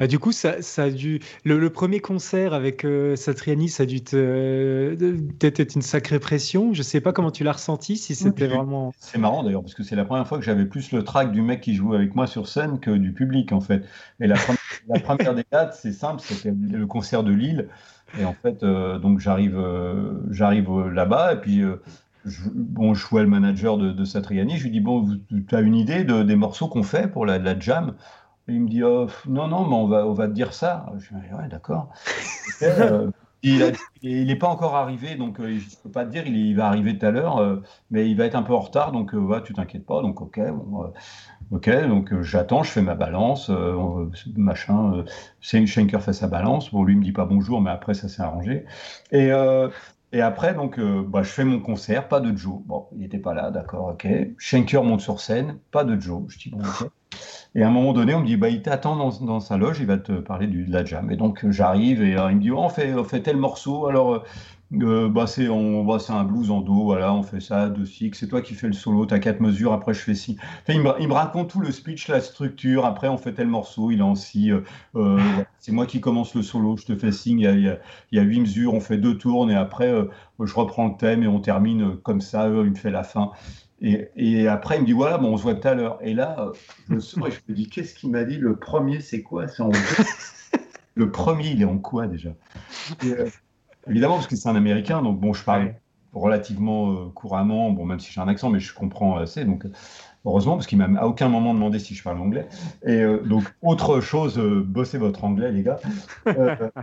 Ah, 0.00 0.06
du 0.06 0.18
coup, 0.18 0.32
ça, 0.32 0.60
ça 0.60 0.84
a 0.84 0.90
dû 0.90 1.20
le, 1.44 1.70
premier 1.70 2.00
concert 2.00 2.54
avec 2.54 2.84
euh, 2.84 3.14
Satriani, 3.14 3.68
ça 3.68 3.84
a 3.84 3.86
dû 3.86 4.00
peut-être 4.00 5.60
être 5.60 5.74
une 5.76 5.82
sacrée 5.82 6.18
pression. 6.18 6.74
Je 6.74 6.82
sais 6.82 7.00
pas 7.00 7.12
comment 7.12 7.30
tu 7.30 7.44
l'as 7.44 7.52
ressenti, 7.52 7.96
si 7.96 8.16
c'était 8.16 8.48
vraiment. 8.48 8.92
C'est 8.98 9.18
marrant 9.18 9.44
d'ailleurs 9.44 9.62
parce 9.62 9.74
que 9.74 9.84
c'est 9.84 9.96
la 9.96 10.04
première 10.04 10.26
fois 10.26 10.38
que 10.38 10.44
j'avais 10.44 10.66
plus 10.66 10.90
le 10.90 11.04
track 11.04 11.30
du 11.30 11.40
mec 11.40 11.60
qui 11.60 11.74
jouait 11.74 11.96
avec 11.96 12.16
moi 12.16 12.26
sur 12.26 12.48
scène 12.48 12.80
que 12.80 12.90
du 12.90 13.12
public 13.12 13.52
en 13.52 13.60
fait. 13.60 13.84
Et 14.20 14.26
la 14.26 14.34
première, 14.34 14.58
la 14.88 15.00
première 15.00 15.34
des 15.34 15.44
dates, 15.52 15.78
c'est 15.80 15.92
simple, 15.92 16.20
c'était 16.20 16.52
le 16.52 16.86
concert 16.86 17.22
de 17.22 17.32
Lille. 17.32 17.68
Et 18.16 18.24
en 18.24 18.32
fait, 18.32 18.62
euh, 18.62 18.98
donc 18.98 19.18
j'arrive, 19.18 19.58
euh, 19.58 20.20
j'arrive 20.30 20.70
là-bas 20.88 21.34
et 21.34 21.40
puis 21.40 21.60
euh, 21.60 21.82
je, 22.24 22.40
bon, 22.54 22.94
je 22.94 23.06
vois 23.06 23.22
le 23.22 23.28
manager 23.28 23.76
de, 23.76 24.04
Satriani. 24.04 24.56
Je 24.56 24.64
lui 24.64 24.70
dis 24.70 24.80
bon, 24.80 25.18
tu 25.28 25.54
as 25.54 25.60
une 25.60 25.74
idée 25.74 26.04
de, 26.04 26.22
des 26.22 26.36
morceaux 26.36 26.68
qu'on 26.68 26.82
fait 26.82 27.08
pour 27.08 27.26
la, 27.26 27.58
jam? 27.58 27.94
Il 28.48 28.62
me 28.62 28.68
dit 28.68 28.82
oh, 28.82 29.08
non, 29.28 29.46
non, 29.48 29.68
mais 29.68 29.96
on 29.96 30.14
va, 30.14 30.26
te 30.26 30.32
dire 30.32 30.54
ça. 30.54 30.86
Je 30.98 31.14
lui 31.14 31.20
dis 31.20 31.34
ouais, 31.34 31.48
d'accord. 31.48 31.90
il 33.42 34.26
n'est 34.26 34.36
pas 34.36 34.48
encore 34.48 34.74
arrivé, 34.74 35.16
donc 35.16 35.36
je 35.38 35.44
ne 35.44 35.82
peux 35.82 35.90
pas 35.90 36.06
te 36.06 36.10
dire, 36.10 36.26
il, 36.26 36.56
va 36.56 36.66
arriver 36.66 36.98
tout 36.98 37.04
à 37.04 37.10
l'heure, 37.10 37.60
mais 37.90 38.08
il 38.10 38.16
va 38.16 38.24
être 38.24 38.34
un 38.34 38.42
peu 38.42 38.54
en 38.54 38.60
retard, 38.60 38.90
donc 38.90 39.14
va, 39.14 39.42
tu 39.42 39.52
t'inquiètes 39.52 39.84
pas. 39.84 40.00
Donc 40.00 40.22
ok, 40.22 40.40
bon, 40.50 40.92
Ok, 41.50 41.70
donc 41.88 42.12
euh, 42.12 42.22
j'attends, 42.22 42.62
je 42.62 42.70
fais 42.70 42.82
ma 42.82 42.94
balance, 42.94 43.48
euh, 43.48 44.10
machin. 44.36 44.92
Euh, 44.96 45.04
Schenker 45.40 46.02
fait 46.02 46.12
sa 46.12 46.28
balance. 46.28 46.70
Bon, 46.70 46.84
lui 46.84 46.94
me 46.94 47.02
dit 47.02 47.12
pas 47.12 47.24
bonjour, 47.24 47.62
mais 47.62 47.70
après 47.70 47.94
ça 47.94 48.08
s'est 48.08 48.20
arrangé. 48.20 48.66
Et, 49.12 49.30
et 50.12 50.20
après, 50.20 50.54
donc, 50.54 50.78
bah, 50.80 51.22
je 51.22 51.30
fais 51.30 51.44
mon 51.44 51.60
concert, 51.60 52.08
pas 52.08 52.20
de 52.20 52.36
Joe. 52.36 52.60
Bon, 52.66 52.86
il 52.92 53.00
n'était 53.00 53.18
pas 53.18 53.34
là, 53.34 53.50
d'accord, 53.50 53.88
ok. 53.94 54.06
Schenker 54.36 54.82
monte 54.82 55.00
sur 55.00 55.20
scène, 55.20 55.58
pas 55.70 55.84
de 55.84 55.98
Joe. 55.98 56.24
Je 56.28 56.38
dis 56.38 56.50
bon, 56.50 56.58
ok. 56.58 56.90
Et 57.54 57.62
à 57.62 57.68
un 57.68 57.70
moment 57.70 57.94
donné, 57.94 58.14
on 58.14 58.20
me 58.20 58.26
dit, 58.26 58.36
bah, 58.36 58.50
il 58.50 58.60
t'attend 58.60 58.96
dans, 58.96 59.10
dans, 59.24 59.40
sa 59.40 59.56
loge, 59.56 59.80
il 59.80 59.86
va 59.86 59.96
te 59.96 60.12
parler 60.12 60.46
de 60.46 60.70
la 60.70 60.84
jam. 60.84 61.10
Et 61.10 61.16
donc, 61.16 61.48
j'arrive 61.50 62.02
et 62.02 62.12
il 62.12 62.36
me 62.36 62.40
dit, 62.40 62.50
oh, 62.50 62.58
on, 62.58 62.68
fait, 62.68 62.92
on 62.92 63.04
fait 63.04 63.22
tel 63.22 63.38
morceau. 63.38 63.86
Alors, 63.86 64.22
euh, 64.74 65.08
bah 65.08 65.26
c'est 65.26 65.48
on 65.48 65.82
bah, 65.82 65.98
c'est 65.98 66.12
un 66.12 66.24
blues 66.24 66.50
en 66.50 66.60
do 66.60 66.84
voilà 66.84 67.14
on 67.14 67.22
fait 67.22 67.40
ça 67.40 67.70
deux 67.70 67.86
six 67.86 68.10
c'est 68.12 68.28
toi 68.28 68.42
qui 68.42 68.52
fais 68.52 68.66
le 68.66 68.74
solo 68.74 69.06
t'as 69.06 69.18
quatre 69.18 69.40
mesures 69.40 69.72
après 69.72 69.94
je 69.94 70.00
fais 70.00 70.14
si 70.14 70.36
enfin, 70.62 70.74
il, 70.74 70.82
me, 70.82 70.90
il, 71.00 71.08
me, 71.08 71.14
raconte 71.14 71.48
tout 71.48 71.60
le 71.60 71.72
speech 71.72 72.08
la 72.08 72.20
structure 72.20 72.84
après 72.84 73.08
on 73.08 73.16
fait 73.16 73.32
tel 73.32 73.46
morceau 73.46 73.90
il 73.90 74.00
est 74.00 74.02
en 74.02 74.14
si 74.14 74.52
euh, 74.52 74.60
euh 74.94 75.18
c'est 75.58 75.72
moi 75.72 75.86
qui 75.86 76.02
commence 76.02 76.34
le 76.34 76.42
solo 76.42 76.76
je 76.76 76.84
te 76.84 76.96
fais 76.96 77.12
signe 77.12 77.40
il 77.40 77.44
y 77.44 77.46
a, 77.46 77.52
il 77.52 77.78
y 78.12 78.18
a, 78.18 78.22
huit 78.22 78.40
mesures 78.40 78.74
on 78.74 78.80
fait 78.80 78.98
deux 78.98 79.16
tours 79.16 79.50
et 79.50 79.54
après 79.54 79.88
euh, 79.90 80.04
je 80.44 80.54
reprends 80.54 80.88
le 80.88 80.96
thème 80.98 81.22
et 81.22 81.28
on 81.28 81.40
termine 81.40 81.96
comme 81.96 82.20
ça 82.20 82.46
il 82.48 82.70
me 82.70 82.74
fait 82.74 82.90
la 82.90 83.04
fin. 83.04 83.32
Et, 83.80 84.08
et, 84.16 84.48
après, 84.48 84.76
il 84.76 84.80
me 84.80 84.86
dit 84.86 84.92
voilà, 84.92 85.18
bon, 85.18 85.32
on 85.32 85.36
se 85.36 85.42
voit 85.44 85.54
tout 85.54 85.68
à 85.68 85.74
l'heure. 85.74 85.98
Et 86.00 86.14
là, 86.14 86.50
je 86.90 86.98
sors 86.98 87.28
et 87.28 87.30
je 87.30 87.38
me 87.48 87.54
dis 87.54 87.68
qu'est-ce 87.68 87.94
qu'il 87.94 88.10
m'a 88.10 88.24
dit? 88.24 88.36
Le 88.36 88.56
premier, 88.56 89.00
c'est 89.00 89.22
quoi? 89.22 89.46
C'est 89.46 89.62
en... 89.62 89.70
Le 90.94 91.12
premier, 91.12 91.50
il 91.50 91.62
est 91.62 91.64
en 91.64 91.78
quoi 91.78 92.08
déjà? 92.08 92.30
Et, 93.04 93.14
Évidemment, 93.88 94.14
parce 94.14 94.26
que 94.26 94.36
c'est 94.36 94.48
un 94.48 94.56
Américain, 94.56 95.02
donc 95.02 95.18
bon, 95.20 95.32
je 95.32 95.44
parle 95.44 95.74
relativement 96.12 96.90
euh, 96.90 96.94
couramment, 97.14 97.70
bon, 97.70 97.84
même 97.84 98.00
si 98.00 98.12
j'ai 98.12 98.20
un 98.20 98.28
accent, 98.28 98.50
mais 98.50 98.60
je 98.60 98.74
comprends 98.74 99.16
assez, 99.18 99.44
donc 99.44 99.64
heureusement, 100.24 100.54
parce 100.54 100.66
qu'il 100.66 100.78
m'a 100.78 101.00
à 101.00 101.06
aucun 101.06 101.28
moment 101.28 101.54
demandé 101.54 101.78
si 101.78 101.94
je 101.94 102.02
parle 102.02 102.18
anglais. 102.18 102.46
Et 102.84 103.00
euh, 103.00 103.20
donc, 103.20 103.44
autre 103.62 104.00
chose, 104.00 104.38
euh, 104.38 104.62
bossez 104.66 104.98
votre 104.98 105.24
anglais, 105.24 105.52
les 105.52 105.62
gars. 105.62 105.78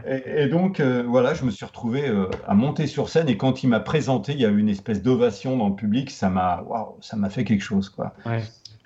Et, 0.06 0.48
donc, 0.48 0.82
voilà, 0.82 1.34
je 1.34 1.44
me 1.44 1.52
suis 1.52 1.66
retrouvé 1.66 2.12
à 2.48 2.54
monter 2.54 2.88
sur 2.88 3.10
scène, 3.10 3.30
et 3.30 3.38
quand 3.38 3.64
il 3.64 3.68
m'a 3.68 3.80
présenté, 3.80 4.34
il 4.34 4.40
y 4.40 4.46
a 4.46 4.50
eu 4.50 4.60
une 4.60 4.70
espèce 4.70 5.02
d'ovation 5.02 5.58
dans 5.58 5.70
le 5.70 5.76
public, 5.76 6.12
ça 6.12 6.30
m'a 6.30 6.64
ça 7.02 7.18
m'a 7.18 7.30
fait 7.30 7.44
quelque 7.44 7.64
chose, 7.64 7.90
quoi. 7.90 8.14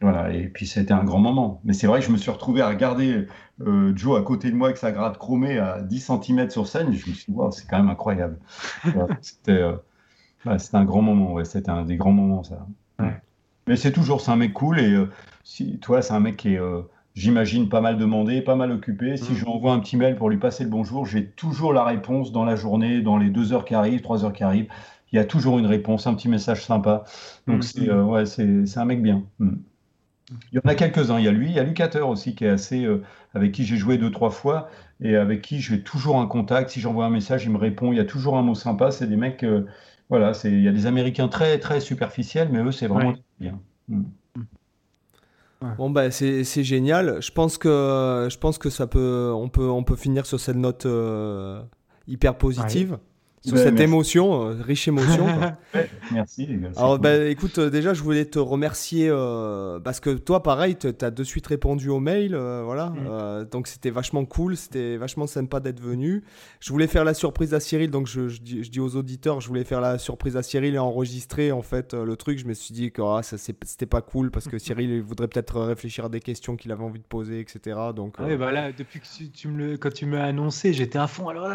Voilà, 0.01 0.31
et 0.31 0.47
puis 0.47 0.65
c'était 0.65 0.93
un 0.93 1.03
grand 1.03 1.19
moment. 1.19 1.59
Mais 1.65 1.73
c'est 1.73 1.85
vrai 1.85 1.99
que 1.99 2.05
je 2.05 2.11
me 2.11 2.17
suis 2.17 2.31
retrouvé 2.31 2.61
à 2.61 2.69
regarder 2.69 3.27
euh, 3.65 3.93
Joe 3.95 4.19
à 4.19 4.23
côté 4.23 4.51
de 4.51 4.55
moi 4.55 4.67
avec 4.67 4.77
sa 4.77 4.91
gratte 4.91 5.17
chromée 5.17 5.57
à 5.57 5.81
10 5.81 5.99
cm 6.23 6.49
sur 6.49 6.67
scène. 6.67 6.93
Je 6.93 7.09
me 7.09 7.15
suis 7.15 7.31
dit, 7.31 7.37
wow, 7.37 7.51
c'est 7.51 7.67
quand 7.67 7.77
même 7.77 7.89
incroyable. 7.89 8.37
Euh, 10.47 10.57
c'était 10.57 10.77
un 10.77 10.85
grand 10.85 11.01
moment, 11.01 11.33
ouais, 11.33 11.43
c'était 11.43 11.69
un 11.69 11.83
des 11.83 11.97
grands 11.97 12.13
moments, 12.13 12.43
ça. 12.43 12.65
Mais 13.67 13.75
c'est 13.75 13.91
toujours, 13.91 14.21
c'est 14.21 14.31
un 14.31 14.37
mec 14.37 14.53
cool 14.53 14.79
et 14.79 14.93
euh, 14.93 15.09
si, 15.43 15.79
toi, 15.79 16.01
c'est 16.01 16.13
un 16.13 16.21
mec 16.21 16.37
qui 16.37 16.53
est, 16.53 16.61
j'imagine, 17.13 17.67
pas 17.67 17.81
mal 17.81 17.97
demandé, 17.97 18.41
pas 18.41 18.55
mal 18.55 18.71
occupé. 18.71 19.17
Si 19.17 19.33
mm. 19.33 19.35
je 19.35 19.43
lui 19.43 19.51
envoie 19.51 19.73
un 19.73 19.79
petit 19.79 19.97
mail 19.97 20.15
pour 20.15 20.29
lui 20.29 20.37
passer 20.37 20.63
le 20.63 20.69
bonjour, 20.69 21.05
j'ai 21.05 21.25
toujours 21.25 21.73
la 21.73 21.83
réponse 21.83 22.31
dans 22.31 22.45
la 22.45 22.55
journée, 22.55 23.01
dans 23.01 23.17
les 23.17 23.29
deux 23.29 23.51
heures 23.51 23.65
qui 23.65 23.75
arrivent, 23.75 23.99
trois 23.99 24.23
heures 24.23 24.31
qui 24.31 24.45
arrivent. 24.45 24.69
Il 25.11 25.17
y 25.17 25.19
a 25.19 25.25
toujours 25.25 25.59
une 25.59 25.65
réponse, 25.65 26.07
un 26.07 26.13
petit 26.13 26.29
message 26.29 26.63
sympa. 26.63 27.03
Donc, 27.45 27.57
mm. 27.57 27.61
c'est 27.63 27.91
ouais, 27.91 28.25
c'est 28.25 28.77
un 28.77 28.85
mec 28.85 29.01
bien. 29.01 29.23
Mm. 29.39 29.55
Il 30.51 30.55
y 30.55 30.59
en 30.59 30.69
a 30.69 30.75
quelques-uns. 30.75 31.19
Il 31.19 31.25
y 31.25 31.27
a 31.27 31.31
lui, 31.31 31.47
il 31.47 31.55
y 31.55 31.59
a 31.59 31.63
Lucater 31.63 32.01
aussi 32.01 32.35
qui 32.35 32.45
est 32.45 32.49
assez, 32.49 32.85
euh, 32.85 33.03
avec 33.33 33.51
qui 33.51 33.65
j'ai 33.65 33.77
joué 33.77 33.97
deux 33.97 34.11
trois 34.11 34.29
fois 34.29 34.69
et 35.01 35.15
avec 35.15 35.41
qui 35.41 35.59
j'ai 35.59 35.81
toujours 35.81 36.19
un 36.19 36.27
contact. 36.27 36.69
Si 36.69 36.79
j'envoie 36.79 37.05
un 37.05 37.09
message, 37.09 37.45
il 37.45 37.51
me 37.51 37.57
répond. 37.57 37.91
Il 37.91 37.97
y 37.97 38.01
a 38.01 38.05
toujours 38.05 38.37
un 38.37 38.41
mot 38.41 38.55
sympa. 38.55 38.91
C'est 38.91 39.07
des 39.07 39.15
mecs, 39.15 39.43
euh, 39.43 39.65
voilà, 40.09 40.33
c'est 40.33 40.51
il 40.51 40.61
y 40.61 40.67
a 40.67 40.71
des 40.71 40.85
Américains 40.85 41.27
très 41.27 41.59
très 41.59 41.79
superficiels, 41.79 42.49
mais 42.51 42.59
eux 42.59 42.71
c'est 42.71 42.87
vraiment 42.87 43.13
bien. 43.39 43.59
Mm. 43.87 44.03
Bon 45.77 45.89
bah 45.89 46.09
c'est 46.11 46.43
génial. 46.63 47.21
Je 47.21 47.31
pense 47.31 47.57
que 47.57 48.27
je 48.31 48.37
pense 48.37 48.57
que 48.57 48.69
ça 48.69 48.87
peut 48.87 49.31
on 49.35 49.49
peut 49.49 49.69
on 49.69 49.83
peut 49.83 49.97
finir 49.97 50.25
sur 50.25 50.39
cette 50.39 50.55
note 50.55 50.85
euh, 50.85 51.61
hyper 52.07 52.37
positive 52.37 52.97
sur 53.45 53.57
cette 53.57 53.79
émotion, 53.79 54.49
euh, 54.49 54.61
riche 54.61 54.87
émotion. 54.87 55.25
merci 56.11 56.45
les 56.45 56.57
gars. 56.57 56.71
Alors 56.75 56.99
bah, 56.99 57.25
écoute, 57.25 57.57
euh, 57.57 57.69
déjà 57.69 57.93
je 57.93 58.03
voulais 58.03 58.25
te 58.25 58.39
remercier 58.39 59.07
euh, 59.09 59.79
parce 59.79 59.99
que 59.99 60.11
toi 60.11 60.43
pareil, 60.43 60.75
tu 60.75 60.87
as 60.87 61.11
de 61.11 61.23
suite 61.23 61.47
répondu 61.47 61.89
au 61.89 61.99
mail, 61.99 62.35
voilà. 62.35 62.87
Mm. 62.89 63.45
donc 63.49 63.67
c'était 63.67 63.89
vachement 63.89 64.25
cool, 64.25 64.57
c'était 64.57 64.97
vachement 64.97 65.27
sympa 65.27 65.59
d'être 65.59 65.79
venu. 65.79 66.23
Je 66.59 66.71
voulais 66.71 66.87
faire 66.87 67.05
la 67.05 67.13
surprise 67.13 67.53
à 67.53 67.59
Cyril, 67.59 67.91
donc 67.91 68.07
je, 68.07 68.27
je, 68.27 68.41
dis, 68.41 68.79
aux 68.79 68.95
auditeurs, 68.95 69.39
je 69.41 69.47
voulais 69.47 69.63
faire 69.63 69.81
la 69.81 69.97
surprise 69.97 70.35
à 70.35 70.43
Cyril 70.43 70.75
et 70.75 70.79
enregistrer 70.79 71.51
en 71.51 71.61
fait 71.61 71.93
le 71.93 72.15
truc. 72.15 72.39
Je 72.39 72.45
me 72.45 72.53
suis 72.53 72.73
dit 72.73 72.91
que 72.91 73.01
ah, 73.01 73.23
ça 73.23 73.37
c'était 73.37 73.85
pas 73.85 74.01
cool 74.01 74.31
parce 74.31 74.47
que 74.47 74.57
Cyril 74.59 74.89
il 74.89 75.01
voudrait 75.01 75.27
peut-être 75.27 75.61
réfléchir 75.61 76.05
à 76.05 76.09
des 76.09 76.19
questions 76.19 76.55
qu'il 76.55 76.71
avait 76.71 76.83
envie 76.83 76.99
de 76.99 77.05
poser, 77.05 77.39
etc. 77.39 77.77
Donc. 77.95 78.15
Ah 78.19 78.35
bah 78.35 78.51
là, 78.51 78.71
depuis 78.71 78.99
que 78.99 79.05
tu, 79.33 79.47
me 79.47 79.57
le, 79.57 79.77
quand 79.77 79.93
tu 79.93 80.05
m'as 80.05 80.23
annoncé, 80.23 80.73
j'étais 80.73 80.99
à 80.99 81.07
fond. 81.07 81.29
Alors 81.29 81.47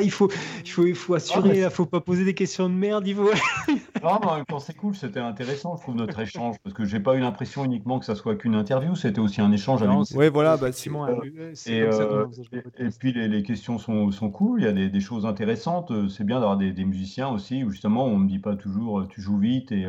il 0.00 0.10
faut, 0.10 0.30
il 0.64 0.70
faut, 0.70 0.86
il 0.86 0.94
faut 0.94 1.14
assurer, 1.26 1.60
il 1.62 1.70
faut 1.70 1.86
pas 1.86 2.00
poser 2.00 2.24
des 2.24 2.34
questions 2.34 2.68
de 2.68 2.74
merde, 2.74 3.06
faut. 3.14 3.24
non, 4.02 4.20
mais 4.22 4.58
c'est 4.60 4.76
cool, 4.76 4.94
c'était 4.94 5.20
intéressant, 5.20 5.76
je 5.76 5.82
trouve, 5.82 5.96
notre 5.96 6.18
échange, 6.18 6.56
parce 6.62 6.74
que 6.74 6.84
j'ai 6.84 7.00
pas 7.00 7.14
eu 7.14 7.20
l'impression 7.20 7.64
uniquement 7.64 7.98
que 7.98 8.04
ça 8.04 8.14
soit 8.14 8.36
qu'une 8.36 8.54
interview, 8.54 8.94
c'était 8.94 9.20
aussi 9.20 9.40
un 9.40 9.52
échange 9.52 9.82
avec. 9.82 9.96
Oui, 10.14 10.28
voilà, 10.28 10.56
bah, 10.56 10.68
et, 10.68 11.82
euh, 11.82 12.26
et, 12.78 12.88
puis 12.98 13.12
les, 13.12 13.28
les, 13.28 13.42
questions 13.42 13.78
sont, 13.78 14.10
sont 14.10 14.30
cool, 14.30 14.60
il 14.60 14.64
y 14.64 14.68
a 14.68 14.72
des, 14.72 14.88
des 14.88 15.00
choses 15.00 15.26
intéressantes, 15.26 15.90
euh, 15.90 16.08
c'est 16.08 16.24
bien 16.24 16.40
d'avoir 16.40 16.56
des, 16.56 16.72
des, 16.72 16.84
musiciens 16.84 17.28
aussi, 17.28 17.64
où 17.64 17.70
justement 17.70 18.04
on 18.04 18.16
me 18.16 18.28
dit 18.28 18.38
pas 18.38 18.56
toujours 18.56 19.00
euh, 19.00 19.06
tu 19.08 19.20
joues 19.20 19.38
vite 19.38 19.72
et, 19.72 19.86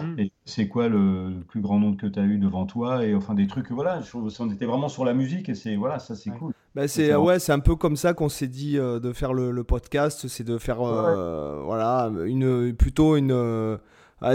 mm. 0.00 0.18
et 0.18 0.32
c'est 0.44 0.68
quoi 0.68 0.88
le, 0.88 1.42
plus 1.48 1.60
grand 1.60 1.78
nombre 1.78 1.96
que 1.96 2.06
tu 2.06 2.18
as 2.18 2.24
eu 2.24 2.38
devant 2.38 2.66
toi, 2.66 3.04
et 3.04 3.14
enfin 3.14 3.34
des 3.34 3.46
trucs, 3.46 3.70
voilà, 3.70 4.00
on 4.14 4.50
était 4.50 4.66
vraiment 4.66 4.88
sur 4.88 5.04
la 5.04 5.14
musique 5.14 5.48
et 5.48 5.54
c'est 5.54 5.76
voilà, 5.76 5.98
ça 5.98 6.14
c'est 6.14 6.30
cool. 6.30 6.52
Bah, 6.74 6.88
c'est 6.88 7.14
ouais, 7.14 7.38
c'est 7.38 7.52
un 7.52 7.60
peu 7.60 7.76
comme 7.76 7.96
ça 7.96 8.14
qu'on 8.14 8.28
s'est 8.28 8.48
dit 8.48 8.76
de 8.76 9.12
faire 9.12 9.32
le, 9.32 9.52
le 9.52 9.64
podcast, 9.64 10.26
c'est 10.26 10.44
de 10.44 10.58
faire 10.58 10.80
euh, 10.80 11.62
voilà, 11.64 12.10
une, 12.26 12.74
plutôt 12.74 13.16
une, 13.16 13.30
euh, 13.32 13.78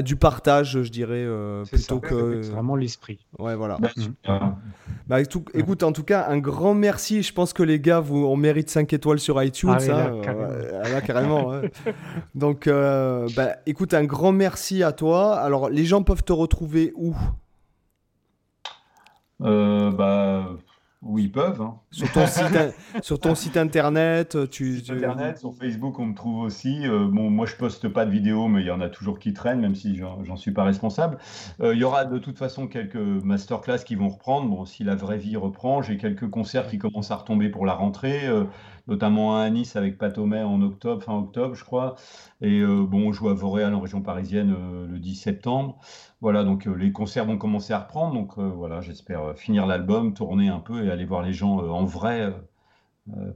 du 0.01 0.15
partage, 0.15 0.83
je 0.83 0.89
dirais, 0.89 1.23
euh, 1.25 1.65
plutôt 1.65 1.99
que. 1.99 2.41
C'est 2.41 2.51
vraiment 2.51 2.75
l'esprit. 2.75 3.25
Ouais, 3.37 3.55
voilà. 3.55 3.77
Bah, 3.77 3.89
bah 5.07 5.21
écoute, 5.21 5.83
en 5.83 5.91
tout 5.91 6.03
cas, 6.03 6.27
un 6.29 6.37
grand 6.37 6.73
merci. 6.73 7.23
Je 7.23 7.33
pense 7.33 7.53
que 7.53 7.63
les 7.63 7.79
gars, 7.79 7.99
vous, 7.99 8.25
on 8.25 8.37
mérite 8.37 8.69
5 8.69 8.93
étoiles 8.93 9.19
sur 9.19 9.41
iTunes. 9.43 9.71
Ah, 9.73 9.79
ça, 9.79 10.11
là, 10.11 11.01
carrément. 11.01 11.53
Donc, 12.35 12.69
bah, 12.69 13.55
écoute, 13.65 13.93
un 13.93 14.05
grand 14.05 14.31
merci 14.31 14.83
à 14.83 14.91
toi. 14.91 15.35
Alors, 15.35 15.69
les 15.69 15.85
gens 15.85 16.03
peuvent 16.03 16.23
te 16.23 16.33
retrouver 16.33 16.93
où? 16.95 17.15
Bah, 19.39 20.45
où 21.01 21.17
ils 21.17 21.31
peuvent. 21.31 21.61
Hein. 21.61 21.77
Sur, 21.91 22.11
ton 22.11 22.27
site, 22.27 22.75
sur 23.01 23.19
ton 23.19 23.35
site 23.35 23.57
internet, 23.57 24.49
tu, 24.49 24.79
sur 24.79 24.95
internet, 24.95 25.37
sur 25.37 25.53
Facebook, 25.55 25.97
on 25.99 26.07
me 26.07 26.15
trouve 26.15 26.41
aussi. 26.41 26.85
Euh, 26.87 27.07
bon, 27.09 27.29
moi, 27.29 27.45
je 27.45 27.55
poste 27.55 27.87
pas 27.87 28.05
de 28.05 28.11
vidéos, 28.11 28.47
mais 28.47 28.61
il 28.61 28.67
y 28.67 28.71
en 28.71 28.81
a 28.81 28.89
toujours 28.89 29.19
qui 29.19 29.33
traînent, 29.33 29.61
même 29.61 29.75
si 29.75 29.95
j'en 29.97 30.35
suis 30.35 30.51
pas 30.51 30.63
responsable. 30.63 31.17
Euh, 31.61 31.73
il 31.73 31.79
y 31.79 31.83
aura 31.83 32.05
de 32.05 32.17
toute 32.17 32.37
façon 32.37 32.67
quelques 32.67 32.95
masterclass 32.95 33.79
qui 33.85 33.95
vont 33.95 34.09
reprendre. 34.09 34.49
Bon, 34.49 34.65
si 34.65 34.83
la 34.83 34.95
vraie 34.95 35.17
vie 35.17 35.37
reprend, 35.37 35.81
j'ai 35.81 35.97
quelques 35.97 36.29
concerts 36.29 36.67
qui 36.67 36.77
commencent 36.77 37.11
à 37.11 37.15
retomber 37.15 37.49
pour 37.49 37.65
la 37.65 37.73
rentrée, 37.73 38.27
euh, 38.27 38.43
notamment 38.87 39.37
à 39.37 39.49
Nice 39.49 39.75
avec 39.75 39.97
Patomet 39.97 40.43
en 40.43 40.61
octobre, 40.61 41.03
fin 41.03 41.17
octobre, 41.17 41.55
je 41.55 41.63
crois. 41.63 41.95
Et 42.41 42.63
bon, 42.63 43.09
on 43.09 43.11
joue 43.11 43.29
à 43.29 43.33
Voreal 43.33 43.73
en 43.73 43.81
région 43.81 44.01
parisienne 44.01 44.55
le 44.89 44.99
10 44.99 45.15
septembre. 45.15 45.79
Voilà, 46.21 46.43
donc 46.43 46.67
euh, 46.67 46.73
les 46.73 46.91
concerts 46.91 47.25
vont 47.25 47.37
commencer 47.37 47.73
à 47.73 47.79
reprendre. 47.79 48.13
Donc 48.13 48.37
euh, 48.37 48.49
voilà, 48.49 48.81
j'espère 48.81 49.21
euh, 49.23 49.33
finir 49.35 49.65
l'album, 49.65 50.13
tourner 50.13 50.49
un 50.49 50.59
peu 50.59 50.85
et 50.85 50.91
aller 50.91 51.05
voir 51.05 51.21
les 51.21 51.33
gens 51.33 51.57
en 51.59 51.85
vrai 51.85 52.33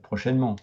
prochainement. 0.04 0.56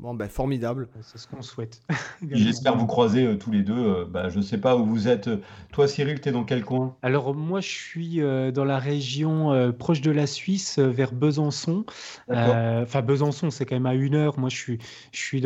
Bon, 0.00 0.14
ben 0.14 0.28
formidable. 0.28 0.88
C'est 1.02 1.18
ce 1.18 1.28
qu'on 1.28 1.42
souhaite. 1.42 1.80
J'espère 2.30 2.76
vous 2.76 2.86
croiser 2.86 3.26
euh, 3.26 3.36
tous 3.36 3.52
les 3.52 3.62
deux. 3.62 3.74
Euh, 3.74 4.04
bah, 4.04 4.28
je 4.28 4.38
ne 4.38 4.42
sais 4.42 4.58
pas 4.58 4.76
où 4.76 4.84
vous 4.84 5.06
êtes. 5.06 5.30
Toi, 5.72 5.86
Cyril, 5.86 6.20
tu 6.20 6.28
es 6.28 6.32
dans 6.32 6.44
quel 6.44 6.64
coin? 6.64 6.96
Alors, 7.02 7.34
moi, 7.34 7.60
je 7.60 7.68
suis 7.68 8.20
euh, 8.20 8.50
dans 8.50 8.64
la 8.64 8.78
région 8.78 9.72
proche 9.78 10.00
de 10.00 10.10
la 10.10 10.26
Suisse, 10.26 10.78
vers 10.78 11.12
Besançon. 11.12 11.84
Enfin, 12.28 13.02
Besançon, 13.02 13.50
c'est 13.50 13.66
quand 13.66 13.76
même 13.76 13.86
à 13.86 13.94
une 13.94 14.14
heure. 14.14 14.38
Moi, 14.38 14.48
je 14.48 14.56
suis, 14.56 14.78
je 15.12 15.20
suis 15.20 15.40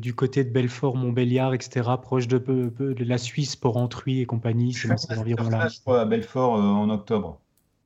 du 0.00 0.14
côté 0.14 0.44
de 0.44 0.50
Belfort, 0.50 0.96
Montbéliard, 0.96 1.54
etc., 1.54 1.90
proche 2.00 2.28
de, 2.28 2.38
de 2.38 3.04
la 3.04 3.18
Suisse, 3.18 3.56
Port-Entruy 3.56 4.20
et 4.20 4.26
compagnie. 4.26 4.72
C'est 4.72 5.18
environ 5.18 5.48
là. 5.48 5.68
Je 5.68 5.80
crois 5.80 6.00
à 6.00 6.04
Belfort 6.04 6.52
en 6.52 6.88
octobre. 6.90 7.40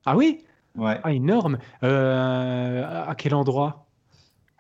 Ah 0.05 0.17
oui? 0.17 0.45
Ouais. 0.77 1.01
Ah, 1.03 1.13
énorme. 1.13 1.59
à 1.81 3.15
quel 3.17 3.35
endroit? 3.35 3.87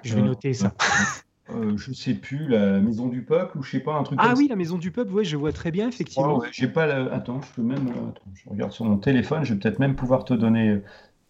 Je 0.03 0.15
vais 0.15 0.23
noter 0.23 0.55
ça. 0.55 0.73
Euh, 1.55 1.77
je 1.77 1.93
sais 1.93 2.15
plus, 2.15 2.49
la 2.49 2.81
maison 2.81 3.07
du 3.07 3.23
peuple 3.23 3.59
ou 3.59 3.63
je 3.63 3.71
sais 3.71 3.81
pas, 3.81 3.95
un 3.95 4.03
truc 4.03 4.19
Ah 4.21 4.35
oui, 4.37 4.49
la 4.49 4.57
maison 4.57 4.79
du 4.79 4.91
peuple, 4.91 5.13
ouais, 5.13 5.25
je 5.25 5.37
vois 5.37 5.53
très 5.53 5.71
bien, 5.71 5.89
effectivement. 5.89 6.43
j'ai 6.51 6.69
pas 6.69 6.85
Attends, 7.13 7.41
je 7.41 7.53
peux 7.55 7.63
même. 7.63 7.89
Euh, 7.89 8.09
attends, 8.11 8.23
je 8.35 8.51
regarde 8.51 8.73
sur 8.73 8.85
mon 8.85 8.97
téléphone, 8.97 9.45
je 9.45 9.55
vais 9.55 9.61
peut-être 9.61 9.79
même 9.79 9.95
pouvoir 9.95 10.25
te 10.25 10.35
donner. 10.35 10.71
Euh, 10.71 10.83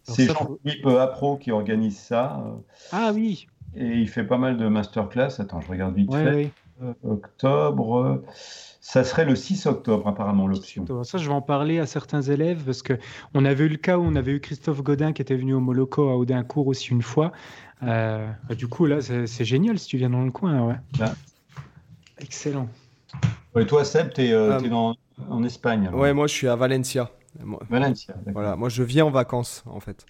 c'est 0.03 0.25
Jean-Philippe 0.25 0.85
Apro 0.85 1.37
qui 1.37 1.51
organise 1.51 1.97
ça. 1.97 2.43
Ah 2.91 3.11
oui. 3.13 3.47
Et 3.75 3.85
il 3.85 4.07
fait 4.09 4.23
pas 4.23 4.37
mal 4.37 4.57
de 4.57 4.67
masterclass. 4.67 5.39
Attends, 5.39 5.61
je 5.61 5.67
regarde 5.67 5.93
vite 5.93 6.13
fait. 6.13 6.51
octobre. 7.03 8.23
Ça 8.87 9.03
serait 9.03 9.25
le 9.25 9.35
6 9.35 9.65
octobre, 9.65 10.07
apparemment, 10.07 10.47
l'option. 10.47 10.85
Ça, 11.03 11.17
je 11.17 11.27
vais 11.27 11.33
en 11.33 11.41
parler 11.41 11.77
à 11.79 11.85
certains 11.85 12.21
élèves 12.21 12.63
parce 12.63 12.81
qu'on 12.81 13.43
avait 13.43 13.65
eu 13.65 13.67
le 13.67 13.75
cas 13.75 13.97
où 13.97 14.01
on 14.01 14.15
avait 14.15 14.31
eu 14.31 14.39
Christophe 14.39 14.81
Godin 14.81 15.11
qui 15.11 15.21
était 15.21 15.35
venu 15.35 15.53
au 15.53 15.59
Moloco 15.59 16.07
à 16.07 16.15
Audincourt 16.15 16.67
aussi 16.67 16.91
une 16.91 17.01
fois. 17.01 17.33
Euh, 17.83 18.31
bah, 18.47 18.55
du 18.55 18.69
coup, 18.69 18.85
là, 18.85 19.01
c'est 19.01 19.43
génial 19.43 19.77
si 19.77 19.87
tu 19.87 19.97
viens 19.97 20.09
dans 20.09 20.23
le 20.23 20.31
coin. 20.31 20.65
Ouais. 20.65 21.05
Excellent. 22.19 22.69
Et 23.59 23.65
toi, 23.65 23.83
Seb, 23.83 24.13
tu 24.13 24.21
es, 24.21 24.31
euh, 24.31 24.57
ah. 24.57 24.93
en 25.29 25.43
Espagne. 25.43 25.89
Ouais, 25.89 26.13
moi, 26.13 26.27
je 26.27 26.33
suis 26.33 26.47
à 26.47 26.55
Valencia. 26.55 27.11
Valencia, 27.69 28.15
Voilà, 28.27 28.55
moi, 28.55 28.69
je 28.69 28.83
viens 28.83 29.03
en 29.03 29.11
vacances, 29.11 29.65
en 29.65 29.81
fait. 29.81 30.05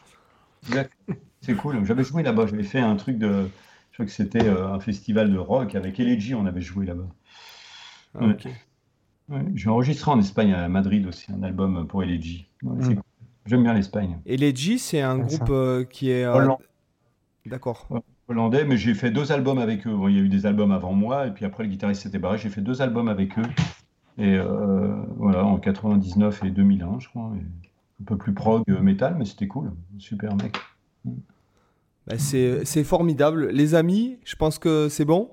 C'est 1.41 1.55
cool. 1.55 1.83
J'avais 1.83 2.03
joué 2.03 2.21
là-bas. 2.21 2.45
J'avais 2.45 2.61
fait 2.61 2.79
un 2.79 2.95
truc 2.95 3.17
de. 3.17 3.49
Je 3.89 3.95
crois 3.95 4.05
que 4.05 4.11
c'était 4.11 4.45
euh, 4.45 4.71
un 4.71 4.79
festival 4.79 5.33
de 5.33 5.39
rock 5.39 5.73
avec 5.73 5.99
Elegy. 5.99 6.35
On 6.35 6.45
avait 6.45 6.61
joué 6.61 6.85
là-bas. 6.85 7.07
Ah, 8.19 8.25
J'ai 9.55 9.69
enregistré 9.69 10.11
en 10.11 10.19
Espagne, 10.19 10.53
à 10.53 10.69
Madrid 10.69 11.05
aussi, 11.05 11.31
un 11.31 11.43
album 11.43 11.85
pour 11.87 12.03
Elegy. 12.03 12.47
Hmm. 12.63 12.95
J'aime 13.45 13.63
bien 13.63 13.73
l'Espagne. 13.73 14.19
Elegy, 14.25 14.79
c'est 14.79 15.01
un 15.01 15.19
groupe 15.19 15.51
qui 15.89 16.11
est. 16.11 16.25
D'accord. 17.45 17.87
Hollandais, 18.27 18.65
mais 18.65 18.77
j'ai 18.77 18.93
fait 18.93 19.09
deux 19.09 19.31
albums 19.31 19.57
avec 19.57 19.87
eux. 19.87 19.97
il 20.09 20.15
y 20.15 20.19
a 20.19 20.21
eu 20.21 20.27
des 20.27 20.45
albums 20.45 20.71
avant 20.71 20.93
moi, 20.93 21.27
et 21.27 21.31
puis 21.31 21.45
après 21.45 21.63
le 21.63 21.69
guitariste 21.69 22.03
s'était 22.03 22.19
barré. 22.19 22.37
J'ai 22.37 22.49
fait 22.49 22.61
deux 22.61 22.81
albums 22.81 23.07
avec 23.07 23.37
eux. 23.39 23.45
Et 24.17 24.35
euh, 24.35 24.93
voilà, 25.15 25.45
en 25.45 25.57
99 25.57 26.43
et 26.43 26.49
2001, 26.49 26.99
je 26.99 27.07
crois. 27.07 27.31
un 28.01 28.03
peu 28.05 28.17
plus 28.17 28.33
prog 28.33 28.63
euh, 28.69 28.81
metal, 28.81 29.15
mais 29.17 29.25
c'était 29.25 29.47
cool. 29.47 29.71
Super 29.97 30.35
mec. 30.35 30.57
Bah, 32.07 32.17
c'est 32.17 32.83
formidable. 32.83 33.49
Les 33.49 33.75
amis, 33.75 34.17
je 34.25 34.35
pense 34.35 34.59
que 34.59 34.89
c'est 34.89 35.05
bon. 35.05 35.29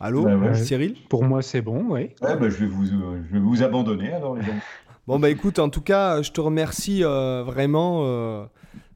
Allô, 0.00 0.24
bah 0.24 0.54
Cyril 0.54 0.94
Pour 1.08 1.24
moi, 1.24 1.42
c'est 1.42 1.62
bon, 1.62 1.86
oui. 1.88 2.10
Ouais, 2.20 2.36
bah, 2.36 2.48
je, 2.48 2.56
vais 2.56 2.66
vous, 2.66 2.84
je 2.86 3.32
vais 3.32 3.38
vous 3.38 3.62
abandonner 3.62 4.12
alors, 4.12 4.36
les 4.36 4.44
amis. 4.44 4.60
Bon, 5.06 5.20
bah 5.20 5.30
écoute, 5.30 5.60
en 5.60 5.68
tout 5.68 5.82
cas, 5.82 6.20
je 6.20 6.32
te 6.32 6.40
remercie 6.40 7.04
euh, 7.04 7.44
vraiment 7.44 8.48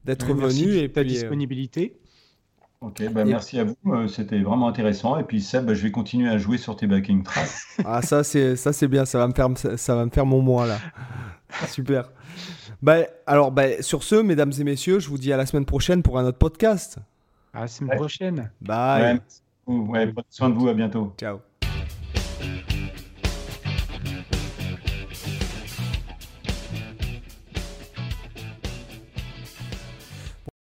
d'être 0.05 0.32
venu 0.32 0.77
et 0.77 0.90
ta 0.90 1.01
euh, 1.01 1.05
disponibilité. 1.05 1.97
Ok, 2.81 3.02
bah 3.12 3.27
merci 3.27 3.59
à 3.59 3.64
vous, 3.64 3.77
euh, 3.89 4.09
c'était 4.09 4.39
vraiment 4.39 4.66
intéressant. 4.66 5.18
Et 5.18 5.24
puis 5.24 5.43
Seb, 5.43 5.66
bah, 5.66 5.74
je 5.74 5.82
vais 5.82 5.90
continuer 5.90 6.31
à 6.31 6.39
jouer 6.39 6.56
sur 6.56 6.77
tes 6.77 6.86
backing 6.86 7.22
tracks. 7.22 7.51
ah 7.85 8.01
ça 8.01 8.24
c'est 8.24 8.56
ça 8.56 8.72
c'est 8.72 8.89
bien, 8.89 9.05
ça 9.05 9.18
va 9.18 9.28
me 9.28 9.35
faire 9.35 9.48
ça 9.77 9.94
va 9.94 10.06
me 10.06 10.10
faire 10.10 10.24
mon 10.24 10.40
mois 10.40 10.66
là. 10.66 10.78
Super. 11.68 12.10
Bah, 12.81 13.01
alors 13.27 13.52
bah, 13.52 13.82
sur 13.82 14.02
ce, 14.02 14.14
mesdames 14.14 14.52
et 14.59 14.64
messieurs, 14.64 14.98
je 14.98 15.10
vous 15.10 15.18
dis 15.18 15.31
à 15.31 15.36
la 15.36 15.44
semaine 15.44 15.66
prochaine 15.66 16.02
pour 16.02 16.18
un 16.18 16.24
autre 16.24 16.39
podcast. 16.39 16.97
À 17.52 17.60
la 17.62 17.68
semaine 17.68 17.98
prochaine. 17.98 18.51
Bye. 18.62 19.20
Ouais, 19.66 20.07
prenez 20.07 20.27
soin 20.31 20.51
de 20.51 20.55
vous, 20.55 20.69
à 20.69 20.74
bientôt. 20.74 21.15
Ciao. 21.19 21.41